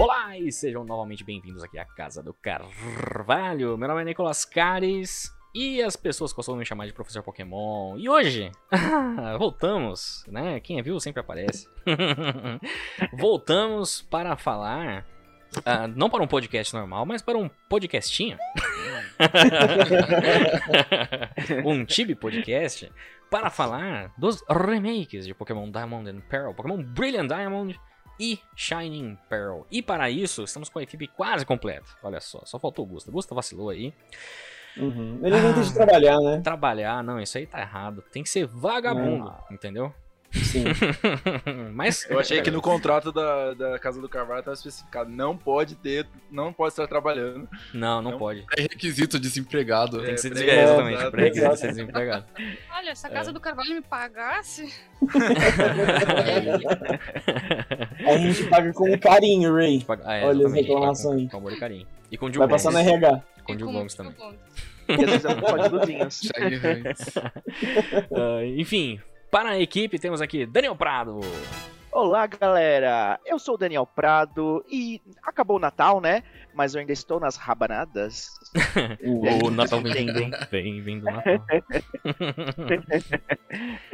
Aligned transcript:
Olá 0.00 0.38
e 0.38 0.50
sejam 0.50 0.82
novamente 0.82 1.22
bem-vindos 1.22 1.62
aqui 1.62 1.78
à 1.78 1.84
Casa 1.84 2.22
do 2.22 2.32
Carvalho. 2.32 3.76
Meu 3.76 3.86
nome 3.86 4.00
é 4.00 4.04
Nicolas 4.06 4.46
Cares 4.46 5.30
e 5.54 5.82
as 5.82 5.94
pessoas 5.94 6.32
costumam 6.32 6.58
me 6.58 6.64
chamar 6.64 6.86
de 6.86 6.94
Professor 6.94 7.22
Pokémon. 7.22 7.98
E 7.98 8.08
hoje, 8.08 8.50
voltamos, 9.38 10.24
né? 10.26 10.58
Quem 10.60 10.78
é 10.78 10.82
viu 10.82 10.98
sempre 10.98 11.20
aparece. 11.20 11.68
voltamos 13.12 14.00
para 14.00 14.38
falar, 14.38 15.06
uh, 15.58 15.86
não 15.94 16.08
para 16.08 16.22
um 16.22 16.26
podcast 16.26 16.72
normal, 16.72 17.04
mas 17.04 17.20
para 17.20 17.36
um 17.36 17.50
podcastinho. 17.68 18.38
um 21.62 21.84
Tibi 21.84 22.14
Podcast 22.14 22.90
para 23.30 23.50
falar 23.50 24.14
dos 24.16 24.42
remakes 24.48 25.26
de 25.26 25.34
Pokémon 25.34 25.70
Diamond 25.70 26.08
and 26.08 26.22
Pearl, 26.22 26.54
Pokémon 26.54 26.82
Brilliant 26.82 27.28
Diamond 27.28 27.78
e 28.20 28.38
Shining 28.54 29.18
Pearl. 29.30 29.62
E 29.70 29.80
para 29.80 30.10
isso, 30.10 30.44
estamos 30.44 30.68
com 30.68 30.78
a 30.78 30.82
equipe 30.82 31.06
quase 31.08 31.46
completa. 31.46 31.86
Olha 32.02 32.20
só, 32.20 32.42
só 32.44 32.58
faltou 32.58 32.84
o 32.84 32.88
Gusta. 32.88 33.10
Gusta 33.10 33.34
vacilou 33.34 33.70
aí. 33.70 33.94
Uhum. 34.76 35.18
Ele 35.22 35.34
ah, 35.34 35.42
não 35.42 35.54
tem 35.54 35.62
de 35.62 35.72
trabalhar, 35.74 36.20
né? 36.20 36.40
Trabalhar, 36.42 37.02
não, 37.02 37.18
isso 37.18 37.38
aí 37.38 37.46
tá 37.46 37.60
errado. 37.60 38.04
Tem 38.12 38.22
que 38.22 38.28
ser 38.28 38.46
vagabundo, 38.46 39.28
ah. 39.28 39.46
entendeu? 39.50 39.92
Sim. 40.32 40.64
Mas 41.74 42.08
eu 42.08 42.18
achei 42.18 42.40
que 42.40 42.50
no 42.50 42.62
contrato 42.62 43.10
da, 43.12 43.54
da 43.54 43.78
Casa 43.78 44.00
do 44.00 44.08
Carvalho 44.08 44.40
estava 44.40 44.54
especificado, 44.54 45.10
não 45.10 45.36
pode 45.36 45.74
ter, 45.74 46.06
não 46.30 46.52
pode 46.52 46.72
estar 46.72 46.86
trabalhando. 46.86 47.48
Não, 47.74 48.00
não, 48.00 48.12
não 48.12 48.18
pode. 48.18 48.44
É 48.56 48.62
requisito 48.62 49.18
desempregado. 49.18 50.00
Tem 50.02 50.14
que 50.14 50.20
ser 50.20 50.30
desempregado, 50.30 50.60
é, 50.60 50.92
exatamente, 50.92 51.02
é, 51.02 51.24
requisito 51.24 51.56
ser 51.56 51.68
desempregado. 51.68 52.24
Olha, 52.76 52.94
se 52.94 53.06
a 53.06 53.10
Casa 53.10 53.30
é. 53.30 53.32
do 53.32 53.40
Carvalho 53.40 53.74
me 53.74 53.82
pagasse... 53.82 54.72
a 58.06 58.18
gente 58.18 58.44
paga 58.44 58.72
com 58.72 58.98
carinho, 58.98 59.54
Ray. 59.54 59.82
Paga... 59.84 60.02
Ah, 60.06 60.14
é, 60.14 60.24
Olha 60.26 60.46
as 60.46 60.52
reclamações. 60.52 61.24
Com, 61.24 61.30
com 61.30 61.36
amor 61.38 61.52
e 61.52 61.58
carinho. 61.58 61.86
E 62.10 62.16
com 62.16 62.30
Vai 62.30 62.48
passar 62.48 62.72
na 62.72 62.80
RH. 62.80 63.22
Com 63.44 63.52
o 63.52 63.72
Gomes 63.72 63.94
também. 63.94 64.14
E 64.88 65.04
às 65.04 65.10
vezes 65.10 65.24
é 65.24 65.28
um 65.28 65.40
uh, 68.10 68.44
enfim, 68.56 69.00
para 69.30 69.50
a 69.50 69.60
equipe, 69.60 69.98
temos 69.98 70.20
aqui 70.20 70.44
Daniel 70.44 70.74
Prado. 70.74 71.20
Olá, 71.92 72.26
galera! 72.26 73.20
Eu 73.24 73.38
sou 73.38 73.54
o 73.54 73.58
Daniel 73.58 73.86
Prado 73.86 74.64
e 74.68 75.00
acabou 75.22 75.56
o 75.56 75.60
Natal, 75.60 76.00
né? 76.00 76.24
Mas 76.54 76.74
eu 76.74 76.80
ainda 76.80 76.92
estou 76.92 77.20
nas 77.20 77.36
rabanadas. 77.36 78.28
o 79.04 79.50
Natal 79.50 79.80
vem 79.80 80.06
vindo, 80.12 80.36
vem 80.50 80.82
vindo 80.82 81.04
Natal. 81.04 81.34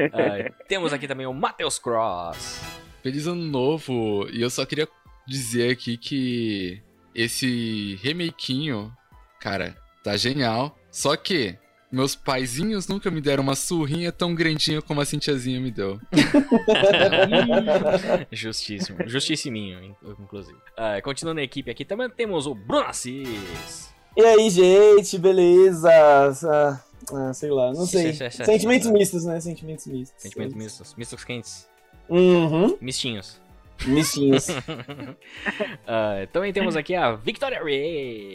uh, 0.00 0.54
temos 0.66 0.92
aqui 0.92 1.06
também 1.06 1.26
o 1.26 1.34
Matheus 1.34 1.78
Cross. 1.78 2.62
Feliz 3.02 3.26
ano 3.26 3.42
novo! 3.42 4.26
E 4.30 4.40
eu 4.40 4.48
só 4.50 4.64
queria 4.64 4.88
dizer 5.26 5.72
aqui 5.72 5.96
que 5.98 6.82
esse 7.14 7.98
remakinho, 8.02 8.90
cara, 9.38 9.76
tá 10.02 10.16
genial. 10.16 10.78
Só 10.90 11.16
que 11.16 11.58
meus 11.96 12.14
paizinhos 12.14 12.86
nunca 12.86 13.10
me 13.10 13.22
deram 13.22 13.42
uma 13.42 13.56
surrinha 13.56 14.12
tão 14.12 14.34
grandinha 14.34 14.82
como 14.82 15.00
a 15.00 15.04
Cintiazinha 15.04 15.58
me 15.58 15.70
deu. 15.70 15.98
Justíssimo. 18.30 18.98
Justissiminho, 19.06 19.96
inclusive. 20.20 20.58
Uh, 20.76 21.02
continuando 21.02 21.40
a 21.40 21.42
equipe 21.42 21.70
aqui, 21.70 21.86
também 21.86 22.10
temos 22.10 22.46
o 22.46 22.54
Bruno 22.54 22.84
Assis. 22.84 23.90
E 24.14 24.22
aí, 24.22 24.50
gente, 24.50 25.18
beleza? 25.18 25.88
Ah, 25.90 26.80
ah 27.12 27.32
sei 27.32 27.50
lá, 27.50 27.72
não 27.72 27.86
sei. 27.86 28.12
Sentimentos 28.12 28.90
mistos, 28.90 29.24
né? 29.24 29.40
Sentimentos 29.40 29.86
mistos. 29.86 30.22
Sentimentos 30.22 30.54
mistos. 30.54 30.94
Mistos 30.96 31.24
quentes. 31.24 31.66
Uhum. 32.10 32.76
Mistinhos. 32.78 33.40
Mistinhos. 33.86 34.48
uh, 34.48 36.26
também 36.30 36.52
temos 36.52 36.76
aqui 36.76 36.94
a 36.94 37.12
Victoria 37.12 37.62
Ray. 37.62 38.34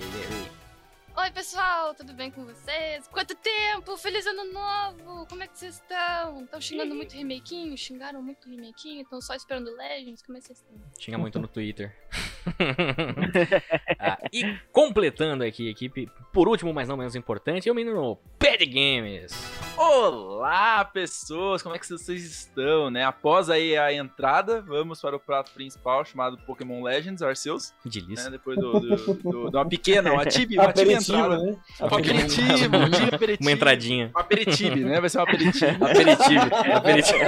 Oi, 1.14 1.30
pessoal, 1.32 1.94
tudo 1.94 2.14
bem 2.14 2.32
com 2.32 2.46
vocês? 2.46 3.06
Quanto 3.10 3.36
tempo? 3.36 3.98
Feliz 3.98 4.26
ano 4.26 4.46
novo! 4.54 5.26
Como 5.28 5.44
é 5.44 5.48
que 5.48 5.58
vocês 5.58 5.76
estão? 5.76 6.44
Estão 6.44 6.62
xingando 6.62 6.96
muito 6.96 7.14
remakinho? 7.14 7.78
Xingaram 7.78 8.24
muito 8.24 8.50
remakinho? 8.50 9.02
Estão 9.02 9.20
só 9.22 9.36
esperando 9.36 9.76
Legends? 9.76 10.22
Como 10.22 10.38
é 10.38 10.42
que 10.42 10.48
vocês 10.48 10.60
estão? 10.60 10.76
Xinga 10.98 11.18
muito 11.18 11.38
no 11.38 11.48
Twitter. 11.48 11.94
ah, 14.00 14.18
e 14.32 14.56
completando 14.72 15.44
aqui 15.44 15.68
a 15.68 15.72
equipe, 15.72 16.10
por 16.34 16.48
último, 16.48 16.74
mas 16.74 16.88
não 16.88 16.98
menos 16.98 17.16
importante, 17.16 17.70
é 17.70 17.72
o 17.72 17.76
menino 17.76 18.18
Pad 18.40 18.66
Games. 18.66 19.32
Olá, 19.78 20.84
pessoas! 20.86 21.62
Como 21.62 21.76
é 21.76 21.80
que 21.80 21.88
vocês 21.88 22.24
estão, 22.24 22.90
né? 22.90 23.04
Após 23.04 23.50
aí 23.50 23.78
a 23.78 23.94
entrada, 23.94 24.62
vamos 24.62 25.00
para 25.02 25.16
o 25.16 25.20
prato 25.20 25.52
principal 25.52 26.04
chamado 26.06 26.38
Pokémon 26.40 26.84
Legends 26.84 27.22
Arceus. 27.22 27.74
Delícia. 27.86 28.26
Né? 28.26 28.38
Depois 28.38 28.58
do, 28.58 28.80
do, 28.80 29.14
do, 29.14 29.50
de 29.50 29.58
uma 29.58 29.66
pequena, 29.66 30.14
uma 30.14 30.26
tib, 30.26 30.54
uma 30.54 30.74
tib 30.74 30.90
entrada. 30.90 31.38
Né? 31.38 31.58
Um 31.80 31.86
aperitivo, 31.86 32.78
um 32.78 33.16
aperitivo. 33.16 33.38
Uma 33.42 33.52
entradinha. 33.52 34.12
Um 34.16 34.20
aperitivo, 34.20 34.76
né? 34.76 35.00
Vai 35.00 35.10
ser 35.10 35.20
um 35.20 35.24
aperitivo. 35.24 35.86
aperitivo. 35.86 36.42
aperitivo. 36.74 37.22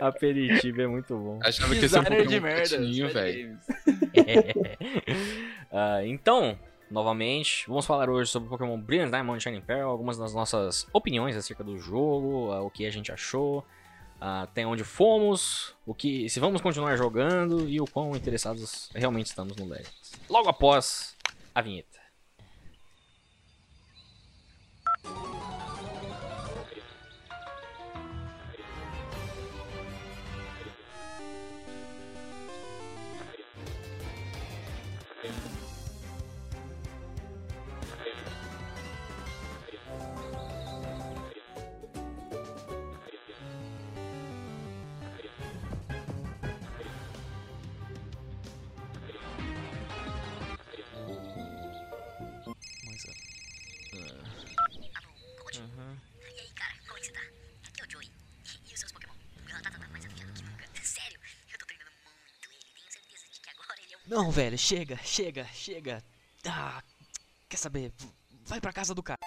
aperitivo 0.00 0.82
é 0.82 0.86
muito 0.86 1.16
bom. 1.16 1.38
Achava 1.42 1.74
que 1.74 1.80
ia 1.80 1.88
ser 1.88 1.98
um 1.98 2.04
Pokémon 2.04 2.26
de 2.26 2.40
merda, 2.40 2.78
velho. 3.12 3.58
Uh, 5.72 6.02
então, 6.06 6.58
novamente, 6.90 7.64
vamos 7.68 7.86
falar 7.86 8.08
hoje 8.08 8.30
sobre 8.30 8.48
Pokémon 8.48 8.78
Brilliant 8.78 9.10
Diamond 9.10 9.42
Shining 9.42 9.60
Pearl, 9.60 9.90
algumas 9.90 10.16
das 10.16 10.34
nossas 10.34 10.86
opiniões 10.92 11.36
acerca 11.36 11.62
do 11.62 11.78
jogo, 11.78 12.52
uh, 12.52 12.64
o 12.64 12.70
que 12.70 12.86
a 12.86 12.90
gente 12.90 13.12
achou, 13.12 13.58
uh, 14.20 14.42
até 14.42 14.66
onde 14.66 14.84
fomos, 14.84 15.74
o 15.86 15.94
que, 15.94 16.28
se 16.28 16.40
vamos 16.40 16.60
continuar 16.60 16.96
jogando 16.96 17.68
e 17.68 17.80
o 17.80 17.86
quão 17.86 18.14
interessados 18.16 18.90
realmente 18.94 19.26
estamos 19.26 19.56
no 19.56 19.66
Legends. 19.66 20.12
Logo 20.28 20.48
após 20.48 21.16
a 21.54 21.62
vinheta. 21.62 21.98
Não, 64.18 64.32
velho, 64.32 64.58
chega, 64.58 64.96
chega, 64.96 65.44
chega. 65.52 66.02
Ah, 66.44 66.82
quer 67.48 67.56
saber? 67.56 67.92
Vai 68.44 68.60
pra 68.60 68.72
casa 68.72 68.92
do 68.92 69.00
cara. 69.00 69.20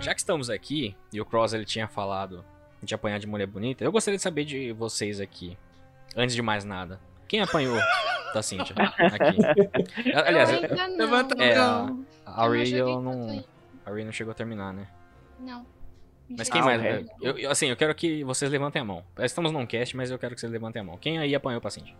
Já 0.00 0.14
que 0.14 0.20
estamos 0.20 0.48
aqui, 0.48 0.96
e 1.12 1.20
o 1.20 1.24
Cross 1.24 1.54
ele 1.54 1.64
tinha 1.64 1.88
falado 1.88 2.44
de 2.80 2.94
apanhar 2.94 3.18
de 3.18 3.26
mulher 3.26 3.48
bonita, 3.48 3.82
eu 3.82 3.90
gostaria 3.90 4.16
de 4.16 4.22
saber 4.22 4.44
de 4.44 4.70
vocês 4.70 5.20
aqui, 5.20 5.58
antes 6.14 6.36
de 6.36 6.40
mais 6.40 6.64
nada. 6.64 7.00
Quem 7.26 7.40
apanhou 7.42 7.76
da 8.32 8.40
Cintia 8.44 8.76
aqui? 8.78 10.12
Aliás, 10.14 10.50
levanta 10.96 11.34
é, 11.42 11.56
a, 11.56 11.88
a 12.24 12.48
Ray 12.48 12.72
eu 12.72 13.02
não. 13.02 13.44
A 13.84 13.90
Ray 13.90 14.04
não 14.04 14.12
chegou 14.12 14.30
a 14.30 14.34
terminar, 14.34 14.72
né? 14.72 14.86
Não. 15.40 15.66
Mas 16.28 16.48
quem 16.48 16.62
mais? 16.62 16.82
Eu, 17.20 17.38
eu, 17.38 17.50
assim, 17.50 17.68
eu 17.68 17.76
quero 17.76 17.94
que 17.94 18.24
vocês 18.24 18.50
levantem 18.50 18.82
a 18.82 18.84
mão. 18.84 19.04
Estamos 19.18 19.52
num 19.52 19.66
cast, 19.66 19.96
mas 19.96 20.10
eu 20.10 20.18
quero 20.18 20.34
que 20.34 20.40
vocês 20.40 20.50
levantem 20.50 20.80
a 20.80 20.84
mão. 20.84 20.98
Quem 20.98 21.18
aí 21.18 21.34
apanhou 21.34 21.58
o 21.58 21.62
paciente? 21.62 21.94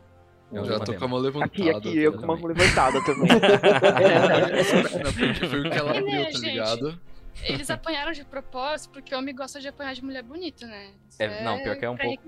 Eu, 0.53 0.63
eu 0.63 0.65
já 0.65 0.81
tô 0.81 0.95
com 0.95 1.05
a 1.05 1.09
mão 1.09 1.19
levantada. 1.19 1.55
Aqui, 1.55 1.71
aqui, 1.71 1.99
eu 1.99 2.13
com 2.13 2.25
a 2.25 2.37
mão 2.37 2.47
levantada 2.47 3.05
também. 3.05 3.29
Foi 5.49 5.61
o 5.61 5.71
que 5.71 5.79
ela 5.79 5.93
viu, 5.93 6.33
tá 6.33 6.39
ligado? 6.39 7.01
Eles 7.43 7.71
apanharam 7.71 8.13
de 8.13 8.25
propósito 8.25 8.93
porque 8.93 9.15
o 9.15 9.19
homem 9.19 9.35
gosta 9.35 9.61
de 9.61 9.69
apanhar 9.69 9.95
de 9.95 10.05
mulher 10.05 10.23
bonita, 10.23 10.67
né? 10.67 10.93
É, 11.19 11.43
não, 11.43 11.63
pior 11.63 11.77
que 11.77 11.85
é 11.85 11.91
um 11.91 11.97
pouco. 11.97 12.23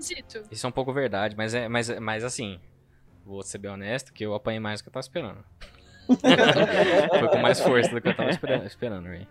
Isso 0.51 0.65
é 0.65 0.69
um 0.69 0.71
pouco 0.71 0.93
verdade, 0.93 1.35
mas 1.35 1.53
é, 1.53 1.67
mas, 1.67 1.89
mas 1.99 2.23
assim, 2.23 2.59
vou 3.25 3.41
ser 3.41 3.57
bem 3.57 3.71
honesto, 3.71 4.13
que 4.13 4.25
eu 4.25 4.33
apanhei 4.33 4.59
mais 4.59 4.79
do 4.79 4.83
que 4.83 4.89
eu 4.89 4.93
tava 4.93 5.01
esperando. 5.01 5.43
Foi 7.19 7.27
com 7.29 7.37
mais 7.37 7.59
força 7.59 7.91
do 7.91 8.01
que 8.01 8.07
eu 8.07 8.15
tava 8.15 8.29
esperando, 8.29 8.65
esperando. 8.65 9.27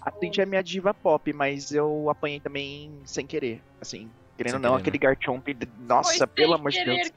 A 0.00 0.10
Cindy 0.12 0.40
é 0.40 0.46
minha 0.46 0.62
diva 0.62 0.94
pop, 0.94 1.32
mas 1.32 1.72
eu 1.72 2.08
apanhei 2.10 2.40
também 2.40 2.92
sem 3.04 3.26
querer, 3.26 3.62
assim. 3.80 4.08
Querendo 4.36 4.54
ou 4.54 4.60
não, 4.60 4.74
aquele 4.74 4.98
né? 4.98 5.02
Garchomp, 5.02 5.46
nossa, 5.78 6.18
Foi 6.18 6.26
pelo 6.26 6.54
amor 6.54 6.72
de 6.72 6.84
Deus. 6.84 7.08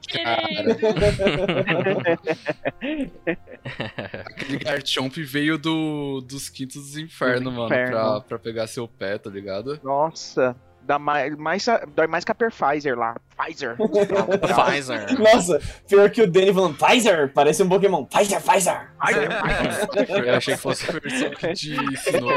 aquele 4.24 4.58
Garchomp 4.58 5.16
veio 5.16 5.58
do, 5.58 6.20
dos 6.20 6.48
quintos 6.48 6.76
dos 6.76 6.96
infernos, 6.96 7.52
mano, 7.52 7.66
inferno. 7.66 7.90
pra, 7.90 8.20
pra 8.20 8.38
pegar 8.38 8.68
seu 8.68 8.86
pé, 8.86 9.18
tá 9.18 9.28
ligado? 9.28 9.80
Nossa, 9.82 10.54
dá 10.88 10.98
mais, 10.98 11.36
mais, 11.36 11.66
dói 11.94 12.06
mais 12.06 12.24
que 12.24 12.32
a 12.32 12.34
Pfizer 12.34 12.98
lá. 12.98 13.14
Pfizer. 13.36 13.76
Pfizer. 13.76 15.20
Nossa, 15.20 15.60
pior 15.86 16.10
que 16.10 16.22
o 16.22 16.26
Danny 16.30 16.52
falando 16.52 16.78
Pfizer, 16.78 17.30
parece 17.34 17.62
um 17.62 17.68
Pokémon. 17.68 18.06
Pfizer, 18.06 18.40
Pfizer. 18.40 18.90
Pfizer, 18.98 19.28
Pfizer. 19.28 20.24
Eu 20.24 20.34
achei 20.34 20.54
que 20.54 20.60
fosse. 20.60 20.90
versão 20.90 21.52
de 21.52 21.96
Sinnoh. 21.98 22.30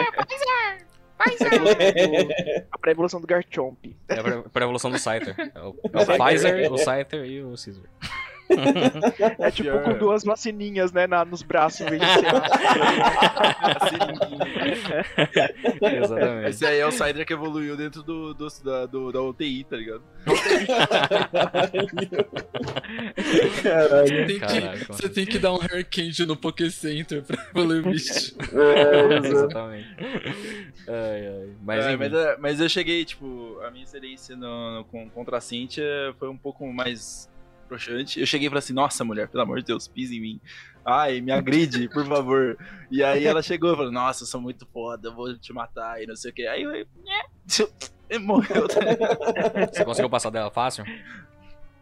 A 2.71 2.77
pré-evolução 2.79 3.21
do 3.21 3.27
Garchomp. 3.27 3.77
É 4.09 4.19
a 4.19 4.49
pré-evolução 4.49 4.89
do 4.89 4.97
Scyther. 4.97 5.35
É 5.37 5.59
o, 5.59 5.75
é 5.93 6.01
o 6.01 6.05
Pfizer, 6.17 6.73
o 6.73 6.77
Scyther 6.79 7.23
e 7.25 7.43
o 7.43 7.49
Caesar. 7.49 7.83
É 9.39 9.51
tipo 9.51 9.79
com 9.79 9.93
duas 9.97 10.23
vacininhas, 10.23 10.91
né, 10.91 11.07
na, 11.07 11.23
nos 11.25 11.41
braços. 11.41 11.81
em 11.81 11.85
vez 11.89 12.01
de 12.01 12.07
ser- 12.07 12.25
Exatamente. 16.01 16.49
Esse 16.49 16.65
aí 16.65 16.79
é 16.79 16.85
o 16.85 16.91
Cider 16.91 17.25
que 17.25 17.33
evoluiu 17.33 17.75
dentro 17.77 18.03
do, 18.03 18.33
do, 18.33 18.47
da, 18.63 18.85
do- 18.85 19.11
da 19.11 19.21
UTI, 19.21 19.63
tá 19.63 19.75
ligado? 19.77 20.03
Caralho. 23.61 24.27
Tem 24.27 24.39
que- 24.39 24.85
você 24.87 25.09
tem 25.09 25.25
que 25.25 25.39
dar 25.39 25.53
um 25.53 25.59
hair 25.61 25.85
candy 25.89 26.25
no 26.25 26.35
Poké 26.35 26.69
Center 26.69 27.23
pra 27.23 27.37
evoluir 27.49 27.85
o 27.87 27.91
bicho. 27.91 28.35
É. 28.53 29.17
Exatamente. 29.27 29.87
Ai, 30.87 31.27
ai. 31.27 31.49
Mas, 31.63 31.85
É, 31.85 31.95
mas, 31.97 32.13
é, 32.13 32.37
mas 32.39 32.59
eu 32.61 32.69
cheguei, 32.69 33.03
tipo, 33.05 33.59
a 33.65 33.71
minha 33.71 33.83
experiência 33.83 34.35
no, 34.35 34.77
no- 34.77 34.85
com, 34.85 35.09
contra 35.09 35.37
a 35.37 35.41
Cynthia 35.41 35.83
foi 36.19 36.29
um 36.29 36.37
pouco 36.37 36.65
mais 36.71 37.29
broxante. 37.71 38.19
Eu 38.19 38.25
cheguei 38.25 38.47
e 38.47 38.49
falei 38.49 38.59
assim, 38.59 38.73
nossa, 38.73 39.03
mulher, 39.03 39.27
pelo 39.27 39.43
amor 39.43 39.59
de 39.59 39.65
Deus, 39.67 39.87
pisa 39.87 40.13
em 40.13 40.19
mim. 40.21 40.41
Ai, 40.85 41.21
me 41.21 41.31
agride, 41.31 41.87
por 41.89 42.05
favor. 42.05 42.57
E 42.89 43.03
aí 43.03 43.25
ela 43.25 43.41
chegou 43.41 43.71
e 43.73 43.75
falou, 43.75 43.91
nossa, 43.91 44.23
eu 44.23 44.27
sou 44.27 44.41
muito 44.41 44.65
foda, 44.67 45.07
eu 45.09 45.15
vou 45.15 45.37
te 45.37 45.53
matar 45.53 46.01
e 46.01 46.07
não 46.07 46.15
sei 46.15 46.31
o 46.31 46.33
que. 46.33 46.45
Aí 46.47 46.63
eu, 46.63 46.71
e 48.09 48.19
morreu. 48.19 48.67
Você 49.71 49.85
conseguiu 49.85 50.09
passar 50.09 50.29
dela 50.29 50.49
fácil? 50.51 50.83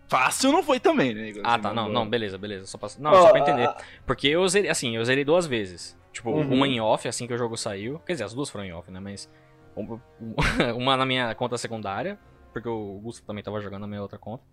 Fácil 0.08 0.52
não 0.52 0.64
foi 0.64 0.80
também, 0.80 1.14
né? 1.14 1.30
Igor? 1.30 1.44
Ah, 1.46 1.54
Assim, 1.54 1.62
tá. 1.64 1.74
Não, 1.74 1.88
não, 1.88 2.10
beleza, 2.10 2.38
beleza. 2.38 2.66
Só 2.66 2.78
pra... 2.78 2.90
Não, 2.98 3.12
Ó, 3.12 3.22
só 3.22 3.30
pra 3.32 3.40
entender. 3.40 3.70
Porque 4.08 4.28
eu 4.28 4.48
zerei, 4.48 4.70
assim, 4.70 4.96
eu 4.96 5.06
zerei 5.06 5.24
duas 5.24 5.46
vezes. 5.46 5.98
Tipo, 6.12 6.32
Uhum. 6.32 6.52
uma 6.54 6.68
em 6.68 6.80
off, 6.82 7.08
assim 7.08 7.28
que 7.28 7.34
o 7.34 7.38
jogo 7.38 7.56
saiu. 7.56 8.00
Quer 8.00 8.14
dizer, 8.14 8.24
as 8.24 8.34
duas 8.34 8.50
foram 8.50 8.66
em 8.66 8.74
off, 8.74 8.90
né? 8.92 9.00
Mas. 9.00 9.30
um- 9.78 10.00
Uma 10.76 10.98
na 10.98 11.06
minha 11.06 11.34
conta 11.36 11.58
secundária, 11.58 12.20
porque 12.52 12.68
o 12.68 13.00
Gusto 13.04 13.24
também 13.26 13.44
tava 13.44 13.62
jogando 13.62 13.82
na 13.82 13.88
minha 13.88 14.02
outra 14.02 14.18
conta. 14.18 14.44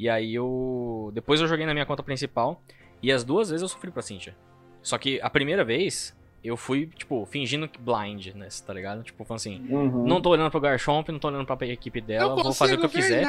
E 0.00 0.08
aí 0.08 0.34
eu. 0.34 1.10
Depois 1.12 1.42
eu 1.42 1.46
joguei 1.46 1.66
na 1.66 1.74
minha 1.74 1.84
conta 1.84 2.02
principal. 2.02 2.62
E 3.02 3.12
as 3.12 3.22
duas 3.22 3.50
vezes 3.50 3.60
eu 3.60 3.68
sofri 3.68 3.90
pra 3.90 4.00
Cintia. 4.00 4.34
Só 4.80 4.96
que 4.96 5.20
a 5.20 5.28
primeira 5.28 5.62
vez, 5.62 6.18
eu 6.42 6.56
fui, 6.56 6.86
tipo, 6.86 7.26
fingindo 7.26 7.68
que 7.68 7.78
blind, 7.78 8.28
né? 8.28 8.48
Tá 8.66 8.72
ligado? 8.72 9.02
Tipo, 9.02 9.26
falando 9.26 9.40
assim. 9.40 9.60
Uhum. 9.68 10.06
Não 10.06 10.22
tô 10.22 10.30
olhando 10.30 10.50
pro 10.50 10.58
Garchomp, 10.58 11.10
não 11.10 11.18
tô 11.18 11.28
olhando 11.28 11.44
pra 11.44 11.66
equipe 11.66 12.00
dela, 12.00 12.34
vou 12.42 12.54
fazer 12.54 12.76
o 12.76 12.78
que 12.78 12.86
eu 12.86 12.90
quiser. 12.90 13.26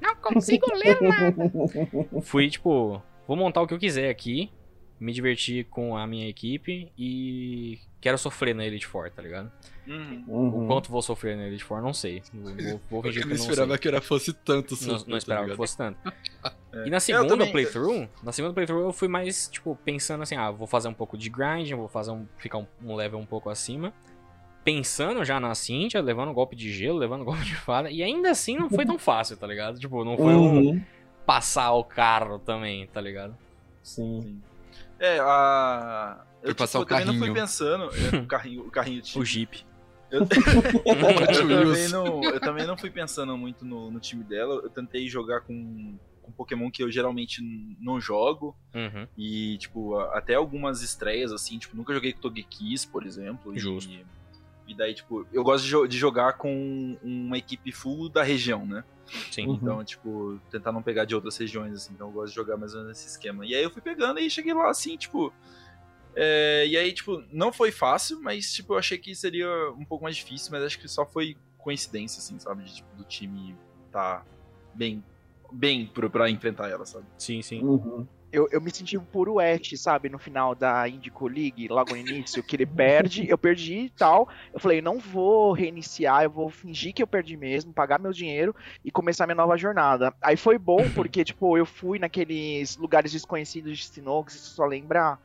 Não 0.00 0.16
consigo 0.16 0.64
ler 0.74 0.98
nada. 1.02 1.52
Fui, 2.24 2.48
tipo, 2.48 3.02
vou 3.26 3.36
montar 3.36 3.60
o 3.60 3.66
que 3.66 3.74
eu 3.74 3.78
quiser 3.78 4.08
aqui, 4.08 4.50
me 4.98 5.12
divertir 5.12 5.66
com 5.66 5.94
a 5.94 6.06
minha 6.06 6.26
equipe 6.26 6.90
e 6.96 7.78
quero 8.00 8.16
sofrer 8.16 8.54
na 8.54 8.64
Elite 8.64 8.86
Four, 8.86 9.10
tá 9.10 9.20
ligado? 9.20 9.52
Uhum. 9.88 10.24
Uhum. 10.28 10.64
O 10.64 10.66
quanto 10.66 10.90
vou 10.90 11.00
sofrer 11.00 11.36
na 11.36 11.46
Elite 11.46 11.64
Four, 11.64 11.80
não 11.80 11.94
sei. 11.94 12.22
Vou, 12.32 12.80
vou, 12.90 13.02
fingir 13.04 13.22
Eu 13.22 13.28
que 13.28 13.28
não 13.28 13.36
eu 13.36 13.40
esperava 13.50 13.70
sei. 13.70 13.78
que 13.78 13.88
era 13.88 14.00
fosse 14.02 14.32
tanto 14.34 14.74
Não, 14.86 14.98
não 15.06 15.16
esperava 15.16 15.44
tá 15.46 15.50
que 15.52 15.56
fosse 15.56 15.76
tanto. 15.76 15.98
É. 16.70 16.86
E 16.86 16.90
na 16.90 16.98
Eu 16.98 17.00
segunda 17.00 17.28
também- 17.28 17.50
playthrough, 17.50 18.06
na 18.22 18.30
segunda 18.30 18.52
playthrough 18.52 18.82
eu 18.82 18.92
fui 18.92 19.08
mais, 19.08 19.48
tipo, 19.48 19.74
pensando 19.86 20.22
assim, 20.22 20.36
ah, 20.36 20.50
vou 20.50 20.66
fazer 20.66 20.86
um 20.88 20.92
pouco 20.92 21.16
de 21.16 21.30
grind, 21.30 21.70
vou 21.72 21.88
fazer 21.88 22.10
um, 22.10 22.26
ficar 22.36 22.58
um, 22.58 22.66
um 22.84 22.94
level 22.94 23.18
um 23.18 23.24
pouco 23.24 23.48
acima. 23.48 23.90
Pensando 24.64 25.24
já 25.24 25.40
na 25.40 25.54
Cintia, 25.54 26.02
levando 26.02 26.30
golpe 26.34 26.54
de 26.54 26.70
gelo, 26.70 26.98
levando 26.98 27.24
golpe 27.24 27.42
de 27.42 27.56
fada, 27.56 27.90
e 27.90 28.02
ainda 28.02 28.30
assim 28.30 28.54
não 28.58 28.68
foi 28.68 28.84
tão 28.84 28.98
fácil, 28.98 29.34
tá 29.38 29.46
ligado? 29.46 29.78
Tipo, 29.80 30.04
não 30.04 30.14
foi 30.16 30.34
um 30.34 30.56
Uhum. 30.68 30.82
passar 31.24 31.72
o 31.72 31.82
carro 31.82 32.38
também, 32.38 32.86
tá 32.88 33.00
ligado? 33.00 33.34
Sim. 33.82 34.38
É, 35.00 35.18
a. 35.20 36.22
Eu, 36.42 36.48
Foi 36.48 36.54
passar 36.54 36.80
tipo, 36.80 36.92
o 36.92 36.96
eu 36.96 37.00
também 37.06 37.18
não 37.18 37.26
fui 37.26 37.34
pensando. 37.34 37.84
é, 37.84 38.16
o 38.18 38.26
carrinho, 38.26 38.60
o 38.66 38.70
carrinho 38.70 39.00
de 39.00 39.18
O 39.18 39.24
Jeep. 39.24 39.64
Eu, 40.10 40.20
eu 40.84 41.26
também 41.26 41.88
não, 41.88 42.24
eu 42.24 42.40
também 42.40 42.66
não 42.66 42.76
fui 42.76 42.90
pensando 42.90 43.36
muito 43.36 43.64
no, 43.64 43.90
no 43.90 44.00
time 44.00 44.24
dela. 44.24 44.54
Eu 44.62 44.70
tentei 44.70 45.08
jogar 45.08 45.40
com, 45.42 45.98
com 46.22 46.32
Pokémon 46.32 46.70
que 46.70 46.82
eu 46.82 46.90
geralmente 46.90 47.42
não 47.80 48.00
jogo. 48.00 48.56
Uhum. 48.74 49.06
E, 49.16 49.58
tipo, 49.58 49.98
até 49.98 50.34
algumas 50.34 50.82
estreias, 50.82 51.32
assim, 51.32 51.58
tipo, 51.58 51.76
nunca 51.76 51.92
joguei 51.92 52.12
com 52.12 52.20
Togekiss, 52.20 52.84
por 52.86 53.04
exemplo. 53.06 53.54
e- 53.54 53.58
Justo. 53.58 53.90
E, 54.66 54.74
daí, 54.74 54.92
tipo, 54.92 55.26
eu 55.32 55.42
gosto 55.42 55.64
de, 55.64 55.70
jo- 55.70 55.86
de 55.86 55.96
jogar 55.96 56.34
com 56.34 56.98
uma 57.02 57.38
equipe 57.38 57.72
full 57.72 58.08
da 58.10 58.22
região, 58.22 58.66
né? 58.66 58.84
Sim. 59.30 59.46
Uhum. 59.46 59.54
Então, 59.54 59.82
tipo, 59.84 60.38
tentar 60.50 60.72
não 60.72 60.82
pegar 60.82 61.06
de 61.06 61.14
outras 61.14 61.36
regiões, 61.38 61.72
assim. 61.72 61.94
Então 61.94 62.08
eu 62.08 62.12
gosto 62.12 62.28
de 62.30 62.34
jogar 62.36 62.58
mais 62.58 62.74
ou 62.74 62.80
menos 62.80 62.96
nesse 62.98 63.08
esquema. 63.08 63.46
E 63.46 63.54
aí 63.54 63.62
eu 63.62 63.70
fui 63.70 63.80
pegando 63.80 64.20
e 64.20 64.28
cheguei 64.28 64.52
lá, 64.52 64.68
assim, 64.70 64.96
tipo. 64.98 65.32
É, 66.20 66.66
e 66.66 66.76
aí, 66.76 66.92
tipo, 66.92 67.22
não 67.32 67.52
foi 67.52 67.70
fácil, 67.70 68.20
mas, 68.20 68.52
tipo, 68.52 68.72
eu 68.72 68.78
achei 68.78 68.98
que 68.98 69.14
seria 69.14 69.48
um 69.78 69.84
pouco 69.84 70.02
mais 70.02 70.16
difícil, 70.16 70.50
mas 70.50 70.64
acho 70.64 70.80
que 70.80 70.88
só 70.88 71.06
foi 71.06 71.36
coincidência, 71.56 72.18
assim, 72.18 72.36
sabe? 72.40 72.64
De, 72.64 72.74
tipo, 72.74 72.96
do 72.96 73.04
time 73.04 73.54
tá 73.92 74.24
bem. 74.74 75.04
Bem 75.52 75.86
pra, 75.86 76.10
pra 76.10 76.28
enfrentar 76.28 76.68
ela, 76.68 76.84
sabe? 76.84 77.06
Sim, 77.16 77.40
sim. 77.40 77.62
Uhum. 77.62 78.04
Eu, 78.32 78.48
eu 78.50 78.60
me 78.60 78.70
senti 78.70 78.98
um 78.98 79.04
puro 79.04 79.38
Ash, 79.38 79.72
sabe? 79.76 80.08
No 80.08 80.18
final 80.18 80.56
da 80.56 80.86
Indico 80.88 81.28
League, 81.28 81.68
logo 81.68 81.92
no 81.92 81.96
início, 81.96 82.42
que 82.42 82.56
ele 82.56 82.66
perde, 82.66 83.26
eu 83.26 83.38
perdi 83.38 83.84
e 83.84 83.90
tal. 83.90 84.28
Eu 84.52 84.58
falei, 84.58 84.82
não 84.82 84.98
vou 84.98 85.52
reiniciar, 85.52 86.24
eu 86.24 86.30
vou 86.30 86.50
fingir 86.50 86.92
que 86.92 87.02
eu 87.02 87.06
perdi 87.06 87.36
mesmo, 87.36 87.72
pagar 87.72 87.98
meu 87.98 88.12
dinheiro 88.12 88.54
e 88.84 88.90
começar 88.90 89.24
minha 89.26 89.36
nova 89.36 89.56
jornada. 89.56 90.12
Aí 90.20 90.36
foi 90.36 90.58
bom, 90.58 90.90
porque, 90.94 91.24
tipo, 91.24 91.56
eu 91.56 91.64
fui 91.64 91.98
naqueles 91.98 92.76
lugares 92.76 93.12
desconhecidos 93.12 93.78
de 93.78 93.84
Sinnoh, 93.84 94.24
que 94.24 94.32
você 94.32 94.38
só 94.40 94.66
lembra, 94.66 95.18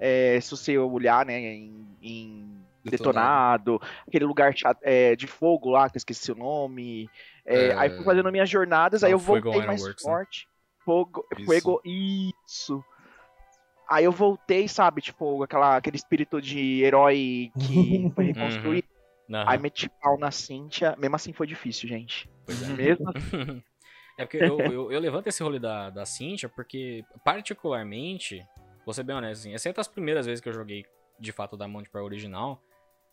é, 0.00 0.40
se 0.40 0.50
você 0.50 0.78
olhar, 0.78 1.24
né, 1.26 1.38
em, 1.38 1.86
em 2.02 2.56
detonado, 2.84 3.80
aquele 4.08 4.24
lugar 4.24 4.54
é, 4.82 5.14
de 5.14 5.26
fogo 5.26 5.70
lá, 5.70 5.88
que 5.90 5.96
eu 5.96 5.98
esqueci 5.98 6.32
o 6.32 6.36
nome. 6.36 7.08
É, 7.44 7.68
É. 7.68 7.74
Aí 7.78 7.90
fui 7.90 8.04
fazendo 8.04 8.32
minhas 8.32 8.48
jornadas, 8.48 9.04
aí 9.04 9.10
Ah, 9.10 9.14
eu 9.14 9.18
voltei 9.18 9.62
mais 9.66 9.80
Ironworks, 9.80 10.04
né? 10.04 10.10
forte. 10.10 10.48
Fogo, 10.84 11.26
Isso. 11.36 11.44
Fuego, 11.44 11.80
isso. 11.84 12.82
Aí 13.88 14.04
eu 14.04 14.12
voltei, 14.12 14.66
sabe, 14.66 15.02
tipo, 15.02 15.42
aquela, 15.42 15.76
aquele 15.76 15.96
espírito 15.96 16.40
de 16.40 16.82
herói 16.82 17.50
que 17.58 18.10
foi 18.14 18.24
reconstruído. 18.26 18.88
Aham. 19.30 19.44
Aí 19.46 19.58
meti 19.58 19.88
pau 20.00 20.18
na 20.18 20.30
Cynthia. 20.30 20.96
Mesmo 20.98 21.16
assim 21.16 21.32
foi 21.32 21.46
difícil, 21.46 21.88
gente. 21.88 22.28
Pois 22.46 22.62
é. 22.62 22.72
Mesmo 22.72 23.04
É 24.18 24.24
porque 24.24 24.36
eu, 24.38 24.58
eu, 24.60 24.92
eu 24.92 25.00
levanto 25.00 25.28
esse 25.28 25.42
rolê 25.42 25.58
da, 25.58 25.88
da 25.88 26.04
Cintia 26.04 26.48
porque, 26.48 27.02
particularmente, 27.24 28.44
vou 28.84 28.92
ser 28.94 29.02
bem 29.02 29.16
honesto, 29.16 29.40
assim, 29.42 29.54
exceto 29.54 29.80
as 29.80 29.88
primeiras 29.88 30.26
vezes 30.26 30.40
que 30.40 30.48
eu 30.48 30.52
joguei 30.52 30.84
de 31.18 31.32
fato 31.32 31.56
da 31.56 31.68
Monte 31.68 31.88
para 31.90 32.02
original, 32.02 32.62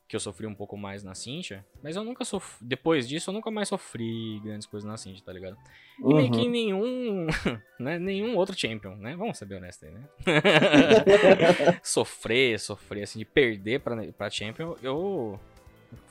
que 0.07 0.15
eu 0.15 0.19
sofri 0.21 0.47
um 0.47 0.55
pouco 0.55 0.77
mais 0.77 1.03
na 1.03 1.13
Cintia, 1.13 1.65
mas 1.83 1.97
eu 1.97 2.03
nunca 2.03 2.23
sofri. 2.23 2.65
Depois 2.65 3.07
disso, 3.07 3.29
eu 3.29 3.33
nunca 3.33 3.51
mais 3.51 3.67
sofri 3.67 4.39
grandes 4.39 4.65
coisas 4.65 4.89
na 4.89 4.95
Cintia, 4.95 5.21
tá 5.25 5.33
ligado? 5.33 5.57
E 5.99 6.13
meio 6.13 6.31
que 6.31 6.45
Uhum. 6.45 6.49
nenhum. 6.49 7.27
Né, 7.79 7.99
nenhum 7.99 8.35
outro 8.37 8.57
champion, 8.57 8.95
né? 8.95 9.15
Vamos 9.15 9.37
ser 9.37 9.45
bem 9.45 9.57
honestos 9.59 9.83
aí, 9.87 9.93
né? 9.93 10.03
sofrer, 11.83 12.59
sofrer, 12.59 13.03
assim, 13.03 13.19
de 13.19 13.25
perder 13.25 13.81
pra, 13.81 13.95
pra 14.13 14.29
champion, 14.29 14.75
eu. 14.81 15.39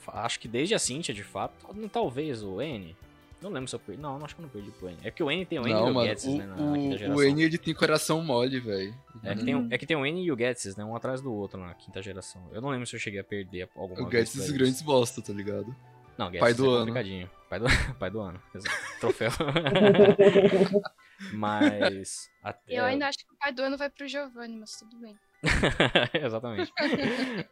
Acho 0.07 0.39
que 0.39 0.47
desde 0.47 0.73
a 0.75 0.79
Cintia, 0.79 1.13
de 1.13 1.23
fato, 1.23 1.53
talvez 1.91 2.41
o 2.43 2.61
N. 2.61 2.95
Não 3.41 3.51
lembro 3.51 3.67
se 3.69 3.75
eu 3.75 3.79
perdi. 3.79 4.01
Não, 4.01 4.23
acho 4.25 4.35
que 4.35 4.41
eu 4.41 4.43
não 4.43 4.49
perdi 4.49 4.71
pro 4.71 4.89
N. 4.89 4.97
É 5.03 5.11
que 5.11 5.21
o 5.21 5.29
N 5.29 5.45
tem 5.45 5.59
o 5.59 5.67
N 5.67 5.73
Não, 5.73 5.87
e 5.87 5.91
o 5.91 5.93
mano, 5.93 6.07
Getsis, 6.09 6.33
né? 6.35 6.45
Na, 6.47 6.55
na 6.55 6.71
o, 6.71 6.73
quinta 6.73 6.95
o, 6.95 6.97
geração. 6.97 7.15
o 7.17 7.23
N 7.23 7.43
ele 7.43 7.57
tem 7.57 7.73
coração 7.73 8.21
mole, 8.23 8.59
velho. 8.59 8.95
É 9.23 9.35
que, 9.35 9.45
tem, 9.45 9.55
o- 9.55 9.67
é 9.71 9.77
que 9.77 9.85
tem 9.85 9.97
o 9.97 10.05
N 10.05 10.23
e 10.23 10.31
o 10.31 10.37
Getsis, 10.37 10.75
né? 10.75 10.83
Um 10.83 10.95
atrás 10.95 11.21
do 11.21 11.31
outro 11.33 11.59
na 11.59 11.73
quinta 11.75 12.01
geração. 12.01 12.41
Eu 12.51 12.61
não 12.61 12.69
lembro 12.69 12.87
se 12.87 12.95
eu 12.95 12.99
cheguei 12.99 13.19
a 13.19 13.23
perder 13.23 13.69
alguma 13.75 14.01
O 14.01 14.09
vez. 14.09 14.33
Guedes 14.33 14.49
eles. 14.49 14.51
grandes 14.51 14.81
bosta, 14.81 15.21
tá 15.21 15.31
ligado? 15.33 15.73
Não, 16.17 16.25
Getsis 16.27 16.39
Pai 16.41 16.53
do 16.55 16.65
é 16.65 16.69
ano. 16.69 16.77
complicadinho. 16.79 17.29
Pai 17.47 17.59
do, 17.59 17.65
pai 17.99 18.09
do 18.09 18.19
ano, 18.21 18.41
exato. 18.55 18.75
Troféu. 18.99 19.29
Mas. 21.33 22.29
Até... 22.43 22.79
Eu 22.79 22.85
ainda 22.85 23.07
acho 23.07 23.19
que 23.19 23.25
o 23.33 23.37
pai 23.37 23.51
do 23.51 23.61
ano 23.61 23.77
vai 23.77 23.89
pro 23.89 24.07
Giovanni, 24.07 24.55
mas 24.57 24.77
tudo 24.77 24.95
bem. 24.97 25.15
Exatamente. 26.13 26.71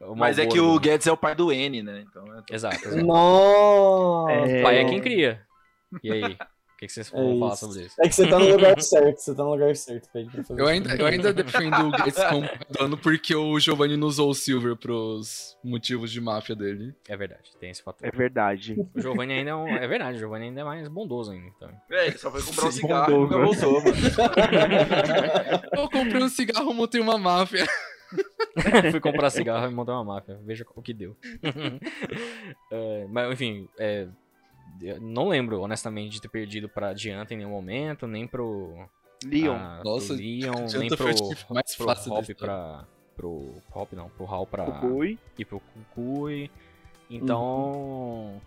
O 0.02 0.16
Mas 0.16 0.40
é 0.40 0.46
que 0.48 0.60
o 0.60 0.80
Guedes 0.80 1.06
é 1.08 1.12
o 1.12 1.18
pai 1.18 1.36
do 1.36 1.52
N, 1.52 1.84
né? 1.84 2.04
Então 2.10 2.26
é 2.36 2.44
Exato, 2.54 2.76
exato. 2.88 3.06
Nossa! 3.06 4.32
É. 4.32 4.60
O 4.60 4.64
pai 4.64 4.78
é 4.80 4.86
quem 4.86 5.00
cria. 5.00 5.46
E 6.04 6.12
aí? 6.12 6.24
O 6.76 6.78
que, 6.78 6.88
que 6.88 6.92
vocês 6.92 7.10
vão 7.10 7.22
É 7.22 7.40
falar 7.40 7.54
isso. 7.54 7.66
sobre 7.66 7.86
isso? 7.86 7.96
É 8.02 8.10
que 8.10 8.16
você 8.16 8.28
tá 8.28 8.38
no 8.38 8.50
lugar 8.50 8.76
certo, 8.84 9.18
você 9.18 9.34
tá 9.34 9.44
no 9.46 9.52
lugar 9.52 9.76
certo, 9.78 10.10
fazer 10.12 10.28
Eu 10.60 10.68
ainda, 10.68 10.94
eu 10.98 11.06
ainda 11.06 11.32
defendo 11.34 11.88
o 11.88 11.92
Guedes 11.92 12.22
como 12.26 12.98
porque 12.98 13.34
o 13.34 13.58
Giovanni 13.62 13.96
não 13.96 14.08
usou 14.08 14.30
o 14.30 14.36
Silver 14.36 14.76
pros 14.76 15.58
motivos 15.64 16.12
de 16.12 16.20
máfia 16.20 16.54
dele. 16.54 16.94
É 17.08 17.16
verdade, 17.16 17.50
tem 17.62 17.70
esse 17.70 17.82
fator. 17.82 18.06
é 18.06 18.12
verdade. 18.12 18.76
O 18.94 19.00
Giovanni 19.00 19.36
ainda 19.36 19.52
é 19.52 19.56
um. 19.56 19.68
É 19.70 19.88
verdade, 19.88 20.18
o 20.18 20.20
Giovanni 20.20 20.48
ainda 20.48 20.62
é 20.62 20.64
mais 20.66 20.86
bondoso 20.90 21.32
ainda. 21.32 21.48
Então. 21.56 21.72
É, 21.92 22.08
ele 22.08 22.18
só 22.18 22.30
foi 22.30 22.44
comprar 22.44 22.66
um 22.68 22.72
Sim, 22.72 22.82
cigarro 22.82 23.14
e 23.14 23.20
nunca 23.20 23.38
voltou, 23.38 23.82
mano. 23.82 23.96
Eu 25.72 25.90
comprei 25.90 26.24
um 26.24 26.30
cigarro, 26.30 26.74
montei 26.74 27.00
uma 27.00 27.18
máfia. 27.18 27.66
Fui 28.92 29.00
comprar 29.00 29.30
cigarro 29.30 29.66
e 29.70 29.74
montar 29.74 29.94
uma 29.94 30.16
máfia. 30.16 30.38
Veja 30.44 30.66
o 30.76 30.82
que 30.82 30.94
deu. 30.94 31.16
É, 32.72 33.06
mas, 33.10 33.32
enfim, 33.34 33.68
é, 33.80 34.08
não 35.02 35.30
lembro, 35.30 35.62
honestamente, 35.62 36.14
de 36.14 36.22
ter 36.22 36.30
perdido 36.30 36.68
pra 36.70 36.94
Dianta 36.94 37.34
em 37.34 37.38
nenhum 37.38 37.52
momento, 37.52 38.08
nem 38.08 38.28
pro. 38.28 38.88
Leon. 39.24 39.56
ah, 39.56 39.82
Nossa, 39.84 40.08
pro 40.08 40.16
Leon, 40.18 40.66
nem 40.78 40.90
pro, 40.90 41.06
mais 41.50 41.76
pro 41.76 41.86
fácil 41.86 42.14
Hop 42.14 42.30
pra. 42.38 42.86
Pro 43.16 43.62
Hop 43.74 43.94
não, 43.94 44.10
pro 44.10 44.26
Hal 44.26 44.46
pra. 44.46 44.66
Kukui. 44.66 45.18
e 45.38 45.46
pro 45.46 45.62
Kukui. 45.96 46.52
Então. 47.10 48.42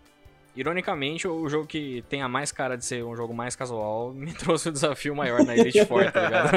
Ironicamente, 0.59 1.29
o 1.29 1.49
jogo 1.49 1.67
que 1.67 2.03
tem 2.09 2.21
a 2.23 2.29
mais 2.29 2.51
cara 2.51 2.77
de 2.77 2.85
ser 2.85 3.05
um 3.05 3.15
jogo 3.15 3.33
mais 3.33 3.55
casual 3.55 4.13
me 4.15 4.33
trouxe 4.35 4.69
o 4.69 4.73
desafio 4.73 5.15
maior 5.15 5.45
na 5.45 5.57
Elite 5.57 5.85
Four, 5.87 6.11
tá 6.11 6.23
ligado? 6.25 6.51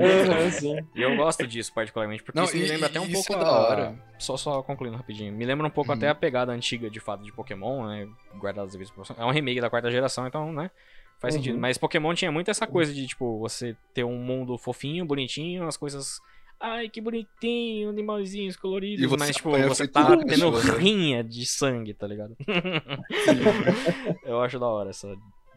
Uhum, 0.00 0.50
sim. 0.50 0.86
E 0.94 1.02
eu 1.02 1.16
gosto 1.16 1.46
disso, 1.46 1.72
particularmente, 1.74 2.22
porque 2.22 2.38
Não, 2.38 2.44
isso 2.44 2.56
me 2.56 2.64
e- 2.64 2.68
lembra 2.68 2.86
até 2.86 3.00
um 3.00 3.10
pouco 3.10 3.32
é 3.32 3.36
a... 3.36 3.38
da 3.40 3.50
hora. 3.52 3.94
Só, 4.18 4.36
só 4.36 4.62
concluindo 4.62 4.96
rapidinho. 4.96 5.32
Me 5.32 5.44
lembra 5.44 5.66
um 5.66 5.70
pouco 5.70 5.90
Uhum. 5.90 5.96
até 5.96 6.08
a 6.08 6.14
pegada 6.14 6.52
antiga, 6.52 6.88
de 6.88 7.00
fato, 7.00 7.24
de 7.24 7.32
Pokémon, 7.32 7.86
né? 7.88 8.08
Guardado 8.36 8.66
as 8.66 8.72
devidas. 8.72 8.92
É 9.18 9.24
um 9.24 9.30
remake 9.30 9.60
da 9.60 9.68
quarta 9.68 9.90
geração, 9.90 10.26
então, 10.26 10.52
né? 10.52 10.70
Faz 11.18 11.34
Uhum. 11.34 11.40
sentido. 11.42 11.58
Mas 11.58 11.76
Pokémon 11.78 12.14
tinha 12.14 12.30
muito 12.30 12.50
essa 12.50 12.66
coisa 12.66 12.92
de, 12.94 13.06
tipo, 13.06 13.38
você 13.40 13.76
ter 13.92 14.04
um 14.04 14.16
mundo 14.18 14.56
fofinho, 14.56 15.04
bonitinho, 15.04 15.66
as 15.66 15.76
coisas... 15.76 16.20
Ai, 16.64 16.88
que 16.88 17.00
bonitinho, 17.00 17.90
animalzinhos 17.90 18.54
coloridos. 18.54 19.02
E 19.02 19.06
você 19.08 19.18
mas, 19.18 19.36
tipo, 19.36 19.50
você 19.50 19.88
tá 19.88 20.16
tendo 20.16 20.52
cachorro. 20.52 20.78
rinha 20.78 21.24
de 21.24 21.44
sangue, 21.44 21.92
tá 21.92 22.06
ligado? 22.06 22.36
eu 24.24 24.40
acho 24.40 24.60
da 24.60 24.68
hora 24.68 24.90
essa 24.90 25.12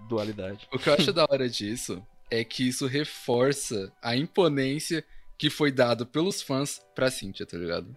dualidade. 0.10 0.68
O 0.74 0.80
que 0.80 0.90
eu 0.90 0.96
acho 0.96 1.14
da 1.14 1.28
hora 1.30 1.48
disso 1.48 2.04
é 2.32 2.44
que 2.44 2.68
isso 2.68 2.88
reforça 2.88 3.94
a 4.02 4.16
imponência 4.16 5.06
que 5.38 5.48
foi 5.48 5.72
dado 5.72 6.08
pelos 6.08 6.42
fãs 6.42 6.82
pra 6.96 7.12
Cynthia, 7.12 7.46
tá 7.46 7.56
ligado? 7.56 7.96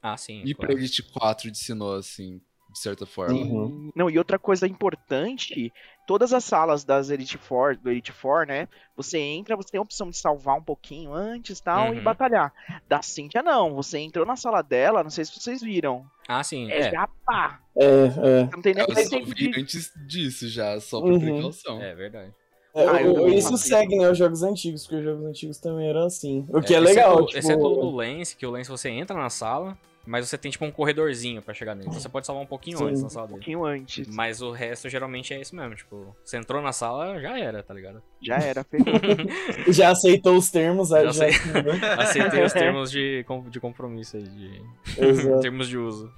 Ah, 0.00 0.16
sim. 0.16 0.40
E 0.42 0.54
pra 0.54 0.68
claro. 0.68 0.80
Elite 0.80 1.02
4 1.02 1.50
de 1.50 1.58
Sinnoh, 1.58 1.96
assim, 1.96 2.40
de 2.76 2.82
certa 2.82 3.06
forma. 3.06 3.32
Uhum. 3.34 3.90
Não, 3.96 4.10
e 4.10 4.18
outra 4.18 4.38
coisa 4.38 4.66
importante, 4.66 5.72
todas 6.06 6.34
as 6.34 6.44
salas 6.44 6.84
das 6.84 7.08
Elite 7.08 7.38
Four, 7.38 7.74
do 7.78 7.90
Elite 7.90 8.12
Four, 8.12 8.46
né? 8.46 8.68
Você 8.94 9.18
entra, 9.18 9.56
você 9.56 9.70
tem 9.70 9.78
a 9.78 9.82
opção 9.82 10.10
de 10.10 10.18
salvar 10.18 10.58
um 10.58 10.62
pouquinho 10.62 11.10
antes 11.14 11.58
tal, 11.58 11.94
e 11.94 11.98
Uhum. 11.98 12.04
batalhar. 12.04 12.52
Da 12.86 13.00
Cynthia, 13.00 13.42
não. 13.42 13.74
Você 13.74 13.98
entrou 13.98 14.26
na 14.26 14.36
sala 14.36 14.60
dela, 14.60 15.02
não 15.02 15.08
sei 15.10 15.24
se 15.24 15.32
vocês 15.40 15.62
viram. 15.62 16.04
Ah, 16.28 16.44
sim. 16.44 16.70
É, 16.70 16.80
É, 16.80 16.90
já 16.90 17.08
pá. 17.24 17.60
É, 17.74 17.84
é. 17.86 18.48
Não 18.52 18.60
tem 18.60 18.74
nem 18.74 18.84
Eu 18.86 18.94
só 19.08 19.20
vi 19.20 19.50
de... 19.52 19.58
antes 19.60 19.90
disso 20.06 20.46
já, 20.48 20.78
só 20.78 21.00
por 21.00 21.12
Uhum. 21.12 21.18
precaução. 21.20 21.80
é 21.80 21.94
verdade. 21.94 22.30
É, 22.74 22.86
Ah, 22.86 23.00
eu- 23.02 23.26
isso 23.28 23.56
segue, 23.56 23.96
né, 23.96 24.10
os 24.10 24.18
jogos 24.18 24.42
antigos, 24.42 24.82
porque 24.82 24.96
os 24.96 25.04
jogos 25.04 25.24
antigos 25.24 25.58
também 25.58 25.88
eram 25.88 26.04
assim. 26.04 26.44
O 26.50 26.60
que 26.60 26.74
é, 26.74 26.78
exceto- 26.78 26.80
legal, 26.84 27.24
tipo... 27.24 27.38
Exceto 27.38 27.62
o 27.66 27.90
Lance, 27.90 28.36
que 28.36 28.44
o 28.44 28.50
Lance 28.50 28.68
você 28.68 28.90
entra 28.90 29.16
na 29.16 29.30
sala, 29.30 29.78
mas 30.06 30.28
você 30.28 30.38
tem 30.38 30.50
tipo 30.50 30.64
um 30.64 30.70
corredorzinho 30.70 31.42
pra 31.42 31.52
chegar 31.52 31.74
nele. 31.74 31.88
Então 31.88 32.00
você 32.00 32.08
pode 32.08 32.26
salvar 32.26 32.42
um 32.42 32.46
pouquinho 32.46 32.78
Sim. 32.78 32.84
antes 32.86 33.02
na 33.02 33.08
sala 33.10 33.24
Um 33.24 33.28
dele. 33.28 33.38
pouquinho 33.38 33.64
antes. 33.64 34.06
Mas 34.08 34.40
o 34.40 34.50
resto 34.52 34.88
geralmente 34.88 35.34
é 35.34 35.40
isso 35.40 35.54
mesmo, 35.56 35.74
tipo, 35.74 36.16
você 36.24 36.36
entrou 36.36 36.62
na 36.62 36.72
sala, 36.72 37.20
já 37.20 37.38
era, 37.38 37.62
tá 37.62 37.74
ligado? 37.74 38.02
Já 38.22 38.36
era. 38.38 38.64
Já 39.68 39.90
aceitou 39.90 40.36
os 40.36 40.50
termos, 40.50 40.88
Já 40.88 41.06
já... 41.10 41.24
Aceitei 41.98 42.42
os 42.44 42.52
termos 42.52 42.90
de, 42.90 43.24
de 43.50 43.60
compromisso 43.60 44.16
aí, 44.16 44.22
de 44.24 44.62
Exato. 44.98 45.40
termos 45.42 45.68
de 45.68 45.76
uso. 45.78 46.10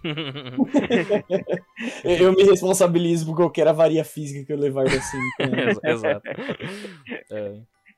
Eu 2.04 2.32
me 2.32 2.42
responsabilizo 2.44 3.26
por 3.26 3.36
qualquer 3.36 3.66
avaria 3.68 4.04
física 4.04 4.44
que 4.44 4.52
eu 4.52 4.56
levar 4.58 4.86
Cintia. 4.88 5.64
Ex- 5.68 5.78
Exato. 5.84 6.22
É. 7.30 7.54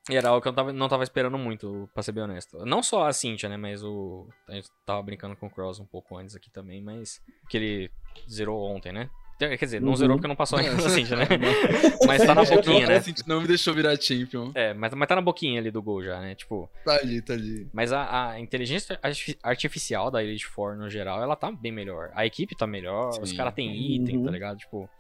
E 0.09 0.17
era 0.17 0.29
algo 0.31 0.41
que 0.41 0.49
eu 0.49 0.53
tava- 0.53 0.73
não 0.73 0.89
tava 0.89 1.03
esperando 1.03 1.37
muito, 1.37 1.89
pra 1.93 2.03
ser 2.03 2.13
bem 2.13 2.25
honesto. 2.25 2.65
Não 2.65 2.83
só 2.83 3.07
a 3.07 3.13
Cynthia, 3.13 3.49
né, 3.49 3.57
mas 3.57 3.83
o... 3.85 4.27
A 4.49 4.55
gente 4.55 4.69
tava 4.87 5.03
brincando 5.03 5.37
com 5.37 5.47
o 5.47 5.51
Cross 5.51 5.79
um 5.79 5.85
pouco 5.87 6.17
antes 6.17 6.35
aqui 6.35 6.51
também, 6.51 6.81
mas... 6.83 7.21
Que 7.49 7.57
ele 7.59 7.91
zerou 8.29 8.61
ontem, 8.75 8.93
né? 8.93 9.11
Quer 9.39 9.57
dizer, 9.57 9.81
não 9.81 9.91
Uhum. 9.91 9.97
zerou 9.97 10.17
porque 10.17 10.29
não 10.29 10.37
passou 10.37 10.59
ainda 10.59 10.75
na 10.75 10.83
Cynthia, 10.91 11.17
né? 11.17 11.25
Mas 12.07 12.23
tá 12.27 12.35
na 12.35 12.45
boquinha, 12.45 12.87
né? 12.87 13.03
Não 13.27 13.41
me 13.41 13.47
deixou 13.49 13.73
virar 13.73 13.97
champion. 13.99 14.53
É, 14.55 14.75
mas, 14.75 14.93
mas 14.93 15.09
tá 15.09 15.15
na 15.15 15.23
boquinha 15.23 15.59
ali 15.59 15.71
do 15.71 15.81
gol 15.83 16.03
já, 16.05 16.21
né? 16.21 16.35
Tipo, 16.35 16.69
Tá 16.85 16.97
ali, 16.97 17.23
tá 17.23 17.33
ali. 17.33 17.67
mas 17.73 17.91
a, 17.91 18.33
a 18.33 18.41
inteligência 18.41 18.99
artifi- 19.03 19.39
artificial 19.43 20.11
da 20.11 20.23
Elite 20.23 20.47
Four 20.47 20.77
no 20.77 20.91
geral, 20.91 21.23
ela 21.23 21.35
tá 21.37 21.51
bem 21.51 21.73
melhor. 21.73 22.11
A 22.15 22.27
equipe 22.27 22.55
tá 22.55 22.67
melhor, 22.67 23.19
os 23.19 23.31
Sim. 23.31 23.37
caras 23.37 23.55
têm 23.55 23.75
item, 23.95 24.19
Uhum. 24.19 24.25
tá 24.27 24.31
ligado? 24.31 24.59
Tipo, 24.59 24.91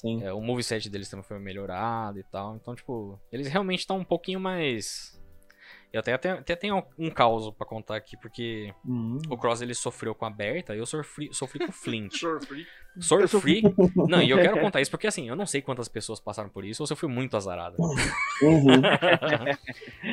Sim. 0.00 0.22
é, 0.22 0.32
o 0.32 0.40
moveset 0.40 0.88
deles 0.88 1.08
também 1.10 1.24
foi 1.24 1.38
melhorado 1.40 2.18
e 2.20 2.22
tal. 2.24 2.54
Então, 2.56 2.74
tipo, 2.74 3.18
eles 3.32 3.48
realmente 3.48 3.80
estão 3.80 3.98
um 3.98 4.04
pouquinho 4.04 4.38
mais. 4.38 5.20
Eu 5.92 6.00
até, 6.00 6.12
até, 6.12 6.30
até 6.32 6.54
tenho 6.54 6.84
um 6.98 7.10
caos 7.10 7.50
pra 7.54 7.66
contar 7.66 7.96
aqui, 7.96 8.16
porque 8.18 8.72
Hum. 8.86 9.18
o 9.28 9.36
Cross 9.36 9.62
ele 9.62 9.74
sofreu 9.74 10.14
com 10.14 10.24
a 10.26 10.30
Berta 10.30 10.74
e 10.74 10.78
eu 10.78 10.86
sofri, 10.86 11.30
sofri 11.32 11.58
com 11.60 11.70
o 11.70 11.72
Flint. 11.72 12.12
Sofri. 13.00 13.28
Sofri. 13.28 13.62
Não, 14.08 14.20
e 14.22 14.28
eu 14.30 14.38
quero 14.38 14.58
contar 14.60 14.80
isso 14.80 14.90
porque 14.90 15.06
assim, 15.06 15.28
eu 15.28 15.34
não 15.36 15.46
sei 15.46 15.62
quantas 15.62 15.88
pessoas 15.88 16.20
passaram 16.20 16.48
por 16.50 16.64
isso 16.64 16.82
ou 16.82 16.86
se 16.86 16.92
eu 16.92 16.96
fui 16.96 17.08
muito 17.08 17.36
azarado. 17.36 17.76
Uhum. 18.42 18.80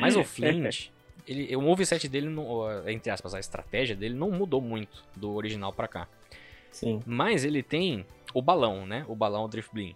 Mas 0.00 0.16
o 0.16 0.24
Flint, 0.24 0.88
ele, 1.26 1.54
o 1.56 1.60
moveset 1.62 2.08
dele, 2.08 2.28
não, 2.28 2.88
entre 2.88 3.10
aspas, 3.10 3.34
a 3.34 3.40
estratégia 3.40 3.94
dele 3.94 4.14
não 4.14 4.30
mudou 4.30 4.60
muito 4.60 5.04
do 5.14 5.32
original 5.34 5.72
pra 5.72 5.86
cá. 5.88 6.08
Sim. 6.72 7.02
Mas 7.06 7.44
ele 7.44 7.62
tem 7.62 8.04
o 8.36 8.42
balão, 8.42 8.84
né? 8.84 9.02
O 9.08 9.16
balão 9.16 9.44
o 9.44 9.48
Drift 9.48 9.72
Blim. 9.72 9.94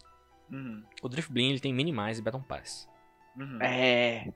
Uhum. 0.51 0.83
O 1.03 1.09
Drift 1.11 1.31
Blim 1.31 1.51
ele 1.51 1.61
tem 1.61 1.75
Minimize 1.75 2.21
e 2.21 2.25
Battle 2.25 2.43
Pass. 2.43 2.89
Uhum. 3.39 3.61
É. 3.61 4.33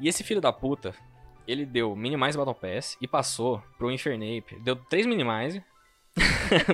E 0.00 0.08
esse 0.08 0.24
filho 0.24 0.40
da 0.40 0.52
puta, 0.52 0.92
ele 1.46 1.64
deu 1.64 1.94
Minimize 1.94 2.36
Battle 2.36 2.52
Pass 2.52 2.98
e 3.00 3.06
passou 3.06 3.62
pro 3.78 3.92
Infernape. 3.92 4.58
Deu 4.64 4.74
3 4.74 5.06
Minimize, 5.06 5.62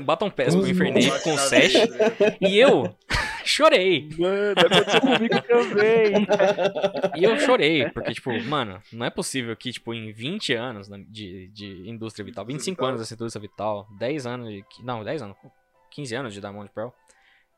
Battle 0.03 0.31
Pass 0.31 0.57
pro. 0.57 0.67
Infernape 0.67 1.23
com 1.23 1.37
7. 1.37 1.77
E 2.41 2.59
eu 2.59 2.97
chorei. 3.45 4.09
Mano, 4.19 4.55
aconteceu 4.57 5.01
comigo 5.03 5.43
também. 5.43 6.27
E 7.15 7.25
eu 7.25 7.39
chorei, 7.41 7.91
porque, 7.91 8.15
tipo, 8.15 8.33
mano, 8.45 8.81
não 8.91 9.05
é 9.05 9.11
possível 9.11 9.55
que, 9.55 9.71
tipo, 9.71 9.93
em 9.93 10.13
20 10.13 10.55
anos 10.55 10.89
de, 11.11 11.49
de 11.49 11.87
indústria 11.87 12.25
vital, 12.25 12.47
25 12.47 12.83
anos 12.87 13.01
dessa 13.01 13.13
indústria 13.13 13.43
vital, 13.43 13.87
10 13.99 14.27
anos 14.27 14.49
de. 14.49 14.65
Não, 14.83 15.05
10 15.05 15.21
anos, 15.21 15.37
15 15.91 16.15
anos 16.15 16.35
de 16.35 16.41
Diamond 16.41 16.71
Pearl, 16.75 16.91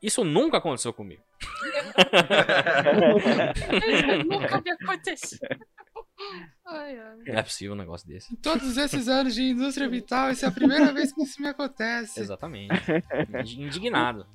isso 0.01 0.23
nunca 0.23 0.57
aconteceu 0.57 0.91
comigo. 0.91 1.23
Nunca 4.27 4.61
me 4.61 4.71
aconteceu. 4.71 5.39
Ai, 6.65 6.99
ai. 6.99 7.17
Não 7.25 7.39
é 7.39 7.43
possível 7.43 7.73
um 7.73 7.77
negócio 7.77 8.07
desse. 8.07 8.33
Em 8.33 8.37
todos 8.37 8.77
esses 8.77 9.07
anos 9.07 9.33
de 9.33 9.43
indústria 9.43 9.89
vital, 9.89 10.29
essa 10.29 10.45
é 10.45 10.49
a 10.49 10.51
primeira 10.51 10.91
vez 10.91 11.13
que 11.13 11.23
isso 11.23 11.41
me 11.41 11.47
acontece. 11.47 12.19
Exatamente. 12.19 12.73
Indignado. 13.57 14.25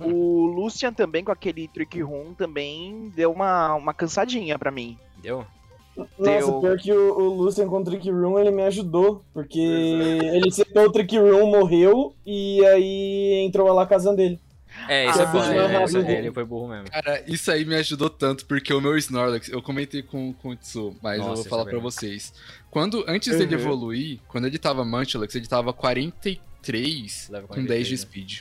O 0.00 0.46
Lucian 0.46 0.92
também, 0.92 1.24
com 1.24 1.32
aquele 1.32 1.68
Trick 1.68 2.00
Room, 2.00 2.34
também 2.34 3.10
deu 3.14 3.32
uma, 3.32 3.74
uma 3.74 3.94
cansadinha 3.94 4.58
pra 4.58 4.70
mim. 4.70 4.98
Deu? 5.20 5.46
Nossa, 5.96 6.10
Deu. 6.18 6.60
pior 6.60 6.78
que 6.78 6.92
o, 6.92 7.18
o 7.18 7.28
Lucian 7.34 7.68
com 7.68 7.80
o 7.80 7.84
Trick 7.84 8.10
Room, 8.10 8.38
ele 8.38 8.50
me 8.50 8.62
ajudou. 8.62 9.22
Porque 9.34 9.58
ele 9.60 10.50
setou 10.50 10.84
o 10.86 10.92
Trick 10.92 11.16
Room, 11.18 11.46
morreu, 11.50 12.14
e 12.24 12.64
aí 12.66 13.44
entrou 13.46 13.70
lá 13.72 13.82
a 13.82 13.86
casa 13.86 14.14
dele. 14.14 14.40
É, 14.88 15.04
isso 15.10 15.20
é 15.20 15.24
Ah, 15.26 15.54
É, 15.54 15.64
errado. 15.64 15.84
isso- 15.88 15.98
é, 15.98 16.18
ele 16.18 16.32
foi 16.32 16.44
burro 16.46 16.68
mesmo. 16.68 16.90
Cara, 16.90 17.22
isso 17.30 17.50
aí 17.52 17.62
me 17.64 17.74
ajudou 17.74 18.08
tanto, 18.08 18.46
porque 18.46 18.72
o 18.72 18.80
meu 18.80 18.96
Snorlax, 18.96 19.48
eu 19.50 19.60
comentei 19.60 20.02
com, 20.02 20.32
com 20.32 20.48
o 20.48 20.56
Tsu, 20.56 20.96
mas 21.02 21.18
eu 21.18 21.24
Nossa, 21.24 21.34
vou 21.34 21.40
isso 21.42 21.48
falar 21.50 21.62
é 21.62 21.64
pra 21.66 21.72
verdade. 21.74 21.94
vocês. 21.94 22.32
Quando, 22.70 23.04
antes 23.06 23.36
dele 23.36 23.54
Uhum. 23.54 23.60
evoluir, 23.60 24.18
quando 24.28 24.46
ele 24.46 24.58
tava 24.58 24.82
Munchlax, 24.84 25.34
ele 25.34 25.46
tava 25.46 25.74
43 25.74 27.28
Leva 27.30 27.46
com 27.48 27.62
10 27.64 27.64
de 27.64 27.66
43, 27.66 27.90
né? 27.90 27.96
speed. 27.96 28.40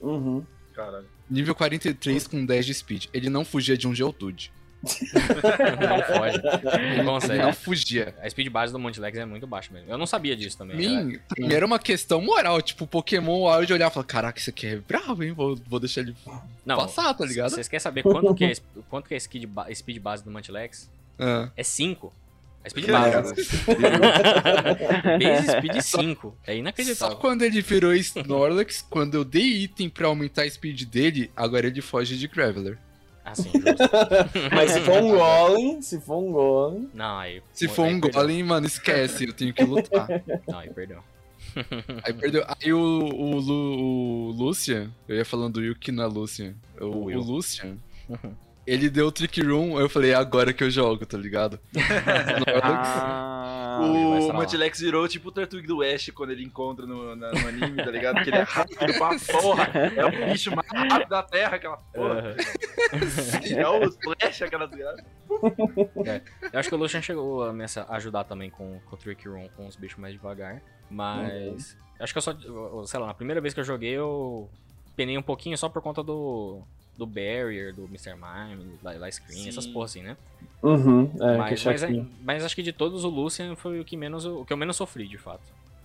Uhum. 0.00 0.44
Caralho. 0.74 1.06
Nível 1.28 1.54
43 1.54 2.26
com 2.26 2.44
10 2.44 2.66
de 2.66 2.74
speed. 2.74 3.06
Ele 3.14 3.30
não 3.30 3.44
fugia 3.44 3.76
de 3.78 3.88
um 3.88 3.94
Geodude. 3.94 4.52
Não 5.80 6.18
pode. 6.18 6.42
Não 6.96 7.04
consegue. 7.04 7.42
não 7.42 7.52
fugia. 7.52 8.14
A 8.22 8.28
speed 8.30 8.48
base 8.48 8.72
do 8.72 8.78
Montilex 8.78 9.18
é 9.18 9.24
muito 9.24 9.46
baixa 9.46 9.72
mesmo. 9.72 9.90
Eu 9.90 9.98
não 9.98 10.06
sabia 10.06 10.34
disso 10.36 10.56
também. 10.58 10.76
Mim, 10.76 11.20
era 11.50 11.64
uma 11.64 11.78
questão 11.78 12.20
moral. 12.20 12.60
Tipo, 12.62 12.86
Pokémon, 12.86 13.46
a 13.48 13.56
hora 13.56 13.66
de 13.66 13.72
olhar 13.72 13.90
e 13.90 13.94
falar, 13.94 14.04
caraca, 14.06 14.38
isso 14.38 14.50
aqui 14.50 14.66
é 14.66 14.76
bravo, 14.76 15.22
hein? 15.22 15.32
Vou, 15.32 15.56
vou 15.66 15.78
deixar 15.80 16.00
ele 16.02 16.14
Não, 16.64 16.76
passar, 16.76 17.12
tá 17.14 17.24
ligado? 17.24 17.50
Vocês 17.50 17.68
querem 17.68 17.80
saber 17.80 18.02
quanto 18.02 18.34
que 18.34 18.44
é, 18.44 18.52
quanto 18.88 19.08
que 19.08 19.14
é 19.14 19.16
a 19.16 19.20
speed, 19.20 19.44
ba- 19.46 19.66
speed 19.74 19.98
base 20.00 20.24
do 20.24 20.30
Mantilex? 20.30 20.90
Ah. 21.18 21.50
É 21.56 21.62
5. 21.62 22.12
A 22.64 22.68
speed 22.68 22.86
base. 22.90 23.34
Base 25.18 25.48
speed 25.52 25.80
5. 25.80 26.36
É 26.44 26.52
Só 26.52 26.58
inacreditável. 26.58 27.16
quando 27.18 27.42
ele 27.42 27.60
virou 27.62 27.94
Snorlax, 27.94 28.84
quando 28.90 29.14
eu 29.14 29.24
dei 29.24 29.62
item 29.62 29.88
pra 29.88 30.08
aumentar 30.08 30.42
a 30.42 30.50
speed 30.50 30.82
dele, 30.84 31.30
agora 31.36 31.66
ele 31.66 31.80
foge 31.80 32.16
de 32.16 32.26
Graveler. 32.26 32.78
Ah, 33.28 33.34
sim, 33.34 33.50
justo. 33.50 33.66
Mas 34.54 34.70
se 34.70 34.80
for 34.82 35.02
um 35.02 35.10
Golem, 35.18 35.82
se 35.82 36.00
for 36.00 36.16
um 36.18 36.30
Golem... 36.32 36.88
Não, 36.94 37.18
aí. 37.18 37.42
Se 37.52 37.66
aí 37.66 37.74
for 37.74 37.82
um 37.86 38.00
perdeu. 38.00 38.20
Golem, 38.20 38.42
mano, 38.44 38.66
esquece, 38.68 39.24
eu 39.26 39.32
tenho 39.32 39.52
que 39.52 39.64
lutar. 39.64 40.06
Não, 40.46 40.58
aí 40.60 40.70
perdeu. 40.72 41.00
Aí 42.04 42.12
perdeu. 42.12 42.44
Aí 42.46 42.72
o, 42.72 42.78
o, 42.78 43.38
Lu- 43.40 43.78
o 43.78 44.30
Lucian, 44.30 44.92
eu 45.08 45.16
ia 45.16 45.24
falando 45.24 45.54
do 45.54 45.64
Yuki 45.64 45.90
na 45.90 46.06
Lucian. 46.06 46.54
O, 46.80 46.84
O 46.84 47.04
o. 47.06 47.20
Lucian, 47.20 47.76
ele 48.66 48.90
deu 48.90 49.06
o 49.06 49.12
Trick 49.12 49.40
Room, 49.42 49.78
eu 49.80 49.88
falei, 49.88 50.10
é 50.12 50.14
agora 50.14 50.52
que 50.52 50.62
eu 50.64 50.70
jogo, 50.70 51.04
tá 51.06 51.16
ligado? 51.16 51.58
Ah, 52.62 53.78
O. 53.82 54.32
Multilex 54.32 54.80
virou 54.80 55.06
tipo 55.08 55.28
o 55.28 55.32
Tortuga 55.32 55.66
do 55.66 55.78
West 55.78 56.10
quando 56.12 56.30
ele 56.30 56.42
encontra 56.44 56.86
no, 56.86 57.14
na- 57.14 57.30
no 57.30 57.48
anime, 57.48 57.76
tá 57.76 57.90
ligado? 57.90 58.22
Que 58.22 58.30
ele 58.30 58.38
é 58.38 58.42
rápido 58.48 58.78
pra 58.78 59.10
porra. 59.40 59.68
É 59.94 60.04
o 60.06 60.32
bicho 60.32 60.54
mais 60.54 60.66
rápido 60.68 61.08
da 61.08 61.22
Terra, 61.22 61.56
aquela 61.56 61.76
porra. 61.76 62.18
Aham. 62.20 62.36
É 63.56 63.68
o 63.68 63.90
Flash, 63.92 64.42
aquela 64.42 64.66
desgraça. 64.66 65.04
Eu 66.52 66.58
acho 66.60 66.68
que 66.68 66.74
o 66.74 66.78
Lucian 66.78 67.02
chegou 67.02 67.44
a 67.44 67.52
me 67.52 67.64
ajudar 67.90 68.24
também 68.24 68.48
com, 68.48 68.78
com 68.86 68.94
o 68.94 68.98
Trick 68.98 69.26
Room, 69.28 69.48
com 69.56 69.66
os 69.66 69.76
bichos 69.76 69.98
mais 69.98 70.14
devagar. 70.14 70.62
Mas. 70.90 71.76
eu 71.98 72.04
Acho 72.04 72.14
que 72.14 72.18
eu 72.18 72.22
só. 72.22 72.32
Sei 72.86 73.00
lá, 73.00 73.06
na 73.08 73.14
primeira 73.14 73.40
vez 73.40 73.52
que 73.52 73.60
eu 73.60 73.64
joguei, 73.64 73.90
eu 73.92 74.48
penei 74.94 75.18
um 75.18 75.22
pouquinho 75.22 75.58
só 75.58 75.68
por 75.68 75.82
conta 75.82 76.02
do. 76.02 76.62
Do 76.96 77.06
Barrier, 77.06 77.74
do 77.74 77.84
Mr. 77.84 78.14
Mime, 78.14 78.78
da, 78.82 78.94
da 78.94 79.10
Screen, 79.10 79.48
essas 79.48 79.64
Sim. 79.64 79.72
porra 79.72 79.84
assim, 79.84 80.02
né? 80.02 80.16
Uhum, 80.62 81.10
é, 81.20 81.36
mas, 81.36 81.64
mas, 81.64 81.82
mas 82.22 82.44
acho 82.44 82.54
que 82.56 82.62
de 82.62 82.72
todos 82.72 83.04
o 83.04 83.08
Lucian 83.08 83.54
foi 83.54 83.78
o 83.80 83.84
que 83.84 83.96
menos 83.96 84.24
eu- 84.24 84.40
o 84.40 84.44
que 84.46 84.52
eu 84.52 84.56
menos 84.56 84.76
sofri, 84.76 85.06
de 85.06 85.18
fato. 85.18 85.42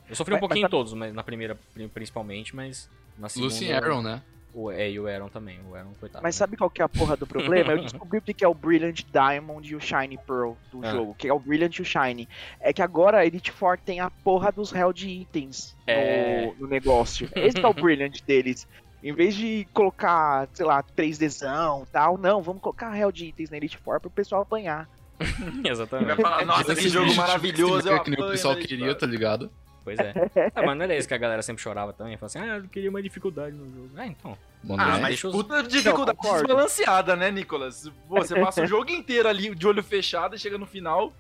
Eu 0.10 0.16
sofri 0.16 0.34
um 0.36 0.40
pouquinho 0.40 0.66
em 0.66 0.70
todos, 0.70 0.94
mas 0.94 1.14
na 1.14 1.24
primeira 1.24 1.58
pri- 1.74 1.88
principalmente, 1.90 2.56
mas 2.56 2.90
na 3.18 3.28
segunda. 3.30 3.54
Lucian 3.54 3.78
Arrow, 3.78 4.02
né? 4.02 4.22
O, 4.54 4.70
é, 4.70 4.92
e 4.92 5.00
o 5.00 5.08
Aaron 5.08 5.30
também, 5.30 5.60
o 5.70 5.76
Aaron, 5.76 5.94
coitado. 5.98 6.22
Mas 6.22 6.36
né? 6.36 6.40
sabe 6.40 6.58
qual 6.58 6.70
que 6.70 6.82
é 6.82 6.86
a 6.86 6.90
porra 6.90 7.16
do 7.16 7.26
problema? 7.26 7.72
Eu 7.72 7.78
descobri 7.84 8.18
o 8.18 8.22
que 8.22 8.44
é 8.44 8.48
o 8.48 8.54
Brilliant 8.54 9.02
Diamond 9.10 9.70
e 9.70 9.76
o 9.78 9.80
Shiny 9.80 10.18
Pearl 10.28 10.54
do 10.70 10.86
Ah. 10.86 10.92
jogo, 10.92 11.16
que 11.16 11.28
é 11.30 11.34
o 11.34 11.40
Brilliant 11.40 11.74
e 11.78 11.82
o 11.82 11.86
Shiny. 11.86 12.28
É 12.60 12.74
que 12.74 12.82
agora 12.82 13.20
a 13.20 13.26
Elite 13.26 13.50
Four 13.52 13.78
tem 13.78 14.02
a 14.02 14.10
porra 14.10 14.52
dos 14.52 14.74
Held 14.74 15.08
Itens 15.10 15.74
no, 15.88 15.94
É. 15.94 16.54
no 16.60 16.68
negócio. 16.68 17.30
Esse 17.34 17.60
é 17.60 17.68
o 17.68 17.74
Brilliant 17.74 18.16
deles. 18.28 18.68
Em 19.04 19.14
vez 19.14 19.34
de 19.36 19.68
colocar, 19.74 20.48
sei 20.54 20.66
lá, 20.66 20.84
3Dzão 20.84 21.84
e 21.84 21.86
tal, 21.88 22.18
não, 22.18 22.42
vamos 22.42 22.62
colocar 22.62 22.96
Held 22.98 23.26
Itens 23.26 23.50
na 23.50 23.58
Elite 23.58 23.78
Four 23.78 24.00
pro 24.00 24.10
pessoal 24.10 24.42
apanhar. 24.44 24.88
Vai 25.20 25.72
Exatamente. 25.72 26.22
falar, 26.22 26.46
nossa, 26.46 26.66
que 26.74 26.82
Esses 26.82 26.92
jogo 26.92 27.14
maravilhoso. 27.16 27.90
é 27.90 28.00
que 28.00 28.10
nem 28.12 28.20
o 28.24 28.30
pessoal 28.30 28.56
queria, 28.56 28.94
tá 28.96 29.06
ligado? 29.06 29.52
Pois 29.84 29.98
é. 30.00 30.14
Ah, 30.56 30.62
mas 30.64 30.78
não 30.78 30.84
era 30.84 30.96
isso 30.96 31.08
que 31.08 31.14
a 31.14 31.18
galera 31.18 31.42
sempre 31.42 31.64
chorava 31.64 31.92
também. 31.94 32.16
Falava 32.16 32.26
assim, 32.40 32.40
ah, 32.52 32.58
eu 32.58 32.64
queria 32.70 32.92
mais 32.92 33.04
dificuldade 33.04 33.56
no 33.56 33.66
jogo. 33.68 33.90
Ah, 33.98 34.06
então. 34.06 34.38
Bom, 34.64 34.76
Ah, 34.80 34.86
né? 34.86 34.92
mas 34.94 35.08
deixa 35.08 35.28
os- 35.28 35.34
puta 35.36 35.64
dificuldade 35.64 36.20
desbalanceada, 36.22 37.16
né, 37.16 37.32
Nicolas? 37.32 37.90
Pô, 38.08 38.18
você 38.22 38.40
passa 38.40 38.62
o 38.64 38.68
jogo 38.68 38.92
inteiro 38.92 39.28
ali 39.28 39.56
de 39.56 39.68
olho 39.68 39.82
fechado 39.84 40.36
e 40.36 40.40
chega 40.40 40.58
no 40.60 40.68
final. 40.68 41.12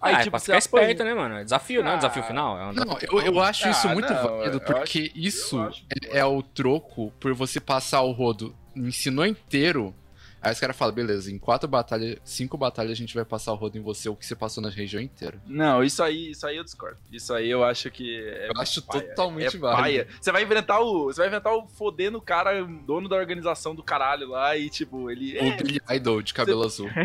Aí, 0.00 0.14
ah, 0.14 0.18
é 0.18 0.22
tipo, 0.22 0.30
pra 0.30 0.38
você 0.38 0.44
ficar 0.46 0.58
esperto, 0.58 1.04
né, 1.04 1.14
mano? 1.14 1.34
É 1.36 1.44
Desafio, 1.44 1.82
não 1.82 1.90
é 1.92 1.96
desafio 1.96 2.22
Ah, 2.22 2.26
final? 2.26 2.58
É 2.58 2.66
um 2.66 2.72
Não, 2.72 2.98
eu, 3.00 3.20
eu 3.34 3.40
acho 3.40 3.68
isso 3.68 3.88
Ah, 3.88 3.92
muito 3.92 4.12
não, 4.12 4.22
válido, 4.22 4.60
porque 4.60 4.98
acho- 5.14 5.18
isso 5.18 5.70
é, 6.12 6.18
é 6.18 6.24
o 6.24 6.42
troco 6.42 7.12
por 7.18 7.34
você 7.34 7.58
passar 7.60 8.02
o 8.02 8.12
rodo, 8.12 8.54
ensinou 8.76 9.26
inteiro. 9.26 9.94
Aí 10.40 10.52
os 10.52 10.60
caras 10.60 10.76
falam, 10.76 10.94
beleza, 10.94 11.30
em 11.30 11.38
quatro 11.38 11.68
batalhas, 11.68 12.18
cinco 12.24 12.56
batalhas 12.56 12.92
a 12.92 12.94
gente 12.94 13.14
vai 13.14 13.24
passar 13.24 13.52
o 13.52 13.56
rodo 13.56 13.76
em 13.76 13.82
você, 13.82 14.08
o 14.08 14.16
que 14.16 14.24
você 14.24 14.36
passou 14.36 14.62
na 14.62 14.68
região 14.68 15.00
inteira. 15.00 15.40
Não, 15.46 15.82
isso 15.82 16.02
aí, 16.02 16.30
isso 16.30 16.46
aí 16.46 16.56
eu 16.56 16.64
discordo. 16.64 16.98
Isso 17.10 17.34
aí 17.34 17.48
eu 17.48 17.64
acho 17.64 17.90
que 17.90 18.18
é 18.20 18.48
Eu 18.48 18.60
acho 18.60 18.82
paia, 18.82 19.02
totalmente 19.02 19.56
é 19.56 19.58
válido. 19.58 19.82
paia. 19.82 20.08
Você 20.20 20.32
vai 20.32 20.42
enfrentar 20.42 20.80
o. 20.80 21.04
Você 21.04 21.20
vai 21.20 21.28
enfrentar 21.28 21.54
o 21.54 21.66
fodendo 21.68 22.20
cara, 22.20 22.62
dono 22.62 23.08
da 23.08 23.16
organização 23.16 23.74
do 23.74 23.82
caralho 23.82 24.28
lá, 24.28 24.56
e 24.56 24.70
tipo, 24.70 25.10
ele. 25.10 25.38
O 25.38 25.56
Billy 25.56 25.80
Idol 25.90 26.22
de 26.22 26.32
cabelo 26.34 26.62
azul. 26.64 26.88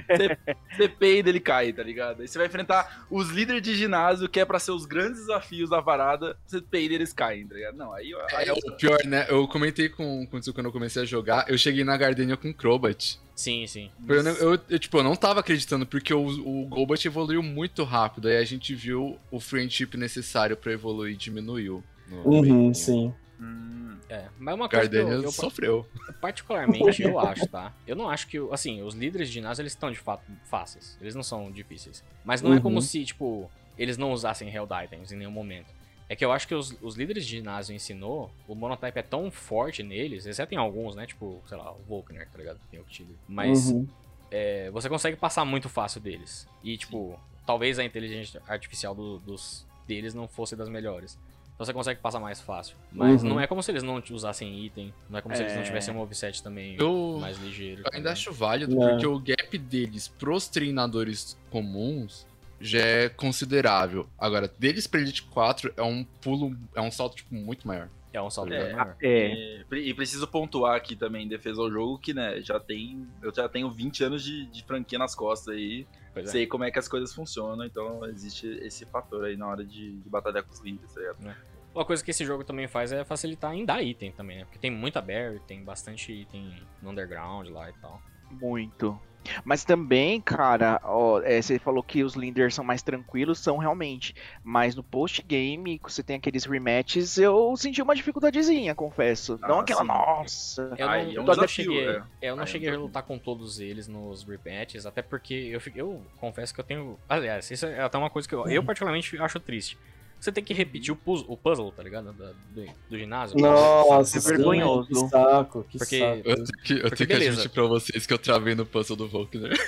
Você 0.75 0.87
peida, 0.87 1.29
ele 1.29 1.39
cai, 1.39 1.71
tá 1.71 1.83
ligado? 1.83 2.21
Aí 2.21 2.27
você 2.27 2.37
vai 2.37 2.47
enfrentar 2.47 3.05
os 3.09 3.29
líderes 3.29 3.61
de 3.61 3.75
ginásio, 3.75 4.27
que 4.27 4.39
é 4.39 4.45
pra 4.45 4.59
ser 4.59 4.71
os 4.71 4.85
grandes 4.85 5.21
desafios 5.21 5.69
da 5.69 5.81
parada, 5.81 6.37
você 6.45 6.61
peida 6.61 6.93
e 6.93 6.95
eles 6.95 7.13
caem, 7.13 7.47
tá 7.47 7.55
ligado? 7.55 7.75
Não, 7.75 7.93
aí. 7.93 8.11
aí 8.35 8.47
É 8.47 8.53
o 8.53 8.75
pior, 8.75 8.97
né? 9.05 9.25
Eu 9.29 9.47
comentei 9.47 9.89
com, 9.89 10.25
com 10.27 10.41
quando 10.41 10.65
eu 10.65 10.71
comecei 10.71 11.03
a 11.03 11.05
jogar, 11.05 11.45
eu 11.47 11.57
cheguei 11.57 11.83
na 11.83 11.95
Gardenia 11.95 12.35
com 12.35 12.53
Crobat. 12.53 13.19
Sim, 13.35 13.65
sim. 13.67 13.89
Eu, 14.07 14.23
não- 14.23 14.31
eu, 14.31 14.59
eu, 14.69 14.79
tipo, 14.79 14.97
eu 14.97 15.03
não 15.03 15.15
tava 15.15 15.39
acreditando, 15.39 15.85
porque 15.85 16.13
o, 16.13 16.25
o 16.25 16.67
Golbat 16.67 17.05
evoluiu 17.07 17.41
muito 17.41 17.83
rápido. 17.83 18.27
Aí 18.27 18.37
a 18.37 18.43
gente 18.45 18.75
viu 18.75 19.17
o 19.31 19.39
friendship 19.39 19.97
necessário 19.97 20.55
pra 20.55 20.71
evoluir 20.71 21.15
diminuiu. 21.17 21.83
Uhum, 22.09 22.73
sim. 22.73 23.13
Hum, 23.39 23.97
É, 24.09 24.25
mas 24.37 24.55
uma 24.55 24.69
coisa 24.69 24.89
que 24.89 24.95
eu, 24.95 25.07
eu 25.23 25.31
sofreu. 25.31 25.85
particularmente 26.21 27.01
eu 27.01 27.17
acho, 27.19 27.47
tá? 27.47 27.73
Eu 27.87 27.95
não 27.95 28.09
acho 28.09 28.27
que, 28.27 28.37
assim, 28.51 28.81
os 28.83 28.93
líderes 28.93 29.27
de 29.29 29.35
ginásio, 29.35 29.61
eles 29.61 29.73
estão 29.73 29.91
de 29.91 29.97
fato 29.99 30.23
fáceis. 30.49 30.97
Eles 31.01 31.15
não 31.15 31.23
são 31.23 31.51
difíceis. 31.51 32.03
Mas 32.23 32.41
não 32.41 32.51
é 32.51 32.57
Uhum. 32.57 32.61
como 32.61 32.81
se, 32.81 33.03
tipo, 33.03 33.49
eles 33.77 33.97
não 33.97 34.11
usassem 34.11 34.49
Held 34.53 34.71
Items 34.85 35.11
em 35.11 35.17
nenhum 35.17 35.31
momento. 35.31 35.73
É 36.13 36.15
que 36.15 36.23
eu 36.23 36.31
acho 36.31 36.47
que 36.47 36.53
os, 36.53 36.75
os 36.79 36.95
líderes 36.95 37.25
de 37.25 37.37
ginásio 37.37 37.73
ensinou, 37.73 38.29
o 38.47 38.53
monotype 38.53 38.99
é 38.99 39.01
tão 39.01 39.31
forte 39.31 39.81
neles, 39.81 40.27
exceto 40.27 40.53
em 40.53 40.57
alguns, 40.57 40.95
né? 40.95 41.07
Tipo, 41.07 41.41
sei 41.47 41.57
lá, 41.57 41.71
o 41.71 41.79
Volkner, 41.87 42.29
tá 42.29 42.37
ligado? 42.37 42.59
Tem 42.69 42.79
o 42.79 42.83
Octiller. 42.83 43.15
Mas 43.27 43.71
Uhum. 43.71 43.87
é, 44.29 44.69
você 44.69 44.87
consegue 44.87 45.17
passar 45.17 45.43
muito 45.43 45.67
fácil 45.67 45.99
deles. 45.99 46.47
E, 46.63 46.77
tipo, 46.77 47.19
talvez 47.47 47.79
a 47.79 47.83
inteligência 47.83 48.43
artificial 48.47 48.93
do- 48.93 49.17
dos 49.17 49.65
deles 49.87 50.13
não 50.13 50.27
fosse 50.27 50.55
das 50.55 50.69
melhores. 50.69 51.17
Então 51.55 51.65
você 51.65 51.73
consegue 51.73 51.99
passar 51.99 52.19
mais 52.19 52.39
fácil. 52.39 52.75
Mas 52.91 53.23
Uhum. 53.23 53.29
não 53.29 53.39
é 53.39 53.47
como 53.47 53.63
se 53.63 53.71
eles 53.71 53.81
não 53.81 54.01
usassem 54.11 54.63
item, 54.65 54.93
não 55.09 55.17
é 55.17 55.21
como 55.23 55.35
se 55.35 55.41
eles 55.41 55.55
não 55.55 55.61
É. 55.61 55.81
sim 55.81 55.89
um 55.89 55.95
moveset 55.95 56.43
também 56.43 56.75
Eu- 56.79 57.17
mais 57.19 57.39
ligeiro. 57.39 57.79
Eu 57.81 57.85
tá 57.85 57.89
ainda 57.93 58.09
ligado? 58.09 58.13
acho 58.13 58.31
válido, 58.31 58.75
Não. 58.75 58.87
porque 58.89 59.07
o 59.07 59.17
gap 59.17 59.57
deles 59.57 60.07
pros 60.09 60.47
treinadores 60.47 61.35
comuns 61.49 62.27
já 62.59 62.79
é 62.79 63.09
considerável. 63.09 64.07
Agora, 64.17 64.47
deles 64.59 64.87
pra 64.87 64.99
Elite 64.99 65.23
4 65.23 65.73
é 65.75 65.83
um 65.83 66.03
pulo, 66.21 66.55
é 66.75 66.81
um 66.81 66.91
salto, 66.91 67.15
tipo, 67.17 67.33
muito 67.35 67.67
maior. 67.67 67.89
É 68.11 68.21
um 68.21 68.29
salto 68.29 68.53
É, 68.53 68.73
maior. 68.73 68.95
É. 69.01 69.59
E, 69.61 69.65
pre- 69.65 69.81
e 69.83 69.93
preciso 69.93 70.27
pontuar 70.27 70.75
aqui 70.75 70.95
também, 70.95 71.25
em 71.25 71.27
defesa 71.27 71.59
ao 71.61 71.71
jogo, 71.71 71.97
que, 71.97 72.13
né, 72.13 72.39
já 72.41 72.59
tem. 72.59 73.07
Eu 73.21 73.33
já 73.33 73.49
tenho 73.49 73.71
20 73.71 74.03
anos 74.03 74.23
de, 74.23 74.45
de 74.45 74.63
franquia 74.63 74.99
nas 74.99 75.15
costas 75.15 75.55
aí. 75.55 75.87
Pois 76.13 76.27
é. 76.27 76.31
Sei 76.31 76.45
como 76.47 76.63
é 76.63 76.69
que 76.69 76.77
as 76.77 76.87
coisas 76.87 77.11
funcionam, 77.11 77.65
então 77.65 78.05
existe 78.05 78.45
esse 78.61 78.85
fator 78.85 79.25
aí 79.25 79.35
na 79.35 79.47
hora 79.47 79.65
de, 79.65 79.93
de 79.97 80.09
batalhar 80.09 80.43
com 80.43 80.53
os 80.53 80.59
líderes, 80.59 80.93
tá 80.93 80.99
ligado? 81.01 81.35
Uma 81.73 81.83
coisa 81.83 82.03
que 82.03 82.11
esse 82.11 82.23
jogo 82.23 82.43
também 82.43 82.67
faz 82.67 82.91
é 82.91 83.03
facilitar 83.03 83.51
em 83.55 83.65
dar 83.65 83.81
item 83.81 84.11
também, 84.11 84.37
né? 84.37 84.45
Porque 84.45 84.59
tem 84.59 84.69
muita 84.69 85.01
berry, 85.01 85.39
tem 85.47 85.63
bastante 85.63 86.11
item 86.13 86.53
no 86.83 86.91
underground 86.91 87.49
lá 87.49 87.67
e 87.67 87.73
tal. 87.81 87.99
Muito. 88.29 88.99
Mas 89.43 89.63
também, 89.63 90.19
cara, 90.21 90.79
ó, 90.83 91.21
é, 91.21 91.41
você 91.41 91.59
falou 91.59 91.83
que 91.83 92.03
os 92.03 92.13
Linders 92.13 92.55
são 92.55 92.63
mais 92.63 92.81
tranquilos, 92.81 93.39
são 93.39 93.57
realmente. 93.57 94.15
Mas 94.43 94.75
no 94.75 94.83
post-game, 94.83 95.79
que 95.79 95.91
você 95.91 96.03
tem 96.03 96.17
aqueles 96.17 96.45
rematches, 96.45 97.17
eu 97.17 97.55
senti 97.55 97.81
uma 97.81 97.95
dificuldadezinha, 97.95 98.75
confesso. 98.75 99.39
Ah, 99.41 99.47
não 99.47 99.59
aquela, 99.59 99.81
sim. 99.81 99.87
nossa. 99.87 100.75
Eu 100.77 100.89
Aí 100.89 101.05
não, 101.05 101.09
é 101.09 101.13
um 101.13 101.13
eu 101.13 101.23
não 101.23 101.33
desafio, 101.33 101.65
cheguei, 101.65 101.87
é. 101.87 101.89
eu 101.89 101.93
não 101.93 102.03
Aí 102.21 102.27
é 102.27 102.33
um 102.33 102.45
cheguei 102.45 102.69
a 102.69 102.77
lutar 102.77 103.03
com 103.03 103.17
todos 103.17 103.59
eles 103.59 103.87
nos 103.87 104.23
rematches, 104.23 104.85
até 104.85 105.01
porque 105.01 105.33
eu, 105.33 105.61
eu 105.75 106.01
confesso 106.17 106.53
que 106.53 106.59
eu 106.59 106.65
tenho. 106.65 106.99
Aliás, 107.07 107.49
isso 107.49 107.65
é 107.65 107.81
até 107.81 107.97
uma 107.97 108.09
coisa 108.09 108.27
que 108.27 108.35
eu, 108.35 108.47
eu 108.47 108.63
particularmente 108.63 109.17
acho 109.17 109.39
triste. 109.39 109.77
Você 110.23 110.31
tem 110.31 110.41
que 110.41 110.53
repetir 110.53 110.93
o, 110.93 110.95
puz- 110.95 111.25
o 111.27 111.35
puzzle, 111.35 111.69
tá 111.73 111.83
ligado? 111.83 112.13
Da- 112.13 112.31
do, 112.55 112.65
do 112.89 112.97
ginásio. 112.97 113.37
Nossa, 113.37 114.17
É 114.17 114.21
vergonhoso. 114.21 114.87
Que 114.87 114.95
saco, 115.09 115.65
que 115.69 115.77
Porque- 115.77 115.99
saco. 115.99 116.21
Eu 116.23 116.35
tenho 116.35 116.47
que, 116.63 116.73
eu 116.75 116.79
Porque 116.83 116.95
tenho 116.95 117.07
que 117.09 117.13
beleza. 117.13 117.31
admitir 117.41 117.49
pra 117.49 117.63
vocês 117.63 118.05
que 118.05 118.13
eu 118.13 118.17
travei 118.17 118.55
no 118.55 118.65
puzzle 118.65 118.95
do 118.95 119.05
Volkner. 119.09 119.51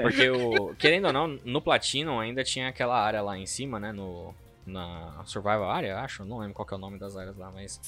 Porque 0.00 0.30
o. 0.30 0.74
Querendo 0.76 1.06
ou 1.06 1.12
não, 1.12 1.38
no 1.44 1.60
Platinum 1.60 2.20
ainda 2.20 2.44
tinha 2.44 2.68
aquela 2.68 2.96
área 3.00 3.20
lá 3.22 3.36
em 3.36 3.46
cima, 3.46 3.78
né? 3.80 3.92
No. 3.92 4.34
Na 4.64 5.20
Survival 5.24 5.68
Area, 5.68 5.98
acho. 5.98 6.24
Não 6.24 6.38
lembro 6.38 6.54
qual 6.54 6.64
que 6.64 6.72
é 6.72 6.76
o 6.76 6.80
nome 6.80 6.96
das 6.98 7.16
áreas 7.16 7.36
lá, 7.36 7.50
mas. 7.52 7.80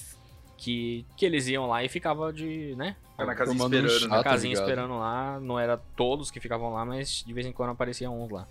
Que, 0.56 1.04
que 1.16 1.26
eles 1.26 1.48
iam 1.48 1.66
lá 1.68 1.82
e 1.84 1.88
ficava 1.88 2.32
de. 2.32 2.74
né? 2.76 2.96
Fica 3.12 3.26
na 3.26 3.34
casinha 3.34 3.62
um 3.62 3.66
esperando, 3.66 3.90
chá. 3.90 4.00
né? 4.06 4.08
Na 4.08 4.16
tá 4.16 4.24
casinha 4.30 4.50
ligado? 4.54 4.68
esperando 4.68 4.98
lá. 4.98 5.40
Não 5.40 5.58
era 5.58 5.76
todos 5.96 6.30
que 6.30 6.40
ficavam 6.40 6.72
lá, 6.72 6.84
mas 6.84 7.22
de 7.26 7.32
vez 7.32 7.46
em 7.46 7.52
quando 7.52 7.70
apareciam 7.70 8.20
uns 8.22 8.30
lá. 8.30 8.46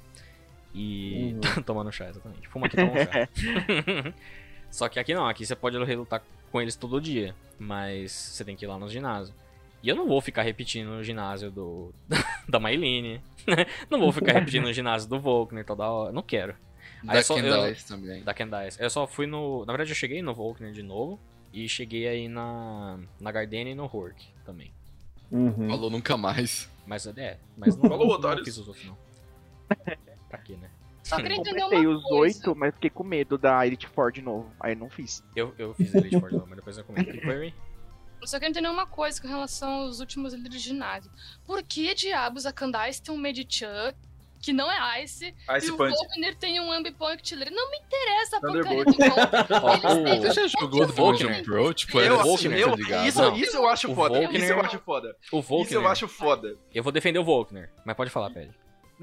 E. 0.74 1.36
tomando 1.66 1.92
chá, 1.92 2.10
exatamente. 2.10 2.48
Fuma 2.48 2.66
aqui, 2.68 2.76
toma 2.78 2.92
um 2.92 2.96
chá. 2.96 4.14
Só 4.72 4.90
que 4.90 5.00
aqui 5.00 5.14
não, 5.14 5.28
aqui 5.28 5.46
você 5.46 5.56
pode 5.56 5.82
relutar 5.84 6.24
com 6.52 6.62
eles 6.62 6.76
todo 6.76 7.00
dia. 7.00 7.36
Mas 7.60 8.12
você 8.12 8.44
tem 8.44 8.56
que 8.56 8.66
ir 8.66 8.68
lá 8.68 8.78
no 8.80 8.90
ginásio. 8.90 9.34
E 9.84 9.90
eu 9.90 9.96
não 9.96 10.08
vou 10.08 10.20
ficar 10.22 10.42
repetindo 10.44 10.90
o 10.90 11.04
ginásio 11.04 11.52
do. 11.52 11.94
da 12.50 12.60
Mailine. 12.60 13.22
não 13.90 14.00
vou 14.00 14.12
ficar 14.12 14.34
repetindo 14.34 14.66
o 14.66 14.74
ginásio 14.74 15.08
do 15.10 15.20
Volkner 15.20 15.66
toda 15.66 15.88
hora. 15.88 16.12
Não 16.12 16.24
quero. 16.24 16.56
Aí 17.08 17.18
Da 17.18 17.24
só- 17.24 17.38
eu- 17.38 17.62
Candice 17.62 17.88
também. 17.88 18.24
Da 18.24 18.34
Candice. 18.34 18.82
Eu 18.82 18.90
só 18.90 19.06
fui 19.06 19.28
no. 19.28 19.66
Na 19.66 19.74
verdade, 19.74 19.92
eu 19.92 19.96
cheguei 19.96 20.22
no 20.22 20.34
Volkner 20.34 20.72
de 20.72 20.82
novo. 20.82 21.20
E 21.52 21.70
cheguei 21.70 22.08
aí 22.08 22.28
na. 22.28 22.98
Na 23.20 23.32
Gardenia 23.32 23.74
e 23.74 23.76
no 23.76 23.84
Hork 23.84 24.26
também. 24.46 24.72
Uhum. 25.30 25.70
Falou 25.70 25.90
nunca 25.90 26.18
mais. 26.18 26.68
Mas 26.88 27.06
é, 27.06 27.38
mas 27.58 27.76
não, 27.78 27.90
Falou, 27.90 28.08
não, 28.08 28.16
otários. 28.16 28.44
fiz 28.46 28.58
os 28.58 28.68
outros 28.68 28.86
não. 28.88 28.98
Pra 30.34 30.39
quê, 30.41 30.56
né? 30.58 30.69
Só 31.04 31.17
Completei 31.17 31.86
os 31.86 32.04
oito, 32.12 32.56
mas 32.56 32.74
fiquei 32.74 32.89
com 32.89 33.04
medo 33.04 33.38
da 33.38 33.65
Elite 33.67 33.88
Four 33.88 34.12
de 34.12 34.22
novo. 34.22 34.50
Aí 34.60 34.74
não 34.74 34.89
fiz. 34.89 35.24
Eu, 35.36 35.54
eu 35.58 35.74
fiz 35.74 35.93
Elite 35.93 36.19
Four 36.19 36.30
de 36.30 36.36
novo, 36.36 36.48
mas 36.48 36.56
depois 36.56 36.78
eu 36.78 36.84
comento. 36.86 37.10
O 37.10 37.13
que 37.13 37.22
foi? 37.22 37.54
Eu 38.22 38.28
só 38.28 38.39
quero 38.39 38.52
entender 38.52 38.69
uma 38.69 38.88
coisa 38.88 39.22
com 39.22 39.28
relação 39.28 39.69
aos 39.69 40.00
últimos 40.00 40.34
líderes 40.34 40.62
de 40.62 40.69
ginásio. 40.69 41.12
Por 41.46 41.62
que 41.62 41.93
diabos 41.93 42.46
a 42.46 42.54
Candice 42.54 43.02
tem 43.02 43.13
um 43.13 43.17
Medichan 43.17 43.93
que 44.41 44.52
não 44.54 44.69
é 44.72 45.04
Ice, 45.04 45.34
Ice 45.58 45.67
e 45.67 45.72
o 45.72 45.78
Punch. 45.78 45.93
Volkner 45.93 46.36
tem 46.38 46.60
um 46.62 46.72
Ambipoint 46.72 47.13
Artillery? 47.15 47.52
Não 47.52 47.69
me 47.69 47.78
interessa 47.80 48.38
a 48.38 48.39
porcaria 48.41 48.86
do 48.86 48.93
Volkner. 48.93 50.22
Você 50.22 50.34
já 50.34 50.48
jogou 50.60 50.84
o 50.84 50.88
Volkner? 50.88 51.28
Dungeon 51.30 51.43
Pro? 51.43 51.74
Tipo, 51.74 51.98
Eu, 52.00 52.04
era 52.06 52.13
assim, 52.15 52.24
Volkner, 52.24 52.60
eu, 52.60 52.69
tá 52.88 53.08
isso, 53.08 53.36
isso 53.36 53.58
eu 53.58 53.67
acho 53.67 53.91
O 53.91 53.96
foda. 53.96 54.19
Volkner- 54.19 54.41
Isso 54.41 54.52
eu 54.54 54.60
acho 54.62 54.80
foda. 54.80 55.17
O 55.32 55.39
Isso 55.39 55.48
Volkner. 55.50 55.80
eu 55.82 55.88
acho 55.88 56.08
foda. 56.08 56.58
Eu 56.74 56.82
vou 56.84 56.91
defender 56.93 57.19
o 57.19 57.24
Volkner, 57.26 57.69
mas 57.86 57.96
pode 57.96 58.10
falar, 58.10 58.30
Pede. 58.32 58.52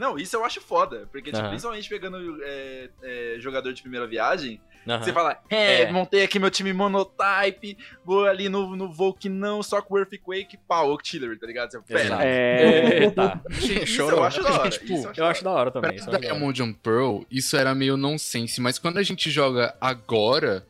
Não, 0.00 0.18
isso 0.18 0.34
eu 0.34 0.44
acho 0.44 0.60
foda. 0.60 1.06
Porque, 1.12 1.30
tipo, 1.30 1.38
Aham. 1.42 1.50
principalmente 1.50 1.88
pegando 1.88 2.38
é, 2.42 2.88
é, 3.02 3.36
jogador 3.38 3.72
de 3.72 3.82
primeira 3.82 4.06
viagem, 4.06 4.60
Aham. 4.88 5.02
você 5.02 5.12
fala, 5.12 5.38
é, 5.50 5.82
É. 5.82 5.92
montei 5.92 6.22
aqui 6.24 6.38
meu 6.38 6.50
time 6.50 6.72
monotype, 6.72 7.76
vou 8.04 8.24
ali 8.24 8.48
no, 8.48 8.74
no 8.74 8.90
Volk 8.92 9.28
não, 9.28 9.62
só 9.62 9.82
com 9.82 9.94
o 9.94 9.98
Earthquake, 9.98 10.56
pau, 10.66 10.90
Octillery, 10.92 11.38
tá 11.38 11.46
ligado? 11.46 11.70
Você, 11.72 11.80
pera. 11.82 12.24
É. 12.24 13.04
Eita. 13.04 13.40
Isso 13.84 14.00
eu 14.02 14.24
acho 14.24 14.42
da 14.42 14.52
hora. 14.60 14.70
Tipo, 14.70 14.84
isso 14.92 15.04
eu 15.06 15.10
acho 15.10 15.20
Eu 15.20 15.26
acho 15.26 15.44
da 15.44 15.50
hora 15.50 15.70
Pra 15.70 15.82
também. 15.82 16.00
hora. 16.00 16.18
Diamond 16.18 16.62
and 16.62 16.72
Pearl, 16.72 17.20
isso 17.30 17.56
era 17.56 17.74
meio 17.74 17.96
nonsense, 17.96 18.60
mas 18.60 18.78
quando 18.78 18.96
a 18.98 19.02
gente 19.02 19.30
joga 19.30 19.76
agora, 19.80 20.66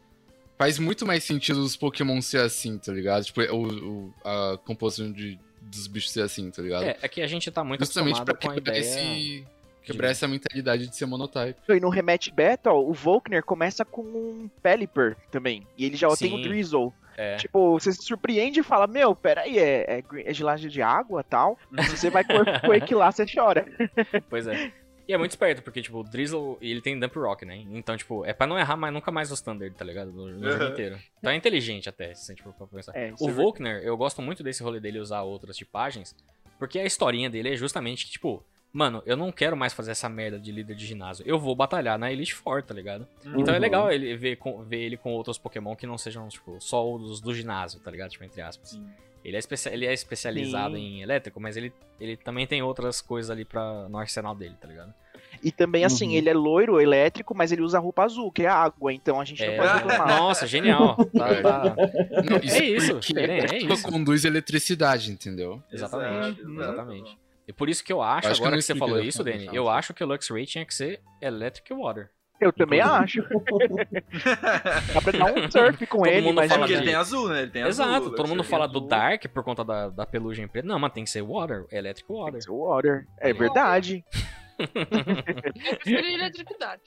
faz 0.59 0.79
muito 0.79 1.07
mais 1.07 1.23
sentido 1.25 1.61
os 1.63 1.77
Pokémon 1.77 2.21
ser 2.21 2.41
assim, 2.41 2.77
tá 2.79 2.93
ligado? 2.93 3.25
Tipo, 3.25 3.41
o, 3.43 3.67
o- 4.09 4.15
a 4.25 4.59
composição 4.65 5.11
de, 5.13 5.39
dos 5.61 5.87
bichos 5.87 6.13
ser 6.13 6.23
assim, 6.23 6.51
tá 6.51 6.63
ligado? 6.63 6.85
É, 6.85 6.97
é 7.03 7.09
que 7.09 7.23
a 7.23 7.27
gente 7.27 7.51
tá 7.51 7.63
muito 7.63 7.81
Justamente 7.81 8.23
pra 8.23 8.33
acostumado 8.33 8.43
com 8.43 8.51
a 8.51 8.55
quebrar, 8.55 8.79
ideia... 8.79 8.91
esse, 8.91 9.47
quebrar 9.83 10.11
essa 10.11 10.27
mentalidade 10.27 10.87
de 10.89 10.97
ser 10.97 11.07
monotype. 11.07 11.61
E 11.69 11.81
no 11.81 11.89
Rematch 11.89 12.31
Battle, 12.31 12.89
o 12.89 12.93
Volkner 12.93 13.45
começa 13.45 13.85
com 13.85 14.03
um 14.03 14.51
Pelipper 14.63 15.17
também. 15.31 15.67
E 15.77 15.85
ele 15.85 15.97
já 15.97 16.09
tem 16.17 16.33
o 16.35 16.37
Sim. 16.37 16.43
Drizzle. 16.43 16.93
É. 17.17 17.37
Tipo, 17.37 17.79
você 17.79 17.93
se 17.93 18.03
surpreende 18.03 18.61
e 18.61 18.63
fala, 18.63 18.87
meu, 18.87 19.15
peraí, 19.15 19.59
é, 19.59 19.99
é, 19.99 20.05
é 20.25 20.33
gelagem 20.33 20.71
de 20.71 20.81
água 20.81 21.23
tal. 21.23 21.59
Se 21.85 21.97
você 21.97 22.09
vai 22.09 22.25
com 22.25 22.33
o 22.33 22.37
Earthquake 22.37 22.95
lá, 22.95 23.13
você 23.13 23.27
chora. 23.27 23.67
Pois 24.31 24.47
é. 24.47 24.73
E 25.11 25.13
é 25.13 25.19
muito 25.19 25.33
esperto, 25.33 25.61
porque, 25.63 25.83
tipo, 25.83 25.99
o 25.99 26.05
Drizzle, 26.05 26.57
ele 26.61 26.81
tem 26.81 26.99
Dump 26.99 27.17
Rock, 27.19 27.45
né? 27.45 27.57
Então, 27.73 27.97
tipo, 27.97 28.25
é 28.25 28.33
pra 28.33 28.47
não 28.47 28.57
errar 28.57 28.77
mais, 28.77 28.95
nunca 28.95 29.11
mais 29.11 29.31
o 29.31 29.35
Standard, 29.35 29.75
tá 29.75 29.85
ligado? 29.85 30.13
No, 30.13 30.29
no 30.29 30.51
jogo 30.53 30.65
Uhum. 30.65 30.71
inteiro. 30.71 30.99
Então 31.19 31.33
é 31.33 31.35
inteligente 31.37 31.89
até, 31.89 32.15
se 32.15 32.31
a 32.31 32.35
gente 32.35 32.45
for 32.45 32.69
pensar. 32.69 32.97
É, 32.97 33.13
O 33.21 33.29
é 33.29 33.33
Volkner, 33.33 33.83
eu 33.83 33.97
gosto 33.97 34.23
muito 34.23 34.43
desse 34.45 34.63
rolê 34.63 34.79
dele 34.79 35.01
usar 35.01 35.23
outras 35.23 35.57
tipagens, 35.57 36.15
porque 36.61 36.79
a 36.79 36.85
historinha 36.85 37.29
dele 37.29 37.53
é 37.53 37.57
justamente 37.57 38.07
que, 38.07 38.13
tipo, 38.13 38.41
mano, 38.73 39.03
eu 39.05 39.17
não 39.17 39.33
quero 39.33 39.57
mais 39.57 39.73
fazer 39.73 39.91
essa 39.91 40.09
merda 40.09 40.39
de 40.39 40.53
líder 40.53 40.77
de 40.77 40.87
ginásio. 40.87 41.25
Eu 41.27 41.41
vou 41.41 41.57
batalhar 41.57 41.99
na 41.99 42.13
Elite 42.13 42.33
Four, 42.35 42.63
tá 42.63 42.73
ligado? 42.73 43.05
Então 43.35 43.53
é 43.53 43.57
Uhum. 43.57 43.61
legal 43.63 43.91
ele 43.93 44.17
ver, 44.17 44.37
com- 44.37 44.63
ver 44.63 44.79
ele 44.81 44.97
com 44.97 45.13
outros 45.13 45.39
Pokémon 45.39 45.75
que 45.75 45.89
não 45.89 45.99
sejam, 45.99 46.29
tipo, 46.29 46.57
só 46.61 46.89
os 46.89 47.21
do 47.21 47.35
ginásio, 47.35 47.81
tá 47.81 47.91
ligado? 47.91 48.11
Tipo, 48.11 48.23
entre 48.23 48.41
aspas. 48.43 48.71
Sim. 48.71 48.87
Ele 49.25 49.37
é, 49.37 49.39
especia- 49.39 49.73
ele 49.73 49.87
é 49.87 49.93
especializado 49.93 50.77
Sim. 50.77 50.81
em 50.83 51.03
elétrico, 51.03 51.39
mas 51.41 51.57
ele, 51.57 51.73
ele 52.01 52.17
também 52.17 52.47
tem 52.47 52.63
outras 52.63 53.01
coisas 53.03 53.31
ali 53.31 53.45
pra, 53.45 53.89
no 53.89 53.99
arsenal 53.99 54.35
dele, 54.35 54.55
tá 54.61 54.67
ligado? 54.67 54.95
E 55.43 55.53
também, 55.53 55.85
assim, 55.85 56.09
Uhum. 56.09 56.15
ele 56.15 56.29
é 56.31 56.35
loiro, 56.35 56.81
elétrico, 56.81 57.35
mas 57.37 57.53
ele 57.53 57.63
usa 57.63 57.79
roupa 57.79 58.05
azul, 58.05 58.33
que 58.33 58.43
é 58.43 58.49
água, 58.49 58.93
então 58.93 59.21
a 59.21 59.25
gente 59.25 59.45
não 59.45 59.53
É, 59.53 59.57
pode 59.57 59.73
reclamar. 59.75 60.09
nossa, 60.09 60.47
genial. 60.47 60.97
Tá, 61.13 61.43
tá. 61.43 61.77
Não, 62.25 62.37
É 62.37 62.65
isso, 62.65 63.01
é 63.17 63.53
a 63.53 63.57
isso. 63.75 63.83
conduz 63.89 64.25
eletricidade, 64.25 65.11
entendeu? 65.13 65.63
Exatamente, 65.71 66.41
Exato, 66.41 66.51
exatamente. 66.63 67.19
E 67.47 67.53
por 67.53 67.69
isso 67.69 67.83
que 67.85 67.93
eu 67.93 68.01
acho, 68.01 68.29
Acho 68.29 68.37
que 68.37 68.43
eu 68.43 68.47
agora 68.47 68.51
não 68.53 68.59
que, 68.59 68.63
você 68.65 68.75
falou 68.75 69.01
isso, 69.01 69.25
que 69.25 69.49
eu 69.53 69.69
acho 69.69 69.93
que 69.95 70.03
o 70.05 70.07
Luxray 70.07 70.47
tinha 70.47 70.65
que 70.65 70.75
ser 70.75 71.01
Electric 71.21 71.73
Water. 71.75 72.11
Eu 72.41 72.53
também 72.53 72.81
acho. 72.81 73.23
Dá 74.95 75.01
pra 75.03 75.13
dar 75.13 75.33
um 75.35 75.51
surf 75.51 75.87
com 75.87 75.99
Todo 75.99 76.07
ele, 76.09 76.33
mas 76.33 76.51
É 76.51 76.59
porque 76.59 76.73
ele 76.73 76.85
tem 76.87 76.95
azul, 76.95 77.29
né? 77.29 77.43
Ele 77.43 77.51
tem 77.51 77.63
Exato, 77.63 77.91
azul. 77.91 78.15
todo 78.15 78.29
mundo 78.29 78.43
fala 78.43 78.65
azul. 78.65 78.81
do 78.81 78.87
Dark 78.89 79.27
por 79.29 79.45
conta 79.45 79.65
da, 79.65 79.89
da 79.91 80.07
pelugem 80.07 80.49
preta. 80.49 80.67
Não, 80.67 80.79
mas 80.79 80.93
tem 80.93 81.05
que 81.05 81.11
ser 81.11 81.23
Water, 81.23 81.67
Electric 81.71 82.11
Water. 82.11 82.41
o 82.49 82.69
Water. 82.69 83.07
É 83.19 83.33
verdade. 83.33 84.05
Eu 84.59 85.77
prefiro 85.77 86.07
Electric 86.07 86.59
Dark. 86.59 86.83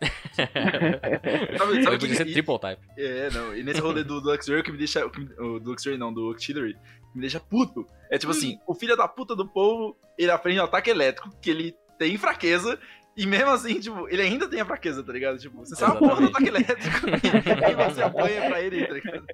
Sabe, 0.34 1.58
sabe 1.58 1.72
Ele 1.76 1.86
o 1.86 1.90
que, 1.92 1.98
podia 1.98 2.16
ser 2.16 2.26
e- 2.28 2.32
Triple 2.32 2.58
Type. 2.58 2.82
É, 2.98 3.30
não. 3.30 3.56
E 3.56 3.62
nesse 3.62 3.80
rolê 3.80 4.02
do 4.04 4.18
Luxury, 4.20 4.60
o 4.60 4.62
que 4.64 4.72
me 4.72 4.78
deixa. 4.78 5.06
o 5.06 5.10
que 5.10 5.20
O 5.40 5.58
do 5.60 5.70
Luxury 5.70 5.96
não, 5.96 6.12
do 6.12 6.28
Octillery, 6.30 6.76
me 7.14 7.20
deixa 7.20 7.38
puto. 7.40 7.86
É 8.10 8.18
tipo 8.18 8.32
assim, 8.32 8.58
o 8.66 8.74
filho 8.74 8.96
da 8.96 9.06
puta 9.08 9.34
do 9.36 9.46
povo, 9.46 9.96
ele 10.18 10.30
aprende 10.30 10.60
um 10.60 10.64
ataque 10.64 10.90
elétrico, 10.90 11.30
que 11.40 11.50
ele 11.50 11.74
tem 11.98 12.16
fraqueza, 12.18 12.78
e 13.16 13.26
mesmo 13.26 13.50
assim, 13.50 13.78
tipo, 13.80 14.08
ele 14.08 14.22
ainda 14.22 14.48
tem 14.48 14.60
a 14.60 14.64
fraqueza, 14.64 15.02
tá 15.02 15.12
ligado? 15.12 15.38
Tipo, 15.38 15.58
você 15.58 15.74
sabe 15.76 15.98
porra 15.98 16.16
do 16.20 16.26
ataque 16.28 16.48
elétrico, 16.48 17.06
e 17.70 17.74
você 17.92 18.02
apanha 18.02 18.48
pra 18.48 18.60
ele, 18.60 18.86
tá 18.86 18.94
ligado? 18.94 19.26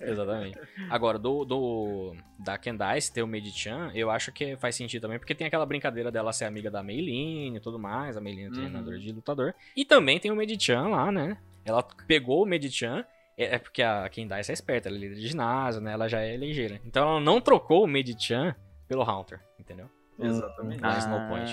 Exatamente. 0.00 0.58
Agora, 0.90 1.18
do, 1.18 1.44
do 1.44 2.16
da 2.38 2.58
Candice 2.58 3.12
ter 3.12 3.22
o 3.22 3.26
Medichan, 3.26 3.90
eu 3.94 4.10
acho 4.10 4.32
que 4.32 4.56
faz 4.56 4.74
sentido 4.74 5.02
também, 5.02 5.18
porque 5.18 5.34
tem 5.34 5.46
aquela 5.46 5.64
brincadeira 5.66 6.10
dela 6.10 6.32
ser 6.32 6.44
amiga 6.46 6.70
da 6.70 6.82
Meiline 6.82 7.56
e 7.56 7.60
tudo 7.60 7.78
mais, 7.78 8.16
a 8.16 8.20
Meiline 8.20 8.44
é 8.46 8.48
Uhum. 8.48 8.54
treinadora 8.54 8.98
de 8.98 9.12
lutador. 9.12 9.54
E 9.76 9.84
também 9.84 10.18
tem 10.18 10.30
o 10.30 10.36
Medichan 10.36 10.88
lá, 10.88 11.10
né? 11.12 11.38
Ela 11.64 11.82
pegou 12.08 12.42
o 12.42 12.46
Medichan, 12.46 13.04
é 13.38 13.54
é 13.54 13.58
porque 13.58 13.82
a 13.82 14.08
Candice 14.08 14.50
é 14.50 14.54
esperta, 14.54 14.88
ela 14.88 14.96
é 14.96 15.00
líder 15.00 15.14
de 15.16 15.28
ginásio, 15.28 15.80
né? 15.80 15.92
Ela 15.92 16.08
já 16.08 16.20
é 16.20 16.36
ligeira. 16.36 16.80
Então 16.84 17.08
ela 17.08 17.20
não 17.20 17.40
trocou 17.40 17.84
o 17.84 17.86
Medichan 17.86 18.54
pelo 18.88 19.02
Haunter, 19.02 19.40
entendeu? 19.58 19.88
Exatamente. 20.26 20.80
Ah, 20.82 20.98
Snow 20.98 21.28
Point. 21.28 21.52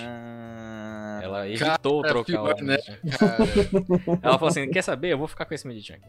Ela 1.22 1.48
evitou 1.48 2.02
Cara, 2.02 2.14
trocar 2.14 2.24
pior, 2.24 2.54
o 2.54 2.64
né? 2.64 2.78
Cara, 3.18 3.36
Ela 4.22 4.38
falou 4.38 4.48
assim, 4.48 4.70
quer 4.70 4.82
saber? 4.82 5.12
Eu 5.12 5.18
vou 5.18 5.28
ficar 5.28 5.44
com 5.44 5.54
esse 5.54 5.66
Medichan 5.66 5.94
aqui. 5.94 6.08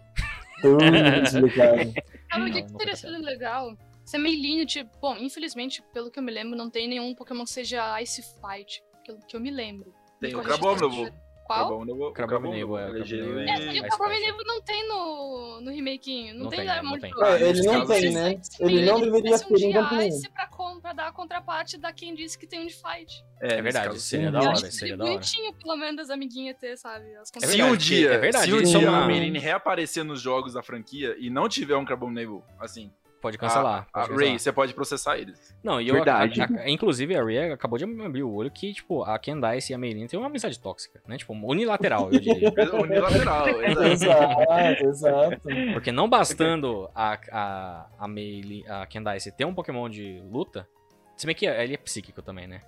Sabe 2.32 2.50
o 2.50 2.54
que, 2.54 2.64
que 2.64 2.74
teria 2.78 2.96
sido 2.96 3.22
legal? 3.22 3.76
Ser 4.06 4.18
Meilinho, 4.18 4.66
tipo, 4.66 4.90
bom, 5.00 5.16
infelizmente, 5.18 5.84
pelo 5.94 6.10
que 6.10 6.20
eu 6.20 6.24
me 6.24 6.32
lembro, 6.32 6.58
não 6.58 6.70
tem 6.70 6.88
nenhum 6.88 7.14
Pokémon 7.14 7.44
que 7.44 7.50
seja 7.50 8.02
Ice 8.02 8.22
Fight, 8.22 8.84
que 9.04 9.12
eu, 9.12 9.18
que 9.20 9.36
eu 9.36 9.40
me 9.40 9.52
lembro. 9.52 9.94
Tem 10.20 10.36
o 10.36 10.44
corrija 10.44 11.14
Qual? 11.54 11.68
Crabominable, 11.68 12.14
Crabominable, 12.14 12.78
é, 12.78 12.90
ele 12.90 13.50
é. 13.50 13.50
É, 13.50 13.56
e- 13.56 13.72
que 13.72 13.82
o 13.82 13.86
Ice 13.88 13.98
Crabominable 13.98 14.44
não 14.46 14.62
tem 14.62 14.88
no, 14.88 15.62
no 15.62 15.72
remakinho. 15.72 16.34
Não, 16.36 16.44
Não 16.44 16.50
tem, 16.50 16.60
tem, 16.60 16.68
Diamond 16.68 16.92
não 16.94 17.00
tem. 17.00 17.14
Pearl. 17.14 17.34
É, 17.36 17.50
ele 17.50 17.62
não 17.64 17.80
Nesse 17.80 18.02
tem, 18.02 18.12
né? 18.14 18.40
Sim, 18.42 18.64
Ele 18.64 18.86
não 18.86 18.98
ele 18.98 19.06
deveria 19.12 19.36
um 19.36 19.40
ter 19.40 19.60
nenhum. 19.60 20.08
Ice 20.08 20.30
pra, 20.30 20.48
pra 20.82 20.94
dar 20.94 21.08
a 21.08 21.12
contraparte 21.12 21.78
da 21.78 21.92
quem 21.92 22.14
disse 22.16 22.38
que 22.38 22.48
tem 22.48 22.62
um 22.62 22.68
de 22.68 22.74
fight. 22.74 23.24
É, 23.42 23.56
É 23.56 23.62
verdade, 23.62 23.88
caso, 23.88 24.00
seria 24.00 24.32
da 24.32 24.40
hora, 24.40 24.56
seria 24.56 24.72
seria 24.72 24.98
da 24.98 25.04
hora. 25.04 25.14
bonitinho, 25.14 25.54
pelo 25.54 25.76
menos, 25.76 26.00
as 26.02 26.10
amiguinhas 26.10 26.56
ter, 26.58 26.78
sabe? 26.78 27.16
As 27.16 27.32
É 27.42 27.48
Se 27.48 27.62
um 27.64 27.76
dia, 27.76 28.12
é 28.12 28.18
verdade, 28.18 28.46
se 28.46 28.54
um 28.54 28.60
é 28.60 28.64
dia 28.64 28.90
a 28.90 29.06
Meline 29.08 29.40
reaparecer 29.40 30.04
nos 30.04 30.22
jogos 30.22 30.54
da 30.54 30.62
franquia 30.64 31.16
e 31.20 31.30
não 31.30 31.50
tiver 31.50 31.76
um 31.76 31.84
Crabominable, 31.86 32.42
assim, 32.60 32.92
Pode 33.22 33.38
cancelar. 33.38 33.88
a, 33.94 34.02
a 34.04 34.08
pode 34.08 34.20
Ray, 34.20 34.40
você 34.40 34.52
pode 34.52 34.74
processar 34.74 35.18
eles. 35.18 35.56
Não, 35.64 35.80
e 35.80 35.88
eu, 35.88 35.94
Verdade. 35.96 36.42
a- 36.42 36.46
a- 36.62 36.70
inclusive 36.70 37.16
a 37.16 37.24
Ray 37.24 37.52
acabou 37.52 37.78
de 37.78 37.84
abrir 37.86 38.24
o 38.24 38.34
olho 38.34 38.50
que, 38.50 38.74
tipo, 38.74 39.04
a 39.04 39.20
Candice 39.20 39.72
e 39.72 39.76
a 39.76 39.78
Meilin 39.78 40.08
têm 40.08 40.20
uma 40.20 40.28
amizade 40.28 40.60
tóxica, 40.60 41.00
né? 41.08 41.18
Tipo, 41.18 41.34
unilateral, 41.34 42.12
eu 42.12 42.20
diria. 42.20 42.52
Unilateral, 42.82 43.48
exato. 43.62 43.84
Exato, 43.84 44.84
exato. 44.86 45.42
Porque 45.74 45.92
não 45.92 46.10
bastando 46.10 46.90
a, 46.96 47.20
a, 47.32 47.86
a, 48.00 48.08
Meilin, 48.08 48.64
a 48.68 48.86
Candice 48.88 49.32
ter 49.32 49.46
um 49.46 49.54
Pokémon 49.54 49.88
de 49.88 50.22
luta, 50.32 50.68
se 51.16 51.26
bem 51.28 51.36
que 51.36 51.46
ele 51.46 51.76
é 51.76 51.78
psíquico 51.78 52.22
também, 52.22 52.48
né? 52.48 52.62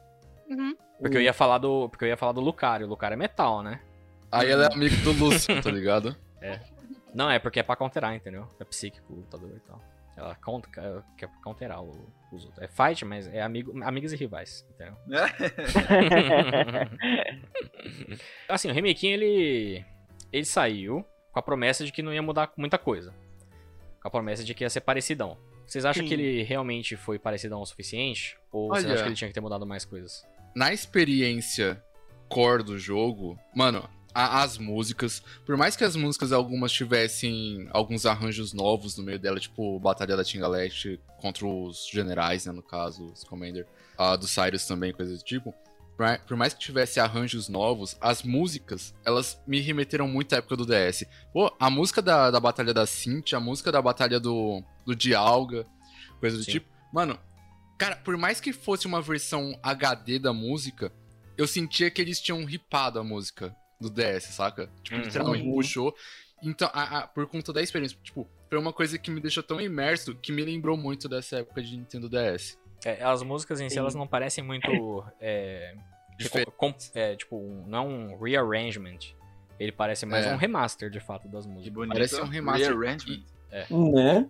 Uhum. 0.47 0.75
Porque 0.99 1.17
eu 1.17 1.21
ia 1.21 1.33
falar 1.33 1.57
do, 1.57 1.89
porque 1.89 2.05
eu 2.05 2.09
ia 2.09 2.17
falar 2.17 2.33
do 2.33 2.41
Lucario, 2.41 2.85
o 2.85 2.89
Lucario 2.89 3.15
é 3.15 3.17
metal, 3.17 3.63
né? 3.63 3.79
aí 4.31 4.49
ela 4.49 4.65
é 4.65 4.73
amigo 4.73 4.95
do 4.97 5.11
Lúcio, 5.13 5.61
tá 5.61 5.69
ligado? 5.71 6.15
Não, 7.13 7.29
é 7.29 7.37
porque 7.37 7.59
é 7.59 7.63
pra 7.63 7.75
counterar, 7.75 8.15
entendeu? 8.15 8.47
É 8.59 8.63
psíquico 8.63 9.13
o 9.13 9.17
lutador 9.17 9.51
e 9.55 9.59
tal. 9.59 9.79
Ela 10.15 10.36
conta, 10.36 10.69
quer 11.17 11.28
counterar 11.43 11.84
o- 11.84 12.08
os 12.32 12.45
outros. 12.45 12.62
É 12.63 12.67
fight, 12.67 13.04
mas 13.04 13.28
é 13.28 13.41
amigo, 13.41 13.84
amigos 13.84 14.13
e 14.13 14.15
rivais, 14.15 14.63
entendeu? 14.69 14.95
assim, 18.47 18.69
o 18.69 18.73
remake 18.73 19.08
ele 19.08 19.84
ele 20.32 20.45
saiu 20.45 21.06
com 21.32 21.39
a 21.39 21.41
promessa 21.41 21.86
de 21.86 21.91
que 21.91 22.02
não 22.02 22.13
ia 22.13 22.21
mudar 22.21 22.52
muita 22.58 22.78
coisa. 22.78 23.13
Com 24.02 24.08
a 24.08 24.12
promessa 24.12 24.43
de 24.43 24.54
que 24.54 24.63
ia 24.63 24.69
ser 24.69 24.82
parecidão. 24.82 25.38
Vocês 25.65 25.86
acham 25.86 26.04
Sim. 26.04 26.08
que 26.10 26.13
ele 26.13 26.43
realmente 26.43 26.95
foi 26.97 27.17
parecidão 27.17 27.62
o 27.62 27.65
suficiente? 27.65 28.38
Ou 28.52 28.67
vocês 28.69 28.86
Olha. 28.86 28.93
acham 28.95 29.04
que 29.06 29.10
ele 29.10 29.15
tinha 29.15 29.28
que 29.30 29.34
ter 29.34 29.41
mudado 29.41 29.65
mais 29.65 29.86
coisas? 29.86 30.23
Na 30.56 30.73
experiência 30.73 31.82
core 32.30 32.63
do 32.63 32.78
jogo, 32.78 33.39
mano, 33.56 33.88
a- 34.13 34.41
as 34.43 34.58
músicas, 34.58 35.21
por 35.45 35.58
mais 35.58 35.76
que 35.76 35.84
as 35.84 35.95
músicas 35.95 36.32
algumas 36.32 36.71
tivessem 36.71 37.67
alguns 37.71 38.06
arranjos 38.06 38.54
novos 38.54 38.97
no 38.97 39.04
meio 39.04 39.19
dela, 39.19 39.39
tipo 39.39 39.80
Batalha 39.80 40.15
da 40.15 40.23
Tingalete 40.23 40.99
contra 41.19 41.45
os 41.47 41.88
generais, 41.88 42.45
né, 42.45 42.52
no 42.52 42.62
caso, 42.63 43.12
os 43.12 43.23
Commander, 43.23 43.65
a 43.97 44.15
do 44.15 44.28
Cyrus 44.28 44.65
também, 44.65 44.93
coisa 44.93 45.15
do 45.15 45.23
tipo. 45.23 45.54
Por 45.95 46.06
mais- 46.06 46.21
Por 46.21 46.38
mais 46.38 46.54
que 46.54 46.60
tivesse 46.60 46.99
arranjos 46.99 47.47
novos, 47.49 47.95
as 48.02 48.23
músicas, 48.23 48.93
elas 49.06 49.39
me 49.45 49.60
remeteram 49.60 50.08
muito 50.08 50.34
à 50.34 50.38
época 50.39 50.56
do 50.58 50.65
DS. 50.65 51.06
Pô, 51.32 51.56
a 51.60 51.69
música 51.69 52.02
da, 52.02 52.32
da 52.32 52.39
Batalha 52.39 52.73
da 52.73 52.86
Cintia, 52.86 53.38
a 53.38 53.41
música 53.41 53.71
da 53.71 53.82
Batalha 53.82 54.19
do, 54.19 54.63
do 54.86 54.95
Dialga, 54.95 55.65
coisa 56.19 56.36
do 56.38 56.43
Sim. 56.43 56.52
tipo. 56.54 56.67
Mano, 56.91 57.17
cara, 57.78 57.95
por 57.95 58.17
mais 58.17 58.39
que 58.41 58.52
fosse 58.52 58.88
uma 58.88 59.02
versão 59.02 59.58
HD 59.62 60.17
da 60.17 60.34
música, 60.34 60.91
eu 61.38 61.47
sentia 61.47 61.89
que 61.91 62.02
eles 62.02 62.19
tinham 62.19 62.43
ripado 62.43 62.99
a 62.99 63.04
música 63.04 63.56
do 63.84 63.89
DS, 63.89 64.26
saca? 64.34 64.69
Tipo, 64.84 64.98
Uhum. 64.98 65.04
literalmente 65.04 65.48
Uhum. 65.48 65.54
puxou. 65.54 65.96
Então, 66.41 66.69
a- 66.74 67.00
a- 67.00 67.08
por 67.08 67.26
conta 67.28 67.54
da 67.54 67.62
experiência, 67.62 67.98
tipo, 68.04 68.28
foi 68.50 68.58
uma 68.60 68.74
coisa 68.74 68.98
que 68.98 69.10
me 69.10 69.22
deixou 69.22 69.41
tão 69.43 69.62
imerso 69.62 70.13
que 70.15 70.32
me 70.32 70.43
lembrou 70.43 70.76
muito 70.76 71.08
dessa 71.08 71.38
época 71.39 71.62
de 71.62 71.78
Nintendo 71.78 72.10
DS. 72.10 72.58
É, 72.86 73.02
as 73.04 73.24
músicas 73.24 73.62
em 73.62 73.69
si, 73.69 73.80
elas 73.80 73.96
não 73.96 74.06
parecem 74.08 74.43
muito. 74.43 74.67
É, 75.22 75.74
Difer- 76.17 76.52
com- 76.52 76.74
é, 76.93 77.15
tipo, 77.15 77.38
um- 77.38 77.65
não 77.67 77.78
é 77.78 77.82
um 77.82 78.17
rearrangement. 78.22 79.00
Ele 79.60 79.72
parece 79.72 80.06
mais 80.06 80.26
É. 80.26 80.34
um 80.34 80.38
remaster, 80.38 80.89
de 80.89 81.00
fato 81.00 81.28
das 81.30 81.46
Que 81.46 81.52
músicas. 81.52 81.74
bonito. 81.74 81.93
Parece 81.93 82.19
um 82.22 82.26
remaster. 82.28 82.78
Rearrangement. 82.78 83.24
Né? 83.93 84.28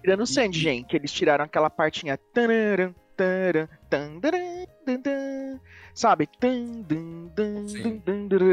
Tirando 0.00 0.22
o 0.22 0.26
Sandgen, 0.26 0.82
que 0.82 0.96
eles 0.96 1.12
tiraram 1.12 1.44
aquela 1.44 1.70
partinha. 1.70 2.18
tararam, 2.34 2.94
tandaran, 3.16 3.68
tandan, 3.88 5.60
sabe? 5.94 6.28
Sim. 6.40 6.84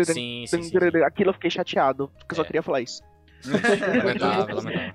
Sim, 0.06 0.46
sim. 0.48 0.72
Aquilo 1.06 1.30
eu 1.30 1.34
fiquei 1.34 1.50
chateado, 1.50 2.10
porque 2.18 2.34
eu 2.34 2.36
só 2.38 2.42
É. 2.44 2.46
queria 2.46 2.64
falar 2.64 2.82
isso. 2.82 3.02
Lamentável, 3.46 4.56
lamentável. 4.58 4.94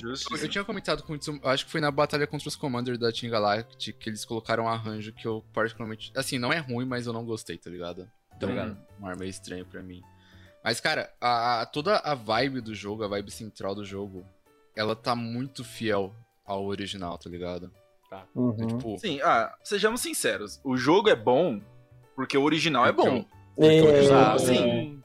Justo. 0.00 0.34
Eu 0.36 0.48
tinha 0.48 0.64
comentado 0.64 1.02
com 1.02 1.12
o 1.12 1.18
Tsum- 1.18 1.40
acho 1.44 1.66
que 1.66 1.70
foi 1.70 1.80
na 1.80 1.90
batalha 1.90 2.26
contra 2.26 2.48
os 2.48 2.56
Commanders 2.56 2.98
da 2.98 3.12
Team 3.12 3.30
Galactic 3.30 3.96
que 3.98 4.08
eles 4.08 4.24
colocaram 4.24 4.64
um 4.64 4.68
arranjo 4.68 5.12
que 5.12 5.26
eu 5.26 5.44
particularmente. 5.52 6.10
Assim, 6.16 6.38
não 6.38 6.50
é 6.52 6.58
ruim, 6.58 6.86
mas 6.86 7.06
eu 7.06 7.12
não 7.12 7.24
gostei, 7.24 7.58
tá 7.58 7.68
ligado? 7.68 8.08
Então, 8.34 8.48
Tá 8.48 8.54
ligado. 8.54 8.78
um 8.98 9.06
ar 9.06 9.16
meio 9.16 9.28
estranho 9.28 9.66
pra 9.66 9.82
mim. 9.82 10.00
Mas, 10.64 10.80
cara, 10.80 11.12
a, 11.20 11.60
a- 11.62 11.66
toda 11.66 11.98
a 11.98 12.14
vibe 12.14 12.60
do 12.62 12.74
jogo, 12.74 13.04
a 13.04 13.08
vibe 13.08 13.30
central 13.30 13.74
do 13.74 13.84
jogo, 13.84 14.24
ela 14.74 14.96
tá 14.96 15.14
muito 15.14 15.62
fiel 15.62 16.14
ao 16.46 16.64
original, 16.64 17.18
tá 17.18 17.28
ligado? 17.28 17.70
Uhum. 18.34 18.56
É, 18.58 18.66
tipo, 18.66 18.98
Sim, 18.98 19.20
ah, 19.22 19.54
sejamos 19.62 20.00
sinceros. 20.00 20.60
O 20.64 20.76
jogo 20.76 21.08
é 21.08 21.16
bom 21.16 21.60
porque 22.14 22.36
o 22.36 22.42
original 22.42 22.86
é 22.86 22.92
bom. 22.92 23.24
É, 23.58 23.76
Exato. 23.98 24.38
Sim. 24.40 24.98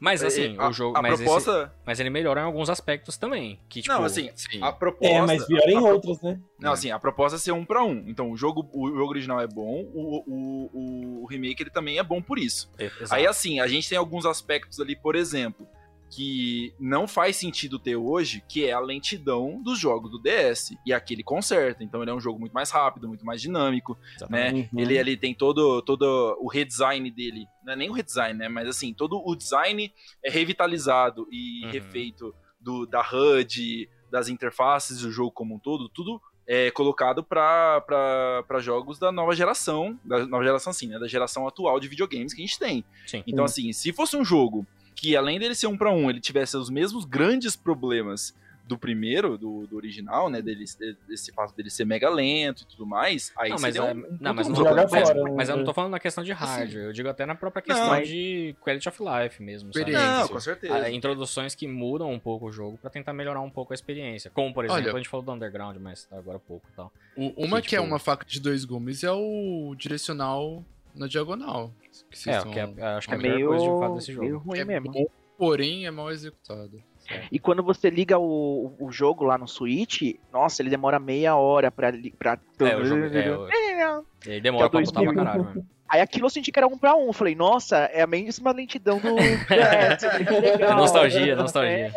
Mas 0.00 0.22
assim, 0.22 0.56
a, 0.58 0.68
o 0.68 0.72
jogo. 0.72 0.98
a 0.98 1.00
mas, 1.00 1.14
esse- 1.14 1.22
proposta. 1.24 1.72
mas 1.86 1.98
ele 1.98 2.10
melhora 2.10 2.40
em 2.40 2.44
alguns 2.44 2.68
aspectos 2.68 3.16
também. 3.16 3.58
Que, 3.70 3.80
tipo, 3.80 3.94
Não, 3.94 4.04
assim, 4.04 4.28
sim. 4.34 4.58
a 4.60 4.70
proposta. 4.70 5.14
É, 5.14 5.22
mas 5.22 5.46
pior 5.46 5.66
em 5.66 5.76
a 5.76 5.80
outras, 5.80 6.20
né? 6.20 6.38
Não, 6.60 6.72
assim, 6.72 6.90
a 6.90 6.98
proposta 6.98 7.36
é 7.36 7.38
ser 7.38 7.52
um 7.52 7.64
pra 7.64 7.82
um. 7.82 8.04
Então, 8.06 8.30
o 8.30 8.36
jogo, 8.36 8.68
o 8.74 8.88
jogo 8.88 9.08
original 9.08 9.40
é 9.40 9.46
bom, 9.46 9.82
o, 9.94 10.22
o, 10.26 11.22
o 11.22 11.26
remake 11.26 11.62
ele 11.62 11.70
também 11.70 11.98
é 11.98 12.02
bom 12.02 12.20
por 12.20 12.38
isso. 12.38 12.70
é-. 12.78 12.90
Aí, 13.10 13.26
assim, 13.26 13.60
a 13.60 13.66
gente 13.66 13.88
tem 13.88 13.96
alguns 13.96 14.26
aspectos 14.26 14.78
ali, 14.78 14.94
por 14.94 15.14
exemplo, 15.16 15.66
que 16.14 16.72
não 16.78 17.08
faz 17.08 17.36
sentido 17.36 17.78
ter 17.78 17.96
hoje, 17.96 18.42
que 18.48 18.64
é 18.64 18.72
a 18.72 18.78
lentidão 18.78 19.60
dos 19.62 19.78
jogos 19.78 20.10
do 20.10 20.18
DS. 20.18 20.76
E 20.86 20.92
aqui 20.92 21.14
ele 21.14 21.24
conserta. 21.24 21.82
Então, 21.82 22.02
ele 22.02 22.10
é 22.10 22.14
um 22.14 22.20
jogo 22.20 22.38
muito 22.38 22.52
mais 22.52 22.70
rápido, 22.70 23.08
muito 23.08 23.24
mais 23.26 23.40
dinâmico, 23.40 23.98
né? 24.28 24.48
Exatamente. 24.48 24.70
Uhum. 24.72 24.80
Ele, 24.80 24.98
ele 24.98 25.16
tem 25.16 25.34
todo, 25.34 25.82
todo 25.82 26.36
o 26.40 26.48
redesign 26.48 27.10
dele. 27.10 27.46
Não 27.64 27.72
é 27.72 27.76
nem 27.76 27.90
o 27.90 27.92
redesign, 27.92 28.38
né? 28.38 28.48
Mas 28.48 28.68
assim, 28.68 28.94
todo 28.94 29.20
o 29.24 29.34
design 29.34 29.92
é 30.24 30.30
revitalizado 30.30 31.26
e 31.30 31.64
Uhum. 31.64 31.70
refeito 31.70 32.34
do, 32.60 32.86
da 32.86 33.00
HUD, 33.00 33.88
das 34.10 34.28
interfaces 34.28 35.00
do 35.00 35.10
jogo 35.10 35.30
como 35.32 35.54
um 35.56 35.58
todo, 35.58 35.88
tudo 35.88 36.20
é 36.46 36.70
colocado 36.70 37.24
para 37.24 38.58
jogos 38.60 38.98
da 38.98 39.10
nova 39.10 39.34
geração, 39.34 39.98
da 40.04 40.26
nova 40.26 40.44
geração 40.44 40.72
sim, 40.72 40.88
né? 40.88 40.98
Da 40.98 41.08
geração 41.08 41.48
atual 41.48 41.80
de 41.80 41.88
videogames 41.88 42.34
que 42.34 42.42
a 42.42 42.46
gente 42.46 42.58
tem. 42.58 42.84
Sim. 43.06 43.22
Então, 43.26 43.44
assim, 43.44 43.72
se 43.72 43.92
fosse 43.92 44.16
um 44.16 44.24
jogo 44.24 44.66
que, 44.94 45.16
além 45.16 45.38
dele 45.38 45.54
ser 45.54 45.66
um 45.66 45.76
para 45.76 45.90
um, 45.90 46.08
ele 46.10 46.20
tivesse 46.20 46.56
os 46.56 46.70
mesmos 46.70 47.04
grandes 47.04 47.56
problemas 47.56 48.34
do 48.66 48.78
primeiro, 48.78 49.36
do, 49.36 49.66
do 49.66 49.76
original, 49.76 50.30
né? 50.30 50.40
Dele, 50.40 50.64
desse 51.06 51.30
fato 51.32 51.54
dele 51.54 51.68
ser 51.68 51.84
mega 51.84 52.08
lento 52.08 52.62
e 52.62 52.64
tudo 52.64 52.86
mais, 52.86 53.30
aí 53.36 53.50
Não, 53.50 53.58
mas, 53.60 53.76
é- 53.76 53.82
um, 53.82 53.94
não, 54.18 54.32
mas 54.32 54.48
não, 54.48 54.56
Joga 54.56 54.88
mas, 54.90 54.90
fora, 55.06 55.22
né? 55.22 55.30
mas 55.36 55.48
eu 55.50 55.56
não 55.58 55.64
tô 55.64 55.74
falando 55.74 55.90
na 55.90 56.00
questão 56.00 56.24
de 56.24 56.32
hardware, 56.32 56.84
eu 56.84 56.92
digo 56.94 57.06
até 57.10 57.26
na 57.26 57.34
própria 57.34 57.60
questão 57.60 57.88
Não. 57.94 58.02
de 58.02 58.56
quality 58.62 58.88
of 58.88 58.98
life 59.02 59.42
mesmo, 59.42 59.70
sabe? 59.70 59.80
Experiência. 59.90 60.18
Não, 60.20 60.28
com 60.28 60.40
certeza. 60.40 60.74
Ah, 60.76 60.90
introduções 60.90 61.54
que 61.54 61.68
mudam 61.68 62.10
um 62.10 62.18
pouco 62.18 62.46
o 62.46 62.50
jogo 62.52 62.78
pra 62.78 62.88
tentar 62.88 63.12
melhorar 63.12 63.42
um 63.42 63.50
pouco 63.50 63.72
a 63.72 63.76
experiência. 63.76 64.30
Como, 64.30 64.54
por 64.54 64.64
exemplo, 64.64 64.82
Olha- 64.82 64.94
a 64.94 64.96
gente 64.96 65.10
falou 65.10 65.26
do 65.26 65.32
Underground, 65.32 65.76
mas 65.78 66.08
agora 66.10 66.38
há 66.38 66.40
pouco 66.40 66.66
e 66.72 66.74
tal. 66.74 66.90
O- 67.16 67.34
uma 67.44 67.60
que, 67.60 67.68
que, 67.68 67.76
é 67.76 67.78
tipo- 67.80 67.90
uma 67.90 67.98
faca 67.98 68.24
de 68.24 68.40
dois 68.40 68.64
gumes 68.64 69.04
é 69.04 69.12
o 69.12 69.74
direcional 69.76 70.64
na 70.94 71.06
diagonal. 71.06 71.70
Que 72.10 72.18
vocês 72.18 72.34
É, 72.34 72.38
estão- 72.38 72.52
que 72.52 72.58
é, 72.58 72.62
acho 72.62 73.08
que 73.08 73.14
é 73.14 73.16
a 73.16 73.20
É 73.20 73.22
melhor 73.22 73.34
meio, 73.36 73.48
coisa 73.48 73.64
de 73.64 73.78
fato 73.80 73.94
desse 73.96 74.14
meio 74.18 74.32
jogo. 74.32 74.44
ruim 74.50 74.58
É 74.58 74.64
mesmo. 74.64 74.90
bom, 74.92 75.06
porém 75.38 75.86
é 75.86 75.90
mal 75.90 76.10
executado. 76.10 76.82
E 77.30 77.38
quando 77.38 77.62
você 77.62 77.90
liga 77.90 78.18
o, 78.18 78.74
o 78.80 78.90
jogo 78.90 79.24
lá 79.24 79.36
no 79.36 79.46
Switch, 79.46 80.14
nossa, 80.32 80.62
ele 80.62 80.70
demora 80.70 80.98
meia 80.98 81.36
hora 81.36 81.70
pra. 81.70 81.92
pra... 82.18 82.38
É, 82.60 82.76
o 82.76 82.84
jogo, 82.86 83.04
é, 83.04 83.36
o- 83.38 84.04
ele 84.26 84.40
demora 84.40 84.70
pra 84.70 84.80
botar 84.80 84.92
pra 84.92 85.02
2000. 85.12 85.14
caralho, 85.24 85.44
mano. 85.44 85.66
Aí 85.94 86.00
aquilo 86.00 86.26
eu 86.26 86.30
senti 86.30 86.50
que 86.50 86.58
era 86.58 86.66
um 86.66 86.76
pra 86.76 86.96
um. 86.96 87.12
Falei, 87.12 87.36
nossa, 87.36 87.76
é 87.92 88.02
a 88.02 88.06
mesma 88.06 88.50
lentidão 88.50 88.98
do. 88.98 89.14
É, 89.54 90.40
legal. 90.40 90.76
Nostalgia, 90.76 91.36
nostalgia. 91.36 91.92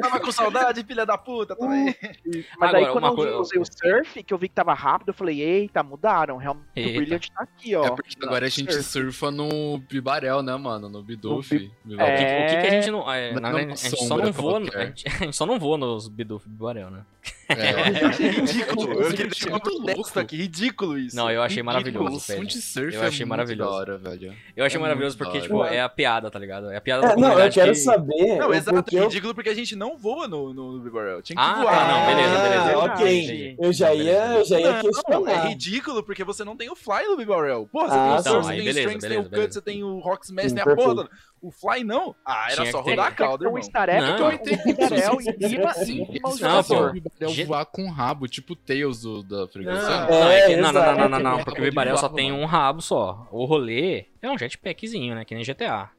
Tava 0.00 0.20
com 0.20 0.30
saudade, 0.32 0.84
filha 0.84 1.06
da 1.06 1.16
puta, 1.16 1.56
também. 1.56 1.94
Mas 1.98 2.44
Agora, 2.60 2.78
aí 2.78 2.86
quando 2.92 3.06
eu 3.06 3.14
coisa- 3.14 3.36
usei 3.38 3.58
o 3.60 3.64
surf, 3.64 4.22
que 4.22 4.34
eu 4.34 4.38
vi 4.38 4.48
que 4.48 4.54
tava 4.54 4.74
rápido, 4.74 5.08
eu 5.08 5.14
falei, 5.14 5.40
eita, 5.40 5.82
mudaram. 5.82 6.36
Realmente 6.36 6.68
Eita. 6.76 6.90
o 6.90 6.94
Brilliant 6.96 7.26
tá 7.34 7.42
aqui, 7.42 7.74
ó. 7.74 7.84
É 7.86 7.90
porque 7.90 8.16
agora 8.22 8.46
a 8.46 8.48
gente 8.48 8.72
Surf. 8.72 8.84
surfa 8.88 9.30
no 9.30 9.78
Bibarel, 9.78 10.42
né, 10.42 10.54
mano? 10.56 10.88
No 10.88 11.02
Bidoof. 11.02 11.48
Bi- 11.58 11.72
Bibarel. 11.84 12.14
O 12.14 12.18
que, 12.18 12.24
o 12.24 12.56
que 12.56 12.60
que 12.62 12.66
a 12.66 12.70
gente 12.80 12.90
não. 12.90 13.10
É, 13.12 13.30
é 13.30 13.40
na 13.40 13.48
a 13.48 13.60
gente 13.60 13.78
só 14.06 14.16
não 14.18 14.32
voa. 14.32 14.60
qualquer. 14.60 14.78
A 14.78 14.84
gente, 14.86 15.06
a 15.08 15.10
gente 15.24 15.36
só 15.36 15.46
não 15.46 15.58
voa 15.58 15.78
nos 15.78 16.06
Bidoof 16.08 16.46
Bibarel, 16.48 16.90
né? 16.90 17.02
É. 17.48 18.02
Eu 18.02 18.08
achei 18.08 18.28
ridículo. 18.30 18.82
Eu 18.92 19.10
queria 19.10 19.26
Muito 19.26 19.28
deixar 19.28 19.50
muito 19.50 19.70
louco. 19.70 19.86
texto 19.86 20.18
aqui. 20.18 20.36
Ridículo 20.36 20.98
isso. 20.98 21.14
Não, 21.14 21.30
eu 21.30 21.42
achei 21.42 21.62
maravilhoso. 21.62 22.18
Velho. 22.26 22.46
de 22.46 22.60
surf 22.62 22.94
Eu 22.94 23.02
achei 23.02 23.06
é 23.06 23.10
muito 23.20 23.28
maravilhoso. 23.28 23.70
da 23.70 23.76
hora, 23.76 23.98
velho. 23.98 24.34
Eu 24.56 24.64
achei 24.64 24.78
É 24.78 24.80
maravilhoso 24.80 25.18
porque, 25.18 25.38
da 25.38 25.42
tipo, 25.44 25.64
é 25.64 25.80
a 25.82 25.88
piada, 25.88 26.30
tá 26.30 26.38
ligado? 26.38 26.70
É 26.70 26.76
a 26.76 26.80
piada 26.80 27.02
da 27.08 27.12
É, 27.12 27.16
não, 27.16 27.38
eu 27.38 27.50
quero 27.50 27.72
que... 27.72 27.78
saber. 27.78 28.36
Não, 28.38 28.52
exato. 28.54 28.74
porquê 28.82 28.96
eu- 28.98 29.04
Ridículo 29.04 29.34
porque 29.34 29.50
a 29.50 29.54
gente 29.54 29.76
não 29.76 29.96
voa 29.98 30.26
no, 30.26 30.52
no 30.54 30.78
Bibarel. 30.80 31.20
Tinha 31.22 31.36
que 31.36 31.42
Ah, 31.42 31.62
voar. 31.62 31.74
tá, 31.74 31.88
não, 31.88 32.06
beleza, 32.06 32.38
Ah, 32.38 32.42
beleza. 32.48 32.78
ok. 32.78 33.24
Entendi. 33.24 33.56
Eu 33.60 33.72
já 33.72 33.94
ia, 33.94 34.26
eu 34.38 34.44
já 34.44 34.58
ia 34.60 34.72
Não, 34.72 34.80
questionar. 34.82 35.30
é 35.30 35.48
ridículo 35.48 36.02
porque 36.02 36.24
você 36.24 36.44
não 36.44 36.56
tem 36.56 36.70
o 36.70 36.74
Fly 36.76 37.04
no 37.06 37.16
Bibarel. 37.16 37.68
Porra, 37.70 37.88
você 37.88 37.94
Ah, 37.94 37.98
tem 38.22 38.32
o 38.32 38.34
não, 38.36 38.42
Surf, 38.42 38.46
você 38.46 38.54
tem 38.54 38.64
beleza, 38.64 38.78
o 38.78 38.82
Strength, 38.82 39.00
você 39.02 39.08
tem 39.08 39.18
o 39.18 39.22
beleza. 39.28 39.42
Cut, 39.46 39.54
você 39.54 39.60
tem 39.62 39.84
o 39.84 39.98
Rock 39.98 40.24
Smash, 40.24 40.52
tem 40.52 40.62
a 40.62 40.74
porra. 40.74 41.08
O 41.42 41.50
Fly 41.50 41.82
não. 41.82 42.14
Ah, 42.24 42.46
era 42.52 42.60
Tinha 42.62 42.70
só 42.70 42.82
que 42.84 42.90
rodar 42.90 43.06
a 43.06 43.10
que 43.10 43.16
cauda, 43.16 43.44
irmão. 43.44 43.60
Não. 43.60 44.16
que 44.16 44.22
eu 44.22 44.32
entendi 44.32 44.60
o 44.62 44.64
Bibarel 44.76 45.18
em 45.20 45.48
cima 45.48 45.74
Sim, 45.74 46.02
em 46.02 46.06
cima 46.06 46.28
eles 46.28 46.38
do 46.38 46.46
Não, 46.48 46.62
pô. 46.64 46.92
O 47.26 47.30
Bibarel 47.30 47.36
Gente- 47.36 47.46
voar 47.46 47.66
com 47.66 47.90
rabo, 47.90 48.28
tipo 48.28 48.52
o 48.52 48.56
Tails 48.56 49.02
do, 49.02 49.22
da 49.22 49.48
freguesia. 49.48 49.80
Não. 49.82 50.10
Não, 50.10 50.30
é 50.30 50.46
que- 50.46 50.56
não, 50.56 50.72
não, 50.72 50.82
não, 50.82 50.96
não, 50.96 51.08
não, 51.08 51.20
não, 51.20 51.44
porque 51.44 51.60
o 51.60 51.64
Bibarel 51.64 51.96
só 51.96 52.08
tem 52.08 52.32
um 52.32 52.44
rabo 52.44 52.80
só. 52.80 53.26
O 53.30 53.44
rolê 53.44 54.06
é 54.20 54.30
um 54.30 54.38
jetpackzinho, 54.38 55.14
né? 55.14 55.24
Que 55.24 55.34
nem 55.34 55.44
GTA. 55.44 55.90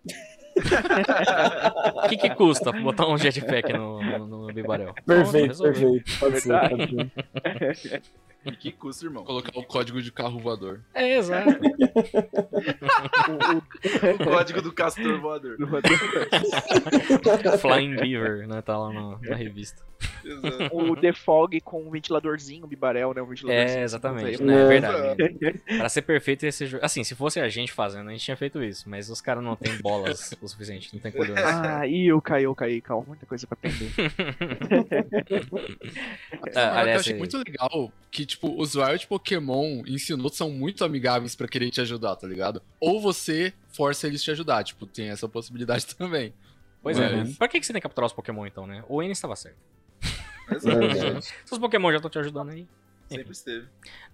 O 0.55 0.55
que, 2.09 2.17
que 2.17 2.29
custa 2.35 2.71
botar 2.71 3.07
um 3.07 3.17
jetpack 3.17 3.73
no, 3.73 4.01
no, 4.03 4.27
no 4.47 4.53
Bibarel? 4.53 4.93
Pronto, 5.05 5.31
Perfeito, 5.31 5.61
perfeito. 5.63 6.19
Pode 6.19 6.41
ser, 6.41 6.69
pode 6.69 7.75
ser. 7.77 8.01
Que 8.59 8.73
custa, 8.73 9.05
irmão? 9.05 9.23
Colocar 9.23 9.57
o 9.57 9.63
código 9.63 10.01
de 10.01 10.11
carro 10.11 10.37
voador. 10.37 10.81
É, 10.93 11.15
exato. 11.17 11.49
O 14.19 14.25
código 14.25 14.61
do 14.61 14.71
Castor 14.71 15.19
voador. 15.19 15.57
Flying 17.59 17.95
Beaver, 17.95 18.47
né? 18.47 18.61
Tá 18.61 18.77
lá 18.77 18.91
na, 18.91 19.17
na 19.21 19.35
revista. 19.35 19.81
Exato. 20.25 20.75
o 20.77 20.95
The 20.95 21.13
Fog 21.13 21.59
com 21.61 21.83
um 21.83 21.89
ventiladorzinho, 21.89 22.63
o 22.63 22.67
Bibarel, 22.67 23.13
né? 23.13 23.21
Um 23.21 23.25
ventiladorzinho. 23.25 23.79
É, 23.79 23.83
exatamente. 23.83 24.41
Não 24.41 24.53
Né? 24.53 24.53
É 24.77 24.81
Não. 24.81 25.15
verdade. 25.15 25.59
Pra 25.77 25.89
ser 25.89 26.01
perfeito 26.03 26.45
esse 26.45 26.65
jogo. 26.65 26.83
Assim, 26.85 27.03
se 27.03 27.13
fosse 27.15 27.39
a 27.39 27.49
gente 27.49 27.71
fazendo, 27.71 28.09
a 28.09 28.11
gente 28.11 28.23
tinha 28.23 28.37
feito 28.37 28.63
isso. 28.63 28.89
Mas 28.89 29.09
os 29.09 29.21
caras 29.21 29.43
não 29.43 29.55
tem 29.55 29.77
bolas 29.81 30.31
o 30.41 30.47
suficiente, 30.47 30.89
não 30.93 30.99
tem 31.01 31.11
colhões. 31.11 31.39
Ah, 31.39 31.85
ih, 31.87 32.07
eu 32.07 32.21
caí, 32.21 32.43
eu 32.43 32.55
caí, 32.55 32.81
calma, 32.81 33.05
muita 33.07 33.25
coisa 33.25 33.45
pra 33.47 33.57
aprender. 33.57 33.91
Parada 35.33 36.51
que 36.51 36.57
eu 36.59 36.61
aliás, 36.79 36.99
achei 37.01 37.13
é- 37.13 37.17
muito 37.17 37.37
legal 37.37 37.91
que, 38.11 38.25
tipo, 38.25 38.59
os 38.61 38.73
de 38.99 39.07
Pokémon 39.07 39.83
em 39.87 39.97
Sinnoh 39.97 40.29
são 40.29 40.49
muito 40.49 40.83
amigáveis 40.85 41.35
pra 41.35 41.47
querer 41.47 41.69
te 41.71 41.81
ajudar, 41.81 42.15
tá 42.15 42.27
ligado? 42.27 42.61
Ou 42.79 43.01
você 43.01 43.53
força 43.69 44.07
eles 44.07 44.23
te 44.23 44.31
ajudar, 44.31 44.63
tipo, 44.63 44.85
tem 44.85 45.09
essa 45.09 45.27
possibilidade 45.27 45.85
também. 45.95 46.33
Pois 46.81 46.99
é, 46.99 47.09
Mas- 47.15 47.29
né? 47.29 47.35
Pra 47.37 47.47
que 47.47 47.59
que 47.59 47.65
você 47.65 47.71
tem 47.73 47.79
que 47.81 47.83
capturar 47.87 48.07
os 48.07 48.13
Pokémon 48.13 48.45
então, 48.45 48.67
né? 48.67 48.83
O 48.89 49.01
N 49.01 49.11
estava 49.11 49.35
certo. 49.35 49.57
Exato. 50.51 50.77
Verdade. 50.79 51.21
Se 51.25 51.53
os 51.53 51.59
Pokémon 51.59 51.89
já 51.91 51.97
estão 51.97 52.09
te 52.11 52.19
ajudando 52.19 52.49
aí. 52.49 52.67
Sempre 53.07 53.31
esteve. 53.31 53.67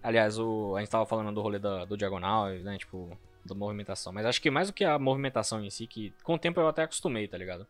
Aliás, 0.03 0.37
o, 0.39 0.75
a 0.75 0.79
gente 0.79 0.89
tava 0.89 1.05
falando 1.05 1.33
do 1.33 1.41
rolê 1.41 1.59
da- 1.59 1.85
do 1.85 1.95
diagonal, 1.95 2.49
né? 2.49 2.77
Tipo, 2.77 3.17
da 3.45 3.55
movimentação. 3.55 4.11
Mas 4.11 4.25
acho 4.25 4.41
que 4.41 4.49
mais 4.51 4.67
do 4.67 4.73
que 4.73 4.83
a 4.83 4.99
movimentação 4.99 5.63
em 5.63 5.69
si, 5.69 5.87
que 5.87 6.13
com 6.23 6.33
o 6.33 6.39
tempo 6.39 6.59
eu 6.59 6.67
até 6.67 6.83
acostumei, 6.83 7.27
tá 7.27 7.37
ligado? 7.37 7.65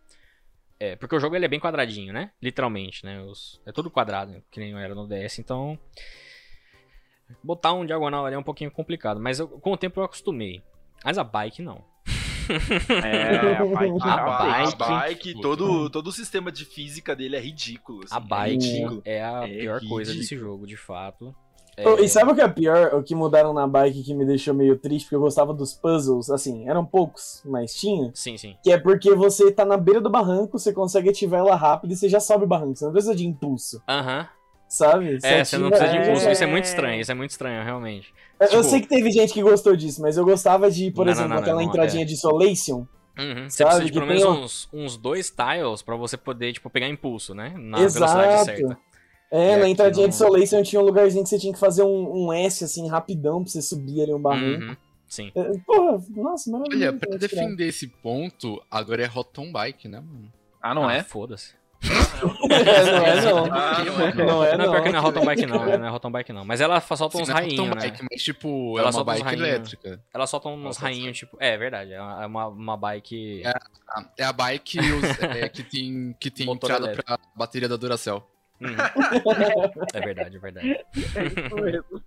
É, 0.79 0.95
porque 0.95 1.15
o 1.15 1.19
jogo 1.19 1.35
ele 1.35 1.45
é 1.45 1.49
bem 1.49 1.59
quadradinho, 1.59 2.13
né? 2.13 2.31
Literalmente, 2.41 3.05
né? 3.05 3.21
Os- 3.21 3.61
é 3.65 3.71
tudo 3.71 3.91
quadrado, 3.91 4.41
que 4.49 4.59
nem 4.59 4.73
era 4.81 4.95
no 4.95 5.07
DS, 5.07 5.39
então. 5.39 5.77
Botar 7.43 7.73
um 7.73 7.85
diagonal 7.85 8.25
ali 8.25 8.35
é 8.35 8.39
um 8.39 8.43
pouquinho 8.43 8.71
complicado, 8.71 9.19
mas 9.19 9.39
eu- 9.39 9.47
com 9.47 9.71
o 9.73 9.77
tempo 9.77 9.99
eu 9.99 10.03
acostumei. 10.05 10.63
Mas 11.03 11.17
a 11.17 11.23
bike 11.23 11.61
não. 11.61 11.83
É, 13.03 13.55
a 13.57 13.65
bike. 13.65 13.99
A 14.01 14.13
A 14.13 14.25
bike, 14.25 14.77
bike- 14.77 14.83
a 14.83 14.99
bike 14.99 15.41
todo, 15.41 15.89
todo 15.89 16.07
o 16.07 16.11
sistema 16.11 16.51
de 16.51 16.65
física 16.65 17.15
dele 17.15 17.35
é 17.35 17.39
ridículo. 17.39 18.03
assim, 18.03 18.15
A 18.15 18.17
é 18.17 18.21
bike 18.21 18.65
ridículo. 18.67 19.01
é 19.05 19.23
a 19.23 19.43
É 19.43 19.47
pior 19.59 19.79
coisa 19.87 20.11
ridículo. 20.11 20.15
desse 20.19 20.37
jogo, 20.37 20.67
de 20.67 20.77
fato. 20.77 21.35
Oh, 21.85 21.91
É, 21.97 22.01
E 22.03 22.09
sabe 22.09 22.31
o 22.31 22.35
que 22.35 22.41
é 22.41 22.47
pior? 22.49 22.93
O 22.93 23.01
que 23.01 23.15
mudaram 23.15 23.53
na 23.53 23.65
bike 23.65 24.03
que 24.03 24.13
me 24.13 24.25
deixou 24.25 24.53
meio 24.53 24.77
triste, 24.77 25.05
porque 25.05 25.15
eu 25.15 25.21
gostava 25.21 25.53
dos 25.53 25.73
puzzles, 25.73 26.29
assim, 26.29 26.67
eram 26.67 26.83
poucos, 26.85 27.41
mas 27.45 27.73
tinha. 27.73 28.11
Sim, 28.13 28.37
sim. 28.37 28.57
Que 28.61 28.73
é 28.73 28.77
porque 28.77 29.13
você 29.15 29.49
tá 29.49 29.63
na 29.63 29.77
beira 29.77 30.01
do 30.01 30.09
barranco, 30.09 30.59
você 30.59 30.73
consegue 30.73 31.09
ativar 31.09 31.39
ela 31.39 31.55
rápido 31.55 31.93
e 31.93 31.95
você 31.95 32.09
já 32.09 32.19
sobe 32.19 32.43
o 32.43 32.47
barranco. 32.47 32.75
Você 32.75 32.83
não 32.83 32.91
precisa 32.91 33.15
de 33.15 33.25
impulso, 33.25 33.81
Aham. 33.87 34.27
Sabe? 34.69 35.17
É, 35.23 35.43
você 35.43 35.57
não 35.57 35.69
precisa 35.69 35.91
de 35.91 35.97
impulso. 35.97 36.27
É. 36.27 36.31
Isso 36.31 36.43
é 36.43 36.47
muito 36.47 36.65
estranho, 36.65 37.01
isso 37.01 37.11
é 37.11 37.15
muito 37.15 37.31
estranho, 37.31 37.63
realmente. 37.63 38.13
Eu- 38.39 38.45
Eu 38.45 38.49
tipo- 38.51 38.63
sei 38.63 38.79
que 38.81 38.87
teve 38.87 39.11
gente 39.11 39.33
que 39.33 39.41
gostou 39.41 39.75
disso, 39.75 40.01
mas 40.01 40.15
eu 40.15 40.23
gostava 40.23 40.71
de, 40.71 40.91
por 40.91 41.05
Não, 41.05 41.11
exemplo, 41.11 41.29
não, 41.29 41.35
não, 41.35 41.41
aquela 41.43 41.61
não, 41.61 41.67
entradinha 41.67 42.03
é. 42.03 42.05
de 42.05 42.15
Solation. 42.15 42.85
Uhum. 43.17 43.49
Você 43.49 43.65
precisa 43.65 43.83
de 43.85 43.91
pelo 43.91 44.05
menos 44.07 44.23
um- 44.23 44.31
uns, 44.43 44.69
uns 44.71 44.95
dois 44.97 45.29
tiles 45.29 45.81
pra 45.81 45.97
você 45.97 46.15
poder, 46.15 46.53
tipo, 46.53 46.69
pegar 46.69 46.87
impulso, 46.87 47.33
né? 47.35 47.53
Na 47.57 47.81
Exato. 47.81 48.13
velocidade 48.13 48.45
certa. 48.45 48.77
É, 49.31 49.53
E 49.53 49.57
na 49.57 49.67
entradinha 49.69 50.03
não- 50.05 50.09
de 50.09 50.15
Soleison 50.15 50.63
tinha 50.63 50.81
um 50.81 50.85
lugarzinho 50.85 51.23
que 51.23 51.29
você 51.29 51.37
tinha 51.37 51.51
que 51.53 51.59
fazer 51.59 51.83
um, 51.83 52.27
um 52.27 52.33
S, 52.33 52.63
assim, 52.63 52.87
rapidão, 52.87 53.43
pra 53.43 53.51
você 53.51 53.61
subir 53.61 54.01
ali 54.03 54.13
um 54.13 54.19
barranco. 54.21 54.63
Uhum, 54.69 54.77
Sim. 55.05 55.31
É, 55.35 55.51
Porra, 55.65 56.01
nossa, 56.15 56.49
maravilhoso. 56.51 56.83
Olha, 56.87 56.93
pra 56.93 57.17
defender 57.17 57.67
esse 57.67 57.87
ponto, 57.87 58.61
agora 58.71 59.03
é 59.03 59.05
Rotom 59.07 59.51
Bike, 59.51 59.87
né, 59.89 59.99
mano? 59.99 60.31
Ah, 60.61 60.73
não 60.73 60.87
Ah, 60.87 60.93
é? 60.95 61.03
Foda-se. 61.03 61.53
É, 61.81 62.83
não 62.91 63.05
é 63.05 63.21
não. 63.21 63.47
Não 63.47 63.53
é. 63.55 64.13
Não 64.13 64.43
é 64.43 64.57
não, 64.57 64.71
pior 64.71 64.83
que 64.83 64.89
não 64.89 64.99
é 64.99 65.01
Rotom 65.01 65.25
Bike 65.25 65.45
não, 65.45 65.65
né? 65.65 65.77
não 65.77 65.87
é 65.87 65.89
Rotom 65.89 66.11
Bike 66.11 66.33
não. 66.33 66.43
Mas 66.45 66.59
ela 66.59 66.79
solta 66.81 67.17
uns 67.17 67.29
é 67.29 67.33
rainhos, 67.33 67.69
né? 67.69 67.93
Mas 68.11 68.21
tipo, 68.23 68.77
Ela 68.77 68.81
é 68.81 68.85
uma 68.87 68.91
solta 68.91 69.11
uns 69.11 69.15
bike 69.17 69.25
rainhos. 69.25 69.47
elétrica. 69.47 70.03
Ela 70.13 70.27
solta 70.27 70.49
uns 70.49 70.77
rainhos, 70.77 71.17
tipo... 71.17 71.37
É, 71.39 71.57
verdade, 71.57 71.93
é 71.93 72.01
uma, 72.01 72.23
é 72.23 72.47
uma, 72.47 72.77
bike... 72.77 73.43
É. 73.45 73.53
É 74.17 74.23
a 74.25 74.33
bike 74.33 74.77
é, 75.39 75.47
que 75.49 75.63
tem, 75.63 76.15
que 76.19 76.29
tem 76.29 76.51
entrada 76.51 76.85
elétrico. 76.85 77.05
pra 77.05 77.19
bateria 77.35 77.69
da 77.69 77.77
Duracell. 77.77 78.27
Uhum. 78.59 78.75
É 79.93 79.99
verdade, 80.01 80.35
é 80.35 80.39
verdade. 80.39 80.69
É 80.71 80.85
isso 81.45 81.55
mesmo. 81.55 82.03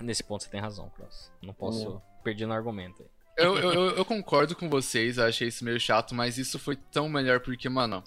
Nesse 0.00 0.22
ponto 0.22 0.42
você 0.44 0.50
tem 0.50 0.60
razão, 0.60 0.88
Cross. 0.96 1.30
Não 1.42 1.52
posso 1.54 2.00
perder 2.22 2.46
no 2.46 2.54
argumento 2.54 3.02
aí. 3.02 3.08
Eu, 3.36 3.58
eu, 3.58 3.72
eu- 3.74 3.96
eu 3.96 4.04
concordo 4.04 4.54
com 4.56 4.68
vocês, 4.68 5.18
eu 5.18 5.24
achei 5.26 5.48
isso 5.48 5.64
meio 5.64 5.78
chato, 5.78 6.14
mas 6.14 6.38
isso 6.38 6.58
foi 6.58 6.74
tão 6.76 7.08
melhor 7.08 7.40
porque, 7.40 7.68
mano, 7.68 8.02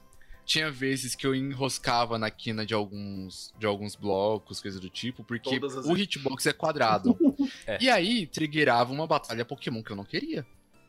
tinha 0.49 0.71
vezes 0.71 1.13
que 1.13 1.27
eu 1.27 1.35
enroscava 1.35 2.17
na 2.17 2.31
quina 2.31 2.65
de 2.65 2.73
alguns, 2.73 3.53
de 3.59 3.67
alguns 3.67 3.95
blocos, 3.95 4.59
coisa 4.59 4.79
do 4.79 4.89
tipo, 4.89 5.23
porque 5.23 5.59
o 5.85 5.95
hitbox 5.95 6.47
é 6.47 6.53
quadrado. 6.53 7.15
É. 7.67 7.77
E 7.79 7.88
aí 7.89 8.25
triggerava 8.25 8.91
uma 8.91 9.05
batalha 9.05 9.45
Pokémon 9.45 9.83
que 9.83 9.91
eu 9.91 9.95
não 9.95 10.03
queria. 10.03 10.43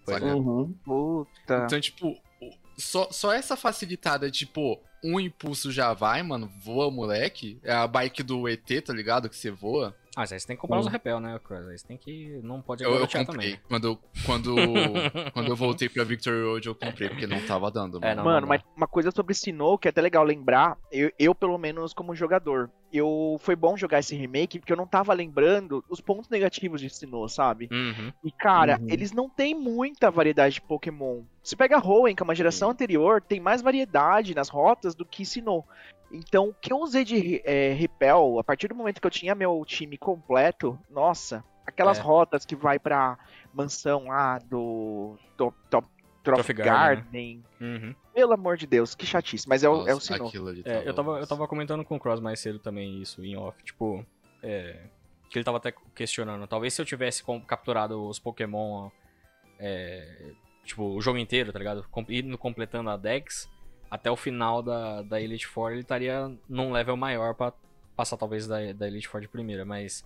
saca? 0.07 0.35
Uhum. 0.35 0.73
Puta. 0.85 1.65
Então, 1.67 1.79
tipo, 1.81 2.17
o- 2.41 2.51
só, 2.77 3.09
só 3.13 3.33
essa 3.35 3.55
facilitada, 3.55 4.31
tipo, 4.31 4.81
um 5.05 5.21
impulso 5.21 5.71
já 5.71 5.93
vai, 5.93 6.23
mano, 6.23 6.51
voa, 6.63 6.91
moleque. 6.91 7.59
É 7.63 7.73
a 7.73 7.87
bike 7.87 8.23
do 8.23 8.49
ET, 8.49 8.67
tá 8.85 8.95
ligado? 8.95 9.29
Que 9.29 9.37
você 9.37 9.51
voa. 9.51 9.95
Ah, 10.17 10.21
mas 10.23 10.33
aí 10.33 10.41
você 10.41 10.47
tem 10.47 10.57
que 10.57 10.61
comprar 10.63 10.81
os 10.81 10.89
repel, 10.89 11.21
né, 11.21 11.39
Cross? 11.39 11.69
Aí 11.69 11.79
você 11.79 11.87
tem 11.87 11.97
que... 11.97 12.41
Não 12.43 12.61
pode 12.61 12.83
Eu, 12.83 12.93
eu 12.95 13.01
comprei. 13.03 13.25
também. 13.25 13.61
Quando, 13.69 13.99
quando, 14.27 14.55
quando 15.33 15.49
eu 15.49 15.57
voltei 15.57 15.89
pra 15.89 16.03
Victory 16.03 16.43
Road, 16.43 16.67
eu 16.67 16.75
comprei, 16.75 17.09
porque 17.09 17.27
não 17.29 17.41
tava 17.47 17.71
dando, 17.71 17.99
É, 17.99 18.01
mano. 18.01 18.17
não, 18.17 18.25
Mano, 18.25 18.41
não 18.43 18.49
mas 18.49 18.61
uma 18.77 18.89
coisa 18.89 19.11
sobre 19.13 19.35
Sinnoh 19.35 19.79
que 19.79 19.87
é 19.87 19.91
até 19.91 20.01
legal 20.01 20.25
lembrar, 20.25 20.77
eu, 20.91 21.13
eu, 21.19 21.33
pelo 21.35 21.57
menos 21.59 21.93
como 21.95 22.15
jogador, 22.15 22.71
eu 22.93 23.37
foi 23.41 23.55
bom 23.57 23.77
jogar 23.77 23.99
esse 24.01 24.15
remake 24.17 24.59
porque 24.59 24.73
eu 24.73 24.77
não 24.77 24.87
tava 24.87 25.13
lembrando 25.13 25.85
os 25.89 26.01
pontos 26.01 26.29
negativos 26.29 26.81
de 26.81 26.91
Sinnoh, 26.91 27.29
sabe? 27.29 27.69
Uhum. 27.71 28.13
E 28.25 28.31
cara, 28.33 28.79
Uhum. 28.81 28.87
eles 28.91 29.13
não 29.13 29.29
têm 29.29 29.55
muita 29.55 30.11
variedade 30.11 30.55
de 30.55 30.61
Pokémon. 30.63 31.23
Você 31.43 31.55
pega 31.57 31.79
Hoenn, 31.85 32.15
que 32.15 32.23
é 32.23 32.25
uma 32.25 32.35
geração 32.35 32.71
anterior, 32.71 33.21
tem 33.23 33.41
mais 33.41 33.63
variedade 33.63 34.35
nas 34.35 34.49
rotas 34.49 34.95
do 34.95 35.05
que 35.05 35.25
Sinnoh. 35.25 35.65
Então, 36.13 36.49
o 36.49 36.55
que 36.55 36.73
eu 36.73 36.79
usei 36.79 37.05
de 37.05 37.41
é, 37.45 37.73
Repel, 37.73 38.39
a 38.41 38.45
partir 38.45 38.67
do 38.69 38.75
momento 38.75 39.01
que 39.01 39.07
eu 39.07 39.11
tinha 39.13 39.35
meu 39.35 39.63
time 39.65 39.97
completo, 39.97 40.77
nossa, 40.91 41.45
aquelas 41.65 41.99
É. 41.99 42.03
rotas 42.03 42.45
que 42.45 42.57
vai 42.57 42.79
pra 42.81 43.17
mansão 43.55 44.07
lá 44.09 44.39
do 44.39 45.17
Top, 45.37 45.57
top, 45.71 45.87
Garden, 46.25 46.55
Garden. 46.55 47.45
Uhum. 47.61 47.95
Pelo 48.15 48.33
amor 48.33 48.57
de 48.57 48.67
Deus, 48.67 48.95
que 48.95 49.07
chatice. 49.07 49.49
Mas 49.49 49.63
é 49.63 49.69
o, 49.69 49.87
é 49.87 49.93
o 49.93 49.95
Nossa, 49.95 50.15
Sinnoh. 50.15 50.29
aquilo 50.29 50.49
ali 50.49 50.63
É, 50.65 50.89
eu 50.89 50.93
tava, 50.95 51.19
eu 51.21 51.27
tava 51.27 51.47
comentando 51.47 51.85
com 51.85 51.97
o 51.97 52.01
Cross 52.01 52.21
mais 52.21 52.41
cedo 52.41 52.59
também 52.59 53.01
isso 53.01 53.25
em 53.25 53.37
off, 53.37 53.63
tipo, 53.63 54.05
é, 54.43 54.81
que 55.31 55.39
ele 55.39 55.45
tava 55.45 55.59
até 55.59 55.73
questionando, 55.95 56.47
talvez 56.47 56.75
se 56.75 56.83
eu 56.83 56.87
tivesse 56.87 57.23
capturado 57.47 58.05
os 58.07 58.19
Pokémon, 58.19 58.91
é, 59.59 60.33
tipo, 60.65 60.83
o 60.85 61.01
jogo 61.01 61.19
inteiro, 61.19 61.53
tá 61.53 61.59
ligado? 61.59 61.87
Com- 61.91 62.05
Indo 62.09 62.37
completando 62.37 62.91
a 62.91 62.97
Dex, 62.97 63.49
até 63.91 64.11
o 64.11 64.17
final 64.17 64.61
da, 64.63 65.03
da 65.03 65.21
Elite 65.21 65.47
Four 65.47 65.73
ele 65.73 65.81
estaria 65.81 66.31
num 66.49 66.73
level 66.73 66.97
maior 66.97 67.35
pra 67.35 67.53
passar 67.97 68.17
talvez 68.17 68.47
da, 68.47 68.73
da 68.73 68.87
Elite 68.89 69.07
Four 69.09 69.21
de 69.21 69.29
primeira, 69.29 69.65
mas 69.65 70.05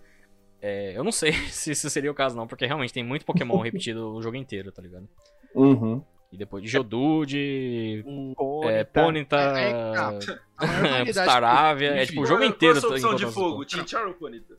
é, 0.61 0.93
eu 0.97 1.05
não 1.05 1.13
sei 1.13 1.33
se 1.49 1.71
isso 1.73 1.89
seria 1.89 2.11
o 2.11 2.15
caso 2.15 2.37
não, 2.37 2.47
porque 2.47 2.67
realmente 2.67 2.93
tem 2.93 3.03
muito 3.05 3.25
Pokémon 3.25 3.61
repetido 3.63 4.13
o 4.15 4.23
jogo 4.23 4.37
inteiro, 4.37 4.71
tá 4.73 4.83
ligado? 4.83 5.09
Uhum. 5.55 6.03
E 6.35 6.37
depois 6.37 6.65
de 6.65 6.69
Geodude, 6.69 8.03
Pônita. 8.37 8.69
é, 8.73 8.83
Ponyta, 8.83 9.37
É, 9.37 9.71
é, 9.71 9.73
tá. 9.93 10.19
A 10.59 10.67
maior 10.67 10.83
variedade 10.83 11.11
Staravia, 11.31 11.91
é 11.91 11.97
Enfim. 12.03 12.07
tipo 12.07 12.23
o 12.23 12.27
jogo 12.27 12.41
Qual- 12.41 12.51
inteiro. 12.51 12.81
Qual 12.81 12.93
a 12.95 12.99
sua 12.99 13.11
opção 13.11 13.11
tá 13.13 13.17
de 13.29 13.33
fogo? 13.33 13.65
Chinchar 13.69 14.07
ou 14.09 14.15
Ponyta? 14.15 14.55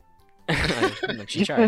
Não, 1.17 1.27
Chinchar. 1.27 1.59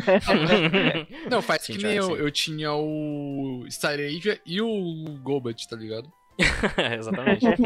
Não, 1.30 1.42
faz 1.42 1.66
que 1.66 1.78
nem 1.78 1.96
eu. 1.96 2.16
Eu 2.16 2.32
tinha 2.32 2.72
o 2.74 3.66
Staravia 3.68 4.40
e 4.46 4.62
o 4.62 5.18
Golbat, 5.22 5.68
tá 5.68 5.76
ligado? 5.76 6.10
Exatamente. 6.98 7.46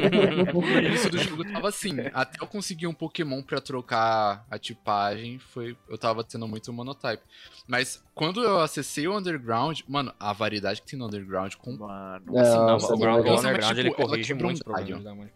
No 0.53 0.81
início 0.81 1.09
do 1.09 1.17
jogo 1.17 1.43
tava 1.51 1.69
assim. 1.69 1.95
Até 2.13 2.41
eu 2.41 2.47
conseguir 2.47 2.87
um 2.87 2.93
Pokémon 2.93 3.41
pra 3.41 3.59
trocar 3.59 4.45
a 4.49 4.57
tipagem, 4.57 5.39
foi, 5.39 5.75
eu 5.89 5.97
tava 5.97 6.23
tendo 6.23 6.47
muito 6.47 6.71
monotype. 6.71 7.21
Mas 7.67 8.03
quando 8.15 8.41
eu 8.41 8.59
acessei 8.61 9.07
o 9.07 9.17
Underground, 9.17 9.81
mano, 9.87 10.13
a 10.19 10.31
variedade 10.33 10.81
que 10.81 10.87
tem 10.87 10.97
no 10.99 11.07
Underground 11.07 11.55
com 11.55 11.71
Mano. 11.77 12.37
É, 12.37 12.43
Não, 12.43 12.65
nossa, 12.67 12.93
o 12.95 12.99
mas, 12.99 13.15
Underground 13.25 13.63
tipo, 13.63 13.79
ele 13.79 13.87
ela 13.89 13.95
corrige 13.95 14.27
quebra 14.27 14.47
um 14.47 14.49
galho. 14.53 14.63
problemas. 14.63 15.29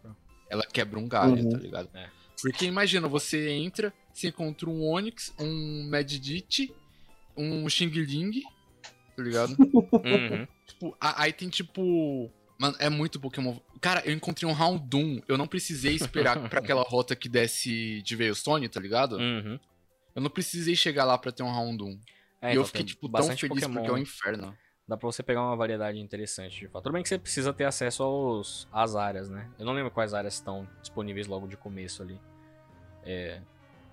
ela 0.50 0.64
quebra 0.66 1.00
um 1.00 1.08
galho, 1.08 1.36
Uhum. 1.44 1.50
tá 1.50 1.58
ligado? 1.58 1.90
É. 1.94 2.10
Porque 2.42 2.66
imagina, 2.66 3.08
você 3.08 3.50
entra, 3.50 3.94
você 4.14 4.28
encontra 4.28 4.70
um 4.70 4.84
Onix, 4.84 5.34
um 5.40 5.88
Medjit, 5.90 6.74
um 7.36 7.68
Xing 7.70 7.88
Ling, 7.90 8.42
tá 9.16 9.24
ligado? 9.24 9.56
Uhum. 9.60 10.48
Tipo, 10.68 10.98
aí 11.00 11.32
tem 11.32 11.48
tipo. 11.50 12.30
Mano, 12.58 12.76
é 12.80 12.90
muito 12.90 13.20
Pokémon. 13.20 13.58
Cara, 13.82 14.02
eu 14.06 14.14
encontrei 14.14 14.50
um 14.50 14.54
Houndoom. 14.54 15.22
Eu 15.28 15.38
não 15.38 15.48
precisei 15.48 15.96
esperar 15.96 16.50
pra 16.50 16.60
aquela 16.60 16.84
rota 16.88 17.16
que 17.16 17.28
desce 17.28 18.02
de 18.02 18.16
Veilstone, 18.16 18.70
tá 18.70 18.80
ligado? 18.80 19.18
Uhum. 19.18 19.60
Eu 20.16 20.22
não 20.22 20.30
precisei 20.30 20.76
chegar 20.76 21.04
lá 21.04 21.18
pra 21.18 21.32
ter 21.32 21.44
um 21.44 21.50
Houndoom. 21.50 22.00
É, 22.42 22.50
e 22.50 22.52
então, 22.52 22.62
eu 22.62 22.66
fiquei, 22.66 22.84
tipo, 22.84 23.10
tão 23.10 23.24
feliz 23.24 23.62
Pokémon. 23.62 23.74
porque 23.74 23.90
é 23.90 23.94
um 23.94 23.98
inferno. 23.98 24.58
Dá 24.88 24.96
pra 24.96 25.08
você 25.08 25.24
pegar 25.24 25.42
uma 25.42 25.56
variedade 25.56 26.00
interessante 26.00 26.60
de 26.60 26.68
fato. 26.68 26.84
Tudo 26.84 26.94
bem 26.94 27.02
que 27.02 27.10
você 27.10 27.18
precisa 27.18 27.52
ter 27.52 27.66
acesso 27.66 28.04
aos, 28.04 28.68
às 28.72 28.96
áreas, 28.96 29.30
né? 29.30 29.50
Eu 29.58 29.66
não 29.66 29.74
lembro 29.74 29.90
quais 29.90 30.14
áreas 30.14 30.36
estão 30.36 30.68
disponíveis 30.80 31.26
logo 31.26 31.48
de 31.48 31.58
começo 31.58 32.04
ali. 32.04 32.20
É, 33.04 33.42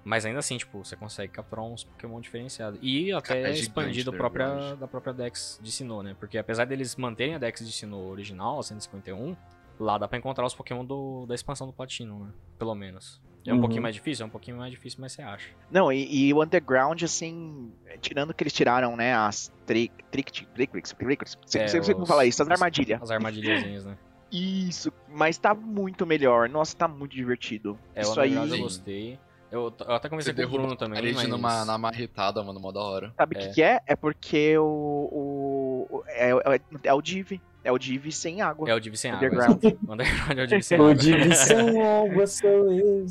Mas 0.04 0.26
ainda 0.26 0.40
assim, 0.40 0.56
tipo, 0.56 0.84
você 0.84 0.96
consegue 0.96 1.32
capturar 1.32 1.64
uns 1.64 1.84
Pokémon 1.84 2.20
diferenciados. 2.20 2.78
E 2.82 3.12
até 3.12 3.42
é 3.42 3.50
expandido 3.52 4.10
na 4.10 4.18
própria, 4.18 4.74
da 4.76 4.88
própria 4.88 5.12
Dex 5.12 5.58
de 5.62 5.70
Sinnoh, 5.70 6.02
né? 6.02 6.16
Porque 6.18 6.36
apesar 6.38 6.64
deles 6.64 6.96
manterem 6.96 7.34
a 7.34 7.38
Dex 7.38 7.64
de 7.64 7.72
Sinnoh 7.72 8.08
original, 8.08 8.58
a 8.58 8.62
151, 8.62 9.36
lá 9.78 9.98
dá 9.98 10.08
pra 10.08 10.18
encontrar 10.18 10.44
os 10.44 10.54
Pokémon 10.54 10.84
do, 10.84 11.24
da 11.26 11.34
expansão 11.34 11.66
do 11.66 11.72
Platinum, 11.72 12.24
né? 12.24 12.32
Pelo 12.58 12.74
menos. 12.74 13.20
É 13.44 13.52
um 13.52 13.56
Uhum. 13.56 13.60
pouquinho 13.60 13.82
mais 13.82 13.94
difícil? 13.94 14.22
É 14.22 14.26
um 14.26 14.30
pouquinho 14.30 14.56
mais 14.56 14.70
difícil, 14.70 15.00
mas 15.00 15.12
você 15.12 15.22
acha. 15.22 15.48
Não, 15.70 15.92
e, 15.92 16.28
e 16.28 16.32
o 16.34 16.42
Underground, 16.42 17.02
assim, 17.02 17.72
tirando 18.00 18.32
que 18.32 18.42
eles 18.44 18.52
tiraram, 18.52 18.96
né, 18.96 19.14
as 19.14 19.50
trick, 19.66 19.92
trick, 20.10 20.30
trick, 20.46 20.72
trick, 20.72 20.94
trick, 20.96 21.24
É, 21.56 21.74
não 21.74 21.82
sei 21.84 21.94
como 21.94 22.06
falar 22.06 22.24
isso, 22.24 22.40
as 22.42 22.48
armadilhas. 22.48 23.02
As 23.02 23.10
armadilhazinhas, 23.10 23.84
né? 23.84 23.98
Isso, 24.30 24.92
mas 25.08 25.36
tá 25.38 25.54
muito 25.54 26.06
melhor. 26.06 26.48
Nossa, 26.48 26.74
tá 26.76 26.88
muito 26.88 27.14
divertido. 27.14 27.78
É, 27.94 28.00
isso 28.02 28.10
o 28.10 28.12
Underground 28.14 28.50
aí, 28.50 28.58
eu 28.58 28.62
gostei. 28.62 29.18
Eu, 29.52 29.70
eu 29.86 29.94
até 29.94 30.08
Você 30.08 30.32
com 30.32 30.42
o 30.42 30.48
Bruno 30.48 30.74
também, 30.76 30.94
parede 30.94 31.14
mas... 31.14 31.28
numa, 31.28 31.64
na 31.66 31.76
marretada, 31.76 32.42
mano, 32.42 32.58
mó 32.58 32.72
da 32.72 32.80
hora. 32.80 33.12
sabe 33.14 33.36
o 33.36 33.38
É. 33.38 33.46
que, 33.48 33.54
que 33.54 33.62
é? 33.62 33.80
É 33.86 33.94
porque 33.94 34.56
o. 34.56 34.64
o, 34.64 35.86
o- 35.98 36.04
é, 36.08 36.30
é, 36.30 36.60
é 36.84 36.94
o 36.94 37.02
Div. 37.02 37.38
É 37.64 37.70
o 37.70 37.78
Div 37.78 38.10
sem 38.10 38.40
água. 38.42 38.68
É 38.68 38.74
o 38.74 38.80
Div 38.80 38.96
sem 38.96 39.12
água. 39.12 39.28
Underground. 39.28 39.64
O 39.64 39.68
Underground 39.92 40.38
é 40.38 40.42
o 40.42 40.46
Div 40.48 40.62
sem 40.62 40.80
O 40.80 40.82
água. 40.82 40.94
Div 40.96 41.32
sem 41.34 41.82
água 41.86 42.26
sou 42.26 42.72
eu. 42.72 43.04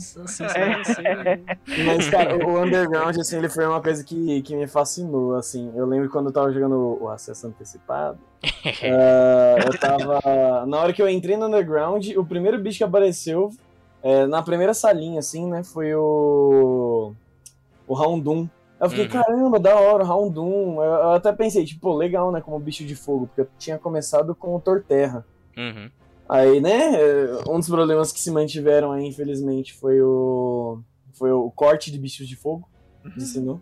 Mas, 1.85 2.09
cara, 2.09 2.35
o 2.45 2.61
Underground, 2.61 3.17
assim, 3.17 3.37
ele 3.37 3.47
foi 3.47 3.65
uma 3.65 3.81
coisa 3.81 4.03
que, 4.03 4.41
que 4.41 4.55
me 4.55 4.67
fascinou, 4.67 5.35
assim. 5.35 5.71
Eu 5.75 5.85
lembro 5.85 6.09
quando 6.09 6.27
eu 6.27 6.33
tava 6.33 6.51
jogando 6.51 6.97
o 7.01 7.07
acesso 7.07 7.47
antecipado. 7.47 8.17
ah, 8.43 9.55
eu 9.65 9.79
tava. 9.79 10.65
Na 10.65 10.79
hora 10.79 10.91
que 10.91 11.01
eu 11.01 11.07
entrei 11.07 11.37
no 11.37 11.45
Underground, 11.45 12.05
o 12.17 12.25
primeiro 12.25 12.59
bicho 12.59 12.79
que 12.79 12.83
apareceu 12.83 13.51
é, 14.03 14.25
na 14.25 14.41
primeira 14.41 14.73
salinha, 14.73 15.19
assim, 15.19 15.47
né? 15.47 15.63
Foi 15.63 15.93
o. 15.95 17.13
O 17.87 17.93
Houndoom. 17.95 18.47
Eu 18.79 18.89
fiquei, 18.89 19.05
Uhum. 19.05 19.11
caramba, 19.11 19.59
da 19.59 19.75
hora, 19.75 20.03
Houndoom. 20.03 20.75
Eu, 20.83 20.91
eu 20.91 21.11
até 21.11 21.31
pensei, 21.31 21.63
tipo, 21.65 21.81
pô, 21.81 21.93
legal, 21.95 22.31
né? 22.31 22.41
Como 22.41 22.57
bicho 22.59 22.83
de 22.85 22.95
fogo, 22.95 23.27
porque 23.27 23.41
eu 23.41 23.47
tinha 23.59 23.77
começado 23.77 24.33
com 24.33 24.55
o 24.55 24.59
Torterra. 24.59 25.25
Uhum. 25.57 25.89
Aí, 26.27 26.61
né, 26.61 26.91
um 27.49 27.59
dos 27.59 27.67
problemas 27.69 28.11
que 28.13 28.19
se 28.21 28.31
mantiveram 28.31 28.91
aí, 28.93 29.05
infelizmente, 29.05 29.73
foi 29.73 30.01
o 30.01 30.79
foi 31.13 31.29
o 31.31 31.51
corte 31.51 31.91
de 31.91 31.99
bichos 31.99 32.25
de 32.27 32.37
fogo, 32.37 32.67
de 33.17 33.23
Sinnoh. 33.25 33.59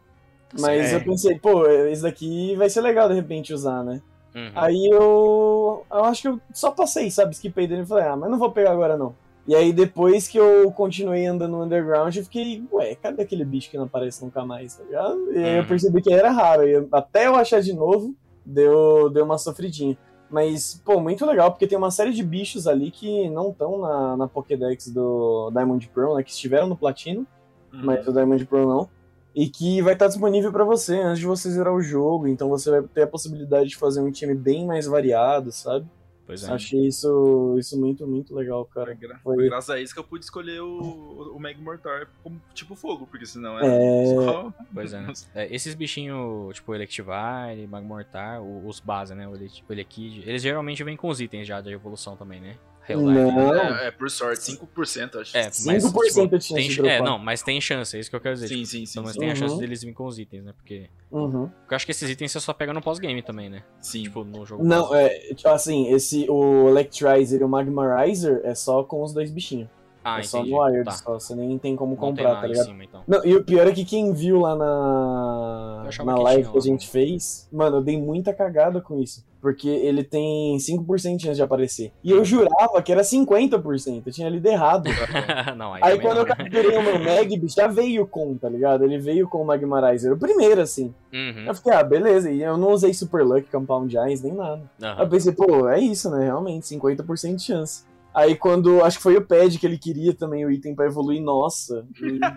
Mas 0.59 0.93
É. 0.93 0.95
eu 0.95 1.03
pensei, 1.03 1.37
pô, 1.39 1.65
esse 1.67 2.03
daqui 2.03 2.55
vai 2.55 2.69
ser 2.69 2.81
legal 2.81 3.09
de 3.09 3.15
repente 3.15 3.53
usar, 3.53 3.83
né? 3.83 4.01
Uhum. 4.35 4.51
Aí 4.55 4.87
eu, 4.91 5.83
eu 5.91 6.03
acho 6.05 6.21
que 6.21 6.27
eu 6.27 6.39
só 6.53 6.69
passei, 6.71 7.09
sabe, 7.09 7.31
esquipei 7.33 7.65
dele 7.67 7.81
e 7.81 7.85
falei, 7.87 8.05
ah, 8.05 8.15
mas 8.15 8.29
não 8.29 8.37
vou 8.37 8.51
pegar 8.51 8.71
agora 8.71 8.95
não. 8.95 9.15
E 9.49 9.55
aí 9.55 9.73
depois 9.73 10.27
que 10.27 10.37
eu 10.37 10.71
continuei 10.71 11.25
andando 11.25 11.53
no 11.57 11.63
underground, 11.63 12.15
eu 12.15 12.23
fiquei, 12.23 12.63
ué, 12.71 12.93
cadê 12.93 13.23
aquele 13.23 13.43
bicho 13.43 13.71
que 13.71 13.77
não 13.77 13.85
aparece 13.85 14.23
nunca 14.23 14.45
mais, 14.45 14.75
tá 14.75 14.83
ligado? 14.83 15.33
E 15.33 15.37
aí 15.39 15.55
eu 15.55 15.61
Uhum. 15.63 15.67
percebi 15.67 16.01
que 16.03 16.13
era 16.13 16.29
raro, 16.29 16.67
e 16.69 16.87
até 16.91 17.25
eu 17.25 17.33
achar 17.35 17.59
de 17.59 17.73
novo, 17.73 18.13
deu, 18.45 19.09
deu 19.09 19.25
uma 19.25 19.39
sofridinha. 19.39 19.97
Mas, 20.29 20.79
pô, 20.85 20.99
muito 20.99 21.25
legal, 21.25 21.49
porque 21.49 21.65
tem 21.65 21.75
uma 21.79 21.89
série 21.89 22.13
de 22.13 22.21
bichos 22.23 22.67
ali 22.67 22.91
que 22.91 23.27
não 23.31 23.49
estão 23.49 23.79
na, 23.79 24.15
na 24.17 24.27
Pokédex 24.27 24.87
do 24.89 25.49
Diamond 25.51 25.89
Pearl, 25.89 26.13
né? 26.15 26.21
Que 26.21 26.29
estiveram 26.29 26.67
no 26.67 26.77
Platino, 26.77 27.25
Uhum. 27.73 27.79
mas 27.85 28.07
o 28.07 28.13
Diamond 28.13 28.45
Pearl 28.45 28.67
não. 28.67 28.89
E 29.35 29.47
que 29.49 29.81
vai 29.81 29.93
estar 29.93 30.07
disponível 30.07 30.51
pra 30.51 30.63
você 30.63 30.99
antes 30.99 31.19
de 31.19 31.25
você 31.25 31.49
zerar 31.49 31.73
o 31.73 31.81
jogo. 31.81 32.27
Então 32.27 32.49
você 32.49 32.69
vai 32.69 32.81
ter 32.83 33.01
a 33.03 33.07
possibilidade 33.07 33.69
de 33.69 33.77
fazer 33.77 34.01
um 34.01 34.11
time 34.11 34.35
bem 34.35 34.65
mais 34.67 34.85
variado, 34.85 35.51
sabe? 35.51 35.87
Pois 36.29 36.43
é. 36.43 36.51
Achei 36.51 36.85
isso, 36.85 37.55
isso 37.57 37.75
muito, 37.79 38.05
muito 38.05 38.35
legal, 38.35 38.63
cara. 38.63 38.93
gra- 38.93 39.17
Foi- 39.23 39.33
foi 39.35 39.45
graças 39.49 39.71
a 39.71 39.81
isso 39.81 39.91
que 39.95 39.99
eu 39.99 40.03
pude 40.03 40.23
escolher 40.25 40.61
o, 40.61 41.33
o 41.35 41.39
Meg 41.39 41.59
Mortar 41.59 42.07
como 42.21 42.39
tipo 42.53 42.75
fogo, 42.75 43.07
porque 43.07 43.25
senão 43.25 43.57
era 43.57 43.65
É. 43.65 44.05
só. 44.13 44.53
Pois 44.71 44.93
é, 44.93 45.01
né? 45.01 45.11
É, 45.33 45.51
esses 45.55 45.73
bichinhos, 45.73 46.53
tipo 46.55 46.75
Electivire, 46.75 47.65
Magmortar, 47.67 48.43
os 48.43 48.79
base, 48.79 49.15
né? 49.15 49.27
O 49.27 49.33
Elekid, 49.71 50.21
eles 50.29 50.43
geralmente 50.43 50.83
vêm 50.83 50.95
com 50.95 51.07
os 51.09 51.19
itens 51.19 51.47
já 51.47 51.61
da 51.61 51.71
evolução 51.71 52.15
também, 52.15 52.39
né? 52.39 52.57
Helldive. 52.89 53.13
Não. 53.13 53.55
É, 53.55 53.87
é, 53.87 53.91
por 53.91 54.09
sorte, 54.09 54.41
5%, 54.41 55.21
acho. 55.21 55.37
É, 55.37 55.43
mas, 55.65 55.83
5% 55.83 56.37
de 56.37 56.43
chance 56.45 56.53
tem, 56.53 56.69
de 56.69 56.87
é, 56.87 57.01
não, 57.01 57.19
mas 57.19 57.41
tem 57.43 57.59
chance, 57.61 57.95
é 57.95 57.99
isso 57.99 58.09
que 58.09 58.15
eu 58.15 58.21
quero 58.21 58.35
dizer. 58.35 58.47
Sim, 58.47 58.55
tipo, 58.55 58.67
sim, 58.67 58.85
sim. 58.85 58.91
então, 58.91 59.03
mas 59.03 59.13
sim. 59.13 59.19
tem 59.19 59.31
a 59.31 59.35
chance 59.35 59.53
Uhum. 59.53 59.59
deles 59.59 59.81
virem 59.81 59.93
com 59.93 60.05
os 60.05 60.17
itens, 60.19 60.43
né? 60.43 60.53
Porque, 60.55 60.89
Uhum. 61.11 61.47
porque 61.47 61.73
eu 61.73 61.75
acho 61.75 61.85
que 61.85 61.91
esses 61.91 62.09
itens 62.09 62.31
você 62.31 62.39
só 62.39 62.53
pega 62.53 62.73
no 62.73 62.81
pós-game 62.81 63.21
também, 63.21 63.49
né? 63.49 63.63
Sim. 63.79 64.03
Tipo, 64.03 64.23
no 64.23 64.45
jogo. 64.45 64.63
Não, 64.63 64.93
é, 64.93 65.09
tipo, 65.33 65.49
assim, 65.49 65.91
esse, 65.93 66.25
o 66.29 66.69
Electrizer 66.69 67.41
e 67.41 67.43
o 67.43 67.49
Magmarizer 67.49 68.41
é 68.43 68.55
só 68.55 68.83
com 68.83 69.03
os 69.03 69.13
dois 69.13 69.29
bichinhos. 69.31 69.69
Ah, 70.03 70.19
é 70.19 70.23
só 70.23 70.39
entendi. 70.39 70.51
no 70.53 70.61
Wired, 70.63 70.85
Tá. 70.85 70.91
só. 70.91 71.13
Você 71.19 71.35
nem 71.35 71.57
tem 71.57 71.75
como 71.75 71.91
Não 71.95 71.97
tem 71.97 72.09
comprar, 72.09 72.33
lá 72.33 72.41
tá 72.41 72.47
ligado? 72.47 72.65
cima, 72.65 72.83
então. 72.83 73.01
Não, 73.07 73.25
e 73.25 73.35
o 73.35 73.43
pior 73.43 73.67
é 73.67 73.71
que 73.71 73.83
quem 73.85 74.13
viu 74.13 74.39
lá 74.39 74.55
na, 74.55 75.83
na 75.85 75.89
que 75.89 76.21
live 76.23 76.51
que 76.51 76.57
a 76.57 76.61
gente 76.61 76.87
fez, 76.87 77.47
mano, 77.51 77.77
eu 77.77 77.81
dei 77.81 77.99
muita 77.99 78.33
cagada 78.33 78.81
com 78.81 78.99
isso. 78.99 79.27
Porque 79.41 79.69
ele 79.69 80.03
tem 80.03 80.57
5% 80.57 81.15
de 81.15 81.23
chance 81.23 81.35
de 81.37 81.41
aparecer. 81.41 81.93
E 82.03 82.11
eu 82.11 82.25
jurava 82.25 82.81
que 82.81 82.91
era 82.91 83.03
50%. 83.03 84.03
Eu 84.05 84.11
tinha 84.11 84.27
lido 84.27 84.45
errado. 84.45 84.89
não, 85.55 85.73
aí, 85.75 85.79
Aí 85.81 85.99
quando 86.01 86.15
não, 86.17 86.23
eu 86.23 86.27
né? 86.27 86.35
capturei 86.35 86.77
o 86.77 86.83
meu 86.83 86.99
Mag, 86.99 87.37
bicho, 87.39 87.55
já 87.55 87.67
veio 87.67 88.05
com, 88.05 88.35
tá 88.37 88.49
ligado? 88.49 88.83
Ele 88.83 88.97
veio 88.99 89.29
com 89.29 89.41
o 89.41 89.45
Magmarizer. 89.45 90.11
O 90.11 90.17
primeiro, 90.17 90.59
assim. 90.61 90.93
Uhum, 91.13 91.45
Eu 91.47 91.55
fiquei, 91.55 91.71
ah, 91.71 91.81
beleza. 91.83 92.29
E 92.29 92.41
eu 92.41 92.57
não 92.57 92.73
usei 92.73 92.93
Super 92.93 93.23
Luck, 93.23 93.49
Compound 93.49 93.95
Eyes, 93.97 94.21
nem 94.21 94.33
nada. 94.33 94.61
Aham. 94.83 95.01
eu 95.03 95.07
pensei, 95.09 95.31
pô, 95.31 95.69
é 95.69 95.79
isso, 95.79 96.09
né? 96.09 96.25
Realmente, 96.25 96.67
50% 96.67 97.35
de 97.37 97.43
chance. 97.43 97.85
Aí 98.13 98.35
quando, 98.35 98.83
acho 98.83 98.97
que 98.97 99.03
foi 99.03 99.15
o 99.17 99.25
pad 99.25 99.57
que 99.57 99.65
ele 99.65 99.77
queria 99.77 100.13
também, 100.13 100.45
o 100.45 100.51
item 100.51 100.75
pra 100.75 100.87
evoluir, 100.87 101.21
nossa. 101.21 101.85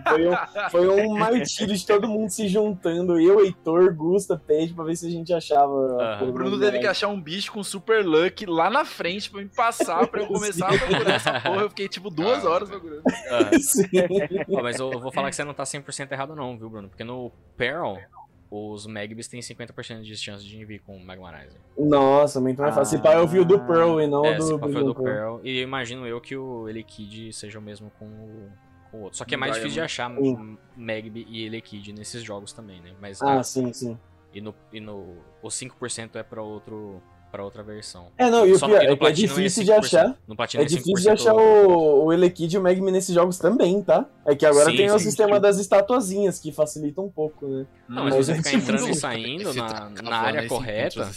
Foi 0.07 0.27
um, 0.27 0.33
foi 0.69 0.87
um 0.87 1.13
martírio 1.17 1.75
de 1.75 1.85
todo 1.85 2.07
mundo 2.07 2.29
se 2.29 2.47
juntando. 2.47 3.19
Eu, 3.19 3.43
Heitor, 3.43 3.93
Gusta, 3.95 4.37
pad, 4.37 4.73
pra 4.73 4.85
ver 4.85 4.95
se 4.95 5.07
a 5.07 5.09
gente 5.09 5.33
achava. 5.33 5.69
porra 6.19 6.23
O 6.23 6.31
Bruno 6.31 6.59
teve 6.59 6.79
que 6.79 6.87
achar 6.87 7.07
um 7.07 7.19
bicho 7.19 7.51
com 7.51 7.63
super 7.63 8.05
luck 8.05 8.45
lá 8.45 8.69
na 8.69 8.85
frente 8.85 9.29
pra 9.29 9.41
me 9.41 9.49
passar, 9.49 10.07
pra 10.07 10.21
eu 10.21 10.27
começar 10.33 10.67
a 10.67 10.77
procurar 10.77 11.15
essa 11.15 11.39
porra. 11.39 11.61
Eu 11.61 11.69
fiquei 11.69 11.87
tipo 11.87 12.09
duas 12.09 12.45
horas 12.45 12.69
procurando. 12.69 13.01
aham. 13.31 13.51
Sim. 13.59 13.87
Ó, 14.51 14.61
mas 14.61 14.79
eu 14.79 14.99
vou 14.99 15.11
falar 15.11 15.29
que 15.29 15.35
você 15.35 15.43
não 15.43 15.53
tá 15.53 15.63
100% 15.63 16.11
errado 16.11 16.35
não, 16.35 16.57
viu, 16.57 16.69
Bruno? 16.69 16.89
Porque 16.89 17.03
no 17.03 17.31
Peril, 17.57 17.97
os 18.55 18.85
Magbis 18.85 19.27
têm 19.27 19.39
50% 19.39 20.03
de 20.03 20.15
chance 20.15 20.45
de 20.45 20.63
vir 20.63 20.79
com 20.81 20.95
o 20.95 21.03
Magmarizer. 21.03 21.59
Nossa, 21.75 22.39
muito 22.39 22.61
mais 22.61 22.75
fácil. 22.75 22.97
Se 22.97 23.03
pá, 23.03 23.15
eu 23.15 23.25
vi 23.27 23.39
o 23.39 23.45
do 23.45 23.59
Pearl 23.59 23.99
e 23.99 24.05
não 24.05 24.23
é, 24.23 24.37
o 24.37 24.41
se 24.41 24.49
do 24.51 24.59
pá, 24.59 24.67
foi 24.69 24.81
o 24.83 24.85
do. 24.85 24.95
Pearl. 24.95 25.39
E 25.43 25.57
eu 25.57 25.63
imagino 25.63 26.05
eu 26.05 26.21
que 26.21 26.35
o 26.37 26.69
Elekid 26.69 27.33
seja 27.33 27.57
o 27.57 27.61
mesmo 27.61 27.91
com 27.97 28.05
o, 28.05 28.51
com 28.91 28.97
o 28.97 29.01
outro. 29.05 29.17
Só 29.17 29.25
que 29.25 29.33
é 29.33 29.37
mais 29.37 29.55
difícil 29.55 29.73
de 29.73 29.81
achar 29.81 30.15
Sim. 30.15 30.57
Magby 30.77 31.25
e 31.27 31.45
Elekid 31.45 31.91
nesses 31.93 32.21
jogos 32.21 32.53
também, 32.53 32.79
né? 32.79 32.93
Mas 33.01 33.19
Ah, 33.23 33.39
ah, 33.39 33.43
sim, 33.43 33.73
sim. 33.73 33.97
e 34.31 34.39
no, 34.39 34.53
e 34.71 34.79
no 34.79 35.17
o 35.41 35.47
5% 35.47 36.15
é 36.15 36.21
pra 36.21 36.43
outro 36.43 37.01
para 37.33 37.43
outra 37.43 37.63
versão. 37.63 38.09
É, 38.15 38.29
não, 38.29 38.45
e 38.45 38.53
o 38.53 38.59
pior 38.59 38.75
é 38.79 38.85
que 38.85 38.91
é 38.91 38.95
Platino 38.95 39.27
difícil 39.27 39.63
5%. 39.63 39.65
de 39.65 39.71
achar. 39.73 40.15
No 40.27 40.35
Platino 40.35 40.61
É 40.61 40.65
difícil 40.67 40.93
de 41.01 41.09
achar 41.09 41.33
o, 41.33 42.05
o 42.05 42.13
Elekid 42.13 42.53
e 42.53 42.57
o 42.59 42.61
Magmi 42.61 42.91
nesses 42.91 43.13
jogos 43.15 43.39
também, 43.39 43.81
tá? 43.81 44.05
É 44.23 44.35
que 44.35 44.45
agora 44.45 44.69
Sim, 44.69 44.77
tem 44.77 44.91
o 44.91 44.99
sim, 44.99 45.05
sistema 45.05 45.35
sim. 45.37 45.41
das 45.41 45.57
estatuazinhas, 45.57 46.37
que 46.39 46.51
facilita 46.51 47.01
um 47.01 47.09
pouco, 47.09 47.47
né? 47.47 47.65
Não, 47.89 48.03
mas 48.05 48.15
Mas 48.15 48.25
você 48.27 48.31
é 48.33 48.35
ficar 48.35 48.53
entrando 48.53 48.87
e 48.89 48.93
saindo 48.95 49.53
na, 49.55 49.89
na 50.01 50.15
área 50.17 50.47
correta, 50.47 51.09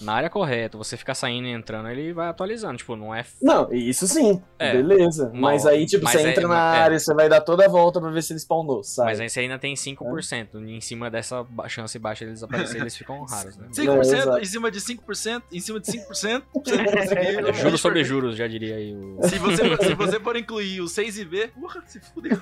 na 0.00 0.12
área 0.12 0.28
correta, 0.28 0.76
você 0.76 0.96
ficar 0.96 1.14
saindo 1.14 1.46
e 1.46 1.52
entrando, 1.52 1.88
ele 1.88 2.12
vai 2.12 2.28
atualizando. 2.28 2.76
Tipo, 2.76 2.96
não 2.96 3.14
é 3.14 3.24
Não, 3.40 3.72
isso 3.72 4.06
sim, 4.08 4.42
É. 4.58 4.72
beleza. 4.72 5.30
Uma 5.32 5.52
mas 5.52 5.64
aí, 5.64 5.86
tipo, 5.86 6.04
Mas 6.04 6.12
você 6.20 6.26
é- 6.26 6.30
entra 6.32 6.48
na 6.48 6.76
é. 6.76 6.78
área, 6.80 6.98
você 6.98 7.14
vai 7.14 7.28
dar 7.28 7.40
toda 7.40 7.64
a 7.64 7.68
volta 7.68 8.00
pra 8.00 8.10
ver 8.10 8.22
se 8.22 8.32
ele 8.32 8.40
spawnou, 8.40 8.82
sabe? 8.82 9.10
Mas 9.10 9.20
aí 9.20 9.30
você 9.30 9.40
ainda 9.40 9.58
tem 9.60 9.74
5%. 9.76 10.56
Em 10.68 10.80
cima 10.80 11.08
dessa 11.08 11.46
chance 11.68 11.96
baixa 11.98 12.24
deles 12.24 12.42
aparecerem, 12.74 12.82
eles 12.82 12.96
ficam 12.96 13.24
raros, 13.24 13.56
né? 13.56 13.68
5% 13.70 13.96
É, 13.96 14.18
exato. 14.18 14.38
em 14.38 14.44
cima 14.44 14.70
de 14.70 14.80
5%, 14.80 15.35
em 15.52 15.60
cima 15.60 15.80
de 15.80 15.86
5%, 15.86 16.06
você 16.08 16.30
não 16.30 16.42
conseguiu. 16.84 17.48
É 17.48 17.52
juros 17.52 17.80
sobre 17.80 18.04
juros, 18.04 18.36
já 18.36 18.46
diria 18.46 18.76
aí 18.76 18.94
o. 18.94 19.18
Se 19.22 19.38
você, 19.38 19.76
se 19.78 19.94
você 19.94 20.20
for 20.20 20.36
incluir 20.36 20.80
o 20.80 20.88
6 20.88 21.18
e 21.18 21.24
V, 21.24 21.48
porra, 21.48 21.82
se 21.86 22.00
fudeu. 22.00 22.38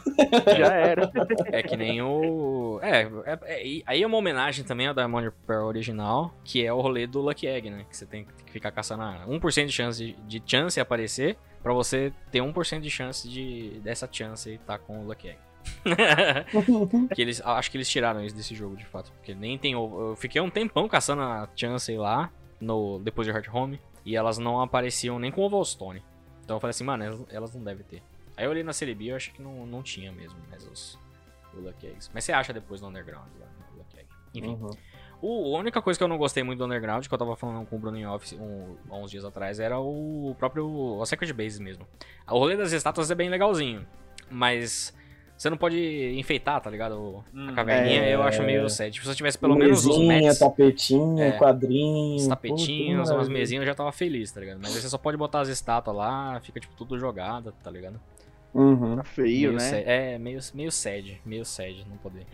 Já 0.57 0.73
era. 0.75 1.11
É 1.47 1.63
que 1.63 1.77
nem 1.77 2.03
o. 2.03 2.79
É, 2.83 3.03
é- 3.03 3.39
é- 3.43 3.83
aí 3.87 4.03
é 4.03 4.07
uma 4.07 4.17
homenagem 4.19 4.65
também 4.65 4.87
ao 4.87 4.95
Diamond 4.95 5.31
Pearl 5.47 5.67
original, 5.67 6.35
que 6.45 6.65
é 6.65 6.73
o 6.73 6.81
rolê 6.81 7.07
do 7.07 7.21
Lucky 7.21 7.47
Egg, 7.47 7.71
né? 7.71 7.85
Que 7.89 7.97
você 7.97 8.07
tem 8.07 8.25
que 8.25 8.53
ficar 8.53 8.71
caçando 8.71 9.03
a 9.03 9.27
1% 9.27 9.67
de 9.67 9.73
chance 9.73 10.17
de, 10.27 10.43
chance 10.45 10.79
aparecer, 10.81 11.37
pra 11.63 11.73
você 11.73 12.13
ter 12.31 12.41
1% 12.41 12.81
de 12.81 12.91
chance 12.91 13.29
de 13.29 13.81
dessa 13.83 14.09
chance 14.11 14.51
e 14.51 14.59
tá 14.59 14.79
com 14.79 15.01
o 15.01 15.07
Lucky 15.07 15.29
Egg. 15.29 15.39
que 17.15 17.23
eles, 17.23 17.41
acho 17.41 17.71
que 17.71 17.77
eles 17.79 17.89
tiraram 17.89 18.23
isso 18.25 18.37
desse 18.37 18.55
jogo 18.55 18.77
de 18.77 18.85
fato, 18.85 19.11
porque 19.13 19.35
nem 19.35 19.57
tem. 19.59 19.73
Eu 19.73 20.15
fiquei 20.19 20.41
um 20.41 20.51
tempão 20.51 20.89
caçando 20.89 21.23
a 21.23 21.49
chance 21.57 21.91
lá 21.97 22.31
no 22.65 22.99
depois 22.99 23.27
de 23.27 23.33
Hard 23.33 23.47
Home 23.53 23.81
e 24.05 24.17
elas 24.17 24.39
não 24.39 24.61
apareciam 24.61 25.19
nem 25.19 25.31
com 25.31 25.43
o 25.43 25.45
Ovalstone. 25.45 26.03
Então 26.45 26.57
eu 26.57 26.61
falei 26.61 26.71
assim, 26.71 26.85
mano, 26.85 27.27
elas, 27.31 27.55
não 27.55 27.63
devem 27.63 27.85
ter. 27.85 28.03
Aí 28.37 28.45
eu 28.45 28.51
olhei 28.51 28.63
na 28.63 28.73
Celebi 28.73 29.07
e 29.07 29.09
eu 29.09 29.17
achei 29.17 29.33
que 29.33 29.41
não, 29.41 29.65
não 29.65 29.83
tinha 29.83 30.13
mesmo, 30.13 30.39
mas 30.51 30.67
os 30.67 30.99
o 31.57 31.61
Lucky 31.61 31.87
Eggs. 31.87 32.11
Mas 32.13 32.25
você 32.25 32.33
acha 32.33 32.53
depois 32.53 32.81
no 32.81 32.89
Underground 32.89 33.29
lá, 33.41 33.47
no 33.71 33.79
Lucky 33.79 33.99
Egg. 33.99 34.09
Enfim. 34.35 34.49
Uhum. 34.49 34.71
O, 35.23 35.57
a 35.57 35.61
única 35.61 35.81
coisa 35.81 35.97
que 35.97 36.05
eu 36.05 36.09
não 36.09 36.19
gostei 36.19 36.43
muito 36.43 36.59
do 36.59 36.67
Underground, 36.67 37.07
que 37.07 37.15
eu 37.15 37.19
tava 37.19 37.35
falando 37.37 37.65
com 37.67 37.77
o 37.77 37.79
Bruno 37.79 37.97
em 37.97 38.07
Office 38.07 38.33
um, 38.35 38.77
há 38.91 38.97
uns 38.97 39.11
dias 39.11 39.25
atrás, 39.25 39.59
era 39.59 39.79
o 39.79 40.35
próprio. 40.39 40.67
o 40.67 41.07
Secret 41.07 41.33
Base 41.33 41.63
mesmo. 41.63 41.87
O 42.29 42.39
rolê 42.39 42.57
das 42.57 42.73
estátuas 42.73 43.11
é 43.11 43.15
bem 43.15 43.31
legalzinho, 43.31 43.87
mas. 44.31 44.95
Você 45.37 45.51
não 45.51 45.57
pode 45.57 46.15
enfeitar, 46.17 46.61
tá 46.61 46.71
ligado? 46.71 46.95
O- 46.95 47.25
A 47.35 47.39
Hum, 47.51 47.55
caverninha 47.55 48.03
é. 48.05 48.15
eu 48.15 48.23
acho 48.23 48.43
meio 48.43 48.69
sad. 48.71 48.93
Tipo, 48.93 49.05
se 49.05 49.11
eu 49.13 49.17
tivesse 49.17 49.37
pelo 49.37 49.57
menos 49.57 49.85
os 49.85 49.99
Mesinha, 49.99 50.23
mats, 50.29 50.39
tapetinha, 50.39 51.25
É. 51.25 51.33
quadrinho. 51.33 52.17
os 52.17 52.27
tapetinhos, 52.29 52.99
umas 53.01 53.11
maravilha. 53.11 53.39
mesinhas, 53.39 53.63
eu 53.63 53.67
já 53.67 53.75
tava 53.75 53.91
feliz, 53.93 54.31
tá 54.31 54.41
ligado? 54.41 54.59
Mas 54.63 54.75
aí 54.75 54.81
você 54.81 54.89
só 54.89 54.97
pode 54.97 55.17
botar 55.17 55.41
as 55.41 55.49
estátuas 55.49 55.97
lá, 55.97 56.41
fica 56.41 56.61
tipo 56.61 56.75
tudo 56.77 56.99
jogada, 56.99 57.53
tá 57.63 57.71
ligado? 57.71 58.01
Uhum. 58.55 58.97
Tá 58.97 59.03
feio, 59.05 59.29
meio 59.49 59.53
né? 59.55 59.59
sad. 59.59 59.83
É, 59.85 60.19
meio, 60.19 60.39
meio 60.55 60.71
sad, 60.71 61.21
meio 61.27 61.45
sad 61.45 61.85
não 61.91 61.97
poder. 61.97 62.25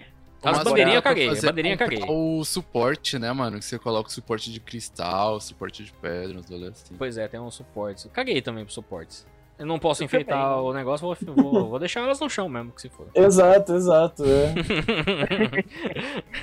Mas 0.42 0.59
As 0.59 0.64
bandeirinhas 0.64 0.96
eu 0.96 1.03
caguei, 1.03 1.26
a 1.26 1.34
fazer 1.34 1.46
bandeirinha 1.48 1.74
eu 1.74 1.78
caguei. 1.78 2.03
O 2.09 2.44
suporte, 2.44 3.18
né, 3.18 3.30
mano? 3.32 3.59
Que 3.59 3.64
você 3.64 3.78
coloca 3.78 4.09
o 4.09 4.12
suporte 4.12 4.51
de 4.51 4.59
cristal, 4.61 5.38
suporte 5.40 5.84
de 5.84 5.92
pedra, 5.92 6.38
uns 6.38 6.51
assim. 6.51 6.94
Pois 6.96 7.16
é, 7.18 7.28
tem 7.28 7.38
uns 7.40 7.55
suportes. 7.55 8.05
Eu 8.05 8.11
caguei 8.11 8.40
também 8.40 8.64
pros 8.64 8.74
suportes. 8.74 9.26
Eu 9.61 9.66
não 9.66 9.78
posso 9.78 10.02
enfeitar 10.02 10.61
o 10.62 10.72
negócio, 10.72 11.06
vou, 11.06 11.34
vou, 11.34 11.68
vou 11.68 11.78
deixar 11.78 12.00
elas 12.00 12.18
no 12.18 12.30
chão 12.30 12.48
mesmo, 12.48 12.72
que 12.72 12.80
se 12.80 12.88
for. 12.88 13.06
Exato, 13.14 13.74
exato. 13.74 14.24
É. 14.24 14.54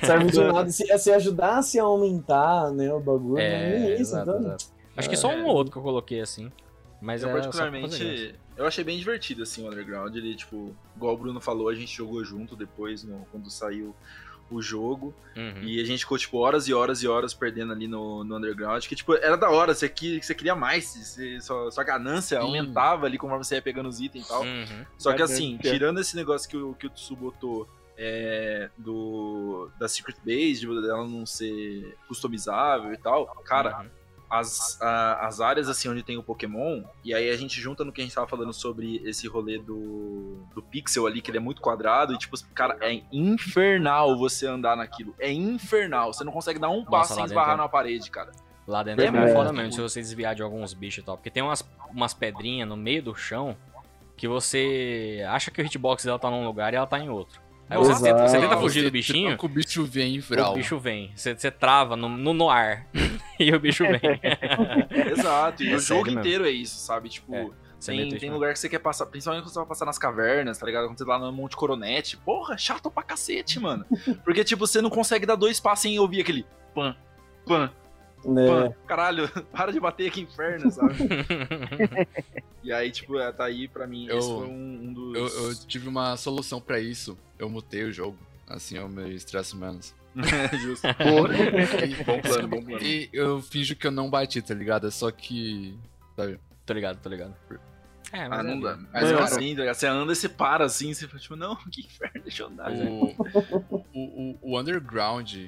Serve 0.06 0.26
de 0.30 0.40
nada. 0.44 0.70
Se, 0.70 0.98
se 0.98 1.10
ajudasse 1.12 1.78
a 1.78 1.82
aumentar 1.82 2.70
né, 2.70 2.92
o 2.92 3.00
bagulho, 3.00 3.38
É, 3.38 3.78
nem 3.78 3.92
isso, 3.94 4.02
exato, 4.02 4.30
então. 4.30 4.40
exato. 4.40 4.64
Acho 4.96 5.10
que 5.10 5.16
só 5.16 5.28
um 5.30 5.44
ou 5.46 5.54
outro 5.54 5.72
que 5.72 5.78
eu 5.78 5.82
coloquei 5.82 6.20
assim. 6.20 6.50
Mas 7.00 7.22
eu 7.22 7.28
é 7.28 7.32
particularmente, 7.32 8.34
eu 8.56 8.66
achei 8.66 8.82
bem 8.82 8.98
divertido, 8.98 9.42
assim, 9.44 9.64
o 9.64 9.68
Underground. 9.68 10.14
Ele, 10.16 10.34
tipo, 10.34 10.74
igual 10.96 11.14
o 11.14 11.18
Bruno 11.18 11.40
falou, 11.40 11.68
a 11.68 11.74
gente 11.74 11.96
jogou 11.96 12.24
junto 12.24 12.56
depois, 12.56 13.04
no- 13.04 13.24
quando 13.30 13.48
saiu 13.50 13.94
o 14.50 14.62
jogo. 14.62 15.14
Uhum. 15.36 15.62
E 15.62 15.80
a 15.80 15.84
gente 15.84 16.00
ficou, 16.00 16.18
tipo, 16.18 16.38
horas 16.38 16.68
e 16.68 16.74
horas 16.74 17.02
e 17.02 17.08
horas 17.08 17.34
perdendo 17.34 17.72
ali 17.72 17.86
no, 17.86 18.24
no 18.24 18.36
Underground. 18.36 18.84
Que, 18.86 18.96
tipo, 18.96 19.14
era 19.14 19.36
da 19.36 19.50
hora, 19.50 19.74
você, 19.74 19.88
que, 19.88 20.22
você 20.22 20.34
queria 20.34 20.54
mais, 20.54 20.86
você, 20.86 21.40
sua, 21.40 21.70
sua 21.70 21.84
ganância 21.84 22.38
Sim. 22.38 22.46
aumentava 22.46 23.06
ali 23.06 23.18
conforme 23.18 23.44
você 23.44 23.56
ia 23.56 23.62
pegando 23.62 23.88
os 23.88 24.00
itens 24.00 24.24
e 24.24 24.28
tal. 24.28 24.42
Uhum. 24.42 24.84
Só 24.96 25.12
que 25.12 25.22
assim, 25.22 25.58
tirando 25.58 26.00
esse 26.00 26.16
negócio 26.16 26.48
que 26.48 26.56
o, 26.56 26.74
que 26.74 26.86
o 26.86 26.90
Tsu 26.90 27.14
botou 27.16 27.68
é, 27.96 28.70
do, 28.76 29.68
da 29.78 29.88
Secret 29.88 30.16
Base, 30.24 30.60
de 30.60 30.66
dela 30.66 31.06
não 31.06 31.26
ser 31.26 31.96
customizável 32.06 32.92
e 32.92 32.96
tal, 32.96 33.26
cara, 33.44 33.80
Uhum. 33.80 33.97
As, 34.30 34.80
a- 34.82 35.26
as 35.26 35.40
áreas 35.40 35.68
assim 35.68 35.88
onde 35.88 36.02
tem 36.02 36.16
o 36.18 36.22
Pokémon, 36.22 36.82
e 37.04 37.14
aí 37.14 37.30
a 37.30 37.36
gente 37.36 37.60
junta 37.60 37.84
no 37.84 37.92
que 37.92 38.00
a 38.00 38.04
gente 38.04 38.14
tava 38.14 38.26
falando 38.26 38.52
sobre 38.52 38.96
esse 39.04 39.26
rolê 39.26 39.58
do, 39.58 40.42
do 40.54 40.62
pixel 40.62 41.06
ali, 41.06 41.20
que 41.22 41.30
ele 41.30 41.38
é 41.38 41.40
muito 41.40 41.60
quadrado, 41.62 42.12
e 42.12 42.18
tipo, 42.18 42.36
cara, 42.54 42.76
é 42.80 43.00
infernal 43.12 44.16
você 44.18 44.46
andar 44.46 44.76
naquilo. 44.76 45.14
É 45.18 45.32
infernal. 45.32 46.12
Você 46.12 46.24
não 46.24 46.32
consegue 46.32 46.58
dar 46.58 46.68
um 46.70 46.78
Nossa, 46.78 46.90
passo 46.90 47.08
sem 47.14 47.16
dentro 47.22 47.32
esbarrar 47.32 47.54
é- 47.54 47.58
na 47.58 47.68
parede, 47.68 48.10
cara. 48.10 48.30
Lá 48.66 48.82
dentro 48.82 49.02
é, 49.02 49.08
É, 49.08 49.30
é. 49.30 49.32
foda 49.32 49.50
mesmo, 49.52 49.72
se 49.72 49.80
você 49.80 50.00
desviar 50.00 50.34
de 50.34 50.42
alguns 50.42 50.74
bichos 50.74 51.02
e 51.02 51.06
tal. 51.06 51.16
Porque 51.16 51.30
tem 51.30 51.42
umas, 51.42 51.66
umas 51.90 52.12
pedrinhas 52.12 52.68
no 52.68 52.76
meio 52.76 53.02
do 53.02 53.14
chão 53.14 53.56
que 54.16 54.28
você 54.28 55.24
acha 55.30 55.50
que 55.50 55.62
o 55.62 55.64
hitbox 55.64 56.04
dela 56.04 56.18
tá 56.18 56.30
num 56.30 56.44
lugar 56.44 56.72
e 56.72 56.76
ela 56.76 56.86
tá 56.86 56.98
em 56.98 57.08
outro. 57.08 57.40
Aí 57.70 57.76
você 57.76 58.02
tenta, 58.02 58.28
você 58.28 58.40
tenta 58.40 58.56
fugir 58.56 58.80
do 58.80 58.86
Você 58.86 58.90
bichinho, 58.90 59.36
O 59.40 59.48
bicho 59.48 59.84
vem 59.84 60.16
em 60.16 60.18
o 60.18 60.52
bicho 60.54 60.78
vem. 60.78 61.12
Você, 61.14 61.34
você 61.34 61.50
trava 61.50 61.96
no, 61.96 62.08
no, 62.08 62.32
no 62.32 62.48
ar. 62.48 62.86
e 63.38 63.52
o 63.54 63.60
bicho 63.60 63.84
vem. 63.84 64.00
Exato, 65.12 65.62
e 65.62 65.72
É 65.72 65.76
o 65.76 65.78
jogo 65.78 66.06
mesmo. 66.06 66.20
inteiro 66.20 66.46
é 66.46 66.50
isso, 66.50 66.78
sabe? 66.78 67.08
Tipo, 67.10 67.34
É, 67.34 67.42
é 67.42 67.48
tem, 67.84 68.08
tem 68.16 68.30
lugar 68.30 68.52
que 68.54 68.58
você 68.58 68.68
quer 68.68 68.78
passar, 68.78 69.06
principalmente 69.06 69.42
quando 69.44 69.52
você 69.52 69.58
vai 69.58 69.68
passar 69.68 69.84
nas 69.84 69.98
cavernas, 69.98 70.56
tá 70.58 70.66
ligado? 70.66 70.86
Quando 70.86 70.98
você 70.98 71.04
tá 71.04 71.16
lá 71.16 71.26
no 71.26 71.32
Monte 71.32 71.56
Coronete. 71.56 72.16
Porra, 72.16 72.56
chato 72.56 72.90
pra 72.90 73.02
cacete, 73.02 73.60
mano. 73.60 73.84
Porque, 74.24 74.42
tipo, 74.44 74.66
você 74.66 74.80
não 74.80 74.90
consegue 74.90 75.26
dar 75.26 75.36
dois 75.36 75.60
passos 75.60 75.82
sem 75.82 75.98
ouvir 75.98 76.22
aquele 76.22 76.46
pan, 76.74 76.96
pan, 77.46 77.70
né? 78.32 78.74
Caralho, 78.86 79.28
para 79.52 79.72
de 79.72 79.80
bater 79.80 80.08
aqui, 80.08 80.20
inferno, 80.22 80.70
sabe? 80.70 80.94
E 82.62 82.72
aí, 82.72 82.90
tipo, 82.90 83.18
é, 83.18 83.32
tá 83.32 83.44
aí 83.44 83.66
pra 83.68 83.86
mim. 83.86 84.06
Eu- 84.08 84.18
esse 84.18 84.28
foi 84.28 84.46
um, 84.46 84.80
um 84.88 84.92
dos. 84.92 85.16
Eu, 85.16 85.44
eu 85.48 85.54
tive 85.66 85.88
uma 85.88 86.16
solução 86.16 86.60
pra 86.60 86.78
isso. 86.78 87.16
Eu 87.38 87.48
mutei 87.48 87.84
o 87.84 87.92
jogo. 87.92 88.18
Assim 88.46 88.76
eu 88.76 88.88
me 88.88 89.14
estresso 89.14 89.56
menos. 89.56 89.94
Justo. 90.60 90.86
E- 90.86 92.04
Bom 92.04 92.20
plano, 92.20 92.48
bom 92.48 92.62
plano. 92.62 92.82
E 92.82 93.08
eu 93.12 93.40
finjo 93.40 93.76
que 93.76 93.86
eu 93.86 93.90
não 93.90 94.10
bati, 94.10 94.42
tá 94.42 94.54
ligado? 94.54 94.86
É 94.86 94.90
só 94.90 95.10
que. 95.10 95.78
Sabe? 96.16 96.38
Tô 96.66 96.72
ligado, 96.74 97.00
tô 97.00 97.08
ligado. 97.08 97.34
É, 98.12 98.24
Ah, 98.24 98.28
mas 98.28 98.44
não 98.44 98.52
é- 98.54 98.60
dá. 98.60 98.76
Mas, 98.76 98.88
Mas 98.92 99.04
é 99.04 99.12
cara, 99.12 99.24
assim, 99.24 99.54
tá 99.54 99.60
ligado? 99.60 99.74
você 99.76 99.86
anda 99.86 100.12
e 100.12 100.16
você 100.16 100.28
para 100.28 100.64
assim, 100.64 100.92
você 100.94 101.06
fala, 101.06 101.20
tipo, 101.20 101.36
não, 101.36 101.56
que 101.56 101.82
inferno, 101.82 102.22
deixa 102.22 102.42
eu 102.42 102.46
andar. 102.48 102.70
né? 102.70 102.84
O, 102.90 103.14
o, 103.70 103.84
o, 103.94 104.38
o 104.42 104.58
Underground 104.60 105.46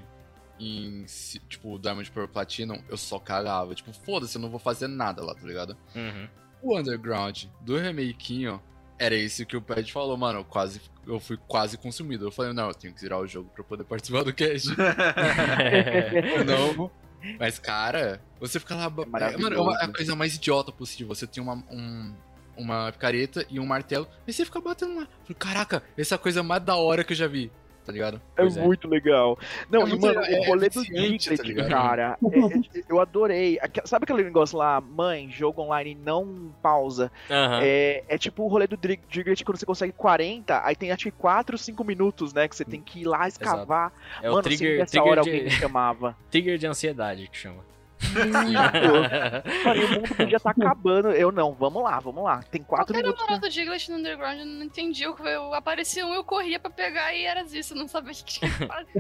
em 0.61 1.05
tipo 1.49 1.79
Diamond 1.79 2.11
Pearl 2.11 2.29
Platinum, 2.29 2.83
eu 2.89 2.97
só 2.97 3.19
cagava. 3.19 3.75
Tipo, 3.75 3.93
foda-se, 3.93 4.37
eu 4.37 4.43
não 4.43 4.51
vou 4.51 4.61
fazer 4.61 4.87
nada 4.89 5.25
lá, 5.25 5.35
tá 5.35 5.47
ligado? 5.47 5.77
Uhum. 5.95 6.29
O 6.63 6.79
Underground 6.79 7.45
do 7.63 7.77
remakinho 7.79 8.61
era 8.99 9.15
esse 9.15 9.47
que 9.47 9.57
o 9.57 9.63
Pad 9.63 9.91
falou, 9.91 10.17
mano. 10.17 10.41
Eu, 10.41 10.45
quase, 10.45 10.81
eu 11.07 11.19
fui 11.19 11.39
quase 11.49 11.79
consumido. 11.79 12.27
Eu 12.27 12.31
falei, 12.31 12.53
não, 12.53 12.69
eu 12.69 12.75
tenho 12.75 12.93
que 12.93 13.01
zerar 13.01 13.19
o 13.19 13.27
jogo 13.27 13.51
pra 13.55 13.65
poder 13.65 13.85
participar 13.85 14.23
do 14.25 14.35
cast. 14.35 14.69
não. 16.47 16.91
Mas, 17.39 17.59
cara, 17.59 18.21
você 18.39 18.59
fica 18.59 18.75
lá. 18.75 18.85
É, 18.87 19.37
mano, 19.37 19.57
é 19.57 19.61
uma- 19.61 19.79
é 19.81 19.85
a 19.85 19.89
coisa 19.89 20.17
mais 20.17 20.35
idiota 20.37 20.73
possível. 20.73 21.15
Você 21.15 21.27
tem 21.27 21.43
uma, 21.43 21.55
um- 21.71 22.15
uma 22.57 22.91
picareta 22.93 23.45
e 23.51 23.59
um 23.61 23.67
martelo, 23.67 24.07
e 24.27 24.33
você 24.33 24.45
fica 24.45 24.61
batendo 24.61 24.97
lá. 24.97 25.09
Caraca, 25.39 25.83
essa 25.97 26.15
é 26.15 26.17
a 26.17 26.19
coisa 26.19 26.43
mais 26.43 26.63
da 26.63 26.77
hora 26.77 27.05
que 27.05 27.13
eu 27.13 27.17
já 27.17 27.27
vi. 27.27 27.51
Tá 27.91 27.93
ligado? 27.93 28.20
É 28.36 28.43
é. 28.43 28.64
muito 28.64 28.88
legal. 28.88 29.38
Não, 29.68 29.82
É 29.82 29.91
e 29.91 29.99
mano, 29.99 30.20
legal, 30.20 30.22
o 30.22 30.26
é 30.45 30.47
rolê 30.49 30.68
do 30.68 30.74
tá 30.74 30.80
Diglett, 30.82 31.43
ligado? 31.43 31.68
cara, 31.68 32.18
é- 32.32 32.78
é- 32.78 32.82
eu 32.88 33.01
adorei. 33.01 33.59
Sabe 33.84 34.05
aquele 34.05 34.22
negócio 34.24 34.57
lá, 34.57 34.80
mãe, 34.80 35.28
jogo 35.30 35.62
online 35.62 35.95
não 36.05 36.53
pausa? 36.62 37.11
Aham. 37.30 37.61
É, 37.62 38.05
é 38.09 38.18
tipo 38.18 38.45
o 38.45 38.49
rolê 38.49 38.66
do 38.66 38.76
Diglett 38.76 39.45
quando 39.45 39.59
você 39.59 39.66
consegue 39.66 39.93
40, 39.93 40.64
aí 40.64 40.76
tem 40.76 40.93
acho 40.93 41.05
que 41.05 41.11
4, 41.11 41.59
5 41.59 41.82
minutos, 41.84 42.32
né? 42.32 42.47
Que 42.49 42.57
você 42.57 42.64
tem 42.64 42.80
que 42.80 43.01
ir 43.01 43.05
lá 43.05 43.26
escavar. 43.26 43.93
É 44.22 44.28
o 44.30 44.32
mano, 44.34 44.43
trigger, 44.45 44.59
sempre 44.59 44.78
nessa 44.78 44.91
trigger, 44.93 45.11
hora 45.12 45.22
de, 45.22 45.28
alguém 45.30 45.45
me 45.45 45.51
chamava. 45.51 46.16
trigger 46.30 46.59
de 46.59 46.66
ansiedade 46.66 47.28
que 47.28 47.36
chama. 47.36 47.70
E 48.03 49.85
o 49.85 49.91
mundo 49.91 50.15
podia 50.17 50.37
estar 50.37 50.51
acabando. 50.51 51.11
Eu 51.11 51.31
não, 51.31 51.53
vamos 51.55 51.83
lá, 51.83 52.01
vamos 52.01 52.25
lá. 52.25 52.43
Tem 52.43 52.63
4 52.63 52.67
Qual 52.67 52.87
que 52.87 52.93
era 52.93 53.01
o 53.01 53.03
minutos. 53.11 53.23
moral 53.23 53.39
do 53.41 53.49
Diglett 53.49 53.91
no 53.91 53.99
Underground? 53.99 54.39
Eu 54.39 54.47
não 54.47 54.65
entendi. 54.65 55.03
Eu, 55.03 55.17
eu 55.19 55.55
aparecia 55.55 56.07
um, 56.07 56.15
eu 56.15 56.25
corria 56.25 56.59
pra 56.59 56.71
pegar 56.71 57.15
e 57.15 57.25
era 57.25 57.43
isso. 57.43 57.75
Eu 57.75 57.79
não 57.79 57.89
sabia 57.89 58.13
o 58.13 58.15
que 58.15 58.25
tinha 58.25 58.51
que 58.51 58.67
fazer. 58.67 58.91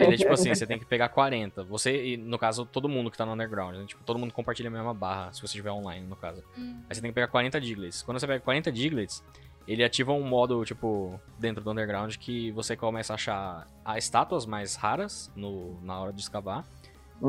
Ele 0.00 0.14
é 0.14 0.16
tipo 0.16 0.32
assim, 0.32 0.54
você 0.54 0.66
tem 0.66 0.78
que 0.78 0.86
pegar 0.86 1.08
40. 1.08 1.64
Você, 1.64 2.04
e 2.04 2.16
no 2.16 2.38
caso, 2.38 2.66
todo 2.66 2.88
mundo 2.88 3.10
que 3.10 3.16
tá 3.16 3.24
no 3.24 3.32
underground, 3.32 3.76
né? 3.76 3.84
Tipo, 3.86 4.02
todo 4.04 4.18
mundo 4.18 4.32
compartilha 4.32 4.68
a 4.68 4.72
mesma 4.72 4.94
barra, 4.94 5.32
se 5.32 5.40
você 5.40 5.46
estiver 5.46 5.70
online, 5.70 6.06
no 6.06 6.16
caso. 6.16 6.42
Hum. 6.56 6.80
Aí 6.88 6.94
você 6.94 7.00
tem 7.00 7.10
que 7.10 7.14
pegar 7.14 7.28
40 7.28 7.60
Diglets. 7.60 8.02
Quando 8.02 8.18
você 8.18 8.26
pega 8.26 8.40
40 8.40 8.70
Diglets, 8.72 9.22
ele 9.66 9.84
ativa 9.84 10.12
um 10.12 10.22
modo, 10.22 10.64
tipo, 10.64 11.20
dentro 11.38 11.62
do 11.62 11.70
underground 11.70 12.16
que 12.16 12.50
você 12.52 12.74
começa 12.76 13.12
a 13.12 13.16
achar 13.16 13.66
as 13.84 14.04
estátuas 14.04 14.46
mais 14.46 14.74
raras 14.74 15.30
no, 15.36 15.78
na 15.82 16.00
hora 16.00 16.12
de 16.12 16.20
escavar. 16.22 16.64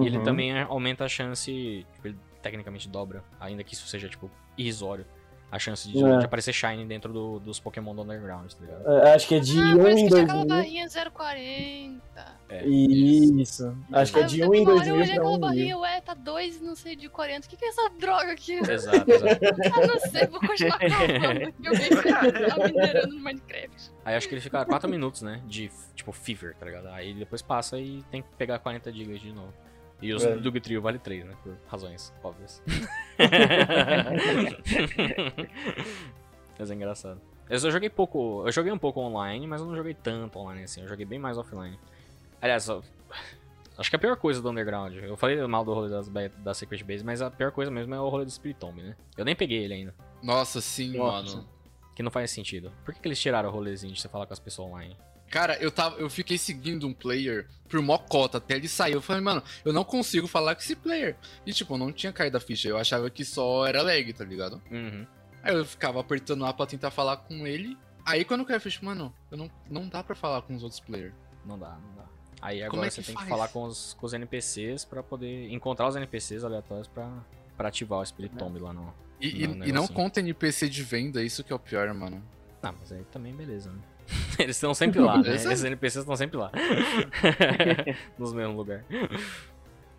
E 0.02 0.06
ele 0.06 0.18
Uhum. 0.20 0.24
também 0.24 0.60
aumenta 0.62 1.06
a 1.06 1.10
chance, 1.10 1.86
tipo, 1.96 2.08
ele 2.08 2.18
tecnicamente 2.42 2.88
dobra, 2.88 3.24
ainda 3.40 3.64
que 3.64 3.74
isso 3.74 3.88
seja, 3.88 4.08
tipo, 4.08 4.30
irrisório. 4.58 5.06
A 5.52 5.58
chance 5.58 5.90
de, 5.92 5.98
É. 5.98 6.18
de 6.20 6.26
aparecer 6.26 6.54
Shine 6.54 6.86
dentro 6.86 7.12
do- 7.12 7.40
dos 7.40 7.60
Pokémon 7.60 7.96
do 7.96 8.04
underground, 8.04 8.52
tá 8.54 8.64
ligado? 8.64 8.88
É, 8.88 9.14
acho 9.16 9.28
que 9.28 9.34
é 9.34 9.40
de 9.40 9.60
Ah, 9.60 9.64
1 9.74 9.78
por 9.80 9.90
isso 9.90 9.98
em 10.00 10.04
que 10.04 10.10
tinha 10.10 10.10
2 10.10 10.24
aquela 10.26 10.40
mil. 10.46 10.48
barrinha 10.48 10.88
040. 10.90 12.40
É, 12.50 12.66
Isso. 12.68 13.78
Acho 13.92 14.14
que 14.14 14.20
é 14.20 14.22
Aí 14.22 14.28
de 14.28 14.40
eu 14.42 14.50
1 14.50 14.54
em 14.56 14.60
uma 14.62 14.66
2 14.66 14.80
hora 14.82 14.90
eu 14.90 14.94
mil 14.96 15.02
olhei 15.04 15.16
aquela 15.16 15.30
1 15.36 15.40
barrinha, 15.40 15.78
ué, 15.80 16.02
tá 16.02 16.14
2 16.14 16.62
não 16.62 16.76
sei 16.76 16.96
de 16.96 17.10
40. 17.10 17.48
O 17.48 17.50
que 17.50 17.58
que 17.58 17.66
é 17.66 17.68
essa 17.70 17.90
droga 18.00 18.32
aqui? 18.32 18.54
Exato, 18.72 19.10
exato. 19.12 19.40
Ah, 19.74 19.88
não 19.88 20.00
sei, 20.00 20.28
vou 20.28 20.40
continuar 20.40 20.76
aqui. 20.76 21.54
Eu 21.64 22.48
tá 22.50 22.68
minerando 22.68 23.16
no 23.16 23.20
Minecraft. 23.24 23.92
Aí 24.06 24.16
acho 24.16 24.28
que 24.28 24.36
ele 24.36 24.42
fica 24.42 24.64
4 24.66 24.88
minutos, 24.88 25.24
né? 25.24 25.42
De, 25.48 25.72
tipo, 25.96 26.12
fever, 26.12 26.56
tá 26.56 26.66
ligado? 26.68 26.90
Aí 26.90 27.10
ele 27.10 27.20
depois 27.20 27.42
passa 27.42 27.80
e 27.80 28.04
tem 28.12 28.22
que 28.22 28.28
pegar 28.38 28.60
40 28.60 28.92
gigas 28.92 29.20
de 29.20 29.32
novo. 29.34 29.52
E 30.02 30.14
os 30.14 30.24
É. 30.24 30.36
do 30.38 30.52
Trio 30.62 30.82
vale 30.82 30.97
3, 31.00 31.26
né? 31.26 31.36
Por 31.43 31.58
razões 31.68 32.14
óbvias. 32.24 32.62
Mas 36.58 36.72
é 36.72 36.74
engraçado. 36.74 37.22
Eu 37.50 37.60
só 37.60 37.70
joguei 37.72 37.89
pouco. 37.89 38.43
Eu 38.45 38.52
joguei 38.52 38.72
um 38.72 38.78
pouco 38.78 39.00
online, 39.00 39.47
mas 39.47 39.62
eu 39.62 39.68
não 39.68 39.76
joguei 39.76 39.93
tanto 39.93 40.38
online 40.39 40.64
assim. 40.64 40.82
Eu 40.82 40.88
joguei 40.88 41.06
bem 41.06 41.20
mais 41.20 41.38
offline. 41.38 41.80
Aliás, 42.41 42.68
eu- 42.68 42.84
acho 43.78 43.89
que 43.89 43.95
a 43.95 44.00
pior 44.00 44.16
coisa 44.18 44.41
do 44.41 44.50
Underground. 44.50 44.93
Eu 44.95 45.18
falei 45.18 45.45
mal 45.47 45.66
do 45.66 45.74
rolê 45.74 45.89
das, 45.89 46.08
da 46.38 46.54
Secret 46.54 46.84
Base, 46.84 47.04
mas 47.04 47.22
a 47.22 47.32
pior 47.32 47.52
coisa 47.52 47.72
mesmo 47.72 47.93
é 47.93 48.00
o 48.00 48.08
rolê 48.10 48.26
do 48.26 48.32
Spirit 48.32 48.60
Tomb, 48.60 48.82
né? 48.82 48.95
Eu 49.18 49.26
nem 49.26 49.36
peguei 49.36 49.64
ele 49.64 49.74
ainda. 49.74 49.95
Nossa, 50.22 50.62
sim, 50.62 50.97
Nossa. 50.97 51.36
mano. 51.38 51.47
Que 51.95 52.04
não 52.04 52.12
faz 52.12 52.32
sentido. 52.32 52.72
Por 52.86 52.93
que, 52.93 53.02
que 53.02 53.08
eles 53.08 53.20
tiraram 53.20 53.50
o 53.50 53.52
rolezinho 53.52 53.93
de 53.93 54.00
você 54.00 54.08
falar 54.08 54.26
com 54.26 54.34
as 54.34 54.39
pessoas 54.39 54.70
online? 54.70 54.95
Cara, 55.30 55.58
eu, 55.62 55.72
tava, 55.72 55.98
eu 55.98 56.10
fiquei 56.10 56.38
seguindo 56.38 56.88
um 56.88 56.94
player 56.94 57.48
por 57.70 57.82
mocota 57.82 58.40
até 58.40 58.56
ele 58.56 58.68
sair. 58.68 58.94
Eu 58.94 59.02
falei, 59.02 59.22
mano, 59.22 59.44
eu 59.64 59.72
não 59.72 59.84
consigo 59.84 60.28
falar 60.28 60.56
com 60.56 60.62
esse 60.62 60.76
player. 60.76 61.16
E, 61.46 61.54
tipo, 61.54 61.78
não 61.78 61.92
tinha 61.92 62.12
caído 62.12 62.36
a 62.38 62.40
ficha. 62.40 62.68
Eu 62.68 62.78
achava 62.78 63.10
que 63.10 63.24
só 63.24 63.66
era 63.68 63.82
lag, 63.82 64.12
tá 64.14 64.24
ligado? 64.26 64.62
Uhum. 64.72 65.06
Aí 65.44 65.54
eu 65.56 65.64
ficava 65.66 66.00
apertando 66.00 66.42
lá 66.42 66.52
pra 66.52 66.66
tentar 66.66 66.92
falar 66.92 67.18
com 67.18 67.46
ele. 67.46 67.78
Aí 68.06 68.26
quando 68.26 68.42
eu 68.42 68.46
caí 68.46 68.58
a 68.58 68.60
ficha, 68.60 68.80
mano, 68.84 69.14
eu 69.30 69.38
não, 69.38 69.52
não 69.70 69.88
dá 69.88 70.04
pra 70.04 70.16
falar 70.16 70.42
com 70.42 70.56
os 70.56 70.64
outros 70.64 70.80
players. 70.80 71.14
Não 71.46 71.60
dá, 71.60 71.70
não 71.70 71.96
dá. 71.96 72.06
Aí 72.42 72.64
agora 72.64 72.88
é 72.88 72.90
você 72.90 73.02
tem 73.04 73.14
faz? 73.14 73.26
que 73.26 73.30
falar 73.30 73.48
com 73.50 73.64
os, 73.64 73.94
com 74.00 74.06
os 74.06 74.14
NPCs 74.14 74.86
pra 74.86 75.04
poder 75.04 75.52
encontrar 75.52 75.88
os 75.88 75.96
NPCs 75.96 76.44
aleatórios 76.44 76.88
pra, 76.88 77.08
pra 77.56 77.68
ativar 77.70 78.00
o 78.00 78.06
Spirit 78.06 78.34
É. 78.34 78.38
Tomb 78.40 78.60
lá 78.60 78.74
no. 78.74 78.94
E, 79.22 79.44
e- 79.44 79.48
Não, 79.48 79.68
e 79.68 79.72
não 79.72 79.88
conta 79.88 80.22
NPC 80.22 80.70
de 80.70 80.82
venda, 80.82 81.22
isso 81.22 81.44
que 81.44 81.52
é 81.54 81.56
o 81.56 81.60
pior, 81.60 81.94
mano. 81.94 82.24
Ah, 82.64 82.74
mas 82.78 82.92
aí 82.92 83.04
também 83.12 83.34
beleza, 83.36 83.70
né? 83.72 83.80
Eles 84.39 84.55
estão 84.55 84.74
sempre 84.74 84.99
lá, 84.99 85.18
né? 85.22 85.36
Esses 85.36 85.64
NPCs 85.64 86.01
estão 86.01 86.16
sempre 86.16 86.38
lá. 86.38 86.51
Nos 88.18 88.34
mesmos 88.34 88.55
lugares. 88.57 88.86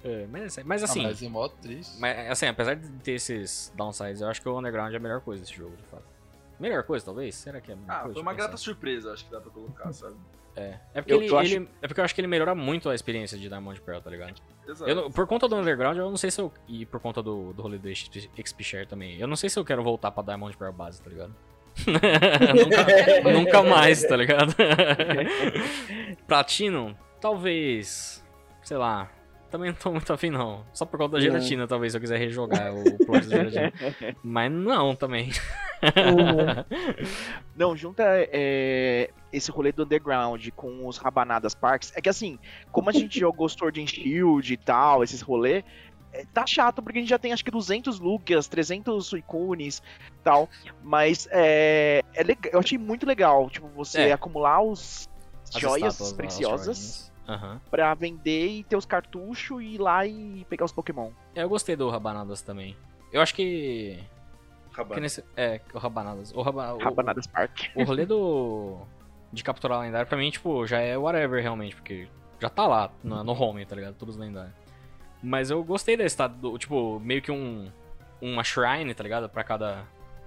É, 0.03 0.27
mas, 0.31 0.59
mas 0.65 0.83
assim, 0.83 1.01
Ah, 1.05 1.09
mas 1.09 1.23
é 1.23 1.29
mó 1.29 1.47
triste. 1.49 1.99
mas, 2.01 2.31
assim, 2.31 2.47
apesar 2.47 2.75
de 2.75 2.89
ter 3.01 3.13
esses 3.13 3.73
downsides, 3.77 4.21
eu 4.23 4.29
acho 4.29 4.41
que 4.41 4.49
o 4.49 4.59
Underground 4.59 4.93
é 4.93 4.97
a 4.97 5.01
melhor 5.01 5.21
coisa 5.21 5.43
desse 5.43 5.55
jogo, 5.55 5.77
de 5.77 5.83
fato. 5.85 6.05
Melhor 6.59 6.83
coisa, 6.85 7.05
talvez? 7.05 7.35
Será 7.35 7.61
que 7.61 7.71
é 7.71 7.75
a 7.75 7.77
melhor 7.77 7.91
Ah, 7.93 7.95
coisa? 8.01 8.05
foi 8.05 8.13
Deixa 8.15 8.23
uma 8.29 8.35
grata 8.35 8.57
surpresa, 8.57 9.13
acho 9.13 9.25
que 9.27 9.31
dá 9.31 9.41
pra 9.41 9.51
colocar, 9.51 9.93
sabe? 9.93 10.17
É. 10.57 10.79
É 10.95 11.01
porque, 11.01 11.13
Eu- 11.13 11.23
ele, 11.23 11.31
eu 11.31 11.39
acho- 11.39 11.55
ele- 11.55 11.69
é 11.81 11.87
porque 11.87 12.01
eu 12.01 12.05
acho 12.05 12.15
que 12.15 12.21
ele 12.21 12.29
melhora 12.29 12.55
muito 12.55 12.89
a 12.89 12.95
experiência 12.95 13.39
de 13.39 13.49
Diamond 13.49 13.81
Pearl, 13.83 14.01
tá 14.01 14.11
ligado? 14.11 14.35
Exato. 14.67 14.91
Eu 14.91 15.11
por 15.11 15.27
conta 15.27 15.47
do 15.49 15.57
Underground, 15.57 15.97
eu 15.97 16.09
não 16.11 16.17
sei 16.17 16.31
se 16.31 16.41
eu. 16.41 16.53
E 16.67 16.85
por 16.87 16.99
conta 17.01 17.23
do, 17.23 17.53
do 17.53 17.63
rolê 17.63 17.79
do 17.79 17.89
XP 17.95 18.63
Share 18.65 18.87
também. 18.87 19.19
Eu 19.19 19.27
não 19.29 19.37
sei 19.37 19.49
se 19.49 19.59
eu 19.59 19.65
quero 19.65 19.83
voltar 19.83 20.11
pra 20.11 20.23
Diamond 20.23 20.57
Pearl 20.57 20.73
base, 20.73 21.01
tá 21.01 21.09
ligado? 21.11 21.35
Nunca, 21.87 23.31
nunca 23.33 23.63
mais, 23.63 24.03
tá 24.03 24.17
ligado? 24.17 24.55
Platinum, 26.27 26.95
talvez. 27.21 28.25
Sei 28.63 28.77
lá. 28.77 29.11
Também 29.51 29.71
não 29.71 29.77
tô 29.77 29.91
muito 29.91 30.13
afim, 30.13 30.31
não. 30.31 30.65
Só 30.73 30.87
por 30.87 30.97
conta 30.97 31.17
da 31.17 31.21
gelatina, 31.21 31.67
talvez, 31.67 31.93
se 31.93 31.99
eu 31.99 32.01
quiser 32.01 32.19
rejogar 32.19 32.73
o 32.73 32.85
Plot 33.05 33.27
da 33.27 33.49
gelatina. 33.49 33.73
Mas 34.23 34.53
não 34.53 34.95
também. 34.95 35.31
Não, 37.57 37.77
junta 37.77 38.05
é, 38.07 39.11
esse 39.33 39.51
rolê 39.51 39.73
do 39.73 39.83
Underground 39.83 40.49
com 40.55 40.87
os 40.87 40.99
Rabanadas 40.99 41.53
Parks. 41.53 41.93
É 41.97 42.01
que 42.01 42.09
assim, 42.09 42.39
como 42.71 42.91
a 42.91 42.93
gente 42.93 43.19
jogou 43.19 43.49
Sword 43.49 43.83
and 43.83 43.89
Shield 43.89 44.53
e 44.53 44.57
tal, 44.57 45.03
esses 45.03 45.21
rolê, 45.21 45.59
é, 45.59 45.65
tá 46.33 46.47
chato 46.47 46.83
porque 46.83 46.99
a 46.99 47.01
gente 47.03 47.11
já 47.11 47.19
tem 47.19 47.33
acho 47.33 47.45
que 47.45 47.51
200 47.51 47.99
Lugias, 48.01 48.49
300 48.49 49.07
Suicunes 49.07 49.83
e 50.13 50.23
tal. 50.23 50.49
Mas 50.83 51.29
é, 51.31 52.03
é 52.15 52.23
legal, 52.23 52.53
eu 52.53 52.61
achei 52.61 52.77
muito 52.79 53.07
legal, 53.07 53.49
tipo, 53.51 53.69
você 53.69 54.03
É. 54.09 54.13
acumular 54.13 54.61
os 54.63 55.09
As 55.55 55.61
joias 55.61 55.95
estátuas 55.95 56.13
preciosas. 56.13 57.11
Aham. 57.29 57.61
pra 57.71 57.95
vender 57.95 58.49
e 58.49 58.65
ter 58.65 58.75
os 58.77 58.85
cartuchos 58.85 59.63
e 59.63 59.75
ir 59.77 59.79
lá 59.79 60.05
e 60.05 60.45
pegar 60.49 60.65
os 60.65 60.73
Pokémon. 60.73 61.13
É, 61.33 61.45
Eu 61.45 61.49
gostei 61.49 61.77
do 61.77 61.89
Rabanadas 61.89 62.43
também. 62.43 62.77
Eu 63.13 63.21
acho 63.23 63.33
que. 63.37 64.03
Rabana. 64.73 64.95
que 64.97 65.01
nesse, 65.01 65.25
é, 65.37 65.61
o 65.73 65.79
Rabanadas. 65.79 66.33
O, 66.33 66.43
Raba, 66.43 66.75
o- 66.75 66.79
Rabanadas 66.79 67.29
Park. 67.29 67.67
O 67.77 67.85
rolê 67.85 68.05
do. 68.05 68.79
De 69.33 69.45
capturar 69.45 69.79
lendário, 69.81 70.09
pra 70.09 70.19
mim, 70.19 70.29
tipo, 70.29 70.67
já 70.67 70.81
é 70.81 70.97
whatever 70.99 71.41
realmente, 71.41 71.77
porque 71.77 72.09
já 72.41 72.49
tá 72.49 72.67
lá 72.67 72.91
no, 73.05 73.23
no 73.23 73.33
home, 73.33 73.65
tá 73.65 73.77
ligado? 73.77 73.95
Todos 73.95 74.17
lendários. 74.17 74.53
Mas 75.23 75.51
eu 75.51 75.63
gostei 75.63 75.97
desse 75.97 76.15
estado, 76.15 76.35
do, 76.37 76.59
tipo, 76.59 76.99
meio 77.01 77.21
que 77.23 77.31
um. 77.31 77.71
Uma 78.21 78.45
shrine, 78.45 78.93
tá 78.95 79.03
ligado? 79.03 79.29
Pra 79.29 79.43
cada. 79.45 79.85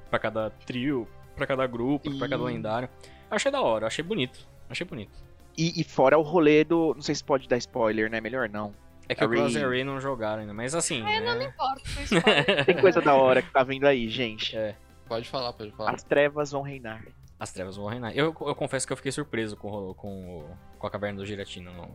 Pra 0.09 0.19
cada 0.19 0.49
trio, 0.51 1.07
pra 1.35 1.45
cada 1.47 1.65
grupo, 1.67 2.15
pra 2.19 2.27
cada 2.29 2.43
E- 2.43 2.45
lendário. 2.45 2.87
Eu 3.29 3.35
achei 3.35 3.51
da 3.51 3.61
hora, 3.61 3.83
eu 3.83 3.87
achei 3.87 4.03
bonito. 4.03 4.47
Achei 4.69 4.85
bonito. 4.85 5.11
E, 5.57 5.79
e 5.81 5.83
fora 5.83 6.17
o 6.17 6.21
rolê 6.21 6.63
do. 6.63 6.93
Não 6.95 7.01
sei 7.01 7.13
se 7.15 7.23
pode 7.23 7.47
dar 7.47 7.57
spoiler, 7.57 8.09
né? 8.09 8.19
Melhor 8.21 8.47
não. 8.49 8.73
É 9.09 9.13
que 9.15 9.23
o 9.23 9.27
Array. 9.27 9.39
Cross 9.39 9.55
e 9.55 9.63
Array 9.63 9.83
não 9.83 9.99
jogaram 9.99 10.41
ainda, 10.41 10.53
mas 10.53 10.73
assim. 10.75 11.03
Ah, 11.05 11.15
eu 11.17 11.25
não 11.25 11.37
me 11.37 11.45
é... 11.45 11.51
com 11.51 11.75
spoiler. 12.03 12.65
Tem 12.65 12.77
coisa 12.79 13.01
da 13.01 13.13
hora 13.15 13.41
que 13.41 13.51
tá 13.51 13.63
vindo 13.63 13.85
aí, 13.85 14.07
gente. 14.09 14.55
é, 14.55 14.75
Pode 15.07 15.27
falar, 15.27 15.51
pode 15.53 15.71
falar. 15.71 15.91
As 15.91 16.03
trevas 16.03 16.51
vão 16.51 16.61
reinar. 16.61 17.03
as 17.39 17.51
trevas 17.51 17.75
vão 17.75 17.87
reinar. 17.87 18.11
Eu, 18.15 18.27
eu 18.27 18.55
confesso 18.55 18.87
que 18.87 18.93
eu 18.93 18.97
fiquei 18.97 19.11
surpreso 19.11 19.57
com, 19.57 19.69
o- 19.89 19.93
com, 19.95 20.39
o- 20.39 20.57
com 20.79 20.87
a 20.87 20.89
caverna 20.89 21.17
do 21.19 21.25
Giratina 21.25 21.71
no, 21.71 21.89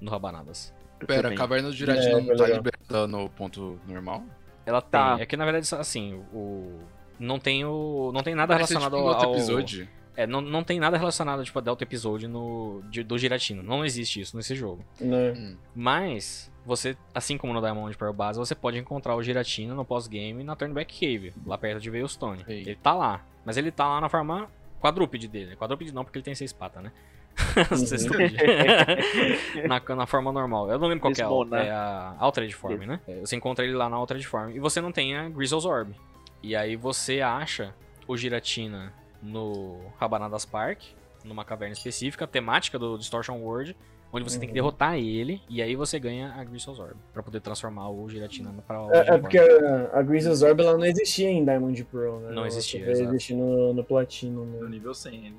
no 0.00 0.10
Rabanadas. 0.10 0.72
Pera, 1.06 1.28
a 1.28 1.34
caverna 1.34 1.68
do 1.68 1.74
Giratina 1.74 2.18
É, 2.18 2.20
não 2.20 2.36
tá 2.36 2.44
legal. 2.44 2.62
liberada 2.62 3.06
no 3.06 3.28
ponto 3.28 3.78
normal? 3.86 4.24
Ela 4.66 4.80
tem. 4.80 4.90
Tá. 4.90 5.16
É 5.20 5.26
que 5.26 5.36
na 5.36 5.44
verdade, 5.44 5.68
assim, 5.74 6.14
o. 6.32 6.78
Não 7.18 7.38
tem 7.38 7.64
o. 7.64 8.10
Não 8.12 8.22
tem 8.22 8.34
nada 8.34 8.54
Parece, 8.54 8.72
relacionado 8.74 8.98
tipo, 8.98 9.08
um 9.26 9.28
ao. 9.28 9.34
episódio. 9.34 9.88
É, 10.16 10.26
não, 10.28 10.40
não 10.40 10.62
tem 10.62 10.78
nada 10.78 10.96
relacionado, 10.96 11.42
tipo, 11.44 11.58
a 11.58 11.62
Delta 11.62 11.82
Episode 11.82 12.28
no, 12.28 12.82
de- 12.88 13.02
do 13.02 13.18
Giratina. 13.18 13.64
Não 13.64 13.84
existe 13.84 14.20
isso 14.20 14.36
nesse 14.36 14.54
jogo. 14.54 14.84
Né? 15.00 15.32
Hum. 15.36 15.56
Mas, 15.74 16.48
você, 16.64 16.96
assim 17.12 17.36
como 17.36 17.52
no 17.52 17.60
Diamond 17.60 17.96
Pearl 17.96 18.12
Base, 18.12 18.38
você 18.38 18.54
pode 18.54 18.78
encontrar 18.78 19.16
o 19.16 19.22
Giratina 19.24 19.74
no 19.74 19.84
pós-game 19.84 20.44
na 20.44 20.54
Turnback 20.54 20.94
Cave, 21.00 21.34
lá 21.44 21.58
perto 21.58 21.80
de 21.82 21.90
Veilstone. 21.90 22.44
Ei. 22.46 22.60
Ele 22.60 22.76
tá 22.76 22.94
lá. 22.94 23.24
Mas 23.44 23.56
ele 23.56 23.72
tá 23.72 23.88
lá 23.88 24.00
na 24.00 24.08
forma 24.08 24.48
quadrúpede 24.80 25.26
dele. 25.26 25.56
Quadrúpede 25.56 25.92
não, 25.92 26.04
porque 26.04 26.18
ele 26.18 26.24
tem 26.24 26.34
seis 26.34 26.52
patas, 26.52 26.80
né? 26.84 26.92
Na, 29.68 29.80
na 29.96 30.06
forma 30.06 30.32
normal. 30.32 30.70
Eu 30.70 30.78
não 30.78 30.88
lembro 30.88 31.02
qual 31.02 31.12
que 31.12 31.20
é, 31.20 31.24
a- 31.24 31.28
Desmona. 31.28 31.58
é 31.60 31.70
a 31.70 32.14
Altered 32.18 32.54
Form, 32.54 32.78
né? 32.86 33.00
É, 33.06 33.20
Você 33.20 33.36
encontra 33.36 33.64
ele 33.64 33.74
lá 33.74 33.88
na 33.88 33.96
Altered 33.96 34.26
Form. 34.26 34.50
E 34.50 34.58
você 34.60 34.80
não 34.80 34.92
tem 34.92 35.16
a 35.16 35.28
Grizzle's 35.28 35.64
Orb. 35.64 35.94
E 36.42 36.54
aí 36.54 36.76
você 36.76 37.20
acha 37.20 37.74
o 38.06 38.16
Giratina 38.16 38.92
no 39.22 39.80
Rabanadas 39.98 40.44
Park, 40.44 40.80
numa 41.24 41.44
caverna 41.44 41.72
específica, 41.72 42.26
temática 42.26 42.78
do 42.78 42.98
Distortion 42.98 43.38
World, 43.38 43.74
onde 44.12 44.24
você 44.30 44.38
tem 44.38 44.46
que 44.46 44.52
Uhum. 44.52 44.54
derrotar 44.54 44.96
ele, 44.96 45.40
e 45.48 45.60
aí 45.62 45.74
você 45.74 45.98
ganha 45.98 46.34
a 46.38 46.44
Grizzle's 46.44 46.78
Orb, 46.78 46.94
pra 47.12 47.22
poder 47.22 47.40
transformar 47.40 47.88
o 47.88 48.08
Giratina 48.08 48.54
pra 48.66 48.76
É, 48.92 49.14
é 49.14 49.18
porque 49.18 49.38
a, 49.38 49.90
a 49.98 50.02
Grizzle's 50.02 50.42
Orb 50.42 50.60
ela 50.60 50.76
não 50.76 50.84
existia 50.84 51.28
em 51.30 51.44
Diamond 51.44 51.82
Pearl, 51.84 52.16
né? 52.18 52.28
Não 52.28 52.38
Ela 52.38 52.46
existia, 52.46 52.88
exato. 52.88 53.08
existir 53.08 53.34
no, 53.34 53.72
no 53.72 53.82
Platinum. 53.82 54.44
No 54.44 54.64
Né? 54.64 54.70
nível 54.70 54.94
100. 54.94 55.26
ele. 55.26 55.36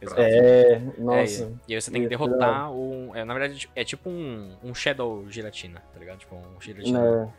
Exato. 0.00 0.20
É, 0.20 0.72
É, 0.72 0.82
nossa. 0.98 1.52
e 1.68 1.74
aí 1.74 1.80
você 1.80 1.90
tem 1.90 2.02
que 2.02 2.08
derrotar 2.08 2.72
um. 2.72 3.14
É, 3.14 3.24
na 3.24 3.34
verdade, 3.34 3.68
é 3.74 3.84
tipo 3.84 4.08
um, 4.08 4.56
um 4.62 4.74
Shadow 4.74 5.28
Giratina, 5.28 5.82
tá 5.92 5.98
ligado? 5.98 6.18
Tipo 6.18 6.36
um 6.36 6.60
Giratina 6.60 7.24
né? 7.24 7.32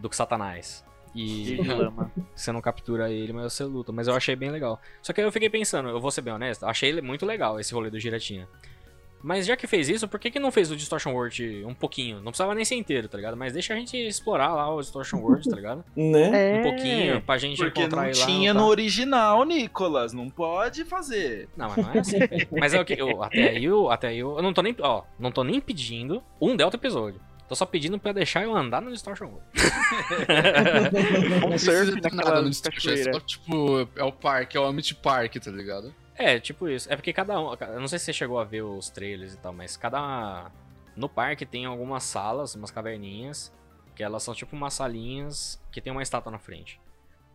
do 0.00 0.12
Satanás. 0.12 0.84
E 1.14 1.58
você 2.34 2.52
não 2.52 2.60
captura 2.60 3.10
ele, 3.10 3.32
mas 3.32 3.52
você 3.52 3.64
luta. 3.64 3.92
Mas 3.92 4.08
eu 4.08 4.14
achei 4.14 4.36
bem 4.36 4.50
legal. 4.50 4.80
Só 5.02 5.12
que 5.12 5.20
aí 5.20 5.26
eu 5.26 5.32
fiquei 5.32 5.50
pensando, 5.50 5.88
eu 5.88 6.00
vou 6.00 6.10
ser 6.10 6.22
bem 6.22 6.32
honesto, 6.32 6.64
achei 6.64 7.00
muito 7.00 7.26
legal, 7.26 7.58
esse 7.58 7.72
rolê 7.74 7.90
do 7.90 7.98
Giratina. 7.98 8.48
Mas 9.22 9.46
já 9.46 9.56
que 9.56 9.66
fez 9.66 9.88
isso, 9.88 10.08
por 10.08 10.18
que, 10.18 10.30
que 10.30 10.38
não 10.38 10.50
fez 10.50 10.70
o 10.70 10.76
Distortion 10.76 11.12
World 11.12 11.64
um 11.66 11.74
pouquinho? 11.74 12.16
Não 12.16 12.26
precisava 12.32 12.54
nem 12.54 12.64
ser 12.64 12.76
inteiro, 12.76 13.08
tá 13.08 13.16
ligado? 13.18 13.36
Mas 13.36 13.52
deixa 13.52 13.74
a 13.74 13.76
gente 13.76 13.96
explorar 13.96 14.54
lá 14.54 14.74
o 14.74 14.80
Distortion 14.80 15.18
World, 15.18 15.48
tá 15.48 15.56
ligado? 15.56 15.84
Né? 15.94 16.60
Um 16.60 16.62
pouquinho, 16.62 17.20
pra 17.22 17.36
gente 17.38 17.58
Porque 17.58 17.80
encontrar 17.80 18.02
não 18.02 18.08
ele 18.08 18.18
lá. 18.18 18.26
tinha 18.26 18.54
tá? 18.54 18.60
no 18.60 18.66
original, 18.66 19.44
Nicolas. 19.44 20.12
Não 20.12 20.28
pode 20.30 20.84
fazer. 20.84 21.48
Não, 21.56 21.68
mas 21.68 21.76
não 21.76 21.92
é 21.92 21.98
assim, 21.98 22.18
velho. 22.18 22.48
Mas 22.58 22.74
é 22.74 22.80
o 22.80 22.84
que? 22.84 22.94
Eu, 22.94 23.22
até 23.22 23.48
aí, 23.50 23.64
eu, 23.64 23.90
até 23.90 24.08
aí 24.08 24.18
eu, 24.18 24.36
eu 24.36 24.42
não 24.42 24.52
tô 24.52 24.62
nem. 24.62 24.74
Ó, 24.80 25.02
não 25.18 25.30
tô 25.30 25.44
nem 25.44 25.60
pedindo 25.60 26.22
um 26.40 26.56
Delta 26.56 26.76
episódio. 26.76 27.20
Tô 27.48 27.54
só 27.56 27.66
pedindo 27.66 27.98
pra 27.98 28.12
deixar 28.12 28.44
eu 28.44 28.54
andar 28.54 28.80
no 28.80 28.92
Distortion 28.92 29.26
World. 29.26 29.42
Um 31.44 31.50
Não 31.50 31.58
surf 31.58 31.76
precisa 31.78 32.00
ter 32.00 32.14
nada 32.14 32.16
naquela 32.16 32.42
no 32.42 32.50
Distortion, 32.50 32.90
é 32.90 32.96
cachoeira. 32.96 33.12
só, 33.12 33.20
tipo, 33.20 33.88
é 33.96 34.04
o 34.04 34.12
parque, 34.12 34.56
é 34.56 34.60
o 34.60 34.64
Amit 34.64 34.94
Park, 34.94 35.36
tá 35.36 35.50
ligado? 35.50 35.92
É, 36.22 36.38
tipo 36.38 36.68
isso. 36.68 36.92
É 36.92 36.96
porque 36.96 37.12
cada 37.12 37.40
um. 37.40 37.54
Eu 37.54 37.80
não 37.80 37.88
sei 37.88 37.98
se 37.98 38.04
você 38.06 38.12
chegou 38.12 38.38
a 38.38 38.44
ver 38.44 38.62
os 38.62 38.90
trailers 38.90 39.34
e 39.34 39.38
tal, 39.38 39.52
mas 39.52 39.76
cada. 39.76 40.50
No 40.96 41.08
parque 41.08 41.46
tem 41.46 41.64
algumas 41.64 42.02
salas, 42.02 42.54
umas 42.54 42.70
caverninhas, 42.70 43.52
que 43.96 44.02
elas 44.02 44.22
são 44.22 44.34
tipo 44.34 44.54
umas 44.54 44.74
salinhas 44.74 45.62
que 45.72 45.80
tem 45.80 45.90
uma 45.92 46.02
estátua 46.02 46.30
na 46.30 46.38
frente. 46.38 46.78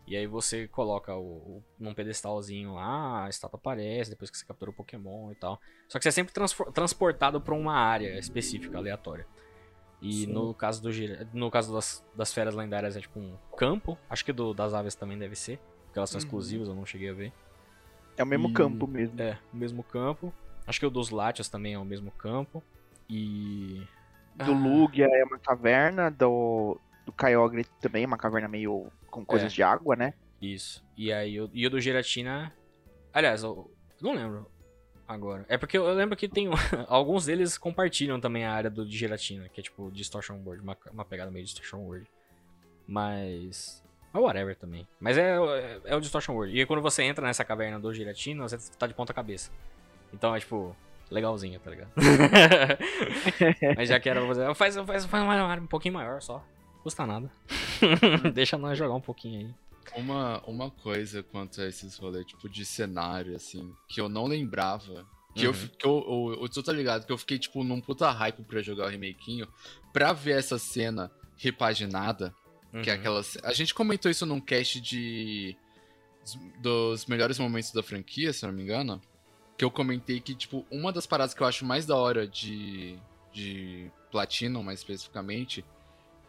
E 0.06 0.16
aí 0.16 0.28
você 0.28 0.68
coloca 0.68 1.16
o, 1.16 1.24
o- 1.38 1.64
num 1.80 1.96
pedestalzinho 1.96 2.76
lá, 2.76 3.26
a 3.26 3.30
estátua 3.30 3.58
aparece, 3.58 4.12
depois 4.12 4.30
que 4.30 4.38
você 4.38 4.46
captura 4.46 4.70
o 4.70 4.74
Pokémon 4.74 5.32
e 5.32 5.36
tal. 5.36 5.60
Só 5.88 5.98
que 5.98 6.04
você 6.04 6.10
é 6.10 6.12
sempre 6.12 6.32
transportado 6.72 7.42
pra 7.42 7.56
uma 7.56 7.74
área 7.74 8.20
específica, 8.20 8.78
aleatória. 8.78 9.26
E 10.00 10.26
Sim. 10.26 10.34
no 10.34 10.54
caso, 10.54 10.80
do, 10.84 10.90
no 11.34 11.50
caso 11.50 11.74
das, 11.74 12.06
das 12.14 12.32
feras 12.32 12.54
lendárias 12.54 12.96
é 12.96 13.00
tipo 13.02 13.18
um 13.20 13.36
campo. 13.58 13.98
Acho 14.08 14.24
que 14.24 14.32
do, 14.34 14.54
das 14.54 14.76
aves 14.76 14.94
também 14.94 15.18
deve 15.18 15.36
ser. 15.36 15.58
Porque 15.86 15.98
elas 15.98 16.10
são 16.12 16.20
Uhum. 16.20 16.26
exclusivas, 16.26 16.68
eu 16.68 16.76
não 16.76 16.86
cheguei 16.86 17.10
a 17.10 17.14
ver. 17.14 17.34
É 18.18 18.24
o 18.24 18.26
mesmo 18.26 18.50
E- 18.50 18.54
campo 18.54 18.88
mesmo. 18.88 19.22
É, 19.22 19.38
o 19.54 19.58
mesmo 19.58 19.84
campo. 19.84 20.34
Acho 20.68 20.80
que 20.80 20.86
o 20.86 20.90
dos 20.90 21.10
Latias 21.10 21.48
também 21.50 21.74
é 21.74 21.80
o 21.80 21.86
mesmo 21.86 22.12
campo. 22.12 22.64
E. 23.10 23.82
Do 24.36 24.52
Ah, 24.52 24.58
Lugia 24.58 25.06
é 25.12 25.24
uma 25.24 25.40
caverna, 25.40 26.10
do, 26.12 26.78
do 27.06 27.12
Kyogre 27.14 27.66
também 27.80 28.04
é 28.04 28.08
uma 28.08 28.18
caverna 28.18 28.48
meio 28.48 28.92
com 29.10 29.24
coisas 29.26 29.52
É. 29.52 29.56
de 29.56 29.64
água, 29.64 29.96
né? 29.96 30.14
Isso. 30.42 30.84
E 30.98 31.12
aí 31.14 31.40
o, 31.40 31.50
e 31.54 31.66
o 31.66 31.70
do 31.70 31.80
Giratina. 31.80 32.52
Aliás, 33.14 33.44
eu 33.44 33.72
não 34.02 34.14
lembro 34.14 34.46
agora. 35.08 35.46
É 35.48 35.58
porque 35.58 35.78
eu, 35.78 35.86
eu 35.86 35.94
lembro 35.94 36.18
que 36.18 36.28
tem. 36.28 36.50
alguns 36.90 37.26
deles 37.28 37.58
compartilham 37.58 38.20
também 38.20 38.44
a 38.46 38.52
área 38.54 38.70
do 38.70 38.86
de 38.86 38.98
Giratina, 38.98 39.48
que 39.48 39.62
é 39.62 39.64
tipo 39.64 39.90
Distortion 39.92 40.42
World, 40.44 40.62
uma, 40.64 40.78
uma 40.92 41.06
pegada 41.06 41.32
meio 41.32 41.46
Distortion 41.46 41.80
World. 41.80 42.08
Mas. 42.88 43.84
É 44.16 44.20
whatever 44.20 44.56
também. 44.56 44.88
Mas 45.00 45.18
é, 45.18 45.36
é, 45.36 45.82
é 45.86 45.96
o 45.96 46.00
Distortion 46.00 46.34
World. 46.34 46.58
E 46.60 46.66
quando 46.66 46.82
você 46.82 47.04
entra 47.04 47.26
nessa 47.26 47.44
caverna 47.44 47.80
do 47.80 47.94
Giratina, 47.94 48.48
você 48.48 48.58
tá 48.78 48.88
de 48.88 48.94
ponta 48.94 49.14
cabeça. 49.14 49.52
Então 50.14 50.36
é 50.36 50.40
tipo. 50.40 50.76
Legalzinho, 51.12 51.60
tá 51.60 51.70
ligado? 51.70 51.92
Mas 53.78 53.90
já 53.90 54.00
que 54.00 54.10
era 54.10 54.20
pra 54.22 54.28
fazer. 54.30 54.56
Faz, 54.56 54.76
faz, 54.76 55.06
faz 55.06 55.24
uma 55.24 55.34
área 55.34 55.62
um 55.64 55.68
pouquinho 55.68 55.94
maior 55.94 56.22
só. 56.22 56.44
Custa 56.84 57.06
nada. 57.06 57.30
Deixa 58.34 58.58
nós 58.58 58.78
jogar 58.78 58.96
um 58.96 59.02
pouquinho 59.02 59.48
aí. 59.48 60.02
Uma, 60.02 60.42
uma 60.48 60.72
coisa 60.72 61.22
quanto 61.22 61.62
a 61.62 61.68
esses 61.68 61.98
rolês, 61.98 62.26
tipo, 62.26 62.50
de 62.50 62.66
cenário, 62.66 63.36
assim, 63.36 63.72
que 63.88 64.02
eu 64.02 64.10
não 64.10 64.26
lembrava. 64.26 65.06
Que, 65.36 65.46
eu, 65.46 65.50
Uhum. 65.52 65.56
fi- 65.56 65.68
que 65.70 65.86
eu, 65.86 66.06
eu, 66.36 66.42
eu 66.44 66.50
tô 66.50 66.64
tá 66.64 66.72
ligado 66.74 67.06
que 67.06 67.12
eu 67.12 67.18
fiquei, 67.18 67.38
tipo, 67.38 67.64
num 67.64 67.80
puta 67.82 68.10
hype 68.10 68.42
pra 68.44 68.62
jogar 68.62 68.86
o 68.86 68.90
remakinho, 68.90 69.48
pra 69.94 70.12
ver 70.14 70.38
essa 70.40 70.58
cena 70.58 71.12
repaginada, 71.38 72.34
que 72.84 72.90
é 72.90 72.94
Uhum. 72.94 73.00
aquela. 73.00 73.24
ce- 73.24 73.40
A 73.44 73.54
gente 73.54 73.74
comentou 73.74 74.10
isso 74.12 74.26
num 74.26 74.40
cast 74.40 74.80
de. 74.82 75.56
dos 76.60 77.06
melhores 77.06 77.38
momentos 77.38 77.72
da 77.72 77.84
franquia, 77.84 78.34
se 78.34 78.44
eu 78.46 78.50
não 78.50 78.56
me 78.56 78.64
engano. 78.64 79.02
Que 79.58 79.64
eu 79.64 79.72
comentei 79.72 80.20
que, 80.20 80.36
tipo, 80.36 80.66
uma 80.72 80.92
das 80.92 81.06
paradas 81.06 81.34
que 81.34 81.42
eu 81.42 81.48
acho 81.48 81.66
mais 81.66 81.86
da 81.86 81.96
hora 81.96 82.28
de. 82.28 82.98
de 83.32 83.90
Platinum, 84.12 84.64
mais 84.64 84.80
especificamente, 84.80 85.64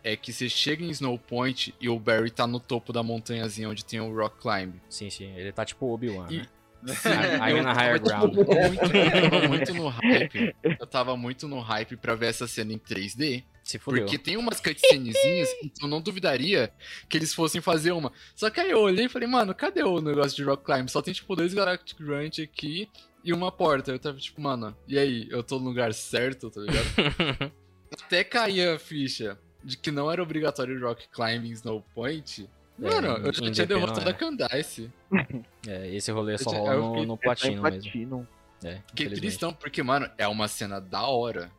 é 0.03 0.16
que 0.16 0.32
você 0.32 0.49
chega 0.49 0.84
em 0.84 0.90
Snow 0.90 1.16
Point 1.18 1.72
e 1.80 1.88
o 1.88 1.99
Barry 2.01 2.30
tá 2.30 2.47
no 2.47 2.59
topo 2.61 2.92
da 2.92 3.03
montanhazinha 3.03 3.68
onde 3.68 3.84
tem 3.84 4.01
o 4.01 4.12
Rock 4.14 4.38
Climb. 4.40 4.74
Sim, 4.88 5.09
sim. 5.11 5.32
Ele 5.36 5.53
tá 5.53 5.64
tipo 5.64 5.86
Obi-Wan, 5.92 6.26
E- 6.30 6.38
né? 6.38 6.47
Sim, 6.86 7.09
I'm 7.09 7.57
eu 7.59 7.66
a 7.68 7.72
higher 7.72 8.01
tava, 8.01 8.28
tipo, 8.28 8.44
ground. 8.44 8.68
muito, 8.68 8.97
eu 8.97 9.30
tava 9.30 9.49
muito 9.49 9.74
no 9.74 9.88
hype. 9.88 10.55
Eu 10.80 10.86
tava 10.86 11.16
muito 11.16 11.49
no 11.49 11.61
hype 11.61 11.97
pra 11.97 12.14
ver 12.14 12.26
essa 12.26 12.47
cena 12.47 12.72
em 12.72 12.78
3D. 12.78 13.42
Se 13.66 13.80
fudeu. 13.80 14.04
Porque 14.04 14.16
tem 14.16 14.36
umas 14.36 14.60
cutscenezinhas 14.60 15.48
que 15.54 15.72
eu 15.82 15.88
não 15.88 16.00
duvidaria 16.00 16.72
que 17.08 17.16
eles 17.16 17.34
fossem 17.34 17.60
fazer 17.60 17.90
uma. 17.90 18.12
Só 18.36 18.48
que 18.48 18.60
aí 18.60 18.70
eu 18.70 18.78
olhei 18.78 19.06
e 19.06 19.08
falei, 19.08 19.26
mano, 19.26 19.52
cadê 19.52 19.82
o 19.82 20.00
negócio 20.00 20.36
de 20.36 20.44
Rock 20.44 20.64
Climb? 20.64 20.88
Só 20.88 21.02
tem, 21.02 21.12
tipo, 21.12 21.34
dois 21.34 21.52
Galactic 21.52 21.98
Grunt 21.98 22.38
aqui 22.38 22.88
e 23.24 23.32
uma 23.32 23.50
porta. 23.50 23.90
Eu 23.90 23.98
tava 23.98 24.18
tipo, 24.18 24.40
mano, 24.40 24.76
e 24.86 24.96
aí? 24.96 25.26
Eu 25.32 25.42
tô 25.42 25.58
no 25.58 25.64
lugar 25.64 25.92
certo, 25.92 26.48
tá 26.48 26.60
ligado? 26.60 27.52
Até 28.04 28.22
cair 28.22 28.68
a 28.68 28.78
ficha 28.78 29.36
de 29.64 29.76
que 29.76 29.90
não 29.90 30.10
era 30.12 30.22
obrigatório 30.22 30.80
Rock 30.80 31.08
Climb 31.08 31.46
em 31.46 31.50
Snow 31.50 31.84
Point. 31.92 32.48
É, 32.80 32.88
Mano, 32.88 33.08
eu 33.26 33.32
já 33.32 33.50
tinha 33.50 33.66
derrotado 33.66 34.08
é. 34.08 34.12
a 34.12 34.14
Candice. 34.14 34.92
É, 35.66 35.92
esse 35.92 36.12
rolê 36.12 36.38
só 36.38 36.50
rola 36.50 36.76
no, 36.76 36.90
fiquei- 36.90 37.06
no 37.06 37.14
É, 37.14 37.16
platino 37.16 37.68
em 37.68 37.70
mesmo. 37.72 38.28
É, 38.62 38.80
infelizmente. 38.92 39.20
tristão, 39.20 39.52
porque, 39.52 39.82
mano, 39.82 40.08
é 40.16 40.28
uma 40.28 40.46
cena 40.46 40.80
da 40.80 41.02
hora. 41.08 41.50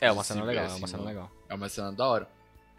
É 0.00 0.10
uma 0.10 0.24
cena 0.24 0.42
legal, 0.42 0.64
é 0.64 0.66
assim, 0.66 0.78
uma 0.78 0.88
cena 0.88 1.02
no- 1.04 1.08
legal. 1.08 1.30
É 1.52 1.54
uma 1.54 1.68
cena 1.68 1.92
da 1.92 2.08
hora. 2.08 2.26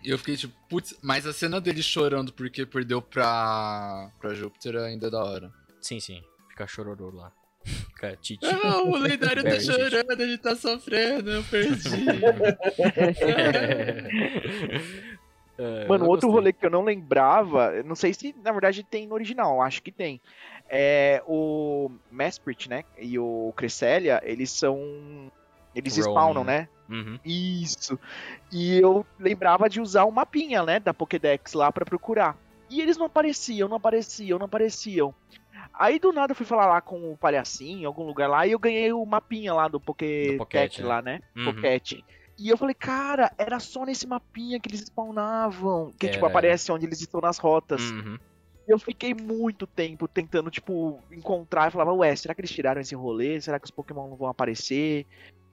E 0.03 0.09
eu 0.09 0.17
fiquei 0.17 0.35
tipo, 0.35 0.53
putz, 0.67 0.97
mas 0.99 1.27
a 1.27 1.31
cena 1.31 1.61
dele 1.61 1.83
chorando 1.83 2.33
porque 2.33 2.65
perdeu 2.65 3.03
pra, 3.03 4.09
pra 4.19 4.33
Júpiter 4.33 4.75
ainda 4.77 5.07
é 5.07 5.11
da 5.11 5.23
hora. 5.23 5.51
Sim, 5.79 5.99
sim. 5.99 6.23
Fica 6.49 6.65
chororô 6.65 7.11
lá. 7.11 7.31
Fica 7.63 8.17
titi. 8.17 8.43
Ah, 8.43 8.81
o 8.81 8.97
lendário 8.97 9.43
tá 9.43 9.59
chorando, 9.59 10.19
ele 10.19 10.39
tá 10.39 10.55
sofrendo, 10.55 11.29
eu 11.29 11.43
perdi. 11.43 11.87
É, 15.55 15.87
Mano, 15.87 16.07
outro 16.07 16.31
rolê 16.31 16.51
que 16.51 16.65
eu 16.65 16.69
não 16.71 16.83
lembrava, 16.83 17.83
não 17.83 17.93
sei 17.93 18.11
se 18.11 18.33
na 18.43 18.51
verdade 18.51 18.81
tem 18.81 19.05
no 19.05 19.13
original, 19.13 19.61
acho 19.61 19.83
que 19.83 19.91
tem. 19.91 20.19
É 20.67 21.21
o 21.27 21.91
Mesprit, 22.11 22.67
né? 22.67 22.83
E 22.97 23.19
o 23.19 23.53
Cresselia, 23.55 24.19
eles 24.23 24.49
são. 24.49 25.31
Eles 25.75 25.95
spawnam, 25.95 26.43
né? 26.43 26.67
né? 26.89 26.95
Uhum. 26.95 27.19
Isso. 27.25 27.99
E 28.51 28.77
eu 28.79 29.05
lembrava 29.19 29.69
de 29.69 29.81
usar 29.81 30.03
o 30.03 30.11
mapinha, 30.11 30.63
né? 30.63 30.79
Da 30.79 30.93
Pokédex 30.93 31.53
lá 31.53 31.71
pra 31.71 31.85
procurar. 31.85 32.37
E 32.69 32.81
eles 32.81 32.97
não 32.97 33.05
apareciam, 33.05 33.69
não 33.69 33.77
apareciam, 33.77 34.39
não 34.39 34.45
apareciam. 34.45 35.13
Aí 35.73 35.97
do 35.97 36.11
nada 36.11 36.31
eu 36.31 36.35
fui 36.35 36.45
falar 36.45 36.67
lá 36.67 36.81
com 36.81 37.11
o 37.11 37.17
palhacinho, 37.17 37.81
em 37.81 37.85
algum 37.85 38.03
lugar 38.03 38.29
lá, 38.29 38.45
e 38.45 38.51
eu 38.51 38.59
ganhei 38.59 38.93
o 38.93 39.03
mapinha 39.05 39.53
lá 39.53 39.67
do 39.67 39.79
Pokédex 39.79 40.37
Pocket, 40.37 40.79
né? 40.79 40.85
lá, 40.85 41.01
né? 41.01 41.19
Uhum. 41.35 41.45
Pocket. 41.45 42.01
E 42.37 42.49
eu 42.49 42.57
falei, 42.57 42.73
cara, 42.73 43.31
era 43.37 43.59
só 43.59 43.85
nesse 43.85 44.07
mapinha 44.07 44.59
que 44.59 44.69
eles 44.69 44.81
spawnavam. 44.81 45.93
Que, 45.97 46.09
tipo, 46.09 46.25
aparece 46.25 46.71
onde 46.71 46.85
eles 46.85 46.99
estão 46.99 47.21
nas 47.21 47.37
rotas. 47.37 47.81
Uhum. 47.91 48.17
E 48.67 48.71
eu 48.71 48.79
fiquei 48.79 49.13
muito 49.13 49.67
tempo 49.67 50.07
tentando, 50.07 50.49
tipo, 50.49 50.99
encontrar. 51.11 51.65
Eu 51.65 51.71
falava, 51.71 51.93
ué, 51.93 52.15
será 52.15 52.33
que 52.33 52.41
eles 52.41 52.51
tiraram 52.51 52.81
esse 52.81 52.95
rolê? 52.95 53.39
Será 53.39 53.59
que 53.59 53.65
os 53.65 53.71
Pokémon 53.71 54.09
não 54.09 54.17
vão 54.17 54.29
aparecer? 54.29 55.05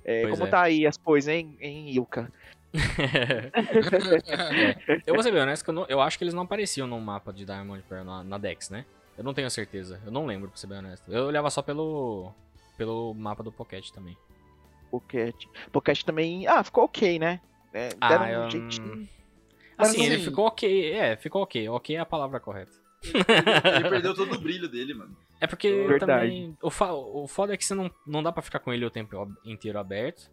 É, 0.04 0.26
como 0.28 0.46
é. 0.46 0.50
tá 0.50 0.62
aí 0.62 0.86
as 0.86 0.96
coisas, 0.96 1.28
hein, 1.32 1.56
hein 1.60 1.90
Ilka? 1.90 2.32
eu 5.06 5.14
vou 5.14 5.22
ser 5.22 5.32
bem 5.32 5.42
honesto 5.42 5.64
que 5.64 5.70
eu, 5.70 5.74
não- 5.74 5.86
eu 5.88 6.00
acho 6.00 6.18
que 6.18 6.24
eles 6.24 6.34
não 6.34 6.42
apareciam 6.44 6.86
no 6.86 7.00
mapa 7.00 7.32
de 7.32 7.44
Diamond 7.44 7.82
Pearl 7.88 8.04
na, 8.04 8.24
na 8.24 8.38
Dex, 8.38 8.70
né? 8.70 8.84
Eu 9.18 9.24
não 9.24 9.34
tenho 9.34 9.50
certeza. 9.50 10.00
Eu 10.04 10.12
não 10.12 10.24
lembro, 10.26 10.48
pra 10.48 10.56
ser 10.56 10.66
bem 10.66 10.78
honesto. 10.78 11.10
Eu 11.12 11.26
olhava 11.26 11.50
só 11.50 11.60
pelo, 11.62 12.32
pelo 12.76 13.12
mapa 13.14 13.42
do 13.42 13.52
Pocket 13.52 13.90
também. 13.90 14.16
Pocket. 14.90 15.34
Pocket 15.70 16.02
também. 16.02 16.46
Ah, 16.46 16.64
ficou 16.64 16.84
ok, 16.84 17.18
né? 17.18 17.40
É, 17.72 17.90
Ah, 18.00 18.08
deram 18.08 18.26
eu- 18.28 18.40
um 18.46 18.50
jeitinho. 18.50 19.08
Assim, 19.76 20.04
ele 20.04 20.16
assim- 20.16 20.24
ficou 20.24 20.46
ok. 20.46 20.92
É, 20.92 21.16
ficou 21.16 21.42
ok. 21.42 21.68
Ok 21.68 21.96
é 21.96 21.98
a 21.98 22.06
palavra 22.06 22.40
correta. 22.40 22.72
Ele 23.02 23.88
perdeu 23.88 24.14
todo 24.14 24.34
o 24.34 24.38
brilho 24.40 24.68
dele, 24.68 24.94
mano. 24.94 25.16
É 25.40 25.46
porque 25.46 25.70
Verdade. 25.86 26.06
também. 26.30 26.56
O, 26.62 26.70
fa- 26.70 26.92
o 26.92 27.26
foda 27.26 27.54
é 27.54 27.56
que 27.56 27.64
você 27.64 27.74
não, 27.74 27.90
não 28.06 28.22
dá 28.22 28.30
pra 28.30 28.42
ficar 28.42 28.58
com 28.58 28.72
ele 28.72 28.84
o 28.84 28.90
tempo 28.90 29.32
inteiro 29.44 29.78
aberto. 29.78 30.30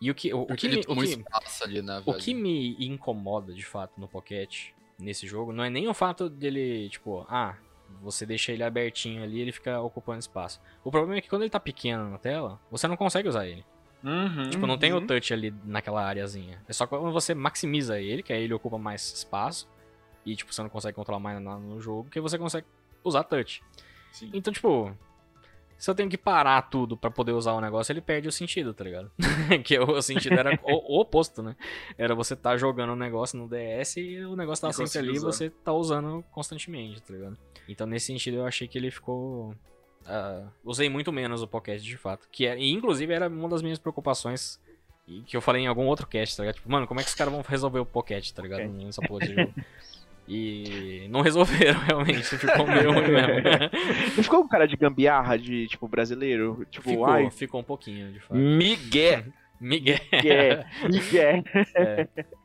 E 0.00 0.10
o 0.10 0.14
que, 0.14 0.32
o, 0.32 0.42
o 0.42 0.54
que, 0.56 0.66
ele 0.66 0.76
me, 0.76 0.82
o, 0.88 0.96
que, 0.96 1.22
ali, 1.64 1.82
né, 1.82 2.02
o 2.06 2.14
que 2.14 2.32
me 2.32 2.74
incomoda 2.86 3.52
de 3.52 3.64
fato 3.64 4.00
no 4.00 4.08
Pocket, 4.08 4.68
nesse 4.98 5.26
jogo, 5.26 5.52
não 5.52 5.62
é 5.62 5.68
nem 5.68 5.88
o 5.88 5.94
fato 5.94 6.30
dele, 6.30 6.88
tipo, 6.88 7.26
ah, 7.28 7.54
você 8.00 8.24
deixa 8.24 8.50
ele 8.50 8.62
abertinho 8.62 9.22
ali 9.22 9.40
ele 9.40 9.52
fica 9.52 9.78
ocupando 9.80 10.18
espaço. 10.20 10.58
O 10.82 10.90
problema 10.90 11.16
é 11.18 11.20
que 11.20 11.28
quando 11.28 11.42
ele 11.42 11.50
tá 11.50 11.60
pequeno 11.60 12.08
na 12.10 12.16
tela, 12.16 12.58
você 12.70 12.88
não 12.88 12.96
consegue 12.96 13.28
usar 13.28 13.46
ele. 13.46 13.62
Uhum. 14.02 14.48
Tipo, 14.48 14.66
não 14.66 14.78
tem 14.78 14.90
o 14.94 14.96
Uhum. 15.00 15.06
touch 15.06 15.34
ali 15.34 15.52
naquela 15.66 16.02
areazinha. 16.02 16.62
É 16.66 16.72
só 16.72 16.86
quando 16.86 17.12
você 17.12 17.34
maximiza 17.34 18.00
ele, 18.00 18.22
que 18.22 18.32
aí 18.32 18.42
ele 18.44 18.54
ocupa 18.54 18.78
mais 18.78 19.12
espaço. 19.12 19.68
E, 20.24 20.36
tipo, 20.36 20.52
você 20.52 20.62
não 20.62 20.68
consegue 20.68 20.94
controlar 20.94 21.20
mais 21.20 21.40
nada 21.40 21.58
no 21.58 21.80
jogo, 21.80 22.10
que 22.10 22.20
você 22.20 22.38
consegue 22.38 22.66
usar 23.02 23.24
touch. 23.24 23.62
Sim. 24.12 24.30
Então, 24.32 24.52
tipo, 24.52 24.94
se 25.80 25.90
eu 25.90 25.94
tenho 25.94 26.10
que 26.10 26.18
parar 26.18 26.60
tudo 26.62 26.94
pra 26.94 27.10
poder 27.10 27.32
usar 27.32 27.54
o 27.54 27.60
negócio, 27.60 27.90
ele 27.90 28.02
perde 28.02 28.28
o 28.28 28.32
sentido, 28.32 28.74
tá 28.74 28.84
ligado? 28.84 29.10
que 29.64 29.78
o, 29.78 30.02
sentido 30.02 30.38
era 30.38 30.60
o, 30.62 30.96
o 30.96 31.00
oposto, 31.00 31.42
né? 31.42 31.56
Era 31.96 32.14
você 32.14 32.36
tá 32.36 32.54
jogando 32.54 32.90
o 32.90 32.96
negócio 32.96 33.38
no 33.38 33.48
DS 33.48 33.96
e 33.96 34.18
o 34.26 34.36
negócio 34.36 34.68
tá 34.68 34.74
sempre 34.74 34.98
ali 34.98 35.16
e 35.16 35.18
você 35.18 35.48
tá 35.48 35.72
usando 35.72 36.22
constantemente, 36.32 37.00
tá 37.00 37.14
ligado? 37.14 37.38
Então, 37.66 37.86
nesse 37.86 38.08
sentido, 38.08 38.36
eu 38.36 38.46
achei 38.46 38.68
que 38.68 38.76
ele 38.76 38.90
ficou. 38.90 39.54
ah, 40.04 40.48
usei 40.62 40.90
muito 40.90 41.10
menos 41.10 41.40
o 41.40 41.48
Pocket 41.48 41.80
de 41.80 41.96
fato. 41.96 42.28
Que 42.30 42.46
é, 42.46 42.58
e, 42.58 42.70
inclusive, 42.72 43.14
era 43.14 43.28
uma 43.28 43.48
das 43.48 43.62
minhas 43.62 43.78
preocupações. 43.78 44.60
E 45.08 45.22
que 45.22 45.34
eu 45.34 45.40
falei 45.40 45.62
em 45.62 45.66
algum 45.66 45.86
outro 45.86 46.06
cast, 46.06 46.36
tá 46.36 46.42
ligado? 46.42 46.56
Tipo, 46.56 46.70
mano, 46.70 46.86
como 46.86 47.00
é 47.00 47.02
que 47.02 47.08
os 47.08 47.14
caras 47.14 47.32
vão 47.32 47.42
resolver 47.42 47.78
o 47.78 47.86
Pocket, 47.86 48.30
tá 48.32 48.42
ligado? 48.42 48.68
Nessa 48.68 49.00
porra 49.00 49.26
de 49.26 49.34
jogo. 49.34 49.54
E 50.32 51.08
não 51.10 51.22
resolveram, 51.22 51.80
realmente. 51.82 52.22
Ficou 52.22 52.64
meio 52.64 52.92
ruim 52.92 53.08
mesmo. 53.08 53.32
Não 54.16 54.22
ficou 54.22 54.42
com 54.42 54.48
cara 54.48 54.68
de 54.68 54.76
gambiarra 54.76 55.36
de, 55.36 55.66
tipo, 55.66 55.88
brasileiro? 55.88 56.64
Tipo, 56.70 56.88
ficou, 56.88 57.04
ai, 57.04 57.30
ficou 57.30 57.60
um 57.60 57.64
pouquinho, 57.64 58.12
de 58.12 58.20
fato. 58.20 58.36
Miguel. 58.36 59.24
Miguel. 59.60 59.98
Miguel, 60.12 60.64
Miguel. 60.88 61.44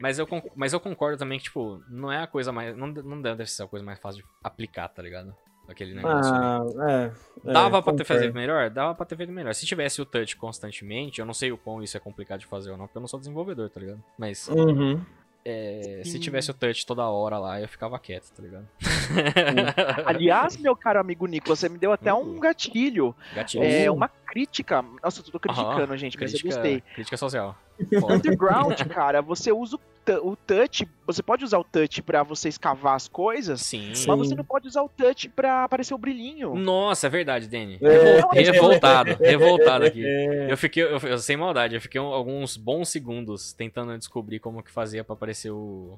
Mas 0.02 0.18
eu, 0.18 0.28
mas 0.56 0.74
eu 0.74 0.80
concordo 0.80 1.18
também 1.20 1.38
que, 1.38 1.46
tipo, 1.46 1.80
não 1.88 2.12
é 2.12 2.24
a 2.24 2.28
coisa 2.28 2.52
mais. 2.52 2.76
Não, 2.76 2.88
não 2.88 3.22
deve 3.22 3.46
ser 3.46 3.64
a 3.64 3.68
coisa 3.68 3.86
mais 3.86 4.00
fácil 4.00 4.24
de 4.24 4.28
aplicar, 4.44 4.88
tá 4.90 5.04
ligado? 5.04 5.34
Aquele 5.70 5.94
negócio. 5.94 6.34
ali. 6.34 6.44
Ah, 6.44 6.92
é. 6.92 7.50
é, 7.50 7.54
Dava 7.54 7.82
pra 7.84 7.94
ter 7.94 8.04
feito 8.04 8.34
melhor? 8.34 8.70
Dava 8.72 8.96
pra 8.96 9.06
ter 9.06 9.16
feito 9.16 9.32
melhor. 9.32 9.54
Se 9.54 9.66
tivesse 9.66 10.02
o 10.02 10.06
touch 10.06 10.36
constantemente, 10.36 11.20
eu 11.20 11.26
não 11.26 11.34
sei 11.34 11.52
o 11.52 11.58
quão 11.58 11.82
isso 11.84 11.96
é 11.96 12.00
complicado 12.00 12.40
de 12.40 12.46
fazer 12.48 12.72
ou 12.72 12.78
não, 12.78 12.86
porque 12.88 12.98
eu 12.98 13.02
não 13.02 13.08
sou 13.08 13.20
desenvolvedor, 13.20 13.70
tá 13.70 13.80
ligado? 13.80 14.04
Mas 14.18 14.48
Uhum. 14.48 15.00
É, 15.48 16.02
se 16.04 16.18
tivesse 16.20 16.50
o 16.50 16.54
touch 16.56 16.88
toda 16.88 17.08
hora 17.08 17.38
lá, 17.38 17.62
eu 17.62 17.68
ficava 17.68 18.00
quieto, 18.00 18.32
tá 18.36 18.42
ligado? 18.42 18.68
Aliás, 20.04 20.58
meu 20.58 20.76
caro 20.76 21.00
amigo 21.00 21.28
Nicolas, 21.28 21.60
você 21.60 21.70
me 21.70 21.78
deu 21.78 21.92
até 21.92 22.12
um 22.12 22.40
gatilho. 22.40 23.16
Gatilho. 23.36 23.64
É 23.64 23.92
uma 23.92 24.08
crítica. 24.08 24.84
Nossa, 25.04 25.22
eu 25.22 25.32
tô 25.32 25.40
criticando, 25.40 25.84
Aham, 25.84 25.98
gente, 25.98 26.18
mas 26.20 26.34
eu 26.34 26.40
crítica, 26.40 26.56
gostei. 26.56 26.82
crítica 26.96 27.16
social. 27.16 27.56
Foda. 28.00 28.16
Underground, 28.16 28.82
cara, 28.90 29.22
você 29.22 29.52
usa 29.52 29.76
o, 29.76 29.80
o 30.14 30.36
touch. 30.36 30.88
Você 31.08 31.24
pode 31.24 31.44
usar 31.44 31.58
o 31.60 31.64
touch 31.64 32.02
pra 32.02 32.24
você 32.24 32.50
escavar 32.50 32.96
as 32.96 33.08
coisas, 33.08 33.62
Sim. 33.62 33.90
Mas 33.90 34.06
você 34.06 34.36
não 34.36 34.44
pode 34.44 34.68
usar 34.68 34.82
o 34.84 34.90
touch 34.90 35.30
pra 35.30 35.64
aparecer 35.64 35.94
o 35.94 35.98
brilhinho. 35.98 36.56
Nossa, 36.56 37.08
é 37.08 37.10
verdade, 37.10 37.48
Danny. 37.48 37.78
É. 37.82 37.88
Revol- 37.88 38.32
Revoltado, 38.34 39.16
revoltado 39.22 39.86
aqui. 39.86 40.04
É. 40.16 40.52
Eu 40.52 40.58
fiquei, 40.58 40.84
eu, 40.84 40.98
eu- 41.00 41.18
sem 41.20 41.36
maldade, 41.38 41.76
eu 41.76 41.82
fiquei 41.82 42.00
um- 42.00 42.06
alguns 42.14 42.56
bons 42.58 42.90
segundos 42.90 43.54
tentando 43.54 43.98
descobrir 43.98 44.40
como 44.40 44.62
que 44.64 44.72
fazia 44.72 45.04
pra 45.04 45.14
aparecer 45.14 45.52
o. 45.52 45.98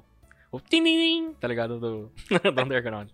O 0.50 0.58
tim, 0.60 1.32
tá 1.38 1.46
ligado? 1.46 1.78
Do, 1.78 2.10
do 2.52 2.62
Underground. 2.62 3.10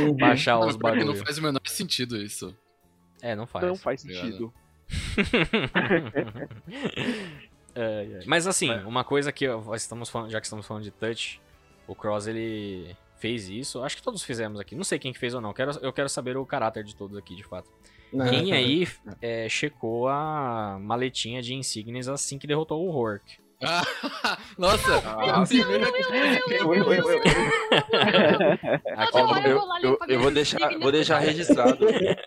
Uhum. 0.00 0.16
Baixar 0.16 0.58
os 0.60 0.76
porque 0.76 0.96
não 0.98 1.06
bagulhos. 1.06 1.22
faz 1.22 1.38
o 1.38 1.42
menor 1.42 1.60
sentido 1.66 2.16
isso. 2.16 2.54
É, 3.20 3.34
não 3.34 3.46
faz. 3.48 3.66
Não 3.66 3.74
faz 3.76 4.02
Obrigado. 4.04 4.26
sentido. 4.26 4.54
Ai, 7.78 8.14
ai. 8.16 8.20
Mas 8.26 8.46
assim, 8.46 8.70
uma 8.84 9.04
coisa 9.04 9.30
que 9.30 9.46
estamos 9.74 10.08
falando, 10.08 10.30
já 10.30 10.40
que 10.40 10.46
estamos 10.46 10.66
falando 10.66 10.82
de 10.82 10.90
touch, 10.90 11.40
o 11.86 11.94
Cross 11.94 12.26
ele 12.26 12.96
fez 13.18 13.48
isso. 13.48 13.82
Acho 13.82 13.96
que 13.96 14.02
todos 14.02 14.22
fizemos 14.22 14.58
aqui. 14.58 14.74
Não 14.74 14.84
sei 14.84 14.98
quem 14.98 15.12
que 15.12 15.18
fez 15.18 15.32
ou 15.32 15.40
não. 15.40 15.52
Quero, 15.52 15.72
eu 15.80 15.92
quero 15.92 16.08
saber 16.08 16.36
o 16.36 16.44
caráter 16.44 16.82
de 16.82 16.96
todos 16.96 17.16
aqui, 17.16 17.36
de 17.36 17.44
fato. 17.44 17.70
Não. 18.12 18.28
Quem 18.28 18.52
aí 18.54 18.88
é, 19.22 19.48
checou 19.48 20.08
a 20.08 20.76
maletinha 20.80 21.40
de 21.40 21.54
insígnias 21.54 22.08
assim 22.08 22.36
que 22.38 22.46
derrotou 22.46 22.84
o 22.84 22.90
Hork? 22.94 23.38
Ah, 23.62 23.82
Nossa, 24.56 25.02
Ah, 25.04 25.44
hora 29.12 29.48
eu 30.08 30.20
vou 30.20 30.30
deixar, 30.30 30.78
vou 30.78 30.92
deixar 30.92 31.18
registrado. 31.18 31.78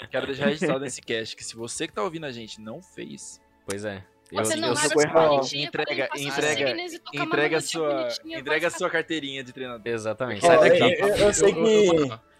Quero 0.10 0.28
deixar 0.28 0.48
registrado 0.48 0.82
nesse 0.82 1.02
cast 1.02 1.36
que 1.36 1.44
se 1.44 1.56
você 1.56 1.88
que 1.88 1.94
tá 1.94 2.04
ouvindo 2.04 2.26
a 2.26 2.32
gente 2.32 2.60
não 2.60 2.82
fez, 2.82 3.40
Pois 3.66 3.86
é. 3.86 4.04
Você 4.32 4.56
não 4.56 4.70
eu, 4.70 4.74
abre 4.78 4.90
sou 4.90 5.12
bonitinhas, 5.12 5.68
Entrega- 5.68 6.10
entrega- 6.16 6.76
entrega 7.14 7.62
sua, 7.62 7.94
bonitinha, 8.04 8.40
entrega 8.40 8.70
sua 8.70 8.90
carteirinha 8.90 9.44
de 9.44 9.52
treinador. 9.52 9.82
Exatamente. 9.86 10.42
Sai 10.46 10.58
daqui. 10.60 10.80
eu- 10.82 11.08
eu- 11.08 11.16
eu 11.18 11.34
sei 11.34 11.54
que- 11.54 11.60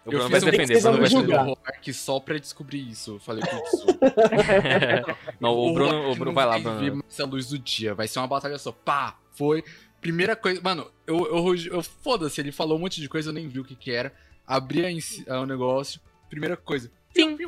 O 0.04 0.10
Bruno 0.10 0.24
eu 0.24 0.28
vai 0.30 0.40
se 0.40 0.46
defender, 0.46 0.66
vocês 0.66 0.82
Bruno 0.82 0.98
vai 0.98 1.08
se 1.08 1.14
defender. 1.14 1.92
só 1.94 2.18
pra 2.18 2.36
descobrir 2.38 2.88
isso. 2.90 3.12
Eu 3.12 3.20
falei, 3.20 3.44
putz, 3.48 3.84
Não, 5.40 5.50
o 5.54 5.72
Bruno, 5.72 6.10
o 6.10 6.14
Bruno 6.16 6.32
vai 6.32 6.44
lá, 6.46 6.58
Bruno. 6.58 6.96
mais 7.04 7.20
a 7.20 7.24
luz 7.24 7.48
do 7.48 7.58
dia. 7.58 7.94
Vai 7.94 8.08
ser 8.08 8.18
uma 8.18 8.26
batalha 8.26 8.58
só. 8.58 8.72
Pá, 8.72 9.16
foi. 9.32 9.62
Primeira 10.00 10.34
coisa. 10.34 10.60
Mano, 10.60 10.90
eu, 11.06 11.24
eu, 11.26 11.54
eu, 11.74 11.82
foda-se, 11.82 12.40
ele 12.40 12.50
falou 12.50 12.76
um 12.76 12.80
monte 12.80 13.00
de 13.00 13.08
coisa, 13.08 13.30
eu 13.30 13.32
nem 13.32 13.46
vi 13.48 13.60
o 13.60 13.64
que 13.64 13.76
que 13.76 13.92
era. 13.92 14.12
Abri 14.44 14.82
o 15.28 15.46
negócio. 15.46 16.00
Primeira 16.28 16.56
coisa. 16.56 16.90
Tim. 17.14 17.36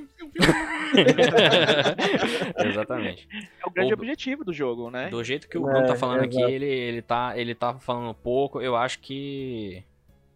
Exatamente. 2.64 3.26
É 3.32 3.66
o 3.66 3.70
grande 3.70 3.92
O- 3.92 3.96
objetivo 3.96 4.44
do 4.44 4.52
jogo, 4.52 4.90
né? 4.90 5.08
Do 5.08 5.22
jeito 5.24 5.48
que 5.48 5.58
o 5.58 5.68
É, 5.68 5.72
Bruno 5.72 5.86
tá 5.86 5.96
falando 5.96 6.20
aqui, 6.22 6.36
exato. 6.36 6.52
ele, 6.52 6.66
ele, 6.66 7.02
tá, 7.02 7.32
ele 7.36 7.54
tá 7.54 7.74
falando 7.74 8.14
pouco. 8.14 8.60
Eu 8.60 8.76
acho 8.76 8.98
que. 9.00 9.82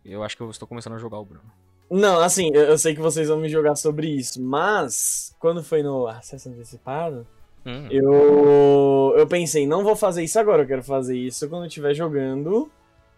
Eu 0.05 0.23
acho 0.23 0.37
que 0.37 0.43
eu 0.43 0.51
estou 0.51 0.67
começando 0.67 0.95
a 0.95 0.99
jogar 0.99 1.19
o 1.19 1.25
Bruno. 1.25 1.45
Não, 1.91 2.21
assim, 2.21 2.51
eu, 2.55 2.63
eu 2.63 2.79
sei 2.79 2.95
que 2.95 3.01
vocês 3.01 3.29
vão 3.29 3.39
me 3.39 3.49
jogar 3.49 3.75
sobre 3.75 4.09
isso, 4.09 4.43
mas 4.43 5.35
quando 5.39 5.63
foi 5.63 5.83
no 5.83 6.07
acesso 6.07 6.49
antecipado, 6.49 7.27
Hum, 7.67 7.89
eu, 7.91 9.15
eu 9.17 9.27
pensei, 9.27 9.67
não 9.67 9.83
vou 9.83 9.97
fazer 9.97 10.23
isso 10.23 10.39
agora, 10.39 10.63
eu 10.63 10.67
quero 10.67 10.83
fazer 10.83 11.17
isso 11.19 11.49
quando 11.49 11.65
eu 11.65 11.69
estiver 11.69 11.93
jogando, 11.93 12.71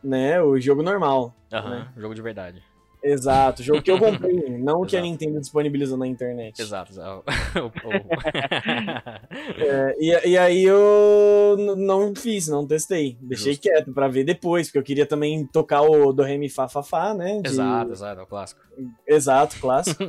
né, 0.02 0.40
o 0.42 0.58
jogo 0.58 0.82
normal. 0.82 1.34
Aham, 1.52 1.88
jogo 1.96 2.14
de 2.14 2.22
verdade. 2.22 2.62
Exato, 3.02 3.62
jogo 3.62 3.80
que 3.82 3.90
eu 3.90 3.98
comprei, 3.98 4.32
não 4.58 4.82
o 4.82 4.86
que 4.86 4.96
a. 4.96 5.00
Nintendo 5.00 5.40
disponibilizou 5.40 5.96
na 5.96 6.06
internet. 6.06 6.60
Exato. 6.60 6.92
exato. 6.92 7.24
É, 9.58 9.96
e, 9.98 10.28
e 10.30 10.38
aí 10.38 10.64
eu 10.64 11.56
não 11.76 12.14
fiz, 12.14 12.48
não 12.48 12.66
testei. 12.66 13.16
Deixei 13.20 13.52
Justo. 13.52 13.62
quieto 13.62 13.92
pra 13.92 14.08
ver 14.08 14.24
depois, 14.24 14.68
porque 14.68 14.78
eu 14.78 14.82
queria 14.82 15.06
também 15.06 15.46
tocar 15.46 15.82
o 15.82 16.12
do 16.12 16.22
Re 16.22 16.38
Mi 16.38 16.48
Fá 16.48 16.68
Fá 16.68 16.82
Fá, 16.82 17.14
né? 17.14 17.40
de- 17.40 17.48
exato, 17.48 17.92
exato, 17.92 18.20
é 18.20 18.22
o 18.22 18.26
clássico. 18.26 18.60
Exato, 19.06 19.56
clássico. 19.60 20.02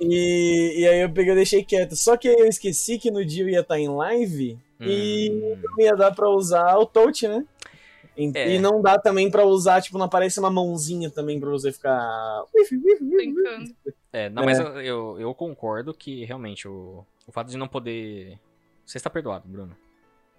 e, 0.00 0.74
e 0.80 0.88
aí 0.88 1.00
eu 1.00 1.10
peguei 1.10 1.32
e 1.32 1.36
deixei 1.36 1.64
quieto. 1.64 1.94
Só 1.96 2.16
que 2.16 2.28
eu 2.28 2.46
esqueci 2.46 2.98
que 2.98 3.10
no 3.10 3.24
dia 3.24 3.44
eu 3.44 3.48
ia 3.48 3.60
estar 3.60 3.78
em 3.78 3.88
live 3.88 4.58
e 4.80 5.30
Hum, 5.30 5.56
não 5.76 5.84
ia 5.84 5.94
dar 5.94 6.14
pra 6.14 6.28
usar 6.30 6.76
o 6.78 6.86
touch, 6.86 7.28
né? 7.28 7.44
E, 8.16 8.30
É. 8.34 8.54
e 8.54 8.58
não 8.58 8.82
dá 8.82 8.98
também 8.98 9.30
pra 9.30 9.44
usar, 9.44 9.80
tipo, 9.80 9.96
não 9.98 10.06
aparece 10.06 10.38
uma 10.40 10.50
mãozinha 10.50 11.10
também 11.10 11.38
pra 11.40 11.48
você 11.50 11.72
ficar. 11.72 12.44
brincando. 13.00 13.74
É, 14.12 14.28
não, 14.28 14.42
É. 14.42 14.46
mas 14.46 14.58
eu, 14.58 14.80
eu, 14.80 15.20
eu 15.20 15.34
concordo 15.34 15.94
que 15.94 16.24
realmente 16.24 16.66
o, 16.68 17.04
o 17.26 17.32
fato 17.32 17.48
de 17.50 17.56
não 17.56 17.68
poder. 17.68 18.38
Você 18.84 18.98
está 18.98 19.08
perdoado, 19.08 19.48
Bruno. 19.48 19.76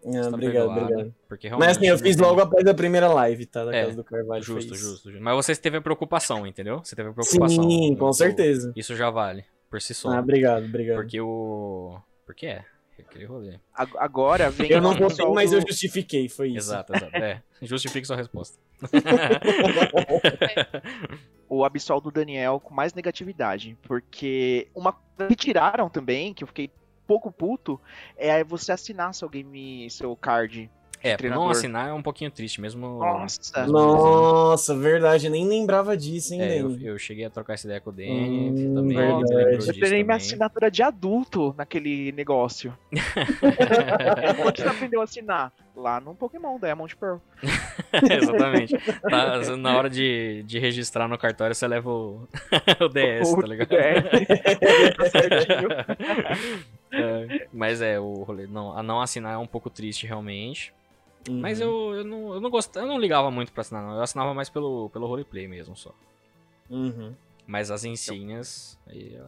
Você 0.04 0.18
Ah, 0.18 0.22
está 0.22 0.28
obrigado, 0.30 0.54
perdoado, 0.68 0.82
obrigado. 0.94 1.16
Porque 1.30 1.48
realmente. 1.48 1.68
Mas 1.68 1.78
assim, 1.78 1.88
eu 1.88 1.98
fiz 1.98 2.18
não- 2.18 2.28
logo 2.30 2.42
após 2.42 2.66
a 2.66 2.74
primeira 2.74 3.08
live, 3.08 3.46
tá? 3.46 3.64
Da 3.66 3.76
É, 3.76 3.84
casa 3.86 3.96
do 3.96 4.04
Carvalho. 4.04 4.44
Justo, 4.44 4.74
justo, 4.76 5.10
justo. 5.12 5.24
Mas 5.24 5.36
você 5.36 5.56
teve 5.56 5.78
a 5.78 5.82
preocupação, 5.82 6.46
entendeu? 6.46 6.80
Você 6.84 6.96
teve 6.96 7.10
a 7.10 7.14
preocupação. 7.14 7.70
Sim, 7.70 7.96
com 7.96 8.06
o- 8.10 8.14
certeza. 8.14 8.74
Isso 8.76 8.96
já 8.96 9.10
vale, 9.10 9.46
por 9.70 9.80
si 9.82 9.94
só. 9.94 10.10
Ah, 10.12 10.20
obrigado, 10.20 10.66
obrigado. 10.66 10.98
Porque 10.98 11.22
o. 11.22 11.98
Porque 12.26 12.48
é. 12.48 12.66
Aquele 13.02 13.26
rolê. 13.26 13.60
Ag- 13.74 13.98
Agora 13.98 14.50
vem 14.50 14.72
Eu 14.72 14.82
não 14.82 14.92
o 14.92 14.94
votei, 14.94 15.08
pessoal 15.08 15.34
mas 15.34 15.50
do- 15.52 15.58
eu 15.58 15.62
justifiquei, 15.62 16.30
foi 16.30 16.50
isso. 16.50 16.58
Exato, 16.70 16.94
exato. 16.96 17.16
É, 17.18 17.42
justifique 17.62 18.08
sua 18.08 18.16
resposta. 18.16 18.58
o 21.48 21.64
Absol 21.66 22.02
do 22.02 22.12
Daniel 22.12 22.60
com 22.60 22.74
mais 22.74 22.94
negatividade. 22.94 23.78
Porque 23.84 24.68
uma 24.74 24.94
coisa 24.94 25.30
que 25.30 25.36
tiraram 25.36 25.90
também, 25.90 26.34
que 26.34 26.44
eu 26.44 26.48
fiquei 26.48 26.72
pouco 27.06 27.32
puto, 27.32 27.80
é 28.16 28.44
você 28.44 28.72
assinar 28.72 29.14
seu 29.14 29.30
game, 29.30 29.90
seu 29.90 30.16
card. 30.16 30.70
É, 31.04 31.18
treinador. 31.18 31.46
não 31.46 31.52
assinar 31.52 31.90
é 31.90 31.94
um 31.94 32.02
pouquinho 32.02 32.30
triste, 32.30 32.62
mesmo. 32.62 33.00
Nossa. 33.00 33.66
Nossa, 33.66 34.76
verdade, 34.76 35.30
nem 35.30 35.48
lembrava 35.48 35.98
disso, 35.98 36.34
hein, 36.34 36.42
É, 36.42 36.62
eu, 36.62 36.80
eu 36.80 36.98
cheguei 37.00 37.26
a 37.26 37.30
trocar 37.30 37.54
essa 37.54 37.66
ideia 37.66 37.82
com 37.82 37.90
o 37.90 37.94
Danny, 37.94 38.52
Hum, 38.52 38.76
também 38.76 38.98
Eu 38.98 39.74
treinei 39.74 40.04
minha 40.04 40.18
assinatura 40.18 40.70
de 40.70 40.84
adulto 40.84 41.56
naquele 41.58 42.12
negócio. 42.12 42.78
Onde 44.46 44.62
você 44.62 44.68
aprendeu 44.68 45.02
a 45.02 45.06
assinar? 45.06 45.52
Lá 45.76 46.00
no 46.00 46.14
Pokémon 46.14 46.60
Diamond 46.60 46.96
Pearl. 46.98 47.18
Exatamente. 48.12 48.78
Tá, 49.10 49.56
na 49.58 49.78
hora 49.78 49.90
de, 49.90 50.44
de 50.46 50.60
registrar 50.60 51.08
no 51.08 51.18
cartório, 51.18 51.56
você 51.56 51.68
leva 51.68 51.90
o, 51.90 52.28
o 52.80 52.90
DS, 52.90 53.34
tá 53.34 53.48
ligado? 53.48 53.74
É. 53.74 54.02
Tá 54.92 55.10
certinho. 55.10 55.70
É, 56.92 57.48
mas 57.54 57.82
é, 57.82 58.00
o 58.00 58.24
rolê. 58.24 58.48
Não, 58.48 58.78
a 58.78 58.84
não 58.84 59.02
assinar 59.02 59.34
é 59.34 59.38
um 59.38 59.48
pouco 59.48 59.70
triste, 59.70 60.06
realmente. 60.06 60.74
Uhum. 61.30 61.40
Mas 61.40 61.62
eu, 61.62 61.94
eu, 61.96 62.04
não, 62.04 62.34
eu 62.34 62.42
não 62.42 62.50
gostava, 62.50 62.86
eu 62.86 62.90
não 62.90 63.00
ligava 63.00 63.30
muito 63.30 63.52
pra 63.52 63.62
assinar, 63.62 63.84
não. 63.84 63.96
Eu 63.96 64.02
assinava 64.02 64.34
mais 64.34 64.50
pelo, 64.50 64.90
pelo 64.90 65.08
roleplay 65.08 65.48
mesmo 65.48 65.76
só. 65.76 65.94
Uhum. 66.70 67.14
Mas 67.46 67.70
as 67.70 67.84
insígnias. 67.84 68.80
Aí, 68.88 69.18
ó, 69.20 69.26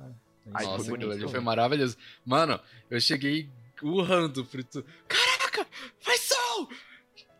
Ai, 0.53 0.65
Nossa, 0.65 0.85
foi 0.85 0.95
aquilo 0.95 1.11
ali 1.11 1.19
bonito. 1.19 1.31
foi 1.31 1.39
maravilhoso. 1.39 1.97
Mano, 2.25 2.59
eu 2.89 2.99
cheguei 2.99 3.49
urrando 3.81 4.43
pro 4.45 4.63
tu. 4.63 4.83
Caraca, 5.07 5.67
faz 5.99 6.21
sol! 6.21 6.67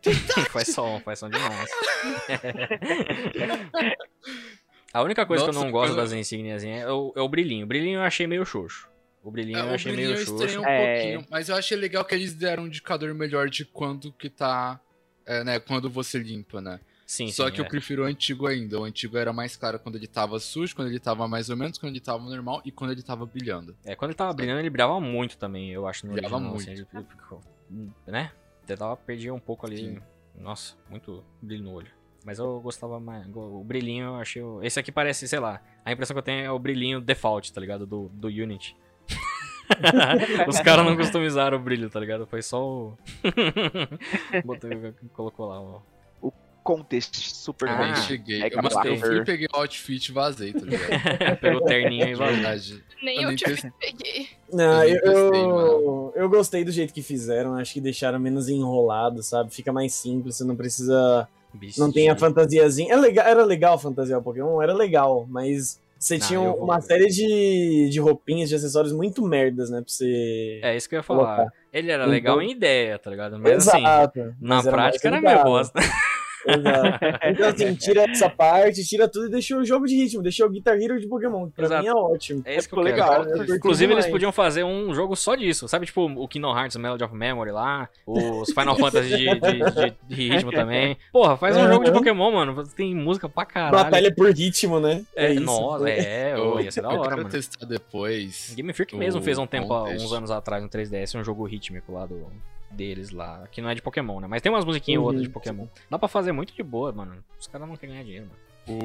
faz 0.50 0.68
som, 0.68 1.00
faz 1.00 1.18
som 1.18 1.28
demais. 1.28 1.70
A 4.92 5.02
única 5.02 5.26
coisa 5.26 5.42
que 5.42 5.50
eu 5.50 5.54
Nossa, 5.54 5.66
não 5.66 5.72
gosto 5.72 5.96
das 5.96 6.12
insígnias 6.12 6.62
é 6.62 6.88
o, 6.88 7.12
é 7.16 7.20
o 7.20 7.28
brilhinho. 7.28 7.64
O 7.64 7.68
brilhinho 7.68 7.98
eu 7.98 8.02
achei 8.02 8.28
meio 8.28 8.46
xoxo. 8.46 8.88
O 9.24 9.30
brilhinho 9.30 9.58
É, 9.58 9.62
eu 9.62 9.66
o 9.66 9.74
achei 9.74 9.90
brilhinho 9.92 10.14
meio 10.16 10.50
eu 10.52 10.60
um 10.60 10.66
É. 10.66 10.94
pouquinho, 10.96 11.26
mas 11.30 11.48
eu 11.48 11.56
achei 11.56 11.76
legal 11.76 12.04
que 12.04 12.14
eles 12.14 12.34
deram 12.34 12.64
um 12.64 12.66
indicador 12.66 13.12
melhor 13.14 13.48
de 13.48 13.64
quando 13.64 14.12
que 14.12 14.28
tá, 14.28 14.78
é, 15.24 15.42
né, 15.42 15.58
quando 15.58 15.88
você 15.88 16.18
limpa, 16.18 16.60
né? 16.60 16.78
Sim, 17.06 17.30
Só 17.30 17.46
sim, 17.46 17.52
que 17.52 17.60
é. 17.60 17.64
eu 17.64 17.68
prefiro 17.68 18.02
o 18.02 18.06
antigo 18.06 18.46
ainda. 18.46 18.78
O 18.80 18.84
antigo 18.84 19.16
era 19.18 19.32
mais 19.32 19.56
claro 19.56 19.78
quando 19.78 19.96
ele 19.96 20.06
tava 20.06 20.38
sujo, 20.38 20.74
quando 20.74 20.88
ele 20.88 20.98
tava 21.00 21.26
mais 21.28 21.50
ou 21.50 21.56
menos, 21.56 21.76
quando 21.78 21.92
ele 21.92 22.00
tava 22.00 22.22
normal 22.22 22.62
e 22.64 22.70
quando 22.72 22.92
ele 22.92 23.02
tava 23.02 23.26
brilhando. 23.26 23.76
É, 23.84 23.94
quando 23.94 24.10
ele 24.10 24.16
tava 24.16 24.32
brilhando, 24.32 24.60
ele 24.60 24.70
brilhava 24.70 24.98
muito 25.00 25.36
também, 25.36 25.70
eu 25.70 25.86
acho, 25.86 26.06
no 26.06 26.12
Brilhava 26.12 26.36
original. 26.36 26.54
muito. 26.54 26.70
Assim, 26.70 26.80
ele, 26.80 26.86
ele 26.94 27.04
ficou, 27.04 27.40
né? 28.06 28.32
Tentava 28.66 28.96
perder 28.96 29.30
um 29.32 29.38
pouco 29.38 29.66
ali. 29.66 29.76
Sim. 29.78 29.98
Nossa, 30.38 30.74
muito 30.88 31.22
brilho 31.42 31.64
no 31.64 31.72
olho. 31.72 31.90
Mas 32.24 32.38
eu 32.38 32.58
gostava 32.60 32.98
mais. 32.98 33.26
O 33.34 33.62
brilhinho 33.62 34.06
eu 34.06 34.14
achei. 34.16 34.42
Esse 34.62 34.80
aqui 34.80 34.90
parece, 34.90 35.28
sei 35.28 35.38
lá. 35.38 35.60
A 35.84 35.92
impressão 35.92 36.14
que 36.14 36.18
eu 36.18 36.22
tenho 36.22 36.44
é 36.46 36.50
o 36.50 36.58
brilhinho 36.58 37.00
default, 37.02 37.52
tá 37.52 37.60
ligado? 37.60 37.86
Do, 37.86 38.08
do 38.08 38.28
Unity. 38.28 38.74
Os 40.48 40.60
caras 40.60 40.84
não 40.84 40.96
customizaram 40.96 41.56
o 41.56 41.60
brilho, 41.60 41.88
tá 41.90 41.98
ligado? 42.00 42.26
Foi 42.26 42.42
só 42.42 42.62
o. 42.64 42.98
Botou, 44.44 44.70
colocou 45.12 45.46
lá, 45.48 45.60
ó. 45.60 45.80
Contest 46.62 47.14
Super 47.16 47.68
Ah, 47.68 47.76
Band. 47.76 47.94
cheguei. 47.96 48.42
é 48.42 48.46
eu, 48.46 48.96
fui, 48.98 49.22
peguei 49.22 49.46
o 49.52 49.56
outfit 49.58 50.08
e 50.08 50.12
vazei, 50.12 50.50
tá 50.54 50.60
ligado? 50.60 51.36
Pegou 51.38 51.60
o 51.60 51.64
terninho 51.66 52.08
e 52.08 52.14
vazou. 52.14 52.34
verdade. 52.36 52.82
Nem 53.02 53.22
Eu 53.22 53.30
eu 53.32 53.36
testei. 53.36 53.70
peguei. 53.78 54.28
Não, 54.50 54.82
Eu 54.82 54.96
eu, 54.96 55.02
nem 55.02 55.12
gostei, 55.12 55.42
eu, 55.42 56.12
eu 56.16 56.28
gostei 56.30 56.64
do 56.64 56.72
jeito 56.72 56.94
que 56.94 57.02
fizeram, 57.02 57.54
acho 57.56 57.74
que 57.74 57.82
deixaram 57.82 58.18
menos 58.18 58.48
enrolado, 58.48 59.22
sabe? 59.22 59.54
Fica 59.54 59.74
mais 59.74 59.92
simples, 59.92 60.36
você 60.38 60.44
não 60.44 60.56
precisa. 60.56 61.28
Bicho, 61.52 61.78
Não 61.78 61.92
tem 61.92 62.08
a 62.08 62.16
fantasiazinha. 62.16 62.94
É 62.94 62.96
legal, 62.96 63.26
era 63.26 63.44
legal 63.44 63.78
fantasiar 63.78 64.18
o 64.18 64.22
Pokémon, 64.22 64.60
era 64.62 64.72
legal, 64.72 65.26
mas 65.28 65.78
você 66.04 66.18
Não, 66.18 66.26
tinha 66.26 66.38
eu 66.38 66.52
vou- 66.52 66.64
uma 66.64 66.80
série 66.80 67.06
de, 67.06 67.88
de 67.90 68.00
roupinhas, 68.00 68.48
de 68.48 68.54
acessórios 68.54 68.92
muito 68.92 69.22
merdas, 69.26 69.70
né? 69.70 69.78
Pra 69.80 69.88
você. 69.88 70.60
É 70.62 70.76
isso 70.76 70.88
que 70.88 70.94
eu 70.94 70.98
ia 70.98 71.02
falar. 71.02 71.36
Colocar. 71.36 71.52
Ele 71.72 71.90
era 71.90 72.02
Então- 72.02 72.12
legal 72.12 72.42
em 72.42 72.50
ideia, 72.52 72.98
tá 72.98 73.10
ligado? 73.10 73.38
Mas 73.38 73.66
assim, 73.68 73.78
Exato. 73.78 74.18
na 74.40 74.56
mas 74.56 74.66
era 74.66 74.76
prática 74.76 75.08
era 75.08 75.20
meio 75.20 75.28
legal. 75.36 75.44
bosta. 75.44 75.80
Exato. 76.46 76.98
Então, 77.30 77.48
assim, 77.48 77.74
tira 77.74 78.02
essa 78.10 78.28
parte, 78.28 78.84
tira 78.84 79.08
tudo 79.08 79.26
e 79.26 79.30
deixa 79.30 79.56
o 79.56 79.64
jogo 79.64 79.86
de 79.86 79.94
ritmo, 79.96 80.22
deixa 80.22 80.44
o 80.44 80.50
Guitar 80.50 80.76
Hero 80.80 81.00
de 81.00 81.06
Pokémon, 81.08 81.46
que 81.48 81.54
pra 81.56 81.64
Exato. 81.66 81.82
mim 81.82 81.88
é 81.88 81.94
ótimo. 81.94 82.42
É 82.44 82.56
isso 82.56 82.68
que 82.68 82.74
eu 82.74 82.82
Ficou 82.82 82.94
quero. 82.96 83.08
legal. 83.08 83.24
Eu 83.24 83.36
curti 83.38 83.52
Inclusive, 83.52 83.92
eles 83.92 84.06
podiam 84.06 84.32
fazer 84.32 84.64
um 84.64 84.94
jogo 84.94 85.16
só 85.16 85.34
disso. 85.34 85.66
Sabe, 85.68 85.86
tipo, 85.86 86.02
o 86.04 86.28
Kingdom 86.28 86.56
Hearts 86.56 86.76
Melody 86.76 87.04
of 87.04 87.14
Memory 87.14 87.50
lá, 87.50 87.88
os 88.06 88.50
Final 88.50 88.76
Fantasy 88.76 89.08
de, 89.08 89.16
de- 89.16 89.40
de- 89.40 89.94
de 90.08 90.28
ritmo 90.28 90.52
também. 90.52 90.96
Porra, 91.12 91.36
faz 91.36 91.56
um 91.56 91.62
Uhum. 91.62 91.68
jogo 91.72 91.84
de 91.84 91.92
Pokémon, 91.92 92.30
mano. 92.32 92.64
Tem 92.76 92.94
música 92.94 93.28
pra 93.28 93.44
caralho. 93.44 93.84
Batalha 93.84 94.14
por 94.14 94.30
ritmo, 94.30 94.78
né? 94.80 95.02
É, 95.16 95.32
isso. 95.32 95.42
nossa, 95.42 95.88
é, 95.88 96.34
Eu, 96.34 96.54
ô, 96.54 96.60
ia 96.60 96.70
ser 96.70 96.82
da 96.82 96.88
eu 96.92 96.98
hora, 97.00 97.08
quero 97.10 97.16
mano. 97.22 97.30
testar 97.30 97.66
depois. 97.66 98.52
Game 98.56 98.72
Freak 98.72 98.94
o 98.94 98.98
mesmo 98.98 99.22
fez 99.22 99.38
um 99.38 99.46
tempo, 99.46 99.72
uns 99.88 100.12
anos 100.12 100.30
atrás, 100.30 100.62
no 100.62 100.68
3DS, 100.68 101.14
um 101.18 101.24
jogo 101.24 101.44
rítmico 101.44 101.92
lá 101.92 102.06
do, 102.06 102.26
deles 102.74 103.10
lá, 103.10 103.46
que 103.50 103.62
não 103.62 103.70
é 103.70 103.74
de 103.74 103.80
Pokémon, 103.82 104.20
né? 104.20 104.26
Mas 104.26 104.42
tem 104.42 104.52
umas 104.52 104.64
musiquinhas 104.64 105.00
Uhum. 105.00 105.06
outras 105.06 105.22
de 105.22 105.30
Pokémon. 105.30 105.66
Dá 105.88 105.98
pra 105.98 106.08
fazer 106.08 106.32
muito 106.32 106.54
de 106.54 106.62
boa, 106.62 106.92
mano. 106.92 107.24
Os 107.40 107.46
caras 107.46 107.66
não 107.68 107.76
querem 107.76 107.94
ganhar 107.94 108.04
dinheiro, 108.04 108.26
mano. 108.26 108.38
O, 108.66 108.78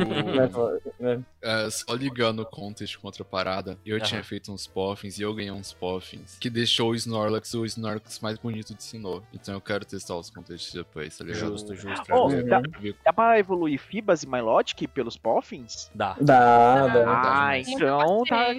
É, 1.02 1.14
é. 1.14 1.66
é, 1.66 1.70
só 1.70 1.94
ligando 1.94 2.42
o 2.42 2.46
contest 2.46 2.98
com 2.98 3.08
outra 3.08 3.24
parada, 3.24 3.78
eu 3.86 3.98
Aham. 3.98 4.06
tinha 4.06 4.24
feito 4.24 4.52
uns 4.52 4.68
poffins 4.68 5.18
e 5.18 5.22
eu 5.22 5.34
ganhei 5.34 5.52
uns 5.52 5.72
poffins 5.74 6.38
que 6.40 6.50
deixou 6.50 6.92
o 6.92 6.96
Snorlax 6.96 7.54
o 7.54 7.66
Snorlax 7.66 8.20
mais 8.20 8.38
bonito 8.38 8.74
de 8.76 8.84
Sinnoh. 8.84 9.24
Então 9.34 9.54
eu 9.54 9.62
quero 9.62 9.86
testar 9.86 10.16
os 10.16 10.30
contests 10.30 10.74
depois, 10.74 11.18
tá 11.18 11.24
ligado? 11.24 11.40
Justo, 11.40 11.76
justo. 11.76 12.06
Pra 12.06 12.18
Oh, 12.20 12.28
ver- 12.30 12.44
dá- 12.46 12.62
pra 12.62 12.80
ver 12.80 12.96
Dá 13.06 13.14
pra 13.14 13.40
evoluir 13.40 13.80
Fibas 13.80 14.24
e 14.24 14.28
Milotic 14.28 14.88
pelos 14.90 15.18
Poffins? 15.18 15.90
Dá, 15.96 16.16
Dá, 16.20 16.88
dá. 16.88 17.04
Ah, 17.08 17.52
demais. 17.54 17.68
então 17.70 18.24
tá, 18.26 18.56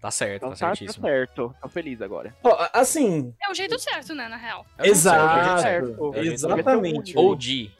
tá 0.00 0.10
certo, 0.10 0.36
então 0.36 0.50
tá 0.50 0.56
tá, 0.56 0.68
tá 0.70 0.74
certíssimo. 0.76 1.06
certo. 1.06 1.54
Tô 1.62 1.68
feliz 1.68 2.02
agora. 2.02 2.34
Ó, 2.42 2.68
assim, 2.72 3.32
É 3.42 3.50
o 3.50 3.54
jeito 3.54 3.78
certo, 3.78 4.14
né, 4.14 4.28
na 4.28 4.36
real. 4.36 4.66
É 4.78 4.82
o 4.82 4.84
jeito 4.86 4.96
Exato. 4.96 5.60
certo. 5.62 5.86
certo. 5.86 6.04
É 6.04 6.20
o 6.20 6.22
jeito 6.22 6.34
Exatamente. 6.34 7.16
OG. 7.16 7.70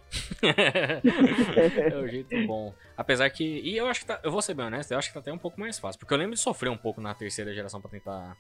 é 1.93 1.97
o 1.97 2.07
jeito 2.09 2.47
bom. 2.47 2.73
Apesar 2.97 3.29
que. 3.31 3.45
E 3.45 3.77
eu 3.77 3.87
acho 3.87 4.01
que 4.01 4.07
tá. 4.07 4.21
Eu 4.23 4.31
vou 4.31 4.43
ser 4.43 4.55
bem 4.55 4.67
honesto, 4.67 4.93
eu 4.93 4.99
acho 4.99 5.09
que 5.09 5.15
tá 5.15 5.21
até 5.21 5.33
um 5.33 5.39
pouco 5.39 5.59
mais 5.61 5.79
fácil. 5.79 5.99
Porque 5.99 6.13
eu 6.13 6.19
lembro 6.19 6.35
de 6.35 6.41
sofrer 6.41 6.71
um 6.71 6.77
pouco 6.77 7.01
na 7.01 7.15
terceira 7.15 7.53
geração 7.55 7.81
pra 7.81 7.91
tentar 7.91 8.37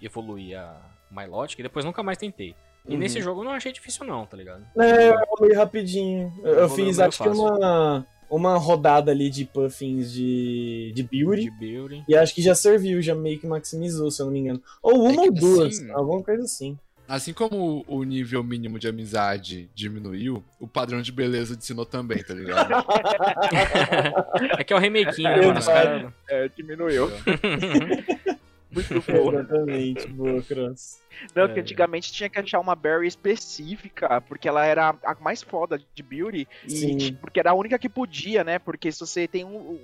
evoluir 0.00 0.58
a 0.58 0.80
Milotic 1.10 1.58
e 1.58 1.62
depois 1.62 1.84
nunca 1.84 2.02
mais 2.02 2.18
tentei. 2.18 2.54
E 2.86 2.92
Uhum. 2.92 2.98
nesse 2.98 3.20
jogo 3.20 3.40
eu 3.40 3.44
não 3.44 3.52
achei 3.52 3.72
difícil, 3.72 4.06
não, 4.06 4.24
tá 4.24 4.36
ligado? 4.36 4.64
É, 4.78 5.10
eu 5.10 5.18
evolui 5.20 5.54
rapidinho. 5.54 6.32
Eu, 6.42 6.52
eu 6.54 6.68
fiz, 6.68 6.96
meio 6.96 7.08
acho 7.08 7.18
que 7.18 7.28
fácil. 7.28 7.42
uma, 7.44 8.06
uma 8.30 8.56
rodada 8.56 9.10
ali 9.10 9.28
de 9.28 9.44
puffins 9.44 10.10
de, 10.12 10.92
de 10.94 11.02
beauty. 11.02 11.50
De. 11.58 12.04
E 12.08 12.16
acho 12.16 12.34
que 12.34 12.40
já 12.40 12.54
serviu, 12.54 13.02
já 13.02 13.14
meio 13.14 13.38
que 13.38 13.46
maximizou, 13.46 14.10
se 14.10 14.22
eu 14.22 14.26
não 14.26 14.32
me 14.32 14.38
engano. 14.38 14.62
Ou 14.82 15.02
uma 15.02 15.24
É 15.24 15.26
ou 15.26 15.32
que 15.34 15.40
duas, 15.40 15.76
assim- 15.78 15.90
alguma 15.90 16.22
coisa 16.22 16.44
assim. 16.44 16.78
Assim 17.12 17.32
como 17.32 17.84
o 17.88 18.04
nível 18.04 18.44
mínimo 18.44 18.78
de 18.78 18.86
amizade 18.86 19.68
diminuiu, 19.74 20.44
o 20.60 20.68
padrão 20.68 21.02
de 21.02 21.10
beleza 21.10 21.56
de 21.56 21.64
Sinnoh 21.64 21.84
também, 21.84 22.22
tá 22.22 22.32
ligado? 22.32 22.70
é 24.56 24.62
que 24.62 24.72
é 24.72 24.76
o 24.76 24.78
remakinho, 24.78 25.28
né, 25.28 25.40
mano? 25.44 25.58
Os 25.58 25.66
caras. 25.66 26.12
É, 26.28 26.48
diminuiu. 26.56 27.08
Muito 28.72 28.94
bom. 29.10 29.32
Exatamente, 29.32 30.06
boa, 30.06 30.40
Cross. 30.42 31.00
Não, 31.34 31.42
É. 31.46 31.48
que 31.52 31.58
antigamente 31.58 32.12
tinha 32.12 32.28
que 32.30 32.38
achar 32.38 32.60
uma 32.60 32.76
berry 32.76 33.08
específica, 33.08 34.20
porque 34.20 34.48
ela 34.48 34.64
era 34.64 34.94
a 35.04 35.16
mais 35.20 35.42
foda 35.42 35.80
de 35.92 36.02
beauty, 36.04 36.46
e 36.64 36.70
Sim. 36.70 36.96
t- 36.96 37.12
porque 37.20 37.40
era 37.40 37.50
a 37.50 37.54
única 37.54 37.76
que 37.76 37.88
podia, 37.88 38.44
né? 38.44 38.60
Porque 38.60 38.92
se 38.92 39.00
você 39.00 39.26
tem 39.26 39.44
um, 39.44 39.56
um- 39.56 39.80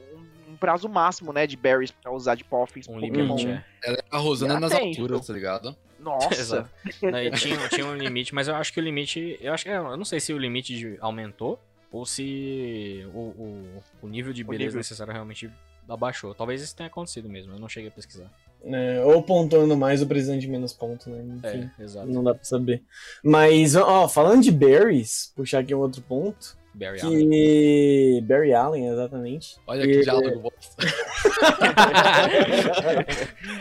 um 0.51 0.57
prazo 0.57 0.89
máximo, 0.89 1.33
né, 1.33 1.45
de 1.49 1.57
berries 1.57 1.91
pra 1.91 2.13
usar 2.13 2.37
de 2.37 2.45
Poffins 2.45 2.87
Um 2.89 2.95
Pokémon. 3.01 3.35
limite, 3.37 3.49
é. 3.49 3.65
Ela 3.83 3.97
é 3.97 4.05
a 4.09 4.19
Rosana 4.19 4.61
nas 4.61 4.71
tem, 4.73 4.91
alturas, 4.91 5.27
tá 5.27 5.33
ligado? 5.33 5.77
Nossa. 6.07 6.71
Não, 7.03 7.31
tinha, 7.39 7.69
tinha 7.69 7.87
um 7.87 7.95
limite, 7.97 8.35
mas 8.35 8.49
eu 8.49 8.55
acho 8.55 8.73
que 8.73 8.81
o 8.81 8.83
limite. 8.83 9.37
Eu 9.41 9.53
acho 9.53 9.65
que. 9.65 9.71
Eu 9.71 9.97
não 9.97 10.05
sei 10.05 10.21
se 10.21 10.33
o 10.33 10.39
limite 10.39 10.75
de- 10.77 10.97
aumentou 11.01 11.59
ou 11.93 12.07
se 12.07 13.05
o, 13.13 13.19
o, 13.19 13.83
o 14.03 14.09
nível 14.09 14.33
de 14.33 14.43
beleza 14.45 14.65
nível. 14.67 14.79
necessário 14.79 15.13
realmente 15.13 15.51
abaixou. 15.89 16.35
Talvez 16.35 16.63
isso 16.63 16.75
tenha 16.77 16.89
acontecido 16.89 17.29
mesmo, 17.29 17.53
eu 17.55 17.59
não 17.59 17.69
cheguei 17.69 17.89
a 17.89 17.93
pesquisar. 17.93 18.31
É, 18.65 19.01
ou 19.05 19.23
pontuando 19.23 19.77
mais 19.77 20.01
ou 20.03 20.09
precisando 20.09 20.41
de 20.41 20.49
menos 20.49 20.73
ponto, 20.73 21.09
né? 21.09 21.23
Enfim, 21.37 21.71
É, 21.79 21.83
exato. 21.83 22.09
não 22.09 22.25
dá 22.25 22.35
pra 22.35 22.43
saber. 22.45 22.83
Mas, 23.23 23.77
ó, 23.77 24.09
falando 24.09 24.43
de 24.43 24.51
berries, 24.51 25.33
puxar 25.37 25.61
aqui 25.61 25.75
um 25.75 25.79
outro 25.79 26.03
ponto. 26.03 26.57
Barry 26.79 27.01
Allen. 27.01 27.31
Que. 27.31 28.21
Barry 28.29 28.53
Allen, 28.55 28.87
exatamente. 28.89 29.57
Olha 29.67 29.85
E- 29.85 29.87
que 29.87 30.01
diálogo 30.03 30.41
bosta. 30.45 30.77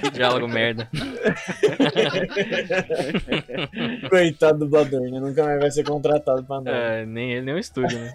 Que 0.01 0.09
diálogo 0.11 0.47
merda. 0.49 0.89
Coitado 4.09 4.59
do 4.59 4.65
dublador, 4.65 5.01
né? 5.09 5.17
Nunca 5.19 5.43
mais 5.45 5.59
vai 5.61 5.71
ser 5.71 5.83
contratado 5.85 6.43
pra 6.43 6.57
nada. 6.61 6.77
É, 6.77 7.05
nem 7.05 7.31
ele, 7.33 7.41
nem 7.45 7.55
o 7.55 7.59
estúdio, 7.59 7.97
né? 7.99 8.13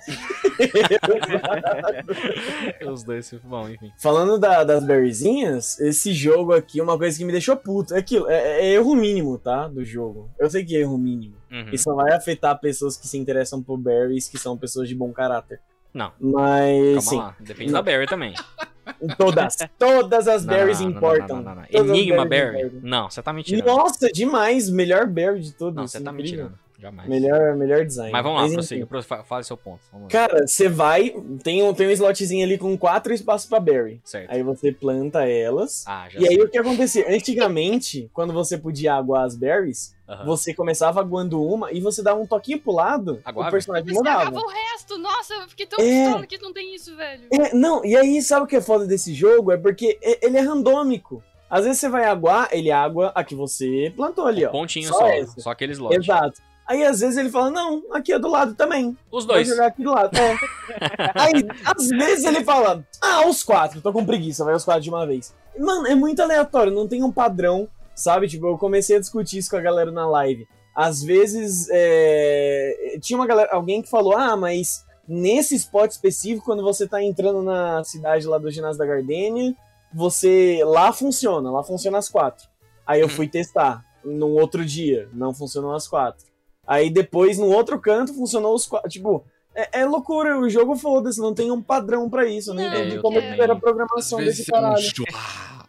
Os 2.91 3.03
dois, 3.03 3.33
bom, 3.45 3.69
enfim. 3.69 3.91
Falando 3.99 4.39
da- 4.39 4.65
das 4.65 4.85
berryzinhas, 4.85 5.79
esse 5.81 6.13
jogo 6.13 6.53
aqui, 6.53 6.81
uma 6.81 6.99
coisa 6.99 7.17
que 7.17 7.25
me 7.25 7.33
deixou 7.33 7.57
puto. 7.57 7.95
É 7.95 7.99
aquilo, 7.99 8.29
é, 8.29 8.61
é 8.61 8.73
erro 8.75 8.95
mínimo, 8.95 9.39
tá? 9.39 9.69
Do 9.69 9.85
jogo. 9.85 10.31
Eu 10.39 10.51
sei 10.51 10.65
que 10.65 10.77
é 10.77 10.81
erro 10.81 10.99
mínimo. 10.99 11.37
Uhum. 11.51 11.71
Isso 11.73 11.95
vai 11.95 12.13
afetar 12.13 12.59
pessoas 12.61 12.97
que 12.97 13.09
se 13.09 13.19
interessam 13.19 13.63
por 13.63 13.77
berries, 13.77 14.29
que 14.29 14.39
são 14.39 14.57
pessoas 14.57 14.89
de 14.89 14.95
bom 14.95 15.13
caráter. 15.13 15.61
Não. 15.93 16.13
Mas, 16.21 16.87
Calma 16.87 17.01
sim, 17.03 17.17
lá, 17.17 17.37
depende 17.41 17.73
da 17.73 17.83
Barry 17.83 18.07
também. 18.07 18.35
todas. 19.19 19.57
Todas 19.79 20.29
as 20.29 20.45
Não, 20.45 20.55
berries 20.55 20.81
não, 20.81 20.89
não, 20.89 20.97
importam. 20.97 21.45
Enigma 21.71 22.25
importam. 22.25 22.81
Não, 22.83 23.11
você 23.11 23.23
tá 23.23 23.33
mentindo. 23.33 23.65
Nossa, 23.65 24.09
demais! 24.11 24.71
Melhor 24.71 25.07
berry 25.07 25.41
de 25.41 25.53
todos. 25.53 25.75
Não, 25.75 25.87
você 25.87 26.01
tá 26.01 26.13
incrível. 26.13 26.31
tirando. 26.31 26.59
Jamais. 26.81 27.09
Melhor, 27.09 27.55
melhor 27.57 27.85
design. 27.85 28.11
Mas 28.11 28.23
vamos 28.23 28.39
lá, 28.41 28.45
enfim. 28.47 28.55
prossiga. 28.55 28.87
pro- 28.87 29.03
fa- 29.03 29.23
Fale 29.23 29.45
seu 29.45 29.57
ponto. 29.57 29.81
Cara, 30.09 30.47
você 30.47 30.69
vai, 30.69 31.15
tem 31.43 31.63
um, 31.63 31.75
tem 31.75 31.87
um 31.89 31.91
slotzinho 31.91 32.45
ali 32.45 32.57
com 32.57 32.77
quatro 32.79 33.13
espaços 33.13 33.47
pra 33.49 33.61
berry. 33.61 34.01
Certo. 34.05 34.31
Aí 34.31 34.43
você 34.43 34.73
planta 34.73 35.29
elas. 35.29 35.85
Ah, 35.87 36.09
já 36.09 36.19
E 36.21 36.23
aí 36.27 36.35
sei. 36.37 36.43
o 36.43 36.49
que 36.49 36.59
acontecia? 36.59 37.05
Antigamente, 37.15 38.11
quando 38.15 38.33
você 38.33 38.57
podia 38.57 38.95
aguar 38.95 39.25
as 39.25 39.37
berries, 39.37 39.95
você 40.25 40.53
começava 40.55 41.01
aguando 41.01 41.41
uma 41.43 41.71
e 41.71 41.81
você 41.81 42.03
dava 42.03 42.19
um 42.21 42.27
toquinho 42.27 42.59
pro 42.61 42.73
lado, 42.73 43.21
Aguava? 43.25 43.49
o 43.49 43.53
personagem 43.53 43.87
Mas 43.87 43.97
mudava. 43.97 44.39
o 44.39 44.49
resto. 44.49 44.99
Nossa, 44.99 45.35
eu 45.35 45.49
fiquei 45.49 45.67
tão 45.67 45.79
É. 45.79 46.27
que 46.27 46.39
não 46.39 46.53
tem 46.53 46.75
isso, 46.75 46.97
velho. 46.97 47.25
É, 47.33 47.55
não, 47.55 47.85
e 47.85 47.97
aí 47.97 48.21
sabe 48.23 48.45
o 48.45 48.47
que 48.47 48.57
é 48.57 48.61
foda 48.61 48.87
desse 48.87 49.15
jogo? 49.15 49.53
É 49.53 49.57
porque 49.57 49.99
ele 50.23 50.37
é 50.37 50.41
randômico. 50.41 51.23
Às 51.49 51.65
vezes 51.65 51.81
você 51.81 51.89
vai 51.89 52.05
aguar, 52.05 52.49
ele 52.53 52.71
água 52.71 53.11
a 53.15 53.25
que 53.25 53.35
você 53.35 53.93
plantou 53.97 54.27
ali, 54.27 54.45
ó. 54.45 54.51
Pontinho 54.51 54.87
Só 54.89 54.95
só, 54.99 55.41
só 55.41 55.51
aquele 55.51 55.73
slot. 55.73 55.97
Exato. 55.97 56.41
Aí 56.71 56.85
às 56.85 57.01
vezes 57.01 57.17
ele 57.17 57.31
fala, 57.31 57.51
não, 57.51 57.83
aqui 57.91 58.13
é 58.13 58.19
do 58.19 58.29
lado 58.29 58.55
também. 58.55 58.97
Os 59.11 59.25
Vou 59.25 59.35
dois. 59.35 59.49
jogar 59.49 59.67
aqui 59.67 59.83
do 59.83 59.91
lado. 59.91 60.17
É. 60.17 60.39
Aí, 61.21 61.45
às 61.65 61.89
vezes 61.89 62.25
ele 62.25 62.45
fala, 62.45 62.87
ah, 63.03 63.27
os 63.27 63.43
quatro, 63.43 63.81
tô 63.81 63.93
com 63.93 64.07
preguiça, 64.07 64.45
vai 64.45 64.55
os 64.55 64.65
quatro 64.65 64.81
de 64.81 64.89
uma 64.89 65.05
vez. 65.05 65.35
Mano, 65.59 65.89
é 65.89 65.97
muito 65.97 66.23
aleatório, 66.23 66.73
não 66.73 66.87
tem 66.87 67.03
um 67.03 67.11
padrão, 67.11 67.69
sabe? 67.93 68.29
Tipo, 68.29 68.47
eu 68.47 68.57
comecei 68.57 68.97
a 68.97 69.01
discutir 69.01 69.39
isso 69.39 69.51
com 69.51 69.57
a 69.57 69.61
galera 69.61 69.91
na 69.91 70.09
live. 70.09 70.47
Às 70.73 71.03
vezes, 71.03 71.67
é, 71.73 72.97
tinha 73.01 73.19
uma 73.19 73.27
galera, 73.27 73.51
alguém 73.51 73.83
que 73.83 73.91
falou, 73.91 74.17
ah, 74.17 74.37
mas 74.37 74.85
nesse 75.09 75.57
spot 75.57 75.91
específico, 75.91 76.45
quando 76.45 76.63
você 76.63 76.87
tá 76.87 77.03
entrando 77.03 77.43
na 77.43 77.83
cidade 77.83 78.29
lá 78.29 78.39
do 78.39 78.49
ginásio 78.49 78.79
da 78.79 78.87
Gardenia, 78.87 79.57
você, 79.93 80.61
lá 80.65 80.93
funciona, 80.93 81.51
lá 81.51 81.65
funciona 81.65 81.99
as 81.99 82.09
quatro. 82.09 82.49
Aí 82.87 83.01
eu 83.01 83.09
fui 83.09 83.27
testar, 83.27 83.85
num 84.05 84.35
outro 84.35 84.65
dia, 84.65 85.09
não 85.13 85.35
funcionou 85.35 85.75
as 85.75 85.89
quatro. 85.89 86.30
Aí 86.71 86.89
depois, 86.89 87.37
no 87.37 87.47
outro 87.47 87.81
canto, 87.81 88.15
funcionou 88.15 88.55
os 88.55 88.65
quatro. 88.65 88.89
Tipo, 88.89 89.25
é, 89.53 89.81
é 89.81 89.85
loucura, 89.85 90.39
o 90.39 90.49
jogo 90.49 90.77
foda-se, 90.77 91.19
não 91.21 91.35
tem 91.35 91.51
um 91.51 91.61
padrão 91.61 92.09
pra 92.09 92.25
isso. 92.29 92.51
Eu 92.51 92.55
não 92.55 92.63
Não, 92.63 92.71
entendi 92.71 92.99
como 93.01 93.19
é 93.19 93.35
que 93.35 93.41
era 93.41 93.55
a 93.55 93.57
programação 93.57 94.21
desse 94.21 94.43
é 94.55 94.57
um 94.57 94.61
caralho. 94.63 94.81
chua. 94.83 95.07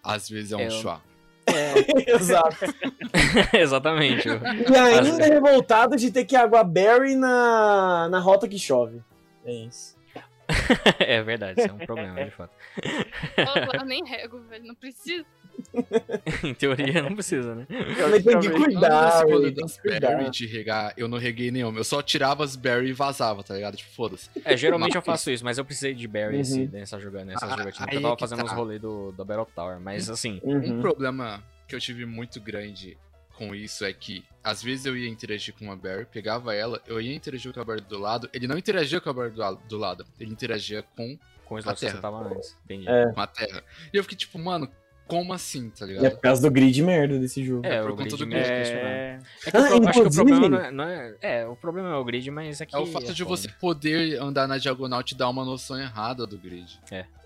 Às 0.03 0.29
vezes 0.29 0.51
é 0.51 0.57
um 0.57 0.59
É, 0.59 0.67
eu- 0.67 0.71
chua. 0.71 1.01
Exato. 2.07 2.55
Exatamente. 3.57 4.27
E 4.29 4.75
ainda 4.77 5.25
é 5.25 5.29
revoltado 5.33 5.95
de 5.95 6.11
ter 6.11 6.23
que 6.25 6.35
aguar 6.35 6.63
Barry 6.63 7.15
na, 7.15 8.07
na 8.09 8.19
rota 8.19 8.47
que 8.47 8.59
chove. 8.59 9.01
É 9.43 9.51
isso. 9.51 9.95
é 10.99 11.21
verdade, 11.21 11.59
isso 11.61 11.69
é 11.69 11.73
um 11.73 11.79
problema, 11.79 12.23
de 12.23 12.31
fato. 12.31 12.53
Eu, 13.37 13.79
eu 13.79 13.85
nem 13.85 14.03
rego, 14.05 14.39
velho. 14.41 14.65
Não 14.65 14.75
precisa. 14.75 15.25
em 16.43 16.53
teoria, 16.53 17.01
não 17.01 17.13
precisa, 17.13 17.53
né? 17.55 17.67
Mas 17.69 18.23
tem 18.23 18.39
que 18.39 18.49
cuidar, 18.51 19.23
das 19.53 19.77
berry 19.83 20.29
de 20.31 20.45
regar, 20.47 20.93
eu 20.97 21.07
não 21.07 21.17
reguei 21.17 21.51
nenhuma. 21.51 21.79
Eu 21.79 21.83
só 21.83 22.01
tirava 22.01 22.43
as 22.43 22.55
berry 22.55 22.89
e 22.89 22.93
vazava, 22.93 23.43
tá 23.43 23.53
ligado? 23.53 23.75
Tipo, 23.77 23.91
foda-se. 23.91 24.29
É, 24.43 24.55
geralmente 24.57 24.95
eu 24.95 25.01
faço 25.01 25.29
isso, 25.29 25.43
mas 25.43 25.57
eu 25.57 25.65
precisei 25.65 25.93
de 25.93 26.07
Barry 26.07 26.35
Uhum. 26.35 26.41
esse, 26.41 26.67
nessa 26.67 26.99
jogada, 26.99 27.25
nessas 27.25 27.51
Ah, 27.51 27.55
porque 27.55 27.97
eu 27.97 28.01
tava 28.01 28.15
que 28.15 28.19
fazendo 28.21 28.39
tá. 28.39 28.45
os 28.45 28.51
rolês 28.51 28.81
do, 28.81 29.11
do 29.11 29.25
Battle 29.25 29.47
Tower. 29.53 29.79
Mas 29.79 30.09
assim, 30.09 30.39
Um 30.43 30.55
Uhum. 30.55 30.81
problema 30.81 31.43
que 31.67 31.75
eu 31.75 31.79
tive 31.79 32.05
muito 32.05 32.39
grande 32.41 32.97
com 33.47 33.55
isso 33.55 33.83
é 33.83 33.91
que, 33.91 34.23
às 34.43 34.61
vezes 34.61 34.85
eu 34.85 34.95
ia 34.95 35.09
interagir 35.09 35.53
com 35.57 35.65
uma 35.65 35.75
berry, 35.75 36.05
pegava 36.05 36.53
ela, 36.53 36.79
eu 36.85 37.01
ia 37.01 37.15
interagir 37.15 37.51
com 37.51 37.59
a 37.59 37.65
berry 37.65 37.81
do 37.81 37.97
lado, 37.97 38.29
ele 38.33 38.45
não 38.47 38.55
interagia 38.57 39.01
com 39.01 39.09
a 39.09 39.13
berry 39.13 39.31
do 39.31 39.39
lado, 39.39 39.59
do 39.67 39.77
lado 39.77 40.05
ele 40.19 40.31
interagia 40.31 40.83
com, 40.95 41.17
com 41.45 41.55
que 41.57 41.63
terra. 41.63 41.75
você 41.95 41.97
tava 42.01 42.27
antes. 42.27 42.55
Entendi. 42.65 42.87
É. 42.87 43.11
com 43.11 43.19
a 43.19 43.25
terra. 43.27 43.63
E 43.91 43.97
eu 43.97 44.03
fiquei 44.03 44.17
tipo, 44.17 44.37
mano, 44.37 44.69
como 45.07 45.33
assim, 45.33 45.69
tá 45.71 45.85
É 45.85 45.87
ligado? 45.89 46.11
por 46.11 46.21
causa 46.21 46.41
do 46.41 46.49
grid 46.51 46.81
merda 46.83 47.19
desse 47.19 47.43
jogo. 47.43 47.65
É, 47.65 47.81
por 47.81 47.91
o 47.91 47.95
conta 47.97 48.03
grid 48.15 48.17
do 48.17 48.25
grid. 48.27 48.45
É... 48.47 49.19
É 49.45 49.51
que 49.51 49.57
eu 49.57 49.61
Ah, 49.61 49.67
pro- 49.81 49.89
acho 49.89 50.01
que 50.01 50.07
o 50.07 50.11
problema 50.11 50.49
não 50.49 50.57
é, 50.59 50.71
não 50.71 50.83
é. 50.85 51.15
É, 51.21 51.45
o 51.47 51.55
problema 51.55 51.89
é 51.89 51.95
o 51.95 52.05
grid, 52.05 52.31
mas 52.31 52.61
aqui. 52.61 52.73
É 52.75 52.79
o 52.79 52.85
fato 52.85 53.13
de 53.13 53.23
foda. 53.23 53.35
você 53.35 53.49
poder 53.59 54.21
andar 54.21 54.47
na 54.47 54.57
diagonal 54.57 55.03
te 55.03 55.13
dar 55.15 55.27
uma 55.27 55.43
noção 55.43 55.77
errada 55.81 56.25
do 56.25 56.37
grid. 56.37 56.79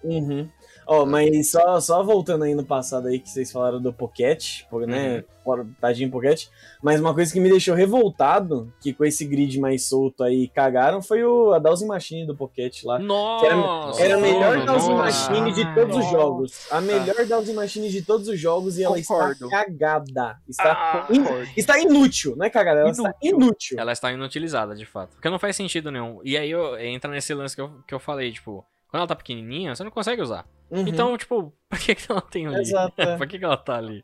Uhum. 0.03 0.49
Ó, 0.87 1.05
mas 1.05 1.51
só, 1.51 1.79
só 1.79 2.03
voltando 2.03 2.43
aí 2.43 2.53
no 2.53 2.63
passado 2.63 3.07
aí 3.07 3.19
que 3.19 3.29
vocês 3.29 3.51
falaram 3.51 3.81
do 3.81 3.91
Pocket, 3.93 4.61
né? 4.87 5.23
Fora- 5.43 5.65
Tadinho 5.79 6.09
Pocket. 6.11 6.47
Mas 6.81 6.99
uma 6.99 7.13
coisa 7.13 7.31
que 7.31 7.39
me 7.39 7.49
deixou 7.49 7.75
revoltado, 7.75 8.73
que 8.81 8.93
com 8.93 9.05
esse 9.05 9.25
grid 9.25 9.59
mais 9.59 9.87
solto 9.87 10.23
aí 10.23 10.47
cagaram, 10.47 11.01
foi 11.01 11.23
o, 11.23 11.53
a 11.53 11.59
Dowsing 11.59 11.87
Machine 11.87 12.25
do 12.25 12.35
Pocket 12.35 12.83
lá. 12.83 12.97
Nossa! 12.99 14.01
Era 14.01 14.15
a 14.15 14.19
melhor 14.19 14.57
Nossa. 14.57 14.65
Dowsing 14.71 14.93
Machine 14.95 15.53
de 15.53 15.73
todos 15.75 15.95
os 15.97 16.03
Nossa. 16.03 16.11
jogos. 16.11 16.67
A 16.71 16.81
melhor 16.81 17.25
Dowsing 17.27 17.53
Machine 17.53 17.89
de 17.89 18.01
todos 18.01 18.27
os 18.27 18.39
jogos 18.39 18.77
e 18.77 18.83
ela 18.83 18.95
Concordo. 18.97 19.45
está 19.45 19.65
cagada. 19.65 20.37
Está, 20.47 20.71
Ah, 20.73 21.07
in- 21.11 21.23
está 21.57 21.79
inútil, 21.79 22.35
não 22.35 22.45
é 22.45 22.49
cagada? 22.49 22.79
Ela 22.81 22.89
está 22.91 23.13
Inútil. 23.21 23.37
inútil. 23.45 23.79
Ela 23.79 23.91
está 23.91 24.11
inutilizada, 24.11 24.75
de 24.75 24.85
fato. 24.85 25.11
Porque 25.15 25.29
não 25.29 25.39
faz 25.39 25.55
sentido 25.55 25.91
nenhum. 25.91 26.19
E 26.23 26.37
aí 26.37 26.49
eu, 26.49 26.77
entra 26.79 27.09
nesse 27.11 27.33
lance 27.33 27.55
que 27.55 27.61
eu, 27.61 27.71
que 27.87 27.93
eu 27.93 27.99
falei, 27.99 28.31
tipo, 28.31 28.65
quando 28.89 29.01
ela 29.01 29.07
tá 29.07 29.15
pequenininha, 29.15 29.75
você 29.75 29.83
não 29.83 29.91
consegue 29.91 30.21
usar. 30.21 30.45
Uhum. 30.71 30.87
Então, 30.87 31.17
tipo, 31.17 31.53
por 31.69 31.79
que, 31.79 31.93
que 31.95 32.11
ela 32.11 32.21
tem 32.21 32.47
ali? 32.47 32.61
Exato, 32.61 32.93
é. 33.01 33.15
por 33.17 33.27
que, 33.27 33.37
que 33.39 33.45
ela 33.45 33.57
tá 33.57 33.77
ali? 33.77 34.03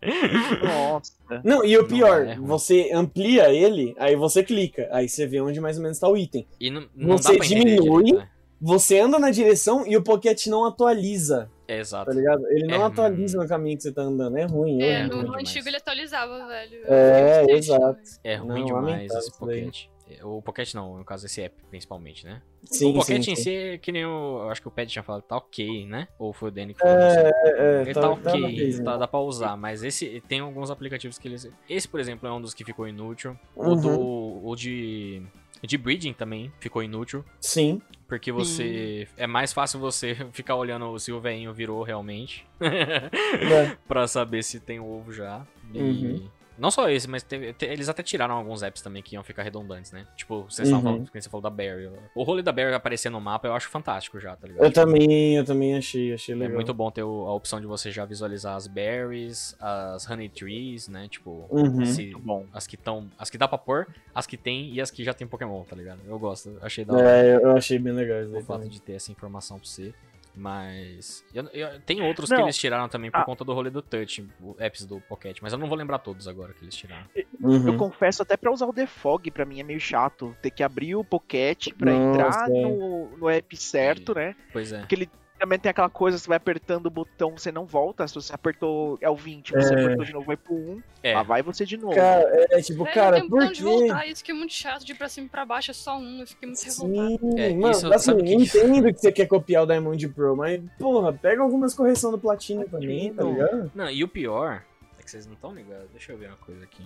Nossa. 0.64 1.14
Não, 1.44 1.64
e 1.66 1.78
o 1.78 1.82
Não 1.82 1.88
pior, 1.88 2.28
é 2.28 2.36
você 2.36 2.92
amplia 2.94 3.50
ele, 3.54 3.96
aí 3.98 4.16
você 4.16 4.44
clica, 4.44 4.88
aí 4.92 5.08
você 5.10 5.26
vê 5.26 5.42
onde 5.42 5.60
mais 5.60 5.78
ou 5.78 5.84
menos 5.84 6.00
tá 6.00 6.08
o 6.08 6.18
item. 6.18 6.48
E 6.60 6.70
não, 6.70 6.88
não 6.96 7.18
Você 7.18 7.38
pra 7.38 7.46
diminui, 7.46 8.04
direito, 8.04 8.20
né? 8.20 8.30
Você 8.64 9.00
anda 9.00 9.18
na 9.18 9.32
direção 9.32 9.88
e 9.88 9.98
o 9.98 10.04
Pocket 10.04 10.46
não 10.46 10.66
atualiza, 10.66 11.50
É, 11.68 11.80
exato. 11.80 12.12
tá 12.12 12.16
ligado? 12.16 12.46
Ele 12.52 12.68
não 12.68 12.84
É, 12.84 12.86
atualiza 12.86 13.42
no 13.42 13.48
caminho 13.48 13.76
que 13.76 13.82
você 13.84 13.92
tá 13.92 14.04
andando, 14.04 14.38
é 14.38 14.44
ruim, 14.46 14.80
É, 14.84 14.92
é, 15.00 15.04
no 15.08 15.24
demais. 15.24 15.42
antigo 15.50 15.68
ele 15.68 15.78
atualizava, 15.78 16.46
velho. 16.48 16.80
É, 16.86 17.46
exato. 17.54 18.00
É 18.24 18.38
Não, 18.38 18.46
ruim 18.50 18.66
demais 18.66 18.86
lamentável 18.86 19.18
esse. 19.20 19.40
Pocket. 19.40 19.86
O 20.24 20.42
Pocket 20.42 20.74
não, 20.74 20.98
no 20.98 21.06
caso 21.06 21.26
esse 21.26 21.42
app, 21.42 21.56
principalmente, 21.70 22.26
né? 22.26 22.42
Sim, 22.66 22.92
o 22.92 22.94
Pocket 22.94 23.24
sim, 23.24 23.32
em 23.32 23.36
sim. 23.36 23.44
si 23.44 23.56
é 23.56 23.78
que 23.78 23.92
nem 23.92 24.06
o. 24.06 24.40
Eu 24.44 24.50
acho 24.50 24.62
que 24.62 24.68
o 24.68 24.72
Pet 24.72 24.92
tinha 24.92 25.04
falado, 25.04 25.22
tá 25.24 25.38
ok, 25.38 25.86
né? 25.86 26.08
Ou 26.20 26.34
foi 26.34 26.50
o 26.50 26.52
Danny 26.52 26.74
que 26.74 26.80
falou? 26.80 26.98
não 26.98 27.10
sei. 27.12 27.24
É, 27.24 27.32
é, 27.78 27.82
Ele 27.82 27.94
tá, 27.94 28.02
tá, 28.02 28.08
tá 28.08 28.14
ok, 28.14 28.44
okzinho. 28.46 28.84
tá, 28.84 28.98
dá 28.98 29.08
pra 29.08 29.20
usar, 29.20 29.56
mas 29.58 29.84
esse 29.84 30.22
tem 30.28 30.40
alguns 30.40 30.70
aplicativos 30.72 31.18
que 31.18 31.28
eles. 31.28 31.50
Esse, 31.70 31.88
por 31.88 32.00
exemplo, 32.00 32.28
é 32.28 32.32
um 32.32 32.42
dos 32.42 32.54
que 32.54 32.64
ficou 32.64 32.88
inútil. 32.88 33.38
O, 33.56 33.70
Uhum. 33.70 33.82
do, 33.82 34.48
o 34.48 34.56
de. 34.56 35.22
De 35.64 35.78
breeding 35.78 36.14
também 36.14 36.52
ficou 36.60 36.82
inútil. 36.82 37.24
Sim. 37.40 37.82
Porque 38.08 38.32
você. 38.32 39.08
É 39.16 39.28
mais 39.28 39.54
fácil 39.54 39.80
você 39.80 40.16
ficar 40.34 40.56
olhando 40.56 40.98
se 40.98 41.12
o 41.12 41.22
veinho 41.22 41.54
virou 41.54 41.84
realmente. 41.84 42.48
É. 42.60 43.76
pra 43.88 44.08
saber 44.08 44.44
se 44.44 44.60
tem 44.60 44.80
ovo 44.80 45.14
já. 45.14 45.46
E. 45.74 45.80
Uhum. 45.80 46.30
Não 46.62 46.70
só 46.70 46.88
esse, 46.92 47.10
mas 47.10 47.24
teve- 47.24 47.54
te- 47.54 47.66
eles 47.66 47.90
até 47.90 48.04
tiraram 48.04 48.36
alguns 48.36 48.62
apps 48.62 48.84
também 48.84 49.02
que 49.02 49.16
iam 49.16 49.24
ficar 49.24 49.42
redundantes, 49.42 49.92
né? 49.92 50.06
Tipo, 50.16 50.44
vocês 50.44 50.68
estavam 50.68 50.92
Uhum. 50.92 51.06
falando, 51.08 51.12
você 51.24 51.28
falou 51.30 51.42
da 51.42 51.50
Barry. 51.50 51.90
O 52.14 52.22
rolê 52.22 52.44
da 52.44 52.52
Barry 52.52 52.72
aparecer 52.76 53.10
no 53.10 53.20
mapa 53.20 53.48
eu 53.48 53.54
acho 53.56 53.68
fantástico 53.68 54.20
já, 54.20 54.36
tá 54.36 54.46
ligado? 54.48 54.64
Eu 54.64 54.70
Tipo, 54.70 54.80
também, 54.86 55.36
eu 55.38 55.44
também 55.44 55.76
achei, 55.76 56.14
achei 56.14 56.36
É 56.36 56.38
legal. 56.38 56.54
muito 56.56 56.72
bom 56.72 56.92
ter 56.92 57.02
o- 57.02 57.26
a 57.26 57.34
opção 57.34 57.60
de 57.60 57.66
você 57.66 57.90
já 57.92 58.06
visualizar 58.06 58.56
as 58.56 58.68
berries, 58.68 59.56
as 59.60 60.08
honey 60.08 60.30
trees, 60.30 60.88
né? 60.88 61.08
Tipo, 61.10 61.48
Uhum. 61.50 61.84
se- 61.84 62.14
bom. 62.20 62.46
as 62.54 62.68
que 62.68 62.76
estão. 62.76 63.10
As 63.18 63.30
que 63.32 63.40
dá 63.40 63.48
pra 63.48 63.58
pôr, 63.58 63.88
as 64.14 64.28
que 64.28 64.38
tem 64.38 64.72
e 64.72 64.80
as 64.80 64.92
que 64.92 65.04
já 65.04 65.16
tem 65.16 65.26
Pokémon, 65.26 65.64
tá 65.64 65.76
ligado? 65.76 66.00
Eu 66.08 66.20
gosto, 66.20 66.56
achei 66.62 66.86
da 66.86 66.94
hora 66.94 67.10
É, 67.10 67.36
eu- 67.38 67.52
achei 67.58 67.80
bem 67.80 67.94
legal 67.94 68.22
isso 68.22 68.38
o 68.38 68.42
fato 68.44 68.58
também. 68.58 68.70
de 68.70 68.80
ter 68.80 68.94
essa 68.94 69.12
informação 69.12 69.58
pra 69.58 69.68
você. 69.68 69.92
Mas. 70.36 71.24
eu- 71.34 71.48
eu- 71.54 71.80
tem 71.82 72.02
outros 72.02 72.30
Não. 72.30 72.38
que 72.38 72.44
eles 72.44 72.58
tiraram 72.58 72.88
também 72.90 73.12
por 73.12 73.20
Ah. 73.20 73.24
conta 73.24 73.44
do 73.44 73.54
rolê 73.54 73.70
do 73.70 73.82
Touch, 73.82 74.26
o- 74.42 74.56
apps 74.60 74.86
do 74.86 75.00
Pocket, 75.02 75.40
mas 75.42 75.54
eu 75.54 75.60
não 75.60 75.68
vou 75.68 75.78
lembrar 75.78 76.00
todos 76.00 76.28
agora 76.28 76.54
que 76.54 76.64
eles 76.64 76.76
tiraram. 76.76 77.06
Uhum. 77.42 77.68
Eu 77.68 77.78
confesso, 77.78 78.22
até 78.22 78.38
pra 78.38 78.52
usar 78.52 78.66
o 78.66 78.74
Defog, 78.74 79.30
pra 79.32 79.46
mim 79.46 79.60
é 79.60 79.64
meio 79.64 79.80
chato. 79.80 80.36
Ter 80.42 80.52
que 80.52 80.64
abrir 80.64 80.96
o 80.96 81.04
Pocket 81.04 81.70
pra 81.78 81.92
Nossa, 81.92 82.46
entrar 82.46 82.50
no, 82.50 83.18
no 83.18 83.30
app 83.30 83.58
certo, 83.58 84.14
né? 84.16 84.36
Pois 84.54 84.72
é. 84.72 84.80
Porque 84.80 84.96
ele 84.96 85.10
também 85.42 85.58
tem 85.58 85.72
aquela 85.72 85.90
coisa, 85.90 86.20
você 86.20 86.28
vai 86.28 86.38
apertando 86.38 86.86
o 86.86 86.90
botão, 86.92 87.32
você 87.36 87.52
não 87.52 87.66
volta. 87.66 88.08
Se 88.08 88.14
você 88.14 88.32
apertou, 88.32 88.96
é 89.02 89.10
o 89.10 89.16
20, 89.16 89.52
você 89.54 89.74
É. 89.74 89.80
apertou 89.86 90.06
de 90.06 90.14
novo, 90.14 90.26
vai 90.28 90.38
pro 90.38 90.54
1. 90.54 90.84
É. 91.02 91.16
Lá 91.16 91.24
vai 91.24 91.42
você 91.42 91.66
de 91.66 91.78
novo. 91.78 91.96
Cara, 91.96 92.22
é 92.52 92.62
tipo, 92.62 92.84
Velho, 92.84 92.94
cara, 92.94 93.28
por 93.28 93.52
quê? 93.52 93.64
voltar, 93.64 94.06
isso 94.08 94.24
que 94.24 94.30
é 94.30 94.34
muito 94.36 94.54
chato, 94.54 94.86
de 94.86 94.92
ir 94.92 94.96
pra 94.96 95.10
cima 95.10 95.26
e 95.26 95.30
pra 95.32 95.44
baixo 95.44 95.72
é 95.72 95.74
só 95.74 95.98
um, 95.98 96.20
eu 96.20 96.28
fiquei 96.28 96.48
muito. 96.48 96.60
Sim, 96.62 97.40
É, 97.40 97.54
mano, 97.56 97.72
isso, 97.72 97.92
assim, 97.92 98.06
sabe 98.12 98.24
que 98.24 98.34
entendo 98.36 98.94
que 98.94 99.00
você 99.00 99.12
quer 99.12 99.26
copiar 99.26 99.64
o 99.64 99.66
Diamond 99.66 100.08
Pro, 100.10 100.36
mas, 100.36 100.62
porra, 100.78 101.12
pega 101.12 101.42
algumas 101.42 101.74
correções 101.74 102.12
do 102.14 102.20
Platinum 102.20 102.68
também, 102.68 103.12
tá 103.12 103.24
Não. 103.24 103.32
ligado? 103.34 103.72
Não, 103.74 103.90
e 103.90 104.04
o 104.04 104.08
pior 104.08 104.64
é 105.00 105.04
que 105.04 105.10
vocês 105.10 105.26
não 105.26 105.34
estão 105.34 105.56
ligados. 105.56 105.90
Deixa 105.92 106.12
eu 106.12 106.18
ver 106.20 106.28
uma 106.28 106.38
coisa 106.38 106.64
aqui. 106.64 106.84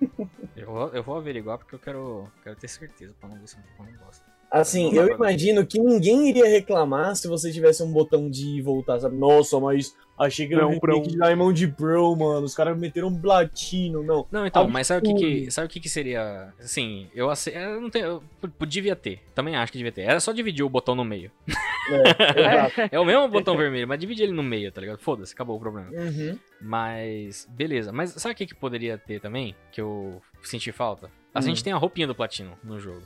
Eu 0.56 0.66
vou, 0.66 0.88
eu 0.88 1.02
vou 1.02 1.16
averiguar 1.16 1.58
porque 1.58 1.74
eu 1.74 1.78
quero, 1.78 2.30
quero 2.42 2.56
ter 2.56 2.68
certeza 2.68 3.14
pra 3.20 3.28
não 3.28 3.38
ver 3.38 3.46
se 3.46 3.56
eu 3.56 3.84
não 3.84 3.92
gosto. 4.06 4.24
Assim, 4.50 4.92
Não, 4.94 5.02
eu 5.02 5.16
imagino 5.16 5.66
que 5.66 5.78
ninguém 5.78 6.28
iria 6.28 6.46
reclamar 6.48 7.14
se 7.16 7.26
você 7.28 7.50
tivesse 7.52 7.82
um 7.82 7.90
botão 7.92 8.30
de 8.30 8.62
voltar, 8.62 8.98
sabe? 9.00 9.16
Nossa, 9.16 9.58
mas 9.58 9.94
achei 10.16 10.46
que 10.46 10.54
era 10.54 10.66
um 10.66 10.70
remake 10.70 11.08
de 11.08 11.16
Diamond 11.16 11.68
Pro, 11.76 12.14
mano. 12.16 12.46
Os 12.46 12.54
caras 12.54 12.78
meteram 12.78 13.08
um 13.08 13.20
Platino, 13.20 14.02
não. 14.04 14.24
Não, 14.30 14.46
então, 14.46 14.62
Absurdo. 14.62 14.72
mas 14.72 14.86
sabe 14.86 15.00
o 15.10 15.14
que 15.14 15.20
que, 15.44 15.50
sabe 15.50 15.66
o 15.66 15.70
que 15.70 15.80
que 15.80 15.88
seria, 15.88 16.54
assim, 16.60 17.08
eu, 17.14 17.28
ace- 17.30 17.50
eu 17.54 17.80
não 17.80 17.90
tenho, 17.90 18.06
eu, 18.06 18.22
devia 18.66 18.94
ter, 18.94 19.20
também 19.34 19.56
acho 19.56 19.72
que 19.72 19.78
devia 19.78 19.92
ter. 19.92 20.02
Era 20.02 20.20
só 20.20 20.32
dividir 20.32 20.62
o 20.64 20.68
botão 20.70 20.94
no 20.94 21.04
meio. 21.04 21.30
É. 21.48 22.86
É 22.96 23.00
o 23.00 23.04
mesmo 23.04 23.28
botão 23.28 23.56
vermelho, 23.56 23.86
mas 23.88 23.98
divide 23.98 24.22
ele 24.22 24.32
no 24.32 24.42
meio, 24.42 24.70
tá 24.72 24.80
ligado? 24.80 24.98
Foda-se, 24.98 25.32
acabou 25.34 25.56
o 25.56 25.60
problema. 25.60 25.90
Uhum. 25.90 26.38
Mas, 26.60 27.46
beleza. 27.50 27.92
Mas 27.92 28.10
sabe 28.12 28.32
o 28.34 28.36
que, 28.36 28.46
que 28.46 28.54
poderia 28.54 28.96
ter 28.98 29.20
também? 29.20 29.54
Que 29.72 29.80
eu 29.80 30.20
senti 30.42 30.70
falta? 30.72 31.10
A 31.34 31.38
Hum. 31.38 31.42
gente 31.42 31.62
tem 31.62 31.72
a 31.72 31.76
roupinha 31.76 32.06
do 32.06 32.14
Platino 32.14 32.56
no 32.64 32.78
jogo. 32.80 33.02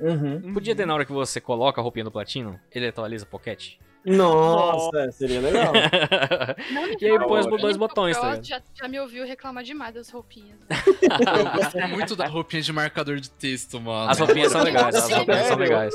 Uhum. 0.00 0.52
Podia 0.54 0.74
ter 0.74 0.86
na 0.86 0.94
hora 0.94 1.04
que 1.04 1.12
você 1.12 1.40
coloca 1.40 1.80
a 1.80 1.82
roupinha 1.82 2.04
do 2.04 2.10
Platino, 2.10 2.58
ele 2.72 2.88
atualiza 2.88 3.24
o 3.24 3.28
Pocket? 3.28 3.74
Nossa, 4.02 5.12
seria 5.12 5.40
legal. 5.40 5.72
Não 6.72 6.86
E 6.98 7.04
aí 7.04 7.18
põe 7.26 7.40
os 7.40 7.60
dois 7.60 7.76
botões, 7.76 8.16
tá 8.16 8.30
ligado? 8.30 8.44
já, 8.46 8.62
já 8.74 8.88
me 8.88 8.98
ouviu 8.98 9.26
reclamar 9.26 9.62
demais 9.62 9.94
das 9.94 10.08
roupinhas. 10.10 10.58
né? 10.60 10.66
Eu 11.02 11.52
gosto 11.62 11.88
muito 11.88 12.16
da 12.16 12.26
roupinha 12.26 12.62
de 12.62 12.72
marcador 12.72 13.20
de 13.20 13.28
texto, 13.30 13.78
mano. 13.80 14.10
As 14.10 14.18
roupinhas 14.18 14.52
são 14.52 14.62
legais, 14.62 14.94
as 14.94 15.10
roupinhas 15.10 15.46
são 15.46 15.56
legais. 15.58 15.94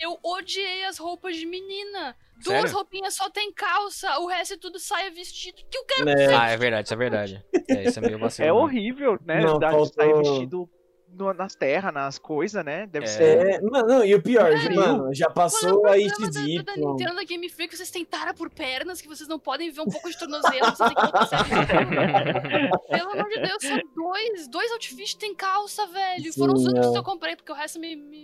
Eu 0.00 0.18
odiei 0.24 0.84
as 0.86 0.96
roupas 0.98 1.36
de 1.36 1.44
menina. 1.46 2.16
Duas 2.42 2.56
Sério? 2.62 2.74
roupinhas 2.74 3.14
só 3.14 3.30
tem 3.30 3.52
calça, 3.52 4.18
o 4.18 4.26
resto 4.26 4.54
é 4.54 4.56
tudo 4.56 4.78
saia 4.80 5.10
vestido. 5.12 5.58
Que 5.70 5.78
eu 5.78 5.84
quero 5.84 6.04
né? 6.06 6.34
Ah, 6.34 6.48
é 6.50 6.56
verdade, 6.56 6.86
isso 6.88 6.94
é 6.94 6.96
verdade. 6.96 7.44
É, 7.68 7.84
isso 7.84 7.98
é 7.98 8.02
meio 8.02 8.18
vacilo. 8.18 8.48
É 8.48 8.52
horrível, 8.52 9.16
né? 9.24 9.40
Não, 9.42 9.60
faltou- 9.60 9.86
sair 9.86 10.12
vestido 10.14 10.68
no- 11.16 11.32
nas 11.34 11.54
terras, 11.54 11.92
nas 11.92 12.18
coisas, 12.18 12.64
né? 12.64 12.86
Deve 12.86 13.04
É. 13.06 13.08
ser. 13.08 13.46
É, 13.46 13.60
mano, 13.60 13.86
não, 13.88 14.04
e 14.04 14.14
o 14.14 14.22
pior, 14.22 14.50
Velho, 14.50 14.74
mano, 14.76 15.14
já 15.14 15.26
é 15.26 15.30
passou 15.32 15.86
a 15.86 15.98
XY. 15.98 16.62
da, 16.62 16.72
da 16.72 16.76
Nintendo 16.76 17.14
da 17.14 17.24
Game 17.24 17.48
Freak? 17.48 17.76
Vocês 17.76 17.90
tentaram 17.90 18.34
por 18.34 18.48
pernas 18.50 19.00
que 19.00 19.08
vocês 19.08 19.28
não 19.28 19.38
podem 19.38 19.70
ver 19.70 19.80
um 19.80 19.86
pouco 19.88 20.10
de 20.10 20.18
tornozelo. 20.18 20.66
Vocês 20.66 20.78
têm 20.88 20.94
que 20.96 21.02
botar. 21.02 21.28
Pelo 22.90 23.10
amor 23.12 23.28
de 23.28 23.40
Deus, 23.40 23.62
são 23.62 23.80
dois. 23.94 24.48
Dois 24.48 24.70
outfits 24.72 25.14
tem 25.14 25.34
calça, 25.34 25.86
velho. 25.86 26.26
E 26.28 26.32
Foram 26.32 26.54
os 26.54 26.62
Sim, 26.62 26.68
únicos 26.68 26.88
é. 26.88 26.92
que 26.92 26.98
eu 26.98 27.02
comprei, 27.04 27.36
porque 27.36 27.52
o 27.52 27.54
resto 27.54 27.78
me, 27.78 27.94
me, 27.96 28.16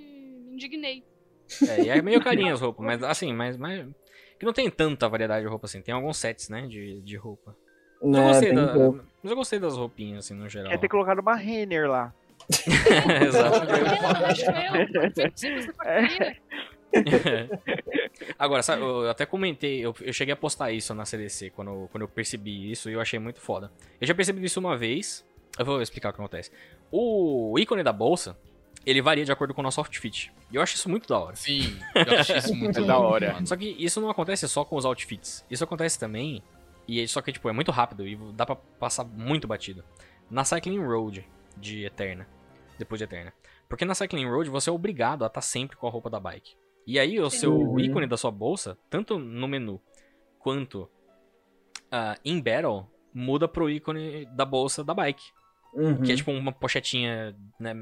me 0.46 0.54
indignei. 0.54 1.04
É, 1.68 1.82
e 1.82 1.88
é 1.88 2.02
meio 2.02 2.20
carinho 2.22 2.52
as 2.52 2.60
roupas, 2.60 2.84
mas 2.84 3.02
assim, 3.02 3.32
mas, 3.32 3.56
mas. 3.56 3.86
Que 4.38 4.44
não 4.46 4.52
tem 4.52 4.70
tanta 4.70 5.08
variedade 5.08 5.42
de 5.44 5.48
roupa 5.50 5.66
assim. 5.66 5.80
Tem 5.82 5.92
alguns 5.94 6.16
sets, 6.18 6.48
né? 6.48 6.66
De, 6.66 7.00
de 7.00 7.16
roupa. 7.16 7.56
Mas 8.00 8.06
eu 8.06 8.10
Né, 8.12 8.28
gostei 8.28 8.52
da- 8.54 9.02
mas 9.22 9.30
eu 9.30 9.36
gostei 9.36 9.58
das 9.58 9.76
roupinhas, 9.76 10.24
assim, 10.24 10.34
no 10.34 10.48
geral. 10.48 10.70
Quer 10.70 10.78
ter 10.78 10.88
colocado 10.88 11.18
uma 11.18 11.34
Renner 11.34 11.90
lá. 11.90 12.14
Exato. 13.26 13.66
Agora, 18.38 18.62
sabe, 18.62 18.82
eu 18.82 19.10
até 19.10 19.26
comentei, 19.26 19.80
eu, 19.84 19.94
eu 20.00 20.12
cheguei 20.12 20.32
a 20.32 20.36
postar 20.36 20.72
isso 20.72 20.94
na 20.94 21.04
CDC 21.04 21.50
quando, 21.50 21.68
eu- 21.70 21.88
quando 21.90 22.02
eu 22.02 22.08
percebi 22.08 22.70
isso 22.70 22.88
e 22.88 22.94
eu 22.94 23.00
achei 23.00 23.18
muito 23.18 23.40
foda. 23.40 23.70
Eu 24.00 24.06
já 24.06 24.14
percebi 24.14 24.44
isso 24.44 24.58
uma 24.60 24.76
vez, 24.76 25.24
eu 25.58 25.64
vou 25.64 25.82
explicar 25.82 26.10
o 26.10 26.12
que 26.12 26.20
acontece. 26.20 26.50
O 26.90 27.54
ícone 27.58 27.82
da 27.82 27.92
bolsa, 27.92 28.36
ele 28.86 29.02
varia 29.02 29.24
de 29.24 29.32
acordo 29.32 29.52
com 29.52 29.60
o 29.60 29.64
nosso 29.64 29.80
outfit. 29.80 30.32
E 30.50 30.56
eu 30.56 30.62
acho 30.62 30.76
isso 30.76 30.88
muito 30.88 31.06
da 31.08 31.18
hora. 31.18 31.36
Sim, 31.36 31.78
eu 31.94 32.18
acho 32.18 32.36
isso 32.36 32.54
muito 32.56 32.78
É 32.80 32.82
da 32.84 32.98
hora. 32.98 33.36
Só 33.44 33.56
que 33.56 33.76
isso 33.78 34.00
não 34.00 34.08
acontece 34.08 34.48
só 34.48 34.64
com 34.64 34.76
os 34.76 34.84
outfits. 34.86 35.44
Isso 35.50 35.62
acontece 35.64 35.98
também, 35.98 36.42
e 36.86 37.06
só 37.06 37.20
que 37.20 37.32
tipo, 37.32 37.48
é 37.48 37.52
muito 37.52 37.70
rápido 37.70 38.06
e 38.08 38.16
dá 38.34 38.46
pra 38.46 38.56
passar 38.56 39.04
muito 39.04 39.46
batido. 39.46 39.84
Na 40.30 40.44
Cycling 40.44 40.78
Road 40.84 41.26
de 41.56 41.84
Eterna, 41.84 42.26
depois 42.78 42.98
de 42.98 43.04
Eterna. 43.04 43.32
Porque 43.68 43.84
na 43.84 43.94
Cycling 43.94 44.26
Road 44.26 44.48
você 44.50 44.70
é 44.70 44.72
obrigado 44.72 45.24
a 45.24 45.26
estar 45.26 45.40
sempre 45.40 45.76
com 45.76 45.86
a 45.86 45.90
roupa 45.90 46.08
da 46.08 46.18
bike. 46.20 46.54
E 46.86 46.98
aí 46.98 47.20
o 47.20 47.28
seu 47.28 47.54
Uhum. 47.54 47.78
ícone 47.80 48.06
da 48.06 48.16
sua 48.16 48.30
bolsa, 48.30 48.78
tanto 48.88 49.18
no 49.18 49.46
menu 49.46 49.80
quanto 50.38 50.88
ah, 51.90 52.16
em 52.24 52.40
Battle, 52.40 52.86
muda 53.12 53.46
pro 53.48 53.68
ícone 53.70 54.26
da 54.34 54.44
bolsa 54.44 54.82
da 54.84 54.94
bike. 54.94 55.24
Uhum. 55.74 56.00
Que 56.02 56.12
é 56.12 56.16
tipo 56.16 56.30
uma 56.30 56.52
pochetinha 56.52 57.36
né, 57.60 57.74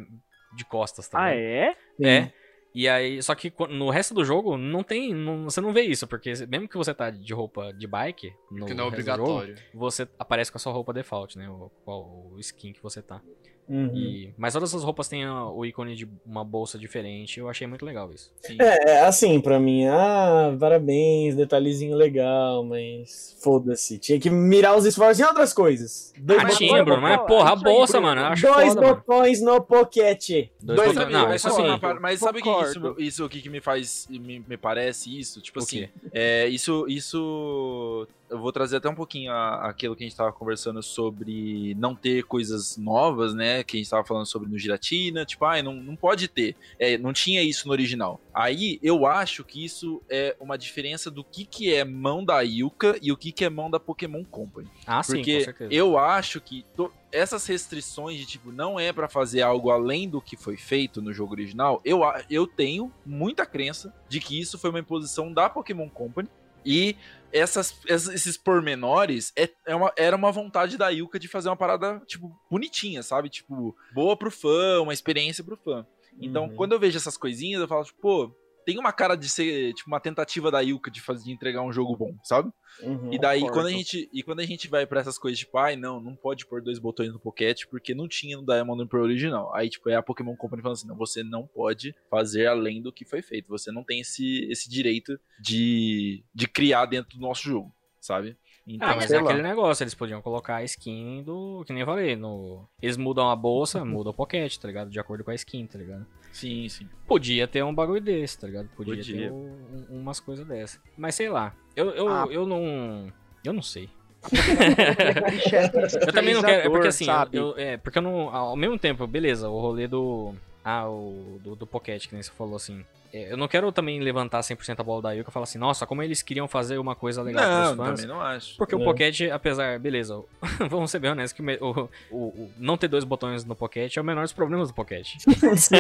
de 0.56 0.64
costas, 0.64 1.08
tá 1.08 1.24
Ah, 1.24 1.34
é? 1.34 1.76
É. 2.02 2.32
E 2.74 2.86
aí, 2.88 3.22
só 3.22 3.34
que 3.34 3.50
qu- 3.50 3.68
no 3.68 3.88
resto 3.88 4.12
do 4.12 4.22
jogo 4.24 4.58
não 4.58 4.82
tem, 4.82 5.14
não- 5.14 5.44
você 5.44 5.60
não 5.62 5.72
vê 5.72 5.82
isso, 5.82 6.06
porque 6.06 6.32
mesmo 6.46 6.68
que 6.68 6.76
você 6.76 6.92
tá 6.92 7.08
de 7.10 7.32
roupa 7.32 7.72
de 7.72 7.86
bike, 7.86 8.34
no 8.50 8.58
Porque 8.58 8.74
não 8.74 8.88
é 8.88 8.90
do 8.90 9.00
jogo, 9.02 9.22
obrigatório. 9.22 9.54
você 9.72 10.06
aparece 10.18 10.52
com 10.52 10.58
a 10.58 10.60
sua 10.60 10.72
roupa 10.72 10.92
default, 10.92 11.38
né? 11.38 11.48
O, 11.48 11.70
qual 11.84 12.02
o 12.32 12.38
skin 12.40 12.72
que 12.74 12.82
você 12.82 13.00
tá. 13.00 13.22
Uhum. 13.68 13.90
E, 13.96 14.34
mas 14.38 14.52
todas 14.52 14.70
essas 14.70 14.84
roupas 14.84 15.08
têm 15.08 15.28
o 15.28 15.64
ícone 15.64 15.96
de 15.96 16.08
uma 16.24 16.44
bolsa 16.44 16.78
diferente, 16.78 17.40
eu 17.40 17.48
achei 17.48 17.66
muito 17.66 17.84
legal 17.84 18.10
isso. 18.12 18.30
Sim. 18.40 18.56
É, 18.60 18.90
é, 18.90 19.00
assim, 19.06 19.40
pra 19.40 19.58
mim, 19.58 19.86
ah, 19.86 20.56
parabéns, 20.58 21.34
detalhezinho 21.34 21.96
legal, 21.96 22.62
mas 22.64 23.36
foda-se. 23.42 23.98
Tinha 23.98 24.20
que 24.20 24.30
mirar 24.30 24.76
os 24.76 24.84
esforços 24.86 25.18
em 25.20 25.24
outras 25.24 25.52
coisas. 25.52 26.12
Dois 26.18 26.42
Ah, 26.44 26.48
tinha, 26.50 26.84
Bruno, 26.84 27.02
mas 27.02 27.20
porra, 27.26 27.50
a 27.50 27.54
aí, 27.56 27.62
bolsa, 27.62 28.00
mano, 28.00 28.20
eu 28.20 28.26
acho 28.26 28.42
dois 28.46 28.68
foda, 28.74 28.80
mano. 28.82 28.94
botões 28.96 29.42
no 29.42 29.60
pocket. 29.60 30.28
Dois 30.62 30.76
Dois 30.76 30.94
botões- 30.94 31.12
não, 31.12 31.26
mas 31.26 31.34
isso 31.42 31.48
sabe 31.50 31.62
sim. 31.62 31.68
uma 31.68 31.78
par- 31.80 32.00
mas 32.00 32.20
sabe 32.20 32.38
o 32.38 32.42
que 32.42 32.48
isso, 32.50 32.94
isso 32.98 33.28
que 33.28 33.48
me 33.50 33.60
faz, 33.60 34.06
me, 34.08 34.44
me 34.46 34.56
parece 34.56 35.18
isso? 35.18 35.40
Tipo 35.40 35.58
O 35.58 35.62
assim, 35.62 35.78
quê? 35.80 35.88
é, 36.12 36.46
isso, 36.46 36.86
isso, 36.88 38.06
eu 38.28 38.38
vou 38.40 38.50
trazer 38.52 38.76
até 38.76 38.88
um 38.88 38.94
pouquinho 38.94 39.30
a- 39.32 39.68
aquilo 39.68 39.94
que 39.94 40.02
a 40.04 40.06
gente 40.06 40.16
tava 40.16 40.32
conversando 40.32 40.82
sobre 40.82 41.74
não 41.76 41.94
ter 41.94 42.24
coisas 42.24 42.76
novas, 42.76 43.34
né, 43.34 43.62
que 43.62 43.76
a 43.76 43.78
gente 43.80 43.88
tava 43.90 44.04
falando 44.04 44.26
sobre 44.26 44.48
no 44.48 44.58
Giratina, 44.58 45.24
tipo, 45.24 45.44
ah, 45.44 45.62
não, 45.62 45.74
não 45.74 45.94
pode 45.96 46.26
ter, 46.28 46.56
é, 46.78 46.98
não 46.98 47.12
tinha 47.12 47.42
isso 47.42 47.66
no 47.68 47.72
original. 47.72 48.20
Aí, 48.34 48.78
eu 48.82 49.06
acho 49.06 49.44
que 49.44 49.64
isso 49.64 50.02
é 50.08 50.36
uma 50.40 50.58
diferença 50.58 51.10
do 51.10 51.22
que 51.24 51.44
que 51.44 51.72
é 51.72 51.84
mão 51.84 52.24
da 52.24 52.40
Yuka 52.40 52.98
e 53.00 53.12
o 53.12 53.16
que 53.16 53.30
que 53.32 53.44
é 53.44 53.48
mão 53.48 53.70
da 53.70 53.78
Pokémon 53.80 54.24
Company. 54.24 54.68
Ah, 54.86 55.02
sim, 55.02 55.12
com 55.12 55.18
Porque 55.18 55.40
certeza. 55.44 55.72
eu 55.72 55.96
acho 55.98 56.40
que 56.40 56.64
to- 56.76 56.92
essas 57.12 57.46
restrições 57.46 58.18
de 58.18 58.26
tipo 58.26 58.50
não 58.52 58.78
é 58.78 58.92
pra 58.92 59.08
fazer 59.08 59.40
algo 59.42 59.70
além 59.70 60.08
do 60.08 60.20
que 60.20 60.36
foi 60.36 60.56
feito 60.56 61.00
no 61.00 61.12
jogo 61.12 61.32
original, 61.32 61.80
eu, 61.84 62.00
eu 62.28 62.46
tenho 62.46 62.92
muita 63.06 63.46
crença 63.46 63.94
de 64.08 64.20
que 64.20 64.38
isso 64.38 64.58
foi 64.58 64.70
uma 64.70 64.80
imposição 64.80 65.32
da 65.32 65.48
Pokémon 65.48 65.88
Company 65.88 66.28
e 66.64 66.96
essas, 67.36 67.74
es- 67.86 68.08
esses 68.08 68.36
pormenores 68.36 69.32
é, 69.36 69.48
é 69.66 69.74
uma- 69.74 69.92
era 69.96 70.16
uma 70.16 70.32
vontade 70.32 70.76
da 70.76 70.88
Yuka 70.88 71.18
de 71.18 71.28
fazer 71.28 71.48
uma 71.48 71.56
parada 71.56 72.00
tipo 72.06 72.34
bonitinha, 72.50 73.02
sabe? 73.02 73.28
Tipo, 73.28 73.76
boa 73.92 74.16
pro 74.16 74.30
fã, 74.30 74.80
uma 74.80 74.92
experiência 74.94 75.44
pro 75.44 75.56
fã. 75.56 75.86
Então, 76.20 76.44
Uhum. 76.44 76.56
quando 76.56 76.72
eu 76.72 76.78
vejo 76.80 76.96
essas 76.96 77.16
coisinhas, 77.16 77.60
eu 77.60 77.68
falo, 77.68 77.84
tipo, 77.84 78.00
pô, 78.00 78.34
tem 78.66 78.78
uma 78.78 78.92
cara 78.92 79.14
de 79.16 79.28
ser, 79.28 79.72
tipo, 79.74 79.88
uma 79.88 80.00
tentativa 80.00 80.50
da 80.50 80.60
Yuka 80.60 80.90
de 80.90 81.00
fazer 81.00 81.24
de 81.24 81.30
entregar 81.32 81.62
um 81.62 81.72
jogo 81.72 81.96
bom, 81.96 82.14
sabe? 82.24 82.50
Uhum. 82.82 83.12
E 83.12 83.18
daí, 83.18 83.40
Concordo. 83.40 83.60
quando 83.62 83.66
a, 83.68 83.70
gente, 83.70 84.10
e 84.12 84.22
quando 84.24 84.40
a 84.40 84.44
gente 84.44 84.66
vai 84.68 84.84
pra 84.84 85.00
essas 85.00 85.16
coisas, 85.16 85.38
tipo, 85.38 85.56
ai, 85.56 85.76
não, 85.76 86.00
não 86.00 86.16
pode 86.16 86.44
pôr 86.44 86.60
dois 86.60 86.78
botões 86.80 87.12
no 87.12 87.20
Pocket 87.20 87.62
porque 87.70 87.94
não 87.94 88.08
tinha 88.08 88.36
no 88.36 88.44
Diamond 88.44 88.84
Pro 88.88 89.00
original. 89.02 89.54
Aí, 89.54 89.70
tipo, 89.70 89.88
é 89.88 89.94
a 89.94 90.02
Pokémon 90.02 90.34
Company 90.36 90.60
falando 90.62 90.76
assim, 90.76 90.88
não, 90.88 90.96
você 90.96 91.22
não 91.22 91.46
pode 91.46 91.94
fazer 92.10 92.48
além 92.48 92.82
do 92.82 92.92
que 92.92 93.04
foi 93.04 93.22
feito. 93.22 93.48
Você 93.48 93.70
não 93.70 93.84
tem 93.84 94.00
esse, 94.00 94.44
esse 94.50 94.68
direito 94.68 95.18
de, 95.40 96.24
de 96.34 96.48
criar 96.48 96.86
dentro 96.86 97.16
do 97.16 97.22
nosso 97.22 97.44
jogo, 97.44 97.72
sabe? 98.00 98.36
Então, 98.68 98.88
Ah, 98.88 98.96
mas 98.96 99.12
é 99.12 99.20
lá. 99.20 99.30
aquele 99.30 99.46
negócio, 99.46 99.84
eles 99.84 99.94
podiam 99.94 100.20
colocar 100.20 100.56
a 100.56 100.64
skin 100.64 101.22
do. 101.22 101.62
Que 101.64 101.72
nem 101.72 101.82
eu 101.82 101.86
falei, 101.86 102.16
no. 102.16 102.68
Eles 102.82 102.96
mudam 102.96 103.30
a 103.30 103.36
bolsa, 103.36 103.84
mudam 103.86 104.10
o 104.10 104.14
pocket, 104.14 104.56
tá 104.58 104.66
ligado? 104.66 104.90
De 104.90 104.98
acordo 104.98 105.22
com 105.22 105.30
a 105.30 105.34
skin, 105.36 105.66
tá 105.68 105.78
ligado? 105.78 106.04
Sim, 106.36 106.68
sim. 106.68 106.88
Podia 107.06 107.46
ter 107.48 107.62
um 107.64 107.74
bagulho 107.74 108.00
desse, 108.00 108.38
tá 108.38 108.46
ligado? 108.46 108.68
Podia, 108.76 108.96
Podia. 108.96 109.16
ter 109.16 109.32
um- 109.32 109.86
um- 109.90 110.00
umas 110.00 110.20
coisas 110.20 110.46
dessas. 110.46 110.80
Mas 110.96 111.14
sei 111.14 111.28
lá, 111.28 111.54
eu, 111.74 111.90
eu, 111.90 112.08
Ah. 112.08 112.26
eu 112.30 112.46
não. 112.46 113.12
Eu 113.44 113.52
não 113.52 113.62
sei. 113.62 113.88
eu 116.06 116.12
também 116.12 116.34
não 116.34 116.42
quero. 116.42 116.66
É 116.66 116.70
porque 116.70 116.88
assim, 116.88 117.04
sabe? 117.04 117.36
eu, 117.36 117.50
eu- 117.50 117.58
é, 117.58 117.76
porque 117.76 117.98
eu 117.98 118.02
não. 118.02 118.28
Ao 118.34 118.56
mesmo 118.56 118.78
tempo, 118.78 119.06
beleza, 119.06 119.48
o 119.48 119.60
rolê 119.60 119.86
do. 119.86 120.34
Ah, 120.64 120.88
o. 120.88 121.38
Do, 121.42 121.54
do 121.56 121.66
Pocket, 121.66 122.06
que 122.06 122.12
nem 122.14 122.22
você 122.22 122.30
falou 122.32 122.56
assim. 122.56 122.84
É, 123.16 123.32
eu 123.32 123.36
não 123.36 123.48
quero 123.48 123.70
também 123.72 124.00
levantar 124.00 124.40
100% 124.40 124.80
a 124.80 124.82
bola 124.82 125.02
da 125.02 125.12
Yuka 125.12 125.30
e 125.30 125.32
falar 125.32 125.44
assim, 125.44 125.58
nossa, 125.58 125.86
como 125.86 126.02
eles 126.02 126.22
queriam 126.22 126.46
fazer 126.48 126.78
uma 126.78 126.94
coisa 126.94 127.22
legal 127.22 127.44
Não, 127.44 127.74
pros 127.74 127.86
fãs. 127.86 128.00
também 128.00 128.06
não 128.14 128.20
acho. 128.20 128.56
Porque 128.56 128.74
o 128.76 128.80
É. 128.80 128.84
Pocket, 128.84 129.20
apesar, 129.32 129.78
beleza, 129.78 130.22
vamos 130.70 130.90
ser 130.90 130.98
bem 130.98 131.10
honestos, 131.10 131.32
que 131.32 131.42
o, 131.60 131.88
o- 132.10 132.18
o- 132.26 132.50
não 132.58 132.76
ter 132.76 132.88
dois 132.88 133.04
botões 133.04 133.44
no 133.44 133.54
Pocket 133.56 133.96
é 133.96 134.00
o 134.00 134.04
menor 134.04 134.22
dos 134.22 134.32
problemas 134.32 134.68
do 134.68 134.74
Pocket. 134.74 135.14
sim, 135.56 135.56
sim. 135.56 135.76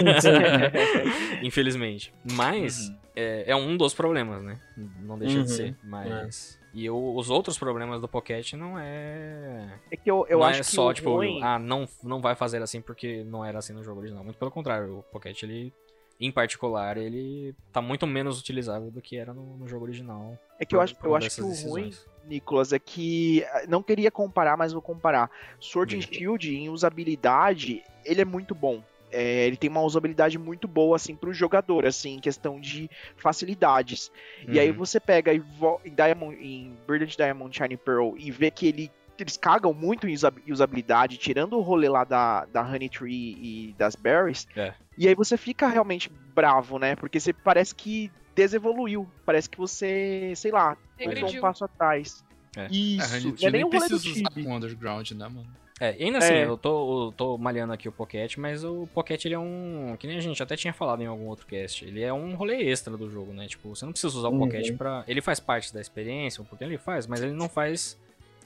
infelizmente. 1.42 2.12
Mas 2.32 2.88
Uhum. 2.88 2.96
é, 3.14 3.44
é 3.48 3.56
um 3.56 3.76
dos 3.76 3.94
problemas, 3.94 4.42
né? 4.42 4.58
Não 5.00 5.18
deixa 5.18 5.38
Uhum, 5.38 5.44
de 5.44 5.50
ser. 5.52 5.76
Mas. 5.82 6.58
É. 6.62 6.66
E 6.78 6.90
o- 6.90 7.14
os 7.16 7.30
outros 7.30 7.56
problemas 7.58 8.02
do 8.02 8.08
Pocket 8.08 8.52
não 8.52 8.78
é. 8.78 9.78
É 9.90 9.96
que 9.96 10.10
eu, 10.10 10.26
eu 10.28 10.40
não 10.40 10.46
acho 10.46 10.60
é 10.60 10.62
que 10.62 10.66
só, 10.70 10.88
o 10.88 10.92
tipo, 10.94 11.10
ruim... 11.14 11.40
ah, 11.42 11.58
não, 11.58 11.88
não 12.02 12.20
vai 12.20 12.34
fazer 12.34 12.60
assim 12.60 12.82
porque 12.82 13.24
não 13.24 13.42
era 13.42 13.58
assim 13.58 13.72
no 13.72 13.82
jogo 13.82 14.00
original. 14.00 14.22
Muito 14.22 14.36
pelo 14.38 14.50
contrário, 14.50 14.98
o 14.98 15.02
Pocket, 15.04 15.42
ele. 15.42 15.72
Em 16.18 16.32
particular, 16.32 16.96
ele 16.96 17.54
tá 17.72 17.82
muito 17.82 18.06
menos 18.06 18.40
utilizável 18.40 18.90
do 18.90 19.02
que 19.02 19.16
era 19.16 19.34
no, 19.34 19.56
no 19.58 19.68
jogo 19.68 19.84
original. 19.84 20.38
É 20.58 20.64
que 20.64 20.74
eu 20.74 20.80
acho, 20.80 20.96
eu 21.02 21.14
acho 21.14 21.30
que 21.30 21.40
o 21.42 21.44
ruim, 21.44 21.50
decisões. 21.52 22.06
Nicolas, 22.24 22.72
é 22.72 22.78
que 22.78 23.44
ah, 23.52 23.64
não 23.68 23.82
queria 23.82 24.10
comparar, 24.10 24.56
mas 24.56 24.72
vou 24.72 24.80
comparar. 24.80 25.30
Sword 25.60 25.96
and. 25.96 26.00
Shield 26.00 26.54
em 26.54 26.68
usabilidade, 26.70 27.82
ele 28.04 28.22
é 28.22 28.24
muito 28.24 28.54
bom. 28.54 28.82
É, 29.12 29.46
ele 29.46 29.56
tem 29.56 29.70
uma 29.70 29.82
usabilidade 29.82 30.36
muito 30.36 30.66
boa 30.66 30.96
assim 30.96 31.14
pro 31.14 31.32
jogador, 31.32 31.86
assim, 31.86 32.14
em 32.14 32.18
questão 32.18 32.58
de 32.60 32.90
facilidades. 33.16 34.10
E 34.48 34.58
aí 34.58 34.70
Uhum. 34.70 34.76
você 34.76 34.98
pega 34.98 35.32
e 35.32 35.42
em, 35.84 35.94
Diamond, 35.94 36.36
em 36.40 36.76
Brilliant 36.86 37.16
Diamond 37.16 37.56
Shiny 37.56 37.76
Pearl 37.76 38.14
e 38.16 38.30
vê 38.30 38.50
que 38.50 38.66
ele 38.66 38.90
eles 39.22 39.36
cagam 39.36 39.72
muito 39.74 40.08
em 40.08 40.14
usa- 40.14 40.32
em 40.46 40.52
usabilidade, 40.52 41.16
tirando 41.16 41.54
o 41.56 41.60
rolê 41.60 41.88
lá 41.88 42.04
da, 42.04 42.44
da 42.46 42.62
Honey 42.62 42.88
Tree 42.88 43.36
e 43.70 43.74
das 43.78 43.94
Berries. 43.96 44.46
É. 44.56 44.74
E 44.98 45.06
aí 45.08 45.14
você 45.14 45.36
fica 45.36 45.68
realmente 45.68 46.10
bravo, 46.34 46.78
né? 46.78 46.96
Porque 46.96 47.18
você 47.20 47.32
parece 47.32 47.74
que 47.74 48.10
desevoluiu. 48.34 49.08
Parece 49.24 49.48
que 49.48 49.58
você, 49.58 50.32
sei 50.36 50.50
lá, 50.52 50.76
deu 50.98 51.26
um 51.26 51.40
passo 51.40 51.64
atrás. 51.64 52.24
É. 52.56 52.62
A 52.62 52.68
Isso, 52.70 53.14
Honey 53.14 53.24
não 53.24 53.30
é 53.30 53.34
Tree 53.36 53.42
nem 53.42 53.52
nem 53.52 53.64
o 53.64 53.66
rolê 53.68 53.78
do 53.88 53.88
precisa 54.00 54.10
usar 54.20 54.28
Chibi. 54.32 54.44
com 54.44 54.54
Underground, 54.56 55.10
né, 55.12 55.28
mano? 55.28 55.46
É, 55.78 55.94
e 55.98 56.04
ainda 56.04 56.18
assim, 56.18 56.32
É. 56.32 56.46
eu 56.46 56.56
tô, 56.56 57.08
eu 57.08 57.12
tô 57.12 57.36
malhando 57.36 57.70
aqui 57.70 57.86
o 57.86 57.92
Pocket, 57.92 58.38
mas 58.38 58.64
o 58.64 58.88
Pocket 58.94 59.22
ele 59.26 59.34
é 59.34 59.38
um. 59.38 59.94
Que 59.98 60.06
nem 60.06 60.16
a 60.16 60.20
gente 60.22 60.42
até 60.42 60.56
tinha 60.56 60.72
falado 60.72 61.02
em 61.02 61.06
algum 61.06 61.26
outro 61.26 61.46
cast. 61.46 61.84
Ele 61.84 62.02
é 62.02 62.10
um 62.10 62.34
rolê 62.34 62.62
extra 62.70 62.96
do 62.96 63.10
jogo, 63.10 63.34
né? 63.34 63.46
Tipo, 63.46 63.76
você 63.76 63.84
não 63.84 63.92
precisa 63.92 64.16
usar 64.16 64.28
o 64.28 64.32
Uhum. 64.32 64.38
Pocket 64.38 64.74
pra. 64.74 65.04
Ele 65.06 65.20
faz 65.20 65.38
parte 65.38 65.74
da 65.74 65.80
experiência, 65.80 66.40
um 66.40 66.46
pouquinho 66.46 66.68
ele 66.70 66.78
faz, 66.78 67.06
mas 67.06 67.22
ele 67.22 67.32
não 67.32 67.46
faz. 67.46 67.98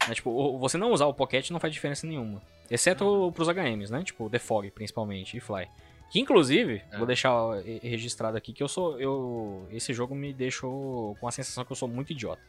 Né, 0.08 0.14
tipo, 0.14 0.58
você 0.58 0.76
não 0.78 0.92
usar 0.92 1.06
o 1.06 1.14
Pocket 1.14 1.50
não 1.50 1.60
faz 1.60 1.72
diferença 1.72 2.06
nenhuma. 2.06 2.40
Exceto 2.70 3.32
pros 3.34 3.48
HMs, 3.48 3.90
né? 3.90 4.02
Tipo, 4.02 4.28
The 4.30 4.38
Fog, 4.38 4.70
principalmente, 4.70 5.36
e 5.36 5.40
Fly. 5.40 5.66
Que 6.10 6.18
inclusive, 6.20 6.82
É. 6.90 6.98
vou 6.98 7.06
deixar 7.06 7.32
eh, 7.64 7.78
registrado 7.82 8.36
aqui 8.36 8.52
que 8.52 8.62
eu 8.62 8.68
sou. 8.68 8.98
Eu, 9.00 9.66
esse 9.70 9.92
jogo 9.92 10.14
me 10.14 10.32
deixou 10.32 11.14
com 11.20 11.28
a 11.28 11.30
sensação 11.30 11.64
que 11.64 11.70
eu 11.72 11.76
sou 11.76 11.88
muito 11.88 12.12
idiota. 12.12 12.42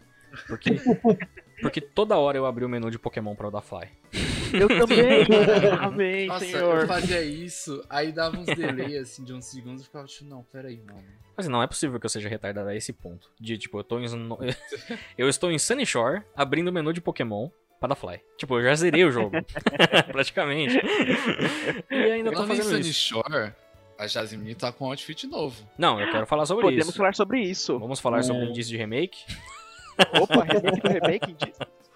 Porque, 0.47 0.69
porque 1.61 1.81
toda 1.81 2.17
hora 2.17 2.37
eu 2.37 2.45
abri 2.45 2.63
o 2.65 2.69
menu 2.69 2.89
de 2.89 2.97
Pokémon 2.97 3.35
pra 3.35 3.47
eu 3.47 3.51
dar 3.51 3.61
Fly. 3.61 3.87
Eu 4.53 4.67
também. 4.67 5.25
Amém, 5.81 6.27
Nossa, 6.27 6.45
senhor. 6.45 6.81
eu 6.81 6.87
fazia 6.87 7.21
isso, 7.23 7.83
aí 7.89 8.11
dava 8.11 8.37
uns 8.37 8.45
delay 8.45 8.97
assim 8.97 9.23
de 9.23 9.33
uns 9.33 9.45
segundos 9.45 9.81
e 9.81 9.85
ficava 9.85 10.05
tipo, 10.05 10.29
não, 10.29 10.43
peraí, 10.43 10.81
mano. 10.85 11.03
Mas 11.35 11.47
não 11.47 11.63
é 11.63 11.67
possível 11.67 11.99
que 11.99 12.05
eu 12.05 12.09
seja 12.09 12.27
retardado 12.29 12.69
a 12.69 12.75
esse 12.75 12.91
ponto. 12.93 13.29
De 13.39 13.57
tipo, 13.57 13.79
eu 13.79 13.83
tô 13.83 13.99
em. 13.99 14.05
eu 15.17 15.29
estou 15.29 15.51
em 15.51 15.57
Sunny 15.57 15.85
Shore, 15.85 16.21
abrindo 16.35 16.67
o 16.67 16.71
menu 16.73 16.93
de 16.93 17.01
Pokémon 17.01 17.49
para 17.79 17.95
Fly. 17.95 18.19
Tipo, 18.37 18.59
eu 18.59 18.63
já 18.63 18.75
zerei 18.75 19.03
o 19.05 19.11
jogo. 19.11 19.31
Praticamente. 20.11 20.79
E 21.89 21.95
ainda 21.95 22.29
tô 22.31 22.35
Falando 22.37 22.53
em 22.53 22.57
fazendo 22.57 22.69
Sunny 22.77 22.89
isso. 22.89 22.93
Shore, 22.99 23.53
a 23.97 24.07
Jasmine 24.07 24.53
tá 24.55 24.71
com 24.71 24.85
um 24.85 24.89
outfit 24.89 25.25
novo. 25.25 25.67
Não, 25.77 25.99
eu 25.99 26.11
quero 26.11 26.27
falar 26.27 26.45
sobre 26.45 26.63
Podemos 26.63 26.89
isso. 26.89 26.97
falar 26.97 27.15
sobre 27.15 27.41
isso. 27.41 27.79
Vamos 27.79 27.99
falar 27.99 28.21
sobre 28.23 28.43
É. 28.43 28.45
o 28.45 28.49
indício 28.49 28.71
de 28.71 28.77
remake. 28.77 29.23
Opa, 30.19 30.43
remake 30.43 30.81
do 30.81 30.89
remake. 30.89 31.35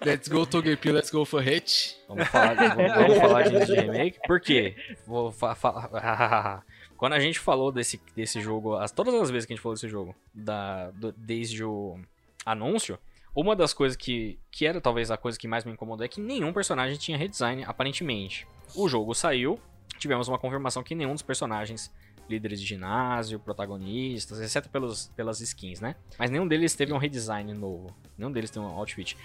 Let's 0.03 0.27
go 0.27 0.45
Togepi, 0.45 0.91
let's 0.91 1.09
go 1.09 1.25
for 1.25 1.41
hit. 1.41 1.97
Vamos 2.07 2.27
falar, 2.27 2.53
vamos, 2.55 2.93
vamos 2.93 3.17
falar 3.17 3.43
de 3.43 3.75
remake. 3.75 4.19
Por 4.27 4.39
quê? 4.39 4.75
Vou 5.07 5.31
fa- 5.31 5.55
fa- 5.55 6.63
Quando 6.97 7.13
a 7.13 7.19
gente 7.19 7.39
falou 7.39 7.71
desse, 7.71 7.99
desse 8.15 8.39
jogo, 8.41 8.75
as, 8.75 8.91
todas 8.91 9.13
as 9.15 9.29
vezes 9.29 9.45
que 9.45 9.53
a 9.53 9.55
gente 9.55 9.61
falou 9.63 9.73
desse 9.75 9.87
jogo, 9.89 10.15
da, 10.33 10.91
do- 10.91 11.11
desde 11.17 11.63
o 11.63 11.99
anúncio, 12.45 12.97
uma 13.35 13.55
das 13.55 13.73
coisas 13.73 13.97
que, 13.97 14.39
que 14.51 14.65
era 14.65 14.79
talvez 14.79 15.11
a 15.11 15.17
coisa 15.17 15.37
que 15.37 15.47
mais 15.47 15.65
me 15.65 15.71
incomodou 15.71 16.05
é 16.05 16.07
que 16.07 16.21
nenhum 16.21 16.53
personagem 16.53 16.97
tinha 16.97 17.17
redesign, 17.17 17.63
aparentemente. 17.65 18.47
O 18.75 18.87
jogo 18.87 19.13
saiu, 19.13 19.59
tivemos 19.97 20.27
uma 20.27 20.37
confirmação 20.39 20.83
que 20.83 20.95
nenhum 20.95 21.13
dos 21.13 21.21
personagens, 21.21 21.91
líderes 22.29 22.61
de 22.61 22.65
ginásio, 22.65 23.39
protagonistas, 23.39 24.39
exceto 24.39 24.69
pelos, 24.69 25.07
pelas 25.15 25.41
skins, 25.41 25.79
né? 25.81 25.95
Mas 26.17 26.29
nenhum 26.31 26.47
deles 26.47 26.73
teve 26.75 26.93
um 26.93 26.97
redesign 26.97 27.53
novo. 27.53 27.93
Nenhum 28.17 28.31
deles 28.31 28.49
tem 28.49 28.61
um 28.61 28.65
outfit. 28.67 29.17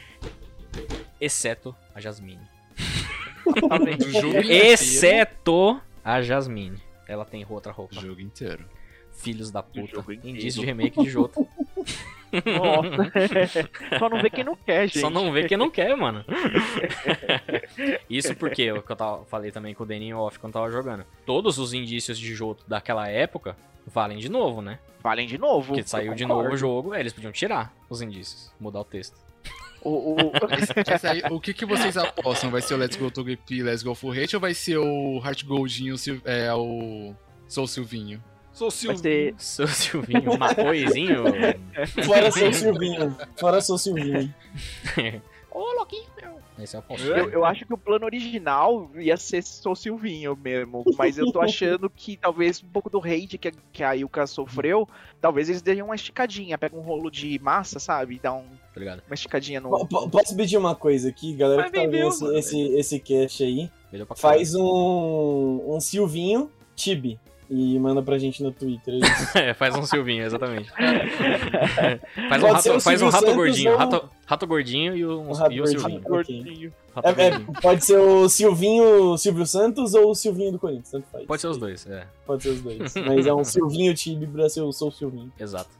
Exceto 1.20 1.74
a 1.94 2.01
Jasmine. 2.01 2.40
Exceto 4.48 5.80
a 6.05 6.22
Jasmine. 6.22 6.78
Ela 7.06 7.24
tem 7.24 7.44
outra 7.48 7.72
roupa. 7.72 7.97
O 7.97 8.01
jogo 8.01 8.20
inteiro. 8.20 8.64
Filhos 9.12 9.51
da 9.51 9.62
puta. 9.62 10.05
Indício 10.24 10.60
de 10.60 10.66
remake 10.66 11.02
de 11.02 11.10
Jota. 11.10 11.40
Nossa. 12.32 13.10
Só 13.98 14.09
não 14.09 14.22
vê 14.22 14.30
quem 14.30 14.44
não 14.44 14.56
quer, 14.56 14.86
gente. 14.86 15.01
Só 15.01 15.10
não 15.10 15.32
vê 15.32 15.48
quem 15.48 15.56
não 15.56 15.68
quer, 15.68 15.97
mano. 15.97 16.24
Isso 18.09 18.34
porque, 18.36 18.70
o 18.70 18.82
que 18.82 18.92
eu 18.92 18.97
tava, 18.97 19.24
falei 19.24 19.51
também 19.51 19.74
com 19.74 19.82
o 19.82 19.86
Danny 19.86 20.14
Off 20.14 20.38
quando 20.38 20.52
tava 20.52 20.70
jogando. 20.70 21.05
Todos 21.26 21.59
os 21.59 21.74
indícios 21.74 22.18
de 22.18 22.32
Joto 22.34 22.64
daquela 22.68 23.09
época 23.09 23.56
valem 23.86 24.18
de 24.18 24.28
novo, 24.28 24.62
né? 24.62 24.78
Valem 25.02 25.26
de 25.26 25.38
novo. 25.38 25.68
Porque 25.68 25.80
eu 25.80 25.86
saiu 25.86 26.14
de 26.14 26.24
novo 26.24 26.51
o 26.51 26.56
jogo, 26.56 26.94
é, 26.94 27.01
eles 27.01 27.12
podiam 27.12 27.32
tirar 27.32 27.74
os 27.88 28.01
indícios, 28.01 28.52
mudar 28.60 28.80
o 28.80 28.84
texto. 28.84 29.18
O, 29.82 30.12
o- 30.12 30.32
aí, 31.09 31.23
o 31.31 31.40
que, 31.40 31.55
que 31.55 31.65
vocês 31.65 31.97
apostam? 31.97 32.51
Vai 32.51 32.61
ser 32.62 32.74
o 32.74 32.77
Let's 32.77 32.97
Go 32.97 33.11
Togepi, 33.11 33.62
Let's 33.62 33.82
Go 33.82 33.94
for 33.94 34.11
hit 34.15 34.35
ou 34.36 34.40
vai 34.40 34.52
ser 34.55 34.77
o 34.78 35.20
Heart 35.24 35.44
Goldinho, 35.44 35.94
é, 36.24 36.52
o 36.52 37.15
Sou 37.48 37.66
Silvinho? 37.66 38.23
Sou 38.52 38.69
vai 38.69 38.77
Silvio. 38.78 38.98
ser 39.01 39.35
Seu 39.39 39.69
Silvinho, 39.69 40.36
Macoizinho. 40.39 41.24
Fora 42.05 42.31
seu 42.31 42.52
Silvinho. 42.52 43.16
Fora 43.36 43.61
seu 43.61 43.78
Silvinho. 43.78 44.35
Ô, 45.51 45.61
louquinho, 45.74 46.07
meu. 46.20 46.40
Esse 46.62 46.77
é 46.77 46.78
o. 46.78 46.82
Eu, 46.99 47.31
eu 47.31 47.45
acho 47.45 47.65
que 47.66 47.73
o 47.74 47.78
plano 47.78 48.05
original 48.05 48.91
ia 48.97 49.16
ser 49.16 49.43
só 49.43 49.74
Silvinho 49.74 50.37
mesmo, 50.37 50.85
mas 50.99 51.19
eu 51.19 51.31
tô 51.32 51.41
achando 51.41 51.89
que 51.91 52.16
talvez 52.16 52.62
um 52.62 52.69
pouco 52.69 52.89
do 52.91 52.99
hate 52.99 53.39
que 53.39 53.49
a, 53.49 53.53
que 53.73 53.82
a 53.82 53.93
Yuka 53.93 54.27
sofreu, 54.27 54.89
talvez 55.20 55.49
eles 55.49 55.62
deem 55.62 55.82
uma 55.82 55.95
esticadinha, 55.95 56.57
pega 56.59 56.77
um 56.77 56.81
rolo 56.81 57.11
de 57.11 57.39
massa, 57.39 57.78
sabe, 57.78 58.16
e 58.16 58.19
dá 58.19 58.32
um- 58.32 58.45
Tá 58.73 58.81
uma 59.09 59.15
esticadinha 59.15 59.61
no... 59.61 59.69
Po- 59.87 60.09
Posso 60.09 60.35
pedir 60.37 60.57
uma 60.57 60.74
coisa 60.77 61.09
aqui, 61.09 61.35
galera 61.35 61.62
Mas 61.62 61.70
que 61.73 61.77
tá 61.77 61.87
vendo 61.87 62.09
esse, 62.09 62.37
esse, 62.37 62.61
esse 62.77 63.01
cast 63.01 63.43
aí? 63.43 63.70
Faz 64.16 64.55
um, 64.55 65.65
um 65.74 65.81
Silvinho 65.81 66.51
Tibi 66.77 67.19
e 67.51 67.78
manda 67.81 68.01
pra 68.01 68.16
gente 68.16 68.43
no 68.43 68.52
Twitter. 68.52 69.01
É, 69.35 69.52
faz 69.55 69.74
um 69.74 69.82
Silvinho, 69.85 70.24
exatamente. 70.24 70.70
faz 72.28 72.43
um 72.43 72.47
Pode 72.47 72.52
rato, 72.55 72.70
o 72.77 72.81
faz 72.81 73.02
um 73.02 73.06
rato 73.09 73.18
Santos 73.20 73.35
gordinho. 73.35 73.72
ou- 73.72 73.77
Rato, 73.78 74.10
rato 74.27 74.47
gordinho 74.47 74.97
e 74.97 75.05
o, 75.05 75.20
O 75.20 75.32
rato 75.32 75.52
e. 75.52 75.66
Silvinho. 75.66 76.01
Gordinho. 76.02 76.72
Rato 76.94 77.09
É- 77.09 77.10
é- 77.27 77.31
gordinho. 77.31 77.52
pode 77.60 77.85
ser 77.85 77.98
o 77.98 78.28
Silvinho 78.28 79.16
Silvio 79.18 79.47
Santos 79.47 79.94
ou 79.94 80.10
o 80.10 80.14
Silvinho 80.14 80.52
do 80.52 80.59
Corinthians, 80.59 80.90
tanto 80.90 81.06
faz. 81.10 81.27
Pode 81.27 81.40
ser 81.43 81.48
os 81.48 81.59
dois, 81.59 81.86
é. 81.86 82.06
Pode 82.27 82.43
ser 82.43 82.51
os 82.51 82.60
dois. 82.60 82.94
Mas 82.94 83.27
é 83.27 83.35
um 83.35 83.43
Silvinho 83.44 83.94
Tibi 83.94 84.27
pra 84.27 84.48
ser 84.48 84.60
o 84.62 84.72
Sou 84.72 84.90
Silvinho. 84.93 85.32
Exato. 85.39 85.70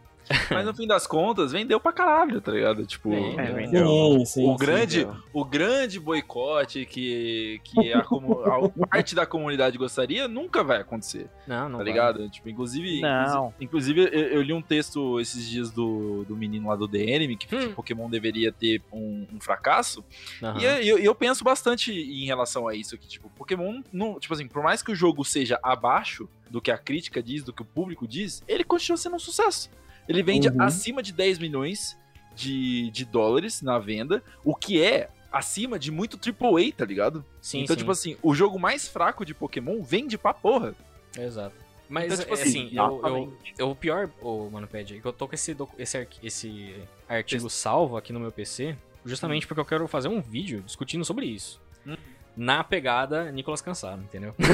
Mas 0.51 0.65
no 0.65 0.75
fim 0.75 0.87
das 0.87 1.07
contas, 1.07 1.53
vendeu 1.53 1.81
pra 1.81 1.93
caralho, 1.93 2.41
tá 2.41 2.53
ligado? 2.53 2.87
Tipo, 2.87 3.11
Sim, 3.11 3.39
É, 3.39 3.53
vendeu. 3.53 3.87
Sim, 4.21 4.25
sim. 4.25 4.47
o 4.49 4.53
sim. 4.53 4.57
grande, 4.59 5.09
o 5.33 5.45
grande 5.45 5.99
boicote 6.01 6.87
que, 6.87 7.61
que 7.65 7.93
a, 7.93 8.01
a 8.01 8.87
parte 8.89 9.15
da 9.15 9.27
comunidade 9.27 9.77
gostaria 9.79 10.29
nunca 10.29 10.63
vai 10.63 10.81
acontecer, 10.81 11.29
Não, 11.47 11.69
não 11.69 11.79
tá 11.79 11.85
vai. 11.85 11.93
ligado? 11.93 12.29
Tipo, 12.31 12.49
inclusive, 12.49 13.01
Não. 13.01 13.53
inclusive 13.61 14.03
eu, 14.03 14.09
eu 14.09 14.43
li 14.43 14.53
um 14.53 14.63
texto 14.63 15.19
esses 15.21 15.49
dias 15.49 15.71
do, 15.71 16.25
do 16.25 16.37
menino 16.37 16.69
lá 16.69 16.77
do 16.77 16.87
DNM 16.89 17.37
que, 17.37 17.47
que 17.47 17.57
Hum. 17.57 17.73
Pokémon 17.75 18.09
deveria 18.09 18.51
ter 18.53 18.81
um, 18.93 19.27
um 19.33 19.41
fracasso. 19.41 20.05
Aham. 20.43 20.61
E 20.61 20.89
eu, 20.89 20.99
eu- 20.99 21.15
penso 21.15 21.45
bastante 21.45 21.93
em 21.93 22.25
relação 22.25 22.67
a 22.67 22.75
isso 22.75 22.95
aqui, 22.95 23.07
tipo, 23.07 23.29
Pokémon 23.31 23.83
não, 23.93 24.19
tipo 24.19 24.33
assim, 24.33 24.47
por 24.49 24.63
mais 24.63 24.83
que 24.83 24.91
o 24.91 24.95
jogo 24.95 25.23
seja 25.25 25.59
abaixo 25.63 26.29
do 26.49 26.61
que 26.61 26.71
a 26.71 26.79
crítica 26.79 27.23
diz, 27.23 27.43
do 27.45 27.53
que 27.53 27.61
o 27.63 27.65
público 27.65 28.09
diz, 28.09 28.43
ele 28.49 28.65
continua 28.65 28.97
sendo 28.97 29.17
um 29.17 29.19
sucesso. 29.19 29.71
Ele 30.11 30.23
vende 30.23 30.49
Uhum. 30.49 30.61
acima 30.63 31.03
de 31.03 31.13
10 31.13 31.39
milhões 31.39 31.97
de, 32.35 32.91
de 32.91 33.05
dólares 33.05 33.63
na 33.63 33.79
venda, 33.79 34.23
o 34.45 34.55
que 34.55 34.83
é 34.83 35.09
acima 35.33 35.79
de 35.79 35.91
muito 35.93 36.19
AAA, 36.19 36.73
tá 36.77 36.85
ligado? 36.85 37.25
Sim, 37.41 37.61
então, 37.63 37.75
sim. 37.75 37.79
tipo 37.79 37.91
assim, 37.93 38.17
o 38.23 38.35
jogo 38.35 38.59
mais 38.59 38.89
fraco 38.89 39.25
de 39.25 39.33
Pokémon 39.33 39.81
vende 39.83 40.19
pra 40.19 40.35
porra. 40.35 40.75
Exato. 41.17 41.55
Mas, 41.89 42.07
Então, 42.07 42.19
tipo 42.19 42.31
é, 42.31 42.35
assim, 42.35 42.67
assim, 42.67 42.77
eu, 42.77 43.01
eu, 43.05 43.39
eu- 43.59 43.71
o 43.71 43.75
pior, 43.77 44.11
ô, 44.21 44.49
mano, 44.51 44.67
Pad, 44.67 44.97
é 44.97 45.01
que 45.01 45.05
eu 45.07 45.13
tô 45.13 45.27
com 45.29 45.35
esse, 45.35 45.57
esse, 45.79 46.09
esse 46.23 46.75
artigo 47.09 47.49
salvo 47.51 47.97
aqui 47.97 48.13
no 48.13 48.21
meu 48.21 48.31
PC, 48.33 48.77
justamente 49.05 49.47
porque 49.47 49.61
eu 49.61 49.65
quero 49.65 49.87
fazer 49.89 50.09
um 50.09 50.21
vídeo 50.21 50.63
discutindo 50.63 51.05
sobre 51.05 51.27
isso. 51.27 51.61
Hum. 51.87 51.97
na 52.37 52.63
pegada 52.63 53.31
Nicolas 53.33 53.61
Cansado, 53.61 54.03
entendeu? 54.03 54.35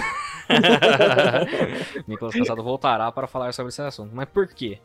Nicolas 2.06 2.34
Cansado 2.34 2.62
voltará 2.62 3.10
para 3.12 3.26
falar 3.26 3.52
sobre 3.52 3.68
esse 3.70 3.82
assunto. 3.82 4.14
Mas 4.14 4.28
por 4.28 4.46
quê? 4.48 4.78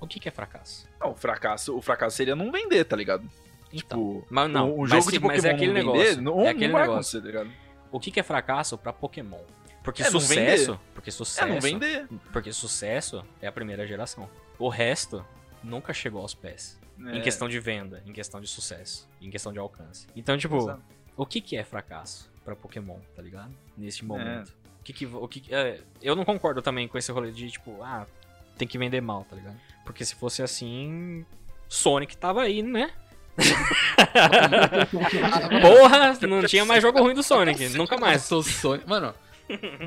O 0.00 0.06
que, 0.06 0.20
que 0.20 0.28
é 0.28 0.32
fracasso? 0.32 0.88
Não, 1.00 1.12
o 1.12 1.14
fracasso, 1.16 1.76
o 1.76 1.80
fracasso 1.82 2.16
seria 2.16 2.36
não 2.36 2.50
vender, 2.52 2.84
tá 2.84 2.96
ligado? 2.96 3.28
Então, 3.72 3.98
Tipo, 4.20 4.26
mas 4.30 4.50
não, 4.50 4.74
um 4.74 4.80
mas 4.82 4.90
jogo 4.90 5.02
se- 5.02 5.10
de 5.12 5.18
mas 5.20 5.36
Pokémon 5.36 5.48
é 5.48 5.54
aquele 5.54 5.66
não 5.72 5.74
negócio. 5.74 6.02
vender, 6.08 6.20
não, 6.22 6.32
é 6.40 6.44
não 6.44 6.50
aquele 6.50 6.72
vai 6.72 6.82
negócio. 6.82 7.18
acontecer, 7.18 7.20
tá 7.20 7.26
ligado? 7.44 7.66
O 7.90 8.00
que, 8.00 8.10
que 8.10 8.20
é 8.20 8.22
fracasso 8.22 8.78
pra 8.78 8.92
Pokémon? 8.92 9.40
Porque 9.82 10.02
É 10.02 10.10
não 10.10 10.20
sucesso, 10.20 10.80
porque 10.94 11.10
sucesso, 11.10 11.46
É, 11.46 11.52
não 11.52 11.60
vender. 11.60 12.06
porque 12.32 12.52
sucesso 12.52 13.24
é 13.40 13.46
a 13.46 13.52
primeira 13.52 13.86
geração. 13.86 14.28
O 14.58 14.68
resto 14.68 15.24
nunca 15.62 15.92
chegou 15.92 16.20
aos 16.22 16.34
pés. 16.34 16.78
Em 16.98 17.18
É, 17.18 17.20
questão 17.20 17.48
de 17.48 17.60
venda, 17.60 18.02
em 18.06 18.12
questão 18.12 18.40
de 18.40 18.46
sucesso, 18.48 19.08
em 19.20 19.30
questão 19.30 19.52
de 19.52 19.58
alcance. 19.58 20.06
Então, 20.16 20.36
tipo, 20.38 20.56
exato. 20.56 20.82
o 21.16 21.26
que, 21.26 21.40
que 21.40 21.56
é 21.56 21.62
fracasso 21.62 22.30
pra 22.44 22.56
Pokémon, 22.56 22.98
tá 23.14 23.22
ligado? 23.22 23.54
Neste 23.76 24.02
É. 24.02 24.06
momento. 24.06 24.56
O 24.80 24.82
que 24.82 24.92
que, 24.92 25.06
o 25.06 25.28
que- 25.28 25.54
é, 25.54 25.80
eu 26.00 26.16
não 26.16 26.24
concordo 26.24 26.62
também 26.62 26.86
com 26.88 26.96
esse 26.96 27.10
rolê 27.12 27.30
de, 27.32 27.50
tipo, 27.50 27.82
ah, 27.82 28.06
tem 28.56 28.68
que 28.68 28.78
vender 28.78 29.00
mal, 29.00 29.24
tá 29.28 29.36
ligado? 29.36 29.56
Porque 29.84 30.04
se 30.04 30.14
fosse 30.14 30.42
assim, 30.42 31.24
Sonic 31.68 32.16
tava 32.16 32.42
aí, 32.42 32.62
né? 32.62 32.90
Porra, 35.62 36.14
não 36.26 36.42
tinha 36.44 36.64
mais 36.64 36.82
jogo 36.82 37.00
ruim 37.00 37.14
do 37.14 37.22
Sonic, 37.22 37.68
nunca 37.70 37.96
mais. 37.96 38.22
Sou 38.22 38.42
Sonic. 38.42 38.88
Mano, 38.88 39.14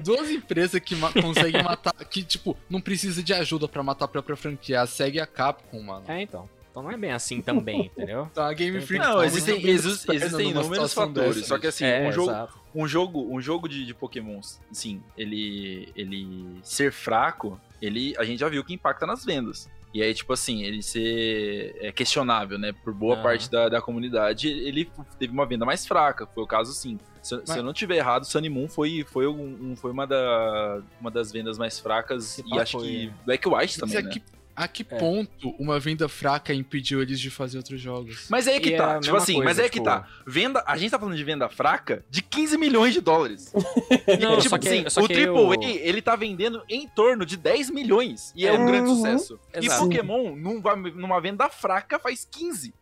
duas 0.03 0.29
empresas 0.29 0.79
que 0.79 0.95
ma- 0.95 1.11
conseguem 1.13 1.63
matar. 1.63 1.93
Que, 2.09 2.23
tipo, 2.23 2.57
não 2.69 2.81
precisa 2.81 3.21
de 3.23 3.33
ajuda 3.33 3.67
pra 3.67 3.83
matar 3.83 4.05
a 4.05 4.07
própria 4.07 4.35
franquia. 4.35 4.85
Segue 4.85 5.19
a 5.19 5.27
Capcom, 5.27 5.81
mano. 5.81 6.03
É, 6.07 6.21
então. 6.21 6.49
Então 6.71 6.83
não 6.83 6.91
é 6.91 6.97
bem 6.97 7.11
assim 7.11 7.41
também, 7.41 7.87
entendeu? 7.87 8.27
Então 8.31 8.45
a 8.45 8.53
Game 8.53 8.79
Freak 8.79 9.03
Não, 9.03 9.17
tá 9.17 9.25
existem, 9.25 9.67
existem 9.67 10.19
numa 10.53 10.61
inúmeros 10.61 10.93
fatores. 10.93 11.35
dessa, 11.37 11.47
só 11.47 11.57
que 11.57 11.65
assim, 11.65 11.83
é, 11.83 12.07
um 12.07 12.11
jogo, 12.11 12.29
exato. 12.29 12.59
um 12.75 12.87
jogo, 12.87 13.35
um 13.35 13.41
jogo 13.41 13.67
de, 13.67 13.85
de 13.87 13.93
Pokémons, 13.93 14.61
assim, 14.69 15.01
ele, 15.17 15.91
ele 15.95 16.59
ser 16.61 16.91
fraco, 16.91 17.59
ele, 17.81 18.13
a 18.17 18.23
gente 18.23 18.39
já 18.39 18.49
viu 18.49 18.63
que 18.63 18.73
impacta 18.73 19.05
nas 19.05 19.23
vendas. 19.25 19.69
E 19.91 20.03
aí, 20.03 20.13
tipo 20.13 20.31
assim, 20.33 20.61
ele 20.63 20.83
ser 20.83 21.75
é, 21.79 21.91
questionável, 21.91 22.59
né? 22.59 22.71
Por 22.83 22.93
boa 22.93 23.15
Aham. 23.15 23.23
parte 23.23 23.49
da, 23.49 23.67
da 23.69 23.81
comunidade, 23.81 24.47
ele 24.47 24.87
teve 25.17 25.33
uma 25.33 25.47
venda 25.47 25.65
mais 25.65 25.83
fraca. 25.87 26.27
Foi 26.27 26.43
o 26.43 26.47
caso, 26.47 26.71
sim. 26.73 26.99
Se, 27.23 27.33
eu- 27.33 27.39
se 27.39 27.45
Mas- 27.47 27.57
eu 27.57 27.63
não 27.63 27.73
tiver 27.73 27.95
errado, 27.97 28.23
Sunny 28.23 28.49
Moon 28.49 28.67
foi, 28.69 29.03
foi, 29.09 29.25
um, 29.25 29.71
um- 29.71 29.75
foi 29.75 29.89
uma, 29.91 30.05
da, 30.05 30.81
uma 31.01 31.09
das 31.09 31.31
vendas 31.31 31.57
mais 31.57 31.79
fracas. 31.79 32.37
E 32.45 32.59
acho 32.59 32.77
foi, 32.79 32.87
que 32.87 33.07
né? 33.07 33.13
Black 33.25 33.47
White 33.47 33.55
Mas 33.57 33.75
também, 33.77 34.03
né? 34.03 34.09
que, 34.11 34.23
a 34.61 34.67
que 34.67 34.85
É. 34.89 34.97
ponto 34.97 35.49
uma 35.57 35.79
venda 35.79 36.09
fraca 36.09 36.53
impediu 36.53 37.01
eles 37.01 37.19
de 37.19 37.29
fazer 37.29 37.57
outros 37.57 37.79
jogos? 37.79 38.27
Mas 38.29 38.45
é 38.47 38.53
aí 38.53 38.59
que 38.59 38.69
E 38.69 38.73
é 38.73 38.77
tá, 38.77 38.97
a 38.97 38.99
tipo 38.99 39.15
assim, 39.15 39.33
coisa, 39.35 39.45
mas 39.49 39.59
é 39.59 39.63
aí 39.63 39.69
tipo- 39.69 39.83
que 39.83 39.89
tá. 39.89 40.07
Venda, 40.27 40.63
a 40.67 40.75
gente 40.77 40.91
tá 40.91 40.99
falando 40.99 41.15
de 41.15 41.23
venda 41.23 41.47
fraca 41.47 42.03
de 42.09 42.21
15 42.21 42.57
milhões 42.57 42.93
de 42.93 42.99
dólares. 43.01 43.53
Não, 44.19 44.37
tipo 44.37 44.49
só 44.49 44.57
que- 44.57 44.67
assim, 44.67 44.89
só 44.89 45.01
o 45.01 45.05
AAA, 45.07 45.55
eu- 45.55 45.61
ele 45.63 46.01
tá 46.01 46.15
vendendo 46.15 46.61
em 46.69 46.87
torno 46.87 47.25
de 47.25 47.37
10 47.37 47.69
milhões. 47.69 48.33
E 48.35 48.45
é, 48.45 48.51
um 48.53 48.57
Uhum. 48.59 48.65
grande 48.67 48.89
sucesso. 48.89 49.39
Exato. 49.53 49.83
E 49.83 49.87
Pokémon, 49.97 50.35
numa, 50.35 50.75
numa 50.75 51.21
venda 51.21 51.47
fraca, 51.49 51.97
faz 51.97 52.27
15. 52.29 52.73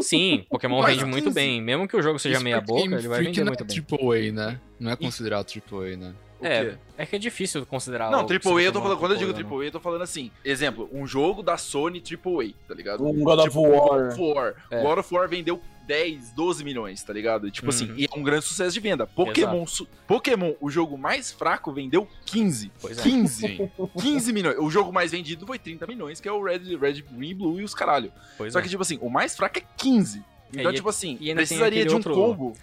Sim, 0.00 0.44
Pokémon 0.48 0.82
Mas 0.82 0.92
vende 0.96 1.04
muito 1.04 1.24
15. 1.24 1.34
bem. 1.34 1.60
Mesmo 1.62 1.88
que 1.88 1.96
o 1.96 2.02
jogo 2.02 2.18
seja 2.18 2.36
Isso 2.36 2.44
meia 2.44 2.62
porque 2.62 2.82
boca, 2.84 2.96
ele 2.98 3.08
vai 3.08 3.22
vender 3.24 3.44
muito 3.44 3.64
bem. 3.64 3.78
é 3.78 3.80
AAA, 3.80 4.32
né? 4.32 4.60
Não 4.78 4.90
é 4.92 4.96
considerado 4.96 5.46
AAA, 5.50 5.96
né? 5.96 6.14
É, 6.46 6.64
quê? 6.64 6.78
é 6.98 7.06
que 7.06 7.16
é 7.16 7.18
difícil 7.18 7.64
considerar. 7.66 8.10
Não, 8.10 8.20
AAA, 8.20 8.62
eu 8.62 8.72
tô 8.72 8.80
falando, 8.82 8.98
quando 8.98 9.12
eu 9.12 9.18
digo 9.18 9.32
AAA, 9.32 9.42
né? 9.42 9.48
AAA, 9.50 9.64
eu 9.66 9.72
tô 9.72 9.80
falando 9.80 10.02
assim. 10.02 10.30
Exemplo, 10.44 10.88
um 10.92 11.06
jogo 11.06 11.42
da 11.42 11.56
Sony 11.56 12.00
AAA, 12.02 12.52
tá 12.68 12.74
ligado? 12.74 13.06
Um 13.06 13.22
God 13.24 13.38
of 13.40 13.48
Tipo, 13.48 13.62
War. 13.62 14.00
God 14.00 14.12
of 14.12 14.20
War. 14.20 14.54
É. 14.70 14.82
God 14.82 14.98
of 14.98 15.14
War 15.14 15.28
vendeu 15.28 15.60
10, 15.86 16.32
12 16.32 16.64
milhões, 16.64 17.02
tá 17.02 17.12
ligado? 17.12 17.50
Tipo 17.50 17.68
assim, 17.68 17.90
Uhum. 17.90 17.94
e 17.98 18.04
é 18.06 18.18
um 18.18 18.22
grande 18.22 18.44
sucesso 18.46 18.72
de 18.72 18.80
venda. 18.80 19.06
Pokémon, 19.06 19.66
su- 19.66 19.86
Pokémon, 20.06 20.54
o 20.60 20.70
jogo 20.70 20.96
mais 20.96 21.30
fraco, 21.30 21.70
vendeu 21.72 22.08
15. 22.24 22.72
Pois 22.80 22.98
é. 22.98 23.02
15. 23.02 23.70
15 24.00 24.32
milhões. 24.32 24.56
O 24.58 24.70
jogo 24.70 24.90
mais 24.92 25.12
vendido 25.12 25.46
foi 25.46 25.58
30 25.58 25.86
milhões, 25.86 26.20
que 26.20 26.28
é 26.28 26.32
o 26.32 26.42
Red, 26.42 26.76
Red 26.76 27.02
Green, 27.02 27.34
Blue 27.34 27.60
e 27.60 27.64
os 27.64 27.74
caralho. 27.74 28.10
Pois 28.38 28.52
Só 28.54 28.60
é. 28.60 28.62
que, 28.62 28.68
tipo 28.68 28.80
assim, 28.82 28.98
o 29.02 29.10
mais 29.10 29.36
fraco 29.36 29.58
é 29.58 29.62
15. 29.76 30.22
Então, 30.56 30.70
e- 30.70 30.74
tipo 30.74 30.88
assim, 30.88 31.18
e 31.20 31.34
precisaria 31.34 31.84
de 31.84 31.92
um 31.92 31.96
outro- 31.96 32.14
combo. 32.14 32.54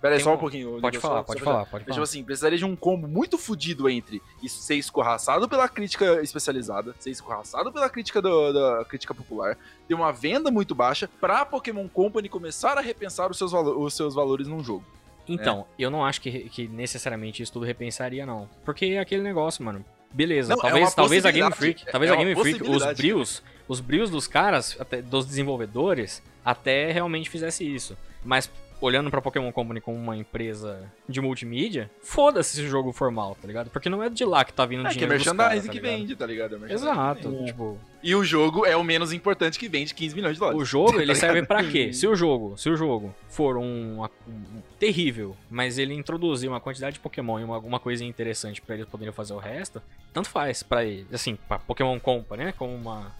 Pera 0.00 0.14
aí, 0.14 0.20
só 0.20 0.30
um 0.30 0.34
um- 0.34 0.38
pouquinho. 0.38 0.80
Pode 0.80 0.98
falar, 0.98 1.18
só- 1.18 1.22
pode 1.24 1.38
só- 1.40 1.44
falar, 1.44 1.58
pode 1.66 1.72
Mas, 1.72 1.80
tipo 1.82 1.94
falar. 1.94 2.04
assim, 2.04 2.22
precisaria 2.24 2.58
de 2.58 2.64
um 2.64 2.76
combo 2.76 3.08
muito 3.08 3.36
fodido 3.36 3.88
entre 3.88 4.22
isso 4.42 4.60
ser 4.62 4.76
escorraçado 4.76 5.48
pela 5.48 5.68
crítica 5.68 6.22
especializada, 6.22 6.94
ser 6.98 7.10
escorraçado 7.10 7.72
pela 7.72 7.88
crítica 7.90 8.22
do- 8.22 8.52
da 8.52 8.84
crítica 8.84 9.12
popular, 9.14 9.56
ter 9.86 9.94
uma 9.94 10.12
venda 10.12 10.50
muito 10.50 10.74
baixa, 10.74 11.08
pra 11.20 11.44
Pokémon 11.44 11.88
Company 11.88 12.28
começar 12.28 12.78
a 12.78 12.80
repensar 12.80 13.30
os 13.30 13.38
seus, 13.38 13.52
valo- 13.52 13.82
os 13.84 13.94
seus 13.94 14.14
valores 14.14 14.46
num 14.46 14.62
jogo. 14.62 14.84
Então, 15.28 15.66
eu 15.78 15.90
não 15.90 16.04
acho 16.04 16.20
que, 16.22 16.48
que 16.48 16.66
necessariamente 16.68 17.42
isso 17.42 17.52
tudo 17.52 17.66
repensaria, 17.66 18.24
não. 18.24 18.48
Porque 18.64 18.86
é 18.86 18.98
aquele 18.98 19.22
negócio, 19.22 19.62
mano. 19.62 19.84
Beleza, 20.10 20.54
Não, 20.54 20.58
é 20.58 20.62
talvez, 20.62 20.88
uma 20.88 20.94
talvez 20.94 21.26
a 21.26 21.30
Game 21.30 21.52
Freak, 21.52 21.84
talvez 21.84 22.10
é 22.10 22.14
a 22.14 22.16
Game 22.16 22.34
Freak, 22.34 22.62
os 22.62 22.82
brios, 22.96 23.42
os 23.68 23.78
brios 23.78 24.08
dos 24.08 24.26
caras, 24.26 24.74
até, 24.80 25.02
dos 25.02 25.26
desenvolvedores, 25.26 26.22
até 26.42 26.90
realmente 26.90 27.28
fizesse 27.28 27.62
isso. 27.62 27.94
Mas 28.24 28.50
olhando 28.80 29.10
pra 29.10 29.20
Pokémon 29.20 29.50
Company 29.52 29.80
como 29.80 29.96
uma 29.98 30.16
empresa 30.16 30.90
de 31.08 31.20
multimídia, 31.20 31.90
foda-se 32.02 32.56
se 32.56 32.62
o 32.62 32.68
jogo 32.68 32.92
for 32.92 33.10
mal, 33.10 33.34
tá 33.34 33.46
ligado? 33.46 33.70
Porque 33.70 33.88
não 33.88 34.02
é 34.02 34.08
de 34.08 34.24
lá 34.24 34.44
que 34.44 34.52
tá 34.52 34.64
vindo 34.64 34.80
É 34.80 34.84
que 34.84 34.90
é 34.90 34.92
dinheiro 34.92 35.14
dos 35.18 35.26
merchandising 35.26 35.66
tá 35.66 35.72
que 35.72 35.80
vende, 35.80 36.16
tá 36.16 36.26
ligado? 36.26 36.56
É 36.64 36.68
que 36.68 36.72
Exato, 36.74 37.30
vende. 37.30 37.46
tipo, 37.46 37.78
E 38.02 38.14
o 38.14 38.24
jogo 38.24 38.64
é 38.64 38.76
o 38.76 38.84
menos 38.84 39.12
importante 39.12 39.58
que 39.58 39.68
vende 39.68 39.92
15 39.94 40.14
milhões 40.14 40.34
de 40.34 40.40
dólares. 40.40 40.60
o 40.60 40.64
jogo, 40.64 40.98
ele 41.00 41.12
Tá 41.14 41.18
serve 41.20 41.44
pra 41.44 41.64
quê? 41.64 41.92
Se 41.92 42.06
o 42.06 42.14
jogo, 42.14 42.56
se 42.56 42.70
o 42.70 42.76
jogo 42.76 43.14
for 43.28 43.56
um, 43.56 44.02
um- 44.28 44.62
terrível, 44.78 45.36
mas 45.50 45.76
ele 45.78 45.94
introduzir 45.94 46.48
uma 46.48 46.60
quantidade 46.60 46.94
de 46.94 47.00
Pokémon 47.00 47.40
e 47.40 47.44
uma, 47.44 47.54
alguma 47.56 47.80
coisinha 47.80 48.08
interessante 48.08 48.60
pra 48.62 48.76
eles 48.76 48.86
poderem 48.86 49.12
fazer 49.12 49.32
o 49.34 49.38
resto, 49.38 49.82
tanto 50.12 50.28
faz 50.30 50.62
pra 50.62 50.84
ele, 50.84 51.06
assim, 51.12 51.36
pra 51.48 51.58
Pokémon 51.58 51.98
Company, 51.98 52.44
né, 52.44 52.54
como 52.56 52.74
uma 52.74 53.12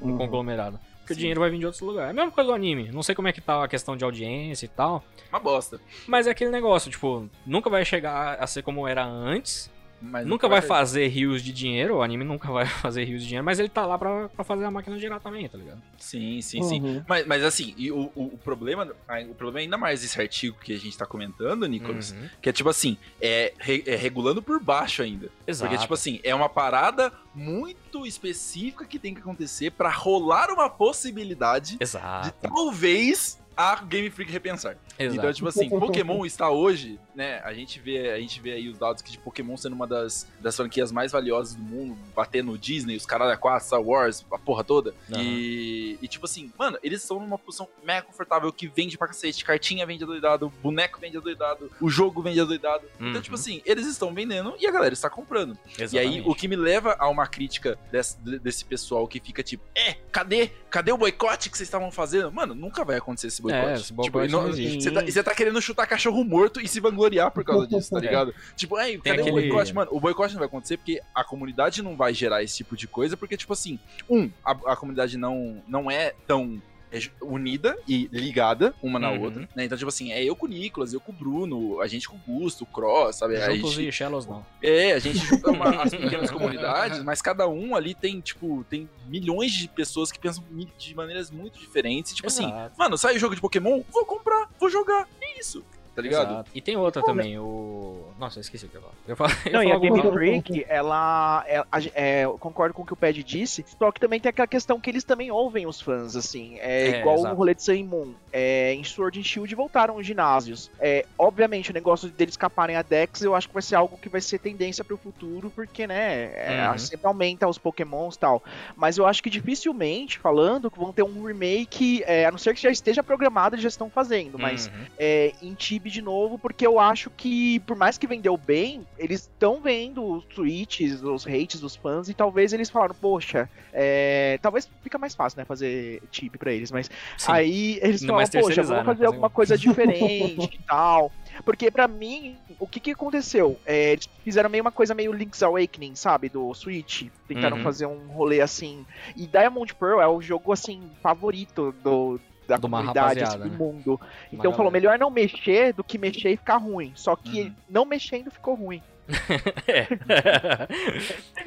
um 0.00 0.10
Uhum. 0.12 0.16
conglomerado. 0.18 0.80
Porque 1.06 1.12
o 1.12 1.16
Sim. 1.16 1.20
dinheiro 1.20 1.38
vai 1.40 1.48
vir 1.50 1.60
de 1.60 1.66
outros 1.66 1.80
lugares. 1.80 2.08
É 2.08 2.10
a 2.10 2.14
mesma 2.14 2.32
coisa 2.32 2.48
do 2.48 2.54
anime. 2.54 2.90
Não 2.90 3.00
sei 3.00 3.14
como 3.14 3.28
é 3.28 3.32
que 3.32 3.40
tá 3.40 3.62
a 3.62 3.68
questão 3.68 3.96
de 3.96 4.02
audiência 4.02 4.66
e 4.66 4.68
tal. 4.68 5.04
Uma 5.30 5.38
bosta. 5.38 5.80
Mas 6.04 6.26
é 6.26 6.30
aquele 6.30 6.50
negócio, 6.50 6.90
tipo, 6.90 7.30
nunca 7.46 7.70
vai 7.70 7.84
chegar 7.84 8.34
a 8.40 8.46
ser 8.48 8.62
como 8.62 8.88
era 8.88 9.04
antes. 9.04 9.70
Mas 10.00 10.26
nunca 10.26 10.46
vai 10.48 10.60
fazer 10.60 11.06
rios 11.08 11.42
de 11.42 11.52
dinheiro. 11.52 11.96
O 11.96 12.02
anime 12.02 12.22
nunca 12.24 12.50
vai 12.52 12.66
fazer 12.66 13.04
rios 13.04 13.22
de 13.22 13.28
dinheiro, 13.28 13.44
mas 13.44 13.58
ele 13.58 13.68
tá 13.68 13.84
lá 13.86 13.98
pra, 13.98 14.28
pra 14.28 14.44
fazer 14.44 14.64
a 14.64 14.70
máquina 14.70 14.98
girar 14.98 15.20
também, 15.20 15.48
tá 15.48 15.56
ligado? 15.58 15.80
Sim, 15.98 16.40
sim, 16.42 16.62
sim. 16.62 16.80
Uhum. 16.82 17.04
Mas, 17.08 17.26
mas 17.26 17.42
assim, 17.44 17.74
e 17.76 17.90
o, 17.90 18.10
o, 18.14 18.24
o 18.34 18.38
problema, 18.38 18.88
o 19.30 19.34
problema 19.34 19.60
é 19.60 19.62
ainda 19.62 19.78
mais 19.78 20.02
desse 20.02 20.20
artigo 20.20 20.56
que 20.60 20.72
a 20.74 20.78
gente 20.78 20.96
tá 20.96 21.06
comentando, 21.06 21.66
Nicolas, 21.66 22.12
Uhum. 22.12 22.28
que 22.42 22.48
é 22.48 22.52
tipo 22.52 22.68
assim, 22.68 22.96
é, 23.20 23.52
re- 23.58 23.82
é 23.86 23.96
regulando 23.96 24.42
por 24.42 24.60
baixo 24.60 25.02
ainda. 25.02 25.28
Exato. 25.46 25.68
Porque, 25.70 25.82
tipo 25.82 25.94
assim, 25.94 26.20
é 26.22 26.34
uma 26.34 26.48
parada 26.48 27.12
muito 27.34 28.06
específica 28.06 28.84
que 28.84 28.98
tem 28.98 29.14
que 29.14 29.20
acontecer 29.20 29.70
pra 29.72 29.90
rolar 29.90 30.50
uma 30.50 30.68
possibilidade 30.70 31.76
de 31.76 31.82
Exato. 31.82 32.32
talvez 32.42 33.38
a 33.56 33.76
Game 33.82 34.10
Freak 34.10 34.30
repensar. 34.30 34.76
Exato. 34.98 35.18
Então, 35.18 35.32
tipo 35.32 35.48
assim, 35.48 35.68
Pokémon 35.68 36.24
está 36.26 36.50
hoje, 36.50 36.98
né? 37.16 37.40
A 37.44 37.52
gente 37.54 37.80
vê, 37.80 38.10
a 38.10 38.20
gente 38.20 38.40
vê 38.40 38.52
aí 38.52 38.68
os 38.68 38.78
dados 38.78 39.00
que 39.02 39.10
de 39.10 39.18
Pokémon 39.18 39.56
sendo 39.56 39.72
uma 39.72 39.86
das, 39.86 40.26
das 40.40 40.54
franquias 40.54 40.92
mais 40.92 41.10
valiosas 41.12 41.54
do 41.54 41.62
mundo, 41.62 41.96
batendo 42.14 42.56
Disney, 42.58 42.94
os 42.96 43.06
caras 43.06 43.28
da 43.28 43.36
4, 43.36 43.66
Star 43.66 43.80
Wars, 43.82 44.24
a 44.30 44.38
porra 44.38 44.62
toda. 44.62 44.94
Aham. 45.10 45.22
E, 45.22 45.98
e, 46.02 46.06
tipo 46.08 46.26
assim, 46.26 46.52
mano, 46.58 46.78
eles 46.82 47.00
estão 47.00 47.18
numa 47.18 47.38
posição 47.38 47.66
mega 47.82 48.02
confortável 48.02 48.52
que 48.52 48.68
vende 48.68 48.98
pra 48.98 49.08
cacete, 49.08 49.44
cartinha 49.44 49.86
vende 49.86 50.04
adoidado, 50.04 50.52
boneco 50.62 51.00
vende 51.00 51.16
adoidado, 51.16 51.70
o 51.80 51.88
jogo 51.88 52.20
vende 52.22 52.40
adoidado. 52.40 52.84
Então, 52.96 53.14
Uhum. 53.14 53.20
tipo 53.22 53.34
assim, 53.34 53.62
eles 53.64 53.86
estão 53.86 54.12
vendendo 54.12 54.54
e 54.60 54.66
a 54.66 54.70
galera 54.70 54.92
está 54.92 55.08
comprando. 55.08 55.56
E 55.90 55.98
aí, 55.98 56.22
o 56.26 56.34
que 56.34 56.46
me 56.46 56.56
leva 56.56 56.96
a 56.98 57.08
uma 57.08 57.26
crítica 57.26 57.78
desse, 57.90 58.18
desse 58.18 58.64
pessoal 58.64 59.08
que 59.08 59.18
fica 59.20 59.42
tipo, 59.42 59.64
é, 59.74 59.94
cadê? 60.12 60.50
Cadê 60.68 60.92
o 60.92 60.98
boicote 60.98 61.48
que 61.48 61.56
vocês 61.56 61.66
estavam 61.66 61.90
fazendo? 61.90 62.30
Mano, 62.30 62.54
nunca 62.54 62.84
vai 62.84 62.98
acontecer 62.98 63.28
esse 63.28 63.40
boicote. 63.40 63.66
É, 63.66 63.74
esse 63.74 63.92
boicote 63.92 64.28
e 64.28 64.32
não 64.32 64.48
existe. 64.48 64.82
Você 64.82 64.90
tá, 64.90 65.00
você 65.02 65.22
tá 65.22 65.34
querendo 65.34 65.60
chutar 65.62 65.86
cachorro 65.86 66.22
morto 66.22 66.60
e 66.60 66.68
se 66.68 66.78
vangloriar 66.80 67.05
por 67.32 67.44
causa 67.44 67.66
disso, 67.66 67.90
tá 67.90 67.98
É. 67.98 68.00
ligado? 68.02 68.34
Tipo, 68.54 68.78
ei, 68.78 68.98
Tem 68.98 69.16
cadê 69.16 69.18
o 69.30 69.32
aquele- 69.32 69.48
boicote? 69.48 69.74
Mano, 69.74 69.90
o 69.92 70.00
boicote 70.00 70.34
não 70.34 70.38
vai 70.40 70.46
acontecer 70.48 70.76
porque 70.76 71.00
a 71.14 71.24
comunidade 71.24 71.82
não 71.82 71.96
vai 71.96 72.12
gerar 72.14 72.42
esse 72.42 72.56
tipo 72.56 72.76
de 72.76 72.86
coisa, 72.86 73.16
porque, 73.16 73.36
tipo 73.36 73.52
assim, 73.52 73.78
um, 74.08 74.30
a, 74.44 74.50
a 74.72 74.76
comunidade 74.76 75.16
não, 75.16 75.62
não 75.68 75.90
é 75.90 76.12
tão 76.26 76.60
é, 76.92 77.00
unida 77.20 77.76
e 77.88 78.08
ligada 78.12 78.72
uma 78.80 78.96
na 79.00 79.10
Uhum. 79.10 79.22
outra, 79.22 79.48
né? 79.56 79.64
Então, 79.64 79.76
tipo 79.76 79.88
assim, 79.88 80.12
é 80.12 80.22
eu 80.22 80.36
com 80.36 80.46
o 80.46 80.48
Nicolas, 80.48 80.92
eu 80.92 81.00
com 81.00 81.10
o 81.10 81.14
Bruno, 81.14 81.80
a 81.80 81.86
gente 81.88 82.08
com 82.08 82.14
o 82.16 82.20
Gusto, 82.20 82.62
o 82.62 82.66
Cross, 82.66 83.16
sabe? 83.16 83.36
A 83.36 83.50
Juntos 83.50 83.72
gente, 83.74 83.88
e 83.88 83.92
Shellos 83.92 84.24
não. 84.24 84.46
é, 84.62 84.92
a 84.92 84.98
gente 85.00 85.18
junta 85.18 85.50
uma- 85.50 85.82
as 85.82 85.90
pequenas 85.90 86.30
comunidades, 86.30 87.02
mas 87.02 87.20
cada 87.20 87.48
um 87.48 87.74
ali 87.74 87.92
tem, 87.92 88.20
tipo, 88.20 88.64
tem 88.70 88.88
milhões 89.08 89.52
de 89.52 89.66
pessoas 89.66 90.12
que 90.12 90.18
pensam 90.18 90.44
de 90.78 90.94
maneiras 90.94 91.28
muito 91.28 91.58
diferentes. 91.58 92.14
Tipo 92.14 92.28
assim, 92.28 92.46
Exato. 92.46 92.78
mano, 92.78 92.96
sai 92.96 93.16
o 93.16 93.18
jogo 93.18 93.34
de 93.34 93.40
Pokémon, 93.40 93.82
vou 93.92 94.04
comprar, 94.04 94.48
vou 94.58 94.70
jogar. 94.70 95.08
É 95.20 95.40
isso. 95.40 95.64
Tá 95.96 96.02
ligado? 96.02 96.30
Exato. 96.30 96.50
E 96.54 96.60
tem 96.60 96.76
outra 96.76 97.02
também, 97.02 97.38
o. 97.38 98.12
Nossa, 98.18 98.38
eu 98.38 98.42
esqueci 98.42 98.66
o 98.66 98.68
que 98.68 98.76
eu 98.76 98.80
ia 98.80 98.86
falar. 98.86 98.96
Eu 99.08 99.16
falo, 99.16 99.30
eu 99.46 99.52
Não, 99.52 99.62
e 99.62 99.72
a 99.72 99.78
Game 99.78 100.00
Freak, 100.12 100.64
ela. 100.68 101.44
é- 101.48 101.64
a 101.72 101.80
gen- 101.80 101.92
é, 101.94 102.24
eu 102.24 102.38
concordo 102.38 102.72
com 102.74 102.82
o 102.82 102.86
que 102.86 102.92
o 102.92 102.96
Pad 102.96 103.22
disse, 103.24 103.64
só 103.78 103.90
que 103.90 103.98
também 104.00 104.20
tem 104.20 104.30
aquela 104.30 104.46
questão 104.46 104.78
que 104.78 104.88
eles 104.90 105.02
também 105.02 105.30
ouvem 105.30 105.66
os 105.66 105.80
fãs, 105.80 106.14
assim. 106.14 106.58
É, 106.60 106.88
É, 106.88 107.00
igual 107.00 107.16
exato. 107.16 107.34
o 107.34 107.36
rolê 107.38 107.54
de 107.54 107.62
Sun 107.62 107.84
Moon. 107.84 108.14
É, 108.32 108.74
em 108.74 108.84
Sword 108.84 109.18
and 109.18 109.24
Shield 109.24 109.54
voltaram 109.54 109.96
os 109.96 110.06
ginásios. 110.06 110.70
É, 110.78 111.04
obviamente, 111.18 111.70
o 111.70 111.74
negócio 111.74 112.08
deles 112.10 112.34
escaparem 112.34 112.76
a 112.76 112.82
Dex, 112.82 113.22
eu 113.22 113.34
acho 113.34 113.48
que 113.48 113.54
vai 113.54 113.62
ser 113.62 113.74
algo 113.76 113.96
que 113.96 114.08
vai 114.10 114.20
ser 114.20 114.38
tendência 114.38 114.84
pro 114.84 114.98
futuro, 114.98 115.50
porque, 115.54 115.86
né, 115.86 116.32
é, 116.34 116.68
Uhum. 116.70 116.78
sempre 116.78 117.06
aumenta 117.06 117.48
os 117.48 117.56
pokémons 117.58 118.14
e 118.14 118.18
tal. 118.18 118.42
Mas 118.76 118.98
eu 118.98 119.06
acho 119.06 119.22
que 119.22 119.30
dificilmente, 119.30 120.18
falando, 120.18 120.70
que 120.70 120.78
vão 120.78 120.92
ter 120.92 121.02
um 121.02 121.24
remake, 121.24 122.02
é, 122.06 122.26
a 122.26 122.30
não 122.30 122.36
ser 122.38 122.54
que 122.54 122.60
já 122.60 122.70
esteja 122.70 123.02
programado, 123.02 123.54
eles 123.54 123.62
já 123.62 123.68
estão 123.68 123.88
fazendo, 123.88 124.38
mas 124.38 124.66
Uhum. 124.66 124.86
é, 124.98 125.32
em 125.40 125.54
De 125.90 126.02
novo, 126.02 126.36
porque 126.38 126.66
eu 126.66 126.78
acho 126.80 127.10
que, 127.10 127.60
por 127.60 127.76
mais 127.76 127.96
que 127.96 128.06
vendeu 128.06 128.36
bem, 128.36 128.84
eles 128.98 129.20
estão 129.22 129.60
vendo 129.62 130.02
os 130.04 130.24
tweets, 130.26 131.00
os 131.02 131.26
hates 131.26 131.60
dos 131.60 131.76
fãs, 131.76 132.08
e 132.08 132.14
talvez 132.14 132.52
eles 132.52 132.68
falaram, 132.68 132.94
poxa, 132.94 133.48
é, 133.72 134.36
talvez 134.42 134.68
fica 134.82 134.98
mais 134.98 135.14
fácil, 135.14 135.38
né, 135.38 135.44
fazer 135.44 136.02
Tibia 136.10 136.38
pra 136.38 136.52
eles, 136.52 136.72
mas 136.72 136.90
Sim. 137.16 137.32
aí 137.32 137.78
eles 137.82 138.02
mais 138.02 138.28
falaram, 138.30 138.48
poxa, 138.48 138.62
vamos 138.62 138.78
né, 138.78 138.84
fazer 138.84 138.96
fazer 138.98 139.06
alguma 139.06 139.26
um- 139.28 139.30
coisa 139.30 139.56
diferente 139.56 140.48
e 140.54 140.62
tal. 140.66 141.12
Porque 141.44 141.70
pra 141.70 141.86
mim, 141.86 142.36
o 142.58 142.66
que 142.66 142.80
que 142.80 142.90
aconteceu? 142.90 143.60
É, 143.64 143.92
eles 143.92 144.08
fizeram 144.24 144.50
meio 144.50 144.62
uma 144.64 144.72
coisa 144.72 144.94
meio 144.94 145.12
Link's 145.12 145.42
Awakening, 145.42 145.94
sabe? 145.94 146.28
Do 146.28 146.52
Switch. 146.54 147.04
Tentaram 147.28 147.58
Uhum. 147.58 147.62
fazer 147.62 147.86
um 147.86 148.08
rolê 148.08 148.40
assim. 148.40 148.84
E 149.14 149.26
Diamond 149.26 149.74
Pearl 149.76 150.00
é 150.00 150.08
o 150.08 150.20
jogo, 150.20 150.52
assim, 150.52 150.90
favorito 151.02 151.72
do, 151.72 152.20
da 152.46 152.56
De 152.56 152.62
comunidade, 152.62 153.22
assim, 153.22 153.38
né? 153.38 153.46
mundo. 153.46 154.00
Então 154.32 154.52
falou, 154.52 154.70
melhor 154.70 154.98
não 154.98 155.10
mexer 155.10 155.72
do 155.72 155.82
que 155.84 155.98
mexer 155.98 156.30
e 156.30 156.36
ficar 156.36 156.56
ruim. 156.58 156.92
Só 156.94 157.14
que 157.16 157.42
Uhum. 157.42 157.52
não 157.68 157.84
mexendo 157.84 158.30
ficou 158.30 158.54
ruim. 158.54 158.82
É. 159.68 159.86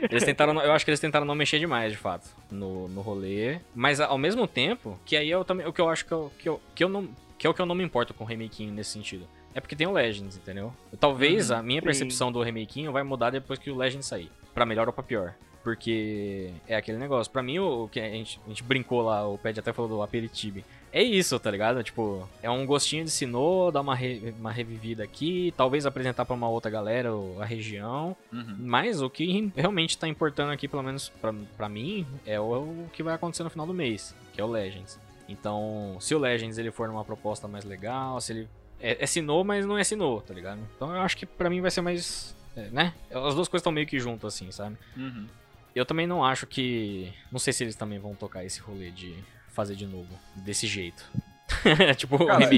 eles 0.09 0.23
tentaram, 0.23 0.61
eu 0.61 0.71
acho 0.71 0.85
que 0.85 0.91
eles 0.91 0.99
tentaram 0.99 1.25
não 1.25 1.35
mexer 1.35 1.59
demais, 1.59 1.91
de 1.91 1.97
fato, 1.97 2.29
no, 2.51 2.87
no 2.87 3.01
rolê. 3.01 3.59
Mas 3.75 3.99
ao 3.99 4.17
mesmo 4.17 4.47
tempo, 4.47 4.99
que 5.05 5.15
aí 5.15 5.29
eu 5.29 5.43
também, 5.43 5.65
o 5.65 5.73
que 5.73 5.81
eu 5.81 5.89
acho 5.89 6.05
que 6.05 6.11
eu, 6.11 6.31
que 6.39 6.49
eu, 6.49 6.61
que 6.75 6.83
eu 6.83 6.89
não, 6.89 7.09
que 7.37 7.45
é 7.47 7.49
o 7.49 7.53
que 7.53 7.61
eu 7.61 7.65
não 7.65 7.75
me 7.75 7.83
importo 7.83 8.13
com 8.13 8.23
o 8.23 8.27
remakinho 8.27 8.73
nesse 8.73 8.91
sentido. 8.91 9.27
É 9.53 9.59
porque 9.59 9.75
tem 9.75 9.87
o 9.87 9.91
Legends, 9.91 10.37
entendeu? 10.37 10.71
Talvez 10.99 11.49
Uhum, 11.49 11.57
a 11.57 11.63
minha 11.63 11.81
sim. 11.81 11.85
percepção 11.85 12.31
do 12.31 12.41
remakinho 12.41 12.91
vai 12.91 13.03
mudar 13.03 13.29
depois 13.31 13.57
que 13.59 13.71
o 13.71 13.75
Legends 13.75 14.05
sair. 14.05 14.31
Pra 14.53 14.65
melhor 14.65 14.87
ou 14.87 14.93
pra 14.93 15.03
pior. 15.03 15.33
Porque 15.69 16.51
é 16.67 16.75
aquele 16.75 16.97
negócio. 16.97 17.31
Pra 17.31 17.43
mim, 17.43 17.59
o 17.59 17.87
que 17.91 17.99
a 17.99 18.09
gente, 18.09 18.39
a 18.45 18.49
gente 18.49 18.63
brincou 18.63 19.01
lá, 19.01 19.27
o 19.27 19.37
Ped 19.37 19.59
até 19.59 19.71
falou 19.71 19.89
do 19.89 20.01
aperitivo. 20.01 20.63
É 20.91 21.03
isso, 21.03 21.39
tá 21.39 21.51
ligado? 21.51 21.83
Tipo, 21.83 22.27
é 22.41 22.49
um 22.49 22.65
gostinho 22.65 23.05
de 23.05 23.11
Sinnoh, 23.11 23.71
dar 23.71 23.81
uma, 23.81 23.93
re- 23.93 24.33
uma 24.39 24.51
revivida 24.51 25.03
aqui, 25.03 25.53
talvez 25.55 25.85
apresentar 25.85 26.25
pra 26.25 26.35
uma 26.35 26.49
outra 26.49 26.71
galera 26.71 27.09
a 27.39 27.45
região. 27.45 28.15
Uhum. 28.33 28.55
Mas 28.59 28.99
o 29.01 29.09
que 29.09 29.51
realmente 29.55 29.97
tá 29.97 30.07
importando 30.07 30.51
aqui, 30.51 30.67
pelo 30.67 30.81
menos 30.83 31.09
pra, 31.21 31.31
pra 31.55 31.69
mim, 31.69 32.05
é 32.25 32.39
o, 32.39 32.43
o 32.45 32.89
que 32.91 33.03
vai 33.03 33.13
acontecer 33.13 33.43
no 33.43 33.49
final 33.51 33.67
do 33.67 33.73
mês, 33.73 34.15
que 34.33 34.41
é 34.41 34.43
o 34.43 34.47
Legends. 34.47 34.99
Então, 35.27 35.95
se 35.99 36.15
o 36.15 36.19
Legends 36.19 36.57
ele 36.57 36.71
for 36.71 36.87
numa 36.87 37.05
proposta 37.05 37.47
mais 37.47 37.63
legal, 37.63 38.19
se 38.19 38.33
ele. 38.33 38.49
É, 38.81 39.03
é 39.03 39.05
Sinnoh, 39.05 39.43
mas 39.43 39.65
não 39.65 39.77
é 39.77 39.83
Sinnoh, 39.83 40.21
tá 40.21 40.33
ligado? 40.33 40.59
Então 40.75 40.91
eu 40.95 41.01
acho 41.01 41.15
que 41.15 41.25
pra 41.25 41.49
mim 41.51 41.61
vai 41.61 41.69
ser 41.69 41.81
mais. 41.81 42.35
é, 42.57 42.67
né? 42.71 42.93
As 43.11 43.35
duas 43.35 43.47
coisas 43.47 43.61
estão 43.61 43.71
meio 43.71 43.85
que 43.85 43.99
juntas, 43.99 44.33
assim, 44.33 44.51
sabe? 44.51 44.75
Uhum. 44.97 45.27
Eu 45.75 45.85
também 45.85 46.07
não 46.07 46.23
acho 46.23 46.47
que. 46.47 47.11
Não 47.31 47.39
sei 47.39 47.53
se 47.53 47.63
eles 47.63 47.75
também 47.75 47.99
vão 47.99 48.15
tocar 48.15 48.43
esse 48.43 48.59
rolê 48.59 48.91
de 48.91 49.15
fazer 49.49 49.75
de 49.75 49.85
novo, 49.85 50.07
desse 50.35 50.67
jeito. 50.67 51.03
tipo, 51.97 52.15
um 52.15 52.27
Cara, 52.27 52.49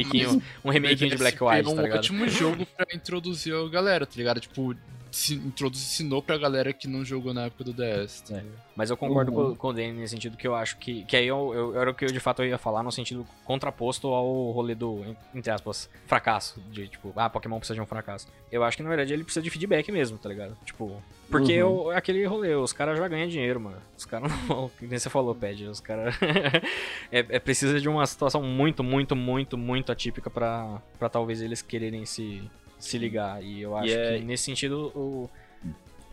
um 0.64 0.70
remakinho 0.70 1.10
de 1.10 1.18
Black 1.18 1.42
White, 1.42 1.68
é 1.68 1.72
um 1.72 1.76
tá 1.76 1.82
ligado? 1.82 1.98
ótimo 2.00 2.28
jogo 2.28 2.66
pra 2.66 2.86
introduzir 2.94 3.54
a 3.56 3.68
galera, 3.70 4.06
tá 4.06 4.14
ligado? 4.16 4.40
Tipo, 4.40 4.76
se, 5.12 5.36
introduzir 5.36 5.86
Sinnoh 5.86 6.22
pra 6.22 6.38
galera 6.38 6.72
que 6.74 6.88
não 6.88 7.04
jogou 7.04 7.34
na 7.34 7.46
época 7.46 7.64
do 7.66 7.74
DS. 7.74 8.22
tá 8.22 8.38
É. 8.38 8.44
Mas 8.76 8.90
eu 8.90 8.98
concordo 8.98 9.32
Uhum. 9.32 9.50
com, 9.52 9.56
com 9.56 9.68
o 9.68 9.74
Danny 9.74 9.92
nesse 9.94 10.14
sentido 10.16 10.38
que 10.38 10.48
eu 10.48 10.56
acho 10.56 10.78
que. 10.78 11.04
Que 11.06 11.18
aí 11.18 11.28
eu, 11.28 11.54
eu- 11.54 11.80
era 11.80 11.92
o 11.92 11.94
que 11.94 12.06
eu 12.06 12.12
de 12.12 12.20
fato 12.20 12.42
eu 12.42 12.48
ia 12.48 12.58
falar 12.58 12.82
no 12.82 12.92
sentido 12.92 13.28
contraposto 13.46 14.08
ao 14.08 14.52
rolê 14.52 14.74
do, 14.74 15.16
entre 15.36 15.52
aspas, 15.52 15.90
fracasso. 16.08 16.60
De 16.72 16.88
tipo, 16.88 17.12
ah, 17.16 17.30
Pokémon 17.30 17.58
precisa 17.60 17.76
de 17.76 17.82
um 17.82 17.86
fracasso. 17.86 18.28
Eu 18.52 18.64
acho 18.64 18.78
que 18.78 18.84
na 18.84 18.90
verdade 18.90 19.14
ele 19.14 19.24
precisa 19.24 19.44
de 19.44 19.50
feedback 19.50 19.92
mesmo, 19.92 20.18
tá 20.18 20.30
ligado? 20.30 20.58
Tipo. 20.66 21.02
Porque 21.30 21.62
Uhum. 21.64 21.92
é 21.92 21.96
aquele 21.98 22.26
rolê, 22.26 22.54
os 22.56 22.74
caras 22.74 22.98
já 22.98 23.08
ganham 23.08 23.28
dinheiro, 23.30 23.60
mano. 23.60 23.78
Os 23.98 24.04
caras 24.06 24.30
não 24.32 24.38
vão. 24.48 24.72
Nem 24.82 25.00
você 25.00 25.10
falou, 25.10 25.34
Ped. 25.36 25.66
Os 25.68 25.80
caras. 25.80 26.16
é, 27.12 27.20
é 27.30 27.40
precisa 27.40 27.80
de 27.80 27.88
uma 27.88 28.06
situação 28.06 28.42
muito, 28.44 28.84
muito, 28.84 29.16
muito, 29.16 29.58
muito 29.58 29.92
atípica 29.92 30.30
pra, 30.30 30.82
pra 31.00 31.10
talvez 31.10 31.42
eles 31.42 31.62
quererem 31.62 32.06
se, 32.06 32.42
se 32.86 32.98
ligar. 32.98 33.44
E 33.44 33.62
eu 33.62 33.76
acho 33.76 33.88
E 33.88 33.94
é- 33.94 34.18
que 34.18 34.24
nesse 34.26 34.44
sentido 34.44 34.92
o 34.96 35.30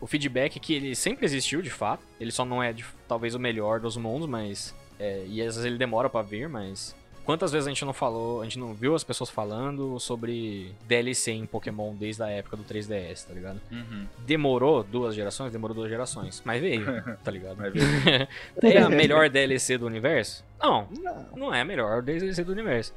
o 0.01 0.07
feedback 0.07 0.61
que 0.61 0.73
ele 0.73 0.95
sempre 0.95 1.25
existiu 1.25 1.61
de 1.61 1.69
fato. 1.69 2.01
Ele 2.21 2.31
só 2.31 2.45
não 2.45 2.63
é 2.63 2.71
de- 2.71 2.85
talvez 3.05 3.35
o 3.35 3.39
melhor 3.39 3.81
dos 3.81 3.97
mundos, 3.97 4.29
mas 4.29 4.73
é, 4.97 5.25
e 5.27 5.41
às 5.41 5.55
vezes 5.55 5.65
ele 5.65 5.77
demora 5.77 6.09
pra 6.09 6.21
vir, 6.21 6.47
mas 6.47 6.95
quantas 7.25 7.51
vezes 7.51 7.67
a 7.67 7.69
gente 7.69 7.83
não 7.83 7.91
falou, 7.91 8.39
a 8.39 8.45
gente 8.45 8.57
não 8.57 8.73
viu 8.73 8.95
as 8.95 9.03
pessoas 9.03 9.29
falando 9.29 9.99
sobre 9.99 10.73
DLC 10.87 11.31
em 11.33 11.45
Pokémon 11.45 11.93
desde 11.93 12.23
a 12.23 12.29
época 12.29 12.55
do 12.55 12.63
3DS, 12.63 13.25
tá 13.27 13.33
ligado? 13.33 13.59
Uhum. 13.69 14.05
Demorou 14.19 14.83
duas 14.83 15.13
gerações, 15.13 15.51
demorou 15.51 15.75
duas 15.75 15.89
gerações, 15.89 16.41
mas 16.45 16.61
veio, 16.61 16.85
tá 17.21 17.29
ligado? 17.29 17.57
Vai 17.57 17.69
ver. 17.69 18.29
é 18.63 18.77
a 18.77 18.87
melhor 18.89 19.29
DLC 19.29 19.77
do 19.77 19.85
universo? 19.85 20.45
Não, 20.63 20.87
Não. 20.97 21.25
não 21.35 21.53
é 21.53 21.59
a 21.59 21.65
melhor 21.65 22.01
DLC 22.01 22.41
do 22.45 22.53
universo. 22.53 22.93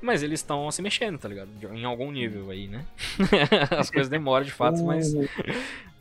Mas 0.00 0.22
eles 0.22 0.40
estão 0.40 0.70
se 0.70 0.80
mexendo, 0.80 1.18
tá 1.18 1.28
ligado? 1.28 1.50
Em 1.74 1.84
algum 1.84 2.10
nível 2.10 2.50
aí, 2.50 2.68
né? 2.68 2.84
As 3.76 3.90
coisas 3.90 4.08
demoram 4.08 4.44
de 4.44 4.52
fato, 4.52 4.82
mas 4.84 5.12
Uhum. 5.12 5.26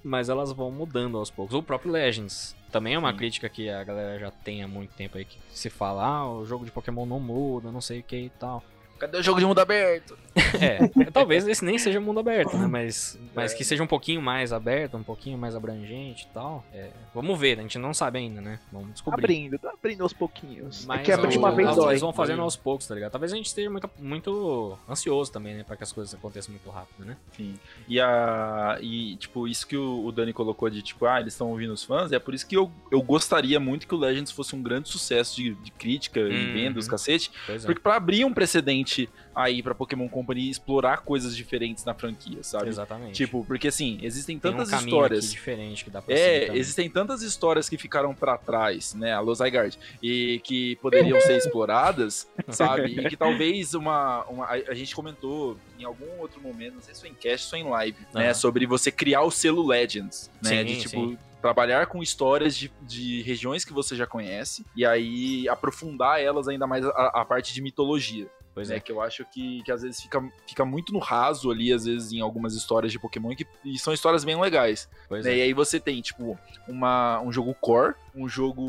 mas 0.04 0.30
elas 0.30 0.52
vão 0.52 0.70
mudando 0.72 1.18
aos 1.18 1.30
poucos. 1.32 1.56
O 1.56 1.64
próprio 1.64 1.92
Legends 1.92 2.56
também 2.72 2.94
é 2.94 3.00
uma 3.00 3.12
Sim. 3.12 3.18
crítica 3.18 3.50
que 3.50 3.70
a 3.70 3.84
galera 3.84 4.20
já 4.20 4.30
tem 4.32 4.62
há 4.64 4.68
muito 4.68 4.92
tempo 4.94 5.18
aí 5.18 5.26
que 5.26 5.38
se 5.52 5.70
fala, 5.70 6.06
ah, 6.06 6.30
o 6.32 6.46
jogo 6.46 6.64
de 6.66 6.72
Pokémon 6.72 7.06
não 7.06 7.20
muda, 7.20 7.72
não 7.72 7.82
sei 7.82 8.00
o 8.00 8.04
que 8.04 8.16
e 8.18 8.30
tal. 8.30 8.64
Cadê 8.98 9.18
o 9.18 9.24
jogo 9.24 9.40
de 9.40 9.46
mundo 9.46 9.60
aberto? 9.60 10.18
É, 10.62 10.88
talvez 11.12 11.48
esse 11.48 11.64
nem 11.66 11.78
seja 11.78 12.00
mundo 12.00 12.20
aberto, 12.20 12.56
né? 12.58 12.68
Mas, 12.68 13.18
mas 13.34 13.54
É. 13.54 13.56
que 13.56 13.64
seja 13.64 13.82
um 13.84 13.88
pouquinho 13.88 14.22
mais 14.22 14.54
aberto, 14.54 14.96
um 14.98 15.04
pouquinho 15.04 15.38
mais 15.38 15.56
abrangente 15.56 16.28
e 16.30 16.34
tal. 16.34 16.64
É, 16.74 16.90
vamos 17.14 17.40
ver, 17.40 17.58
a 17.60 17.62
gente 17.64 17.78
não 17.80 17.94
sabe 17.94 18.20
ainda, 18.20 18.40
né? 18.42 18.60
Vamos 18.72 18.94
descobrir. 18.94 19.24
Abrindo, 19.26 19.58
tá 19.60 19.72
abrindo 19.72 20.02
aos 20.04 20.14
pouquinhos. 20.14 20.86
Mas 20.86 21.02
é 21.02 21.04
quebra 21.04 21.28
de 21.28 21.38
uma 21.38 21.52
vez 21.52 21.76
dói. 21.76 21.92
Eles 21.94 22.02
vão 22.02 22.14
fazendo 22.14 22.42
aos 22.42 22.56
poucos, 22.56 22.88
tá 22.88 22.94
ligado? 22.96 23.12
Talvez 23.12 23.34
a 23.34 23.36
gente 23.36 23.48
esteja 23.48 23.70
muito, 23.70 23.90
muito 24.00 24.78
ansioso 24.90 25.32
também, 25.32 25.56
né? 25.56 25.64
Pra 25.64 25.76
que 25.76 25.84
as 25.84 25.92
coisas 25.92 26.14
aconteçam 26.14 26.52
muito 26.52 26.70
rápido, 26.70 27.06
né? 27.06 27.18
Sim. 27.36 27.56
E, 27.88 28.00
a, 28.00 28.78
e 28.82 29.16
tipo, 29.18 29.48
isso 29.48 29.66
que 29.66 29.76
o, 29.78 30.06
o 30.06 30.12
Dani 30.12 30.34
colocou 30.34 30.70
de, 30.70 30.82
tipo, 30.82 31.06
ah, 31.06 31.20
eles 31.20 31.34
estão 31.34 31.50
ouvindo 31.50 31.74
os 31.74 31.84
fãs, 31.84 32.12
é 32.12 32.20
por 32.20 32.34
isso 32.34 32.46
que 32.46 32.56
eu, 32.56 32.72
eu 32.92 33.02
gostaria 33.02 33.60
muito 33.60 33.88
que 33.88 33.96
o 33.96 33.98
Legends 33.98 34.32
fosse 34.32 34.56
um 34.56 34.62
grande 34.62 34.90
sucesso 34.90 35.36
de, 35.36 35.54
de 35.56 35.72
crítica 35.72 36.20
Uhum. 36.20 36.32
e 36.32 36.54
venda, 36.54 36.80
os 36.80 36.88
cacete, 36.88 37.32
Pois 37.46 37.64
é. 37.64 37.66
porque 37.66 37.80
pra 37.82 37.96
abrir 37.96 38.26
um 38.26 38.34
precedente 38.34 38.87
aí 39.36 39.62
pra 39.62 39.76
Pokémon 39.76 40.08
Company 40.10 40.50
explorar 40.50 40.98
coisas 41.02 41.36
diferentes 41.36 41.86
na 41.86 41.94
franquia, 41.94 42.44
sabe? 42.44 42.70
Exatamente. 42.70 43.14
Tipo, 43.14 43.44
porque 43.46 43.68
assim, 43.68 44.00
existem 44.02 44.40
Tem 44.40 44.52
um 44.52 44.58
tantas 44.58 44.72
histórias. 44.82 45.26
aqui 45.26 45.34
diferente 45.36 45.84
que 45.84 45.90
dá 45.92 46.02
pra 46.02 46.16
É, 46.16 46.56
existem 46.58 46.90
tantas 46.90 47.22
histórias 47.22 47.70
que 47.70 47.78
ficaram 47.78 48.16
pra 48.16 48.38
trás, 48.38 48.94
né, 48.94 49.14
a 49.14 49.24
Zygarde, 49.34 49.78
e 50.02 50.40
que 50.44 50.76
poderiam 50.78 51.20
ser 51.22 51.38
exploradas, 51.38 52.28
sabe? 52.50 53.00
E 53.00 53.10
que 53.10 53.16
talvez 53.18 53.74
uma, 53.74 54.24
uma- 54.26 54.48
a, 54.48 54.74
gente 54.74 54.96
comentou 54.96 55.58
em 55.80 55.84
algum 55.84 56.20
outro 56.20 56.42
momento, 56.42 56.76
não 56.76 56.82
sei 56.82 56.96
se 56.96 57.02
foi 57.02 57.10
em 57.10 57.14
cast 57.14 57.54
ou 57.54 57.62
em 57.62 57.64
live, 57.70 57.98
né, 58.14 58.26
Aham. 58.26 58.34
sobre 58.34 58.66
você 58.66 58.92
criar 58.92 59.22
o 59.22 59.30
selo 59.32 59.66
Legends, 59.66 60.32
né, 60.42 60.60
Sim, 60.60 60.66
de 60.66 60.82
tipo 60.82 61.10
sim. 61.10 61.18
trabalhar 61.42 61.86
com 61.88 62.02
histórias 62.02 62.56
de, 62.58 62.72
de 62.82 63.22
regiões 63.22 63.64
que 63.64 63.72
você 63.74 63.96
já 63.96 64.08
conhece 64.08 64.66
e 64.76 64.86
aí 64.86 65.48
aprofundar 65.48 66.20
elas 66.22 66.48
ainda 66.48 66.66
mais 66.66 66.84
a, 66.86 66.90
a 67.22 67.26
parte 67.26 67.54
de 67.54 67.62
mitologia. 67.62 68.28
Pois 68.58 68.70
né, 68.70 68.78
é. 68.78 68.80
que 68.80 68.92
eu 68.92 69.00
acho 69.00 69.24
que, 69.24 69.62
que 69.62 69.72
às 69.72 69.84
vezes 69.84 70.02
fica, 70.02 70.20
fica 70.48 70.66
muito 70.66 70.92
no 70.92 70.98
raso 70.98 71.52
ali, 71.52 71.72
às 71.72 71.86
vezes 71.86 72.12
em 72.12 72.22
algumas 72.22 72.56
histórias 72.56 72.92
de 72.92 72.98
Pokémon, 72.98 73.36
que, 73.36 73.46
e 73.64 73.78
são 73.78 73.94
histórias 73.94 74.24
bem 74.24 74.36
legais. 74.36 74.90
Né? 75.12 75.22
é. 75.26 75.38
E 75.38 75.42
aí 75.44 75.54
você 75.54 75.80
tem, 75.80 76.02
tipo, 76.02 76.36
uma, 76.68 77.22
um 77.22 77.32
jogo 77.32 77.54
core, 77.54 77.94
um 78.16 78.28
jogo 78.28 78.64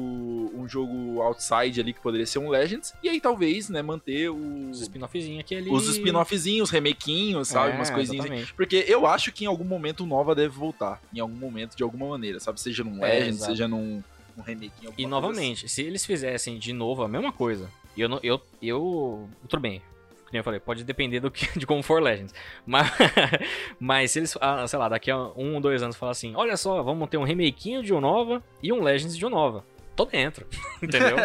um 0.55 0.69
jogo 0.69 1.23
outside 1.23 1.81
ali 1.81 1.95
que 1.95 2.01
poderia 2.01 2.27
ser 2.27 2.39
um 2.39 2.51
Legends, 2.51 2.93
e 3.03 3.09
aí 3.09 3.19
talvez, 3.19 3.71
né, 3.71 3.81
manter 3.81 4.29
o, 4.29 4.69
Os 4.69 4.83
spin-offzinhos 4.83 5.41
aqui 5.41 5.57
ali. 5.57 5.71
os 5.71 5.89
spin-offzinhos, 5.89 6.69
remakinhos, 6.69 7.49
sabe? 7.49 7.73
É, 7.73 7.77
Umas 7.77 7.89
coisinhas. 7.89 8.27
exatamente. 8.27 8.53
Porque 8.53 8.85
eu 8.87 9.07
acho 9.07 9.33
que 9.33 9.45
em 9.45 9.47
algum 9.47 9.65
momento 9.65 10.05
o 10.05 10.07
Nova 10.07 10.35
deve 10.35 10.55
voltar. 10.55 11.01
Em 11.15 11.21
algum 11.21 11.37
momento, 11.37 11.75
de 11.75 11.83
alguma 11.83 12.09
maneira, 12.09 12.39
sabe? 12.41 12.61
Seja 12.61 12.85
num 12.85 13.03
É, 13.03 13.21
Legends, 13.21 13.43
seja 13.43 13.67
num, 13.67 14.03
num 14.37 14.43
remakinho. 14.43 14.93
E 14.99 15.07
novamente, 15.07 15.67
se 15.67 15.81
eles 15.81 16.05
fizessem 16.05 16.59
de 16.59 16.75
novo 16.75 17.03
a 17.03 17.09
mesma 17.09 17.33
coisa, 17.33 17.71
eu 18.01 18.09
não. 18.09 18.21
Eu. 18.23 18.41
eu 18.63 19.29
tudo 19.49 19.61
bem. 19.61 19.83
Como 20.27 20.39
eu 20.39 20.45
falei, 20.45 20.61
pode 20.61 20.85
depender 20.85 21.21
do 21.21 21.31
que, 21.31 21.47
de 21.59 21.67
como 21.67 21.83
for 21.83 22.03
Legends. 22.03 22.35
Mas, 22.67 22.91
mas 23.81 24.11
se 24.11 24.19
eles, 24.19 24.37
ah, 24.41 24.67
sei 24.67 24.79
lá, 24.79 24.89
daqui 24.89 25.11
a 25.11 25.17
um 25.17 25.55
ou 25.55 25.61
dois 25.61 25.83
anos 25.83 25.97
falar 25.97 26.13
assim: 26.13 26.35
olha 26.37 26.57
só, 26.57 26.83
vamos 26.83 27.09
ter 27.09 27.17
um 27.17 27.25
remakinho 27.25 27.83
de 27.83 27.95
Unova 27.95 28.43
e 28.63 28.73
um 28.73 28.83
Legends 28.83 29.17
de 29.17 29.25
Unova. 29.25 29.65
Tô 29.97 30.05
dentro. 30.05 30.47
Entendeu? 30.81 31.17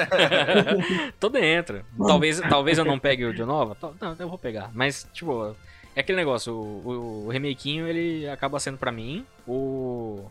Tô 1.20 1.30
dentro. 1.30 1.86
Talvez, 2.08 2.40
talvez 2.40 2.78
eu 2.78 2.86
não 2.86 2.98
pegue 2.98 3.26
o 3.26 3.34
de 3.34 3.44
Unova. 3.44 3.78
Não, 4.02 4.16
eu 4.18 4.28
vou 4.28 4.38
pegar. 4.38 4.72
Mas, 4.74 5.08
tipo, 5.14 5.56
É 5.95 6.00
aquele 6.00 6.16
negócio, 6.16 6.52
o, 6.56 6.82
o, 6.90 7.26
o 7.26 7.30
remakinho, 7.30 7.88
ele 7.88 8.28
acaba 8.28 8.60
sendo 8.60 8.80
pra 8.80 8.91
mim 8.91 9.24
o 9.45 10.26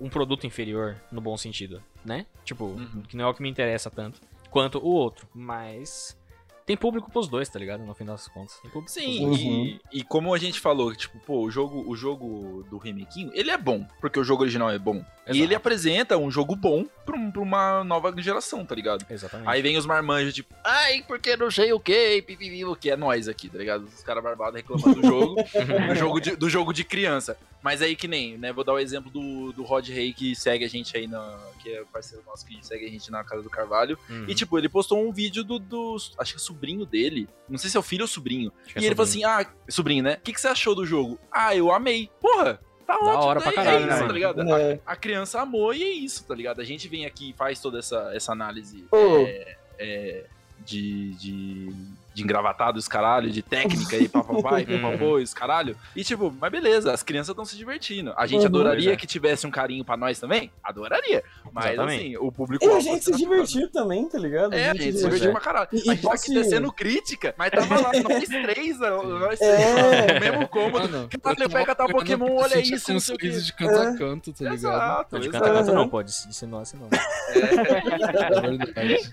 um 0.00 0.08
produto 0.08 0.46
inferior 0.46 0.96
no 1.10 1.20
bom 1.20 1.36
sentido, 1.36 1.80
né? 2.04 2.26
Tipo, 2.44 2.64
Uhum. 2.64 3.02
que 3.08 3.16
não 3.16 3.26
é 3.26 3.28
o 3.28 3.34
que 3.34 3.42
me 3.42 3.48
interessa 3.48 3.90
tanto 3.90 4.20
quanto 4.54 4.78
o 4.78 4.86
outro, 4.86 5.26
mas 5.34 6.16
tem 6.64 6.76
público 6.76 7.10
pros 7.10 7.26
dois, 7.28 7.48
tá 7.48 7.58
ligado? 7.58 7.84
No 7.84 7.92
fim 7.92 8.04
das 8.04 8.28
contas. 8.28 8.56
Tem 8.62 8.70
público 8.70 8.90
Sim, 8.90 9.26
pros 9.26 9.38
dois. 9.38 9.40
e, 9.40 9.80
e 9.92 10.02
como 10.04 10.32
a 10.32 10.38
gente 10.38 10.60
falou, 10.60 10.94
tipo, 10.94 11.18
pô, 11.18 11.40
o 11.42 11.50
jogo, 11.50 11.84
o 11.90 11.96
jogo 11.96 12.64
do 12.70 12.78
remakinho, 12.78 13.30
ele 13.34 13.50
é 13.50 13.58
bom, 13.58 13.84
porque 14.00 14.18
o 14.18 14.24
jogo 14.24 14.42
original 14.44 14.70
é 14.70 14.78
bom. 14.78 14.98
Exato. 15.26 15.36
E 15.36 15.42
ele 15.42 15.54
apresenta 15.56 16.16
um 16.16 16.30
jogo 16.30 16.54
bom 16.54 16.86
pra, 17.04 17.16
um- 17.16 17.30
pra 17.32 17.42
uma 17.42 17.82
nova 17.82 18.14
geração, 18.22 18.64
tá 18.64 18.74
ligado? 18.76 19.04
Exatamente. 19.10 19.48
Aí 19.48 19.60
vem 19.60 19.76
os 19.76 19.84
marmanjos, 19.86 20.32
tipo, 20.32 20.54
ai, 20.62 21.02
porque 21.08 21.36
não 21.36 21.50
sei 21.50 21.72
o 21.72 21.80
que, 21.80 22.22
pipipi, 22.22 22.64
o 22.64 22.76
que 22.76 22.90
é 22.90 22.96
nós 22.96 23.26
aqui, 23.26 23.48
tá 23.48 23.58
ligado? 23.58 23.84
Os 23.84 24.02
caras 24.04 24.22
barbados 24.22 24.54
reclamando 24.54 25.00
do 25.02 25.06
jogo, 25.06 25.34
do 25.88 25.94
jogo, 25.96 26.20
de, 26.20 26.36
do 26.36 26.48
jogo 26.48 26.72
de 26.72 26.84
criança. 26.84 27.36
Mas 27.64 27.80
aí 27.80 27.96
que 27.96 28.06
nem, 28.06 28.36
né, 28.36 28.52
vou 28.52 28.62
dar 28.62 28.74
o 28.74 28.78
exemplo 28.78 29.10
do, 29.10 29.50
do 29.50 29.62
Rod 29.62 29.88
Rey, 29.88 30.12
que 30.12 30.36
segue 30.36 30.66
a 30.66 30.68
gente 30.68 30.94
aí, 30.94 31.06
na, 31.06 31.40
que 31.62 31.70
é 31.70 31.82
parceiro 31.90 32.22
nosso, 32.26 32.44
que 32.44 32.58
segue 32.60 32.84
a 32.84 32.90
gente 32.90 33.10
na 33.10 33.24
Casa 33.24 33.42
do 33.42 33.48
Carvalho. 33.48 33.98
Uhum. 34.10 34.26
E 34.28 34.34
tipo, 34.34 34.58
ele 34.58 34.68
postou 34.68 35.02
um 35.02 35.10
vídeo 35.10 35.42
do, 35.42 35.58
do, 35.58 35.96
acho 36.18 36.34
que 36.34 36.38
é 36.38 36.42
sobrinho 36.42 36.84
dele, 36.84 37.26
não 37.48 37.56
sei 37.56 37.70
se 37.70 37.78
é 37.78 37.80
o 37.80 37.82
filho 37.82 38.02
ou 38.02 38.06
sobrinho. 38.06 38.52
Acho 38.66 38.74
que 38.74 38.80
é 38.80 38.82
e 38.82 38.84
ele 38.84 38.94
falou 38.94 39.06
sobrinho. 39.06 39.26
assim, 39.26 39.48
ah, 39.48 39.54
sobrinho, 39.66 40.04
né? 40.04 40.14
O 40.16 40.20
que, 40.20 40.34
que 40.34 40.40
você 40.42 40.48
achou 40.48 40.74
do 40.74 40.84
jogo? 40.84 41.18
Ah, 41.32 41.56
eu 41.56 41.72
amei. 41.72 42.10
Porra, 42.20 42.60
tá 42.86 42.98
ótimo. 42.98 43.24
hora 43.24 43.40
pra 43.40 43.50
né? 43.50 43.56
caralho, 43.56 43.76
é 43.76 43.88
isso, 43.88 44.00
né? 44.02 44.06
tá 44.06 44.12
ligado? 44.12 44.40
É. 44.42 44.80
A, 44.84 44.92
a 44.92 44.96
criança 44.96 45.40
amou 45.40 45.72
e 45.72 45.82
é 45.82 45.90
isso, 45.90 46.22
tá 46.26 46.34
ligado? 46.34 46.60
A 46.60 46.64
gente 46.64 46.86
vem 46.86 47.06
aqui 47.06 47.30
e 47.30 47.32
faz 47.32 47.60
toda 47.60 47.78
essa, 47.78 48.10
essa 48.14 48.30
análise 48.30 48.86
é, 48.92 49.56
é, 49.78 50.24
de, 50.62 51.14
de, 51.14 51.74
de 52.14 52.22
engravatado, 52.22 52.78
os 52.78 52.86
caralho, 52.88 53.28
de 53.30 53.42
técnica 53.42 53.96
e 53.96 54.08
papapá 54.08 54.60
e 54.60 54.64
Uhum. 54.72 54.80
papapô, 54.82 55.16
os 55.16 55.34
caralho. 55.34 55.76
E 55.96 56.04
tipo, 56.04 56.32
mas 56.40 56.50
beleza, 56.50 56.92
as 56.92 57.02
crianças 57.02 57.30
estão 57.30 57.44
se 57.44 57.56
divertindo. 57.56 58.14
A 58.16 58.26
gente 58.26 58.40
Uhum. 58.42 58.46
adoraria 58.46 58.92
é. 58.92 58.96
que 58.96 59.06
tivesse 59.06 59.46
um 59.46 59.50
carinho 59.50 59.84
pra 59.84 59.96
nós 59.96 60.18
também? 60.20 60.50
Adoraria. 60.62 61.22
Mas 61.52 61.66
Exatamente. 61.72 62.00
assim, 62.00 62.16
o 62.16 62.30
público... 62.32 62.64
E 62.64 62.68
a 62.70 62.80
gente 62.80 63.04
se 63.04 63.12
divertiu 63.12 63.70
também, 63.70 64.08
tá 64.08 64.18
ligado? 64.18 64.54
É, 64.54 64.70
a 64.70 64.74
gente 64.74 64.84
se 64.84 64.90
Pois 64.92 65.02
divertiu 65.04 65.28
é. 65.30 65.32
pra 65.32 65.40
caralho. 65.40 65.68
E- 65.72 65.80
a 65.90 65.94
gente 65.94 66.02
tá 66.02 66.14
aqui 66.14 66.32
descendo 66.34 66.72
crítica, 66.72 67.34
mas 67.36 67.50
tava 67.50 67.80
lá, 67.80 67.90
nós 68.08 68.24
três, 68.28 68.78
nós 68.78 69.38
três, 69.38 69.40
É. 69.40 70.14
no 70.14 70.20
mesmo 70.20 70.48
cômodo. 70.48 70.88
Mano, 70.94 71.08
Caralho, 71.22 71.42
eu 71.44 71.50
pega 71.50 71.74
tal 71.74 71.88
Pokémon, 71.88 72.36
olha 72.36 72.58
isso, 72.60 72.92
com 72.92 73.00
sorriso 73.00 73.42
de 73.44 73.52
canto 73.52 73.72
É. 73.74 73.86
a 73.88 73.96
canto, 73.98 74.32
tá 74.32 74.38
ligado? 74.44 74.54
Exato, 74.54 75.18
De 75.20 75.28
canta 75.30 75.44
canta 75.50 75.70
Aham. 75.70 75.74
não 75.80 75.88
pode, 75.88 76.10
de 76.10 76.34
sinopse 76.34 76.76
não. 76.76 76.88
É 77.34 78.40
verdade. 78.40 79.10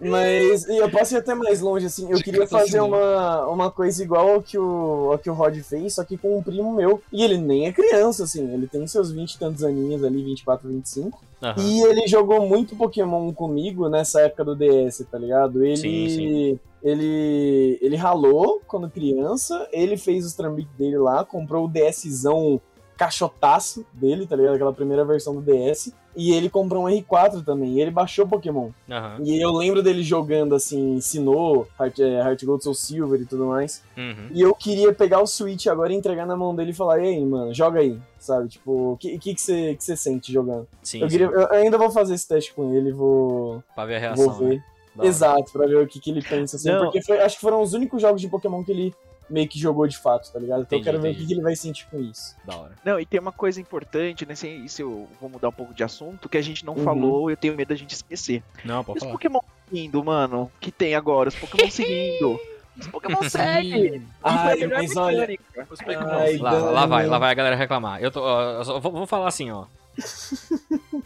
Mas 0.00 0.64
e 0.68 0.76
eu 0.76 0.90
posso 0.90 1.14
ir 1.14 1.18
até 1.18 1.34
mais 1.34 1.60
longe, 1.60 1.86
assim. 1.86 1.99
Eu 2.08 2.16
De 2.16 2.24
queria 2.24 2.46
fazer 2.46 2.78
assim, 2.78 2.88
uma, 2.88 3.46
uma 3.46 3.70
coisa 3.70 4.02
igual 4.02 4.28
ao 4.30 4.42
que, 4.42 4.58
o, 4.58 5.10
ao 5.12 5.18
que 5.18 5.28
o 5.28 5.34
Rod 5.34 5.56
fez, 5.60 5.94
só 5.94 6.04
que 6.04 6.16
com 6.16 6.38
um 6.38 6.42
primo 6.42 6.72
meu. 6.72 7.02
E 7.12 7.22
ele 7.22 7.38
nem 7.38 7.66
é 7.66 7.72
criança, 7.72 8.24
assim. 8.24 8.52
Ele 8.52 8.66
tem 8.66 8.86
seus 8.86 9.10
20 9.10 9.32
e 9.32 9.38
tantos 9.38 9.64
aninhos 9.64 10.04
ali, 10.04 10.22
24, 10.22 10.68
25. 10.68 11.22
Aham. 11.42 11.62
E 11.62 11.82
ele 11.82 12.06
jogou 12.06 12.46
muito 12.46 12.76
Pokémon 12.76 13.32
comigo 13.32 13.88
nessa 13.88 14.20
época 14.20 14.44
do 14.44 14.56
DS, 14.56 15.04
tá 15.10 15.18
ligado? 15.18 15.64
Ele. 15.64 15.76
Sim, 15.76 16.08
sim. 16.08 16.60
Ele, 16.82 17.78
ele 17.82 17.94
ralou 17.94 18.62
quando 18.66 18.88
criança, 18.88 19.68
ele 19.70 19.98
fez 19.98 20.24
os 20.24 20.32
trambiques 20.32 20.74
dele 20.78 20.96
lá, 20.96 21.22
comprou 21.26 21.66
o 21.66 21.68
DSzão 21.68 22.58
caixotaço 23.00 23.84
dele, 23.92 24.26
tá 24.26 24.36
ligado? 24.36 24.54
Aquela 24.54 24.72
primeira 24.72 25.04
versão 25.04 25.34
do 25.34 25.40
DS. 25.40 25.92
E 26.16 26.32
ele 26.32 26.50
comprou 26.50 26.84
um 26.84 26.88
R4 26.88 27.44
também, 27.44 27.74
e 27.74 27.80
ele 27.80 27.90
baixou 27.92 28.26
Pokémon. 28.26 28.70
Aham. 28.90 29.18
E 29.24 29.40
eu 29.40 29.52
lembro 29.52 29.80
dele 29.80 30.02
jogando 30.02 30.56
assim, 30.56 31.00
Sinnoh, 31.00 31.66
Heart, 31.78 32.00
é, 32.00 32.18
Heart 32.18 32.44
Gold 32.44 32.64
Soul 32.64 32.74
Silver 32.74 33.20
e 33.20 33.24
tudo 33.24 33.46
mais. 33.46 33.80
Uhum. 33.96 34.28
E 34.32 34.40
eu 34.42 34.52
queria 34.54 34.92
pegar 34.92 35.20
o 35.20 35.26
Switch 35.26 35.66
agora 35.68 35.92
e 35.92 35.96
entregar 35.96 36.26
na 36.26 36.36
mão 36.36 36.54
dele 36.54 36.72
e 36.72 36.74
falar, 36.74 36.98
e 36.98 37.06
aí, 37.06 37.24
mano, 37.24 37.54
joga 37.54 37.78
aí, 37.78 37.96
sabe? 38.18 38.48
Tipo, 38.48 38.92
o 38.92 38.96
que, 38.96 39.18
que, 39.18 39.34
que, 39.34 39.40
você, 39.40 39.74
que 39.76 39.84
você 39.84 39.96
sente 39.96 40.32
jogando? 40.32 40.66
Sim, 40.82 41.00
eu, 41.00 41.08
sim. 41.08 41.16
queria, 41.16 41.26
eu 41.32 41.52
ainda 41.52 41.78
vou 41.78 41.90
fazer 41.92 42.14
esse 42.14 42.26
teste 42.26 42.52
com 42.52 42.74
ele, 42.74 42.90
vou, 42.92 43.62
Pra 43.74 43.86
ver 43.86 43.96
a 43.96 44.00
reação. 44.00 44.26
vou 44.26 44.48
ver. 44.48 44.56
né? 44.96 45.06
Exato, 45.06 45.52
pra 45.52 45.64
ver 45.68 45.76
o 45.76 45.86
que, 45.86 46.00
que 46.00 46.10
ele 46.10 46.22
pensa, 46.22 46.56
assim, 46.56 46.76
porque 46.76 47.00
foi- 47.02 47.20
acho 47.20 47.36
que 47.36 47.40
foram 47.40 47.62
os 47.62 47.72
únicos 47.72 48.02
jogos 48.02 48.20
de 48.20 48.28
Pokémon 48.28 48.64
que 48.64 48.72
ele 48.72 48.92
meio 49.30 49.48
que 49.48 49.58
jogou 49.58 49.86
de 49.86 49.96
fato, 49.96 50.30
tá 50.32 50.38
ligado? 50.38 50.62
Então 50.62 50.78
Entendi, 50.78 50.88
eu 50.88 50.92
quero 50.92 51.02
ver 51.02 51.08
o 51.08 51.10
entendi. 51.10 51.22
que, 51.22 51.28
que 51.28 51.34
ele 51.34 51.42
vai 51.42 51.56
sentir 51.56 51.86
com 51.90 52.00
isso. 52.00 52.36
Da 52.44 52.56
hora. 52.56 52.72
Não, 52.84 52.98
e 53.00 53.06
tem 53.06 53.20
uma 53.20 53.32
coisa 53.32 53.60
importante, 53.60 54.26
né? 54.26 54.34
Sem 54.34 54.64
isso 54.64 54.82
eu 54.82 55.08
vou 55.20 55.30
mudar 55.30 55.48
um 55.48 55.52
pouco 55.52 55.72
de 55.72 55.82
assunto, 55.84 56.28
que 56.28 56.36
a 56.36 56.42
gente 56.42 56.64
não 56.64 56.74
Uhum. 56.74 56.84
falou, 56.84 57.30
eu 57.30 57.36
tenho 57.36 57.56
medo 57.56 57.68
da 57.68 57.74
gente 57.74 57.92
esquecer. 57.94 58.42
Não, 58.64 58.82
pode 58.84 58.98
os 58.98 59.02
falar. 59.04 59.12
Pokémon 59.12 59.40
seguindo, 59.68 60.04
mano, 60.04 60.50
que 60.60 60.70
tem 60.72 60.94
agora, 60.94 61.28
os 61.28 61.34
Pokémon 61.36 61.70
seguindo. 61.70 62.38
Os 62.78 62.86
Pokémon 62.88 63.22
seguem. 63.28 64.06
Ai, 64.22 64.50
é 64.60 64.64
a 64.64 64.66
melhor 64.68 64.78
mas 64.82 64.96
olha-. 64.96 65.38
Os 65.70 65.80
Pokémon. 65.80 66.08
Ai, 66.08 66.36
Lá, 66.38 66.52
lá 66.52 66.86
vai, 66.86 67.06
lá 67.06 67.18
vai 67.18 67.30
a 67.30 67.34
galera 67.34 67.56
reclamar. 67.56 68.02
Eu, 68.02 68.10
tô, 68.10 68.22
ó, 68.22 68.52
eu 68.58 68.64
só 68.64 68.80
vou, 68.80 68.92
vou 68.92 69.06
falar 69.06 69.28
assim, 69.28 69.50
ó. 69.50 69.66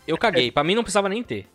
Eu 0.06 0.16
caguei, 0.18 0.50
pra 0.52 0.62
mim 0.62 0.74
não 0.74 0.82
precisava 0.82 1.08
nem 1.08 1.22
ter. 1.22 1.46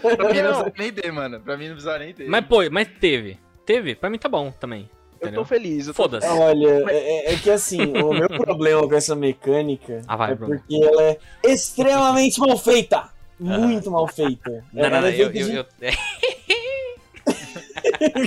Pra 0.00 0.28
mim 0.32 0.42
não 0.42 0.52
precisa 0.62 0.72
nem 0.78 0.92
ter, 0.92 1.10
mano. 1.12 1.40
Pra 1.40 1.56
mim 1.56 1.64
não 1.66 1.72
precisa 1.74 1.98
nem 1.98 2.14
ter. 2.14 2.28
Mas, 2.28 2.44
pô, 2.46 2.58
mas 2.70 2.86
teve. 3.00 3.38
Teve, 3.64 3.94
pra 3.94 4.10
mim 4.10 4.18
tá 4.18 4.28
bom 4.28 4.50
também. 4.52 4.88
Eu 5.20 5.26
Entendeu? 5.28 5.42
tô 5.42 5.44
feliz. 5.44 5.86
Eu 5.86 5.92
tô 5.92 6.02
Foda-se. 6.02 6.26
Olha, 6.26 6.84
é, 6.90 7.34
é 7.34 7.36
que 7.36 7.50
assim, 7.50 7.82
o 7.82 8.12
meu 8.14 8.28
problema 8.40 8.88
com 8.88 8.94
essa 8.94 9.14
mecânica 9.14 10.00
Ah, 10.08 10.16
vai, 10.16 10.32
é 10.32 10.34
Bruno. 10.34 10.56
porque 10.58 10.82
ela 10.82 11.02
é 11.02 11.18
extremamente 11.44 12.40
mal 12.40 12.56
feita. 12.56 13.08
Muito 13.38 13.90
mal 13.90 14.06
feita. 14.08 14.50
Não, 14.72 14.82
não, 14.82 14.84
ela 14.84 15.00
não, 15.02 15.08
é 15.08 15.14
eu, 15.14 15.30
eu, 15.30 15.48
eu, 15.48 15.66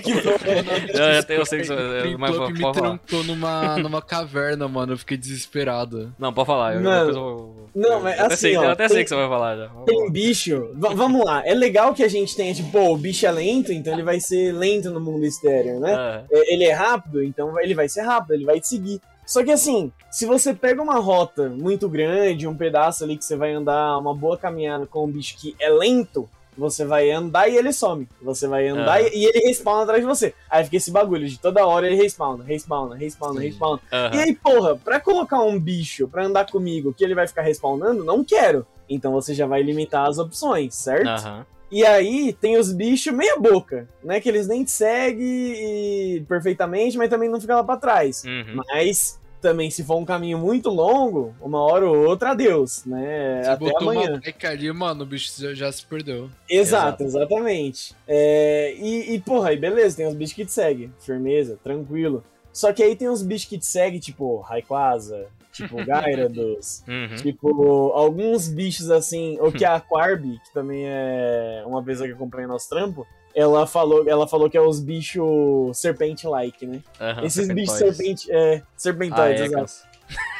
que 0.01 0.13
porra. 0.21 0.49
eu, 0.93 1.35
eu, 1.35 1.37
eu 1.39 1.45
sei 1.45 1.59
que 1.61 1.67
você. 1.67 1.73
O 2.15 2.19
Mas 2.19 2.35
pode 2.35 2.53
me 2.53 2.59
falar. 2.59 2.73
trancou 2.73 3.23
numa, 3.23 3.77
numa 3.77 4.01
caverna, 4.01 4.67
mano. 4.67 4.93
Eu 4.93 4.97
fiquei 4.97 5.17
desesperado. 5.17 6.13
Não, 6.17 6.33
pode 6.33 6.47
falar. 6.47 6.75
Eu, 6.75 6.81
depois 6.81 7.15
eu, 7.15 7.69
não, 7.75 7.89
eu, 7.93 7.99
mas 8.01 8.17
eu 8.19 8.25
até 8.25 8.33
assim, 8.33 8.41
sei, 8.41 8.57
ó, 8.57 8.63
eu 8.63 8.69
até 8.71 8.87
tem- 8.87 8.95
sei 8.95 9.03
que 9.03 9.09
você 9.09 9.15
vai 9.15 9.27
falar 9.27 9.57
já. 9.57 9.69
Tem 9.85 10.11
bicho. 10.11 10.69
V- 10.73 10.95
vamos 10.95 11.25
lá. 11.25 11.41
É 11.45 11.53
legal 11.53 11.93
que 11.93 12.03
a 12.03 12.07
gente 12.07 12.35
tenha, 12.35 12.53
tipo, 12.53 12.71
pô, 12.71 12.93
o 12.93 12.97
bicho 12.97 13.25
é 13.25 13.31
lento, 13.31 13.71
então 13.71 13.93
ele 13.93 14.03
vai 14.03 14.19
ser 14.19 14.51
lento 14.53 14.89
no 14.91 14.99
mundo 14.99 15.25
estéreo, 15.25 15.79
né? 15.79 16.23
É, 16.31 16.53
Ele 16.53 16.65
é 16.65 16.73
rápido, 16.73 17.23
então 17.23 17.59
ele 17.59 17.73
vai 17.73 17.87
ser 17.89 18.01
rápido, 18.01 18.33
ele 18.33 18.45
vai 18.45 18.59
te 18.59 18.67
seguir. 18.67 19.01
Só 19.25 19.41
que 19.41 19.51
assim, 19.51 19.89
se 20.11 20.25
você 20.25 20.53
pega 20.53 20.81
uma 20.81 20.99
rota 20.99 21.47
muito 21.47 21.87
grande, 21.87 22.45
um 22.45 22.55
pedaço 22.57 23.03
ali 23.05 23.15
que 23.17 23.23
você 23.23 23.37
vai 23.37 23.53
andar 23.53 23.97
uma 23.97 24.13
boa 24.13 24.37
caminhada 24.37 24.85
com 24.85 25.05
um 25.05 25.11
bicho 25.11 25.37
que 25.39 25.55
é 25.61 25.69
lento, 25.69 26.29
você 26.57 26.85
vai 26.85 27.09
andar 27.11 27.47
e 27.49 27.55
ele 27.57 27.71
some. 27.73 28.07
Você 28.21 28.47
vai 28.47 28.67
andar 28.67 28.95
Ah. 28.95 29.01
e, 29.01 29.09
e 29.13 29.25
ele 29.25 29.47
respawna 29.47 29.83
atrás 29.83 30.01
de 30.01 30.07
você. 30.07 30.33
Aí 30.49 30.63
fica 30.63 30.77
esse 30.77 30.91
bagulho 30.91 31.27
de 31.27 31.39
toda 31.39 31.65
hora 31.65 31.87
ele 31.87 31.95
respawna, 31.95 32.43
respawna, 32.43 32.95
respawna, 32.95 33.39
Sim. 33.41 33.47
respawna. 33.47 33.81
E 34.13 34.17
aí, 34.19 34.35
porra, 34.35 34.75
pra 34.75 34.99
colocar 34.99 35.41
um 35.41 35.59
bicho 35.59 36.07
pra 36.07 36.25
andar 36.25 36.49
comigo 36.49 36.93
que 36.93 37.03
ele 37.03 37.15
vai 37.15 37.27
ficar 37.27 37.41
respawnando, 37.41 38.03
não 38.03 38.23
quero. 38.23 38.65
Então 38.89 39.11
você 39.11 39.33
já 39.33 39.45
vai 39.47 39.61
limitar 39.63 40.07
as 40.07 40.17
opções, 40.17 40.75
certo? 40.75 41.07
Aham. 41.07 41.45
E 41.71 41.83
aí 41.83 42.33
tem 42.33 42.55
os 42.57 42.71
bichos 42.71 43.11
meia 43.11 43.35
boca, 43.39 43.87
né? 44.03 44.19
Que 44.19 44.29
eles 44.29 44.47
nem 44.47 44.63
te 44.63 44.69
seguem 44.69 46.23
perfeitamente, 46.25 46.97
mas 46.97 47.09
também 47.09 47.29
não 47.29 47.41
fica 47.41 47.55
lá 47.55 47.63
pra 47.63 47.77
trás. 47.77 48.23
Uhum. 48.25 48.61
Mas 48.67 49.19
também, 49.43 49.69
se 49.69 49.83
for 49.83 49.97
um 49.97 50.05
caminho 50.05 50.39
muito 50.39 50.69
longo, 50.71 51.35
uma 51.39 51.59
hora 51.61 51.85
ou 51.87 51.95
outra, 52.07 52.31
adeus, 52.31 52.83
né? 52.85 53.41
Você 53.43 53.49
Até 53.49 53.59
botou 53.65 53.81
amanhã. 53.91 54.09
uma 54.13 54.19
bike 54.19 54.47
ali, 54.47 54.71
mano, 54.73 55.03
o 55.03 55.05
bicho 55.05 55.53
já, 55.53 55.71
se 55.71 55.85
perdeu. 55.85 56.29
Exato, 56.49 57.03
exatamente. 57.03 57.93
É, 58.07 58.73
e, 58.79 59.13
e, 59.13 59.19
porra, 59.19 59.49
aí 59.49 59.57
beleza, 59.57 59.97
tem 59.97 60.07
os 60.07 60.15
bichos 60.15 60.33
que 60.35 60.45
te 60.45 60.51
seguem. 60.51 60.91
Firmeza, 60.99 61.59
tranquilo. 61.63 62.23
Só 62.51 62.71
que 62.73 62.81
aí 62.81 62.95
tem 62.95 63.09
uns 63.09 63.21
bichos 63.21 63.47
que 63.49 63.57
te 63.59 63.65
seguem, 63.65 63.99
tipo 63.99 64.39
Raikwaza, 64.39 65.27
tipo 65.51 65.75
Gyarados, 65.85 66.83
Uhum. 66.87 67.15
tipo 67.17 67.91
alguns 67.93 68.47
bichos 68.47 68.89
assim, 68.89 69.37
ou 69.39 69.51
que 69.51 69.65
a 69.65 69.79
Quarby, 69.79 70.39
que 70.43 70.53
também 70.53 70.83
é 70.87 71.63
uma 71.65 71.81
vez 71.81 71.99
que 72.01 72.11
acompanha 72.11 72.47
nosso 72.47 72.69
trampo, 72.69 73.05
ela 73.35 73.65
falou, 73.65 74.07
ela 74.07 74.27
falou 74.27 74.49
que 74.49 74.57
é 74.57 74.61
os 74.61 74.79
bichos 74.79 75.77
serpente-like, 75.77 76.65
né? 76.65 76.81
aham, 76.99 77.25
Esses 77.25 77.47
bichos 77.47 77.77
serpente, 77.77 78.31
é, 78.31 78.61
serpentoides, 78.75 79.41
Ah, 79.41 79.45
exato. 79.45 79.93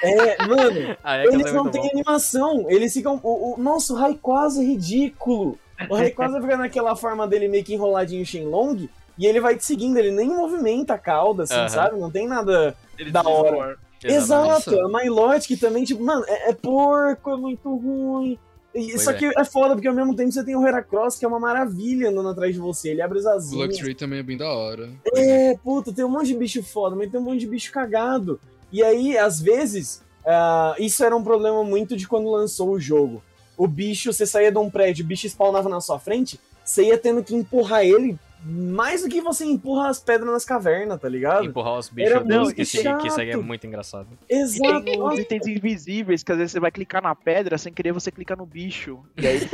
É, 0.03 0.45
mano, 0.45 0.95
Ah, 1.03 1.23
eles 1.25 1.47
é 1.47 1.51
não 1.53 1.69
têm 1.69 1.89
animação. 1.89 2.65
Eles 2.69 2.93
ficam. 2.93 3.19
O, 3.23 3.53
o, 3.53 3.57
nossa, 3.57 3.93
o 3.93 3.95
Raikwaza 3.95 4.61
é 4.61 4.65
ridículo. 4.65 5.57
O 5.89 5.95
Raikwaza 5.95 6.39
fica 6.41 6.57
naquela 6.57 6.95
forma 6.95 7.27
dele 7.27 7.47
meio 7.47 7.63
que 7.63 7.73
enroladinho 7.73 8.25
Shenlong. 8.25 8.89
E 9.17 9.27
ele 9.27 9.39
vai 9.39 9.55
te 9.55 9.63
seguindo, 9.63 9.97
ele 9.97 10.11
nem 10.11 10.27
movimenta 10.27 10.95
a 10.95 10.97
cauda, 10.97 11.43
assim, 11.43 11.53
Aham. 11.53 11.69
sabe? 11.69 11.99
Não 11.99 12.09
tem 12.09 12.27
nada. 12.27 12.75
Ele 12.97 13.11
Da 13.11 13.21
hora. 13.21 13.77
Exato, 14.03 14.77
a 14.79 14.89
Milotic 14.89 15.57
também, 15.59 15.85
tipo, 15.85 16.03
mano, 16.03 16.25
é, 16.27 16.49
é 16.49 16.53
porco, 16.53 17.31
é 17.31 17.37
muito 17.37 17.73
ruim. 17.75 18.37
E- 18.75 18.89
Pois 18.91 19.01
só 19.03 19.11
é. 19.11 19.13
que 19.13 19.25
é 19.25 19.43
foda, 19.45 19.75
porque 19.75 19.87
ao 19.87 19.93
mesmo 19.93 20.15
tempo 20.15 20.31
você 20.31 20.43
tem 20.43 20.55
o 20.55 20.65
Heracross, 20.65 21.17
que 21.17 21.25
é 21.25 21.27
uma 21.27 21.39
maravilha 21.39 22.09
andando 22.09 22.29
atrás 22.29 22.53
de 22.53 22.59
você. 22.59 22.89
Ele 22.89 23.01
abre 23.01 23.19
as 23.19 23.25
O 23.25 23.29
asinhas. 23.29 23.67
Luxray 23.69 23.93
também 23.95 24.19
é 24.19 24.23
bem 24.23 24.37
da 24.37 24.51
hora. 24.51 24.89
É, 25.15 25.55
puta, 25.63 25.93
tem 25.93 26.03
um 26.03 26.09
monte 26.09 26.27
de 26.27 26.35
bicho 26.35 26.63
foda, 26.63 26.95
mas 26.95 27.11
tem 27.11 27.19
um 27.19 27.23
monte 27.23 27.39
de 27.39 27.47
bicho 27.47 27.71
cagado. 27.71 28.39
E 28.71 28.81
aí, 28.81 29.15
às 29.17 29.39
vezes, 29.39 30.01
ah, 30.25 30.75
isso 30.79 31.03
era 31.03 31.15
um 31.15 31.23
problema 31.23 31.63
muito 31.63 31.95
de 31.95 32.07
quando 32.07 32.31
lançou 32.31 32.71
o 32.71 32.79
jogo. 32.79 33.23
O 33.55 33.67
bicho, 33.67 34.11
você 34.11 34.25
saía 34.25 34.51
de 34.51 34.57
um 34.57 34.69
prédio, 34.69 35.05
o 35.05 35.07
bicho 35.07 35.27
spawnava 35.29 35.69
na 35.69 35.79
sua 35.79 35.99
frente, 35.99 36.39
você 36.65 36.85
ia 36.85 36.97
tendo 36.97 37.23
que 37.23 37.35
empurrar 37.35 37.85
ele 37.85 38.17
mais 38.45 39.01
do 39.03 39.09
que 39.09 39.21
você 39.21 39.45
empurra 39.45 39.89
as 39.89 39.99
pedras 39.99 40.31
nas 40.31 40.43
cavernas, 40.45 40.99
tá 40.99 41.07
ligado? 41.07 41.45
Empurrar 41.45 41.77
os 41.79 41.91
Era 41.97 42.19
bichos 42.19 42.37
muito 42.43 42.55
que, 42.55 42.65
se- 42.65 42.77
que 42.97 43.09
segue 43.09 43.29
é 43.29 43.33
chato. 43.33 43.43
muito 43.43 43.65
engraçado. 43.65 44.07
Exato. 44.29 44.83
tem 44.83 45.01
os 45.01 45.19
itens 45.19 45.47
invisíveis, 45.47 46.23
que 46.23 46.31
às 46.31 46.37
vezes 46.37 46.51
você 46.51 46.59
vai 46.59 46.71
clicar 46.71 47.01
na 47.01 47.15
pedra, 47.15 47.57
sem 47.57 47.71
querer 47.71 47.91
você 47.93 48.11
clica 48.11 48.35
no 48.35 48.45
bicho. 48.45 48.99
E 49.17 49.25
aí 49.27 49.39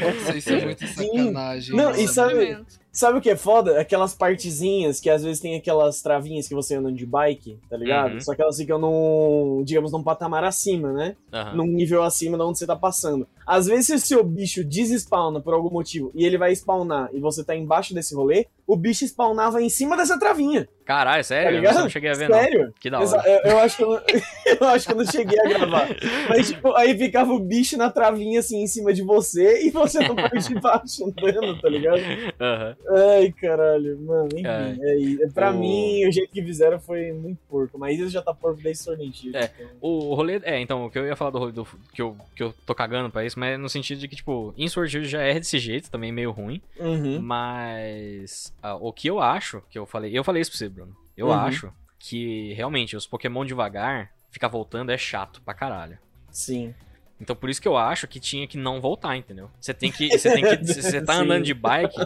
Nossa, 0.00 0.36
isso 0.36 0.52
é 0.52 0.64
muito 0.64 0.86
sacanagem. 0.86 1.76
Não, 1.76 1.90
mano. 1.90 2.00
e 2.00 2.08
sabe-. 2.08 2.58
Sabe 2.98 3.16
o 3.16 3.20
que 3.20 3.30
é 3.30 3.36
foda? 3.36 3.80
Aquelas 3.80 4.12
partezinhas 4.12 4.98
que 4.98 5.08
às 5.08 5.22
vezes 5.22 5.40
tem 5.40 5.54
aquelas 5.54 6.02
travinhas 6.02 6.48
que 6.48 6.54
você 6.54 6.74
anda 6.74 6.90
de 6.90 7.06
bike, 7.06 7.56
tá 7.70 7.76
ligado? 7.76 8.14
Uhum. 8.14 8.20
Só 8.20 8.34
que 8.34 8.42
elas 8.42 8.56
ficam 8.56 8.76
num, 8.76 9.62
digamos, 9.64 9.92
num 9.92 10.02
patamar 10.02 10.42
acima, 10.42 10.92
né? 10.92 11.14
Aham. 11.32 11.54
Num 11.54 11.66
nível 11.68 12.02
acima 12.02 12.36
de 12.36 12.42
onde 12.42 12.58
você 12.58 12.66
tá 12.66 12.74
passando. 12.74 13.24
Às 13.46 13.66
vezes, 13.66 13.86
se 13.86 13.94
o 13.94 14.00
seu 14.00 14.24
bicho 14.24 14.64
desespawna 14.64 15.40
por 15.40 15.54
algum 15.54 15.70
motivo 15.70 16.10
e 16.12 16.26
ele 16.26 16.36
vai 16.36 16.50
spawnar 16.50 17.08
e 17.12 17.20
você 17.20 17.44
tá 17.44 17.54
embaixo 17.54 17.94
desse 17.94 18.16
rolê, 18.16 18.46
o 18.68 18.76
bicho 18.76 19.04
spawnava 19.04 19.60
em 19.60 19.68
cima 19.68 19.96
dessa 19.96 20.16
travinha. 20.18 20.68
Caralho, 20.84 21.18
Tá 21.18 21.24
sério? 21.24 21.50
eu 21.56 21.60
ligado? 21.60 21.80
não 21.80 21.88
cheguei 21.90 22.08
a 22.10 22.14
ver, 22.14 22.30
não. 22.30 22.38
Sério? 22.38 22.74
Que 22.80 22.88
da 22.88 22.98
hora. 23.00 23.22
Eu, 23.28 23.50
eu 23.50 23.58
acho 23.58 23.76
que 23.76 23.82
eu, 23.84 23.90
não, 23.90 24.00
eu 24.60 24.66
acho 24.68 24.86
que 24.86 24.92
eu 24.92 24.96
não 24.96 25.04
cheguei 25.04 25.38
a 25.38 25.48
gravar. 25.48 25.86
Mas, 26.30 26.48
tipo, 26.48 26.74
aí 26.76 26.96
ficava 26.96 27.30
o 27.30 27.38
bicho 27.40 27.76
na 27.76 27.90
travinha, 27.90 28.40
assim, 28.40 28.62
em 28.62 28.66
cima 28.66 28.94
de 28.94 29.02
você 29.02 29.66
e 29.66 29.70
você 29.70 29.98
na 30.00 30.14
parte 30.14 30.48
de 30.48 30.54
baixo 30.58 31.04
andando, 31.04 31.60
tá 31.60 31.68
ligado? 31.68 32.00
Aham. 32.40 32.76
Ai, 33.20 33.34
caralho, 33.38 33.98
mano, 34.00 34.28
enfim. 34.32 34.80
É, 34.82 34.96
isso. 34.96 35.34
pra 35.34 35.50
O- 35.50 35.58
mim, 35.58 36.06
o 36.06 36.12
jeito 36.12 36.32
que 36.32 36.42
fizeram 36.42 36.80
foi 36.80 37.12
muito 37.12 37.38
porco. 37.50 37.78
Mas 37.78 37.98
isso 37.98 38.08
já 38.08 38.22
tá 38.22 38.32
porco 38.32 38.62
desde 38.62 38.84
Shield. 38.84 39.36
É. 39.36 39.50
então. 39.58 39.66
O 39.82 40.14
rolê. 40.14 40.40
É, 40.42 40.58
então, 40.58 40.86
o 40.86 40.90
que 40.90 40.98
eu 40.98 41.06
ia 41.06 41.16
falar 41.16 41.32
do 41.32 41.38
rolê 41.38 41.52
do. 41.52 41.66
Que 41.92 42.00
eu, 42.00 42.16
que 42.34 42.42
eu 42.42 42.54
tô 42.64 42.74
cagando 42.74 43.10
pra 43.10 43.26
isso, 43.26 43.38
mas 43.38 43.52
é 43.52 43.56
no 43.58 43.68
sentido 43.68 43.98
de 43.98 44.08
que, 44.08 44.16
tipo, 44.16 44.54
Shield 44.56 45.04
já 45.06 45.20
é 45.20 45.34
desse 45.34 45.58
jeito, 45.58 45.90
também 45.90 46.10
meio 46.12 46.30
ruim. 46.30 46.62
Uhum. 46.80 47.20
Mas. 47.20 48.54
Ah, 48.62 48.74
o 48.74 48.92
que 48.92 49.08
eu 49.08 49.20
acho, 49.20 49.62
que 49.70 49.78
eu 49.78 49.86
falei. 49.86 50.16
Eu 50.16 50.24
falei 50.24 50.42
isso 50.42 50.50
pra 50.50 50.58
você, 50.58 50.68
Bruno. 50.68 50.96
Eu 51.16 51.28
Uhum. 51.28 51.32
acho 51.34 51.72
que 51.98 52.52
realmente 52.54 52.96
os 52.96 53.06
Pokémon 53.06 53.44
devagar, 53.44 54.12
ficar 54.30 54.48
voltando 54.48 54.90
é 54.92 54.98
chato 54.98 55.40
pra 55.42 55.54
caralho. 55.54 55.98
Sim. 56.30 56.74
Então 57.20 57.34
por 57.34 57.50
isso 57.50 57.60
que 57.60 57.68
eu 57.68 57.76
acho 57.76 58.06
que 58.06 58.20
tinha 58.20 58.46
que 58.46 58.56
não 58.56 58.80
voltar, 58.80 59.16
entendeu? 59.16 59.50
Você 59.60 59.74
tem 59.74 59.90
que. 59.90 60.08
Você 60.08 60.32
tem 60.32 60.44
que. 60.44 60.64
Se 60.72 60.82
você 60.82 61.00
tá 61.00 61.14
andando 61.14 61.44
de 61.44 61.54
bike, 61.54 61.96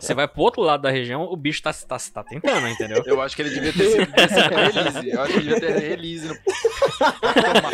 você 0.00 0.14
vai 0.14 0.26
pro 0.26 0.42
outro 0.42 0.62
lado 0.62 0.82
da 0.82 0.90
região, 0.90 1.24
o 1.24 1.36
bicho 1.36 1.62
tá, 1.62 1.72
tá, 1.72 1.98
tá 1.98 2.24
tentando, 2.24 2.66
entendeu? 2.68 3.02
Eu 3.04 3.20
acho 3.20 3.36
que 3.36 3.42
ele 3.42 3.50
devia 3.50 3.72
ter 3.72 3.90
sido 3.90 4.06
devia 4.06 4.48
release. 4.72 5.10
Eu 5.10 5.22
acho 5.22 5.32
que 5.32 5.38
ele 5.38 5.54
devia 5.54 5.60
ter 5.60 5.78
release 5.78 6.26
no. 6.26 6.38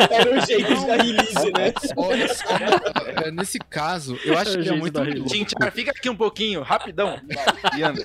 Era 0.09 0.37
o 0.37 0.45
jeito 0.45 0.87
dar 0.87 1.01
release, 1.01 1.51
né? 1.51 1.73
Olha 1.95 2.27
é, 3.27 3.31
nesse 3.31 3.59
caso, 3.59 4.19
eu 4.23 4.37
acho 4.37 4.53
que 4.53 4.59
é 4.59 4.63
Gente 4.63 4.79
muito 4.79 4.93
da 4.93 5.03
louco. 5.03 5.29
Tintar, 5.29 5.71
fica 5.71 5.91
aqui 5.91 6.09
um 6.09 6.15
pouquinho, 6.15 6.61
rapidão. 6.61 7.19
E 7.77 7.83
anda. 7.83 8.03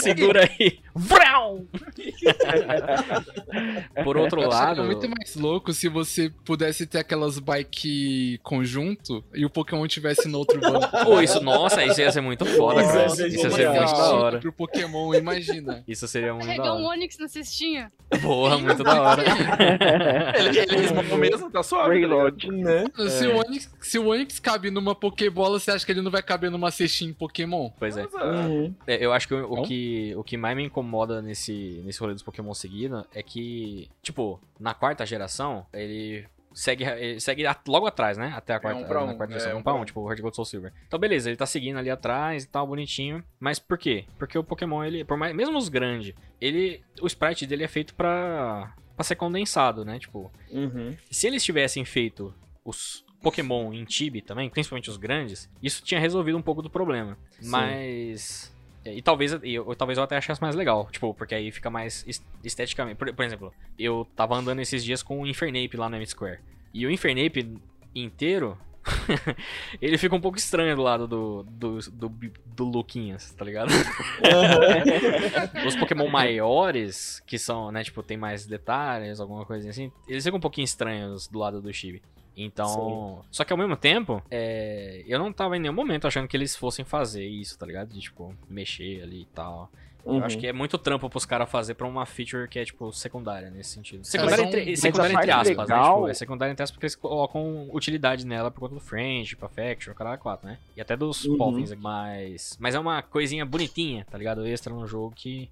Segura 0.00 0.48
aí. 0.48 0.78
Vrau! 0.94 1.64
Por 4.04 4.16
outro 4.16 4.42
Eu 4.42 4.50
acharia 4.50 4.82
lado. 4.82 4.84
muito 4.84 5.08
mais 5.08 5.36
louco 5.36 5.72
se 5.72 5.88
você 5.88 6.30
pudesse 6.44 6.86
ter 6.86 6.98
aquelas 6.98 7.38
bike 7.56 8.38
conjunto 8.42 9.24
e 9.34 9.44
o 9.44 9.50
Pokémon 9.50 9.86
tivesse 9.86 10.28
no 10.28 10.38
outro 10.38 10.60
banco. 10.60 10.88
Pô, 11.04 11.20
isso, 11.20 11.40
nossa, 11.40 11.84
isso 11.84 12.00
ia 12.00 12.12
ser 12.12 12.20
muito 12.20 12.44
foda, 12.44 12.80
Isso 12.82 12.90
cara. 12.90 13.02
ia 13.02 13.08
ser 13.10 13.28
Isso 13.28 13.46
ia 13.46 13.50
ser 13.50 13.68
muito 13.70 13.92
da 13.92 14.14
hora. 14.14 14.38
Pro 14.40 14.52
Pokémon, 14.52 15.14
imagina. 15.14 15.82
Isso 15.86 16.06
seria 16.06 16.32
muito 16.32 16.46
da 16.46 16.54
Carregar 16.54 16.74
um 16.74 16.84
hora. 16.84 16.96
Onix 16.96 17.18
na 17.18 17.28
cestinha. 17.28 17.92
Porra, 18.22 18.58
muito 18.58 18.82
da 18.82 19.00
hora. 19.00 19.22
Ele, 20.36 20.58
ele 20.58 21.16
mesmo, 21.16 21.50
tá 21.50 21.62
suave. 21.62 22.06
tá. 22.06 22.52
Né? 22.52 22.84
Se, 23.10 23.26
o 23.26 23.36
Onix, 23.38 23.74
se 23.80 23.98
o 23.98 24.06
Onix 24.08 24.38
cabe 24.38 24.70
numa 24.70 24.94
Pokébola, 24.94 25.58
você 25.58 25.70
acha 25.70 25.84
que 25.84 25.92
ele 25.92 26.02
não 26.02 26.10
vai 26.10 26.22
caber 26.22 26.50
numa 26.50 26.70
cestinha 26.70 27.10
em 27.10 27.14
Pokémon? 27.14 27.70
Pois 27.78 27.96
é. 27.96 28.04
Uhum. 28.04 28.74
É, 28.86 29.04
Eu 29.04 29.12
acho 29.12 29.26
que 29.26 29.34
o, 29.34 29.52
o 29.52 29.62
que 29.62 30.14
o 30.16 30.22
que 30.22 30.36
mais 30.36 30.56
me 30.56 30.64
incomoda 30.64 31.20
nesse, 31.22 31.82
nesse 31.84 31.98
rolê 32.00 32.12
dos 32.14 32.22
Pokémon 32.22 32.54
seguindo 32.54 33.04
é 33.14 33.22
que, 33.22 33.88
tipo, 34.02 34.40
na 34.58 34.74
quarta 34.74 35.04
geração, 35.06 35.66
ele 35.72 36.26
segue, 36.56 36.84
ele 36.84 37.20
segue 37.20 37.44
logo 37.68 37.86
atrás, 37.86 38.16
né? 38.16 38.32
Até 38.34 38.54
a 38.54 38.60
quarta, 38.60 38.80
um 38.80 38.84
pra 38.84 39.04
um, 39.04 39.16
quarta 39.16 39.34
é, 39.34 39.38
geração. 39.38 39.56
um 39.58 39.60
Um 39.60 39.62
pra 39.62 39.74
um, 39.74 39.80
um. 39.80 39.84
tipo, 39.84 40.00
o 40.00 40.08
Heart 40.08 40.20
Gold 40.20 40.34
Soul 40.36 40.46
Silver. 40.46 40.72
Então, 40.86 40.98
beleza, 40.98 41.28
ele 41.28 41.36
tá 41.36 41.44
seguindo 41.46 41.78
ali 41.78 41.90
atrás 41.90 42.44
e 42.44 42.48
tal, 42.48 42.66
bonitinho. 42.66 43.22
Mas 43.38 43.58
por 43.58 43.76
quê? 43.76 44.06
Porque 44.18 44.38
o 44.38 44.42
Pokémon, 44.44 44.82
ele, 44.82 45.04
por 45.04 45.16
mais, 45.16 45.34
mesmo 45.34 45.58
os 45.58 45.68
grandes, 45.68 46.14
ele, 46.40 46.82
o 47.00 47.06
sprite 47.06 47.46
dele 47.46 47.64
é 47.64 47.68
feito 47.68 47.94
pra, 47.94 48.74
pra 48.96 49.04
ser 49.04 49.16
condensado, 49.16 49.84
né? 49.84 49.98
Tipo, 49.98 50.32
Uhum. 50.50 50.96
se 51.10 51.26
eles 51.26 51.44
tivessem 51.44 51.84
feito 51.84 52.34
os 52.64 53.04
Pokémon 53.22 53.72
em 53.72 53.84
Tibi 53.84 54.22
também, 54.22 54.48
principalmente 54.48 54.88
os 54.88 54.96
grandes, 54.96 55.50
isso 55.62 55.82
tinha 55.84 56.00
resolvido 56.00 56.38
um 56.38 56.42
pouco 56.42 56.62
do 56.62 56.70
problema. 56.70 57.18
Sim. 57.40 57.48
Mas. 57.50 58.55
E 58.92 59.02
talvez, 59.02 59.32
eu, 59.42 59.74
talvez 59.76 59.98
eu 59.98 60.04
até 60.04 60.16
achasse 60.16 60.40
mais 60.40 60.54
legal, 60.54 60.88
tipo, 60.90 61.12
porque 61.14 61.34
aí 61.34 61.50
fica 61.50 61.70
mais 61.70 62.04
es- 62.06 62.24
esteticamente. 62.44 62.96
Por, 62.96 63.12
por 63.14 63.24
exemplo, 63.24 63.52
eu 63.78 64.06
tava 64.16 64.34
andando 64.36 64.60
esses 64.60 64.84
dias 64.84 65.02
com 65.02 65.20
o 65.20 65.26
Infernape 65.26 65.76
lá 65.76 65.88
no 65.88 65.96
M-Square. 65.96 66.40
E 66.72 66.86
o 66.86 66.90
Infernape 66.90 67.56
inteiro, 67.94 68.58
ele 69.80 69.96
fica 69.98 70.14
um 70.14 70.20
pouco 70.20 70.38
estranho 70.38 70.76
do 70.76 70.82
lado 70.82 71.06
do, 71.08 71.42
do, 71.44 71.78
do, 71.90 72.08
do 72.44 72.64
Luquinhas, 72.64 73.32
tá 73.32 73.44
ligado? 73.44 73.70
Os 75.66 75.76
Pokémon 75.76 76.08
maiores, 76.08 77.20
que 77.26 77.38
são, 77.38 77.70
né, 77.72 77.82
tipo, 77.82 78.02
tem 78.02 78.16
mais 78.16 78.46
detalhes, 78.46 79.20
alguma 79.20 79.44
coisa 79.44 79.68
assim, 79.70 79.90
eles 80.06 80.24
ficam 80.24 80.38
um 80.38 80.40
pouquinho 80.40 80.64
estranhos 80.64 81.26
do 81.28 81.38
lado 81.38 81.60
do 81.60 81.72
Chibi. 81.72 82.02
Então. 82.36 83.22
Só 83.30 83.44
que 83.44 83.52
ao 83.52 83.58
mesmo 83.58 83.76
tempo, 83.76 84.22
é, 84.30 85.02
eu 85.06 85.18
não 85.18 85.32
tava 85.32 85.56
em 85.56 85.60
nenhum 85.60 85.72
momento 85.74 86.06
achando 86.06 86.28
que 86.28 86.36
eles 86.36 86.54
fossem 86.54 86.84
fazer 86.84 87.24
isso, 87.26 87.58
tá 87.58 87.64
ligado? 87.66 87.88
De, 87.88 88.00
tipo, 88.00 88.34
mexer 88.48 89.02
ali 89.02 89.22
e 89.22 89.26
tal. 89.26 89.70
Uhum. 90.04 90.18
Eu 90.18 90.24
acho 90.24 90.38
que 90.38 90.46
é 90.46 90.52
muito 90.52 90.78
trampo 90.78 91.10
pros 91.10 91.24
caras 91.26 91.50
fazer 91.50 91.74
pra 91.74 91.84
uma 91.86 92.06
feature 92.06 92.46
que 92.48 92.60
é, 92.60 92.64
tipo, 92.64 92.92
secundária 92.92 93.50
nesse 93.50 93.70
sentido. 93.70 94.04
Secundária, 94.04 94.44
mas 94.44 94.54
entre, 94.54 94.76
secundária 94.76 95.12
entre 95.14 95.30
aspas, 95.32 95.56
né? 95.56 95.62
legal- 95.74 95.94
Tipo, 95.96 96.08
é 96.08 96.14
secundária 96.14 96.52
entre 96.52 96.62
aspas 96.62 96.76
porque 96.76 96.84
eles 96.86 96.94
colocam 96.94 97.68
utilidade 97.72 98.24
nela 98.24 98.48
por 98.50 98.60
conta 98.60 98.74
do 98.74 98.80
French, 98.80 99.34
pra 99.34 99.48
Faction, 99.48 99.92
caralho, 99.94 100.20
4, 100.20 100.46
né? 100.46 100.58
E 100.76 100.80
até 100.80 100.96
dos 100.96 101.24
Uhum. 101.24 101.36
Polvins 101.36 101.72
aqui. 101.72 101.82
Mas, 101.82 102.56
mas 102.60 102.76
é 102.76 102.78
uma 102.78 103.02
coisinha 103.02 103.44
bonitinha, 103.44 104.06
tá 104.08 104.16
ligado? 104.16 104.46
Extra 104.46 104.72
no 104.72 104.86
jogo 104.86 105.12
que. 105.16 105.50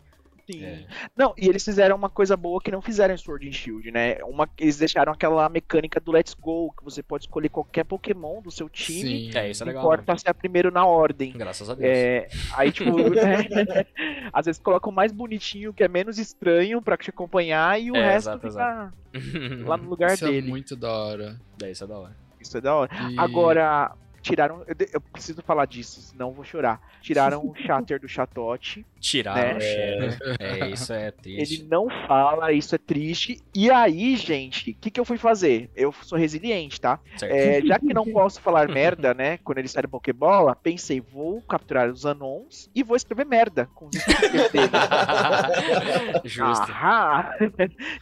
Sim. 0.51 0.63
É. 0.65 0.85
Não, 1.17 1.33
e 1.39 1.49
eles 1.49 1.65
fizeram 1.65 1.97
uma 1.97 2.11
coisa 2.11 2.37
boa 2.37 2.61
que 2.61 2.71
não 2.71 2.83
fizeram 2.83 3.15
em 3.15 3.17
Sword 3.17 3.49
and 3.49 3.53
Shield, 3.53 3.91
né? 3.91 4.17
Uma, 4.25 4.49
eles 4.59 4.77
deixaram 4.77 5.13
aquela 5.13 5.49
mecânica 5.49 5.99
do 6.01 6.13
Let's 6.13 6.35
Go, 6.35 6.73
que 6.77 6.85
você 6.85 7.03
pode 7.03 7.25
escolher 7.25 7.49
qualquer 7.49 7.85
Pokémon 7.85 8.43
do 8.43 8.51
seu 8.51 8.69
time. 8.69 9.31
Sim. 9.33 9.39
É, 9.39 9.51
isso 9.51 9.63
é 9.63 9.67
legal. 9.67 9.83
importa 9.83 10.17
se 10.19 10.29
é 10.29 10.33
primeiro 10.33 10.71
na 10.71 10.85
ordem. 10.85 11.33
Graças 11.33 11.71
a 11.71 11.75
Deus. 11.75 11.89
É, 11.91 12.29
aí, 12.55 12.71
tipo, 12.71 12.91
né? 13.11 13.47
às 14.33 14.47
vezes 14.47 14.61
colocam 14.61 14.93
o 14.93 14.95
mais 14.95 15.13
bonitinho, 15.13 15.73
que 15.73 15.83
é 15.83 15.89
menos 15.89 16.19
estranho 16.19 16.83
pra 16.83 16.97
te 16.97 17.11
acompanhar, 17.11 17.81
e 17.81 17.91
o 17.91 17.97
É, 17.97 18.13
resto 18.13 18.29
exato, 18.47 18.93
fica 19.13 19.65
lá 19.67 19.77
no 19.77 19.89
lugar 19.89 20.13
Isso 20.15 20.27
é 20.27 20.31
dele. 20.31 20.49
muito 20.49 20.77
da 20.77 20.93
hora. 20.93 21.41
Daí 21.59 21.73
isso 21.73 21.85
é 21.85 21.87
da 21.87 21.99
hora. 21.99 22.17
Isso 22.41 22.59
é 22.59 22.61
da 22.61 22.75
hora. 22.75 22.91
E- 23.11 23.19
Agora, 23.19 23.93
tiraram. 24.25 24.65
Eu, 24.67 24.75
de- 24.75 24.89
eu 24.93 25.01
preciso 25.01 25.43
falar 25.43 25.67
disso, 25.67 26.01
senão 26.01 26.29
eu 26.31 26.35
vou 26.35 26.45
chorar. 26.45 26.81
Tiraram 27.01 27.41
o 27.47 27.55
Shatter 27.65 28.01
do 28.01 28.09
Chatote. 28.09 28.85
Tiraram 28.99 29.59
Né? 29.59 29.67
o 30.09 30.11
Shatter. 30.11 30.37
É, 30.41 30.71
isso 30.71 30.93
é 30.93 31.11
triste. 31.11 31.55
Ele 31.61 31.69
não 31.71 31.89
fala, 32.09 32.53
isso 32.53 32.75
é 32.75 32.79
triste. 32.79 33.41
E 33.55 33.71
aí, 33.71 34.17
gente, 34.17 34.71
o 34.71 34.75
que, 34.75 34.91
que 34.91 34.99
eu 34.99 35.05
fui 35.05 35.19
fazer? 35.19 35.71
Eu 35.77 35.93
sou 36.03 36.19
resiliente, 36.19 36.81
tá? 36.81 36.99
Certo. 37.17 37.33
É, 37.33 37.61
já 37.61 37.79
que 37.79 37.93
não 37.95 38.05
posso 38.13 38.41
falar 38.41 38.69
merda, 38.69 39.15
né? 39.15 39.39
Quando 39.45 39.59
eles 39.59 39.71
saem 39.71 39.87
Pokébola, 39.89 40.57
pensei, 40.57 41.01
vou 41.01 41.41
capturar 41.43 41.89
os 41.91 42.05
Anons 42.07 42.69
e 42.75 42.83
vou 42.83 42.97
escrever 42.97 43.27
merda 43.27 43.69
com 43.75 43.87
os. 43.87 43.95
Justo. 46.25 46.71
Ahá! 46.73 47.37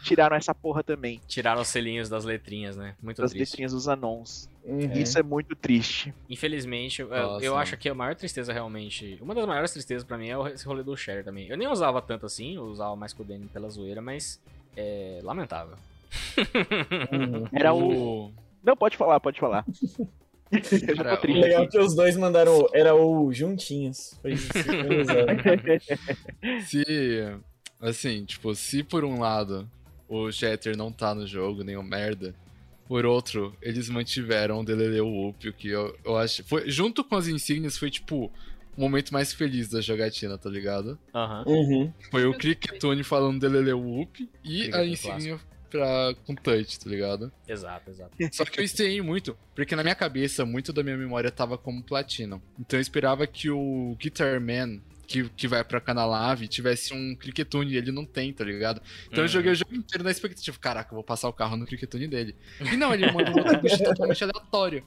Tiraram 0.02 0.36
essa 0.36 0.54
porra 0.54 0.82
também, 0.82 1.20
Tiraram 1.26 1.60
os 1.62 1.68
selinhos 1.68 2.08
das 2.08 2.24
letrinhas, 2.24 2.76
né? 2.76 2.94
Muito 3.02 3.20
das 3.20 3.32
triste. 3.32 3.50
letrinhas 3.52 3.72
dos 3.72 3.88
Anons. 3.88 4.48
Uhum. 4.64 4.92
Isso 4.92 5.18
é 5.18 5.22
muito 5.22 5.56
triste. 5.56 6.14
Infelizmente, 6.30 7.02
eu, 7.02 7.08
Nossa, 7.08 7.44
eu 7.44 7.50
mano. 7.52 7.62
acho 7.62 7.76
que 7.76 7.88
a 7.88 7.94
maior 7.94 8.14
tristeza 8.14 8.52
realmente. 8.52 9.18
Uma 9.20 9.34
das 9.34 9.44
maiores 9.46 9.72
tristezas 9.72 10.04
pra 10.04 10.16
mim 10.16 10.28
é 10.28 10.38
o- 10.38 10.46
esse 10.46 10.64
rolê 10.64 10.82
do 10.84 10.96
Shatter 10.96 11.24
também. 11.24 11.48
Eu 11.48 11.56
nem 11.56 11.66
usava 11.66 12.00
tanto 12.00 12.26
assim, 12.26 12.54
eu 12.54 12.62
usava 12.64 12.94
mais 12.94 13.12
com 13.12 13.22
o 13.22 13.26
Danny 13.26 13.46
pela 13.52 13.68
zoeira, 13.68 14.00
mas 14.00 14.40
é 14.76 15.18
lamentável. 15.22 15.76
Uhum. 17.10 17.46
Era 17.52 17.74
o. 17.74 18.30
Não, 18.62 18.76
pode 18.76 18.96
falar, 18.96 19.18
pode 19.18 19.40
falar. 19.40 19.64
eu 20.52 20.62
já 20.96 21.02
Cara, 21.02 21.16
tô 21.16 21.26
O 21.26 21.32
legal 21.32 21.64
é 21.64 21.66
que 21.66 21.78
os 21.78 21.94
dois 21.94 22.16
mandaram. 22.16 22.68
Era 22.72 22.94
o 22.94 23.32
juntinhos. 23.32 24.16
Foi 24.22 24.36
sincronizado. 24.36 25.26
Se, 26.66 26.84
assim, 27.80 28.24
tipo, 28.24 28.54
se 28.54 28.82
por 28.82 29.04
um 29.04 29.18
lado 29.18 29.68
o 30.08 30.30
Jeter 30.30 30.76
não 30.76 30.92
tá 30.92 31.14
no 31.14 31.26
jogo, 31.26 31.64
nem 31.64 31.76
o 31.76 31.82
merda, 31.82 32.34
por 32.92 33.06
outro, 33.06 33.56
eles 33.62 33.88
mantiveram 33.88 34.60
o 34.60 34.62
Deleleu 34.62 35.08
Whoop, 35.08 35.48
o 35.48 35.52
que 35.54 35.68
eu, 35.68 35.98
eu 36.04 36.14
acho. 36.18 36.44
Foi, 36.44 36.70
junto 36.70 37.02
com 37.02 37.16
as 37.16 37.26
insígnias, 37.26 37.78
foi 37.78 37.90
tipo 37.90 38.30
o 38.76 38.80
momento 38.82 39.14
mais 39.14 39.32
feliz 39.32 39.70
da 39.70 39.80
jogatina, 39.80 40.36
tá 40.36 40.50
ligado? 40.50 40.98
Aham. 41.14 41.42
Uhum. 41.46 41.92
Foi 42.10 42.26
o 42.26 42.34
Cricketune 42.36 43.02
falando 43.02 43.40
Deleleu 43.40 43.80
Whoop 43.80 44.28
e 44.44 44.58
Cricket 44.58 44.74
a 44.74 44.82
é 44.82 44.86
insígnia 44.86 45.40
pra, 45.72 46.14
com 46.26 46.34
touch, 46.34 46.78
tá 46.78 46.88
ligado? 46.90 47.32
Exato, 47.48 47.90
exato. 47.90 48.12
Só 48.32 48.44
que 48.44 48.60
eu 48.60 48.64
estranhei 48.64 49.00
muito, 49.02 49.36
porque 49.54 49.74
na 49.74 49.82
minha 49.82 49.94
cabeça, 49.94 50.44
muito 50.44 50.72
da 50.72 50.82
minha 50.82 50.96
memória 50.96 51.30
tava 51.30 51.56
como 51.58 51.82
Platinum. 51.82 52.40
Então 52.60 52.78
eu 52.78 52.82
esperava 52.82 53.26
que 53.26 53.50
o 53.50 53.96
Guitar 53.98 54.40
Man, 54.40 54.80
que, 55.06 55.28
que 55.30 55.48
vai 55.48 55.64
pra 55.64 55.80
Canalave, 55.80 56.46
tivesse 56.48 56.94
um 56.94 57.16
Cricketune 57.16 57.72
e 57.72 57.76
ele 57.76 57.90
não 57.90 58.04
tem, 58.04 58.32
tá 58.32 58.44
ligado? 58.44 58.80
Então 59.06 59.18
eu 59.18 59.22
Uhum. 59.22 59.28
joguei 59.28 59.52
o 59.52 59.54
jogo 59.54 59.74
inteiro 59.74 60.04
na 60.04 60.10
expectativa, 60.10 60.56
caraca, 60.60 60.90
eu 60.92 60.96
vou 60.96 61.04
passar 61.04 61.28
o 61.28 61.32
carro 61.32 61.56
no 61.56 61.66
Cricketune 61.66 62.06
dele. 62.06 62.36
E 62.72 62.76
não, 62.76 62.92
ele 62.94 63.10
manda 63.10 63.30
um 63.30 63.38
outro 63.38 63.60
bicho 63.60 63.78
totalmente 63.82 64.22
aleatório. 64.22 64.84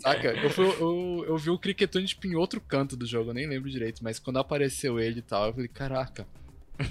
Saca? 0.00 0.28
Eu, 0.32 0.50
fui, 0.50 0.64
eu, 0.66 1.24
eu 1.28 1.36
vi 1.38 1.50
o 1.50 1.58
Cricketune 1.58 2.06
tipo, 2.06 2.26
em 2.26 2.34
outro 2.34 2.60
canto 2.60 2.96
do 2.96 3.06
jogo, 3.06 3.30
eu 3.30 3.34
nem 3.34 3.46
lembro 3.46 3.70
direito, 3.70 4.02
mas 4.04 4.18
quando 4.18 4.38
apareceu 4.38 4.98
ele 5.00 5.18
e 5.18 5.22
tal, 5.22 5.46
eu 5.48 5.52
falei, 5.54 5.68
caraca, 5.68 6.26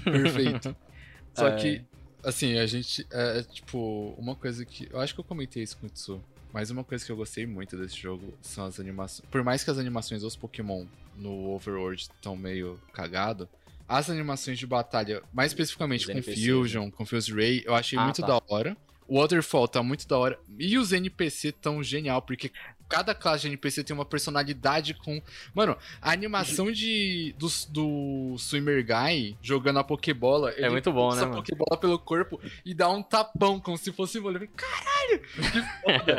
perfeito. 0.04 0.76
Só 1.34 1.48
É. 1.48 1.56
que, 1.56 1.82
assim, 2.26 2.58
a 2.58 2.66
gente. 2.66 3.06
É, 3.10 3.38
é, 3.38 3.42
tipo, 3.42 4.14
uma 4.18 4.34
coisa 4.34 4.64
que. 4.64 4.88
Eu 4.90 5.00
acho 5.00 5.14
que 5.14 5.20
eu 5.20 5.24
comentei 5.24 5.62
isso 5.62 5.76
com 5.78 5.86
o 5.86 5.90
Tsu. 5.90 6.22
Mas 6.52 6.70
uma 6.70 6.84
coisa 6.84 7.04
que 7.04 7.12
eu 7.12 7.16
gostei 7.16 7.44
muito 7.44 7.76
desse 7.76 7.96
jogo 7.96 8.32
são 8.40 8.64
as 8.64 8.80
animações. 8.80 9.28
Por 9.30 9.42
mais 9.44 9.62
que 9.62 9.70
as 9.70 9.78
animações 9.78 10.22
dos 10.22 10.36
Pokémon 10.36 10.86
no 11.16 11.50
Overworld 11.50 12.00
estão 12.02 12.34
meio 12.34 12.80
cagado, 12.92 13.46
as 13.86 14.08
animações 14.08 14.58
de 14.58 14.66
batalha, 14.66 15.22
mais 15.34 15.50
especificamente 15.52 16.10
Os 16.10 16.14
com 16.14 16.22
Fusion, 16.22 16.90
com 16.90 17.04
Fuse 17.04 17.32
Ray, 17.32 17.62
eu 17.66 17.74
achei 17.74 17.98
Ah, 17.98 18.04
muito 18.04 18.22
tá. 18.22 18.28
da 18.28 18.42
hora. 18.48 18.76
O 19.06 19.20
Waterfall 19.20 19.68
tá 19.68 19.82
muito 19.82 20.08
da 20.08 20.16
hora. 20.18 20.38
E 20.58 20.78
os 20.78 20.92
NPC 20.92 21.52
tão 21.52 21.82
genial, 21.82 22.22
porque 22.22 22.50
cada 22.88 23.14
classe 23.14 23.42
de 23.42 23.48
NPC 23.48 23.84
tem 23.84 23.94
uma 23.94 24.04
personalidade 24.04 24.94
com. 24.94 25.20
Mano, 25.54 25.76
a 26.00 26.12
animação 26.12 26.70
de 26.70 27.34
do, 27.38 27.48
do 27.68 28.36
Swimmer 28.38 28.84
Guy 28.84 29.36
jogando 29.42 29.78
a 29.78 29.84
Pokébola. 29.84 30.52
ele 30.56 30.70
muito 30.70 30.92
bom, 30.92 31.14
né, 31.14 31.22
a 31.22 31.26
mano? 31.26 31.36
Pokébola 31.42 31.76
pelo 31.80 31.98
corpo 31.98 32.40
e 32.64 32.72
dá 32.74 32.88
um 32.90 33.02
tapão, 33.02 33.58
como 33.60 33.76
se 33.76 33.92
fosse 33.92 34.18
vôlei. 34.18 34.48
Eu 34.48 34.48
falei, 35.44 36.16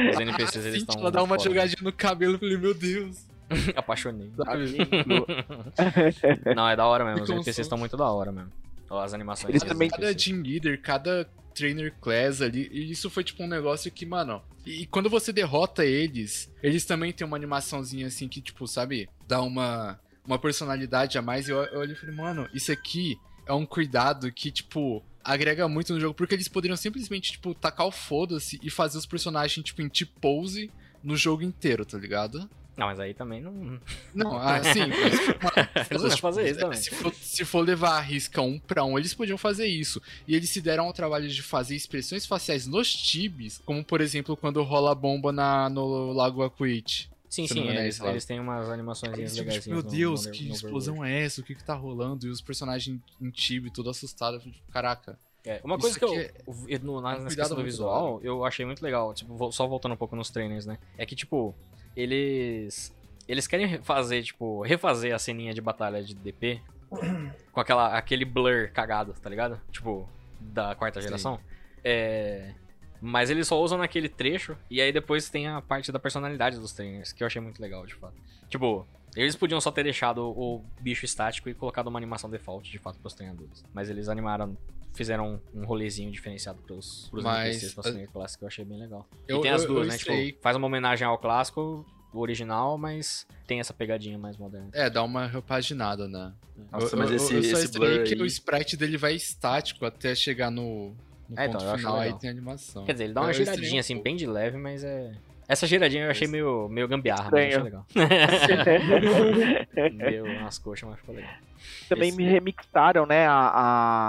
Os 0.10 0.20
NPCs 0.20 0.56
eles 0.56 0.66
assim, 0.66 0.76
estão. 0.78 1.00
Ela 1.00 1.10
dá 1.10 1.22
uma 1.22 1.36
foda. 1.36 1.48
jogadinha 1.48 1.82
no 1.82 1.92
cabelo. 1.92 2.34
Eu 2.34 2.38
falei, 2.38 2.56
meu 2.56 2.74
Deus. 2.74 3.26
Apaixonei. 3.74 4.30
Sabe? 4.36 4.76
Não, 6.54 6.68
é 6.68 6.76
da 6.76 6.86
hora 6.86 7.04
mesmo. 7.04 7.24
Os 7.24 7.30
NPCs 7.30 7.58
estão 7.60 7.78
muito 7.78 7.96
da 7.96 8.08
hora 8.10 8.30
mesmo. 8.32 8.52
As 8.90 9.14
animações. 9.14 9.50
Eles 9.50 9.62
também- 9.62 9.88
Cada 9.88 10.14
team 10.14 10.42
leader, 10.42 10.80
cada 10.80 11.28
trainer 11.60 11.92
class 12.00 12.40
ali, 12.40 12.68
e 12.72 12.90
isso 12.90 13.10
foi 13.10 13.22
tipo 13.22 13.42
um 13.42 13.46
negócio 13.46 13.90
que, 13.92 14.06
mano. 14.06 14.42
E 14.64 14.86
quando 14.86 15.10
você 15.10 15.32
derrota 15.32 15.84
eles, 15.84 16.50
eles 16.62 16.84
também 16.86 17.12
têm 17.12 17.26
uma 17.26 17.36
animaçãozinha 17.36 18.06
assim 18.06 18.28
que, 18.28 18.40
tipo, 18.40 18.66
sabe, 18.66 19.08
dá 19.28 19.42
uma, 19.42 20.00
uma 20.24 20.38
personalidade 20.38 21.18
a 21.18 21.22
mais. 21.22 21.48
E 21.48 21.50
eu, 21.50 21.58
eu 21.64 21.80
olhei 21.80 21.94
e 21.94 21.98
falei, 21.98 22.14
mano, 22.14 22.48
isso 22.54 22.72
aqui 22.72 23.18
é 23.46 23.52
um 23.52 23.66
cuidado 23.66 24.32
que, 24.32 24.50
tipo, 24.50 25.04
agrega 25.22 25.68
muito 25.68 25.92
no 25.92 26.00
jogo, 26.00 26.14
porque 26.14 26.34
eles 26.34 26.48
poderiam 26.48 26.76
simplesmente, 26.76 27.32
tipo, 27.32 27.54
tacar 27.54 27.86
o 27.86 27.92
foda-se 27.92 28.58
e 28.62 28.70
fazer 28.70 28.96
os 28.96 29.06
personagens, 29.06 29.64
tipo, 29.64 29.82
em 29.82 29.88
T-pose 29.88 30.70
no 31.02 31.16
jogo 31.16 31.42
inteiro, 31.42 31.84
tá 31.84 31.98
ligado? 31.98 32.48
Não, 32.80 32.86
mas 32.86 32.98
aí 32.98 33.12
também 33.12 33.42
não. 33.42 33.78
Não, 34.14 34.38
assim, 34.40 34.80
mas, 34.88 35.90
Eles 35.90 36.02
vão 36.02 36.16
fazer 36.16 36.50
isso 36.50 36.60
também. 36.60 36.78
se 36.78 36.90
for, 36.90 37.14
se 37.14 37.44
for 37.44 37.60
levar 37.60 37.98
a 37.98 38.00
risca 38.00 38.40
um 38.40 38.58
pra 38.58 38.82
um, 38.84 38.98
eles 38.98 39.12
podiam 39.12 39.36
fazer 39.36 39.66
isso. 39.66 40.00
E 40.26 40.34
eles 40.34 40.48
se 40.48 40.62
deram 40.62 40.86
ao 40.86 40.92
trabalho 40.94 41.28
de 41.28 41.42
fazer 41.42 41.76
expressões 41.76 42.24
faciais 42.24 42.66
nos 42.66 42.90
tibis, 42.90 43.60
como 43.66 43.84
por 43.84 44.00
exemplo 44.00 44.34
quando 44.34 44.62
rola 44.62 44.92
a 44.92 44.94
bomba 44.94 45.30
na, 45.30 45.68
no 45.68 46.10
Lago 46.14 46.42
Aquit. 46.42 47.10
Sim, 47.28 47.46
sim, 47.46 47.68
é 47.68 47.82
eles, 47.84 48.00
eles 48.00 48.24
têm 48.24 48.40
umas 48.40 48.70
animações 48.70 49.12
legais. 49.12 49.36
ficam, 49.36 49.52
tipo, 49.60 49.70
meu 49.70 49.82
Deus, 49.82 50.24
que 50.24 50.50
explosão 50.50 51.04
é 51.04 51.22
essa? 51.22 51.42
O 51.42 51.44
que 51.44 51.54
que 51.54 51.62
tá 51.62 51.74
rolando? 51.74 52.26
E 52.26 52.30
os 52.30 52.40
personagens 52.40 52.98
em 53.20 53.30
tibi, 53.30 53.70
todo 53.70 53.90
assustado. 53.90 54.40
Tipo, 54.40 54.56
Caraca. 54.72 55.18
É, 55.44 55.60
uma 55.62 55.76
Isso 55.76 55.82
coisa 55.82 55.98
que 55.98 56.04
eu, 56.04 56.66
eu- 56.68 56.80
no, 56.80 57.00
na, 57.00 57.12
nessa 57.12 57.26
cuidado 57.26 57.36
questão 57.36 57.56
do 57.58 57.62
visual, 57.64 58.20
eu 58.22 58.42
achei 58.44 58.64
muito 58.64 58.82
legal. 58.82 59.12
Tipo, 59.14 59.52
só 59.52 59.66
voltando 59.66 59.92
um 59.92 59.96
pouco 59.96 60.16
nos 60.16 60.28
trainers, 60.30 60.64
né? 60.66 60.78
É 60.98 61.04
que, 61.06 61.14
tipo, 61.14 61.54
eles. 62.00 62.94
Eles 63.28 63.46
querem 63.46 63.80
fazer, 63.82 64.22
tipo, 64.22 64.62
refazer 64.62 65.14
a 65.14 65.18
ceninha 65.18 65.54
de 65.54 65.60
batalha 65.60 66.02
de 66.02 66.14
DP 66.14 66.60
com 67.52 67.60
aquela, 67.60 67.96
aquele 67.96 68.24
blur 68.24 68.70
cagado, 68.72 69.12
tá 69.14 69.30
ligado? 69.30 69.60
Tipo, 69.70 70.08
da 70.40 70.74
quarta 70.74 71.00
geração. 71.00 71.38
É. 71.84 72.54
Mas 73.00 73.30
eles 73.30 73.46
só 73.48 73.60
usam 73.60 73.78
naquele 73.78 74.08
trecho, 74.08 74.56
e 74.68 74.80
aí 74.80 74.92
depois 74.92 75.30
tem 75.30 75.46
a 75.46 75.62
parte 75.62 75.90
da 75.90 75.98
personalidade 75.98 76.58
dos 76.58 76.72
trainers, 76.72 77.12
que 77.12 77.22
eu 77.22 77.26
achei 77.26 77.40
muito 77.40 77.60
legal, 77.62 77.86
de 77.86 77.94
fato. 77.94 78.14
Tipo, 78.48 78.86
eles 79.16 79.34
podiam 79.34 79.60
só 79.60 79.70
ter 79.70 79.82
deixado 79.82 80.22
o 80.22 80.62
bicho 80.80 81.04
estático 81.04 81.48
e 81.48 81.54
colocado 81.54 81.86
uma 81.86 81.98
animação 81.98 82.28
default, 82.28 82.70
de 82.70 82.78
fato, 82.78 82.98
pros 82.98 83.14
treinadores. 83.14 83.64
Mas 83.72 83.88
eles 83.88 84.08
animaram, 84.08 84.56
fizeram 84.94 85.40
um 85.54 85.64
rolezinho 85.64 86.10
diferenciado 86.10 86.60
pros, 86.62 87.08
pros 87.10 87.24
Mas, 87.24 87.46
NPCs, 87.48 87.74
pros 87.74 87.86
a- 87.86 87.90
trainers 87.90 88.12
clássicos, 88.12 88.36
que 88.38 88.44
eu 88.44 88.48
achei 88.48 88.64
bem 88.64 88.78
legal. 88.78 89.08
Eu- 89.28 89.38
e 89.38 89.40
tem 89.42 89.50
as 89.50 89.62
eu- 89.62 89.68
duas, 89.68 89.86
eu 89.86 89.92
né? 89.92 89.98
Tipo, 89.98 90.42
faz 90.42 90.56
uma 90.56 90.66
homenagem 90.66 91.06
ao 91.06 91.18
clássico, 91.18 91.86
o 92.12 92.18
original, 92.18 92.76
mas 92.76 93.26
tem 93.46 93.60
essa 93.60 93.72
pegadinha 93.72 94.18
mais 94.18 94.36
moderna. 94.36 94.68
É, 94.72 94.90
dá 94.90 95.02
uma 95.02 95.26
repaginada, 95.26 96.08
né? 96.08 96.32
Nossa, 96.72 96.94
eu, 96.94 96.98
mas 96.98 97.10
eu- 97.10 97.16
esse, 97.16 97.34
eu 97.34 97.42
só 97.44 97.58
esse 97.58 97.72
blur 97.78 98.02
que 98.04 98.14
aí... 98.14 98.20
o 98.20 98.26
sprite 98.26 98.76
dele 98.76 98.96
vai 98.96 99.14
estático 99.14 99.84
até 99.86 100.14
chegar 100.14 100.50
no, 100.50 100.94
no 101.28 101.38
É, 101.38 101.46
ponto 101.46 101.56
então, 101.56 101.60
eu 101.66 101.70
acho 101.74 101.78
final, 101.78 101.98
aí 102.00 102.12
tem 102.18 102.28
animação. 102.28 102.84
Quer 102.84 102.92
dizer, 102.92 103.04
ele 103.04 103.12
dá 103.14 103.20
uma 103.20 103.28
Eu 103.28 103.30
estranhei 103.30 103.54
giradinha 103.54 103.78
um 103.78 103.80
assim, 103.80 103.94
pouco. 103.94 104.04
bem 104.04 104.16
de 104.16 104.26
leve, 104.26 104.58
mas 104.58 104.82
é. 104.84 105.12
Essa 105.52 105.66
giradinha 105.66 106.04
eu 106.04 106.10
achei 106.10 106.28
meio, 106.28 106.68
meio 106.68 106.86
gambiarra, 106.86 107.24
Estranho. 107.24 107.84
mas 107.92 107.96
eu 107.96 108.30
achei 108.36 108.56
legal. 108.56 108.90
Deu 110.10 110.26
umas 110.26 110.58
coxas, 110.58 110.88
mas 110.88 110.98
ficou 111.00 111.14
legal. 111.14 111.32
Também 111.88 112.08
Esse- 112.08 112.16
me 112.16 112.24
remixaram, 112.24 113.04
né, 113.06 113.26
a, 113.26 113.50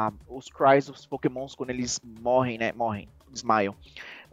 a- 0.07 0.13
os 0.27 0.49
cries 0.49 0.85
dos 0.88 1.05
pokémons 1.05 1.55
quando 1.55 1.72
eles 1.72 1.99
morrem, 2.22 2.57
né, 2.57 2.72
morrem, 2.73 3.07
desmaiam. 3.30 3.76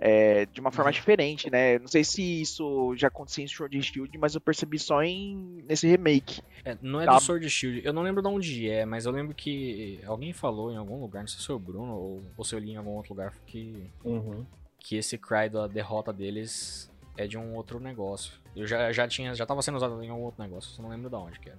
É, 0.01 0.47
de 0.47 0.61
uma 0.61 0.69
Uhum. 0.69 0.73
forma 0.77 0.93
diferente, 0.93 1.51
né? 1.51 1.77
Não 1.81 1.89
sei 1.89 2.05
se 2.05 2.23
isso 2.41 2.95
já 2.97 3.09
acontecia 3.09 3.43
em 3.43 3.49
Sword 3.49 3.77
and 3.77 3.83
Shield, 3.83 4.17
mas 4.17 4.33
eu 4.37 4.41
percebi 4.41 4.79
só 4.79 5.03
em 5.03 5.61
nesse 5.67 5.89
remake. 5.89 6.41
É, 6.65 6.79
não 6.81 7.01
é 7.01 7.05
Tá. 7.05 7.15
do 7.17 7.21
Sword 7.21 7.51
Shield. 7.51 7.83
Eu 7.85 7.93
não 7.93 8.03
lembro 8.03 8.23
de 8.23 8.29
onde 8.29 8.71
é, 8.71 8.85
mas 8.85 9.07
eu 9.07 9.13
lembro 9.13 9.35
que 9.35 9.99
alguém 10.07 10.33
falou 10.33 10.71
em 10.73 10.77
algum 10.77 11.01
lugar, 11.01 11.23
não 11.23 11.27
sei 11.27 11.41
se 11.41 11.47
foi 11.47 11.57
o 11.57 11.59
Bruno 11.59 11.95
ou, 11.97 12.23
ou 12.37 12.45
se 12.45 12.55
eu 12.55 12.61
li 12.61 12.71
em 12.71 12.77
algum 12.77 12.91
outro 12.93 13.13
lugar, 13.13 13.33
que, 13.45 13.91
Uhum. 14.05 14.47
que 14.79 14.95
esse 14.97 15.19
cry 15.19 15.49
da 15.51 15.67
derrota 15.67 16.13
deles 16.13 16.89
é 17.19 17.27
de 17.27 17.37
um 17.37 17.55
outro 17.55 17.79
negócio. 17.81 18.33
Eu 18.57 18.67
já, 18.67 18.91
já 18.93 19.07
tinha, 19.07 19.35
já 19.35 19.45
tava 19.45 19.61
sendo 19.61 19.77
usado 19.77 20.03
em 20.03 20.09
algum 20.09 20.23
outro 20.25 20.43
negócio, 20.43 20.71
só 20.71 20.81
não 20.83 20.89
lembro 20.89 21.11
de 21.11 21.17
onde 21.17 21.39
que 21.41 21.51
era. 21.51 21.59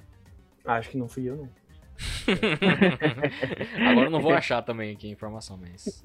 Acho 0.66 0.90
que 0.90 0.98
não 0.98 1.08
fui 1.08 1.30
eu, 1.30 1.36
não. 1.38 1.50
Agora 3.92 4.08
eu 4.08 4.10
não 4.12 4.22
vou 4.22 4.34
achar 4.34 4.62
também 4.62 4.94
aqui 4.94 5.08
a 5.08 5.12
informação, 5.12 5.58
mas. 5.58 6.02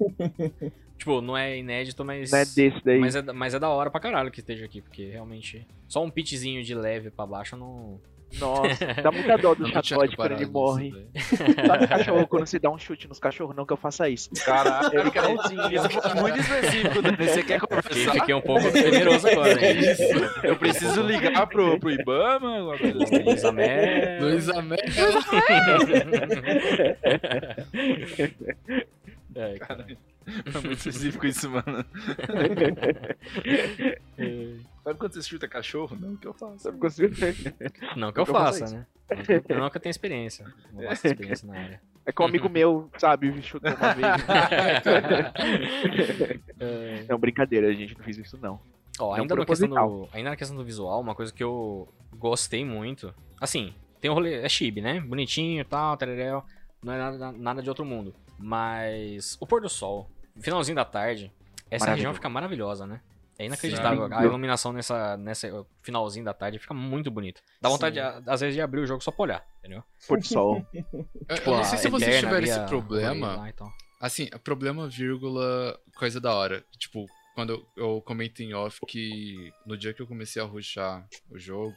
tipo, 0.97 1.21
não 1.21 1.37
é 1.37 1.57
inédito, 1.57 2.03
mas. 2.03 2.31
Não 2.31 2.39
é 2.39 2.45
desse 2.45 2.81
daí. 2.83 2.99
Mas 2.99 3.15
é, 3.15 3.21
da- 3.21 3.33
mas 3.33 3.53
é 3.53 3.59
da 3.59 3.69
hora 3.69 3.89
pra 3.89 3.99
caralho 4.01 4.29
que 4.31 4.39
esteja 4.41 4.65
aqui, 4.65 4.81
porque 4.81 5.09
realmente. 5.09 5.65
Só 5.87 6.03
um 6.03 6.09
pitchzinho 6.09 6.63
de 6.63 6.75
leve 6.75 7.09
pra 7.11 7.25
baixo 7.25 7.55
não. 7.55 7.99
Nossa, 8.39 8.85
dá 9.01 9.11
muita 9.11 9.37
dó 9.37 9.55
do 9.55 9.67
Chatoide 9.67 10.15
quando 10.15 10.31
ele 10.33 10.45
morre. 10.45 10.93
Sabe 11.67 11.87
cachorro 11.87 12.27
quando 12.27 12.45
você 12.45 12.59
dá 12.59 12.69
um 12.69 12.77
chute 12.77 13.07
nos 13.07 13.19
cachorros? 13.19 13.55
Não 13.55 13.65
que 13.65 13.73
eu 13.73 13.77
faça 13.77 14.09
isso. 14.09 14.29
Caraca, 14.45 14.91
Ele 14.97 15.11
cara, 15.11 15.31
igualzinho. 15.31 15.71
isso 15.73 15.89
foi 15.89 16.13
muito 16.21 16.39
específico. 16.39 17.01
Você 17.01 17.43
quer 17.43 17.59
Fiquei, 17.59 17.59
conversar? 17.59 18.11
fiquei 18.13 18.35
um 18.35 18.41
pouco 18.41 18.71
temeroso 18.71 19.27
agora, 19.27 19.65
hein? 19.71 19.77
Eu 20.43 20.55
preciso 20.57 21.01
ligar 21.01 21.47
pro, 21.47 21.79
pro 21.79 21.91
Ibama? 21.91 22.57
alguma 22.57 22.77
coisa 22.77 23.03
assim? 23.03 23.23
Luiz 23.23 23.45
Amé. 23.45 24.19
Luiz 24.19 24.49
Amé. 24.49 24.75
É, 29.35 29.57
cara. 29.59 29.85
É 30.27 30.59
muito 30.59 30.73
específico 30.77 31.25
isso, 31.27 31.49
mano. 31.49 31.85
Sabe 34.85 34.99
quando 34.99 35.13
você 35.13 35.21
chuta 35.23 35.47
cachorro? 35.47 35.97
Não, 35.99 36.13
o 36.13 36.17
que 36.17 36.27
eu 36.27 36.33
faço? 36.33 36.59
Sabe 36.59 36.77
quando 36.77 36.91
você- 36.91 37.09
Não 37.97 38.11
que 38.13 38.19
eu 38.19 38.21
Eu 38.21 38.25
faço 38.27 38.59
faça, 38.59 38.75
né? 38.77 38.85
Não 39.09 39.23
que 39.23 39.31
eu- 39.53 39.59
Não 39.59 39.69
que 39.69 39.77
eu 39.77 39.81
tenha 39.81 39.91
experiência. 39.91 40.45
Não 40.71 40.83
gosto 40.83 41.01
de 41.01 41.07
experiência 41.07 41.47
na 41.47 41.59
área. 41.59 41.81
É 42.05 42.11
que 42.11 42.21
um 42.21 42.25
amigo 42.25 42.47
meu, 42.47 42.87
sabe, 42.99 43.41
chutou 43.41 43.71
uma 43.73 43.93
vez. 43.95 44.07
É. 46.59 47.05
Não, 47.09 47.17
brincadeira, 47.17 47.73
gente, 47.73 47.97
não 47.97 48.03
fiz 48.03 48.17
isso 48.17 48.37
não. 48.41 48.59
Ó, 48.99 49.15
Não 49.17 49.23
ainda, 49.23 49.35
na 49.35 49.45
questão 49.45 49.67
do, 49.69 50.09
ainda 50.13 50.29
na 50.29 50.35
questão 50.35 50.55
do 50.55 50.63
visual, 50.63 51.01
uma 51.01 51.15
coisa 51.15 51.33
que 51.33 51.43
eu 51.43 51.87
gostei 52.15 52.63
muito. 52.63 53.13
Assim, 53.41 53.73
tem 53.99 54.09
um 54.09 54.13
rolê. 54.13 54.35
É 54.35 54.47
chibi, 54.49 54.81
né? 54.81 54.99
Bonitinho 55.01 55.61
e 55.61 55.65
tal, 55.65 55.97
tereréu. 55.97 56.43
Não 56.83 56.93
é 56.93 56.97
nada, 56.97 57.31
nada 57.31 57.61
de 57.63 57.69
outro 57.69 57.83
mundo. 57.83 58.13
Mas 58.37 59.35
o 59.41 59.47
pôr 59.47 59.59
do 59.61 59.67
sol, 59.69 60.09
finalzinho 60.39 60.75
da 60.75 60.85
tarde, 60.85 61.31
essa 61.71 61.85
região 61.95 62.13
fica 62.13 62.29
maravilhosa, 62.29 62.85
né? 62.85 63.01
É 63.37 63.45
inacreditável. 63.45 64.07
Sim. 64.07 64.13
A 64.13 64.23
iluminação 64.23 64.71
nessa, 64.71 65.17
nessa 65.17 65.65
finalzinho 65.81 66.23
da 66.23 66.33
tarde 66.33 66.57
fica 66.57 66.73
muito 66.73 67.11
bonito. 67.11 67.41
Dá 67.61 67.69
vontade, 67.69 67.95
de, 67.95 67.99
às 67.99 68.41
vezes, 68.41 68.55
de 68.55 68.61
abrir 68.61 68.81
o 68.81 68.87
jogo 68.87 69.03
só 69.03 69.11
pra 69.11 69.23
olhar, 69.23 69.47
entendeu? 69.59 69.83
Pôr 70.07 70.19
do 70.19 70.25
sol. 70.25 70.65
Tipo, 70.73 71.49
eu 71.49 71.57
não 71.57 71.63
sei 71.63 71.77
se 71.77 71.89
vocês 71.89 72.23
ali, 72.23 72.49
esse 72.49 72.65
problema. 72.65 73.35
lá 73.35 73.49
e 73.49 73.53
tal. 73.53 73.71
Assim, 73.99 74.27
problema, 74.43 74.87
vírgula, 74.87 75.77
coisa 75.97 76.21
da 76.21 76.33
hora. 76.33 76.63
Tipo, 76.77 77.05
quando 77.33 77.53
eu, 77.53 77.65
eu 77.75 78.01
comentei 78.01 78.45
em 78.45 78.53
off 78.53 78.79
que 78.87 79.51
no 79.65 79.77
dia 79.77 79.93
que 79.93 80.01
eu 80.01 80.07
comecei 80.07 80.41
a 80.41 80.45
rushar 80.45 81.05
o 81.29 81.37
jogo, 81.37 81.75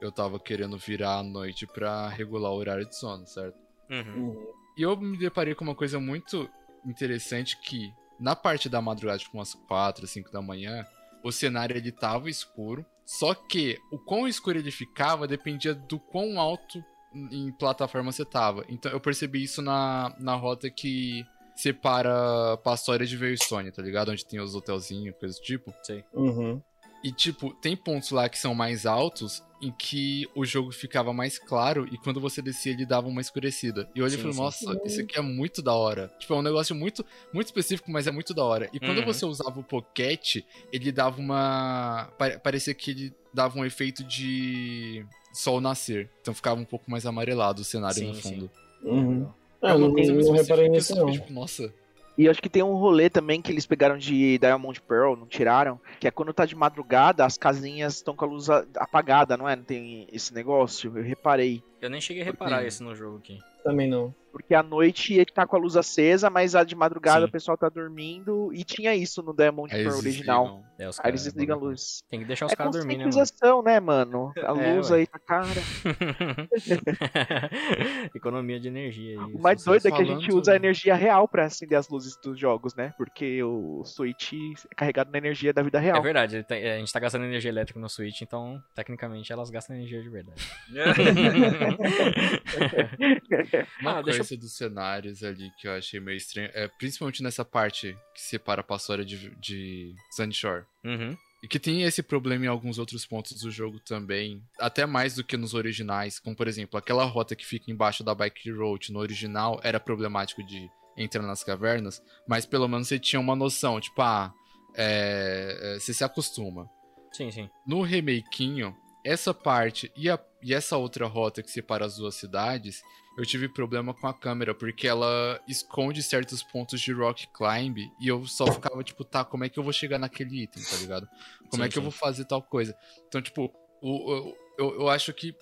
eu 0.00 0.12
tava 0.12 0.38
querendo 0.38 0.78
virar 0.78 1.18
à 1.18 1.22
noite 1.22 1.66
pra 1.66 2.08
regular 2.08 2.52
o 2.52 2.56
horário 2.56 2.86
de 2.86 2.96
sono, 2.96 3.26
certo? 3.26 3.58
Uhum. 3.90 4.28
Uhum. 4.28 4.52
E 4.76 4.82
eu 4.82 4.96
me 4.96 5.18
deparei 5.18 5.54
com 5.54 5.64
uma 5.64 5.74
coisa 5.74 5.98
muito 5.98 6.48
interessante 6.86 7.58
que 7.60 7.92
na 8.18 8.36
parte 8.36 8.68
da 8.68 8.80
madrugada, 8.80 9.18
tipo 9.18 9.36
umas 9.36 9.54
4, 9.54 10.06
5 10.06 10.30
da 10.30 10.40
manhã, 10.40 10.86
o 11.22 11.32
cenário 11.32 11.76
ele 11.76 11.92
tava 11.92 12.30
escuro, 12.30 12.84
só 13.04 13.34
que 13.34 13.76
o 13.90 13.98
quão 13.98 14.28
escuro 14.28 14.58
ele 14.58 14.70
ficava 14.70 15.26
dependia 15.26 15.74
do 15.74 15.98
quão 15.98 16.40
alto 16.40 16.82
em 17.14 17.52
plataforma 17.52 18.12
você 18.12 18.24
tava. 18.24 18.64
Então 18.68 18.90
eu 18.92 19.00
percebi 19.00 19.42
isso 19.42 19.60
na, 19.60 20.14
na 20.18 20.34
rota 20.34 20.70
que 20.70 21.24
separa 21.56 22.56
Pastória 22.58 23.06
de 23.06 23.16
Versônia, 23.16 23.72
tá 23.72 23.82
ligado? 23.82 24.10
Onde 24.10 24.24
tem 24.24 24.40
os 24.40 24.54
hotelzinhos, 24.54 25.16
coisas 25.18 25.38
do 25.38 25.42
tipo. 25.42 25.74
Sei. 25.82 26.04
Uhum. 26.12 26.62
E, 27.02 27.10
tipo, 27.12 27.54
tem 27.54 27.74
pontos 27.76 28.10
lá 28.10 28.28
que 28.28 28.38
são 28.38 28.54
mais 28.54 28.84
altos 28.86 29.42
em 29.62 29.70
que 29.72 30.26
o 30.34 30.44
jogo 30.44 30.70
ficava 30.72 31.12
mais 31.12 31.38
claro 31.38 31.86
e 31.92 31.98
quando 31.98 32.18
você 32.20 32.40
descia 32.40 32.72
ele 32.72 32.86
dava 32.86 33.08
uma 33.08 33.20
escurecida. 33.20 33.88
E 33.94 33.98
eu 33.98 34.04
olhei 34.06 34.16
e 34.16 34.18
Sim, 34.18 34.32
falei, 34.32 34.32
sim. 34.34 34.42
nossa, 34.66 34.80
isso 34.86 35.00
aqui 35.02 35.18
é 35.18 35.20
muito 35.22 35.60
da 35.62 35.74
hora. 35.74 36.10
Tipo, 36.18 36.32
é 36.34 36.36
um 36.38 36.42
negócio 36.42 36.74
muito, 36.74 37.04
muito 37.32 37.46
específico, 37.48 37.90
mas 37.90 38.06
é 38.06 38.10
muito 38.10 38.32
da 38.34 38.42
hora. 38.44 38.70
E 38.72 38.80
quando 38.80 38.98
Uhum. 38.98 39.04
você 39.04 39.24
usava 39.26 39.60
o 39.60 39.64
Pocket, 39.64 40.42
ele 40.72 40.90
dava 40.92 41.20
uma. 41.20 42.10
pare- 42.18 42.38
Parecia 42.38 42.72
que 42.74 42.90
ele 42.90 43.14
dava 43.34 43.58
um 43.58 43.64
efeito 43.64 44.02
de 44.04 45.04
sol 45.32 45.60
nascer. 45.60 46.10
Então 46.22 46.32
ficava 46.34 46.60
um 46.60 46.64
pouco 46.64 46.90
mais 46.90 47.04
amarelado 47.06 47.60
o 47.60 47.64
cenário 47.64 47.96
Sim, 47.98 48.06
no 48.08 48.14
sim. 48.14 48.20
fundo. 48.22 48.50
Uhum. 48.82 49.28
É 49.62 49.68
Ah, 49.68 49.74
uma 49.76 49.88
não, 49.88 49.94
coisa 49.94 50.12
muito 50.14 50.26
não 50.26 50.32
reparei 50.34 50.66
específica 50.68 50.70
nisso, 50.70 50.96
não. 50.96 51.06
fiquei, 51.12 51.20
tipo, 51.20 51.32
nossa. 51.38 51.74
E 52.18 52.28
acho 52.28 52.42
que 52.42 52.48
tem 52.50 52.62
um 52.62 52.74
rolê 52.74 53.08
também 53.08 53.40
que 53.40 53.50
eles 53.50 53.64
pegaram 53.66 53.96
de 53.96 54.36
Diamond 54.38 54.80
Pearl, 54.82 55.16
não 55.16 55.26
tiraram, 55.26 55.80
que 55.98 56.06
é 56.06 56.10
quando 56.10 56.34
tá 56.34 56.44
de 56.44 56.54
madrugada, 56.54 57.24
as 57.24 57.38
casinhas 57.38 57.94
estão 57.96 58.14
com 58.14 58.24
a 58.24 58.28
luz 58.28 58.48
apagada, 58.76 59.36
não 59.36 59.48
é? 59.48 59.56
Não 59.56 59.64
tem 59.64 60.06
esse 60.12 60.34
negócio? 60.34 60.92
Eu 60.96 61.02
reparei. 61.02 61.62
Eu 61.80 61.88
nem 61.88 62.00
cheguei 62.00 62.22
a 62.22 62.26
Porque- 62.26 62.44
reparar 62.44 62.66
isso 62.66 62.84
no 62.84 62.94
jogo 62.94 63.18
aqui. 63.18 63.38
Também 63.64 63.88
não. 63.88 64.14
Porque 64.32 64.54
à 64.54 64.62
noite 64.62 65.14
ele 65.14 65.26
tá 65.26 65.44
com 65.46 65.56
a 65.56 65.58
luz 65.58 65.76
acesa, 65.76 66.30
mas 66.30 66.54
a 66.54 66.62
de 66.64 66.74
madrugada 66.76 67.22
Sim. 67.24 67.28
o 67.28 67.32
pessoal 67.32 67.56
tá 67.58 67.68
dormindo. 67.68 68.50
E 68.54 68.62
tinha 68.64 68.94
isso 68.94 69.22
no 69.22 69.34
Diamond 69.34 69.74
Aí 69.74 69.82
Pearl 69.82 69.96
eles 69.98 70.04
original. 70.06 70.62
É, 70.78 70.88
os 70.88 70.98
Aí 71.00 71.10
eles 71.10 71.24
desligam 71.24 71.56
a 71.56 71.60
luz. 71.60 72.02
Tem 72.08 72.20
que 72.20 72.26
deixar 72.26 72.46
os 72.46 72.52
É 72.52 72.56
caras 72.56 72.72
dormirem, 72.72 73.06
né, 73.06 73.12
mano? 73.12 73.62
né, 73.62 73.80
mano? 73.80 74.32
A 74.36 74.52
É, 74.62 74.74
luz 74.74 74.90
ué. 74.90 74.98
aí 74.98 75.06
tá 75.06 75.18
cara. 75.18 75.46
Economia 78.14 78.60
de 78.60 78.68
energia 78.68 79.18
aí. 79.20 79.32
O 79.34 79.38
mais 79.40 79.62
doido 79.64 79.88
é 79.88 79.90
que 79.90 80.02
a 80.02 80.04
gente 80.04 80.32
usa 80.32 80.52
a 80.52 80.56
energia 80.56 80.94
real 80.94 81.26
pra 81.28 81.44
acender 81.46 81.78
as 81.78 81.88
luzes 81.88 82.16
dos 82.22 82.38
jogos, 82.38 82.74
né? 82.74 82.92
Porque 82.96 83.42
o 83.42 83.82
Switch 83.84 84.32
é 84.70 84.74
carregado 84.74 85.10
na 85.10 85.18
energia 85.18 85.52
da 85.52 85.62
vida 85.62 85.78
É 85.78 85.82
real. 85.82 86.02
verdade, 86.02 86.36
ele 86.36 86.44
tem- 86.44 86.70
a 86.70 86.78
gente 86.78 86.92
tá 86.92 87.00
gastando 87.00 87.24
energia 87.24 87.50
elétrica 87.50 87.78
no 87.80 87.88
Switch, 87.88 88.20
então, 88.22 88.62
tecnicamente, 88.74 89.32
elas 89.32 89.50
gastam 89.50 89.76
energia 89.76 90.02
de 90.02 90.08
verdade. 90.08 90.40
Uma 93.80 93.98
Ah, 93.98 94.02
deixa 94.02 94.19
coisa 94.28 94.36
dos 94.36 94.56
cenários 94.56 95.22
ali 95.22 95.50
que 95.58 95.68
eu 95.68 95.72
achei 95.72 96.00
meio 96.00 96.16
estranho, 96.16 96.50
é 96.52 96.68
principalmente 96.68 97.22
nessa 97.22 97.44
parte 97.44 97.96
que 98.14 98.20
separa 98.20 98.60
a 98.60 98.64
Pastória 98.64 99.04
de, 99.04 99.30
de 99.36 99.94
Sunshore. 100.10 100.64
Uhum. 100.84 101.16
E 101.42 101.48
que 101.48 101.58
tem 101.58 101.82
esse 101.82 102.02
problema 102.02 102.44
em 102.44 102.48
alguns 102.48 102.78
outros 102.78 103.06
pontos 103.06 103.40
do 103.40 103.50
jogo 103.50 103.80
também, 103.80 104.42
até 104.58 104.84
mais 104.84 105.14
do 105.14 105.24
que 105.24 105.36
nos 105.36 105.54
originais, 105.54 106.18
como 106.18 106.36
por 106.36 106.46
exemplo, 106.46 106.78
aquela 106.78 107.04
rota 107.04 107.34
que 107.34 107.46
fica 107.46 107.70
embaixo 107.70 108.04
da 108.04 108.14
Bike 108.14 108.50
Road 108.50 108.92
no 108.92 108.98
original 108.98 109.58
era 109.62 109.80
problemático 109.80 110.44
de 110.44 110.68
entrar 110.96 111.22
nas 111.22 111.42
cavernas, 111.42 112.02
mas 112.28 112.44
pelo 112.44 112.68
menos 112.68 112.88
você 112.88 112.98
tinha 112.98 113.18
uma 113.18 113.34
noção, 113.34 113.80
tipo, 113.80 114.02
ah, 114.02 114.32
é, 114.74 115.58
é, 115.62 115.78
você 115.78 115.94
se 115.94 116.04
acostuma. 116.04 116.68
Sim, 117.12 117.30
sim. 117.30 117.50
No 117.66 117.82
remakinho, 117.82 118.76
essa 119.04 119.32
parte 119.34 119.90
e, 119.96 120.08
a- 120.10 120.18
e 120.42 120.54
essa 120.54 120.76
outra 120.76 121.06
rota 121.06 121.42
que 121.42 121.50
separa 121.50 121.84
as 121.84 121.96
duas 121.96 122.14
cidades, 122.14 122.82
eu 123.18 123.26
tive 123.26 123.48
problema 123.48 123.92
com 123.92 124.06
a 124.06 124.14
câmera, 124.14 124.54
porque 124.54 124.86
ela 124.86 125.40
esconde 125.48 126.02
certos 126.02 126.42
pontos 126.42 126.80
de 126.80 126.92
rock 126.92 127.26
climb 127.36 127.78
e 128.00 128.08
eu 128.08 128.26
só 128.26 128.46
ficava 128.50 128.82
tipo, 128.84 129.04
tá, 129.04 129.24
como 129.24 129.44
é 129.44 129.48
que 129.48 129.58
eu 129.58 129.62
vou 129.64 129.72
chegar 129.72 129.98
naquele 129.98 130.42
item, 130.42 130.62
tá 130.62 130.76
ligado? 130.76 131.08
Como 131.50 131.62
Sim, 131.62 131.68
é 131.68 131.70
que 131.70 131.76
eu 131.78 131.82
sim. 131.82 131.88
vou 131.88 131.92
fazer 131.92 132.24
tal 132.24 132.42
coisa? 132.42 132.74
Então, 133.08 133.20
tipo, 133.20 133.52
o, 133.82 134.12
o- 134.12 134.36
eu, 134.58 134.74
eu 134.82 134.88
acho 134.88 135.12
que 135.12 135.34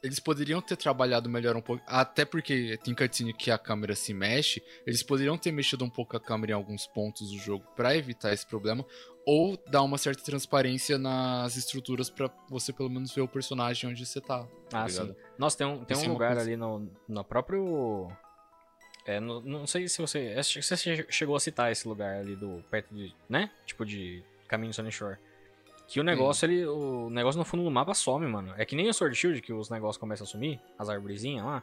eles 0.00 0.20
poderiam 0.20 0.60
ter 0.60 0.76
trabalhado 0.76 1.28
melhor 1.28 1.56
um 1.56 1.60
pouco, 1.60 1.82
até 1.86 2.24
porque 2.24 2.78
tem 2.84 2.94
cutscene 2.94 3.32
que 3.34 3.50
a 3.50 3.58
câmera 3.58 3.96
se 3.96 4.14
mexe, 4.14 4.62
eles 4.86 5.02
poderiam 5.02 5.36
ter 5.36 5.50
mexido 5.50 5.84
um 5.84 5.90
pouco 5.90 6.16
a 6.16 6.20
câmera 6.20 6.52
em 6.52 6.54
alguns 6.54 6.86
pontos 6.86 7.30
do 7.32 7.38
jogo 7.38 7.64
pra 7.74 7.96
evitar 7.96 8.32
esse 8.32 8.46
problema, 8.46 8.84
ou 9.30 9.58
dar 9.70 9.82
uma 9.82 9.98
certa 9.98 10.22
transparência 10.24 10.96
nas 10.96 11.54
estruturas 11.54 12.08
pra 12.08 12.30
você 12.48 12.72
pelo 12.72 12.88
menos 12.88 13.12
ver 13.14 13.20
o 13.20 13.28
personagem 13.28 13.90
onde 13.90 14.06
você 14.06 14.20
tá. 14.22 14.46
tá 14.70 14.84
Ah, 14.84 14.86
ligado? 14.86 15.08
sim. 15.08 15.16
Nossa, 15.36 15.58
tem 15.58 15.66
um, 15.66 15.84
tem 15.84 15.94
Isso 15.96 16.06
um 16.06 16.08
é 16.08 16.12
lugar 16.12 16.28
coisa- 16.34 16.42
ali 16.48 16.56
no, 16.56 16.88
no 17.06 17.22
próprio. 17.24 18.10
É, 19.04 19.20
no- 19.20 19.40
não 19.42 19.66
sei 19.66 19.86
se 19.86 20.00
você. 20.00 20.34
Acho 20.38 20.54
que 20.60 20.62
você 20.62 20.76
che- 20.76 21.06
chegou 21.10 21.36
a 21.36 21.40
citar 21.40 21.70
esse 21.70 21.86
lugar 21.86 22.20
ali 22.20 22.34
do. 22.36 22.64
perto 22.70 22.94
de. 22.94 23.14
né? 23.28 23.50
Tipo 23.66 23.84
de 23.84 24.22
caminho 24.46 24.72
Sunny 24.72 24.90
Shore. 24.90 25.18
Que 25.86 26.00
o 26.00 26.02
negócio, 26.04 26.46
ele. 26.46 26.66
O 26.66 27.08
negócio 27.10 27.38
no 27.38 27.44
fundo 27.44 27.64
do 27.64 27.70
mapa 27.70 27.92
some, 27.94 28.26
mano. 28.26 28.54
É 28.56 28.64
que 28.64 28.74
nem 28.76 28.88
o 28.88 28.94
Sword 28.94 29.14
Shield, 29.16 29.40
que 29.42 29.52
os 29.52 29.68
negócios 29.70 29.96
começam 29.98 30.24
a 30.24 30.28
sumir, 30.28 30.58
as 30.78 30.88
arvorezinhas 30.88 31.44
lá. 31.44 31.62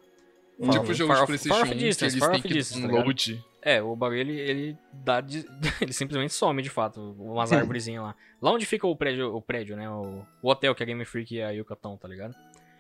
Uhum. 0.58 0.70
Tipo 0.70 0.86
o 0.92 0.94
jogo 0.94 1.12
Far 1.14 1.22
de 1.22 1.28
PlayStation 1.28 1.56
Far 1.60 1.68
1 1.68 1.70
off 1.70 1.78
que 1.78 1.84
eles 1.84 1.98
têm 1.98 2.10
que 2.10 2.48
distance, 2.48 2.82
tá 2.82 2.88
ligado? 2.88 2.98
download. 2.98 3.46
É, 3.62 3.82
o 3.82 3.96
bagulho 3.96 4.20
ele, 4.22 4.40
ele 4.40 4.78
dá. 4.94 5.20
de- 5.22 5.46
ele 5.82 5.92
simplesmente 5.92 6.34
some 6.34 6.62
de 6.62 6.70
fato. 6.70 7.16
Umas 7.20 7.52
arvorezinhas 7.52 8.04
lá. 8.04 8.16
Lá 8.42 8.52
onde 8.52 8.66
fica 8.66 8.86
o 8.88 8.96
prédio, 8.96 9.36
o 9.36 9.42
prédio, 9.42 9.76
né? 9.76 9.90
O, 9.90 10.24
o 10.42 10.50
hotel 10.50 10.74
que 10.76 10.84
a 10.84 10.86
Game 10.86 11.04
Freak 11.04 11.36
e 11.36 11.42
a 11.42 11.50
Yuka 11.50 11.74
estão, 11.74 11.98
tá 11.98 12.08
ligado? 12.08 12.34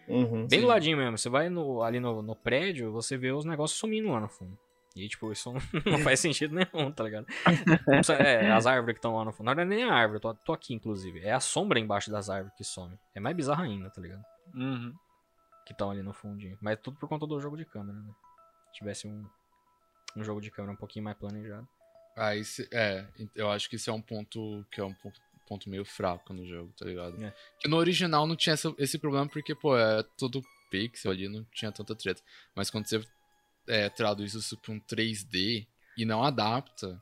Uhum. 0.07 0.47
Bem 0.47 0.59
Sim. 0.59 0.61
do 0.61 0.67
ladinho 0.67 0.97
mesmo. 0.97 1.17
Você 1.17 1.27
vai 1.27 1.49
no- 1.49 1.81
ali 1.81 1.99
no, 1.99 2.21
no 2.21 2.35
prédio, 2.35 2.91
você 2.91 3.17
vê 3.17 3.31
os 3.31 3.43
negócios 3.45 3.79
sumindo 3.79 4.09
lá 4.09 4.19
no 4.21 4.29
fundo. 4.29 4.57
E, 4.95 5.09
tipo, 5.09 5.29
isso 5.31 5.51
não 5.85 5.97
faz 5.99 6.21
sentido 6.21 6.55
nenhum, 6.55 6.89
tá 6.91 7.03
ligado? 7.03 7.25
É, 8.19 8.51
as 8.51 8.65
árvores 8.65 8.93
que 8.93 8.99
estão 8.99 9.15
lá 9.17 9.25
no 9.25 9.31
fundo. 9.33 9.47
Na 9.47 9.53
verdade, 9.53 9.75
nem 9.81 9.89
a 9.89 9.93
árvore, 9.93 10.17
eu 10.17 10.21
tô, 10.21 10.33
tô 10.35 10.53
aqui, 10.53 10.73
inclusive. 10.73 11.19
É 11.19 11.33
a 11.33 11.39
sombra 11.41 11.79
embaixo 11.79 12.09
das 12.09 12.29
árvores 12.29 12.55
que 12.55 12.63
some. 12.63 12.95
É 13.13 13.19
mais 13.19 13.35
bizarro 13.35 13.63
ainda, 13.63 13.89
tá 13.89 13.99
ligado? 14.01 14.21
Uhum. 14.53 14.93
Que 15.65 15.71
estão 15.73 15.89
ali 15.91 16.03
no 16.03 16.13
fundinho. 16.13 16.57
Mas 16.61 16.79
tudo 16.81 16.97
por 16.99 17.09
conta 17.09 17.25
do 17.25 17.39
jogo 17.41 17.57
de 17.57 17.65
câmera, 17.65 17.97
né? 17.97 18.13
Se 18.67 18.73
tivesse 18.79 19.07
um, 19.07 19.25
um 20.15 20.23
jogo 20.23 20.39
de 20.39 20.51
câmera 20.51 20.73
um 20.73 20.77
pouquinho 20.77 21.03
mais 21.05 21.17
planejado. 21.17 21.67
Ah, 22.15 22.35
esse, 22.35 22.67
é, 22.71 23.05
eu 23.35 23.49
acho 23.51 23.69
que 23.69 23.75
esse 23.75 23.89
é 23.89 23.93
um 23.93 24.01
ponto 24.01 24.65
que 24.71 24.79
é 24.79 24.83
um 24.85 24.93
ponto, 24.93 25.19
ponto 25.47 25.69
meio 25.69 25.83
fraco 25.83 26.33
no 26.33 26.45
jogo, 26.47 26.71
tá 26.77 26.85
ligado? 26.85 27.21
É. 27.23 27.33
Que 27.59 27.67
no 27.67 27.75
original 27.77 28.25
não 28.25 28.35
tinha 28.35 28.53
essa- 28.53 28.73
esse 28.77 28.97
problema 28.97 29.27
porque, 29.27 29.53
pô, 29.55 29.77
é 29.77 30.01
tudo 30.17 30.41
pixel 30.71 31.11
ali, 31.11 31.27
não 31.27 31.43
tinha 31.53 31.71
tanta 31.71 31.95
treta. 31.95 32.21
Mas 32.55 32.69
quando 32.69 32.87
você 32.87 33.01
é, 33.67 33.89
traduz 33.89 34.33
isso 34.35 34.55
pra 34.59 34.71
um 34.71 34.79
3D 34.79 35.65
e 35.97 36.05
não 36.05 36.23
adapta, 36.23 37.01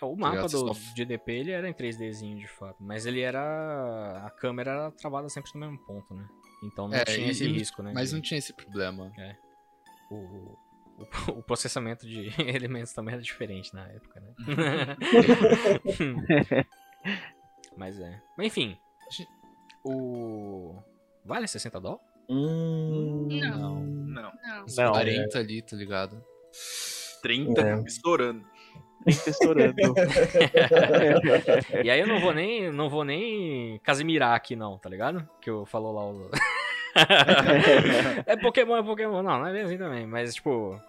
É, 0.00 0.04
o 0.04 0.16
mapa 0.16 0.34
ligado? 0.34 0.50
do 0.50 0.74
só- 0.74 0.94
GDP 0.96 1.32
ele 1.32 1.50
era 1.52 1.68
em 1.68 1.72
3Dzinho 1.72 2.36
de 2.38 2.48
fato. 2.48 2.82
Mas 2.82 3.06
ele 3.06 3.20
era. 3.20 4.26
A 4.26 4.30
câmera 4.30 4.70
era 4.72 4.90
travada 4.90 5.28
sempre 5.28 5.52
no 5.54 5.60
mesmo 5.60 5.78
ponto, 5.86 6.12
né? 6.12 6.28
Então 6.64 6.88
não 6.88 6.96
É, 6.96 7.04
tinha 7.04 7.30
esse 7.30 7.44
e- 7.44 7.52
risco, 7.52 7.82
né? 7.82 7.92
mas 7.94 8.10
de- 8.10 8.14
não 8.16 8.22
tinha 8.22 8.38
esse 8.38 8.52
problema. 8.52 9.10
o, 10.10 10.14
o, 10.16 10.58
o 11.38 11.42
processamento 11.42 12.06
de 12.06 12.32
elementos 12.40 12.92
também 12.92 13.14
era 13.14 13.22
diferente 13.22 13.72
na 13.74 13.86
época, 13.88 14.20
né? 14.20 14.34
Mas 17.76 17.98
é. 18.00 18.22
Mas 18.38 18.46
enfim. 18.46 18.78
O. 19.84 20.80
Vale 21.24 21.46
60 21.48 21.80
dólares? 21.80 22.04
Hum, 22.28 23.28
Não. 23.30 23.80
Não. 23.80 24.14
Não. 24.14 24.32
Não, 24.76 24.92
40 24.92 25.38
ali, 25.38 25.62
tá 25.62 25.76
ligado? 25.76 26.22
30 27.22 27.60
É. 27.60 27.80
estourando. 27.82 28.46
Tesourando. 29.24 29.74
E 31.84 31.90
aí 31.90 32.00
eu 32.00 32.06
não 32.06 32.20
vou 32.20 32.32
nem. 32.32 32.70
Não 32.72 32.88
vou 32.88 33.04
nem 33.04 33.78
Casimirar 33.82 34.34
aqui, 34.34 34.56
não, 34.56 34.78
tá 34.78 34.88
ligado? 34.88 35.28
Que 35.40 35.50
eu 35.50 35.66
falou 35.66 35.92
lá 35.92 36.04
o. 36.06 36.30
é 38.26 38.36
Pokémon, 38.36 38.76
é 38.76 38.82
Pokémon. 38.82 39.22
Não, 39.22 39.38
não 39.40 39.46
é 39.46 39.52
bem 39.52 39.62
assim 39.62 39.78
também. 39.78 40.06
Mas, 40.06 40.34
tipo. 40.34 40.80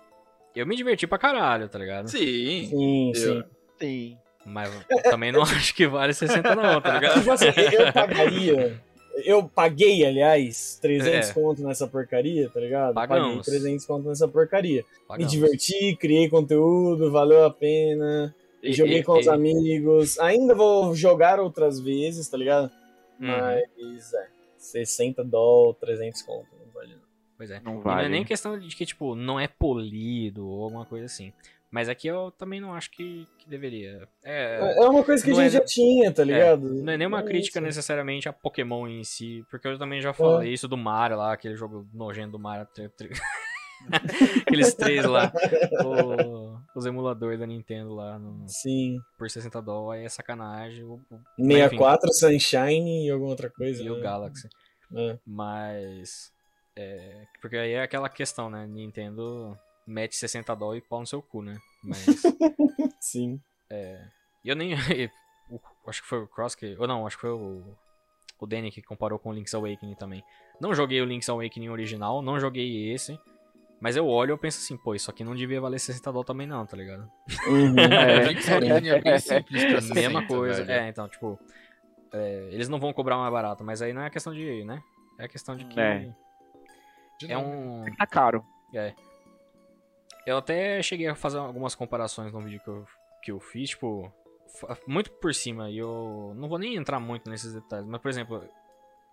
Eu 0.55 0.65
me 0.65 0.75
diverti 0.77 1.05
pra 1.05 1.17
caralho, 1.17 1.67
tá 1.67 1.77
ligado? 1.77 2.07
Sim. 2.09 2.67
Sim, 2.69 3.09
Eu- 3.09 3.15
sim. 3.15 3.43
Sim. 3.79 4.17
Mas 4.45 4.71
eu 4.89 5.01
também 5.03 5.31
não 5.31 5.41
acho 5.43 5.73
que 5.75 5.85
vale 5.87 6.13
60, 6.13 6.55
não, 6.55 6.79
tá 6.79 6.93
ligado? 6.93 7.19
Tipo 7.19 7.31
assim, 7.31 7.47
eu 7.47 7.91
pagaria. 7.91 8.79
Eu 9.23 9.47
paguei, 9.47 10.05
aliás, 10.05 10.77
300 10.81 11.29
É. 11.29 11.33
conto 11.33 11.61
nessa 11.63 11.87
porcaria, 11.87 12.49
tá 12.49 12.59
ligado? 12.59 12.93
Pagamos. 12.93 13.45
Paguei 13.45 13.59
300 13.61 13.85
conto 13.85 14.07
nessa 14.09 14.27
porcaria. 14.27 14.81
Me 14.83 15.07
Pagamos. 15.07 15.31
diverti, 15.31 15.95
criei 15.95 16.27
conteúdo, 16.29 17.11
valeu 17.11 17.45
a 17.45 17.49
pena. 17.51 18.35
E- 18.61 18.73
joguei 18.73 18.99
e- 18.99 19.03
com 19.03 19.17
os 19.17 19.25
e- 19.25 19.29
amigos. 19.29 20.19
Ainda 20.19 20.53
vou 20.53 20.93
jogar 20.95 21.39
outras 21.39 21.79
vezes, 21.79 22.27
tá 22.27 22.37
ligado? 22.37 22.69
Uhum. 23.19 23.27
Mas 23.27 24.13
é. 24.13 24.27
60 24.57 25.23
dólares, 25.23 25.79
300 25.79 26.21
conto, 26.23 26.47
não 26.59 26.71
vale 26.73 26.93
não. 26.95 27.01
Pois 27.37 27.51
é. 27.51 27.61
Não 27.63 27.71
E 27.73 27.75
não 27.75 27.81
vale. 27.81 28.05
é 28.07 28.09
nem 28.09 28.25
questão 28.25 28.59
de 28.59 28.75
que, 28.75 28.85
tipo, 28.85 29.15
não 29.15 29.39
é 29.39 29.47
polido 29.47 30.45
ou 30.47 30.63
alguma 30.63 30.85
coisa 30.85 31.05
assim. 31.05 31.31
Mas 31.76 31.89
aqui 31.89 32.07
eu 32.07 32.31
também 32.31 32.61
não 32.61 32.73
acho 32.73 32.89
que, 32.89 33.27
que 33.38 33.49
deveria. 33.49 34.07
É, 34.23 34.76
É 34.77 34.88
uma 34.88 35.03
coisa 35.03 35.22
que 35.22 35.30
a 35.30 35.34
é- 35.34 35.35
gente 35.35 35.52
já 35.52 35.60
tinha, 35.60 36.10
tá 36.10 36.23
ligado? 36.23 36.73
não 36.73 36.93
é 36.93 36.95
nenhuma 36.97 37.19
É 37.19 37.23
crítica 37.23 37.60
isso. 37.60 37.65
necessariamente 37.65 38.30
a 38.30 38.34
Pokémon 38.34 38.88
em 38.88 39.03
si, 39.03 39.43
porque 39.52 39.68
eu 39.68 39.77
também 39.77 39.99
já 40.02 40.11
É. 40.11 40.14
falei 40.14 40.53
isso 40.53 40.69
do 40.69 40.77
Mario 40.77 41.18
lá, 41.18 41.34
aquele 41.34 41.57
jogo 41.57 41.85
nojento 41.93 42.31
do 42.31 42.39
Mario. 42.39 42.65
Aqueles 44.47 44.73
três 44.73 45.03
lá. 45.06 45.34
O- 45.84 46.57
os 46.80 46.85
emuladores 46.85 47.38
da 47.39 47.45
Nintendo 47.45 47.93
lá 47.93 48.18
no, 48.18 48.47
Sim. 48.47 48.97
por 49.18 49.30
60 49.30 49.61
dólares, 49.61 49.99
aí 49.99 50.06
é 50.06 50.10
sacanagem. 50.10 50.84
O, 50.85 50.93
o- 51.38 51.43
64, 51.45 52.14
Sunshine 52.14 53.06
e 53.07 53.11
alguma 53.11 53.31
outra 53.31 53.49
coisa. 53.49 53.84
e 53.84 53.89
o 53.91 53.95
né? 53.97 54.02
Galaxy. 54.02 54.47
É. 54.95 55.18
Mas. 55.27 56.31
É, 56.76 57.26
porque 57.41 57.57
aí 57.57 57.73
é 57.73 57.84
aquela 57.84 58.07
questão, 58.10 58.49
né? 58.49 58.65
Nintendo 58.65 59.57
mete 59.85 60.15
60 60.15 60.55
dólares 60.55 60.83
e 60.83 60.87
pau 60.87 60.99
no 60.99 61.07
seu 61.07 61.21
cu, 61.21 61.41
né? 61.41 61.57
Mas. 61.83 62.05
Sim. 62.99 63.39
E 64.43 64.49
eu 64.49 64.55
nem. 64.55 64.73
acho 65.87 66.01
que 66.01 66.07
foi 66.07 66.19
o 66.19 66.27
Cross 66.27 66.55
que. 66.55 66.75
Ou 66.77 66.87
não, 66.87 67.05
acho 67.05 67.17
que 67.17 67.21
foi 67.21 67.31
o. 67.31 67.63
O 68.37 68.45
Danny 68.45 68.69
que 68.69 68.81
comparou 68.81 69.17
com 69.17 69.29
o 69.29 69.33
Link's 69.33 69.53
Awakening 69.53 69.95
também. 69.95 70.21
Não 70.59 70.75
joguei 70.75 71.01
o 71.01 71.05
Link's 71.05 71.29
Awakening 71.29 71.69
original, 71.69 72.21
não 72.21 72.37
joguei 72.39 72.91
esse. 72.91 73.17
Mas 73.79 73.95
eu 73.95 74.07
olho 74.07 74.31
e 74.31 74.33
eu 74.33 74.37
penso 74.37 74.57
assim, 74.59 74.75
pô, 74.77 74.93
isso 74.95 75.09
aqui 75.09 75.23
não 75.23 75.35
devia 75.35 75.61
valer 75.61 75.79
60 75.79 76.11
dólares 76.11 76.27
também 76.27 76.45
não, 76.47 76.65
tá 76.65 76.75
ligado? 76.75 77.09
Uhum. 77.47 77.75
É, 77.79 78.11
É. 78.23 78.27
Link's 78.27 78.49
Awakening 78.49 78.89
é 78.89 79.01
bem 79.01 79.19
simples 79.19 79.65
pra 79.65 79.81
ser 79.81 79.93
Mesma 79.93 80.19
60, 80.21 80.27
coisa. 80.27 80.63
velho. 80.65 80.85
É, 80.85 80.89
então, 80.89 81.07
tipo. 81.07 81.39
é, 82.11 82.49
eles 82.51 82.67
não 82.67 82.79
vão 82.79 82.91
cobrar 82.91 83.17
mais 83.17 83.31
barato, 83.31 83.63
mas 83.63 83.81
aí 83.81 83.93
não 83.93 84.01
é 84.01 84.09
questão 84.09 84.33
de. 84.33 84.65
né? 84.65 84.81
É 85.17 85.27
questão 85.29 85.55
de 85.55 85.63
que. 85.65 85.79
É. 85.79 86.13
De 87.19 87.31
É 87.31 87.37
um. 87.37 87.85
Tá 87.97 88.05
caro. 88.05 88.43
Eu 90.26 90.38
até 90.38 90.81
cheguei 90.81 91.07
a 91.07 91.15
fazer 91.15 91.38
algumas 91.38 91.76
comparações 91.76 92.31
no 92.34 92.39
vídeo 92.41 92.60
que 92.61 92.68
eu, 92.69 92.85
que 93.22 93.31
eu 93.31 93.39
fiz, 93.39 93.69
tipo, 93.72 94.11
muito 94.88 95.11
por 95.11 95.34
cima, 95.34 95.69
e 95.69 95.77
eu 95.77 96.34
não 96.35 96.47
vou 96.49 96.57
nem 96.57 96.76
entrar 96.76 96.99
muito 96.99 97.30
nesses 97.30 97.53
detalhes, 97.53 97.85
mas 97.88 98.02
por 98.02 98.10
exemplo, 98.10 98.43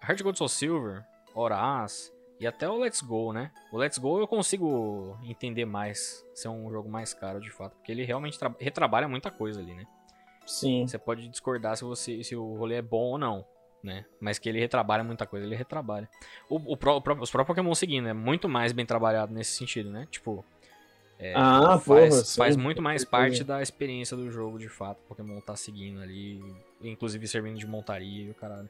Heart 0.03 0.23
Gold 0.23 0.39
Soul 0.39 0.49
Silver, 0.49 1.05
Horaz 1.35 2.13
e 2.41 2.47
até 2.47 2.69
o 2.69 2.77
Let's 2.79 3.01
Go, 3.03 3.33
né? 3.33 3.51
O 3.73 3.77
Let's 3.79 3.99
Go 3.99 4.19
eu 4.21 4.27
consigo 4.27 5.17
entender 5.23 5.65
mais, 5.65 6.25
ser 6.35 6.49
um 6.49 6.71
jogo 6.71 6.89
mais 6.89 7.13
caro 7.13 7.41
de 7.41 7.51
fato, 7.51 7.77
porque 7.77 7.93
ele 7.93 8.05
realmente 8.05 8.39
tra- 8.39 8.55
retrabalha 8.59 9.07
muita 9.09 9.31
coisa 9.31 9.61
ali, 9.61 9.75
né? 9.75 9.87
Sim. 10.47 10.87
Você 10.87 10.99
pode 10.99 11.29
discordar 11.29 11.77
se, 11.77 11.85
você, 11.85 12.23
se 12.25 12.35
o 12.35 12.57
rolê 12.57 12.77
é 12.77 12.83
bom 12.83 13.13
ou 13.13 13.19
não, 13.19 13.45
né? 13.83 14.05
Mas 14.21 14.39
que 14.39 14.49
ele 14.49 14.59
retrabalha 14.59 15.05
muita 15.05 15.27
coisa, 15.27 15.47
ele 15.47 15.55
retrabalha. 15.55 16.09
O, 16.49 16.57
o 16.57 16.73
o 16.73 16.75
os 16.75 16.79
próprios 17.31 17.31
Pokémon 17.31 17.75
seguindo 17.75 18.09
é 18.09 18.13
muito 18.13 18.49
mais 18.49 18.73
bem 18.73 18.85
trabalhado 18.85 19.33
nesse 19.33 19.53
sentido, 19.57 19.91
né? 19.91 20.07
Tipo, 20.11 20.45
é, 21.23 21.35
Ah, 21.37 21.79
faz, 21.79 21.85
porra, 22.15 22.25
faz 22.37 22.55
sim, 22.55 22.61
muito 22.61 22.83
mais 22.83 23.05
parte 23.05 23.45
da 23.45 23.63
experiência 23.63 24.17
do 24.17 24.31
jogo, 24.31 24.59
de 24.59 24.69
fato. 24.69 24.99
O 25.01 25.09
Pokémon 25.09 25.41
tá 25.41 25.55
seguindo 25.57 26.01
ali, 26.01 26.41
inclusive 26.83 27.27
servindo 27.29 27.59
de 27.59 27.67
montaria 27.67 28.25
e 28.25 28.31
o 28.31 28.35
caralho. 28.35 28.69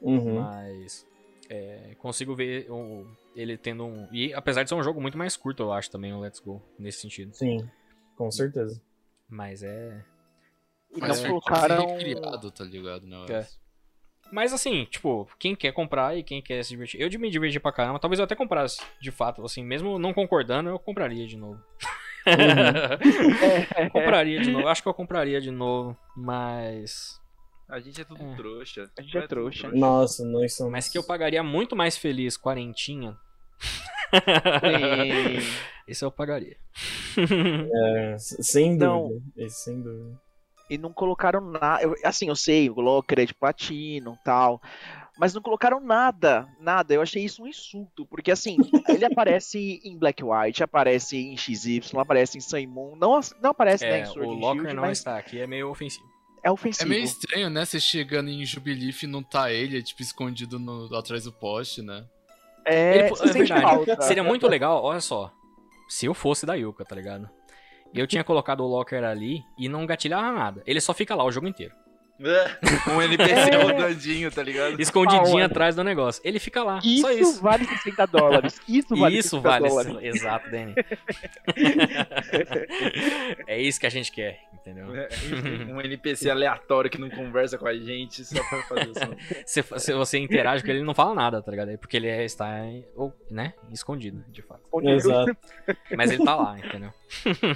Uhum. 0.00 0.40
Mas 0.40 1.06
é, 1.48 1.94
consigo 1.98 2.34
ver 2.34 2.70
o- 2.70 3.06
ele 3.34 3.56
tendo 3.58 3.84
um. 3.84 4.08
E 4.12 4.32
apesar 4.32 4.62
de 4.62 4.68
ser 4.68 4.74
um 4.74 4.82
jogo 4.82 5.00
muito 5.00 5.18
mais 5.18 5.36
curto, 5.36 5.62
eu 5.62 5.72
acho 5.72 5.90
também 5.90 6.12
o 6.12 6.20
Let's 6.20 6.40
Go, 6.40 6.62
nesse 6.78 7.00
sentido. 7.00 7.34
Sim, 7.34 7.68
com 8.16 8.30
certeza. 8.30 8.80
Mas 9.28 9.62
é. 9.62 10.04
Mas 10.98 11.08
não 11.08 11.16
foi 11.16 11.28
colocaram. 11.28 11.86
recriado, 11.86 12.50
tá 12.50 12.64
ligado? 12.64 13.06
Não, 13.06 13.24
É. 13.26 13.46
Mas 14.32 14.52
assim, 14.52 14.84
tipo, 14.84 15.28
quem 15.38 15.54
quer 15.54 15.72
comprar 15.72 16.16
e 16.16 16.22
quem 16.22 16.40
quer 16.40 16.62
se 16.62 16.70
divertir. 16.70 17.00
Eu 17.00 17.08
de 17.08 17.18
me 17.18 17.30
divertir 17.30 17.60
pra 17.60 17.72
caramba, 17.72 17.98
talvez 17.98 18.18
eu 18.18 18.24
até 18.24 18.34
comprasse, 18.34 18.80
de 19.00 19.10
fato, 19.10 19.44
assim, 19.44 19.64
mesmo 19.64 19.98
não 19.98 20.12
concordando, 20.14 20.70
eu 20.70 20.78
compraria 20.78 21.26
de 21.26 21.36
novo. 21.36 21.60
compraria 23.92 24.40
de 24.40 24.50
novo, 24.50 24.68
acho 24.68 24.82
que 24.82 24.88
eu 24.88 24.94
compraria 24.94 25.40
de 25.40 25.50
novo, 25.50 25.96
mas. 26.16 27.18
A 27.68 27.78
gente 27.80 28.00
é 28.00 28.04
tudo 28.04 28.22
É. 28.22 28.34
trouxa. 28.34 28.90
A 28.98 29.02
gente 29.02 29.16
é 29.16 29.20
Não 29.20 29.28
tudo 29.28 29.36
trouxa. 29.36 29.68
Nossa, 29.68 30.24
nós 30.24 30.56
somos. 30.56 30.72
Mas 30.72 30.88
que 30.88 30.98
eu 30.98 31.04
pagaria 31.04 31.42
muito 31.42 31.76
mais 31.76 31.96
feliz 31.96 32.36
quarentinha. 32.36 33.16
Esse 35.86 36.04
eu 36.04 36.10
pagaria. 36.10 36.56
É, 37.16 38.16
sem 38.18 38.76
dúvida. 38.76 39.22
Esse, 39.36 39.64
sem 39.64 39.80
dúvida. 39.80 40.18
E 40.70 40.78
não 40.78 40.92
colocaram 40.92 41.40
nada. 41.40 41.82
eu- 41.82 41.94
Assim, 42.04 42.28
eu 42.28 42.36
sei, 42.36 42.70
o 42.70 42.80
Locker 42.80 43.18
é 43.18 43.24
de 43.26 43.34
platino 43.34 44.16
e 44.18 44.24
tal. 44.24 44.62
Mas 45.18 45.34
não 45.34 45.42
colocaram 45.42 45.80
nada, 45.80 46.48
nada. 46.60 46.94
Eu 46.94 47.02
achei 47.02 47.22
isso 47.24 47.42
um 47.42 47.46
insulto. 47.48 48.06
Porque 48.06 48.30
assim, 48.30 48.56
ele 48.88 49.04
aparece 49.04 49.80
em 49.84 49.98
Black 49.98 50.22
White, 50.24 50.62
aparece 50.62 51.16
em 51.18 51.36
XY, 51.36 51.80
aparece 51.98 52.38
em 52.38 52.40
Sun 52.40 52.66
Moon. 52.68 52.96
Não, 52.96 53.20
não 53.42 53.50
aparece 53.50 53.84
né, 53.84 53.98
É, 53.98 54.02
em 54.02 54.06
Sword 54.06 54.28
o 54.28 54.32
Locker 54.34 54.60
Shield, 54.62 54.76
não 54.76 54.82
mas 54.84 54.98
está 54.98 55.18
aqui, 55.18 55.40
é 55.40 55.46
meio 55.46 55.68
ofensivo. 55.68 56.06
é 56.42 56.48
É 56.48 56.50
ofensivo. 56.50 56.88
meio 56.88 57.02
estranho, 57.04 57.50
né? 57.50 57.64
Você 57.66 57.78
chegando 57.80 58.30
em 58.30 58.46
Jubilife 58.46 59.04
e 59.04 59.08
não 59.08 59.22
tá 59.22 59.52
ele, 59.52 59.82
tipo, 59.82 60.00
escondido 60.00 60.58
no- 60.58 60.94
atrás 60.96 61.24
do 61.24 61.32
poste, 61.32 61.82
né? 61.82 62.06
É, 62.64 62.94
Ele- 62.94 63.02
é 63.08 63.14
sente 63.16 63.32
verdade. 63.32 63.62
falta. 63.62 64.00
Seria 64.02 64.22
muito 64.22 64.46
legal, 64.46 64.82
olha 64.82 65.00
só. 65.00 65.30
Se 65.88 66.06
eu 66.06 66.14
fosse 66.14 66.46
da 66.46 66.54
Yuka, 66.54 66.84
tá 66.84 66.94
ligado? 66.94 67.28
Eu 67.92 68.06
tinha 68.06 68.22
colocado 68.22 68.60
o 68.60 68.68
Locker 68.68 69.02
ali 69.02 69.44
e 69.58 69.68
não 69.68 69.86
gatilhava 69.86 70.30
nada. 70.32 70.62
Ele 70.66 70.80
só 70.80 70.94
fica 70.94 71.14
lá 71.14 71.24
o 71.24 71.32
jogo 71.32 71.48
inteiro. 71.48 71.74
Um 72.92 73.00
NPC 73.00 73.56
rodandinho, 73.56 74.30
tá 74.30 74.42
ligado? 74.42 74.80
Escondidinho 74.80 75.32
Aonde? 75.32 75.42
atrás 75.42 75.74
do 75.74 75.82
negócio. 75.82 76.20
Ele 76.24 76.38
fica 76.38 76.62
lá. 76.62 76.78
Isso, 76.84 77.02
só 77.02 77.12
isso. 77.12 77.42
vale 77.42 77.64
60 77.64 78.06
dólares. 78.06 78.60
Isso 78.68 78.94
vale 78.94 79.18
isso 79.18 79.40
60 79.40 79.48
vale. 79.48 79.68
dólares. 79.68 79.96
Exato, 80.02 80.50
Danny. 80.50 80.74
é 83.46 83.60
isso 83.60 83.80
que 83.80 83.86
a 83.86 83.90
gente 83.90 84.12
quer, 84.12 84.40
entendeu? 84.52 84.94
É, 84.94 85.08
um 85.72 85.80
NPC 85.80 86.30
aleatório 86.30 86.90
que 86.90 87.00
não 87.00 87.08
conversa 87.08 87.56
com 87.56 87.66
a 87.66 87.74
gente 87.74 88.24
só 88.24 88.42
pra 88.44 88.62
fazer 88.64 88.90
isso. 88.90 89.44
Se, 89.46 89.62
se 89.78 89.92
você 89.94 90.18
interage 90.18 90.62
com 90.62 90.70
ele, 90.70 90.80
ele 90.80 90.86
não 90.86 90.94
fala 90.94 91.14
nada, 91.14 91.42
tá 91.42 91.50
ligado? 91.50 91.70
É 91.70 91.76
Porque 91.76 91.96
ele 91.96 92.06
é- 92.06 92.24
está, 92.24 92.50
ou, 92.94 93.12
né, 93.30 93.54
escondido, 93.72 94.22
de 94.28 94.42
fato. 94.42 94.60
Exato. 94.82 95.36
Mas 95.96 96.10
ele 96.10 96.24
tá 96.24 96.36
lá, 96.36 96.58
entendeu? 96.58 96.92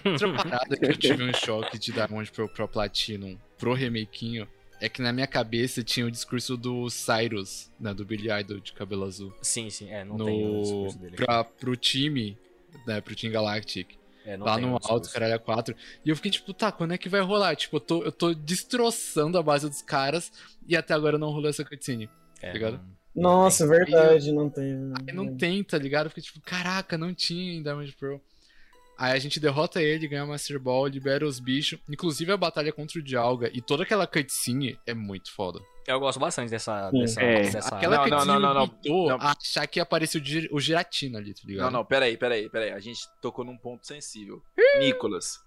Outra 0.05 0.33
parada 0.33 0.77
que 0.77 0.87
eu 0.87 0.97
tive 0.97 1.23
um 1.23 1.33
choque 1.33 1.79
de 1.79 1.93
Diamond 1.93 2.31
pro, 2.33 2.49
pro 2.49 2.69
Platinum 2.69 3.39
pro 3.59 3.73
remakinho 3.73 4.49
é 4.81 4.89
que 4.89 5.01
na 5.03 5.13
minha 5.13 5.27
cabeça 5.27 5.83
tinha 5.83 6.07
o 6.07 6.11
discurso 6.11 6.57
do 6.57 6.89
Cyrus, 6.91 7.71
né, 7.79 7.95
do 7.95 8.05
Billy 8.05 8.31
Idol 8.31 8.61
de 8.61 8.73
cabelo 8.73 9.05
azul. 9.05 9.33
Sim, 9.43 9.71
sim, 9.71 9.91
é, 9.91 10.05
não 10.05 10.17
tem 10.17 10.45
o 10.45 10.53
no, 10.53 10.63
discurso 10.63 10.99
dele. 10.99 11.17
pra, 11.17 11.45
pro 11.45 11.77
time, 11.77 12.39
né, 12.87 13.01
pro 13.01 13.15
Team 13.15 13.33
Galactic. 13.33 13.97
É, 14.27 14.37
não 14.37 14.47
lá 14.47 14.55
tem 14.57 14.65
no 14.65 14.75
o 14.75 14.79
alto, 14.83 15.11
caralho, 15.11 15.35
a 15.35 15.39
4. 15.39 15.77
E 16.05 16.09
eu 16.09 16.17
fiquei 16.17 16.31
tipo, 16.31 16.55
tá, 16.55 16.73
quando 16.73 16.93
é 16.93 16.99
que 16.99 17.11
vai 17.11 17.21
rolar? 17.21 17.55
Tipo, 17.57 17.77
eu 17.77 17.81
tô, 17.81 18.03
eu 18.05 18.13
tô 18.13 18.33
destroçando 18.35 19.37
a 19.37 19.43
base 19.43 19.69
dos 19.69 19.83
caras 19.83 20.33
e 20.67 20.75
até 20.77 20.95
agora 20.95 21.19
não 21.19 21.31
rolou 21.31 21.51
essa 21.51 21.65
cutscene. 21.65 22.09
É, 22.41 22.53
ligado? 22.53 22.81
não- 23.15 23.23
Nossa, 23.23 23.67
verdade, 23.67 24.33
não 24.33 24.49
tem. 24.49 24.93
Aí 25.07 25.15
não 25.15 25.37
tem, 25.37 25.63
tá 25.63 25.77
ligado? 25.79 26.07
Eu 26.07 26.11
fiquei 26.11 26.23
tipo, 26.25 26.41
caraca, 26.41 26.97
não 26.97 27.13
tinha 27.15 27.53
em 27.55 27.63
Diamond 27.63 27.93
Pearl. 27.97 28.17
Aí 28.97 29.13
a 29.13 29.19
gente 29.19 29.41
derrota 29.41 29.83
ele, 29.83 30.07
ganha 30.09 30.25
o 30.25 30.29
Master 30.29 30.59
Ball, 30.61 30.87
libera 30.87 31.27
os 31.27 31.41
bichos. 31.41 31.79
Inclusive 31.89 32.31
a 32.33 32.37
batalha 32.37 32.73
contra 32.73 32.99
o 32.99 33.03
Dialga 33.03 33.51
e 33.53 33.61
toda 33.61 33.83
aquela 33.83 34.07
cutscene 34.07 34.79
é 34.87 34.95
muito 34.95 35.33
foda. 35.33 35.61
Eu 35.87 36.01
gosto 36.01 36.19
bastante 36.19 36.49
dessa. 36.51 36.91
Sim. 36.91 37.01
dessa, 37.01 37.21
É, 37.21 37.41
dessa- 37.51 37.77
Aquela 37.77 37.97
Não, 37.97 38.05
não, 38.07 38.11
cutscene 38.11 38.33
não, 38.41 38.55
não, 38.55 38.67
não. 38.87 39.09
Não. 39.09 39.17
achar 39.21 39.67
que 39.67 39.79
apareceu 39.81 40.21
o 40.51 40.57
o 40.57 40.61
Giratina 40.61 41.19
ali, 41.19 41.35
tá 41.35 41.43
ligado? 41.45 41.65
Não, 41.67 41.79
não, 41.81 41.85
peraí, 41.85 42.17
peraí, 42.17 42.49
peraí. 42.49 42.71
A 42.71 42.79
gente 42.81 43.01
tocou 43.21 43.45
num 43.45 43.59
ponto 43.59 43.87
sensível. 43.87 44.43
Nicolas, 44.79 45.41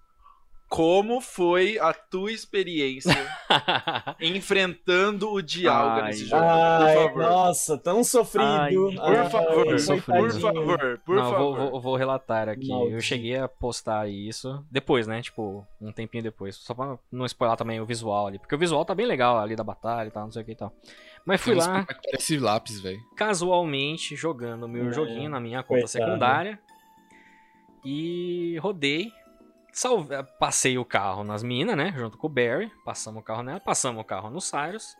como 0.69 1.21
foi 1.21 1.79
a 1.79 1.93
tua 1.93 2.31
experiência 2.31 3.15
enfrentando 4.19 5.31
o 5.31 5.41
Dialga 5.41 6.01
Ai. 6.01 6.07
nesse 6.07 6.25
jogo? 6.25 6.43
Ai, 6.43 6.93
por 6.95 7.03
favor. 7.03 7.23
nossa, 7.23 7.77
tão 7.77 8.03
sofrido. 8.03 8.45
Ai, 8.45 8.73
Por 8.73 8.99
Ai, 8.99 9.29
favor, 9.29 9.65
por 9.65 10.31
favor, 10.31 10.99
por 11.05 11.15
não, 11.15 11.23
eu 11.23 11.37
vou, 11.37 11.55
favor. 11.55 11.71
vou, 11.71 11.81
vou 11.81 11.95
relatar 11.95 12.49
aqui. 12.49 12.69
Eu 12.69 12.99
cheguei 12.99 13.37
a 13.37 13.47
postar 13.47 14.09
isso 14.09 14.63
depois, 14.69 15.07
né? 15.07 15.21
Tipo, 15.21 15.65
um 15.81 15.91
tempinho 15.91 16.23
depois. 16.23 16.55
Só 16.57 16.73
pra 16.73 16.97
não 17.11 17.25
spoiler 17.25 17.57
também 17.57 17.79
o 17.79 17.85
visual 17.85 18.27
ali. 18.27 18.37
Porque 18.39 18.55
o 18.55 18.59
visual 18.59 18.83
tá 18.83 18.93
bem 18.93 19.05
legal 19.05 19.37
ali 19.39 19.55
da 19.55 19.63
batalha 19.63 20.07
e 20.07 20.11
tal, 20.11 20.23
não 20.25 20.31
sei 20.31 20.41
o 20.41 20.45
que 20.45 20.51
e 20.51 20.55
tal. 20.55 20.73
Mas 21.25 21.41
fui 21.41 21.55
lá, 21.55 21.85
Parece 21.85 22.37
lápis, 22.39 22.79
velho. 22.79 22.99
casualmente, 23.15 24.15
jogando 24.15 24.67
meu 24.67 24.89
É, 24.89 24.93
joguinho 24.93 25.29
na 25.29 25.39
minha 25.39 25.61
conta 25.63 25.87
secundária. 25.87 26.59
E 27.85 28.57
rodei. 28.59 29.11
Salve, 29.77 30.15
passei 30.39 30.75
o 30.75 30.83
carro 30.83 31.23
nas 31.23 31.43
minas, 31.43 31.77
né? 31.77 31.93
Junto 31.95 32.17
com 32.17 32.25
o 32.25 32.29
Barry. 32.31 32.71
Passamos 32.83 33.21
o 33.21 33.23
carro 33.23 33.43
nela. 33.43 33.59
Passamos 33.59 34.01
o 34.01 34.03
carro 34.03 34.27
no 34.31 34.41
Cyrus. 34.41 34.95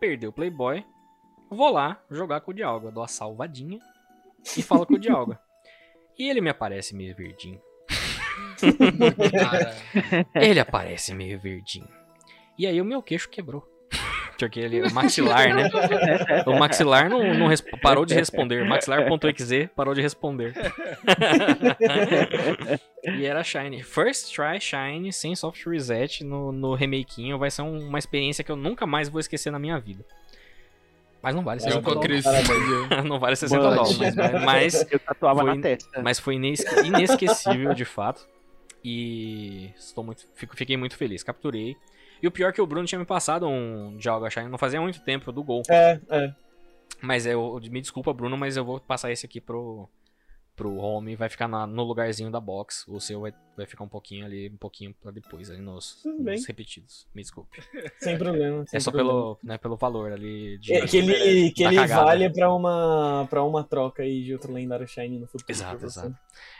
Perdeu 0.00 0.30
o 0.30 0.32
Playboy. 0.32 0.86
Vou 1.50 1.70
lá 1.70 2.02
jogar 2.10 2.40
com 2.40 2.50
o 2.50 2.54
Dialga. 2.54 2.90
Dou 2.90 3.04
a 3.04 3.08
salvadinha. 3.08 3.78
E 4.56 4.62
falo 4.62 4.86
com 4.86 4.94
o 4.94 4.98
Dialga. 4.98 5.38
E 6.18 6.28
ele 6.28 6.42
me 6.42 6.50
aparece 6.50 6.94
meio 6.94 7.16
verdinho. 7.16 7.58
Ele 10.34 10.60
aparece 10.60 11.14
meio 11.14 11.40
verdinho. 11.40 11.88
E 12.58 12.66
aí 12.66 12.78
o 12.82 12.84
meu 12.84 13.02
queixo 13.02 13.30
quebrou. 13.30 13.66
Porque 14.42 14.58
ele, 14.58 14.82
o 14.82 14.92
maxilar, 14.92 15.54
né? 15.54 15.70
O 16.46 16.58
maxilar 16.58 17.08
não, 17.08 17.22
não 17.34 17.48
parou 17.80 18.04
de 18.04 18.14
responder. 18.14 18.64
Maxilar.exe 18.64 19.68
parou 19.76 19.94
de 19.94 20.02
responder. 20.02 20.52
e 23.04 23.24
era 23.24 23.42
Shine. 23.44 23.82
First 23.82 24.34
try 24.34 24.60
Shine 24.60 25.12
sem 25.12 25.34
soft 25.36 25.64
reset 25.66 26.24
no, 26.24 26.50
no 26.52 26.74
remakinho. 26.74 27.38
Vai 27.38 27.50
ser 27.50 27.62
um- 27.62 27.86
uma 27.88 27.98
experiência 27.98 28.42
que 28.42 28.50
eu 28.50 28.56
nunca 28.56 28.86
mais 28.86 29.08
vou 29.08 29.20
esquecer 29.20 29.50
na 29.50 29.58
minha 29.58 29.78
vida. 29.78 30.04
Mas 31.22 31.34
não 31.36 31.44
vale 31.44 31.60
eu 31.60 31.64
60 31.64 31.82
com 31.84 31.90
a 31.90 31.94
dólares. 31.94 32.24
crescida. 32.24 33.02
não 33.02 33.20
vale 33.20 33.36
60 33.36 33.62
Mano. 33.62 33.76
dólares. 33.76 33.98
Mas, 34.16 34.44
mas 34.44 34.92
Eu 34.92 34.98
tatuava 34.98 35.40
Foi- 35.42 35.54
na 35.54 35.62
testa. 35.62 36.02
mas 36.02 36.18
foi 36.18 36.34
inesque- 36.34 36.80
inesquecível, 36.84 37.74
de 37.74 37.84
fato. 37.84 38.26
E 38.84 39.70
estou 39.78 40.02
muito, 40.02 40.26
fico, 40.34 40.56
fiquei 40.56 40.76
muito 40.76 40.96
feliz. 40.96 41.22
Capturei. 41.22 41.76
E 42.22 42.26
o 42.26 42.30
pior 42.30 42.50
é 42.50 42.52
que 42.52 42.60
o 42.60 42.66
Bruno 42.66 42.86
tinha 42.86 42.98
me 42.98 43.04
passado 43.04 43.48
um 43.48 43.96
Dialga 43.96 44.30
Shine 44.30 44.48
não 44.48 44.58
fazia 44.58 44.80
muito 44.80 45.00
tempo 45.02 45.32
do 45.32 45.42
gol. 45.42 45.62
É, 45.68 46.00
é. 46.08 46.34
Mas 47.00 47.26
eu, 47.26 47.60
me 47.70 47.80
desculpa, 47.80 48.12
Bruno, 48.12 48.36
mas 48.36 48.56
eu 48.56 48.64
vou 48.64 48.78
passar 48.78 49.10
esse 49.10 49.26
aqui 49.26 49.40
pro, 49.40 49.88
pro 50.54 50.76
home. 50.76 51.16
Vai 51.16 51.28
ficar 51.28 51.48
na- 51.48 51.66
no 51.66 51.82
lugarzinho 51.82 52.30
da 52.30 52.38
box. 52.38 52.84
O 52.86 53.00
seu 53.00 53.22
vai, 53.22 53.34
vai 53.56 53.66
ficar 53.66 53.82
um 53.82 53.88
pouquinho 53.88 54.24
ali, 54.24 54.48
um 54.48 54.56
pouquinho 54.56 54.94
pra 55.02 55.10
depois, 55.10 55.50
ali 55.50 55.60
nos, 55.60 56.00
nos 56.04 56.46
repetidos. 56.46 57.08
Me 57.12 57.22
desculpe. 57.22 57.58
Sem 57.98 58.16
problema. 58.16 58.62
É 58.62 58.66
sem 58.66 58.78
só 58.80 58.92
problema. 58.92 59.10
pelo, 59.18 59.38
né, 59.42 59.58
pelo 59.58 59.76
valor 59.76 60.12
ali 60.12 60.58
de. 60.58 60.74
É, 60.74 60.86
que 60.86 60.98
ele, 60.98 61.50
que 61.50 61.64
ele 61.64 61.74
cagada. 61.74 62.04
vale 62.04 62.30
pra 62.30 62.54
uma, 62.54 63.26
pra 63.28 63.42
uma 63.42 63.64
troca 63.64 64.04
aí 64.04 64.22
de 64.22 64.32
outro 64.32 64.52
lendário 64.52 64.86
Shine 64.86 65.18
no 65.18 65.26
futuro. 65.26 65.44
Exato, 65.50 65.84
exato. 65.84 66.16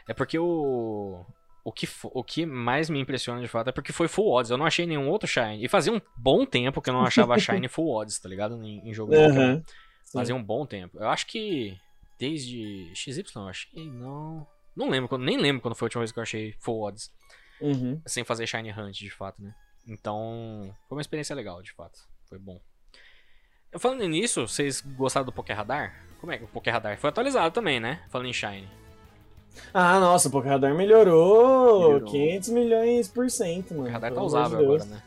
É 0.09 0.12
porque 0.14 0.36
o. 0.40 1.24
O 1.64 1.70
que, 1.70 1.89
o 2.02 2.24
que 2.24 2.44
mais 2.44 2.90
me 2.90 2.98
impressiona 2.98 3.40
de 3.40 3.47
fato 3.47 3.68
é 3.68 3.72
porque 3.72 3.93
foi 3.93 4.09
full 4.09 4.32
odds. 4.32 4.51
Eu 4.51 4.59
não 4.59 4.66
achei 4.66 4.84
nenhum 4.84 5.09
outro 5.09 5.28
Shine. 5.28 5.64
E 5.64 5.68
fazia 5.68 5.93
um 5.93 6.01
bom 6.16 6.44
tempo 6.44 6.82
que 6.82 6.90
eu 6.90 6.94
não 6.94 7.05
achava 7.05 7.39
Shine 7.40 7.68
full 7.68 7.94
odds, 7.94 8.18
tá 8.18 8.28
ligado? 8.28 8.60
Em, 8.62 8.89
em 8.89 8.93
jogo 8.93 9.12
de 9.12 9.18
Pokémon. 9.18 9.40
Aham. 9.40 9.64
Sim. 10.05 10.18
Fazia 10.18 10.34
um 10.34 10.43
bom 10.43 10.66
tempo. 10.66 10.98
Eu 10.98 11.09
acho 11.09 11.26
que 11.26 11.78
desde 12.18 12.90
XY 12.94 13.24
eu 13.36 13.48
achei, 13.48 13.90
não. 13.90 14.47
Não 14.74 14.89
lembro, 14.89 15.16
nem 15.18 15.39
lembro 15.39 15.62
quando 15.62 15.74
foi 15.74 15.86
a 15.86 15.89
última 15.89 16.01
vez 16.01 16.10
que 16.10 16.18
eu 16.18 16.22
achei 16.22 16.52
full 16.59 16.82
odds. 16.82 17.12
Uhum. 17.60 18.01
Sem 18.06 18.24
fazer 18.24 18.47
Shine 18.47 18.72
Hunt, 18.72 18.98
de 18.98 19.10
fato, 19.10 19.40
né? 19.40 19.55
Então, 19.86 20.74
foi 20.89 20.97
uma 20.97 21.01
experiência 21.01 21.34
legal, 21.34 21.62
de 21.62 21.72
fato. 21.72 22.01
Foi 22.28 22.39
bom. 22.39 22.60
Falando 23.78 24.06
nisso, 24.06 24.47
vocês 24.47 24.80
gostaram 24.80 25.24
do 25.24 25.32
Poké 25.32 25.52
Radar? 25.52 26.05
Como 26.20 26.32
é 26.32 26.39
que 26.39 26.44
o 26.44 26.48
Poké 26.48 26.70
Radar 26.70 26.98
foi 26.98 27.10
atualizado 27.10 27.55
também, 27.55 27.80
né? 27.80 28.05
Falando 28.10 28.28
em 28.28 28.32
Shine. 28.32 28.68
Ah, 29.74 29.99
nossa, 29.99 30.29
o 30.29 30.31
Pokéradar 30.31 30.74
melhorou, 30.74 31.89
Melhorou. 31.95 32.11
500 32.11 32.49
milhões 32.51 33.09
por 33.09 33.31
cento, 33.31 33.70
O 33.73 33.74
mano. 33.79 33.83
Poké 33.85 33.93
Radar 33.93 34.12
tá 34.12 34.23
usável 34.23 34.59
de 34.59 34.65
agora, 34.65 34.85
né? 34.85 35.03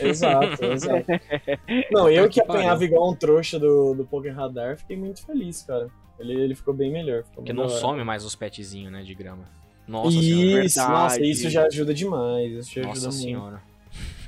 Exato, 0.00 0.64
exato. 0.64 1.04
Não, 1.92 2.08
eu 2.08 2.28
que 2.28 2.40
apanhava 2.40 2.82
igual 2.84 3.10
um 3.10 3.14
trouxa 3.14 3.58
do, 3.58 3.94
do 3.94 4.04
Poké 4.06 4.30
Radar, 4.30 4.76
fiquei 4.78 4.96
muito 4.96 5.24
feliz, 5.24 5.62
cara. 5.62 5.88
Ele, 6.18 6.32
ele 6.32 6.54
ficou 6.54 6.72
bem 6.72 6.90
melhor. 6.90 7.24
Ficou 7.24 7.36
Porque 7.36 7.52
muito 7.52 7.70
não 7.70 7.78
some 7.78 8.02
mais 8.04 8.24
os 8.24 8.34
petzinhos, 8.34 8.90
né, 8.90 9.02
de 9.02 9.14
grama. 9.14 9.44
Nossa 9.86 10.10
senhora. 10.10 10.64
Isso, 10.64 10.76
Verdade. 10.78 11.02
nossa, 11.02 11.20
isso 11.24 11.50
já 11.50 11.66
ajuda 11.66 11.94
demais. 11.94 12.52
Isso 12.52 12.74
já 12.74 12.82
Nossa 12.82 13.08
ajuda 13.08 13.12
muito. 13.12 13.22
senhora. 13.22 13.62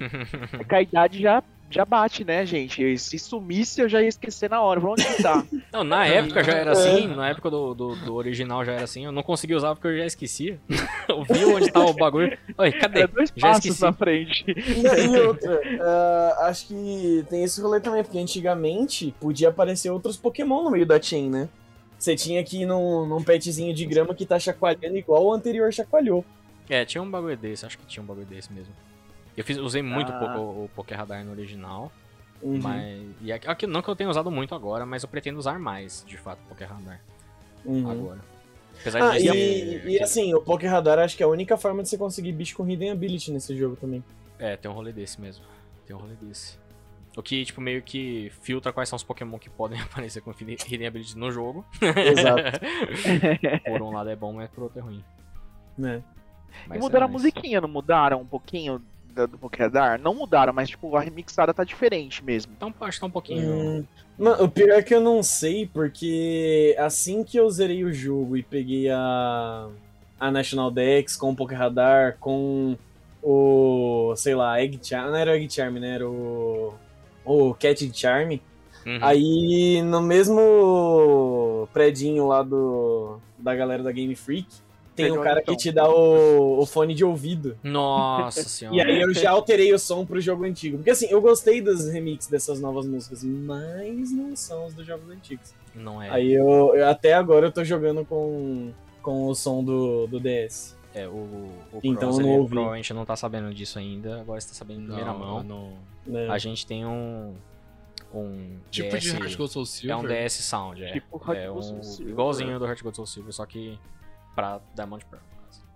É 0.60 0.64
que 0.64 0.74
a 0.74 0.82
idade 0.82 1.20
já, 1.20 1.42
já 1.70 1.84
bate, 1.84 2.24
né, 2.24 2.46
gente? 2.46 2.98
Se 2.98 3.18
sumisse, 3.18 3.80
eu 3.80 3.88
já 3.88 4.00
ia 4.00 4.08
esquecer 4.08 4.48
na 4.48 4.60
hora. 4.60 4.80
Pra 4.80 4.90
onde 4.90 5.04
que 5.04 5.22
tá? 5.22 5.44
Não, 5.72 5.84
na 5.84 6.06
época 6.06 6.42
já 6.42 6.52
era 6.52 6.72
assim, 6.72 7.06
na 7.08 7.28
época 7.28 7.50
do, 7.50 7.74
do, 7.74 7.96
do 7.96 8.14
original 8.14 8.64
já 8.64 8.72
era 8.72 8.84
assim. 8.84 9.04
Eu 9.04 9.12
não 9.12 9.22
consegui 9.22 9.54
usar 9.54 9.74
porque 9.74 9.88
eu 9.88 9.98
já 9.98 10.06
esquecia. 10.06 10.58
eu 11.08 11.22
vi 11.24 11.44
onde 11.44 11.70
tava 11.70 11.90
o 11.90 11.92
bagulho. 11.92 12.36
Oi, 12.56 12.72
cadê? 12.72 13.02
É 13.02 13.06
dois 13.06 13.30
Já 13.34 13.48
passos 13.48 13.64
esqueci. 13.66 13.82
na 13.82 13.92
frente. 13.92 14.44
E 14.98 15.20
outra, 15.20 15.60
ah, 15.80 16.46
acho 16.48 16.68
que 16.68 17.24
tem 17.28 17.44
esse 17.44 17.60
rolê 17.60 17.80
também, 17.80 18.02
porque 18.02 18.18
antigamente 18.18 19.14
podia 19.20 19.48
aparecer 19.48 19.90
outros 19.90 20.16
Pokémon 20.16 20.62
no 20.62 20.70
meio 20.70 20.86
da 20.86 21.00
chain, 21.00 21.28
né? 21.28 21.48
Você 21.98 22.14
tinha 22.14 22.42
que 22.44 22.62
ir 22.62 22.66
num, 22.66 23.06
num 23.06 23.22
petzinho 23.22 23.74
de 23.74 23.84
grama 23.84 24.14
que 24.14 24.24
tá 24.24 24.38
chacoalhando 24.38 24.96
igual 24.96 25.24
o 25.24 25.32
anterior 25.32 25.72
chacoalhou. 25.72 26.24
É, 26.68 26.84
tinha 26.84 27.02
um 27.02 27.10
bagulho 27.10 27.36
desse, 27.36 27.66
acho 27.66 27.78
que 27.78 27.86
tinha 27.86 28.02
um 28.02 28.06
bagulho 28.06 28.26
desse 28.26 28.52
mesmo. 28.52 28.72
Eu 29.38 29.44
fiz, 29.44 29.56
usei 29.58 29.82
muito 29.82 30.10
Ah. 30.12 30.18
pouco 30.18 30.38
o, 30.38 30.64
o 30.64 30.70
Poké 30.74 30.94
Radar 30.94 31.24
no 31.24 31.30
original, 31.30 31.92
Uhum. 32.42 32.58
mas. 32.62 33.06
E 33.20 33.32
aqui, 33.32 33.66
não 33.66 33.80
que 33.82 33.88
eu 33.88 33.96
tenha 33.96 34.10
usado 34.10 34.30
muito 34.30 34.54
agora, 34.54 34.84
mas 34.84 35.02
eu 35.02 35.08
pretendo 35.08 35.38
usar 35.38 35.58
mais, 35.58 36.04
de 36.06 36.16
fato, 36.16 36.40
o 36.44 36.48
Poké 36.48 36.64
Radar 36.64 37.00
Uhum. 37.64 37.90
agora. 37.90 38.20
Apesar 38.80 39.02
Ah, 39.02 39.18
de 39.18 39.26
e, 39.26 39.30
ser- 39.30 39.88
e 39.88 40.02
assim, 40.02 40.34
o 40.34 40.40
Poké 40.40 40.66
Radar 40.68 40.98
acho 41.00 41.16
que 41.16 41.22
é 41.22 41.26
a 41.26 41.28
única 41.28 41.56
forma 41.56 41.82
de 41.82 41.88
você 41.88 41.98
conseguir 41.98 42.32
bicho 42.32 42.56
com 42.56 42.68
Hidden 42.68 42.90
Ability 42.92 43.30
nesse 43.32 43.56
jogo 43.56 43.76
também. 43.76 44.02
É, 44.38 44.56
tem 44.56 44.70
um 44.70 44.74
rolê 44.74 44.92
desse 44.92 45.20
mesmo. 45.20 45.44
Tem 45.86 45.94
um 45.96 45.98
rolê 45.98 46.14
desse. 46.20 46.56
O 47.16 47.22
que, 47.22 47.44
tipo, 47.44 47.60
meio 47.60 47.82
que 47.82 48.30
filtra 48.42 48.72
quais 48.72 48.88
são 48.88 48.96
os 48.96 49.02
Pokémon 49.02 49.36
que 49.38 49.50
podem 49.50 49.80
aparecer 49.82 50.20
com 50.20 50.30
Hidden 50.32 50.86
Ability 50.86 51.18
no 51.18 51.32
jogo. 51.32 51.64
Exato. 51.82 52.60
por 53.66 53.82
um 53.82 53.90
lado 53.92 54.10
é 54.10 54.14
bom, 54.16 54.32
mas 54.32 54.48
por 54.50 54.64
outro 54.64 54.78
é 54.78 54.82
ruim. 54.82 55.02
né? 55.76 56.02
Mas 56.66 56.76
e 56.76 56.78
é 56.78 56.80
mudaram 56.82 57.06
a 57.06 57.08
nice. 57.08 57.12
musiquinha, 57.22 57.60
não 57.60 57.68
mudaram 57.68 58.20
um 58.20 58.26
pouquinho 58.26 58.80
da- 59.18 59.26
do 59.26 59.36
Pokédar? 59.38 60.00
Não 60.00 60.14
mudaram, 60.14 60.52
mas 60.52 60.68
tipo, 60.70 60.94
a 60.96 61.00
remixada 61.00 61.52
tá 61.52 61.64
diferente 61.64 62.24
mesmo. 62.24 62.52
Então, 62.56 62.72
acho 62.80 62.96
que 62.96 63.00
tá 63.00 63.06
um 63.06 63.10
pouquinho. 63.10 63.52
Hum, 63.52 63.84
Mano, 64.18 64.44
o 64.44 64.48
pior 64.48 64.70
é 64.78 64.82
que 64.82 64.94
eu 64.94 65.00
não 65.00 65.22
sei, 65.22 65.66
porque 65.72 66.74
assim 66.78 67.22
que 67.22 67.36
eu 67.38 67.48
zerei 67.50 67.84
o 67.84 67.92
jogo 67.92 68.36
e 68.36 68.42
peguei 68.42 68.90
a, 68.90 69.68
a 70.18 70.30
National 70.30 70.70
Dex 70.70 71.16
com 71.16 71.30
o 71.30 71.36
Poké 71.36 71.54
Radar, 71.54 72.16
com 72.18 72.76
o, 73.22 74.12
sei 74.16 74.34
lá, 74.34 74.60
Egg 74.60 74.78
Charm, 74.82 75.10
não 75.10 75.16
era 75.16 75.30
o 75.32 75.34
Egg 75.34 75.48
Charm, 75.52 75.74
né? 75.78 75.94
Era 75.94 76.08
o, 76.08 76.74
o 77.24 77.54
Cat 77.54 77.90
Charm. 77.94 78.38
Uhum. 78.86 78.98
Aí 79.02 79.82
no 79.82 80.00
mesmo 80.00 81.68
predinho 81.72 82.26
lá 82.26 82.42
do, 82.42 83.18
da 83.38 83.54
galera 83.54 83.82
da 83.82 83.92
Game 83.92 84.14
Freak, 84.16 84.48
tem 85.02 85.12
um 85.18 85.22
cara 85.22 85.40
então. 85.40 85.54
que 85.54 85.60
te 85.60 85.72
dá 85.72 85.88
o, 85.88 86.58
o 86.60 86.66
fone 86.66 86.94
de 86.94 87.04
ouvido. 87.04 87.56
Nossa 87.62 88.40
E 88.42 88.44
senhora. 88.44 88.88
aí 88.88 89.00
eu 89.00 89.12
já 89.14 89.30
alterei 89.30 89.72
o 89.72 89.78
som 89.78 90.04
pro 90.06 90.20
jogo 90.20 90.44
antigo. 90.44 90.76
Porque 90.78 90.90
assim, 90.90 91.06
eu 91.10 91.20
gostei 91.20 91.60
dos 91.62 91.88
remixes 91.88 92.28
dessas 92.30 92.60
novas 92.60 92.86
músicas, 92.86 93.22
mas 93.24 94.10
não 94.12 94.34
são 94.36 94.66
os 94.66 94.74
dos 94.74 94.86
jogos 94.86 95.08
antigos. 95.10 95.54
Não 95.74 96.02
é. 96.02 96.10
Aí 96.10 96.32
eu, 96.32 96.74
eu- 96.74 96.88
até 96.88 97.14
agora 97.14 97.46
eu 97.46 97.52
tô 97.52 97.62
jogando 97.64 98.04
com, 98.04 98.70
com 99.02 99.26
o 99.26 99.34
som 99.34 99.62
do, 99.64 100.06
do 100.06 100.18
DS. 100.20 100.76
É, 100.94 101.06
o, 101.06 101.10
o 101.12 101.80
Então 101.84 102.10
Cross, 102.12 102.18
ele 102.18 102.48
provavelmente 102.48 102.92
não 102.94 103.04
tá 103.04 103.14
sabendo 103.14 103.52
disso 103.54 103.78
ainda, 103.78 104.20
agora 104.20 104.38
está 104.38 104.54
sabendo 104.54 104.80
em 104.82 104.86
primeira 104.86 105.12
mão. 105.12 105.42
não. 105.42 105.72
Né? 106.06 106.28
A 106.28 106.38
gente 106.38 106.66
tem 106.66 106.84
um. 106.86 107.34
Um 108.12 108.56
Tipo 108.70 108.96
DS, 108.96 109.02
de 109.04 109.10
Heart 109.10 109.36
Gold 109.36 109.52
Soul 109.52 109.62
É 109.64 109.66
Silver. 109.66 109.98
um 109.98 110.06
DS 110.08 110.32
Sound, 110.42 110.82
é. 110.82 110.92
Tipo, 110.92 111.18
Heart 111.28 111.38
é 111.40 111.50
um, 111.50 111.60
Soul 111.62 111.82
Silver. 111.82 112.12
igualzinho 112.12 112.58
do 112.58 112.64
Heart 112.66 112.82
Gold 112.82 112.96
Soul 112.96 113.06
Silver, 113.06 113.32
só 113.34 113.44
que 113.44 113.78
pra 114.38 114.60
Diamond 114.76 115.04
Pearl. 115.04 115.22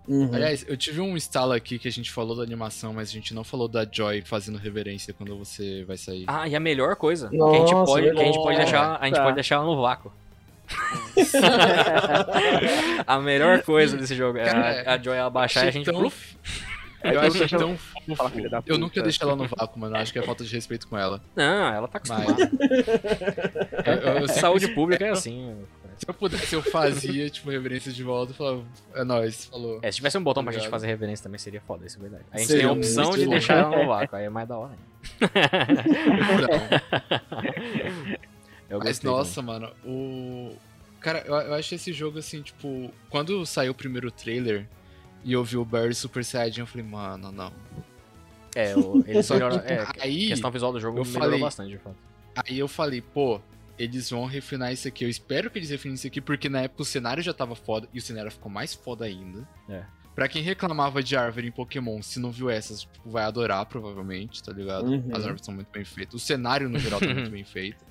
Uhum. 0.07 0.31
Aliás, 0.33 0.65
eu 0.69 0.77
tive 0.77 1.01
um 1.01 1.17
instalo 1.17 1.51
aqui 1.53 1.81
que 1.81 1.89
a 1.89 1.91
gente 1.91 2.13
falou 2.13 2.37
da 2.37 2.45
animação, 2.45 2.93
mas 2.93 3.09
a 3.09 3.13
gente 3.13 3.35
não 3.35 3.43
falou 3.43 3.67
da 3.67 3.85
Joy 3.91 4.23
fazendo 4.23 4.57
reverência 4.57 5.13
quando 5.13 5.37
você 5.37 5.83
vai 5.85 5.97
sair. 5.97 6.25
Ah, 6.29 6.47
e 6.49 6.55
a 6.55 6.61
melhor 6.61 6.95
coisa 6.95 7.29
que 7.29 7.35
a 7.37 7.53
gente 7.59 7.73
Nossa, 7.73 7.93
pode, 7.93 8.11
que 8.13 8.21
a 8.21 8.25
gente 8.25 8.37
pode 8.37 8.57
verdade. 8.57 8.71
deixar, 8.71 8.99
a 9.01 9.05
gente 9.07 9.17
Tá. 9.17 9.23
pode 9.25 9.35
deixar 9.35 9.55
ela 9.57 9.65
no 9.65 9.83
vácuo. 9.83 10.13
a 13.07 13.19
melhor 13.21 13.63
coisa 13.63 13.97
desse 13.97 14.15
jogo 14.15 14.39
é 14.39 14.49
a, 14.87 14.95
a 14.95 14.99
Joy 14.99 15.17
ela 15.17 15.31
baixar 15.31 15.65
e 15.65 15.69
a 15.69 15.73
gente. 15.73 15.85
tão-. 15.87 16.03
Eu 17.05 17.21
acho 17.21 17.37
você 17.37 17.49
tão 17.49 17.77
fofo. 17.77 18.31
Eu 18.65 18.79
nunca 18.79 19.03
deixei 19.03 19.27
ela 19.27 19.35
no 19.35 19.49
vácuo, 19.49 19.81
mano. 19.81 19.97
Acho 19.97 20.13
que 20.13 20.21
é 20.21 20.23
falta 20.23 20.45
de 20.45 20.55
respeito 20.55 20.87
com 20.87 20.97
ela. 20.97 21.21
Não, 21.35 21.75
ela 21.75 21.89
tá 21.89 22.01
Mas- 22.09 22.21
acostumada. 22.21 22.51
Eu- 23.85 23.95
eu- 23.95 24.19
eu- 24.21 24.29
Saúde 24.29 24.69
pública 24.69 25.05
é 25.05 25.11
assim. 25.11 25.53
Se 25.99 26.09
eu 26.09 26.15
pudesse, 26.15 26.55
eu 26.55 26.63
fazia, 26.63 27.29
tipo, 27.31 27.51
reverência 27.51 27.93
de 27.93 28.03
volta 28.03 28.33
e 28.33 28.37
falava, 28.37 28.65
é 28.95 29.05
nóis, 29.05 29.45
falou. 29.47 29.79
É, 29.83 29.91
se 29.91 29.97
tivesse 29.97 30.19
um 30.19 30.23
botão 30.23 30.43
pra 30.43 30.53
gente 30.53 30.63
Obrigado. 30.63 30.81
fazer 30.81 30.87
reverência 30.89 31.23
também 31.23 31.39
seria 31.39 31.61
foda, 31.61 31.87
isso 31.87 31.99
é 31.99 32.03
verdade. 32.03 32.25
A 32.33 32.39
gente 32.39 32.47
Seria 32.49 32.63
tem 32.63 32.71
a 32.71 32.73
opção 32.73 33.11
de 33.13 33.25
bom. 33.25 33.31
deixar 33.31 33.59
ela 33.59 33.77
no 33.83 33.87
vácuo, 33.89 34.17
aí 34.17 34.25
é 34.25 34.29
mais 34.31 34.49
da 34.49 34.57
hora 34.59 34.73
ainda. 34.73 34.93
Eu 38.69 38.79
Mas 38.79 38.89
gostei 38.89 39.11
nossa, 39.11 39.43
mano, 39.43 39.71
o. 39.85 40.55
Cara, 41.01 41.23
eu, 41.27 41.35
eu 41.35 41.55
acho 41.55 41.75
esse 41.75 41.93
jogo 41.93 42.19
assim, 42.19 42.41
tipo, 42.43 42.91
quando 43.11 43.45
saiu 43.45 43.73
o 43.73 43.75
primeiro 43.75 44.11
trailer 44.11 44.67
e 45.25 45.33
eu 45.33 45.43
vi 45.45 45.57
o 45.59 45.65
Barry 45.65 45.95
Super 45.95 46.25
Saiyajin, 46.25 46.61
eu 46.61 46.67
falei, 46.67 46.87
mano, 46.87 47.31
não. 47.33 47.53
É, 48.55 48.73
eles 49.07 49.27
que 49.29 49.35
É, 49.35 49.79
a 49.81 49.93
aí, 50.01 50.29
questão 50.29 50.51
visual 50.51 50.73
do 50.73 50.81
jogo 50.81 50.99
eu 50.99 51.05
melhorou 51.05 51.25
falei- 51.29 51.41
bastante, 51.41 51.71
de 51.71 51.79
fato. 51.79 51.97
aí 52.37 52.59
eu 52.59 52.69
falei, 52.69 53.01
pô, 53.03 53.41
eles 53.83 54.11
vão 54.11 54.27
refinar 54.27 54.73
isso 54.73 54.87
aqui. 54.87 55.05
Eu 55.05 55.09
espero 55.09 55.51
que 55.51 55.59
eles 55.59 55.71
refinem 55.71 55.95
isso 55.95 56.07
aqui, 56.07 56.21
porque 56.21 56.49
na 56.49 56.61
época 56.63 56.83
o 56.83 56.85
cenário 56.85 57.23
já 57.23 57.35
tava 57.35 57.55
foda 57.57 57.89
e 57.93 57.99
o 57.99 58.03
cenário 58.03 58.31
ficou 58.31 58.51
mais 58.51 58.75
foda 58.75 59.05
ainda. 59.05 59.47
É. 59.69 59.83
Pra 60.15 60.29
quem 60.29 60.43
reclamava 60.43 61.03
de 61.03 61.17
árvore 61.17 61.49
em 61.49 61.51
Pokémon, 61.51 62.01
se 62.03 62.21
não 62.21 62.31
viu 62.31 62.49
essas, 62.51 62.83
tipo, 62.83 63.11
vai 63.11 63.25
adorar, 63.25 63.65
provavelmente, 63.67 64.43
tá 64.43 64.53
ligado? 64.53 64.87
Uhum. 64.87 65.09
As 65.13 65.25
árvores 65.25 65.45
são 65.45 65.55
muito 65.55 65.71
bem 65.73 65.85
feitas. 65.85 66.15
O 66.15 66.19
cenário, 66.19 66.69
no 66.69 66.79
geral, 66.79 67.01
tá 67.01 67.07
muito 67.13 67.31
bem 67.31 67.45
feito. 67.45 67.85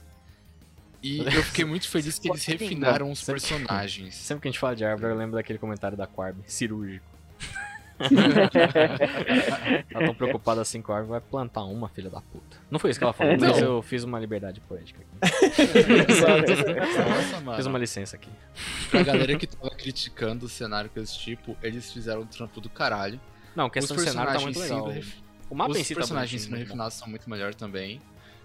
E 1.03 1.17
eu 1.35 1.43
fiquei 1.43 1.65
muito 1.65 1.89
feliz 1.89 2.19
que 2.19 2.29
eles 2.29 2.45
refinaram 2.45 3.11
os 3.11 3.19
Sempre- 3.19 3.41
personagens. 3.41 4.15
Sempre 4.15 4.43
que 4.43 4.47
a 4.47 4.51
gente 4.51 4.59
fala 4.59 4.75
de 4.75 4.85
árvore, 4.85 5.11
eu 5.13 5.17
lembro 5.17 5.35
daquele 5.35 5.57
comentário 5.59 5.97
da 5.97 6.05
Quarb, 6.07 6.37
cirúrgico. 6.45 7.05
ela 9.93 10.05
tão 10.05 10.15
preocupada 10.15 10.61
assim 10.61 10.81
com 10.81 10.91
a 10.91 10.97
árvore, 10.97 11.11
vai 11.19 11.21
plantar 11.21 11.63
uma, 11.63 11.87
filha 11.89 12.09
da 12.09 12.21
puta. 12.21 12.57
Não 12.69 12.79
foi 12.79 12.91
isso 12.91 12.99
que 12.99 13.03
ela 13.03 13.13
falou, 13.13 13.33
mas 13.39 13.59
Não. 13.59 13.75
eu 13.75 13.81
fiz 13.81 14.03
uma 14.03 14.19
liberdade 14.19 14.59
poética 14.61 15.01
aqui. 15.01 15.33
Nossa, 16.21 17.41
mano. 17.41 17.57
Fiz 17.57 17.65
uma 17.65 17.79
licença 17.79 18.15
aqui. 18.15 18.29
Pra 18.89 19.03
galera 19.03 19.37
que 19.37 19.47
tava 19.47 19.69
criticando 19.75 20.45
o 20.45 20.49
cenário 20.49 20.89
com 20.89 20.99
esse 20.99 21.17
tipo, 21.17 21.57
eles 21.61 21.91
fizeram 21.91 22.21
um 22.21 22.25
trampo 22.25 22.59
do 22.61 22.69
caralho. 22.69 23.19
Não, 23.55 23.69
questão 23.69 23.95
do 23.95 23.99
os 24.01 24.07
cenário 24.09 24.31
tá 24.33 24.39
personagens 24.39 24.57
muito 24.69 24.73
legal. 24.85 24.91
ref- 24.93 25.15
O 25.49 25.55
mapa 25.55 25.71
os 25.71 25.77
em 25.77 25.83
si 25.83 25.93
tá 25.93 25.99
personagens 25.99 26.41
muito 26.47 26.59
bom. 26.59 26.65
refinados 26.65 26.93
são 26.95 27.07
muito 27.07 27.29
melhor 27.29 27.53
também. 27.53 28.01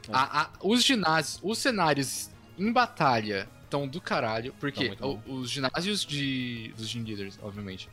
É. 0.09 0.13
A- 0.13 0.43
a- 0.43 0.51
os 0.63 0.83
ginásios, 0.85 1.41
os 1.43 1.59
cenários 1.59 2.31
em 2.59 2.73
batalha 2.73 3.49
estão 3.65 3.87
do 3.87 4.01
caralho, 4.01 4.55
porque 4.59 4.95
Tá 4.97 5.07
o- 5.07 5.21
os 5.27 5.51
ginásios 5.51 6.05
de, 6.05 6.73
dos 6.77 6.89
Gym 6.89 7.03
Leaders, 7.05 7.39
obviamente, 7.43 7.89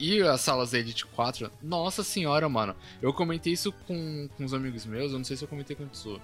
E 0.00 0.22
as 0.22 0.40
salas 0.40 0.70
da 0.70 0.78
Elite 0.78 1.04
4, 1.06 1.50
nossa 1.62 2.02
senhora, 2.02 2.48
mano. 2.48 2.74
Eu 3.02 3.12
comentei 3.12 3.52
isso 3.52 3.70
com, 3.86 4.28
com 4.36 4.44
uns 4.44 4.54
amigos 4.54 4.86
meus, 4.86 5.12
eu 5.12 5.18
não 5.18 5.24
sei 5.24 5.36
se 5.36 5.44
eu 5.44 5.48
comentei 5.48 5.76
com 5.76 5.84
o 5.84 5.88
Tsu. 5.88 6.18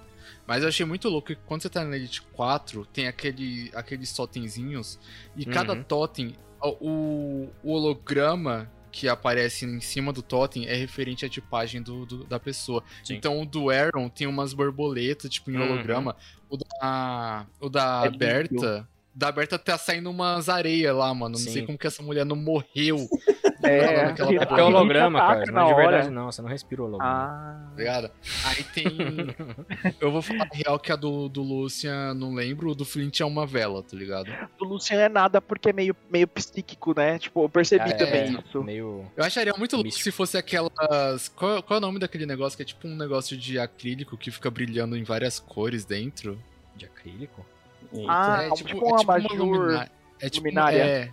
Mas 0.47 0.63
eu 0.63 0.69
achei 0.69 0.85
muito 0.85 1.07
louco 1.07 1.27
que 1.27 1.35
quando 1.35 1.61
você 1.61 1.69
tá 1.69 1.83
na 1.85 1.95
Elite 1.95 2.21
4, 2.33 2.85
tem 2.87 3.07
aquele, 3.07 3.69
aqueles 3.75 4.11
totemzinhos. 4.13 4.99
E 5.35 5.45
cada 5.45 5.73
Uhum. 5.73 5.83
totem, 5.83 6.35
o, 6.61 7.47
o 7.63 7.71
holograma 7.71 8.69
que 8.91 9.07
aparece 9.07 9.63
em 9.65 9.79
cima 9.79 10.11
do 10.11 10.23
totem 10.23 10.65
é 10.67 10.73
referente 10.73 11.23
à 11.23 11.29
tipagem 11.29 11.81
do, 11.81 12.03
do- 12.05 12.23
da 12.23 12.39
pessoa. 12.39 12.83
Sim. 13.03 13.13
Então 13.15 13.39
o 13.41 13.45
do 13.45 13.69
Aaron 13.69 14.09
tem 14.09 14.25
umas 14.25 14.53
borboletas, 14.53 15.29
tipo, 15.29 15.51
em 15.51 15.57
Uhum. 15.57 15.63
holograma. 15.73 16.15
O 16.49 16.57
da, 16.57 17.45
o 17.59 17.69
da 17.69 18.01
É 18.05 18.09
lindo. 18.09 18.17
Berta. 18.17 18.89
Da 19.13 19.31
Berta 19.31 19.57
tá 19.59 19.77
saindo 19.77 20.09
umas 20.11 20.47
areias 20.49 20.95
lá, 20.95 21.13
mano. 21.13 21.33
Não 21.37 21.39
Sim. 21.43 21.51
sei 21.51 21.65
como 21.65 21.77
que 21.77 21.87
essa 21.87 22.01
mulher 22.03 22.25
não 22.25 22.35
morreu. 22.35 23.07
É, 23.63 24.05
Naquela 24.07 24.29
que- 24.29 24.35
É 24.37 24.45
porque 24.45 24.61
é 24.61 24.63
holograma, 24.63 25.19
cara. 25.19 25.33
Não 25.35 25.41
é 25.41 25.45
de 25.45 25.51
na 25.51 25.65
hora. 25.65 25.75
verdade, 25.75 26.09
não. 26.09 26.31
Você 26.31 26.41
não 26.41 26.49
respira 26.49 26.81
o 26.81 26.85
holograma. 26.85 27.69
Ah. 27.73 27.75
Ligado? 27.77 28.11
Aí 28.45 28.63
tem. 28.63 28.85
Eu 29.99 30.11
vou 30.11 30.21
falar 30.21 30.47
a 30.51 30.55
real 30.55 30.79
que 30.79 30.91
a 30.91 30.95
do, 30.95 31.27
do 31.29 31.41
Lucian, 31.41 32.13
não 32.13 32.33
lembro. 32.33 32.69
O 32.71 32.75
do 32.75 32.85
Flint 32.85 33.19
é 33.19 33.25
uma 33.25 33.45
vela, 33.45 33.81
tá 33.83 33.95
ligado? 33.95 34.31
Do 34.57 34.65
Lucian 34.65 34.99
é 34.99 35.09
nada 35.09 35.41
porque 35.41 35.69
é 35.69 35.73
meio, 35.73 35.95
meio 36.09 36.27
psíquico, 36.27 36.93
né? 36.95 37.17
Tipo, 37.19 37.43
eu 37.43 37.49
percebi 37.49 37.89
É, 37.89 37.93
também 37.93 38.37
isso. 38.47 38.63
Meio. 38.63 39.05
Eu 39.15 39.23
acharia 39.23 39.53
muito 39.57 39.75
louco 39.75 39.91
se 39.91 40.11
fosse 40.11 40.37
aquelas. 40.37 41.29
Qual, 41.35 41.61
qual 41.63 41.77
é 41.77 41.79
o 41.79 41.85
nome 41.85 41.99
daquele 41.99 42.25
negócio 42.25 42.55
que 42.57 42.61
é 42.63 42.65
tipo 42.65 42.87
um 42.87 42.95
negócio 42.95 43.37
de 43.37 43.57
acrílico 43.59 44.17
que 44.17 44.29
fica 44.31 44.49
brilhando 44.49 44.95
em 44.97 45.03
várias 45.03 45.39
cores 45.39 45.85
dentro? 45.85 46.37
de 46.75 46.85
acrílico? 46.85 47.43
Eita. 47.91 48.05
Ah, 48.11 48.43
é 48.43 48.51
tipo 48.51 48.85
um 48.87 48.99
abajur 48.99 49.33
lumina- 49.35 49.89
É 50.21 50.29
tipo, 50.29 50.43
luminária. 50.45 50.77
É, 50.83 51.09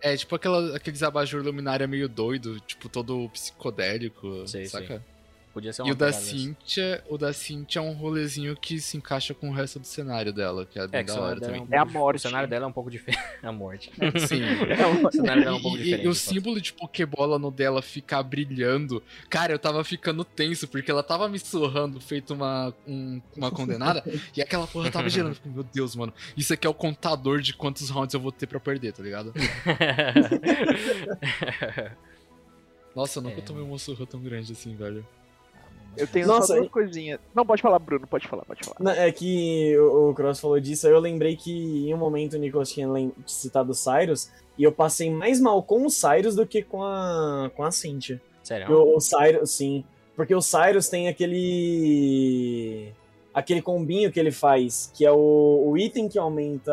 é 0.00 0.16
tipo 0.16 0.34
aquela, 0.34 0.76
aqueles 0.76 1.02
abajur 1.02 1.42
luminária 1.42 1.86
meio 1.86 2.08
doido, 2.08 2.60
tipo 2.60 2.88
todo 2.88 3.28
psicodélico, 3.30 4.46
Sei, 4.46 4.66
saca? 4.66 5.02
Podia 5.58 5.72
ser 5.72 5.82
E 5.82 5.84
uma 5.86 5.92
o 5.92 5.96
da. 5.96 6.12
Cynthia, 6.12 7.02
o 7.08 7.18
da 7.18 7.32
Cynthia 7.32 7.80
é 7.80 7.82
um 7.82 7.92
rolezinho 7.92 8.54
que 8.54 8.78
se 8.80 8.96
encaixa 8.96 9.34
com 9.34 9.48
o 9.50 9.52
resto 9.52 9.80
do 9.80 9.86
cenário 9.86 10.32
dela, 10.32 10.64
que 10.64 10.78
é 10.78 10.86
bem 10.86 11.00
É, 11.00 11.02
da 11.02 11.12
hora 11.14 11.20
cenário 11.20 11.40
dela 11.40 11.52
é, 11.52 11.58
também. 11.58 11.68
um 11.72 11.74
É 11.74 11.78
a 11.78 11.84
morte. 11.84 12.16
O 12.16 12.20
cenário 12.20 12.48
dela 12.48 12.64
é 12.64 12.68
um 12.68 12.72
pouco 12.72 12.90
diferente. 12.90 13.20
a 13.42 13.50
morte. 13.50 13.90
Sim. 14.28 14.42
o 14.44 15.10
cenário 15.12 15.42
dela 15.42 15.56
é 15.56 15.58
um 15.58 15.62
pouco 15.62 15.76
E- 15.76 15.80
e- 15.80 15.84
diferente. 15.84 16.04
E, 16.06 16.08
o 16.08 16.14
fato. 16.14 16.24
símbolo 16.32 16.60
de 16.60 16.72
Pokébola 16.72 17.40
no 17.40 17.50
dela 17.50 17.82
ficar 17.82 18.22
brilhando. 18.22 19.02
Cara, 19.28 19.52
eu 19.52 19.58
tava 19.58 19.82
ficando 19.82 20.22
tenso, 20.24 20.68
porque 20.68 20.90
ela 20.92 21.02
tava 21.02 21.28
me 21.28 21.40
surrando, 21.40 22.00
feito 22.00 22.34
uma, 22.34 22.72
um- 22.86 23.20
uma 23.36 23.50
condenada, 23.50 24.04
e 24.36 24.40
aquela 24.40 24.66
porra 24.68 24.92
tava 24.92 25.08
girando. 25.08 25.30
Eu 25.30 25.34
fiquei, 25.34 25.50
Meu 25.50 25.64
Deus, 25.64 25.96
mano. 25.96 26.14
Isso 26.36 26.54
aqui 26.54 26.68
é 26.68 26.70
o 26.70 26.74
contador 26.74 27.40
de 27.40 27.52
quantos 27.52 27.90
rounds 27.90 28.14
eu 28.14 28.20
vou 28.20 28.30
ter 28.30 28.46
pra 28.46 28.60
perder, 28.60 28.92
tá 28.92 29.02
ligado? 29.02 29.32
Nossa, 32.94 33.18
eu 33.18 33.22
nunca 33.22 33.38
É. 33.38 33.42
tomei 33.42 33.62
uma 33.62 33.78
surra 33.78 34.06
tão 34.06 34.20
grande 34.20 34.52
assim, 34.52 34.74
velho. 34.74 35.06
Eu 35.98 36.06
tenho 36.06 36.26
Nossa, 36.26 36.46
só 36.48 36.54
duas 36.54 36.66
e- 36.66 36.70
coisinhas. 36.70 37.20
Não, 37.34 37.44
pode 37.44 37.60
falar, 37.62 37.78
Bruno, 37.78 38.06
pode 38.06 38.26
falar, 38.28 38.44
pode 38.44 38.64
falar. 38.64 38.76
Não, 38.80 38.92
É 38.92 39.10
que 39.12 39.76
o, 39.78 40.10
o 40.10 40.14
Cross 40.14 40.40
falou 40.40 40.58
disso, 40.60 40.86
aí 40.86 40.92
eu 40.92 41.00
lembrei 41.00 41.36
que 41.36 41.88
em 41.88 41.94
um 41.94 41.98
momento 41.98 42.34
o 42.34 42.38
Nicolas 42.38 42.70
tinha 42.70 42.88
citado 43.26 43.72
o 43.72 43.74
Cyrus, 43.74 44.30
e 44.56 44.64
eu 44.64 44.72
passei 44.72 45.10
mais 45.10 45.40
mal 45.40 45.62
com 45.62 45.84
o 45.86 45.90
Cyrus 45.90 46.34
do 46.34 46.46
que 46.46 46.62
com 46.62 46.82
a, 46.82 47.50
com 47.56 47.62
a 47.64 47.70
Cynthia. 47.70 48.20
Sério? 48.42 48.66
Porque 48.66 48.82
O, 48.82 48.96
o 48.96 49.00
Cyrus, 49.00 49.50
sim. 49.50 49.84
Porque 50.16 50.34
o 50.34 50.40
Cyrus 50.42 50.88
tem 50.88 51.06
aquele. 51.08 52.92
aquele 53.32 53.62
combinho 53.62 54.10
que 54.10 54.18
ele 54.18 54.32
faz, 54.32 54.90
que 54.94 55.04
é 55.04 55.12
o, 55.12 55.64
o 55.66 55.78
item 55.78 56.08
que 56.08 56.18
aumenta. 56.18 56.72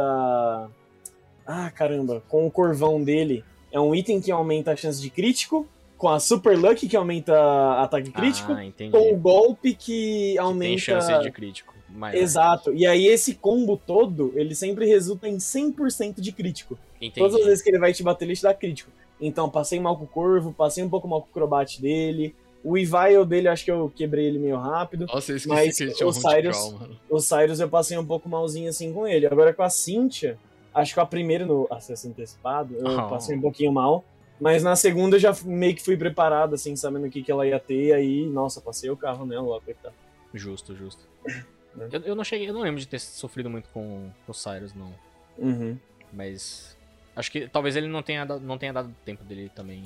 Ah, 1.46 1.70
caramba, 1.70 2.24
com 2.28 2.48
o 2.48 2.52
corvão 2.52 3.04
dele. 3.04 3.44
É 3.72 3.80
um 3.80 3.94
item 3.94 4.20
que 4.22 4.32
aumenta 4.32 4.72
a 4.72 4.76
chance 4.76 5.00
de 5.02 5.10
crítico, 5.10 5.68
com 5.98 6.10
a 6.10 6.20
Super 6.20 6.58
Luck 6.58 6.88
que 6.88 6.96
aumenta 6.96 7.34
ataque 7.82 8.12
crítico, 8.12 8.52
Ah, 8.52 8.90
com 8.92 9.14
o 9.14 9.18
golpe 9.18 9.74
que 9.74 10.34
Que 10.34 10.38
aumenta. 10.38 10.70
Tem 10.70 10.78
chance 10.78 11.20
de 11.22 11.32
crítico. 11.32 11.74
maior. 11.90 12.18
Exato. 12.18 12.74
E 12.74 12.86
aí 12.86 13.08
esse 13.08 13.36
combo 13.36 13.78
todo, 13.78 14.34
ele 14.36 14.54
sempre 14.54 14.86
resulta 14.86 15.28
em 15.28 15.38
100% 15.38 16.20
de 16.20 16.32
crítico. 16.32 16.78
Entendi. 16.98 17.20
Todas 17.20 17.36
as 17.40 17.46
vezes 17.46 17.62
que 17.64 17.70
ele 17.70 17.80
vai 17.80 17.94
te 17.94 18.04
bater, 18.04 18.26
ele 18.26 18.36
te 18.36 18.44
dá 18.44 18.54
crítico. 18.54 18.92
Então, 19.22 19.50
passei 19.50 19.80
mal 19.80 19.98
com 19.98 20.04
o 20.04 20.08
Corvo, 20.08 20.52
passei 20.52 20.84
um 20.84 20.90
pouco 20.90 21.08
mal 21.08 21.22
com 21.22 21.30
o 21.30 21.34
Crobat 21.34 21.82
dele. 21.82 22.36
O 22.62 22.78
Evile 22.78 23.24
dele, 23.26 23.48
acho 23.48 23.64
que 23.64 23.72
eu 23.72 23.90
quebrei 23.96 24.26
ele 24.26 24.40
meio 24.40 24.58
rápido. 24.58 25.06
Nossa, 25.06 25.32
eu 25.32 25.38
esqueci 25.38 25.48
Mas 25.48 25.78
que 25.78 25.84
ele 25.84 25.94
tinha 25.94 26.08
o 26.08 26.12
Cyrus-. 26.12 26.76
O 27.10 27.20
Cyrus 27.20 27.60
eu 27.62 27.70
passei 27.70 27.98
um 27.98 28.06
pouco 28.06 28.28
malzinho 28.28 28.68
assim 28.70 28.92
com 28.92 29.08
ele. 29.08 29.26
Agora 29.28 29.54
com 29.54 29.62
a 29.64 29.70
Cynthia, 29.70 30.38
acho 30.74 30.94
que 30.94 31.00
a 31.00 31.06
primeira 31.06 31.46
no 31.46 31.68
acesso 31.72 32.08
antecipado, 32.10 32.76
eu 32.76 32.86
Oh. 33.06 33.08
passei 33.08 33.38
um 33.38 33.42
pouquinho 33.42 33.72
mal. 33.72 34.04
Mas 34.40 34.64
na 34.64 34.76
segunda 34.76 35.16
eu 35.16 35.20
já 35.20 35.34
meio 35.46 35.74
que 35.76 35.84
fui 35.84 35.96
preparado, 35.96 36.56
assim, 36.56 36.76
sabendo 36.76 37.08
o 37.08 37.10
que, 37.10 37.24
que 37.24 37.32
ela 37.32 37.48
ia 37.48 37.60
ter. 37.60 37.94
Aí, 37.94 38.26
nossa, 38.28 38.60
passei 38.60 38.90
o 38.90 38.98
carro 38.98 39.26
nela 39.26 39.48
lá, 39.56 39.62
coitado. 39.62 39.96
Justo, 40.34 40.76
justo. 40.76 41.04
Né? 41.76 41.90
Eu, 41.92 42.00
eu 42.04 42.16
não 42.16 42.24
cheguei, 42.24 42.48
eu 42.48 42.54
não 42.54 42.62
lembro 42.62 42.80
de 42.80 42.88
ter 42.88 43.00
sofrido 43.00 43.50
muito 43.50 43.68
com, 43.72 44.10
com 44.26 44.32
o 44.32 44.34
Cyrus, 44.34 44.74
não. 44.74 44.96
Uhum. 45.38 45.78
Mas. 46.14 46.78
Acho 47.14 47.30
que 47.30 47.50
talvez 47.50 47.76
ele 47.76 47.88
não 47.90 48.02
tenha, 48.02 48.26
dado- 48.26 48.40
não 48.40 48.58
tenha 48.58 48.72
dado 48.72 48.96
tempo 49.04 49.26
dele 49.26 49.52
também 49.54 49.84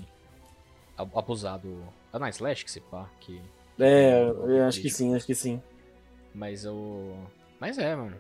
ab- 0.96 1.10
abusar 1.18 1.58
do. 1.58 1.82
Da 2.14 2.20
Night 2.20 2.36
Slash, 2.36 2.64
que 2.64 2.70
se 2.70 2.80
pá, 2.80 3.10
que. 3.20 3.42
É, 3.80 4.22
eu 4.22 4.66
acho 4.68 4.82
que 4.82 4.90
sim, 4.92 5.16
acho 5.16 5.26
que 5.26 5.34
sim. 5.34 5.60
Mas 6.32 6.64
eu. 6.64 7.18
Mas 7.60 7.80
é, 7.80 7.96
mano. 7.96 8.16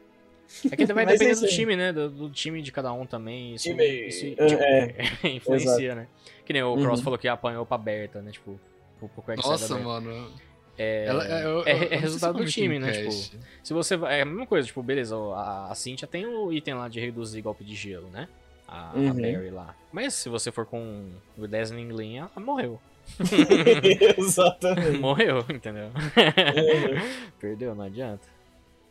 É 0.71 0.75
que 0.75 0.85
vai 0.87 1.05
Mas 1.05 1.15
é 1.15 1.17
depender 1.17 1.31
isso 1.31 1.41
do 1.41 1.47
time, 1.47 1.75
né? 1.75 1.93
Do, 1.93 2.09
do 2.09 2.29
time 2.29 2.61
de 2.61 2.71
cada 2.71 2.91
um 2.91 3.05
também. 3.05 3.53
Isso, 3.55 3.65
Time. 3.69 4.07
isso 4.07 4.25
É, 4.37 4.87
tipo, 4.93 5.27
influencia, 5.27 5.95
né? 5.95 6.07
Que 6.45 6.53
nem 6.53 6.63
o 6.63 6.75
Cross 6.75 6.99
Uhum. 6.99 7.03
falou 7.03 7.19
que 7.19 7.27
apanhou 7.27 7.65
pra 7.65 7.77
Berta, 7.77 8.21
né? 8.21 8.31
Tipo, 8.31 8.59
pro, 8.99 9.07
pro 9.09 9.21
Quack 9.21 9.41
Nossa, 9.47 9.77
mano. 9.77 10.31
É, 10.77 11.05
Ela- 11.05 11.25
eu- 11.25 11.49
eu- 11.59 11.63
é, 11.67 11.71
eu 11.73 11.79
não 11.79 11.85
é 11.91 11.95
resultado 11.97 12.39
eu 12.39 12.45
do 12.45 12.49
time, 12.51 12.79
né? 12.79 12.91
Tipo, 12.91 13.11
se 13.11 13.73
você. 13.73 13.95
vai- 13.97 14.19
É 14.19 14.21
a 14.21 14.25
mesma 14.25 14.47
coisa, 14.47 14.65
tipo, 14.65 14.81
beleza, 14.81 15.15
a, 15.15 15.71
a 15.71 15.75
Cintia 15.75 16.07
tem 16.07 16.25
o 16.25 16.51
item 16.53 16.73
lá 16.73 16.87
de 16.87 16.99
reduzir 16.99 17.41
golpe 17.41 17.63
de 17.63 17.75
gelo, 17.75 18.07
né? 18.09 18.27
A, 18.67 18.91
a 18.91 18.93
Uhum. 18.95 19.13
Barry 19.13 19.49
lá. 19.51 19.75
Mas 19.91 20.13
se 20.13 20.29
você 20.29 20.51
for 20.51 20.65
com 20.65 21.09
o 21.37 21.47
Dazzling 21.47 21.89
Gleam, 21.89 22.29
ela 22.35 22.45
morreu. 22.45 22.79
Exatamente. 24.17 24.97
morreu, 24.99 25.43
entendeu? 25.49 25.85
Uhum. 25.87 27.31
Perdeu, 27.39 27.75
não 27.75 27.85
adianta. 27.85 28.27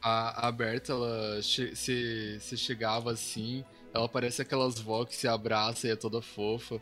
A, 0.01 0.49
a 0.49 0.53
Berta, 0.53 0.93
ela 0.93 1.41
che- 1.43 1.75
se, 1.75 2.39
se 2.41 2.57
chegava 2.57 3.12
assim, 3.12 3.65
ela 3.93 4.09
parece 4.09 4.43
aquelas 4.43 4.79
vó 4.79 5.05
que 5.05 5.16
se 5.16 5.27
abraça 5.27 5.87
e 5.89 5.91
é 5.91 5.97
toda 5.97 6.23
fofa. 6.23 6.81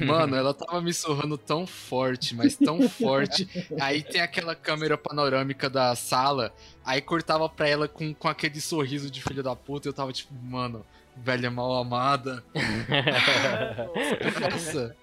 Mano, 0.00 0.34
ela 0.34 0.54
tava 0.54 0.80
me 0.80 0.90
surrando 0.90 1.36
tão 1.36 1.66
forte, 1.66 2.34
mas 2.34 2.56
tão 2.56 2.80
forte. 2.88 3.46
Aí 3.78 4.02
tem 4.02 4.22
aquela 4.22 4.54
câmera 4.54 4.96
panorâmica 4.96 5.68
da 5.68 5.94
sala, 5.94 6.50
aí 6.82 7.02
cortava 7.02 7.46
pra 7.46 7.68
ela 7.68 7.86
com, 7.86 8.14
com 8.14 8.26
aquele 8.26 8.58
sorriso 8.58 9.10
de 9.10 9.20
filho 9.20 9.42
da 9.42 9.54
puta, 9.54 9.86
e 9.86 9.90
eu 9.90 9.92
tava 9.92 10.12
tipo, 10.14 10.32
mano, 10.34 10.82
velha 11.14 11.50
mal 11.50 11.76
amada. 11.76 12.42
Nossa. 14.50 14.96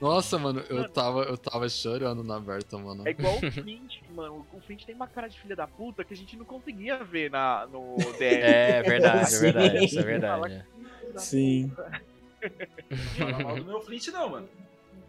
Nossa, 0.00 0.38
mano, 0.38 0.60
eu 0.68 0.88
tava, 0.88 1.22
eu 1.22 1.36
tava 1.36 1.68
chorando 1.68 2.22
na 2.22 2.38
Berta, 2.38 2.78
mano. 2.78 3.02
É 3.06 3.10
igual 3.10 3.34
o 3.36 3.40
Flint, 3.50 4.00
mano. 4.14 4.46
O 4.52 4.60
Flint 4.60 4.84
tem 4.84 4.94
uma 4.94 5.08
cara 5.08 5.28
de 5.28 5.38
filha 5.40 5.56
da 5.56 5.66
puta 5.66 6.04
que 6.04 6.14
a 6.14 6.16
gente 6.16 6.36
não 6.36 6.44
conseguia 6.44 7.02
ver 7.02 7.30
na, 7.30 7.66
no 7.66 7.96
DR. 8.18 8.22
É 8.22 8.82
verdade, 8.82 9.34
é 9.34 9.38
verdade, 9.38 9.84
isso 9.84 9.98
é 9.98 10.02
verdade. 10.02 10.52
é. 10.54 11.18
Sim. 11.18 11.72
Não 13.18 13.28
fala 13.28 13.42
mal 13.42 13.56
do 13.56 13.64
meu 13.64 13.80
Flint, 13.82 14.08
não, 14.08 14.28
mano. 14.28 14.48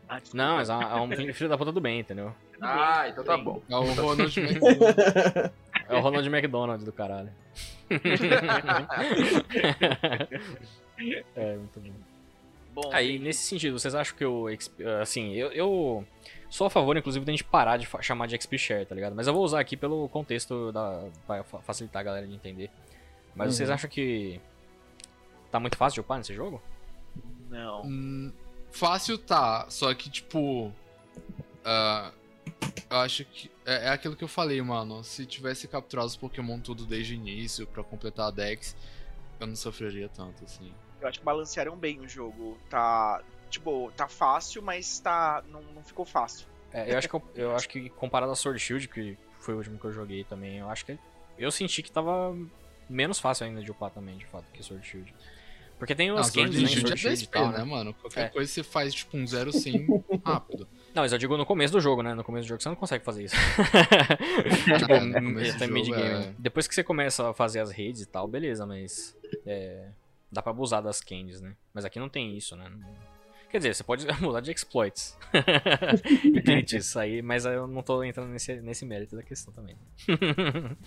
Ah. 0.09 0.21
Não, 0.33 0.55
mas 0.55 0.69
é 0.69 0.75
um 0.75 0.81
é 0.81 1.01
um 1.01 1.33
filho 1.33 1.49
da 1.49 1.57
puta 1.57 1.71
do 1.71 1.81
bem, 1.81 1.99
entendeu? 1.99 2.33
Ah, 2.61 3.07
então 3.09 3.23
tá 3.23 3.37
bom. 3.37 3.61
É 3.69 3.75
o 3.75 3.81
Ronald 3.93 4.39
McDonald. 4.39 5.51
É 5.89 5.95
o 5.95 5.99
Ronald 5.99 6.27
McDonald 6.29 6.83
do 6.85 6.91
caralho. 6.93 7.29
é, 11.35 11.55
muito 11.55 11.79
bom. 11.79 11.93
Bom, 12.79 12.91
Aí, 12.93 13.17
nesse 13.17 13.43
sentido, 13.43 13.79
vocês 13.79 13.95
acham 13.95 14.15
que 14.15 14.23
o 14.23 14.47
XP, 14.49 14.83
assim, 15.01 15.33
eu, 15.33 15.51
eu 15.51 16.05
sou 16.47 16.67
a 16.67 16.69
favor, 16.69 16.95
inclusive, 16.95 17.25
da 17.25 17.31
gente 17.31 17.43
parar 17.43 17.77
de 17.77 17.87
chamar 18.01 18.27
de 18.27 18.35
XP 18.39 18.55
Share, 18.57 18.85
tá 18.85 18.93
ligado? 18.93 19.15
Mas 19.15 19.25
eu 19.25 19.33
vou 19.33 19.43
usar 19.43 19.59
aqui 19.59 19.75
pelo 19.75 20.07
contexto 20.09 20.71
da 20.71 21.03
pra 21.25 21.43
fa- 21.43 21.59
facilitar 21.61 22.01
a 22.01 22.03
galera 22.03 22.27
de 22.27 22.33
entender. 22.35 22.69
Mas 23.35 23.55
vocês 23.55 23.67
Uhum. 23.69 23.75
acham 23.75 23.89
que 23.89 24.39
tá 25.51 25.59
muito 25.59 25.75
fácil 25.75 25.95
de 25.95 26.01
upar 26.01 26.17
nesse 26.19 26.33
jogo? 26.35 26.61
não. 27.49 27.81
Hum, 27.83 28.31
fácil 28.71 29.17
tá, 29.17 29.65
só 29.69 29.91
que 29.95 30.09
tipo. 30.09 30.71
ah, 31.65 32.11
eu 32.91 32.97
acho 32.97 33.25
que. 33.25 33.49
É, 33.65 33.87
é 33.87 33.89
aquilo 33.89 34.15
que 34.15 34.23
eu 34.23 34.27
falei, 34.27 34.61
mano. 34.61 35.03
Se 35.03 35.25
tivesse 35.25 35.67
capturado 35.67 36.07
os 36.07 36.15
Pokémon 36.15 36.59
tudo 36.59 36.85
desde 36.85 37.13
o 37.13 37.15
início 37.15 37.65
pra 37.65 37.83
completar 37.83 38.27
a 38.27 38.31
Dex, 38.31 38.75
eu 39.39 39.47
não 39.47 39.55
sofreria 39.55 40.09
tanto, 40.09 40.43
assim. 40.45 40.71
Eu 41.01 41.07
acho 41.07 41.19
que 41.19 41.25
balancearam 41.25 41.75
bem 41.75 41.99
o 41.99 42.07
jogo. 42.07 42.57
Tá. 42.69 43.21
Tipo, 43.49 43.91
tá 43.95 44.07
fácil, 44.07 44.61
mas 44.61 44.99
tá. 44.99 45.43
Não, 45.49 45.61
não 45.61 45.83
ficou 45.83 46.05
fácil. 46.05 46.47
É, 46.73 46.91
eu 46.93 46.97
acho 46.97 47.07
que 47.07 47.15
eu, 47.15 47.23
eu 47.35 47.55
acho 47.55 47.69
que 47.69 47.89
comparado 47.91 48.31
a 48.31 48.35
Sword 48.35 48.59
Shield, 48.59 48.87
que 48.89 49.17
foi 49.39 49.53
o 49.53 49.57
último 49.57 49.79
que 49.79 49.85
eu 49.85 49.91
joguei 49.93 50.23
também, 50.25 50.57
eu 50.57 50.69
acho 50.69 50.85
que 50.85 50.97
eu 51.37 51.49
senti 51.51 51.81
que 51.81 51.89
tava 51.91 52.35
menos 52.89 53.19
fácil 53.19 53.45
ainda 53.45 53.61
de 53.61 53.71
upar 53.71 53.89
também, 53.91 54.17
de 54.17 54.25
fato, 54.25 54.45
que 54.51 54.61
Sword 54.61 54.85
Shield. 54.85 55.13
Porque 55.79 55.93
tem 55.93 56.11
os 56.11 56.27
Sword 56.27 56.51
games, 56.51 56.61
né? 56.63 56.67
Shield 56.69 56.93
é 56.93 56.97
Sword 56.97 57.07
and 57.07 57.15
Shield 57.15 57.23
e 57.23 57.27
2P, 57.27 57.31
tal, 57.31 57.51
né, 57.51 57.57
né? 57.59 57.63
mano? 57.63 57.93
Qualquer 57.93 58.25
É. 58.25 58.29
coisa 58.29 58.51
você 58.51 58.63
faz, 58.63 58.93
tipo, 58.95 59.15
um 59.15 59.25
zero 59.27 59.53
sim 59.53 59.85
rápido. 60.25 60.67
Não, 60.93 61.03
mas 61.03 61.13
eu 61.13 61.17
digo 61.19 61.37
no 61.37 61.45
começo 61.45 61.71
do 61.71 61.79
jogo, 61.79 62.01
né? 62.01 62.15
No 62.15 62.23
começo 62.23 62.45
do 62.47 62.49
jogo 62.49 62.61
você 62.63 62.67
não 62.69 62.75
consegue 62.75 63.05
fazer 63.05 63.25
isso. 63.25 63.35
tipo, 64.79 64.91
É, 64.91 64.99
no 64.99 65.13
começo 65.13 65.55
até 65.55 65.67
do 65.67 65.73
mid-game. 65.73 66.01
jogo, 66.07 66.19
né? 66.19 66.35
Depois 66.39 66.67
que 66.67 66.73
você 66.75 66.83
começa 66.83 67.29
a 67.29 67.33
fazer 67.33 67.59
as 67.59 67.71
redes 67.71 68.01
e 68.01 68.05
tal, 68.07 68.27
beleza, 68.27 68.65
mas. 68.65 69.15
É, 69.45 69.89
dá 70.31 70.41
pra 70.41 70.51
abusar 70.51 70.81
das 70.81 71.01
candies, 71.01 71.41
né? 71.41 71.55
Mas 71.73 71.85
aqui 71.85 71.99
não 71.99 72.09
tem 72.09 72.37
isso, 72.37 72.55
né? 72.55 72.71
Quer 73.49 73.59
dizer, 73.59 73.75
você 73.75 73.83
pode 73.83 74.07
abusar 74.09 74.41
de 74.41 74.51
exploits. 74.51 75.17
e 76.23 76.41
glitches 76.41 76.95
aí, 76.97 77.21
mas 77.21 77.45
eu 77.45 77.67
não 77.67 77.81
tô 77.81 78.03
entrando 78.03 78.29
nesse, 78.29 78.61
nesse 78.61 78.85
mérito 78.85 79.15
da 79.15 79.23
questão 79.23 79.53
também. 79.53 79.75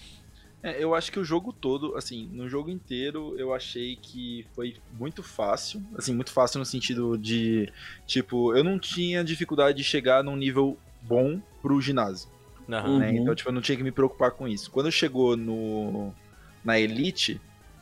É, 0.63 0.83
eu 0.83 0.95
acho 0.95 1.11
que 1.11 1.19
o 1.19 1.25
jogo 1.25 1.55
todo, 1.55 1.97
assim, 1.97 2.29
no 2.33 2.47
jogo 2.47 2.69
inteiro, 2.69 3.35
eu 3.39 3.55
achei 3.55 3.97
que 3.97 4.47
foi 4.55 4.77
muito 4.99 5.23
fácil. 5.23 5.83
Assim, 5.97 6.15
muito 6.15 6.31
fácil 6.31 6.59
no 6.59 6.67
sentido 6.67 7.17
de, 7.17 7.73
tipo, 8.07 8.55
eu 8.55 8.63
não 8.63 8.79
tinha 8.79 9.25
dificuldade 9.25 9.79
de 9.79 9.85
chegar 9.85 10.23
num 10.23 10.37
nível 10.37 10.79
bom 11.01 11.41
pro 11.63 11.81
ginásio. 11.81 12.29
Né? 12.69 12.79
Uhum. 12.83 13.03
Então, 13.03 13.35
tipo, 13.35 13.49
eu 13.49 13.55
não 13.55 13.63
tinha 13.63 13.77
que 13.77 13.83
me 13.83 13.91
preocupar 13.91 14.33
com 14.33 14.47
isso. 14.47 14.71
Quando 14.71 14.93
chegou 14.93 15.35
no 15.37 16.13
na 16.63 16.79
Elite, 16.79 17.41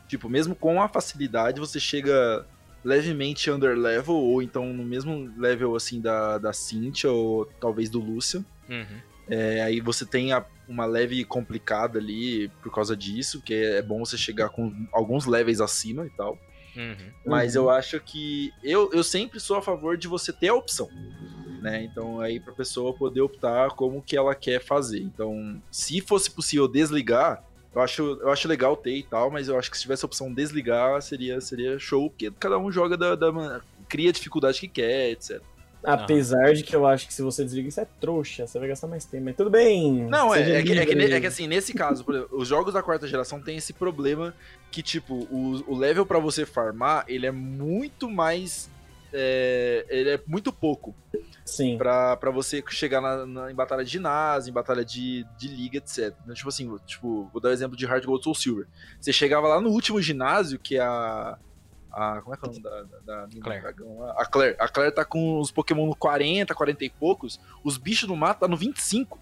tipo, 0.09 0.27
mesmo 0.27 0.53
com 0.55 0.81
a 0.81 0.89
facilidade, 0.89 1.59
você 1.61 1.79
chega 1.79 2.45
levemente 2.83 3.49
under 3.51 3.77
level, 3.77 4.15
ou 4.15 4.41
então 4.41 4.73
no 4.73 4.83
mesmo 4.83 5.31
level, 5.37 5.75
assim, 5.75 6.01
da, 6.01 6.37
da 6.37 6.51
Cynthia, 6.51 7.11
ou 7.11 7.45
talvez 7.61 7.89
do 7.89 7.99
Lucian. 7.99 8.43
Uhum. 8.69 8.99
É, 9.29 9.61
aí 9.61 9.79
você 9.79 10.05
tem 10.05 10.33
a- 10.33 10.45
uma 10.67 10.85
leve 10.85 11.23
complicada 11.25 11.99
ali 11.99 12.49
por 12.61 12.73
causa 12.73 12.95
disso, 12.97 13.41
que 13.41 13.53
é 13.53 13.81
bom 13.81 13.99
você 14.05 14.17
chegar 14.17 14.49
com 14.49 14.73
alguns 14.91 15.25
levels 15.25 15.61
acima 15.61 16.05
e 16.05 16.09
tal. 16.09 16.37
Uhum. 16.75 17.11
Mas 17.25 17.55
Uhum. 17.55 17.63
eu 17.63 17.69
acho 17.69 17.99
que. 17.99 18.51
Eu, 18.63 18.91
eu 18.93 19.03
sempre 19.03 19.39
sou 19.39 19.57
a 19.57 19.61
favor 19.61 19.97
de 19.97 20.07
você 20.07 20.31
ter 20.31 20.49
a 20.49 20.55
opção. 20.55 20.87
Né? 21.61 21.83
Então, 21.83 22.21
aí 22.21 22.39
pra 22.39 22.53
pessoa 22.53 22.93
poder 22.93 23.19
optar 23.21 23.69
como 23.71 24.01
que 24.01 24.15
ela 24.15 24.33
quer 24.33 24.63
fazer. 24.63 25.01
Então, 25.01 25.61
se 25.69 25.99
fosse 25.99 26.31
possível 26.31 26.67
desligar, 26.69 27.43
eu 27.73 27.81
acho, 27.81 28.01
eu 28.21 28.29
acho 28.29 28.47
legal 28.47 28.75
ter 28.75 28.95
e 28.95 29.03
tal, 29.03 29.29
mas 29.29 29.47
eu 29.47 29.57
acho 29.57 29.69
que 29.69 29.77
se 29.77 29.83
tivesse 29.83 30.03
a 30.03 30.07
opção 30.07 30.33
desligar, 30.33 31.01
seria, 31.01 31.39
seria 31.39 31.77
show, 31.77 32.09
porque 32.09 32.31
cada 32.39 32.57
um 32.57 32.71
joga 32.71 32.97
da, 32.97 33.15
da 33.15 33.61
cria 33.87 34.09
a 34.09 34.13
dificuldade 34.13 34.59
que 34.59 34.67
quer, 34.67 35.11
etc. 35.11 35.41
Apesar 35.83 36.53
de 36.53 36.63
que 36.63 36.75
eu 36.75 36.85
acho 36.85 37.07
que 37.07 37.13
se 37.13 37.21
você 37.21 37.43
desliga 37.43 37.69
isso 37.69 37.79
é 37.79 37.87
trouxa, 38.01 38.45
você 38.45 38.59
vai 38.59 38.67
gastar 38.67 38.87
mais 38.87 39.05
tempo. 39.05 39.25
Mas 39.25 39.35
tudo 39.35 39.49
bem. 39.49 40.03
Não, 40.07 40.35
é, 40.35 40.59
é, 40.59 40.63
que, 40.63 40.73
é, 40.73 40.85
que, 40.85 40.93
é 40.93 41.21
que 41.21 41.27
assim, 41.27 41.47
nesse 41.47 41.73
caso, 41.73 42.03
por 42.03 42.15
exemplo, 42.15 42.37
os 42.37 42.47
jogos 42.47 42.73
da 42.73 42.83
quarta 42.83 43.07
geração 43.07 43.41
tem 43.41 43.55
esse 43.55 43.71
problema 43.71 44.33
que, 44.71 44.83
tipo, 44.83 45.13
o, 45.31 45.63
o 45.67 45.77
level 45.77 46.05
pra 46.05 46.19
você 46.19 46.45
farmar, 46.45 47.05
ele 47.07 47.25
é 47.25 47.31
muito 47.31 48.09
mais. 48.09 48.69
é, 49.13 49.85
ele 49.89 50.09
é 50.09 50.19
muito 50.27 50.51
pouco. 50.51 50.93
Sim. 51.49 51.77
Pra, 51.77 52.15
pra 52.17 52.31
você 52.31 52.63
chegar 52.69 53.01
na, 53.01 53.25
na- 53.25 53.51
em 53.51 53.55
batalha 53.55 53.83
de 53.83 53.91
ginásio, 53.91 54.49
em 54.51 54.53
batalha 54.53 54.83
de, 54.85 55.25
de 55.37 55.47
liga, 55.47 55.77
etc. 55.77 56.13
Então, 56.23 56.33
tipo 56.35 56.49
assim, 56.49 56.75
tipo, 56.85 57.29
vou 57.31 57.41
dar 57.41 57.49
o 57.49 57.51
exemplo 57.51 57.75
de 57.77 57.85
Hard 57.85 58.05
Gold 58.05 58.23
Soul 58.23 58.35
Silver. 58.35 58.67
Você 58.99 59.11
chegava 59.11 59.47
lá 59.47 59.59
no 59.61 59.69
último 59.69 60.01
ginásio, 60.01 60.59
que 60.59 60.77
é 60.77 60.81
a. 60.81 61.37
a 61.91 62.21
como 62.21 62.35
é 62.35 62.37
que 62.37 62.45
é 62.45 62.49
o 62.49 62.51
nome 62.51 62.63
da, 62.63 62.83
da, 63.05 63.25
da 63.25 63.41
Claire. 63.41 63.61
dragão 63.61 63.99
lá? 63.99 64.11
A 64.17 64.25
Claire. 64.25 64.55
A 64.59 64.67
Claire 64.67 64.93
tá 64.93 65.03
com 65.05 65.39
os 65.39 65.51
Pokémon 65.51 65.85
no 65.87 65.95
40, 65.95 66.53
40 66.53 66.85
e 66.85 66.89
poucos. 66.89 67.39
Os 67.63 67.77
bichos 67.77 68.07
no 68.07 68.15
mato 68.15 68.39
tá 68.41 68.47
no 68.47 68.55
25. 68.57 69.19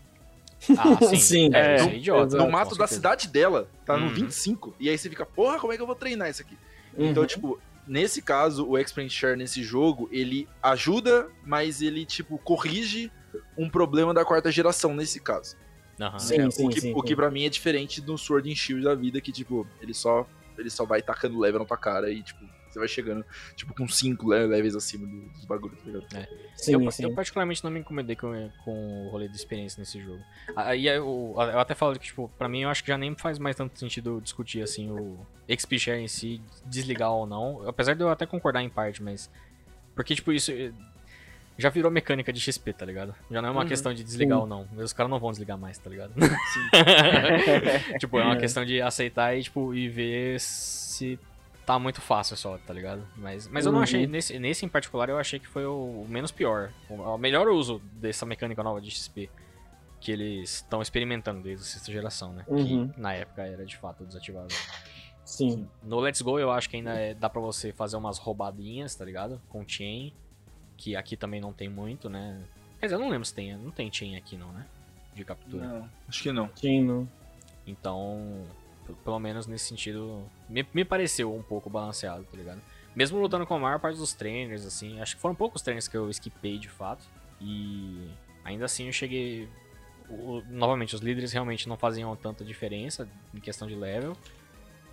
Ah, 0.77 0.97
sim. 1.07 1.15
Sim, 1.17 1.49
é, 1.53 1.59
é, 1.59 1.75
isso 1.75 1.89
é 1.89 1.95
idiota. 1.95 2.37
no 2.37 2.49
mato 2.51 2.75
da 2.75 2.87
cidade 2.87 3.27
dela, 3.27 3.69
tá 3.85 3.95
no 3.95 4.07
Uhum. 4.07 4.13
25. 4.13 4.75
E 4.79 4.89
aí 4.89 4.97
você 4.97 5.09
fica, 5.09 5.25
porra, 5.25 5.59
como 5.59 5.71
é 5.71 5.75
que 5.75 5.81
eu 5.81 5.87
vou 5.87 5.95
treinar 5.95 6.29
isso 6.29 6.41
aqui? 6.41 6.57
Uhum. 6.97 7.11
Então, 7.11 7.25
tipo, 7.27 7.59
nesse 7.87 8.21
caso, 8.21 8.67
o 8.67 8.77
Experience 8.77 9.15
Share 9.15 9.37
nesse 9.37 9.63
jogo, 9.63 10.09
ele 10.11 10.47
ajuda, 10.61 11.29
mas 11.45 11.81
ele, 11.81 12.05
tipo, 12.05 12.37
corrige 12.37 13.11
um 13.57 13.69
problema 13.69 14.13
da 14.13 14.25
quarta 14.25 14.51
geração 14.51 14.93
nesse 14.93 15.19
caso. 15.19 15.55
Aham. 15.99 16.19
Sim, 16.19 16.37
né? 16.37 16.51
sim, 16.51 16.67
o 16.67 16.69
que, 16.69 16.81
sim, 16.81 16.93
o 16.93 17.01
que 17.01 17.09
sim. 17.09 17.15
pra 17.15 17.31
mim 17.31 17.45
é 17.45 17.49
diferente 17.49 18.01
do 18.01 18.17
Sword 18.17 18.51
and 18.51 18.55
Shield 18.55 18.83
da 18.83 18.93
vida, 18.93 19.19
que, 19.19 19.31
tipo, 19.31 19.67
ele 19.81 19.93
só, 19.93 20.27
ele 20.57 20.69
só 20.69 20.85
vai 20.85 21.01
tacando 21.01 21.39
level 21.39 21.59
na 21.59 21.65
tua 21.65 21.77
cara 21.77 22.11
e, 22.11 22.21
tipo, 22.21 22.45
você 22.77 22.79
vai 22.79 22.87
chegando, 22.87 23.25
tipo, 23.55 23.73
com 23.73 23.87
5 23.87 24.27
levels 24.27 24.75
acima 24.75 25.05
do- 25.07 25.29
dos 25.29 25.45
bagulhos, 25.45 25.77
tá 25.79 25.85
ligado? 25.85 26.07
Sim, 26.55 26.73
eu, 26.73 26.91
sim. 26.91 27.03
eu 27.03 27.13
particularmente 27.13 27.63
não 27.63 27.71
me 27.71 27.79
incomodei 27.79 28.15
com, 28.15 28.49
com 28.63 29.07
o 29.07 29.09
rolê 29.09 29.27
de 29.27 29.35
experiência 29.35 29.79
nesse 29.79 29.99
jogo. 30.01 30.21
Aí 30.55 30.87
eu, 30.87 31.33
eu 31.35 31.59
até 31.59 31.73
falo 31.75 31.93
que, 31.99 32.05
tipo, 32.07 32.29
pra 32.37 32.47
mim 32.47 32.61
eu 32.63 32.69
acho 32.69 32.83
que 32.83 32.89
já 32.89 32.97
nem 32.97 33.15
faz 33.15 33.37
mais 33.39 33.55
tanto 33.55 33.77
sentido 33.79 34.19
discutir, 34.21 34.61
assim, 34.61 34.89
o 34.91 35.17
XP 35.49 35.79
Share 35.79 36.01
em 36.01 36.07
si, 36.07 36.41
desligar 36.65 37.11
ou 37.11 37.25
não. 37.25 37.67
Apesar 37.67 37.93
de 37.95 38.01
eu 38.01 38.09
até 38.09 38.25
concordar 38.25 38.61
em 38.61 38.69
parte, 38.69 39.01
mas... 39.01 39.29
Porque, 39.95 40.13
tipo, 40.13 40.31
isso 40.31 40.51
eh, 40.51 40.71
já 41.57 41.69
virou 41.69 41.89
mecânica 41.91 42.31
de 42.31 42.39
XP, 42.39 42.71
tá 42.73 42.85
ligado? 42.85 43.15
Já 43.31 43.41
não 43.41 43.49
é 43.49 43.51
uma 43.51 43.61
Uhum. 43.61 43.67
questão 43.67 43.91
de 43.93 44.03
desligar 44.03 44.37
Sim. 44.37 44.41
ou 44.41 44.47
não. 44.47 44.67
Os 44.77 44.93
caras 44.93 45.09
não 45.09 45.19
vão 45.19 45.31
desligar 45.31 45.57
mais, 45.57 45.77
tá 45.79 45.89
ligado? 45.89 46.13
Sim. 46.13 46.59
tipo, 47.99 48.19
é 48.19 48.23
uma 48.23 48.35
É. 48.35 48.37
questão 48.39 48.63
de 48.65 48.81
aceitar 48.81 49.35
e, 49.35 49.43
tipo, 49.43 49.73
e 49.73 49.89
ver 49.89 50.39
se 50.39 51.19
tá 51.67 51.77
muito 51.77 51.99
fácil 51.99 52.37
só, 52.37 52.57
tá 52.59 52.73
ligado? 52.73 53.05
Mas, 53.17 53.45
mas 53.45 53.65
eu 53.65 53.73
não 53.73 53.81
achei, 53.81 54.07
nesse, 54.07 54.39
nesse 54.39 54.65
em 54.65 54.69
particular, 54.69 55.09
eu 55.09 55.19
achei 55.19 55.37
que 55.37 55.45
foi 55.45 55.65
o, 55.65 56.05
menos 56.07 56.31
pior. 56.31 56.71
O, 56.89 57.17
melhor 57.17 57.49
uso 57.49 57.81
dessa 57.91 58.25
mecânica 58.25 58.63
nova 58.63 58.79
de 58.79 58.89
XP 58.89 59.29
que 59.99 60.09
eles 60.09 60.55
estão 60.55 60.81
experimentando 60.81 61.41
desde 61.41 61.65
a 61.65 61.67
sexta 61.67 61.91
geração, 61.91 62.31
né? 62.31 62.45
Uhum. 62.47 62.87
Que 62.87 63.01
na 63.01 63.13
época 63.13 63.41
era 63.41 63.65
de 63.65 63.75
fato 63.75 64.05
desativável. 64.05 64.55
Sim. 65.25 65.67
No 65.83 65.99
Let's 65.99 66.21
Go 66.21 66.39
eu 66.39 66.51
acho 66.51 66.69
que 66.69 66.77
ainda 66.77 66.93
é- 66.93 67.13
dá 67.13 67.29
pra 67.29 67.41
você 67.41 67.73
fazer 67.73 67.97
umas 67.97 68.17
roubadinhas, 68.17 68.95
tá 68.95 69.03
ligado? 69.03 69.41
Com 69.49 69.67
chain, 69.67 70.13
que 70.77 70.95
aqui 70.95 71.17
também 71.17 71.41
não 71.41 71.51
tem 71.51 71.67
muito, 71.67 72.09
né? 72.09 72.41
Quer 72.79 72.85
dizer, 72.85 72.95
eu 72.95 72.99
não 72.99 73.09
lembro 73.09 73.25
se 73.25 73.33
tem, 73.33 73.57
não 73.57 73.71
tem 73.71 73.91
chain 73.91 74.15
aqui 74.15 74.37
não, 74.37 74.53
né? 74.53 74.65
De 75.13 75.25
captura. 75.25 75.67
Não, 75.67 75.89
acho 76.07 76.23
que 76.23 76.31
não. 76.31 76.49
Sim, 76.55 76.83
não. 76.85 77.09
Então, 77.65 78.45
pelo 79.03 79.19
menos 79.19 79.47
nesse 79.47 79.65
sentido, 79.65 80.23
me, 80.49 80.65
me 80.73 80.83
pareceu 80.85 81.33
um 81.35 81.41
pouco 81.43 81.69
balanceado, 81.69 82.23
tá 82.23 82.37
ligado? 82.37 82.61
Mesmo 82.95 83.19
lutando 83.19 83.45
com 83.45 83.53
a 83.55 83.59
maior 83.59 83.79
parte 83.79 83.97
dos 83.97 84.13
trainers, 84.13 84.65
assim, 84.65 84.99
acho 85.01 85.15
que 85.15 85.21
foram 85.21 85.35
poucos 85.35 85.61
trainers 85.61 85.87
que 85.87 85.95
eu 85.95 86.09
skipei 86.09 86.57
de 86.57 86.67
fato. 86.69 87.05
E 87.39 88.09
ainda 88.43 88.65
assim 88.65 88.87
eu 88.87 88.93
cheguei. 88.93 89.47
o- 90.09 90.41
novamente, 90.47 90.95
os 90.95 91.01
líderes 91.01 91.33
realmente 91.33 91.67
não 91.67 91.75
faziam 91.77 92.15
tanta 92.15 92.43
diferença 92.45 93.07
em 93.33 93.39
questão 93.41 93.67
de 93.67 93.75
level. 93.75 94.15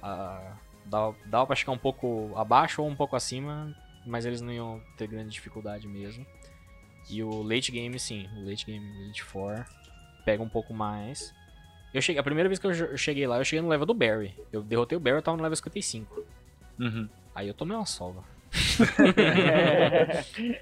Ah, 0.02 0.56
dava, 0.84 1.16
dava 1.26 1.46
pra 1.46 1.56
chegar 1.56 1.72
um 1.72 1.78
pouco 1.78 2.32
abaixo 2.36 2.82
ou 2.82 2.88
um 2.88 2.96
pouco 2.96 3.14
acima, 3.16 3.74
mas 4.04 4.26
eles 4.26 4.40
não 4.40 4.52
iam 4.52 4.82
ter 4.98 5.06
grande 5.06 5.30
dificuldade 5.30 5.86
mesmo. 5.86 6.26
E 7.08 7.22
o 7.22 7.42
late 7.42 7.70
game, 7.70 7.98
sim, 7.98 8.28
o 8.36 8.48
late 8.48 8.66
game 8.66 8.84
Elite 9.04 9.24
4 9.24 9.64
pega 10.24 10.42
um 10.42 10.48
pouco 10.48 10.74
mais. 10.74 11.32
Eu 11.94 12.02
cheguei, 12.02 12.18
a 12.20 12.24
primeira 12.24 12.48
vez 12.48 12.58
que 12.58 12.66
eu 12.66 12.96
cheguei 12.98 13.24
lá, 13.26 13.38
eu 13.38 13.44
cheguei 13.44 13.62
no 13.62 13.68
level 13.68 13.86
do 13.86 13.94
Barry. 13.94 14.34
Eu 14.52 14.62
derrotei 14.62 14.96
o 14.98 15.00
Barry, 15.00 15.18
eu 15.18 15.22
tava 15.22 15.36
no 15.36 15.42
level 15.44 15.54
55. 15.56 16.24
Uhum. 16.80 17.08
Aí 17.34 17.46
eu 17.48 17.54
tomei 17.54 17.76
uma 17.76 17.86
sova. 17.86 18.24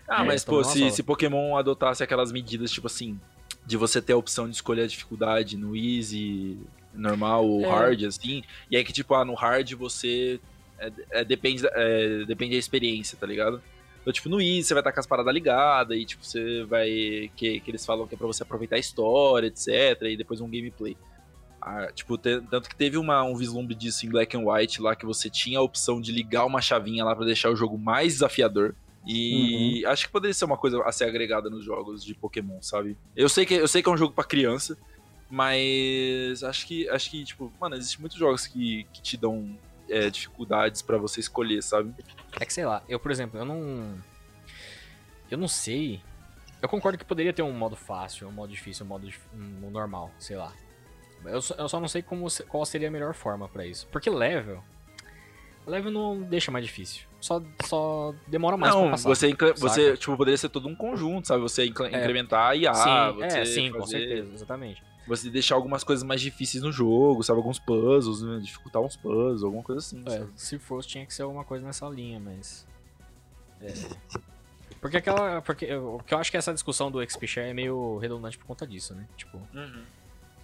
Ah, 0.08 0.24
mas 0.24 0.44
pô, 0.44 0.62
se, 0.64 0.90
se 0.90 1.02
Pokémon 1.02 1.56
adotasse 1.56 2.02
aquelas 2.02 2.32
medidas, 2.32 2.70
tipo 2.70 2.86
assim, 2.86 3.18
de 3.66 3.76
você 3.76 4.00
ter 4.02 4.12
a 4.12 4.16
opção 4.16 4.48
de 4.48 4.54
escolher 4.54 4.82
a 4.82 4.86
dificuldade 4.86 5.56
no 5.56 5.76
easy, 5.76 6.58
normal 6.94 7.46
ou 7.46 7.64
É. 7.64 7.68
hard, 7.68 8.04
assim, 8.04 8.42
e 8.70 8.76
aí 8.76 8.84
que, 8.84 8.92
tipo, 8.92 9.14
ah, 9.14 9.24
no 9.24 9.34
hard 9.34 9.72
você. 9.74 10.40
é- 10.78 10.92
é, 11.20 11.24
depende, 11.24 11.62
da- 11.62 11.70
é, 11.74 12.24
depende 12.24 12.52
da 12.52 12.58
experiência, 12.58 13.16
tá 13.18 13.26
ligado? 13.26 13.62
Então, 14.00 14.12
tipo, 14.12 14.28
no 14.28 14.40
easy 14.40 14.64
você 14.64 14.74
vai 14.74 14.80
estar 14.80 14.92
com 14.92 14.98
as 15.00 15.06
paradas 15.06 15.32
ligadas, 15.32 15.96
e 15.96 16.04
tipo, 16.04 16.24
você 16.24 16.64
vai. 16.64 17.30
Que, 17.36 17.60
que 17.60 17.70
eles 17.70 17.86
falam 17.86 18.06
que 18.06 18.14
é 18.16 18.18
pra 18.18 18.26
você 18.26 18.42
aproveitar 18.42 18.76
a 18.76 18.80
história, 18.80 19.46
etc. 19.46 19.68
E 20.02 20.16
depois 20.16 20.40
um 20.40 20.48
gameplay. 20.50 20.96
Ah, 21.64 21.92
tipo, 21.94 22.18
te- 22.18 22.40
tanto 22.50 22.68
que 22.68 22.74
teve 22.74 22.98
uma, 22.98 23.22
um 23.22 23.36
vislumbre 23.36 23.72
disso 23.74 24.04
em 24.04 24.08
Black 24.08 24.36
and 24.36 24.40
White 24.44 24.82
lá, 24.82 24.96
que 24.96 25.06
você 25.06 25.30
tinha 25.30 25.60
a 25.60 25.62
opção 25.62 26.00
de 26.00 26.10
ligar 26.10 26.44
uma 26.44 26.60
chavinha 26.60 27.04
lá 27.04 27.14
pra 27.14 27.24
deixar 27.24 27.50
o 27.50 27.56
jogo 27.56 27.78
mais 27.78 28.14
desafiador. 28.14 28.74
E 29.06 29.84
acho 29.86 30.06
que 30.06 30.12
poderia 30.12 30.34
ser 30.34 30.44
uma 30.44 30.56
coisa 30.56 30.82
a 30.84 30.90
ser 30.92 31.04
agregada 31.04 31.48
nos 31.48 31.64
jogos 31.64 32.04
de 32.04 32.14
Pokémon, 32.14 32.60
sabe? 32.60 32.96
Eu 33.16 33.28
sei 33.28 33.46
que, 33.46 33.54
eu 33.54 33.68
sei 33.68 33.80
que 33.82 33.88
é 33.88 33.92
um 33.92 33.96
jogo 33.96 34.12
pra 34.12 34.24
criança, 34.24 34.76
mas 35.30 36.42
acho 36.42 36.66
que, 36.66 36.88
acho 36.88 37.10
que 37.10 37.24
tipo, 37.24 37.52
mano, 37.60 37.74
existem 37.76 38.00
muitos 38.00 38.18
jogos 38.18 38.46
que, 38.46 38.84
que 38.92 39.00
te 39.02 39.16
dão 39.16 39.56
é, 39.88 40.08
dificuldades 40.10 40.82
pra 40.82 40.98
você 40.98 41.20
escolher, 41.20 41.62
sabe? 41.62 41.92
É 42.40 42.44
que 42.44 42.52
sei 42.52 42.64
lá, 42.64 42.82
eu, 42.88 42.98
por 43.00 43.10
exemplo, 43.10 43.38
eu 43.38 43.44
não. 43.44 43.94
Eu 45.30 45.38
não 45.38 45.48
sei. 45.48 46.00
Eu 46.60 46.68
concordo 46.68 46.96
que 46.98 47.04
poderia 47.04 47.32
ter 47.32 47.42
um 47.42 47.52
modo 47.52 47.74
fácil, 47.74 48.28
um 48.28 48.32
modo 48.32 48.50
difícil, 48.52 48.84
um 48.84 48.88
modo 48.88 49.08
um 49.34 49.70
normal, 49.70 50.10
sei 50.18 50.36
lá. 50.36 50.52
Eu 51.24 51.40
só, 51.42 51.54
eu 51.54 51.68
só 51.68 51.80
não 51.80 51.88
sei 51.88 52.02
como, 52.02 52.26
qual 52.48 52.64
seria 52.64 52.88
a 52.88 52.90
melhor 52.90 53.14
forma 53.14 53.48
pra 53.48 53.64
isso. 53.66 53.86
Porque 53.92 54.08
level. 54.10 54.62
Level 55.66 55.92
não 55.92 56.20
deixa 56.22 56.50
mais 56.50 56.64
difícil. 56.64 57.04
Só, 57.20 57.40
só 57.64 58.12
demora 58.26 58.56
mais 58.56 58.72
pra 58.74 58.82
Não, 58.82 58.90
passar. 58.90 59.08
você, 59.08 59.28
incre- 59.28 59.52
você 59.52 59.84
saca? 59.86 59.96
tipo, 59.96 60.16
poderia 60.16 60.36
ser 60.36 60.48
todo 60.48 60.68
um 60.68 60.74
conjunto, 60.74 61.28
sabe? 61.28 61.40
Você 61.42 61.64
incre- 61.66 61.86
É. 61.94 62.00
incrementar 62.00 62.50
a 62.50 62.56
IA, 62.56 62.74
sim, 62.74 63.14
você 63.16 63.38
é, 63.38 63.44
sim, 63.44 63.70
com 63.70 63.78
fazer- 63.80 63.98
certeza, 63.98 64.32
exatamente. 64.34 64.82
Você 65.06 65.30
deixar 65.30 65.54
algumas 65.54 65.84
coisas 65.84 66.02
mais 66.04 66.20
difíceis 66.20 66.62
no 66.64 66.72
jogo, 66.72 67.22
sabe? 67.22 67.38
Alguns 67.38 67.58
puzzles, 67.60 68.22
né? 68.22 68.40
dificultar 68.40 68.82
uns 68.82 68.96
puzzles, 68.96 69.42
alguma 69.44 69.62
coisa 69.62 69.78
assim. 69.80 70.02
É, 70.08 70.26
se 70.36 70.58
fosse, 70.58 70.88
tinha 70.88 71.06
que 71.06 71.14
ser 71.14 71.22
alguma 71.22 71.44
coisa 71.44 71.64
nessa 71.64 71.88
linha, 71.88 72.18
mas. 72.20 72.66
É. 73.60 73.72
Porque 74.80 74.96
aquela. 74.96 75.40
Porque 75.42 75.64
eu, 75.64 75.94
porque 75.98 76.12
eu 76.14 76.18
acho 76.18 76.30
que 76.30 76.36
essa 76.36 76.52
discussão 76.52 76.90
do 76.90 77.00
XP 77.08 77.26
Share 77.26 77.50
é 77.50 77.54
meio 77.54 77.98
redundante 77.98 78.36
por 78.36 78.46
conta 78.46 78.66
disso, 78.66 78.94
né? 78.94 79.06
Tipo, 79.16 79.38
Uhum. 79.54 79.82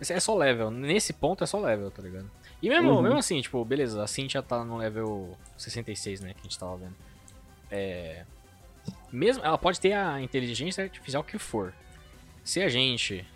É 0.01 0.21
só 0.21 0.35
level. 0.35 0.71
Nesse 0.71 1.13
ponto 1.13 1.43
é 1.45 1.47
só 1.47 1.59
level, 1.61 1.91
tá 1.91 2.03
ligado? 2.03 2.31
E 2.63 2.69
mesmo, 2.69 2.91
Uhum. 2.93 3.03
mesmo 3.03 3.19
assim, 3.19 3.41
tipo, 3.41 3.65
beleza, 3.65 4.03
a 4.03 4.07
Cintia 4.07 4.43
tá 4.43 4.65
no 4.65 4.77
level 4.79 5.37
66, 5.57 6.21
né? 6.21 6.33
Que 6.35 6.41
a 6.41 6.43
gente 6.43 6.59
tava 6.59 6.77
vendo. 6.77 6.95
É. 7.71 8.25
Mesmo. 9.13 9.45
Ela 9.45 9.59
pode 9.59 9.81
ter 9.81 9.93
a 9.93 10.21
inteligência 10.21 10.85
artificial 10.85 11.23
que 11.23 11.39
for. 11.39 11.73
Se 12.45 12.63
a 12.63 12.69
gente 12.69 13.27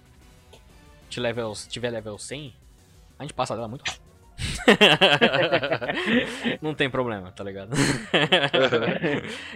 te 1.09 1.21
level, 1.21 1.53
tiver 1.69 1.91
level 1.91 2.17
100, 2.19 2.55
a 3.19 3.23
gente 3.25 3.35
passa 3.35 3.55
dela 3.55 3.69
muito 3.69 3.83
rápido. 3.87 4.02
Não 6.61 6.75
tem 6.75 6.89
problema, 6.91 7.31
tá 7.33 7.43
ligado? 7.45 7.71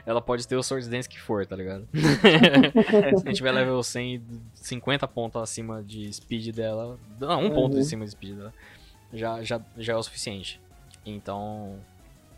Ela 0.04 0.20
pode 0.20 0.46
ter 0.46 0.56
o 0.56 0.62
Swords 0.62 0.88
Dance 0.88 1.08
que 1.08 1.20
for, 1.20 1.46
tá 1.46 1.56
ligado? 1.56 1.86
Se 1.94 3.14
a 3.14 3.18
gente 3.18 3.34
tiver 3.34 3.52
level 3.52 3.82
100 3.82 4.14
e 4.16 4.22
50 4.54 5.06
pontos 5.08 5.40
acima 5.42 5.82
de 5.82 6.12
speed 6.12 6.54
dela. 6.54 6.98
Não, 7.20 7.44
um 7.44 7.50
ponto 7.50 7.74
Uhum. 7.74 7.80
acima 7.80 8.04
de 8.04 8.10
speed 8.12 8.36
dela. 8.36 8.54
Já, 9.12 9.42
já, 9.42 9.60
já 9.76 9.92
é 9.92 9.96
o 9.96 10.02
suficiente. 10.02 10.60
Então. 11.04 11.78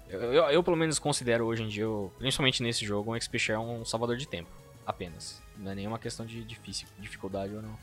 Eu, 0.08 0.20
eu, 0.32 0.44
eu, 0.44 0.62
pelo 0.62 0.76
menos 0.76 0.98
considero 0.98 1.44
hoje 1.44 1.62
em 1.62 1.68
dia, 1.68 1.82
eu- 1.82 2.12
principalmente 2.18 2.62
nesse 2.62 2.84
jogo, 2.84 3.14
um 3.14 3.20
XP 3.20 3.38
Share 3.38 3.58
um 3.58 3.84
salvador 3.84 4.16
de 4.16 4.26
tempo. 4.26 4.48
Apenas. 4.86 5.42
Não 5.58 5.72
é 5.72 5.74
nenhuma 5.74 5.98
questão 5.98 6.24
de 6.24 6.42
difícil, 6.44 6.88
dificuldade 6.98 7.54
ou 7.54 7.60
não. 7.60 7.76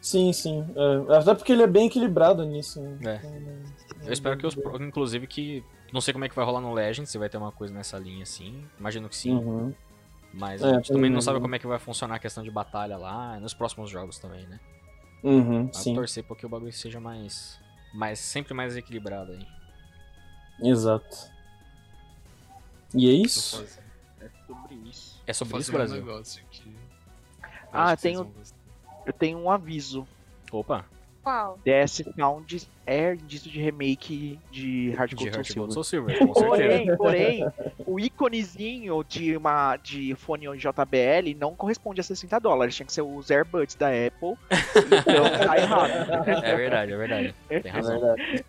Sim, 0.00 0.32
sim. 0.32 0.66
É, 1.08 1.16
até 1.16 1.34
porque 1.34 1.52
ele 1.52 1.62
é 1.62 1.66
bem 1.66 1.86
equilibrado 1.86 2.44
nisso. 2.44 2.80
né? 2.80 2.98
É. 3.04 3.26
Então, 3.26 4.04
é 4.04 4.08
Eu 4.08 4.12
espero 4.12 4.36
que 4.38 4.46
os. 4.46 4.56
Inclusive 4.80 5.26
que. 5.26 5.64
Não 5.92 6.00
sei 6.00 6.12
como 6.12 6.24
é 6.24 6.28
que 6.28 6.34
vai 6.36 6.44
rolar 6.44 6.60
no 6.60 6.72
Legend, 6.72 7.08
se 7.08 7.18
vai 7.18 7.28
ter 7.28 7.36
uma 7.36 7.52
coisa 7.52 7.74
nessa 7.74 7.98
linha 7.98 8.22
assim. 8.22 8.64
Imagino 8.78 9.08
que 9.08 9.16
sim. 9.16 9.34
Uhum. 9.34 9.74
Mas 10.32 10.62
É, 10.62 10.70
a 10.70 10.74
gente 10.74 10.92
também 10.92 11.10
não 11.10 11.20
sabe 11.20 11.40
como 11.40 11.54
é 11.54 11.58
que 11.58 11.66
vai 11.66 11.78
funcionar 11.78 12.14
a 12.14 12.18
questão 12.18 12.44
de 12.44 12.50
batalha 12.50 12.96
lá, 12.96 13.38
nos 13.40 13.52
próximos 13.52 13.90
jogos 13.90 14.18
também, 14.18 14.46
né? 14.46 14.60
Uhum, 15.24 15.64
Vai 15.66 15.74
sim, 15.82 15.94
torcer 15.94 16.24
porque 16.24 16.46
o 16.46 16.48
bagulho 16.48 16.72
seja 16.72 17.00
mais. 17.00 17.58
mais 17.92 18.20
sempre 18.20 18.54
mais 18.54 18.76
equilibrado 18.76 19.32
aí. 19.32 19.46
exato. 20.62 21.16
E 22.94 23.08
é 23.08 23.12
isso? 23.12 23.64
É 24.20 24.28
sobre 24.46 24.74
isso. 24.88 25.22
É 25.26 25.32
sobre 25.32 25.58
isso, 25.58 25.70
um 25.70 25.74
Brasil? 25.74 25.96
negócio 26.04 26.42
aqui. 26.44 26.76
Ah, 27.72 27.96
que 27.96 28.02
tem 28.02 28.18
um-. 28.18 28.32
Eu 29.06 29.12
tenho 29.12 29.38
um 29.38 29.50
aviso. 29.50 30.06
Opa, 30.52 30.84
Qual? 31.22 31.58
DS 31.64 32.02
Found 32.16 32.68
é 32.86 33.14
indício 33.14 33.50
de 33.50 33.60
remake 33.60 34.38
de 34.50 34.90
Hard 34.92 35.10
de 35.10 35.16
Gold 35.16 35.36
Heart 35.36 35.52
Soul. 35.52 35.70
Soul 35.70 35.84
Silver, 35.84 36.18
com 36.18 36.34
certeza. 36.34 36.96
Porém, 36.96 36.96
porém, 36.96 37.46
o 37.86 38.00
íconezinho 38.00 39.04
de 39.04 39.36
uma 39.36 39.76
de 39.76 40.14
fone 40.16 40.46
JBL 40.56 41.34
não 41.38 41.54
corresponde 41.54 42.00
a 42.00 42.04
60 42.04 42.38
dólares. 42.40 42.74
Tinha 42.74 42.86
que 42.86 42.92
ser 42.92 43.02
os 43.02 43.30
AirBuds 43.30 43.74
da 43.76 43.88
Apple. 43.88 44.34
Então 44.50 45.24
tá 45.46 45.56
errado. 45.58 45.90
É 46.44 46.56
verdade, 46.56 46.92
é 46.92 46.96
verdade. 46.96 47.34
Tem 47.48 47.62
É 47.64 47.68
razão. 47.68 48.00
verdade. 48.00 48.44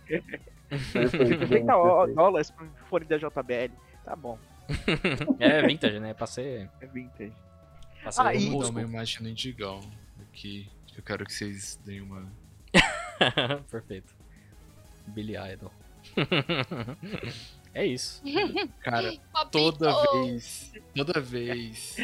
Perfeito, 0.68 1.10
60 1.10 1.36
perfeito. 1.46 2.14
dólares 2.14 2.50
pro 2.50 2.66
fone 2.88 3.04
da 3.04 3.16
JBL. 3.18 3.72
Tá 4.04 4.16
bom, 4.16 4.38
É 5.38 5.62
vintage, 5.66 6.00
né? 6.00 6.14
Pra 6.14 6.26
ser. 6.26 6.68
é 6.80 6.86
vintage. 6.86 7.32
Pra 8.02 8.10
ser 8.10 8.20
Ah, 8.22 8.34
e- 8.34 8.46
Vou 8.46 8.54
old 8.56 8.64
dar 8.64 8.70
uma 8.70 8.80
school. 8.80 8.90
imagem 8.94 9.22
no 9.22 9.28
Indigão. 9.28 9.80
Que 10.32 10.70
Eu 10.96 11.02
quero 11.02 11.24
que 11.24 11.32
vocês 11.32 11.78
deem 11.84 12.00
uma. 12.00 12.30
Perfeito. 13.70 14.14
Billy 15.08 15.34
Idol. 15.36 15.72
é 17.74 17.86
isso. 17.86 18.22
Cara, 18.80 19.12
toda 19.50 19.90
vez. 20.12 20.72
Toda 20.94 21.20
vez 21.20 21.96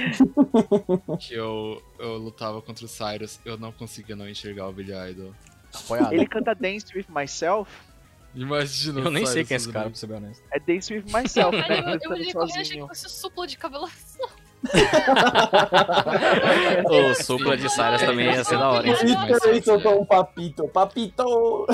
que 1.21 1.35
eu, 1.35 1.83
eu 1.99 2.17
lutava 2.17 2.63
contra 2.63 2.85
o 2.85 2.89
Cyrus, 2.89 3.41
eu 3.45 3.59
não 3.59 3.73
conseguia 3.73 4.17
não 4.17 4.29
enxergar 4.29 4.69
o 4.69 4.73
Billy 4.73 4.93
Idol. 5.11 5.35
Apoiado. 5.75 6.13
Ele 6.13 6.27
canta 6.27 6.55
Dance 6.55 6.87
With 6.97 7.07
Myself. 7.09 7.71
Imagina 8.35 9.01
Eu 9.01 9.07
o 9.07 9.11
nem 9.11 9.27
sei 9.27 9.45
quem 9.45 9.55
é 9.55 9.57
esse 9.57 9.73
cara, 9.73 9.89
pra 9.89 9.99
ser 9.99 10.07
bem 10.07 10.17
honesto. 10.17 10.45
É 10.53 10.61
Dance 10.61 10.93
With 10.93 11.05
Myself, 11.13 11.57
né? 11.57 11.67
eu, 11.69 11.77
eu 11.77 11.83
Cantando 11.85 12.15
olhei 12.15 12.33
correndo 12.33 12.57
e 12.57 12.61
achei 12.61 12.81
que 12.81 12.87
fosse 12.87 13.07
o 13.07 13.11
suplo 13.11 13.47
de 13.47 13.57
cabelo 13.57 13.85
azul. 13.85 14.31
O 16.91 17.15
supla 17.15 17.57
de 17.57 17.71
Cyrus 17.71 18.03
também 18.03 18.27
ia 18.27 18.45
ser 18.45 18.59
da 18.59 18.71
hora, 18.71 18.89
também 19.39 19.63
soltou 19.63 20.03
um 20.03 20.05
papito. 20.05 20.69
Papito! 20.69 21.67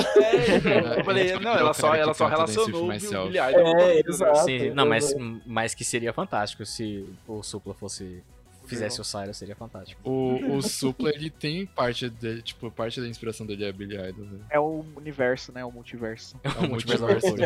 Eu 0.97 1.03
falei, 1.03 1.37
não, 1.39 1.51
ela 1.51 1.73
só, 1.73 1.95
ela 1.95 2.13
só 2.13 2.27
relacionou 2.27 2.85
o. 2.85 2.89
Billy 2.89 3.39
Idol. 3.39 3.77
É, 3.79 4.01
exato. 4.07 4.37
Sim, 4.39 4.69
não, 4.71 4.85
mas, 4.85 5.15
mas 5.45 5.73
que 5.73 5.83
seria 5.83 6.13
fantástico 6.13 6.65
se 6.65 7.05
o 7.27 7.41
Supla 7.41 7.73
fosse. 7.73 8.23
Fizesse 8.65 9.01
o 9.01 9.03
Cyrus, 9.03 9.37
seria 9.37 9.55
fantástico. 9.55 10.01
O, 10.03 10.57
o 10.57 10.61
Supla, 10.61 11.09
ele 11.09 11.29
tem 11.29 11.65
parte 11.65 12.09
dele, 12.09 12.41
tipo, 12.41 12.71
parte 12.71 12.99
da 12.99 13.07
inspiração 13.07 13.45
dele 13.45 13.65
é 13.65 13.71
Billy 13.71 13.95
Idol, 13.95 14.25
velho. 14.25 14.45
É 14.49 14.59
o 14.59 14.85
universo, 14.95 15.51
né? 15.51 15.63
O 15.63 15.71
multiverso. 15.71 16.39
É 16.43 16.49
o 16.49 16.63
multiverso 16.69 17.35
de. 17.35 17.43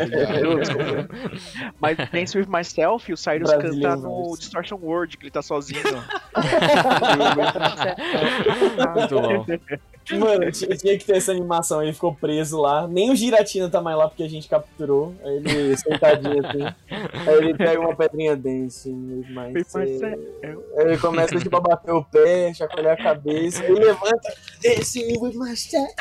Mas 1.80 1.96
Dance 2.10 2.38
With 2.38 2.46
Myself, 2.46 3.12
o 3.12 3.16
Cyrus 3.16 3.50
Brasileiro, 3.50 3.82
canta 3.82 3.96
no 3.96 4.36
Distortion 4.36 4.78
World, 4.80 5.16
que 5.16 5.24
ele 5.24 5.30
tá 5.30 5.42
sozinho. 5.42 5.80
Muito 8.94 9.20
bom. 9.20 9.46
Mano, 10.18 10.50
tinha, 10.52 10.76
tinha 10.76 10.98
que 10.98 11.04
ter 11.04 11.16
essa 11.16 11.32
animação. 11.32 11.82
Ele 11.82 11.92
ficou 11.92 12.14
preso 12.14 12.60
lá. 12.60 12.86
Nem 12.86 13.10
o 13.10 13.16
Giratina 13.16 13.68
tá 13.68 13.80
mais 13.80 13.96
lá 13.96 14.08
porque 14.08 14.22
a 14.22 14.28
gente 14.28 14.48
capturou. 14.48 15.14
Aí 15.24 15.36
ele 15.36 15.76
sentadinho 15.76 16.46
assim. 16.46 16.64
Aí 17.26 17.34
ele 17.38 17.54
pega 17.54 17.80
uma 17.80 17.96
pedrinha 17.96 18.36
dance. 18.36 18.90
Mas. 19.30 19.74
É. 19.74 20.14
Aí 20.78 20.86
ele 20.86 20.98
começa 20.98 21.36
tipo, 21.38 21.56
a 21.56 21.60
bater 21.60 21.92
o 21.92 22.04
pé, 22.04 22.52
chacoalhar 22.54 23.00
a 23.00 23.02
cabeça. 23.02 23.64
Ele 23.64 23.80
levanta. 23.80 24.32
Dance 24.62 25.02
with 25.20 25.34
myself. 25.34 25.92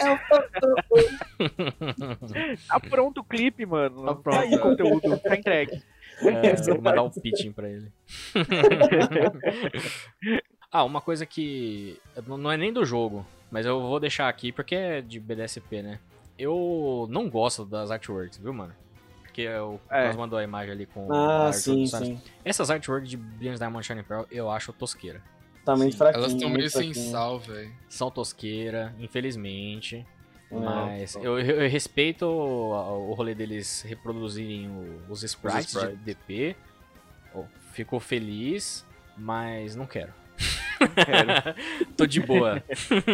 Tá 2.68 2.80
pronto 2.80 3.22
o 3.22 3.24
clipe, 3.24 3.66
mano. 3.66 4.02
Tá 4.06 4.10
Tá 4.10 4.16
pronto. 4.16 4.40
aí 4.40 4.56
o 4.56 4.60
conteúdo, 4.60 5.18
tá 5.20 5.36
entregue. 5.36 5.82
É, 6.22 6.56
vou 6.56 6.82
mandar 6.82 7.04
um 7.04 7.10
pitching 7.10 7.52
pra 7.52 7.70
ele. 7.70 7.92
ah, 10.72 10.84
uma 10.84 11.00
coisa 11.00 11.26
que 11.26 11.98
não 12.28 12.52
é 12.52 12.58
nem 12.58 12.74
do 12.74 12.84
jogo, 12.84 13.26
mas 13.52 13.66
eu 13.66 13.80
vou 13.82 14.00
deixar 14.00 14.28
aqui 14.30 14.52
porque 14.52 14.76
é 14.76 15.02
de 15.02 15.20
BDSP, 15.20 15.82
né? 15.82 16.00
Eu 16.38 17.08
não 17.10 17.30
gosto 17.30 17.66
das 17.66 17.92
artworks, 17.92 18.38
viu, 18.38 18.54
mano? 18.54 18.74
Porque 19.24 19.48
o 19.50 19.80
É. 19.90 20.12
Mandou 20.14 20.40
a 20.40 20.44
imagem 20.44 20.72
ali 20.72 20.86
com 20.86 21.12
Ah, 21.12 21.52
sim, 21.54 21.86
sim. 21.86 22.20
Essas 22.44 22.70
artworks 22.72 23.10
de 23.10 23.18
Brilliant 23.18 23.58
Diamond 23.58 23.86
Shining 23.86 24.04
Pearl 24.04 24.24
eu 24.32 24.50
acho 24.50 24.74
tosqueira. 24.74 25.22
Tá 25.66 25.76
muito 25.76 25.96
fraquinho. 25.98 26.24
Elas 26.24 26.34
estão 26.34 26.50
meio 26.50 26.70
sem 26.70 26.94
sal, 26.94 27.40
velho. 27.40 27.72
São 27.88 28.10
tosqueira, 28.10 28.96
infelizmente. 29.00 30.06
Não, 30.50 30.62
Mas 30.62 31.14
não. 31.16 31.24
eu, 31.24 31.40
eu 31.40 31.70
respeito 31.70 32.26
o, 32.26 33.10
o 33.12 33.14
rolê 33.14 33.36
deles 33.36 33.84
reproduzirem 33.84 34.68
o- 34.68 35.02
os 35.12 35.22
sprites, 35.24 35.68
sprites. 35.68 36.00
de 36.00 36.04
DP. 36.06 36.56
Oh, 37.36 37.44
fico 37.72 38.00
feliz, 38.00 38.84
mas 39.16 39.76
não 39.76 39.86
quero. 39.86 40.12
Tô 41.98 42.06
de 42.06 42.20
boa. 42.20 42.64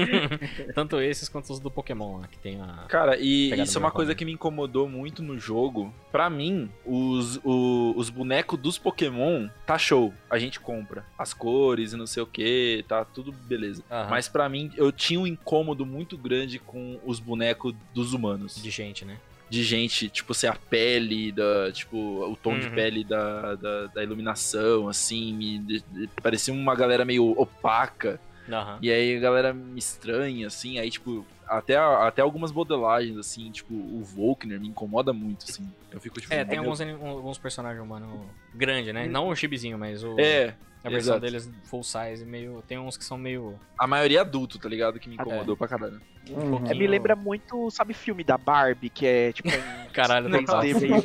Tanto 0.73 0.99
esses 1.01 1.27
quanto 1.29 1.51
os 1.51 1.59
do 1.59 1.69
Pokémon 1.71 2.19
lá, 2.19 2.27
que 2.27 2.37
tem 2.37 2.61
a. 2.61 2.85
Cara, 2.87 3.17
e 3.17 3.53
isso 3.61 3.77
é 3.77 3.79
uma 3.79 3.91
coisa 3.91 4.13
que 4.15 4.25
me 4.25 4.31
incomodou 4.31 4.87
muito 4.87 5.21
no 5.23 5.37
jogo. 5.39 5.93
Pra 6.11 6.29
mim, 6.29 6.69
os, 6.85 7.39
o- 7.43 7.93
os 7.97 8.09
bonecos 8.09 8.59
dos 8.59 8.77
Pokémon 8.77 9.47
tá 9.65 9.77
show. 9.77 10.13
A 10.29 10.37
gente 10.37 10.59
compra 10.59 11.05
as 11.17 11.33
cores 11.33 11.93
e 11.93 11.97
não 11.97 12.07
sei 12.07 12.23
o 12.23 12.27
que, 12.27 12.83
tá 12.87 13.03
tudo 13.03 13.31
beleza. 13.31 13.83
Aham, 13.91 14.09
Mas 14.09 14.27
pra 14.27 14.47
mim, 14.47 14.71
eu 14.75 14.91
tinha 14.91 15.19
um 15.19 15.27
incômodo 15.27 15.85
muito 15.85 16.17
grande 16.17 16.59
com 16.59 16.99
os 17.05 17.19
bonecos 17.19 17.73
dos 17.93 18.13
humanos. 18.13 18.61
de 18.61 18.69
gente, 18.69 19.03
né? 19.05 19.17
De 19.49 19.63
gente, 19.63 20.09
tipo, 20.09 20.33
ser 20.33 20.47
a 20.47 20.55
pele, 20.55 21.31
da, 21.31 21.71
tipo, 21.71 21.95
o 21.97 22.35
tom 22.35 22.57
de 22.59 22.67
Uhum. 22.67 22.73
pele 22.73 23.03
da, 23.03 23.55
da, 23.55 23.87
da 23.87 24.03
iluminação, 24.03 24.87
assim, 24.87 25.33
me, 25.33 25.59
de- 25.59 25.83
de- 25.87 26.09
parecia 26.21 26.53
uma 26.53 26.75
galera 26.75 27.05
meio 27.05 27.29
opaca, 27.39 28.19
Aham. 28.49 28.79
e 28.81 28.91
aí 28.91 29.15
a 29.15 29.19
galera 29.19 29.53
me 29.53 29.77
estranha, 29.79 30.47
assim, 30.47 30.79
aí, 30.79 30.89
tipo, 30.89 31.25
até, 31.47 31.77
até 31.77 32.21
algumas 32.23 32.51
modelagens, 32.51 33.17
assim, 33.17 33.51
tipo, 33.51 33.73
o 33.75 34.03
Volkner 34.03 34.59
me 34.59 34.67
incomoda 34.67 35.13
muito, 35.13 35.45
assim, 35.47 35.63
eu 35.91 36.01
fico, 36.01 36.19
tipo... 36.19 36.33
É, 36.33 36.43
tem 36.43 36.59
meu- 36.59 36.71
alguns, 36.71 36.81
alguns 36.81 37.37
personagens 37.37 37.83
humanos 37.83 38.27
grande, 38.53 38.91
né? 38.91 39.07
Não 39.07 39.27
o 39.27 39.35
chibizinho, 39.35 39.77
mas 39.77 40.03
o, 40.03 40.19
É, 40.19 40.55
a 40.85 40.89
versão 40.89 41.15
exato. 41.15 41.19
deles 41.21 41.49
full 41.63 41.83
size, 41.83 42.23
meio. 42.25 42.63
Tem 42.67 42.77
uns 42.77 42.95
que 42.97 43.03
são 43.05 43.17
meio. 43.17 43.59
a 43.77 43.87
maioria 43.87 44.21
adulto, 44.21 44.59
tá 44.59 44.69
ligado, 44.69 44.99
que 44.99 45.09
me 45.09 45.15
Ah, 45.17 45.21
é. 45.21 45.25
incomodou 45.25 45.57
pra 45.57 45.67
caralho. 45.67 46.01
Uhum. 46.29 46.65
É, 46.67 46.73
me 46.73 46.87
lembra 46.87 47.15
muito, 47.15 47.69
sabe, 47.71 47.93
filme 47.93 48.23
da 48.23 48.37
Barbie, 48.37 48.89
que 48.89 49.05
é 49.05 49.31
tipo 49.33 49.49
um 49.49 49.51
Caralho, 49.93 50.27
não 50.27 50.39
3D 50.43 50.79
meio. 50.81 51.01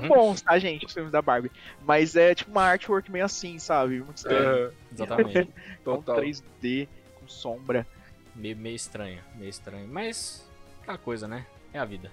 São 0.00 0.08
bons, 0.08 0.42
tá, 0.42 0.58
gente, 0.58 0.84
os 0.86 0.92
filmes 0.92 1.12
da 1.12 1.22
Barbie. 1.22 1.50
Mas 1.86 2.14
é 2.16 2.34
tipo 2.34 2.50
uma 2.50 2.62
artwork 2.62 3.10
meio 3.10 3.24
assim, 3.24 3.58
sabe? 3.58 4.00
Muito 4.00 4.18
estranho. 4.18 4.66
É, 4.66 4.70
Exatamente. 4.92 5.38
É 5.38 5.46
total. 5.84 6.16
3D 6.16 6.88
com 7.20 7.28
sombra. 7.28 7.86
Meio, 8.34 8.56
meio 8.56 8.76
estranho, 8.76 9.20
meio 9.36 9.48
estranho. 9.48 9.88
Mas, 9.88 10.48
aquela 10.82 10.98
coisa, 10.98 11.26
né? 11.28 11.46
É 11.72 11.78
a 11.78 11.84
vida. 11.84 12.10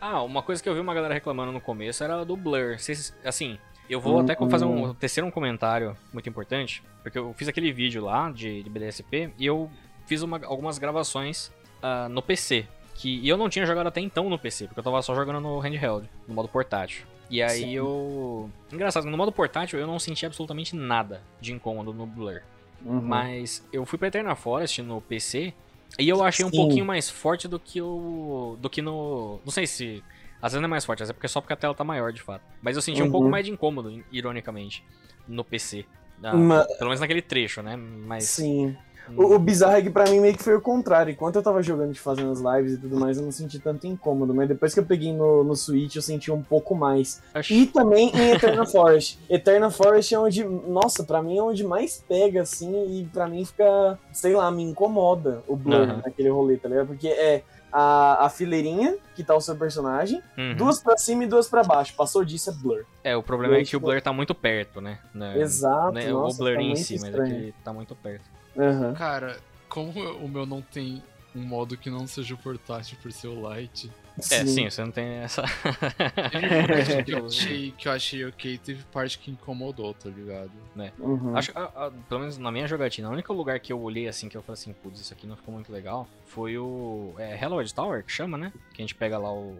Ah, 0.00 0.22
uma 0.22 0.42
coisa 0.42 0.62
que 0.62 0.68
eu 0.68 0.74
vi 0.74 0.80
uma 0.80 0.94
galera 0.94 1.12
reclamando 1.14 1.52
no 1.52 1.60
começo 1.60 2.02
era 2.04 2.24
do 2.24 2.36
Blur. 2.36 2.78
Vocês- 2.78 3.14
assim, 3.24 3.58
eu 3.88 4.00
vou 4.00 4.20
até 4.20 4.36
fazer 4.48 4.64
um 4.64 4.92
terceiro 4.94 5.26
um 5.26 5.30
comentário 5.30 5.96
muito 6.12 6.28
importante, 6.28 6.82
porque 7.02 7.18
eu 7.18 7.32
fiz 7.34 7.48
aquele 7.48 7.72
vídeo 7.72 8.04
lá 8.04 8.30
de, 8.30 8.62
de 8.62 8.70
BDSP 8.70 9.30
e 9.38 9.46
eu 9.46 9.70
fiz 10.06 10.22
uma- 10.22 10.40
algumas 10.44 10.78
gravações 10.78 11.50
ah, 11.82 12.08
no 12.08 12.22
PC. 12.22 12.66
Que, 12.94 13.20
e 13.20 13.28
eu 13.28 13.36
não 13.36 13.48
tinha 13.48 13.64
jogado 13.64 13.86
até 13.86 14.00
então 14.00 14.28
no 14.28 14.38
PC, 14.38 14.66
porque 14.66 14.80
eu 14.80 14.84
tava 14.84 15.00
só 15.02 15.14
jogando 15.14 15.40
no 15.40 15.58
handheld, 15.60 16.08
no 16.26 16.34
modo 16.34 16.48
portátil. 16.48 17.06
E 17.30 17.42
aí 17.42 17.60
Sim. 17.60 17.70
eu. 17.72 18.50
Engraçado, 18.72 19.06
no 19.06 19.16
modo 19.16 19.30
portátil 19.30 19.78
eu 19.78 19.86
não 19.86 19.98
senti 19.98 20.24
absolutamente 20.26 20.74
nada 20.74 21.22
de 21.40 21.52
incômodo 21.52 21.92
no 21.92 22.06
Blur. 22.06 22.40
Uhum. 22.84 23.00
Mas 23.00 23.64
eu 23.72 23.84
fui 23.84 23.98
pra 23.98 24.08
Eternal 24.08 24.34
Forest 24.34 24.82
no 24.82 25.00
PC 25.00 25.52
e 25.98 26.08
eu 26.08 26.24
achei 26.24 26.44
um 26.44 26.50
Sim. 26.50 26.56
pouquinho 26.56 26.84
mais 26.84 27.08
forte 27.10 27.46
do 27.46 27.58
que 27.58 27.80
o. 27.82 28.56
do 28.60 28.68
que 28.70 28.80
no. 28.82 29.40
Não 29.44 29.52
sei 29.52 29.66
se. 29.66 30.02
Às 30.40 30.52
vezes 30.52 30.60
não 30.62 30.66
é 30.66 30.70
mais 30.70 30.84
forte, 30.84 31.02
às 31.02 31.08
vezes 31.08 31.10
é 31.10 31.14
porque 31.14 31.28
só 31.28 31.40
porque 31.40 31.52
a 31.52 31.56
tela 31.56 31.74
tá 31.74 31.84
maior 31.84 32.12
de 32.12 32.22
fato. 32.22 32.42
Mas 32.62 32.76
eu 32.76 32.82
senti 32.82 33.02
um 33.02 33.06
Uhum. 33.06 33.10
pouco 33.12 33.28
mais 33.28 33.44
de 33.46 33.52
incômodo, 33.52 34.02
ironicamente, 34.12 34.84
no 35.26 35.44
PC. 35.44 35.84
Ah, 36.22 36.30
Pelo 36.78 36.88
menos 36.88 37.00
naquele 37.00 37.22
trecho, 37.22 37.62
né? 37.62 37.76
Mas. 37.76 38.24
Sim. 38.24 38.76
O, 39.16 39.36
o 39.36 39.38
bizarro 39.38 39.76
é 39.76 39.80
que 39.80 39.88
pra 39.88 40.04
mim 40.10 40.20
meio 40.20 40.36
que 40.36 40.42
foi 40.42 40.54
o 40.54 40.60
contrário. 40.60 41.10
Enquanto 41.10 41.36
eu 41.36 41.42
tava 41.42 41.62
jogando 41.62 41.92
de 41.94 41.98
fazendo 41.98 42.30
as 42.30 42.40
lives 42.40 42.74
e 42.74 42.78
tudo 42.78 43.00
mais, 43.00 43.16
eu 43.16 43.24
não 43.24 43.32
senti 43.32 43.58
tanto 43.58 43.86
incômodo. 43.86 44.34
Mas 44.34 44.48
depois 44.48 44.74
que 44.74 44.80
eu 44.80 44.84
peguei 44.84 45.14
no, 45.14 45.42
no 45.42 45.56
Switch, 45.56 45.96
eu 45.96 46.02
senti 46.02 46.30
um 46.30 46.42
pouco 46.42 46.74
mais. 46.74 47.22
Acho- 47.32 47.54
E 47.54 47.66
também 47.66 48.10
em 48.14 48.32
Eternal 48.32 48.66
Forest. 48.70 49.18
Eternal 49.30 49.70
Forest 49.70 50.14
é 50.14 50.18
onde, 50.18 50.44
nossa, 50.44 51.04
pra 51.04 51.22
mim 51.22 51.38
é 51.38 51.42
onde 51.42 51.64
mais 51.64 52.04
pega, 52.06 52.42
assim, 52.42 53.00
e 53.00 53.04
pra 53.06 53.26
mim 53.26 53.46
fica, 53.46 53.98
sei 54.12 54.34
lá, 54.34 54.50
me 54.50 54.62
incomoda 54.62 55.42
o 55.48 55.56
Blur 55.56 55.88
Aham. 55.88 56.02
naquele 56.04 56.28
rolê, 56.28 56.58
tá 56.58 56.68
ligado? 56.68 56.88
Porque 56.88 57.08
é 57.08 57.44
a, 57.72 58.26
a 58.26 58.30
fileirinha 58.30 58.96
que 59.14 59.22
tá 59.24 59.34
o 59.34 59.40
seu 59.40 59.56
personagem, 59.56 60.22
Uhum. 60.36 60.54
duas 60.56 60.80
pra 60.82 60.96
cima 60.96 61.24
e 61.24 61.26
duas 61.26 61.48
pra 61.48 61.62
baixo. 61.62 61.94
Passou 61.94 62.24
disso 62.24 62.50
é 62.50 62.52
Blur. 62.52 62.84
É, 63.04 63.16
o 63.16 63.22
problema 63.22 63.54
é 63.54 63.58
Dois 63.58 63.68
que 63.70 63.76
o 63.76 63.80
Blur 63.80 64.00
tá 64.00 64.12
muito 64.12 64.34
perto, 64.34 64.80
né? 64.80 64.98
Né- 65.14 65.38
Exato, 65.40 65.92
né, 65.92 66.08
nossa, 66.10 66.34
o 66.36 66.38
Blur 66.38 66.54
tá 66.56 66.62
em 66.62 66.76
si, 66.76 66.98
mas 67.00 67.14
é 67.14 67.24
que 67.24 67.30
ele 67.32 67.54
tá 67.64 67.72
muito 67.72 67.94
perto. 67.96 68.24
Aham. 68.56 68.94
Cara, 68.94 69.38
como 69.68 69.90
o 70.16 70.28
meu 70.28 70.46
não 70.46 70.60
tem 70.62 71.02
um 71.34 71.42
modo 71.42 71.76
que 71.76 71.90
não 71.90 72.06
seja 72.06 72.36
portátil 72.36 72.96
por 73.02 73.12
ser 73.12 73.28
o 73.28 73.52
Lite, 73.54 73.90
É, 74.18 74.44
sim, 74.46 74.68
você 74.68 74.82
não 74.84 74.90
tem 74.90 75.06
essa. 75.18 75.42
que 77.04 77.12
eu 77.12 77.26
achei, 77.26 77.70
que 77.72 77.88
eu 77.88 77.92
achei 77.92 78.24
ok, 78.26 78.58
teve 78.58 78.82
parte 78.92 79.18
que 79.18 79.30
incomodou, 79.30 79.94
tá 79.94 80.08
ligado? 80.10 80.50
Uhum. 80.98 81.36
Acho, 81.36 81.52
a- 81.56 81.86
a- 81.86 81.90
pelo 82.08 82.20
menos 82.20 82.36
na 82.38 82.50
minha 82.50 82.66
jogatina, 82.66 83.08
o 83.08 83.12
único 83.12 83.32
lugar 83.32 83.58
que 83.60 83.72
eu 83.72 83.80
olhei 83.80 84.08
assim, 84.08 84.28
que 84.28 84.36
eu 84.36 84.42
falei 84.42 84.54
assim, 84.60 84.72
putz, 84.72 85.00
isso 85.00 85.12
aqui 85.12 85.26
não 85.26 85.36
ficou 85.36 85.54
muito 85.54 85.70
legal, 85.72 86.08
foi 86.26 86.58
o. 86.58 87.14
É 87.18 87.34
Hallowed 87.36 87.72
Tower, 87.72 88.04
que 88.04 88.10
chama, 88.12 88.36
né? 88.36 88.52
Que 88.74 88.82
a 88.82 88.84
gente 88.84 88.94
pega 88.94 89.18
lá 89.18 89.32
o. 89.32 89.56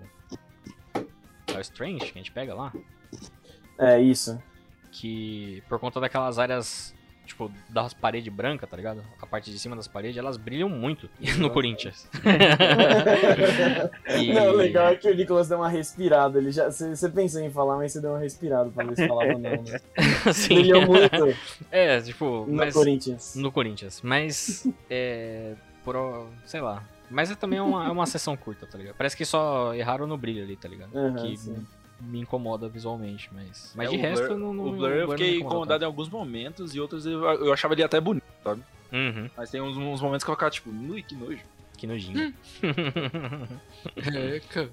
É 1.54 1.56
o 1.56 1.60
Strange, 1.60 2.00
que 2.06 2.18
a 2.18 2.22
gente 2.22 2.32
pega 2.32 2.54
lá. 2.54 2.72
É 3.78 4.00
isso. 4.00 4.42
Que 4.90 5.62
por 5.68 5.78
conta 5.78 6.00
daquelas 6.00 6.38
áreas, 6.38 6.94
tipo, 7.28 7.50
das 7.68 7.94
paredes 7.94 8.32
brancas, 8.32 8.68
tá 8.68 8.76
ligado? 8.76 9.02
A 9.22 9.26
parte 9.26 9.50
de 9.50 9.58
cima 9.58 9.76
das 9.76 9.86
paredes, 9.86 10.16
elas 10.16 10.36
brilham 10.36 10.68
muito 10.68 11.08
no 11.38 11.50
Corinthians. 11.50 12.08
E- 14.08 14.32
Não, 14.32 14.48
o 14.48 14.52
legal 14.52 14.88
é 14.88 14.96
que 14.96 15.08
o 15.08 15.14
Nicolas 15.14 15.48
deu 15.48 15.58
uma 15.58 15.68
respirada. 15.68 16.38
Ele 16.38 16.50
já, 16.50 16.70
você 16.70 17.08
pensou 17.08 17.40
em 17.40 17.50
falar, 17.50 17.76
mas 17.76 17.92
você 17.92 18.00
deu 18.00 18.10
uma 18.10 18.18
respirada 18.18 18.70
pra 18.70 18.84
ver 18.84 18.96
se 18.96 19.06
falava 19.06 19.32
não. 19.34 19.62
Né? 19.62 19.80
Sim. 20.32 20.54
Brilhou 20.56 20.86
muito 20.86 21.36
É, 21.70 22.00
tipo, 22.00 22.44
no 22.48 22.56
mas. 22.56 22.74
Corinthians. 22.74 23.34
No 23.36 23.52
Corinthians. 23.52 24.00
Mas, 24.02 24.66
é. 24.90 25.54
Por, 25.84 26.26
sei 26.44 26.60
lá. 26.60 26.82
Mas 27.10 27.30
é 27.30 27.34
também 27.34 27.60
uma, 27.60 27.86
é 27.86 27.90
uma 27.90 28.04
sessão 28.06 28.36
curta, 28.36 28.66
tá 28.66 28.76
ligado? 28.76 28.94
Parece 28.96 29.16
que 29.16 29.24
só 29.24 29.72
erraram 29.74 30.06
no 30.06 30.16
brilho 30.18 30.42
ali, 30.42 30.56
tá 30.56 30.68
ligado? 30.68 30.94
Aham, 30.96 31.16
que 31.16 31.36
sim. 31.36 31.66
Me 32.00 32.20
incomoda 32.20 32.68
visualmente, 32.68 33.28
mas. 33.32 33.72
Mas 33.76 33.88
É, 33.88 33.90
de 33.90 33.96
o 33.96 34.00
resto, 34.00 34.26
Blur- 34.28 34.38
não, 34.38 34.54
não. 34.54 34.64
O 34.66 34.72
Blur 34.72 34.90
eu 34.90 35.10
fiquei 35.10 35.38
incomodado 35.40 35.82
em 35.84 35.86
alguns 35.86 36.08
momentos 36.08 36.74
e 36.74 36.80
outros 36.80 37.04
eu, 37.06 37.22
eu 37.24 37.52
achava 37.52 37.74
ele 37.74 37.82
até 37.82 38.00
bonito, 38.00 38.24
sabe? 38.44 38.62
tanto. 38.62 38.78
Uhum, 39.18 39.28
Mas 39.36 39.50
tem 39.50 39.60
uns, 39.60 39.76
uns 39.76 40.00
momentos 40.00 40.24
que 40.24 40.30
eu 40.30 40.34
ficava 40.34 40.50
tipo, 40.50 40.70
ui, 40.70 41.02
que 41.02 41.14
nojo. 41.14 41.42
que 41.76 41.86
nojinho. 41.86 42.34
É, 44.14 44.40
cara. 44.40 44.70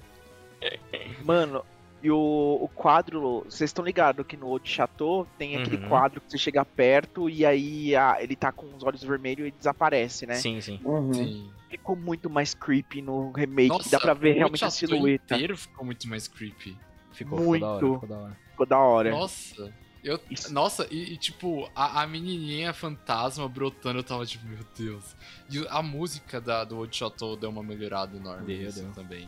Mano, 1.23 1.63
e 2.01 2.09
o, 2.09 2.59
o 2.61 2.67
quadro, 2.73 3.43
vocês 3.49 3.69
estão 3.69 3.83
ligados 3.83 4.25
que 4.25 4.37
no 4.37 4.47
Old 4.47 4.67
Chateau 4.69 5.27
tem 5.37 5.55
aquele 5.57 5.77
Uhum. 5.77 5.89
quadro 5.89 6.21
que 6.21 6.31
você 6.31 6.37
chega 6.37 6.63
perto 6.63 7.29
e 7.29 7.45
aí 7.45 7.95
a- 7.95 8.17
ele 8.21 8.35
tá 8.35 8.51
com 8.51 8.67
os 8.75 8.83
olhos 8.83 9.03
vermelhos 9.03 9.47
e 9.47 9.51
desaparece, 9.51 10.25
né? 10.25 10.35
sim, 10.35 10.61
sim. 10.61 10.79
Uhum. 10.83 11.13
Sim. 11.13 11.51
Ficou 11.69 11.95
muito 11.95 12.29
mais 12.29 12.53
creepy 12.53 13.01
no 13.01 13.31
remake, 13.31 13.67
Nossa, 13.69 13.89
dá 13.89 13.99
pra 13.99 14.13
ver 14.13 14.33
realmente 14.33 14.63
a 14.63 14.69
silhueta. 14.69 15.35
inteiro 15.35 15.57
ficou 15.57 15.83
muito 15.85 16.07
mais 16.07 16.27
creepy. 16.27 16.77
Ficou, 17.15 17.39
ficou 17.39 17.59
da 17.59 17.67
hora, 17.67 17.81
Muito. 17.85 17.93
ficou 18.01 18.09
da 18.09 18.17
hora. 18.23 18.37
Ficou 18.51 18.65
da 18.65 18.77
hora. 18.79 19.09
Nossa. 19.11 19.73
Eu, 20.03 20.19
Isso. 20.29 20.53
nossa, 20.53 20.85
e, 20.91 21.13
e, 21.13 21.17
tipo, 21.17 21.67
a, 21.75 22.03
a 22.03 22.07
menininha 22.07 22.71
fantasma 22.73 23.49
brotando, 23.49 23.97
eu 23.99 24.03
tava 24.03 24.23
tipo, 24.23 24.45
meu 24.45 24.59
Deus. 24.77 25.15
E 25.49 25.65
a 25.67 25.81
música 25.81 26.39
da, 26.39 26.63
do 26.63 26.77
Old 26.77 26.95
Chateau 26.95 27.35
deu 27.35 27.49
uma 27.49 27.63
melhorada 27.63 28.15
enorme 28.15 28.45
Deu, 28.45 28.71
também. 28.93 29.27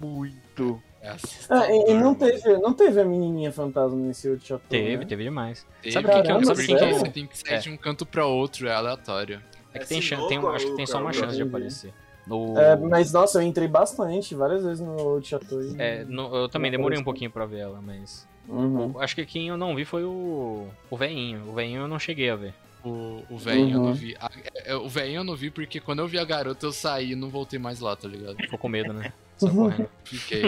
Muito. 0.00 0.82
É 1.00 1.10
Ah, 1.48 1.70
e, 1.70 1.90
e 1.92 1.94
não, 1.94 2.14
teve, 2.14 2.58
não 2.58 2.74
teve 2.74 3.00
a 3.00 3.04
menininha 3.04 3.52
fantasma 3.52 3.96
nesse 3.96 4.28
outro 4.28 4.44
Chateau, 4.44 4.66
Teve, 4.68 4.96
né? 4.96 5.04
teve 5.04 5.22
demais. 5.22 5.64
Teve, 5.80 5.92
Sabe 5.92 6.06
o 6.06 6.10
que 6.10 6.14
que 6.16 6.20
é- 6.20 6.22
Caramba, 6.26 6.46
sabe 6.46 6.66
que 6.66 6.74
é- 6.74 6.78
sério? 6.78 6.98
Você 6.98 7.10
tem 7.10 7.26
que 7.26 7.38
sair 7.38 7.54
É. 7.54 7.58
de 7.58 7.70
um 7.70 7.76
canto 7.76 8.04
pra 8.04 8.26
outro, 8.26 8.66
é 8.66 8.74
aleatório. 8.74 9.40
É 9.72 9.78
que 9.78 9.84
É 9.84 9.86
tem, 9.86 10.02
sinuca 10.02 10.28
tem 10.28 10.38
acho 10.38 10.66
que 10.66 10.76
tem 10.76 10.86
só 10.86 11.00
uma 11.00 11.12
chance 11.12 11.36
de 11.36 11.42
aparecer. 11.42 11.94
No... 12.28 12.58
É, 12.58 12.76
mas 12.76 13.12
nossa, 13.12 13.38
eu 13.38 13.42
entrei 13.46 13.66
bastante, 13.66 14.34
várias 14.34 14.62
vezes 14.62 14.80
no 14.80 15.20
Chateau. 15.22 15.62
E... 15.62 15.74
É, 15.80 16.04
no- 16.04 16.34
eu 16.36 16.48
também 16.48 16.70
demorei 16.70 16.98
um 16.98 17.04
pouquinho 17.04 17.30
pra 17.30 17.46
ver 17.46 17.60
ela, 17.60 17.80
mas. 17.80 18.28
Uhum. 18.46 18.98
Acho 19.00 19.14
que 19.14 19.24
quem 19.26 19.48
eu 19.48 19.56
não 19.56 19.74
vi 19.74 19.84
foi 19.84 20.04
o. 20.04 20.68
O 20.90 20.96
veinho. 20.96 21.48
O 21.48 21.52
veinho 21.54 21.82
eu 21.82 21.88
não 21.88 21.98
cheguei 21.98 22.30
a 22.30 22.36
ver. 22.36 22.54
O, 22.84 23.22
o 23.28 23.36
velhinho 23.36 23.76
eu 23.76 23.80
Uhum. 23.80 23.86
não 23.86 23.94
vi. 23.94 24.16
Ah, 24.20 24.30
é, 24.54 24.70
é, 24.72 24.76
o 24.76 24.88
velhinho 24.88 25.18
eu 25.20 25.24
não 25.24 25.34
vi 25.34 25.50
porque 25.50 25.80
quando 25.80 25.98
eu 25.98 26.06
vi 26.06 26.18
a 26.18 26.24
garota 26.24 26.64
eu 26.64 26.72
saí 26.72 27.12
e 27.12 27.16
não 27.16 27.28
voltei 27.28 27.58
mais 27.58 27.80
lá, 27.80 27.96
tá 27.96 28.06
ligado? 28.06 28.36
Ficou 28.36 28.58
com 28.58 28.68
medo, 28.68 28.92
né? 28.92 29.12
Só 29.36 29.48
correndo. 29.50 29.88
Fiquei. 30.04 30.42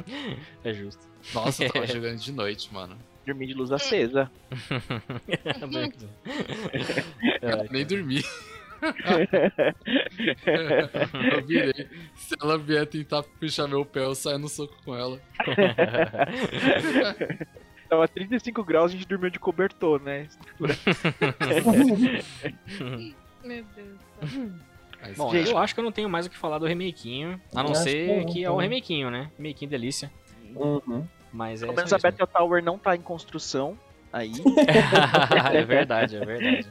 é 0.64 0.72
justo. 0.72 1.02
Nossa, 1.34 1.64
eu 1.64 1.72
tava 1.72 1.86
jogando 1.88 2.16
de 2.18 2.32
noite, 2.32 2.72
mano. 2.72 2.96
Dormir 3.26 3.46
de 3.46 3.54
luz 3.54 3.72
acesa. 3.72 4.30
É, 7.42 7.68
Nem 7.70 7.84
dormi. 7.86 8.22
Eu 11.32 11.46
virei. 11.46 11.88
Se 12.14 12.34
ela 12.40 12.58
vier 12.58 12.86
tentar 12.86 13.22
puxar 13.22 13.66
meu 13.68 13.84
pé, 13.84 14.04
eu 14.04 14.14
saio 14.14 14.38
no 14.38 14.48
soco 14.48 14.74
com 14.84 14.94
ela. 14.94 15.20
Tava 17.88 18.08
35 18.08 18.64
graus, 18.64 18.90
a 18.90 18.94
gente 18.94 19.06
dormiu 19.06 19.30
de 19.30 19.38
cobertor, 19.38 20.00
né? 20.02 20.26
Meu 23.44 23.64
Deus. 23.76 23.98
Mas, 25.00 25.16
Bom, 25.16 25.30
Gente. 25.30 25.50
eu 25.50 25.58
acho 25.58 25.74
que 25.74 25.80
eu 25.80 25.84
não 25.84 25.92
tenho 25.92 26.08
mais 26.08 26.24
o 26.24 26.30
que 26.30 26.36
falar 26.36 26.58
do 26.58 26.66
remakinho. 26.66 27.38
A 27.54 27.62
não 27.62 27.74
ser 27.74 28.24
que 28.24 28.32
que 28.32 28.44
é 28.44 28.48
o 28.50 28.54
também. 28.54 28.70
remakinho, 28.70 29.10
né? 29.10 29.30
Remakinho 29.36 29.70
delícia. 29.70 30.10
Uhum. 30.56 31.06
Mas 31.30 31.62
é 31.62 31.66
Pelo 31.66 31.76
menos 31.76 31.92
a? 31.92 31.98
Battle 31.98 32.26
Tower 32.26 32.64
não 32.64 32.78
tá 32.78 32.96
em 32.96 33.02
construção. 33.02 33.78
Aí. 34.16 34.30
é 35.52 35.62
verdade, 35.64 36.16
é 36.16 36.24
verdade. 36.24 36.66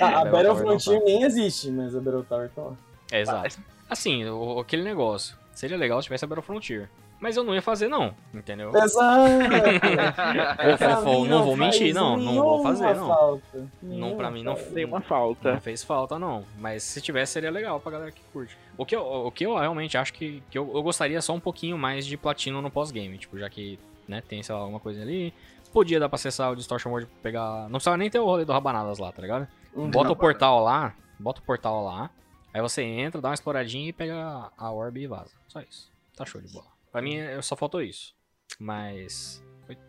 Ah, 0.00 0.06
a 0.06 0.10
Battle 0.24 0.30
Battle 0.32 0.54
não 0.54 0.56
Frontier 0.56 0.98
tá. 1.00 1.04
nem 1.04 1.22
existe, 1.22 1.70
mas 1.70 1.94
a 1.94 2.00
Battle 2.00 2.24
Tower 2.24 2.48
tá 2.48 2.62
lá. 2.62 2.72
É, 3.12 3.20
exato. 3.20 3.58
Assim, 3.90 4.24
o- 4.24 4.58
aquele 4.58 4.82
negócio. 4.82 5.36
Seria 5.52 5.76
legal 5.76 6.00
se 6.00 6.04
tivesse 6.06 6.24
a 6.24 6.28
Battle 6.28 6.42
Frontier. 6.42 6.88
Mas 7.20 7.36
eu 7.36 7.44
não 7.44 7.54
ia 7.54 7.60
fazer, 7.62 7.88
não. 7.88 8.14
Entendeu? 8.34 8.72
Exato! 8.74 9.30
Eu 10.66 10.78
Pra 10.78 11.00
vou- 11.00 11.22
mim 11.22 11.28
não 11.28 11.44
vou 11.44 11.56
faz 11.56 11.78
mentir, 11.78 11.94
não, 11.94 12.16
não 12.16 12.34
vou 12.34 12.62
fazer, 12.62 12.94
não. 12.96 13.06
Falta. 13.08 13.68
Não, 13.82 14.16
pra 14.16 14.30
mim, 14.30 14.42
não, 14.42 14.54
Tem 14.56 14.84
uma 14.84 14.98
Não 14.98 15.04
falta. 15.06 15.60
fez 15.60 15.84
falta, 15.84 16.18
não. 16.18 16.44
Mas 16.58 16.82
se 16.82 17.00
tivesse, 17.00 17.34
seria 17.34 17.50
legal 17.50 17.78
pra 17.78 17.92
galera 17.92 18.10
que 18.10 18.22
curte. 18.32 18.56
O 18.76 18.84
que 18.86 18.96
eu, 18.96 19.02
o 19.02 19.30
que 19.30 19.44
eu 19.46 19.56
realmente 19.56 19.96
acho 19.96 20.12
que, 20.14 20.42
que 20.50 20.58
eu, 20.58 20.68
eu 20.74 20.82
gostaria 20.82 21.20
só 21.20 21.32
um 21.34 21.38
pouquinho 21.40 21.76
mais 21.78 22.04
de 22.06 22.16
platino 22.16 22.60
no 22.62 22.70
pós-game. 22.70 23.16
Tipo, 23.18 23.38
já 23.38 23.48
que, 23.48 23.78
né, 24.08 24.20
tem, 24.26 24.42
sei 24.42 24.54
lá, 24.54 24.60
alguma 24.62 24.80
coisa 24.80 25.00
ali. 25.02 25.32
Podia 25.72 25.98
dar 25.98 26.08
pra 26.08 26.16
acessar 26.16 26.52
o 26.52 26.56
Distortion 26.56 26.90
World 26.90 27.06
pra 27.08 27.22
pegar. 27.22 27.62
Não 27.64 27.72
precisava 27.72 27.96
nem 27.96 28.10
ter 28.10 28.18
o 28.18 28.24
rolê 28.24 28.44
do 28.44 28.52
Rabanadas 28.52 28.98
lá, 28.98 29.10
tá 29.12 29.22
ligado? 29.22 29.48
Uhum. 29.74 29.90
Bota 29.90 30.12
o 30.12 30.16
portal 30.16 30.60
lá, 30.62 30.94
bota 31.18 31.40
o 31.40 31.44
portal 31.44 31.82
lá. 31.84 32.10
Aí 32.52 32.60
você 32.60 32.82
entra, 32.82 33.20
dá 33.20 33.28
uma 33.28 33.34
exploradinha 33.34 33.88
e 33.88 33.92
pega 33.92 34.50
a 34.58 34.70
orb 34.70 35.00
e 35.00 35.06
vaza. 35.06 35.32
Só 35.48 35.60
isso. 35.60 35.90
Tá 36.14 36.26
show 36.26 36.40
de 36.40 36.52
bola. 36.52 36.66
Pra 36.90 37.00
mim, 37.00 37.16
só 37.40 37.56
faltou 37.56 37.80
isso. 37.80 38.14
Mas. 38.60 39.42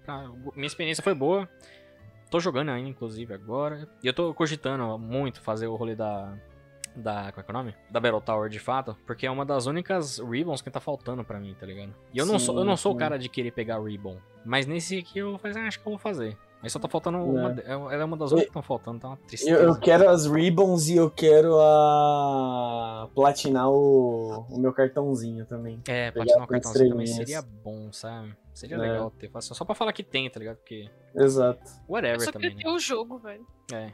pra- 0.05 0.29
minha 0.55 0.67
experiência 0.67 1.03
foi 1.03 1.13
boa. 1.13 1.49
Tô 2.31 2.39
jogando 2.39 2.69
ainda, 2.71 2.89
inclusive, 2.89 3.33
agora. 3.33 3.87
E 4.01 4.07
eu 4.07 4.13
tô 4.13 4.33
cogitando 4.33 4.97
muito 4.97 5.41
fazer 5.41 5.67
o 5.67 5.75
rolê 5.75 5.95
da. 5.95 6.33
Da. 6.95 7.31
Como 7.31 7.41
é 7.41 7.43
que 7.43 7.51
é 7.51 7.53
o 7.53 7.57
nome? 7.57 7.75
Da 7.89 7.99
Battle 7.99 8.21
Tower 8.21 8.49
de 8.49 8.59
fato. 8.59 8.95
Porque 9.05 9.25
é 9.25 9.31
uma 9.31 9.45
das 9.45 9.65
únicas 9.65 10.19
Ribbons 10.19 10.61
que 10.61 10.69
tá 10.69 10.79
faltando 10.79 11.23
pra 11.23 11.39
mim, 11.39 11.55
tá 11.59 11.65
ligado? 11.65 11.93
E 12.13 12.17
eu 12.17 12.25
não 12.25 12.37
Sim, 12.37 12.45
sou, 12.45 12.57
eu 12.59 12.63
não 12.65 12.77
sou 12.77 12.93
o 12.93 12.95
cara 12.95 13.17
de 13.17 13.27
querer 13.29 13.51
pegar 13.51 13.79
Ribbon. 13.81 14.17
Mas 14.45 14.65
nesse 14.67 14.99
aqui 14.99 15.19
eu 15.19 15.37
falei, 15.39 15.57
ah, 15.61 15.67
acho 15.67 15.79
que 15.79 15.87
eu 15.87 15.91
vou 15.91 15.99
fazer. 15.99 16.37
Mas 16.61 16.71
só 16.71 16.79
tá 16.79 16.87
faltando 16.87 17.17
É. 17.17 17.21
uma. 17.21 17.49
Ela 17.61 17.93
é 17.95 18.05
uma 18.05 18.15
das 18.15 18.31
outras 18.31 18.43
que 18.43 18.49
estão 18.49 18.61
faltando, 18.61 18.99
tá 18.99 19.07
uma 19.09 19.17
tristeza. 19.17 19.51
Eu, 19.51 19.67
eu 19.69 19.75
quero 19.79 20.07
as 20.09 20.25
ribbons 20.27 20.87
e 20.87 20.95
eu 20.95 21.09
quero 21.11 21.59
a. 21.59 23.09
platinar 23.13 23.69
o, 23.69 24.45
o 24.49 24.57
meu 24.59 24.71
cartãozinho 24.71 25.45
também. 25.45 25.81
É, 25.87 26.09
platinar 26.11 26.43
o 26.43 26.47
cartãozinho 26.47 26.91
também 26.91 27.07
seria 27.07 27.41
bom, 27.41 27.91
sabe? 27.91 28.33
Seria 28.53 28.77
É. 28.77 28.79
legal 28.79 29.11
ter. 29.11 29.29
Só 29.41 29.53
só 29.53 29.65
pra 29.65 29.75
falar 29.75 29.91
que 29.91 30.03
tem, 30.03 30.29
tá 30.29 30.39
ligado? 30.39 30.57
Porque. 30.57 30.89
Exato. 31.15 31.59
Eu 31.65 31.93
Whatever 31.93 32.21
só 32.21 32.31
também, 32.31 32.55
né? 32.55 32.61
ter 32.63 32.69
o 32.69 32.79
jogo, 32.79 33.17
velho. 33.17 33.45
É. 33.73 33.91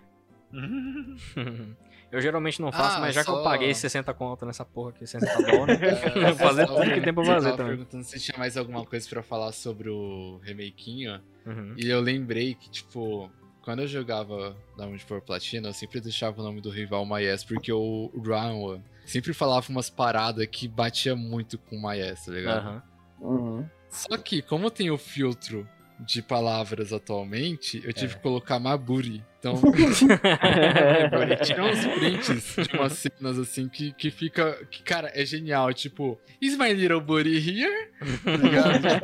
eu 2.11 2.21
geralmente 2.21 2.61
não 2.61 2.71
faço, 2.71 2.97
Ah, 2.97 2.99
mas 3.01 3.15
já 3.15 3.23
que 3.23 3.29
eu 3.29 3.35
só- 3.35 3.43
paguei 3.43 3.73
60 3.73 4.13
conto 4.13 4.45
nessa 4.45 4.63
porra 4.65 4.89
aqui, 4.91 5.05
60 5.07 5.41
dólares. 5.43 5.79
É, 5.81 6.33
Fazer 6.35 6.61
eu 6.63 6.67
tava 6.67 6.79
tudo 6.81 6.93
que 6.93 7.01
tem 7.01 7.13
pra 7.13 7.23
fazer 7.25 7.37
eu 7.37 7.41
tava 7.43 7.57
também. 7.57 7.75
perguntando 7.75 8.03
se 8.03 8.19
tinha 8.19 8.37
mais 8.37 8.57
alguma 8.57 8.85
coisa 8.85 9.07
pra 9.09 9.21
falar 9.23 9.51
sobre 9.51 9.89
o 9.89 10.39
remakinho. 10.43 11.21
Uhum. 11.45 11.75
E 11.77 11.89
eu 11.89 11.99
lembrei 12.01 12.55
que, 12.55 12.69
tipo, 12.69 13.29
quando 13.63 13.79
eu 13.81 13.87
jogava 13.87 14.55
Diamond 14.77 15.03
for 15.03 15.21
Platina, 15.21 15.69
eu 15.69 15.73
sempre 15.73 15.99
deixava 16.01 16.39
o 16.41 16.43
nome 16.43 16.61
do 16.61 16.69
rival 16.69 17.05
Maes, 17.05 17.43
porque 17.43 17.71
o 17.71 18.11
Ranwa 18.25 18.81
sempre 19.05 19.33
falava 19.33 19.65
umas 19.69 19.89
paradas 19.89 20.45
que 20.47 20.67
batia 20.67 21.15
muito 21.15 21.57
com 21.57 21.75
o 21.77 21.81
Maes, 21.81 22.25
tá 22.25 22.31
ligado? 22.31 22.57
Aham. 22.67 22.83
Uhum. 23.19 23.65
Só 23.89 24.15
que, 24.17 24.41
como 24.41 24.69
tem 24.71 24.91
o 24.91 24.97
filtro 24.97 25.67
de 25.99 26.21
palavras 26.21 26.93
atualmente, 26.93 27.81
eu 27.83 27.91
tive 27.91 28.13
É. 28.13 28.15
que 28.15 28.21
colocar 28.21 28.59
Maburi. 28.59 29.23
Então, 29.39 29.55
tinha 31.43 31.63
uns 31.63 31.85
prints 31.97 32.67
de 32.67 32.75
umas 32.75 32.93
cenas 32.93 33.39
assim 33.39 33.69
que, 33.69 33.93
que 33.93 34.11
fica. 34.11 34.65
Que, 34.69 34.83
cara, 34.83 35.09
é 35.15 35.25
genial. 35.25 35.73
Tipo, 35.73 36.19
is 36.41 36.57
my 36.57 36.73
little 36.73 36.99
booty 36.99 37.37
here? 37.37 37.89
Tá 38.23 38.35
ligado? 38.35 38.79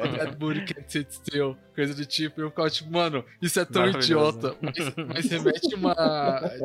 Tipo, 0.00 0.18
that 0.18 0.36
booty 0.36 0.60
can't 0.66 0.84
sit 0.86 1.10
still. 1.10 1.56
Coisa 1.74 1.94
do 1.94 2.04
tipo. 2.04 2.42
Eu 2.42 2.50
ficava 2.50 2.68
tipo, 2.68 2.92
mano, 2.92 3.24
isso 3.40 3.58
é 3.58 3.64
tão 3.64 3.88
idiota. 3.88 4.54
Mas, 4.60 4.76
mas 5.08 5.30
remete 5.30 5.74
uma. 5.74 5.94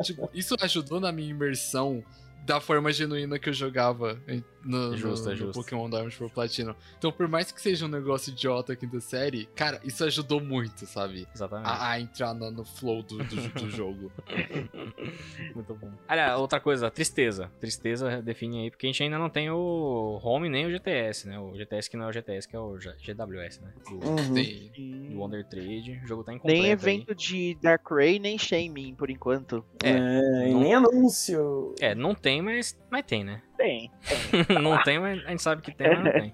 Tipo, 0.02 0.30
isso 0.34 0.54
ajudou 0.60 1.00
na 1.00 1.10
minha 1.10 1.30
imersão 1.30 2.04
da 2.44 2.60
forma 2.60 2.92
genuína 2.92 3.38
que 3.38 3.48
eu 3.48 3.52
jogava 3.52 4.20
no, 4.66 4.90
no- 4.90 4.96
Justo, 4.96 5.28
é 5.28 5.32
no 5.32 5.36
justo. 5.38 5.52
Pokémon 5.62 5.88
Diamond 5.88 6.14
for 6.14 6.30
Platinum. 6.30 6.74
Então, 6.98 7.12
por 7.12 7.28
mais 7.28 7.50
que 7.52 7.60
seja 7.60 7.84
um 7.86 7.88
negócio 7.88 8.30
idiota 8.32 8.72
aqui 8.72 8.86
da 8.86 9.00
série, 9.00 9.46
cara, 9.54 9.80
isso 9.84 10.04
ajudou 10.04 10.40
muito, 10.40 10.86
sabe? 10.86 11.26
Exatamente. 11.34 11.68
A, 11.68 11.90
a 11.92 12.00
entrar 12.00 12.34
no, 12.34 12.50
no 12.50 12.64
flow 12.64 13.02
do, 13.02 13.18
do, 13.18 13.48
do 13.48 13.70
jogo. 13.70 14.10
Muito 15.54 15.74
bom. 15.74 15.90
Olha, 16.08 16.36
outra 16.36 16.60
coisa, 16.60 16.90
tristeza. 16.90 17.50
Tristeza 17.60 18.20
define 18.22 18.62
aí, 18.64 18.70
porque 18.70 18.86
a 18.86 18.88
gente 18.88 19.02
ainda 19.02 19.18
não 19.18 19.30
tem 19.30 19.50
o 19.50 20.20
Home 20.22 20.48
nem 20.48 20.66
o 20.66 20.70
GTS, 20.70 21.28
né? 21.28 21.38
O 21.38 21.54
GTS 21.56 21.88
que 21.90 21.96
não 21.96 22.06
é 22.06 22.08
o 22.08 22.12
GTS, 22.12 22.48
que 22.48 22.56
é 22.56 22.58
o 22.58 22.78
G- 22.78 22.94
GWS, 23.02 23.60
né? 23.62 23.72
Do, 23.88 23.96
Uhum. 24.06 24.34
Tem, 24.34 24.70
do 25.10 25.18
Wonder 25.20 25.44
Trade. 25.46 26.00
O 26.04 26.06
jogo 26.06 26.22
tá 26.24 26.32
incompleto 26.32 26.56
Nem 26.60 26.66
aí. 26.66 26.72
evento 26.72 27.14
de 27.14 27.56
Darkrai, 27.62 28.18
nem 28.18 28.38
Shaming, 28.38 28.94
por 28.94 29.10
enquanto. 29.10 29.64
É, 29.82 29.90
É, 29.90 30.48
não- 30.52 30.60
nem 30.60 30.74
anúncio. 30.74 31.74
É, 31.80 31.94
não 31.94 32.14
tem, 32.14 32.42
mas, 32.42 32.76
mas 32.90 33.04
tem, 33.04 33.24
né? 33.24 33.42
Tem. 33.66 33.90
não 34.62 34.82
tem, 34.84 34.98
mas 35.00 35.24
a 35.26 35.30
gente 35.30 35.42
sabe 35.42 35.62
que 35.62 35.72
tem, 35.74 35.88
mas 35.88 36.04
não 36.04 36.12
tem. 36.12 36.32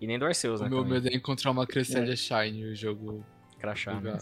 E 0.00 0.06
nem 0.06 0.18
do 0.18 0.24
Arceus, 0.26 0.60
né? 0.60 0.66
o 0.66 0.70
meu 0.70 0.78
também. 0.82 0.94
medo 1.02 1.08
é 1.08 1.16
encontrar 1.16 1.50
uma 1.50 1.66
Cresselia 1.66 2.16
Shine 2.16 2.60
e 2.60 2.64
o 2.72 2.74
jogo 2.74 3.24
Crachá, 3.58 3.98
né? 4.00 4.16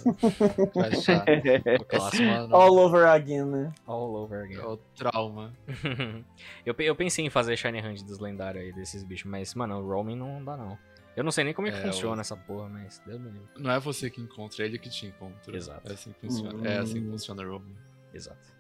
clássico. 1.89 2.23
Mano, 2.25 2.55
All 2.55 2.77
over 2.79 3.07
again, 3.07 3.45
né? 3.45 3.73
All 3.87 4.15
over 4.15 4.45
again. 4.45 4.59
é 4.59 4.65
o 4.65 4.77
trauma. 4.97 5.53
eu, 6.65 6.75
eu 6.79 6.95
pensei 6.97 7.25
em 7.27 7.31
fazer 7.31 7.57
Shiny 7.57 7.81
Hunt 7.81 8.03
dos 8.03 8.19
lendários 8.19 8.65
aí, 8.65 8.73
desses 8.73 9.03
bichos, 9.03 9.31
mas, 9.31 9.55
mano, 9.55 9.79
o 9.79 9.87
roaming 9.89 10.17
não 10.17 10.45
dá, 10.45 10.57
não. 10.57 10.79
Eu 11.17 11.23
não 11.23 11.31
sei 11.31 11.45
nem 11.45 11.55
como 11.55 11.69
é 11.69 11.71
que 11.71 11.79
É, 11.79 11.83
funciona 11.83 12.17
o- 12.17 12.21
essa 12.21 12.37
porra, 12.37 12.69
mas 12.69 13.01
Deus 13.07 13.21
me 13.21 13.31
livre. 13.31 13.49
Não 13.59 13.71
é 13.71 13.79
você 13.79 14.11
que 14.11 14.21
encontra, 14.21 14.65
é 14.65 14.67
ele 14.67 14.79
que 14.79 14.89
te 14.89 15.07
encontra. 15.07 15.57
Exato. 15.57 15.89
É 15.89 15.95
assim 15.95 16.13
que 16.13 16.21
funciona. 16.27 16.59
Hum. 16.59 16.67
É 16.67 16.79
assim 16.79 17.03
que 17.05 17.09
funciona 17.11 17.43
o 17.43 17.49
roaming. 17.51 17.77
Exato. 18.13 18.55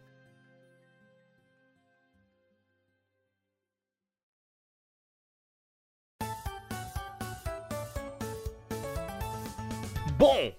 Bom, 10.24 10.52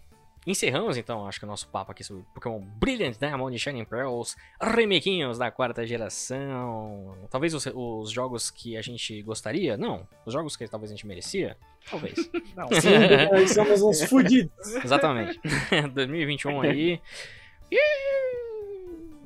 encerramos 0.45 0.95
então, 0.95 1.27
acho 1.27 1.39
que 1.39 1.45
o 1.45 1.47
nosso 1.47 1.67
papo 1.69 1.91
aqui 1.91 2.03
sobre 2.03 2.23
Pokémon 2.35 2.59
Brilliant 2.59 3.17
Diamond 3.17 3.55
e 3.55 3.59
Shining 3.59 3.85
Pearls, 3.85 4.35
remakinhos 4.61 5.39
da 5.39 5.49
quarta 5.49 5.85
geração. 5.87 7.17
Talvez 7.31 7.53
os, 7.55 7.65
os 7.73 8.11
jogos 8.11 8.51
que 8.51 8.77
a 8.77 8.81
gente 8.83 9.21
gostaria? 9.23 9.75
Não. 9.75 10.07
Os 10.23 10.33
jogos 10.33 10.55
que 10.55 10.67
talvez 10.67 10.91
a 10.91 10.95
gente 10.95 11.07
merecia? 11.07 11.57
Talvez. 11.89 12.15
Não. 12.55 12.67
Sim, 12.67 13.47
somos 13.47 13.81
uns 13.81 14.03
fudidos. 14.03 14.75
Exatamente. 14.85 15.39
2021 15.93 16.61
aí. 16.61 17.01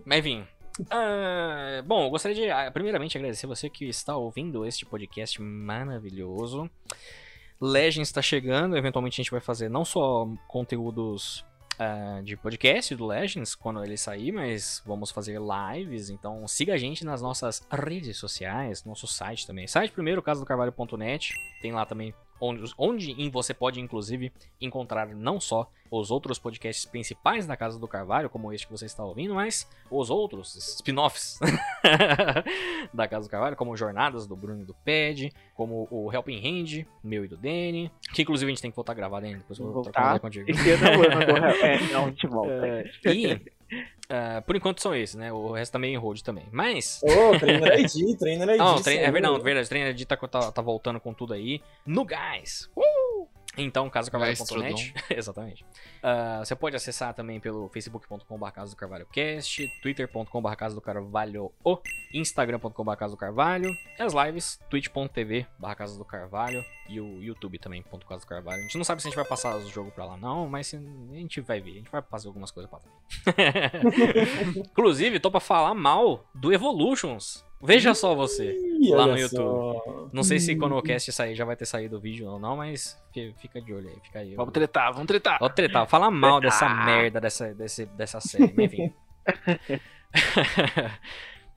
Mas 0.06 0.20
enfim. 0.20 0.48
Ah, 0.90 1.84
bom, 1.86 2.06
eu 2.06 2.10
gostaria 2.10 2.36
de, 2.36 2.49
ah, 2.49 2.72
primeiramente, 2.72 3.18
agradecer 3.18 3.45
você 3.45 3.70
que 3.70 3.86
está 3.90 4.16
ouvindo 4.16 4.66
este 4.66 4.86
podcast 4.86 5.41
maravilhoso. 5.41 6.70
Legends 7.61 8.07
está 8.07 8.22
chegando, 8.22 8.77
eventualmente 8.77 9.19
a 9.19 9.23
gente 9.23 9.31
vai 9.31 9.41
fazer 9.41 9.69
não 9.69 9.84
só 9.84 10.27
conteúdos 10.48 11.45
ah, 11.77 12.22
de 12.23 12.36
podcast 12.36 12.94
do 12.94 13.06
Legends 13.06 13.56
quando 13.56 13.84
ele 13.84 13.95
sair, 13.95 14.31
mas 14.31 14.84
vamos 14.86 15.11
fazer 15.11 15.40
lives. 15.40 16.10
Então 16.10 16.48
siga 16.48 16.73
a 16.73 16.77
gente 16.77 17.06
nas 17.06 17.22
nossas 17.22 17.65
redes 17.72 18.18
sociais, 18.18 18.84
nosso 18.84 19.07
site 19.07 19.48
também. 19.48 19.65
Site 19.65 19.91
primeiro, 19.91 20.22
casadocarvalho.net. 20.22 21.34
Tem 21.61 21.72
lá 21.72 21.86
também 21.86 22.14
onde, 22.40 22.74
onde 22.78 23.11
em 23.11 23.30
você 23.30 23.53
pode, 23.53 23.80
inclusive, 23.80 24.32
encontrar 24.60 25.07
não 25.07 25.40
só 25.40 25.70
os 25.91 26.11
outros 26.11 26.38
podcasts 26.38 26.86
principais 26.86 27.48
da 27.48 27.57
Casa 27.57 27.80
do 27.80 27.88
Carvalho, 27.88 28.30
como 28.30 28.53
este 28.53 28.68
que 28.68 28.72
você 28.72 28.86
está 28.86 29.03
ouvindo, 29.03 29.34
mas 29.34 29.68
os 29.90 30.10
outros 30.10 30.56
spin-offs 30.56 31.40
da 32.94 33.07
Casa 33.07 33.28
do 33.28 33.32
Carvalho, 33.32 33.56
como 33.56 33.76
Jornadas 33.76 34.28
do 34.28 34.36
Bruno 34.36 34.61
e 34.61 34.66
do 34.66 34.74
Ped, 34.74 35.34
como 35.56 35.88
o 35.90 36.11
Helping 36.14 36.38
Hand, 36.38 36.86
meu 37.03 37.26
e 37.26 37.28
do 37.28 37.38
Danny, 37.38 37.91
que 38.14 38.22
inclusive 38.22 38.49
a 38.49 38.53
gente 38.53 38.61
tem 38.61 38.72
que 38.72 38.76
voltar 38.76 38.91
a 38.91 38.95
gravar, 38.95 39.20
Danny, 39.20 39.36
depois 39.36 39.57
eu 39.57 39.66
vou 39.66 39.84
Voltar. 39.84 40.20
contigo. 40.20 40.45
Esse 40.49 40.72
ano 40.72 40.88
eu 40.88 41.10
não 41.10 41.26
vou. 41.26 41.38
É, 41.38 41.80
não, 41.91 42.06
a 42.06 42.10
gente 42.10 42.28
volta. 42.28 42.68
É, 42.68 42.91
e, 43.07 43.59
ah, 44.10 44.41
por 44.46 44.56
enquanto 44.56 44.82
são 44.82 44.96
esses, 44.96 45.16
né? 45.16 45.32
O 45.32 45.52
resto 45.52 45.72
também 45.74 45.94
em 45.94 45.98
hold 45.98 46.22
também. 46.22 46.48
Mas, 46.52 47.02
Ô, 47.04 47.38
Trainer 47.38 47.80
ID, 47.80 48.18
Trainer 48.18 48.50
ID. 48.50 48.58
não, 48.58 48.82
trein- 48.82 49.00
é 49.00 49.12
verdade, 49.12 49.40
verdade. 49.41 49.66
O 49.66 49.70
Trainer 49.70 50.06
tá, 50.06 50.16
tá, 50.18 50.52
tá 50.52 50.62
voltando 50.62 51.00
com 51.00 51.14
tudo 51.14 51.34
aí. 51.34 51.62
No 51.86 52.04
gás! 52.06 52.70
Uh! 52.76 53.19
Então, 53.64 53.90
casocarvalho.net. 53.90 54.94
Exatamente. 55.10 55.65
Ah, 56.02 56.41
você 56.44 56.56
pode 56.56 56.76
acessar 56.76 57.14
também 57.14 57.40
pelo 57.40 57.69
facebook.com.br 57.69 58.52
Casa 58.52 58.72
do 58.72 58.77
Carvalho 58.77 59.06
Cast, 59.07 59.68
twitter.com.br 59.81 60.56
Casa 60.56 60.76
do 60.76 60.81
Carvalho, 60.81 61.52
o 61.64 61.80
instagram.com.br 62.14 62.95
Casa 62.95 63.14
do 63.14 63.18
Carvalho, 63.18 63.72
as 63.98 64.14
lives, 64.14 64.60
twitch.tv 64.69 65.45
Casa 65.77 65.98
do 65.98 66.06
Carvalho 66.06 66.64
e 66.88 66.99
o 66.99 67.22
youtube 67.22 67.60
também, 67.60 67.81
ponto 67.84 68.06
Casa 68.06 68.22
do 68.26 68.27
Carvalho. 68.27 68.60
A 68.60 68.64
gente 68.64 68.77
não 68.77 68.84
sabe 68.84 69.02
se 69.02 69.07
a 69.07 69.10
gente 69.10 69.18
vai 69.18 69.26
passar 69.26 69.56
o 69.56 69.69
jogo 69.69 69.91
pra 69.91 70.06
lá 70.06 70.18
não, 70.18 70.48
mas 70.48 70.73
a 70.73 71.15
gente 71.15 71.41
vai 71.41 71.60
ver, 71.60 71.72
a 71.72 71.76
gente 71.76 71.91
vai 71.91 72.02
fazer 72.02 72.27
algumas 72.27 72.52
coisas 72.52 72.69
pra 72.69 72.80
lá. 72.80 72.86
Inclusive, 74.72 75.19
tô 75.19 75.30
pra 75.30 75.40
falar 75.40 75.73
mal 75.73 76.26
do 76.34 76.53
Evolutions. 76.53 77.45
Veja 77.61 77.94
só 77.94 78.15
você. 78.15 78.53
Ih, 78.81 78.91
lá 78.95 79.06
no 79.07 79.18
só. 79.30 80.10
Não 80.14 80.23
sei 80.23 80.40
se 80.40 80.56
quando 80.56 80.76
o 80.77 80.81
cast 80.81 81.11
sair 81.11 81.36
já 81.36 81.44
vai 81.44 81.56
ter 81.56 81.65
saído 81.65 81.98
o 81.98 81.99
vídeo 81.99 82.30
ou 82.30 82.40
não, 82.40 82.56
mas 82.57 82.98
fi- 83.14 83.34
fica 83.40 83.61
de 83.61 83.74
olho 83.74 83.90
aí, 83.90 83.98
fica 84.01 84.19
aí. 84.19 84.34
Vamos 84.35 84.53
tretar, 84.53 84.92
vamos 84.93 85.08
tretar. 85.08 85.38
Vou 85.40 85.50
tretar, 85.50 85.82
vou 85.82 85.90
falar 85.90 86.09
mal 86.09 86.40
dessa 86.40 86.66
Ah. 86.66 86.85
merda 86.85 87.19
dessa, 87.19 87.53
desse, 87.53 87.85
dessa 87.88 88.19
série, 88.22 88.53
enfim. 88.64 88.93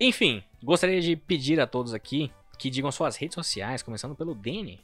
enfim, 0.01 0.43
gostaria 0.63 1.01
de 1.01 1.17
pedir 1.17 1.61
a 1.61 1.67
todos 1.67 1.95
aqui 1.95 2.33
que 2.59 2.71
digam 2.71 2.91
suas 2.93 3.17
redes 3.17 3.35
sociais, 3.35 3.83
começando 3.83 4.15
pelo 4.15 4.35
Danny. 4.35 4.81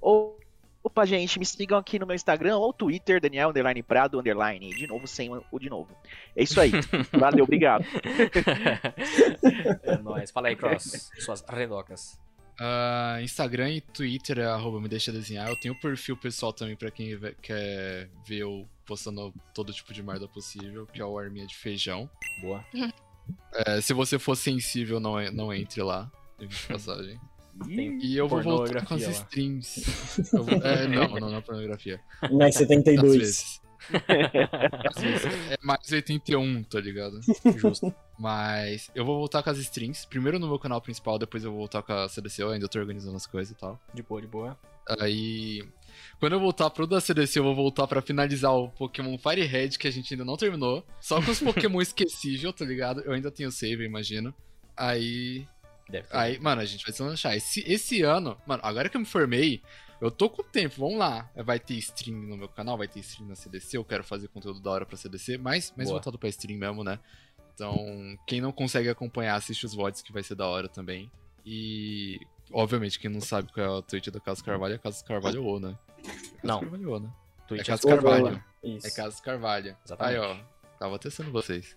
Ou, 0.00 0.38
opa, 0.82 1.04
gente, 1.06 1.38
me 1.38 1.46
sigam 1.46 1.78
aqui 1.78 1.98
no 1.98 2.06
meu 2.06 2.14
Instagram 2.16 2.56
ou 2.56 2.72
Twitter, 2.72 3.20
Daniel 3.20 3.50
Underline 3.50 3.82
Prado 3.82 4.18
Underline. 4.18 4.70
De 4.74 4.86
novo, 4.86 5.06
sem 5.06 5.30
o 5.50 5.58
de 5.58 5.70
novo. 5.70 5.96
É 6.36 6.42
isso 6.42 6.60
aí. 6.60 6.72
Valeu, 7.12 7.44
obrigado. 7.44 7.84
é 9.82 9.96
nóis. 9.98 10.30
Fala 10.30 10.48
aí, 10.48 10.56
Cross, 10.56 11.10
suas 11.18 11.44
redocas. 11.48 12.20
Ah, 12.60 13.18
Instagram 13.22 13.70
e 13.70 13.80
Twitter 13.80 14.38
é 14.38 14.44
arroba 14.46 14.80
me 14.80 14.88
deixa 14.88 15.10
desenhar. 15.10 15.48
Eu 15.48 15.56
tenho 15.58 15.74
o 15.74 15.80
perfil 15.80 16.16
pessoal 16.16 16.52
também 16.52 16.76
pra 16.76 16.90
quem 16.90 17.18
quer 17.40 18.08
ver 18.26 18.38
eu 18.38 18.68
postando 18.84 19.32
todo 19.54 19.72
tipo 19.72 19.92
de 19.92 20.02
merda 20.02 20.28
possível, 20.28 20.86
que 20.86 21.00
é 21.00 21.04
o 21.04 21.18
Arminha 21.18 21.46
de 21.46 21.56
Feijão. 21.56 22.08
Boa. 22.40 22.64
É, 23.66 23.80
se 23.80 23.94
você 23.94 24.18
for 24.18 24.36
sensível, 24.36 25.00
não, 25.00 25.20
en- 25.20 25.30
não 25.30 25.52
entre 25.52 25.82
lá. 25.82 26.10
de 26.38 26.46
passagem. 26.66 27.18
Tem 27.66 27.98
E 28.02 28.16
eu 28.16 28.28
vou 28.28 28.42
voltar 28.42 28.84
com 28.84 28.94
as 28.94 29.02
lá. 29.02 29.10
streams. 29.10 29.84
Eu 30.32 30.44
vou- 30.44 30.54
é, 30.62 30.86
não, 30.88 31.08
não, 31.20 31.30
não 31.30 31.36
é 31.36 31.40
pornografia. 31.40 32.00
Mais 32.32 32.54
Às 32.56 32.66
72. 32.66 33.16
vezes. 33.18 33.60
Às 34.94 35.02
vezes. 35.02 35.24
É 35.50 35.56
mais 35.62 35.90
81, 35.90 36.62
tá 36.64 36.80
ligado? 36.80 37.20
Justo. 37.56 37.92
Mas 38.18 38.90
eu 38.94 39.04
vou 39.04 39.18
voltar 39.18 39.42
com 39.42 39.50
as 39.50 39.58
streams. 39.58 40.06
Primeiro 40.06 40.38
no 40.38 40.46
meu 40.48 40.58
canal 40.58 40.80
principal, 40.80 41.18
depois 41.18 41.44
eu 41.44 41.50
vou 41.50 41.60
voltar 41.60 41.82
com 41.82 41.92
a 41.92 42.08
CDC. 42.08 42.42
Eu 42.42 42.50
ainda 42.50 42.68
tô 42.68 42.78
organizando 42.78 43.16
as 43.16 43.26
coisas 43.26 43.50
e 43.52 43.58
tal. 43.58 43.80
De 43.92 44.02
boa, 44.02 44.20
de 44.20 44.26
boa. 44.28 44.58
Aí. 45.00 45.62
Quando 46.18 46.32
eu 46.34 46.40
voltar 46.40 46.70
pro 46.70 46.86
da 46.86 47.00
CDC, 47.00 47.38
eu 47.38 47.44
vou 47.44 47.54
voltar 47.54 47.86
pra 47.86 48.00
finalizar 48.00 48.52
o 48.52 48.68
Pokémon 48.70 49.18
Fire 49.18 49.42
Red, 49.44 49.70
que 49.70 49.88
a 49.88 49.90
gente 49.90 50.14
ainda 50.14 50.24
não 50.24 50.36
terminou. 50.36 50.86
Só 51.00 51.20
com 51.20 51.30
os 51.30 51.40
Pokémon 51.40 51.80
esquecíveis, 51.82 52.54
tá 52.54 52.64
ligado? 52.64 53.00
Eu 53.02 53.12
ainda 53.12 53.30
tenho 53.30 53.50
save, 53.50 53.82
eu 53.82 53.86
imagino. 53.88 54.32
Aí. 54.76 55.46
Deve 55.92 56.08
ter. 56.08 56.16
Aí, 56.16 56.38
mano, 56.38 56.62
a 56.62 56.64
gente 56.64 56.84
vai 56.84 56.92
se 56.92 57.02
lançar. 57.02 57.36
Esse, 57.36 57.62
esse 57.70 58.02
ano, 58.02 58.40
mano, 58.46 58.62
agora 58.64 58.88
que 58.88 58.96
eu 58.96 59.00
me 59.00 59.06
formei, 59.06 59.62
eu 60.00 60.10
tô 60.10 60.30
com 60.30 60.42
tempo, 60.42 60.76
vamos 60.78 60.98
lá. 60.98 61.30
Vai 61.36 61.60
ter 61.60 61.74
stream 61.74 62.16
no 62.16 62.36
meu 62.36 62.48
canal, 62.48 62.78
vai 62.78 62.88
ter 62.88 63.00
stream 63.00 63.28
na 63.28 63.34
CDC, 63.34 63.76
eu 63.76 63.84
quero 63.84 64.02
fazer 64.02 64.28
conteúdo 64.28 64.58
da 64.58 64.70
hora 64.70 64.86
pra 64.86 64.96
CDC, 64.96 65.36
mas 65.36 65.72
mais 65.76 65.88
Boa. 65.88 65.98
voltado 65.98 66.18
pra 66.18 66.30
stream 66.30 66.58
mesmo, 66.58 66.82
né? 66.82 66.98
Então, 67.54 67.76
quem 68.26 68.40
não 68.40 68.50
consegue 68.50 68.88
acompanhar, 68.88 69.34
assiste 69.34 69.66
os 69.66 69.74
VODs 69.74 70.00
que 70.00 70.12
vai 70.12 70.22
ser 70.22 70.34
da 70.34 70.46
hora 70.46 70.66
também. 70.66 71.10
E, 71.44 72.18
obviamente, 72.50 72.98
quem 72.98 73.10
não 73.10 73.20
sabe 73.20 73.52
qual 73.52 73.66
é 73.66 73.68
o 73.68 73.82
tweet 73.82 74.10
da 74.10 74.18
Casa 74.18 74.42
Carvalho 74.42 74.74
é 74.74 74.78
Casa 74.78 75.04
Carvalho 75.04 75.44
O, 75.44 75.60
né? 75.60 75.78
Casa 76.02 76.38
Não. 76.42 76.60
Carvalho 76.60 77.00
né? 77.00 77.12
Twitch 77.46 77.60
é 77.60 77.62
é 77.62 77.76
Casa 77.76 77.86
Carvalho. 77.86 78.44
Isso. 78.64 78.86
É 78.86 78.90
Casa 78.90 79.22
Carvalho. 79.22 79.76
Exatamente. 79.84 80.16
Aí, 80.16 80.18
ó. 80.18 80.36
Tava 80.78 80.98
testando 80.98 81.30
vocês. 81.30 81.76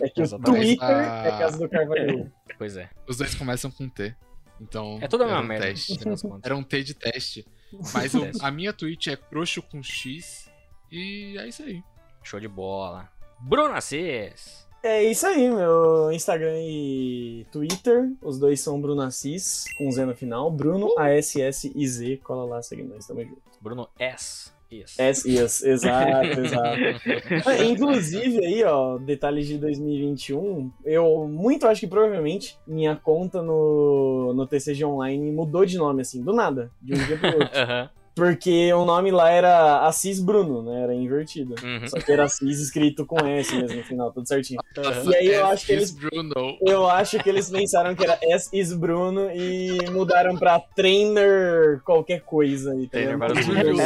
É 0.00 0.08
que 0.08 0.22
o. 0.22 0.38
Twitter 0.38 0.78
Ah. 0.82 1.24
é 1.26 1.38
casa 1.38 1.58
do 1.58 1.68
Carvalho. 1.68 2.30
Pois 2.58 2.76
é. 2.76 2.90
Os 3.08 3.16
dois 3.16 3.34
começam 3.34 3.70
com 3.70 3.88
T. 3.88 4.14
Então. 4.60 4.98
É 5.00 5.08
toda 5.08 5.26
uma 5.26 5.40
um 5.40 5.44
merda. 5.44 5.66
teste. 5.66 5.98
Era 6.42 6.56
um 6.56 6.62
T 6.62 6.82
de 6.82 6.94
teste. 6.94 7.46
Mas 7.94 8.12
a 8.42 8.50
minha 8.50 8.72
Twitch 8.72 9.06
é 9.06 9.16
Croxo 9.16 9.62
com 9.62 9.82
X. 9.82 10.50
E 10.92 11.36
é 11.38 11.48
isso 11.48 11.62
aí. 11.62 11.82
Show 12.22 12.38
de 12.40 12.48
bola. 12.48 13.08
Bruno 13.40 13.72
Assis. 13.74 14.68
É 14.82 15.02
isso 15.04 15.26
aí, 15.26 15.48
meu 15.50 16.10
Instagram 16.12 16.56
e 16.58 17.46
Twitter. 17.52 18.10
Os 18.22 18.38
dois 18.38 18.60
são 18.60 18.80
Bruno 18.80 19.02
Assis, 19.02 19.64
com 19.78 19.90
Z 19.90 20.04
no 20.06 20.14
final. 20.16 20.50
Bruno, 20.50 20.94
A-S-S-I-Z. 20.98 22.18
Cola 22.24 22.44
lá, 22.44 22.62
segue 22.62 22.82
nós, 22.82 23.06
tamo 23.06 23.22
junto. 23.22 23.40
Bruno 23.60 23.88
S. 23.98 24.50
Isso. 24.70 25.02
S, 25.02 25.28
yes, 25.28 25.62
exato, 25.64 26.40
exato. 26.40 26.78
Ah, 27.44 27.64
Inclusive, 27.64 28.38
aí, 28.44 28.62
ó, 28.62 28.98
detalhes 28.98 29.48
de 29.48 29.58
2021. 29.58 30.70
Eu 30.84 31.26
muito 31.26 31.66
acho 31.66 31.80
que 31.80 31.88
provavelmente 31.88 32.56
minha 32.66 32.94
conta 32.94 33.42
no, 33.42 34.32
no 34.32 34.46
TCG 34.46 34.84
Online 34.84 35.32
mudou 35.32 35.66
de 35.66 35.76
nome, 35.76 36.02
assim, 36.02 36.22
do 36.22 36.32
nada, 36.32 36.70
de 36.80 36.94
um 36.94 37.04
dia 37.04 37.18
pro 37.18 37.32
outro. 37.34 37.50
Aham. 37.58 37.90
Porque 38.20 38.70
o 38.74 38.84
nome 38.84 39.10
lá 39.10 39.30
era 39.30 39.86
Assis 39.86 40.20
Bruno, 40.20 40.62
né? 40.62 40.82
Era 40.82 40.94
invertido. 40.94 41.54
Uhum. 41.64 41.88
Só 41.88 41.98
que 41.98 42.12
era 42.12 42.24
Assis 42.24 42.60
escrito 42.60 43.06
com 43.06 43.16
S 43.26 43.54
mesmo 43.56 43.78
no 43.78 43.82
final, 43.82 44.12
tudo 44.12 44.28
certinho. 44.28 44.60
Aham. 44.76 45.10
E 45.10 45.16
aí 45.16 45.26
eu 45.28 45.46
acho 45.46 45.64
que 45.64 45.72
eles 45.72 45.90
Bruno. 45.90 46.58
eu 46.60 46.86
acho 46.86 47.18
que 47.18 47.28
eles 47.30 47.48
pensaram 47.48 47.94
que 47.94 48.04
era 48.04 48.18
S 48.22 48.50
is 48.52 48.74
Bruno 48.74 49.30
e 49.32 49.90
mudaram 49.90 50.36
pra 50.36 50.60
trainer 50.60 51.80
qualquer 51.82 52.20
coisa. 52.20 52.72
aí, 52.72 52.84
tá 52.88 52.98
Trainer 52.98 53.16
números. 53.18 53.78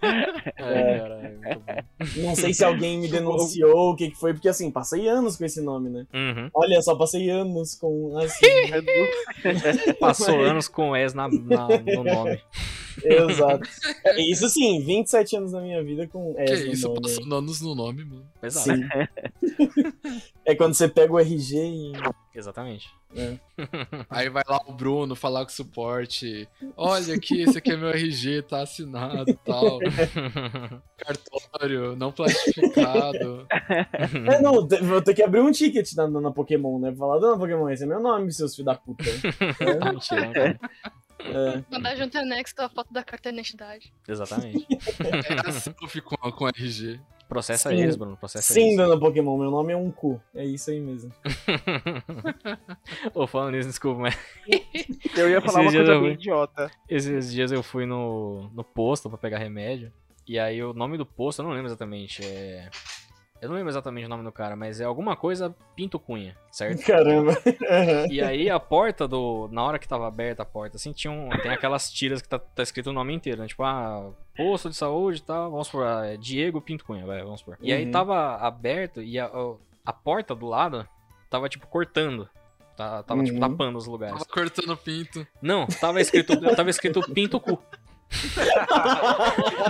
Ai, 0.00 0.98
caralho. 1.00 1.84
Não 2.18 2.36
sei 2.36 2.54
se 2.54 2.64
alguém 2.64 3.00
me 3.00 3.08
denunciou, 3.08 3.90
o 3.90 3.96
que, 3.96 4.10
que 4.10 4.16
foi, 4.16 4.32
porque 4.32 4.48
assim, 4.48 4.70
passei 4.70 5.08
anos 5.08 5.36
com 5.36 5.44
esse 5.44 5.60
nome, 5.60 5.90
né? 5.90 6.06
Uhum. 6.14 6.50
Olha 6.54 6.80
só, 6.82 6.94
passei 6.94 7.28
anos 7.30 7.74
com 7.74 8.16
assim. 8.18 8.46
Passou 9.98 10.40
anos 10.40 10.68
com 10.68 10.94
S 10.94 11.16
na, 11.16 11.28
na- 11.28 11.68
no 11.78 12.04
nome. 12.04 12.40
Exato. 13.02 13.68
É, 14.04 14.20
Isso 14.20 14.48
sim, 14.48 14.80
27 14.84 15.36
anos 15.36 15.52
da 15.52 15.60
minha 15.60 15.82
vida 15.82 16.06
com 16.06 16.34
Que 16.34 16.42
S 16.42 16.66
no 16.66 16.72
isso, 16.72 16.88
nome. 16.88 17.00
passando 17.02 17.34
anos 17.34 17.60
no 17.60 17.74
nome, 17.74 18.04
mano. 18.04 18.26
Pesado. 18.40 18.76
Sim. 18.76 18.82
é 20.44 20.54
quando 20.54 20.74
você 20.74 20.88
pega 20.88 21.12
o 21.12 21.18
RG 21.18 21.56
e. 21.56 21.92
Exatamente. 22.34 22.88
Aí 24.10 24.28
vai 24.28 24.42
lá 24.46 24.60
o 24.66 24.72
Bruno 24.72 25.14
falar 25.14 25.44
com 25.44 25.50
o 25.50 25.54
suporte. 25.54 26.48
Olha 26.76 27.14
aqui, 27.14 27.42
esse 27.42 27.58
aqui 27.58 27.70
é 27.72 27.76
meu 27.76 27.90
RG, 27.90 28.42
tá 28.42 28.60
assinado 28.62 29.30
e 29.30 29.34
tal. 29.34 29.78
Cartório, 30.98 31.94
não 31.96 32.10
plastificado. 32.12 33.46
É, 33.50 34.40
não, 34.42 34.66
vou 34.66 35.00
ter 35.00 35.14
que 35.14 35.22
abrir 35.22 35.40
um 35.40 35.52
ticket 35.52 35.92
na, 35.94 36.08
na 36.08 36.30
Pokémon, 36.32 36.78
né? 36.80 36.94
Falar, 36.94 37.18
dona 37.18 37.38
Pokémon, 37.38 37.68
esse 37.70 37.84
é 37.84 37.86
meu 37.86 38.00
nome, 38.00 38.32
seus 38.32 38.54
filhos 38.54 38.66
da 38.66 38.74
puta. 38.74 39.04
Tá 39.80 39.92
mentira, 39.92 40.30
né? 40.30 40.58
É, 41.20 41.62
Mandar 41.70 41.96
junto 41.96 42.18
anexo 42.18 42.54
a 42.58 42.68
foto 42.68 42.92
da 42.92 43.02
carta 43.02 43.30
de 43.30 43.34
identidade. 43.36 43.92
Exatamente. 44.06 44.66
É 45.46 45.52
selfie 45.52 46.00
com, 46.00 46.16
com 46.16 46.48
RG. 46.48 47.00
Processa 47.28 47.70
Sim. 47.70 47.76
eles, 47.76 47.96
Bruno. 47.96 48.16
Processa 48.16 48.52
sim, 48.52 48.66
eles. 48.66 48.76
dona 48.76 48.98
Pokémon, 49.00 49.36
meu 49.38 49.50
nome 49.50 49.72
é 49.72 49.76
um 49.76 49.90
cu. 49.90 50.20
É 50.34 50.44
isso 50.44 50.70
aí 50.70 50.78
mesmo. 50.80 51.10
Ô, 53.14 53.26
falando 53.26 53.54
nisso, 53.54 53.68
desculpa, 53.68 54.00
mas 54.02 54.18
Eu 55.16 55.30
ia 55.30 55.40
falar 55.40 55.64
Esses 55.64 55.74
uma 55.74 55.84
coisa 55.84 56.00
bem 56.00 56.12
idiota. 56.12 56.70
esses 56.88 57.32
dias 57.32 57.50
eu 57.50 57.62
fui 57.62 57.86
no, 57.86 58.50
no 58.52 58.62
posto 58.62 59.08
pra 59.08 59.16
pegar 59.18 59.38
remédio. 59.38 59.92
E 60.26 60.38
aí 60.38 60.62
o 60.62 60.72
nome 60.72 60.96
do 60.96 61.06
posto, 61.06 61.40
eu 61.40 61.46
não 61.46 61.52
lembro 61.52 61.68
exatamente. 61.68 62.24
É. 62.24 62.68
Eu 63.44 63.48
não 63.50 63.56
lembro 63.56 63.70
exatamente 63.70 64.06
o 64.06 64.08
nome 64.08 64.24
do 64.24 64.32
cara, 64.32 64.56
mas 64.56 64.80
é 64.80 64.84
alguma 64.84 65.14
coisa 65.16 65.54
Pinto 65.76 65.98
Cunha, 65.98 66.36
certo? 66.50 66.80
Caramba. 66.86 67.36
E 68.10 68.20
aí 68.22 68.48
a 68.48 68.58
porta 68.58 69.06
do. 69.06 69.48
Na 69.52 69.62
hora 69.62 69.78
que 69.78 69.86
tava 69.86 70.06
aberta 70.08 70.42
a 70.42 70.46
porta, 70.46 70.76
assim, 70.76 70.92
tinha 70.92 71.12
um, 71.12 71.28
tem 71.42 71.50
aquelas 71.50 71.92
tiras 71.92 72.22
que 72.22 72.28
tá, 72.28 72.38
tá 72.38 72.62
escrito 72.62 72.90
o 72.90 72.92
nome 72.92 73.12
inteiro, 73.12 73.40
né? 73.42 73.46
Tipo, 73.46 73.62
ah, 73.64 74.10
posto 74.36 74.70
de 74.70 74.76
saúde 74.76 75.18
e 75.18 75.22
tal. 75.22 75.50
Vamos 75.50 75.68
por 75.68 75.84
é 75.86 76.16
Diego 76.16 76.60
Pinto 76.60 76.84
Cunha, 76.84 77.04
vai, 77.06 77.22
vamos 77.22 77.42
por. 77.42 77.56
E 77.60 77.72
aí 77.72 77.84
Uhum. 77.84 77.90
tava 77.90 78.36
aberto 78.36 79.02
e 79.02 79.18
a, 79.18 79.30
a- 79.84 79.92
porta 79.92 80.34
do 80.34 80.46
lado 80.46 80.88
tava, 81.28 81.48
tipo, 81.48 81.66
cortando. 81.66 82.28
Tá- 82.76 83.02
Tava, 83.04 83.22
tipo, 83.22 83.34
Uhum. 83.34 83.40
tapando 83.40 83.78
os 83.78 83.86
lugares. 83.86 84.14
Tava 84.18 84.24
cortando 84.24 84.76
pinto. 84.76 85.24
Não, 85.40 85.64
tava 85.66 86.00
escrito, 86.00 86.34
tava 86.56 86.70
escrito 86.70 87.00
Pinto 87.12 87.38
Cu. 87.38 87.62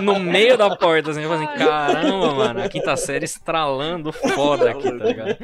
No 0.01 0.19
meio 0.19 0.57
da 0.57 0.75
porta, 0.75 1.11
assim, 1.11 1.21
eu 1.21 1.29
falei 1.29 1.45
assim, 1.45 1.57
caramba, 1.57 2.33
mano, 2.33 2.61
a 2.61 2.69
quinta 2.69 2.95
série 2.95 3.25
estralando 3.25 4.11
foda 4.11 4.71
aqui, 4.71 4.83
tá 4.83 5.05
ligado? 5.05 5.37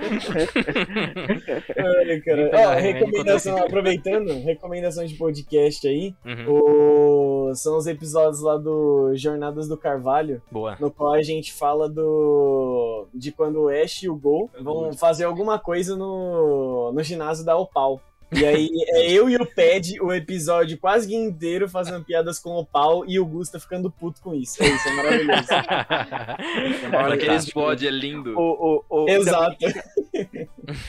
Ai, 1.77 2.19
cara. 2.21 2.75
remédio 2.75 3.11
recomendação, 3.11 3.57
aproveitando, 3.57 4.33
recomendação 4.43 5.05
de 5.05 5.15
podcast 5.15 5.87
aí. 5.87 6.13
Uhum, 6.25 7.49
O... 7.49 7.55
São 7.55 7.77
os 7.77 7.87
episódios 7.87 8.41
lá 8.41 8.57
do 8.57 9.11
Jornadas 9.15 9.67
do 9.67 9.77
Carvalho, 9.77 10.41
boa. 10.49 10.77
no 10.79 10.89
qual 10.89 11.13
a 11.13 11.21
gente 11.21 11.51
fala 11.53 11.89
do. 11.89 13.07
de 13.13 13.31
quando 13.31 13.63
o 13.63 13.69
Ash 13.69 14.03
e 14.03 14.09
o 14.09 14.15
Gol 14.15 14.49
vão 14.61 14.93
fazer 14.93 15.25
alguma 15.25 15.59
coisa 15.59 15.95
no, 15.95 16.91
no 16.93 17.03
ginásio 17.03 17.45
da 17.45 17.57
Opal. 17.57 17.99
E 18.33 18.45
aí 18.45 18.69
é 18.89 19.11
eu 19.11 19.29
e 19.29 19.35
o 19.35 19.45
Ped 19.45 19.99
o 20.01 20.13
episódio 20.13 20.77
quase 20.77 21.07
que 21.07 21.15
inteiro 21.15 21.67
fazendo 21.67 22.03
piadas 22.03 22.39
com 22.39 22.51
o 22.51 22.59
Opal 22.59 23.03
e 23.05 23.19
o 23.19 23.25
Gusta 23.25 23.59
ficando 23.59 23.91
puto 23.91 24.21
com 24.21 24.33
isso. 24.33 24.63
É 24.63 24.67
isso, 24.67 24.87
é 24.87 24.93
maravilhoso. 24.93 25.47
Olha, 26.95 27.19
Fantástico. 27.19 27.59
bode 27.59 27.87
é 27.87 27.91
lindo. 27.91 28.39
O, 28.39 28.83
o, 28.89 29.03
o, 29.03 29.09
Exato. 29.09 29.57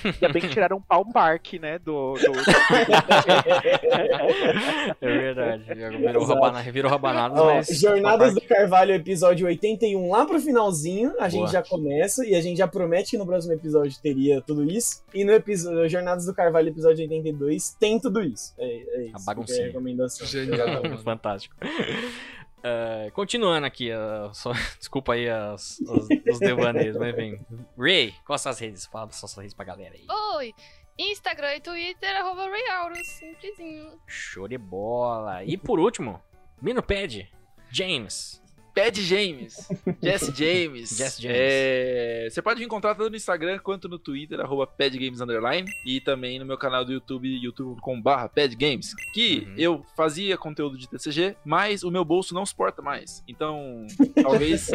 Ainda 0.04 0.28
bem 0.32 0.42
que 0.42 0.48
tiraram 0.48 0.76
um 0.76 0.80
pau 0.80 1.04
park, 1.04 1.54
né? 1.54 1.78
Do, 1.78 2.14
do... 2.14 2.32
É 5.00 5.06
verdade. 5.06 5.64
Virou, 5.74 6.24
rabana, 6.24 6.62
virou 6.62 6.90
rabanadas, 6.90 7.38
Ó, 7.38 7.46
mas. 7.46 7.68
Jornadas 7.68 8.34
do 8.34 8.40
Carvalho, 8.40 8.92
episódio 8.94 9.46
81, 9.46 10.10
lá 10.10 10.24
pro 10.26 10.40
finalzinho, 10.40 11.14
a 11.18 11.28
gente 11.28 11.40
Boa. 11.40 11.52
já 11.52 11.62
começa 11.62 12.24
e 12.26 12.34
a 12.34 12.40
gente 12.40 12.58
já 12.58 12.68
promete 12.68 13.12
que 13.12 13.18
no 13.18 13.26
próximo 13.26 13.52
episódio 13.54 13.96
teria 14.00 14.40
tudo 14.40 14.64
isso. 14.64 15.02
E 15.14 15.24
no 15.24 15.32
episódio 15.32 15.88
Jornadas 15.88 16.26
do 16.26 16.34
Carvalho, 16.34 16.68
episódio 16.68 17.04
82, 17.32 17.74
tem 17.74 17.98
tudo 17.98 18.22
isso. 18.22 18.54
É, 18.58 18.66
é 18.66 19.06
isso. 19.06 19.16
A 19.16 19.20
baguncinha. 19.20 19.58
É 19.58 19.64
a 19.64 19.66
recomendação. 19.66 20.26
Genial. 20.26 20.98
Fantástico. 21.02 21.56
É, 22.62 23.10
continuando 23.12 23.66
aqui, 23.66 23.90
ah, 23.90 24.30
só, 24.32 24.52
desculpa 24.78 25.14
aí 25.14 25.28
as, 25.28 25.80
os, 25.80 26.08
os 26.30 26.38
devaneios, 26.38 26.96
mas 26.96 27.14
vem. 27.14 27.44
Ray, 27.76 28.14
quais 28.24 28.40
são 28.40 28.50
as 28.50 28.58
redes? 28.58 28.86
Fala 28.86 29.10
suas 29.10 29.34
redes 29.34 29.54
pra 29.54 29.64
galera 29.64 29.94
aí. 29.94 30.06
Oi! 30.36 30.54
Instagram 30.98 31.56
e 31.56 31.60
Twitter, 31.60 32.16
arroba 32.16 32.48
Rayaurus, 32.48 33.06
simplesinho. 33.08 33.98
Show 34.06 34.46
de 34.46 34.58
bola. 34.58 35.42
E 35.42 35.56
por 35.56 35.80
último, 35.80 36.22
Minopad, 36.60 37.28
James. 37.70 38.41
Pad 38.74 39.02
James. 39.02 39.68
Jesse 40.02 40.32
James. 40.34 40.96
Jesse 40.96 41.22
James. 41.22 41.36
É, 41.38 42.28
Você 42.30 42.40
pode 42.40 42.58
me 42.60 42.66
encontrar 42.66 42.94
tanto 42.94 43.10
no 43.10 43.16
Instagram 43.16 43.58
quanto 43.58 43.88
no 43.88 43.98
Twitter, 43.98 44.40
arroba 44.40 44.66
padgames 44.66 45.20
underline, 45.20 45.70
e 45.84 46.00
também 46.00 46.38
no 46.38 46.44
meu 46.46 46.56
canal 46.56 46.84
do 46.84 46.92
YouTube, 46.92 47.28
youtube.com.br 47.42 48.28
padgames, 48.34 48.94
que 49.12 49.46
Uhum. 49.46 49.54
eu 49.56 49.86
fazia 49.96 50.36
conteúdo 50.38 50.76
de 50.78 50.88
TCG, 50.88 51.36
mas 51.44 51.82
o 51.82 51.90
meu 51.90 52.04
bolso 52.04 52.34
não 52.34 52.44
suporta 52.46 52.80
mais. 52.82 53.22
Então, 53.28 53.86
talvez, 54.22 54.68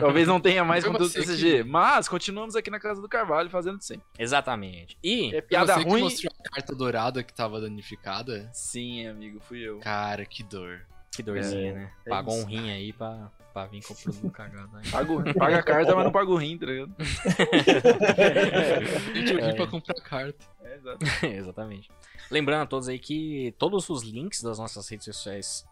talvez 0.00 0.26
não 0.26 0.40
tenha 0.40 0.64
mais 0.64 0.84
conteúdo 0.84 1.10
de 1.12 1.18
assim, 1.18 1.26
TCG, 1.28 1.64
mas 1.64 2.08
continuamos 2.08 2.56
aqui 2.56 2.70
na 2.70 2.80
Casa 2.80 3.00
do 3.00 3.08
Carvalho 3.08 3.50
fazendo 3.50 3.80
sempre. 3.82 4.04
Exatamente. 4.18 4.96
E 5.02 5.34
É 5.34 5.40
piada 5.40 5.74
Você 5.74 5.84
que 5.84 5.88
ruim. 5.90 6.02
mostrou 6.02 6.32
a 6.40 6.50
carta 6.50 6.74
dourada 6.74 7.22
que 7.22 7.32
tava 7.32 7.60
danificada? 7.60 8.50
Sim, 8.52 9.06
amigo, 9.06 9.40
fui 9.40 9.60
eu. 9.60 9.78
Cara, 9.80 10.24
que 10.24 10.42
dor. 10.42 10.80
Que 11.16 11.22
dorzinha, 11.22 11.74
né? 11.74 11.92
é 12.04 12.10
Pagou 12.10 12.34
isso. 12.34 12.44
um 12.44 12.48
rim 12.48 12.70
aí 12.70 12.92
pra, 12.92 13.30
pra 13.52 13.66
vir 13.66 13.82
com 13.84 13.94
o 13.94 13.96
produto 13.96 14.30
cagado 14.30 14.76
aí. 14.76 14.90
Pago, 14.90 15.34
paga 15.34 15.58
a 15.58 15.62
carta, 15.62 15.94
mas 15.94 16.04
não 16.04 16.12
paga 16.12 16.30
o 16.30 16.36
rim, 16.36 16.58
tá 16.58 16.66
ligado? 16.66 16.94
Gente, 19.14 19.32
eu 19.32 19.46
vim 19.46 19.54
pra 19.54 19.66
comprar 19.66 19.94
carta. 20.02 20.44
É. 20.62 20.74
Exatamente. 21.36 21.90
Lembrando 22.30 22.62
a 22.62 22.66
todos 22.66 22.88
aí 22.88 22.98
que 22.98 23.54
todos 23.58 23.88
os 23.88 24.02
links 24.02 24.42
das 24.42 24.58
nossas 24.58 24.88
redes 24.88 25.04
sociais 25.04 25.66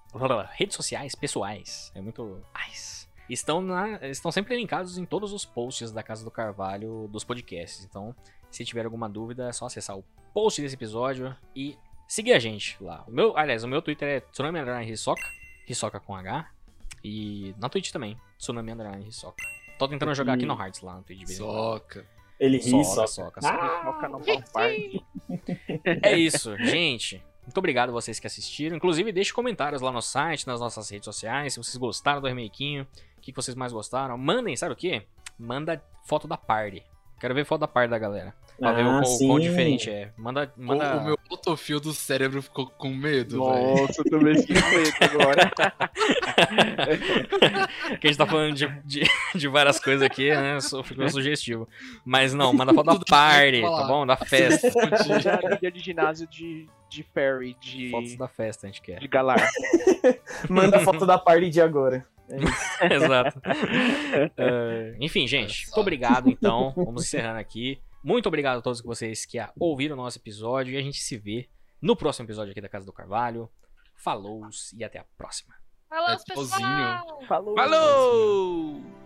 redes 0.53 0.77
sociais 0.77 1.15
pessoais. 1.15 1.91
É 1.95 2.01
muito. 2.01 2.43
Ais. 2.53 3.09
Estão, 3.29 3.63
na, 3.63 4.07
estão 4.09 4.31
sempre 4.31 4.57
linkados 4.57 4.99
em 4.99 5.07
todos 5.07 5.33
os 5.33 5.45
posts 5.45 5.91
da 5.91 6.03
Casa 6.03 6.25
do 6.25 6.31
Carvalho 6.31 7.09
dos 7.09 7.25
podcasts. 7.25 7.85
Então, 7.85 8.15
se 8.51 8.65
tiver 8.65 8.85
alguma 8.85 9.09
dúvida, 9.09 9.49
é 9.49 9.53
só 9.53 9.67
acessar 9.67 9.97
o 9.97 10.05
post 10.35 10.61
desse 10.61 10.75
episódio 10.75 11.35
e 11.57 11.79
seguir 12.13 12.35
a 12.35 12.39
gente 12.39 12.77
lá. 12.79 13.05
O 13.09 13.11
meu, 13.11 13.35
aliás, 13.39 13.65
o 13.65 13.69
meu 13.69 13.81
Twitter 13.81 14.07
é 14.07 14.21
Tsunami 14.21 14.61
Underline 14.61 14.93
Hisoka, 14.93 15.23
Hisoka 15.67 15.99
com 15.99 16.15
H. 16.15 16.47
E 17.03 17.55
na 17.59 17.71
Twitch 17.71 17.91
também, 17.91 18.19
Tsunami 18.39 18.71
Underline 18.71 19.09
Hisoka. 19.09 19.43
Tô 19.79 19.89
tentando 19.89 20.15
jogar 20.15 20.35
aqui 20.35 20.45
no 20.45 20.53
Hearts 20.53 20.83
lá 20.83 20.97
no 20.97 21.03
Twitch. 21.03 21.27
Soca. 21.29 22.07
Ele 22.39 22.59
ri, 22.59 22.85
Soca, 22.85 23.07
soca, 23.07 23.41
soca. 23.41 24.09
Valpar. 24.09 24.71
É 26.03 26.15
isso, 26.15 26.55
gente. 26.59 27.23
Muito 27.45 27.57
obrigado 27.57 27.89
a 27.89 27.93
vocês 27.93 28.21
que 28.21 28.27
assistiram. 28.27 28.77
Inclusive, 28.77 29.11
deixe 29.11 29.33
comentários 29.33 29.81
lá 29.81 29.91
no 29.91 30.03
site, 30.03 30.47
nas 30.47 30.61
nossas 30.61 30.91
redes 30.91 31.07
sociais, 31.07 31.55
se 31.55 31.59
vocês 31.59 31.77
gostaram 31.77 32.21
do 32.21 32.29
remakinho, 32.29 32.87
o 33.17 33.21
que 33.23 33.33
que 33.33 33.37
vocês 33.37 33.55
mais 33.55 33.73
gostaram. 33.73 34.19
Mandem, 34.19 34.55
sabe 34.55 34.75
o 34.75 34.77
quê? 34.77 35.07
Manda 35.39 35.83
foto 36.05 36.29
da 36.29 36.37
party. 36.37 36.85
Quero 37.19 37.35
ver 37.35 37.47
foto 37.47 37.63
da 37.63 37.69
party 37.69 37.91
da 37.91 37.99
galera. 37.99 38.35
Pra 38.63 38.73
ver 38.73 38.85
o 38.85 38.89
Ah, 38.91 39.03
quão- 39.19 39.41
diferente 39.41 39.91
é. 39.91 40.11
Manda. 40.17 40.51
O- 40.57 40.63
manda... 40.63 40.97
O, 40.99 41.05
meu 41.05 41.19
autofio 41.31 41.81
do 41.81 41.93
cérebro 41.93 42.41
ficou 42.41 42.67
com 42.67 42.89
medo, 42.95 43.45
velho. 43.45 43.77
Nossa, 43.77 44.01
eu 44.01 44.05
também 44.11 44.39
fiquei 44.39 44.57
com 44.63 44.69
medo 44.71 45.21
agora. 45.21 45.51
que 48.01 48.07
a 48.07 48.11
gente 48.11 48.17
tá 48.17 48.27
falando 48.27 48.55
de, 48.55 48.69
de, 48.85 49.03
de 49.35 49.49
várias 49.49 49.79
coisas 49.81 50.03
aqui, 50.03 50.31
né? 50.31 50.61
Só 50.61 50.83
ficou 50.83 51.09
sugestivo. 51.09 51.69
Mas 52.05 52.33
não, 52.33 52.53
manda 52.53 52.73
foto 52.73 52.99
da 52.99 53.05
party, 53.05 53.63
tá 53.63 53.85
bom? 53.87 54.07
Da 54.07 54.17
festa. 54.17 54.71
Já 55.21 55.41
líder 55.43 55.73
de 55.73 55.81
ginásio 55.81 56.27
de, 56.29 56.67
de 56.89 57.03
Perry, 57.03 57.57
de, 57.61 57.91
Fotos 57.91 58.17
da 58.17 58.29
festa 58.29 58.67
a 58.67 58.71
gente 58.71 58.83
quer. 58.83 58.99
de 59.01 59.09
Galar. 59.09 59.47
Manda 60.49 60.79
foto 60.81 61.05
da 61.07 61.19
party 61.19 61.51
de 61.51 61.61
agora. 61.61 62.07
Exato. 62.91 63.41
Eh, 64.37 64.97
enfim, 65.01 65.27
gente, 65.27 65.67
muito 65.67 65.81
obrigado 65.81 66.29
então. 66.31 66.73
Vamos 66.77 67.05
encerrando 67.05 67.39
aqui. 67.39 67.79
Muito 68.03 68.27
obrigado 68.27 68.59
a 68.59 68.63
todos 68.63 68.81
vocês 68.83 69.25
que 69.25 69.39
ouviram 69.59 69.95
o 69.95 69.97
nosso 69.97 70.19
episódio 70.19 70.75
e 70.75 70.77
a 70.77 70.83
gente 70.83 70.99
se 71.01 71.17
vê 71.17 71.49
no 71.81 71.97
próximo 71.97 72.27
episódio 72.27 72.51
aqui 72.51 72.61
da 72.61 72.69
Casa 72.69 72.85
do 72.87 72.93
Carvalho. 72.93 73.49
Falou 73.95 74.49
e 74.75 74.83
até 74.83 74.99
a 74.99 75.05
próxima. 75.17 75.55
Falou, 75.89 76.09
É 76.09 76.17
pessoal! 76.25 77.23
Falou! 77.27 77.55
Falou! 77.55 79.02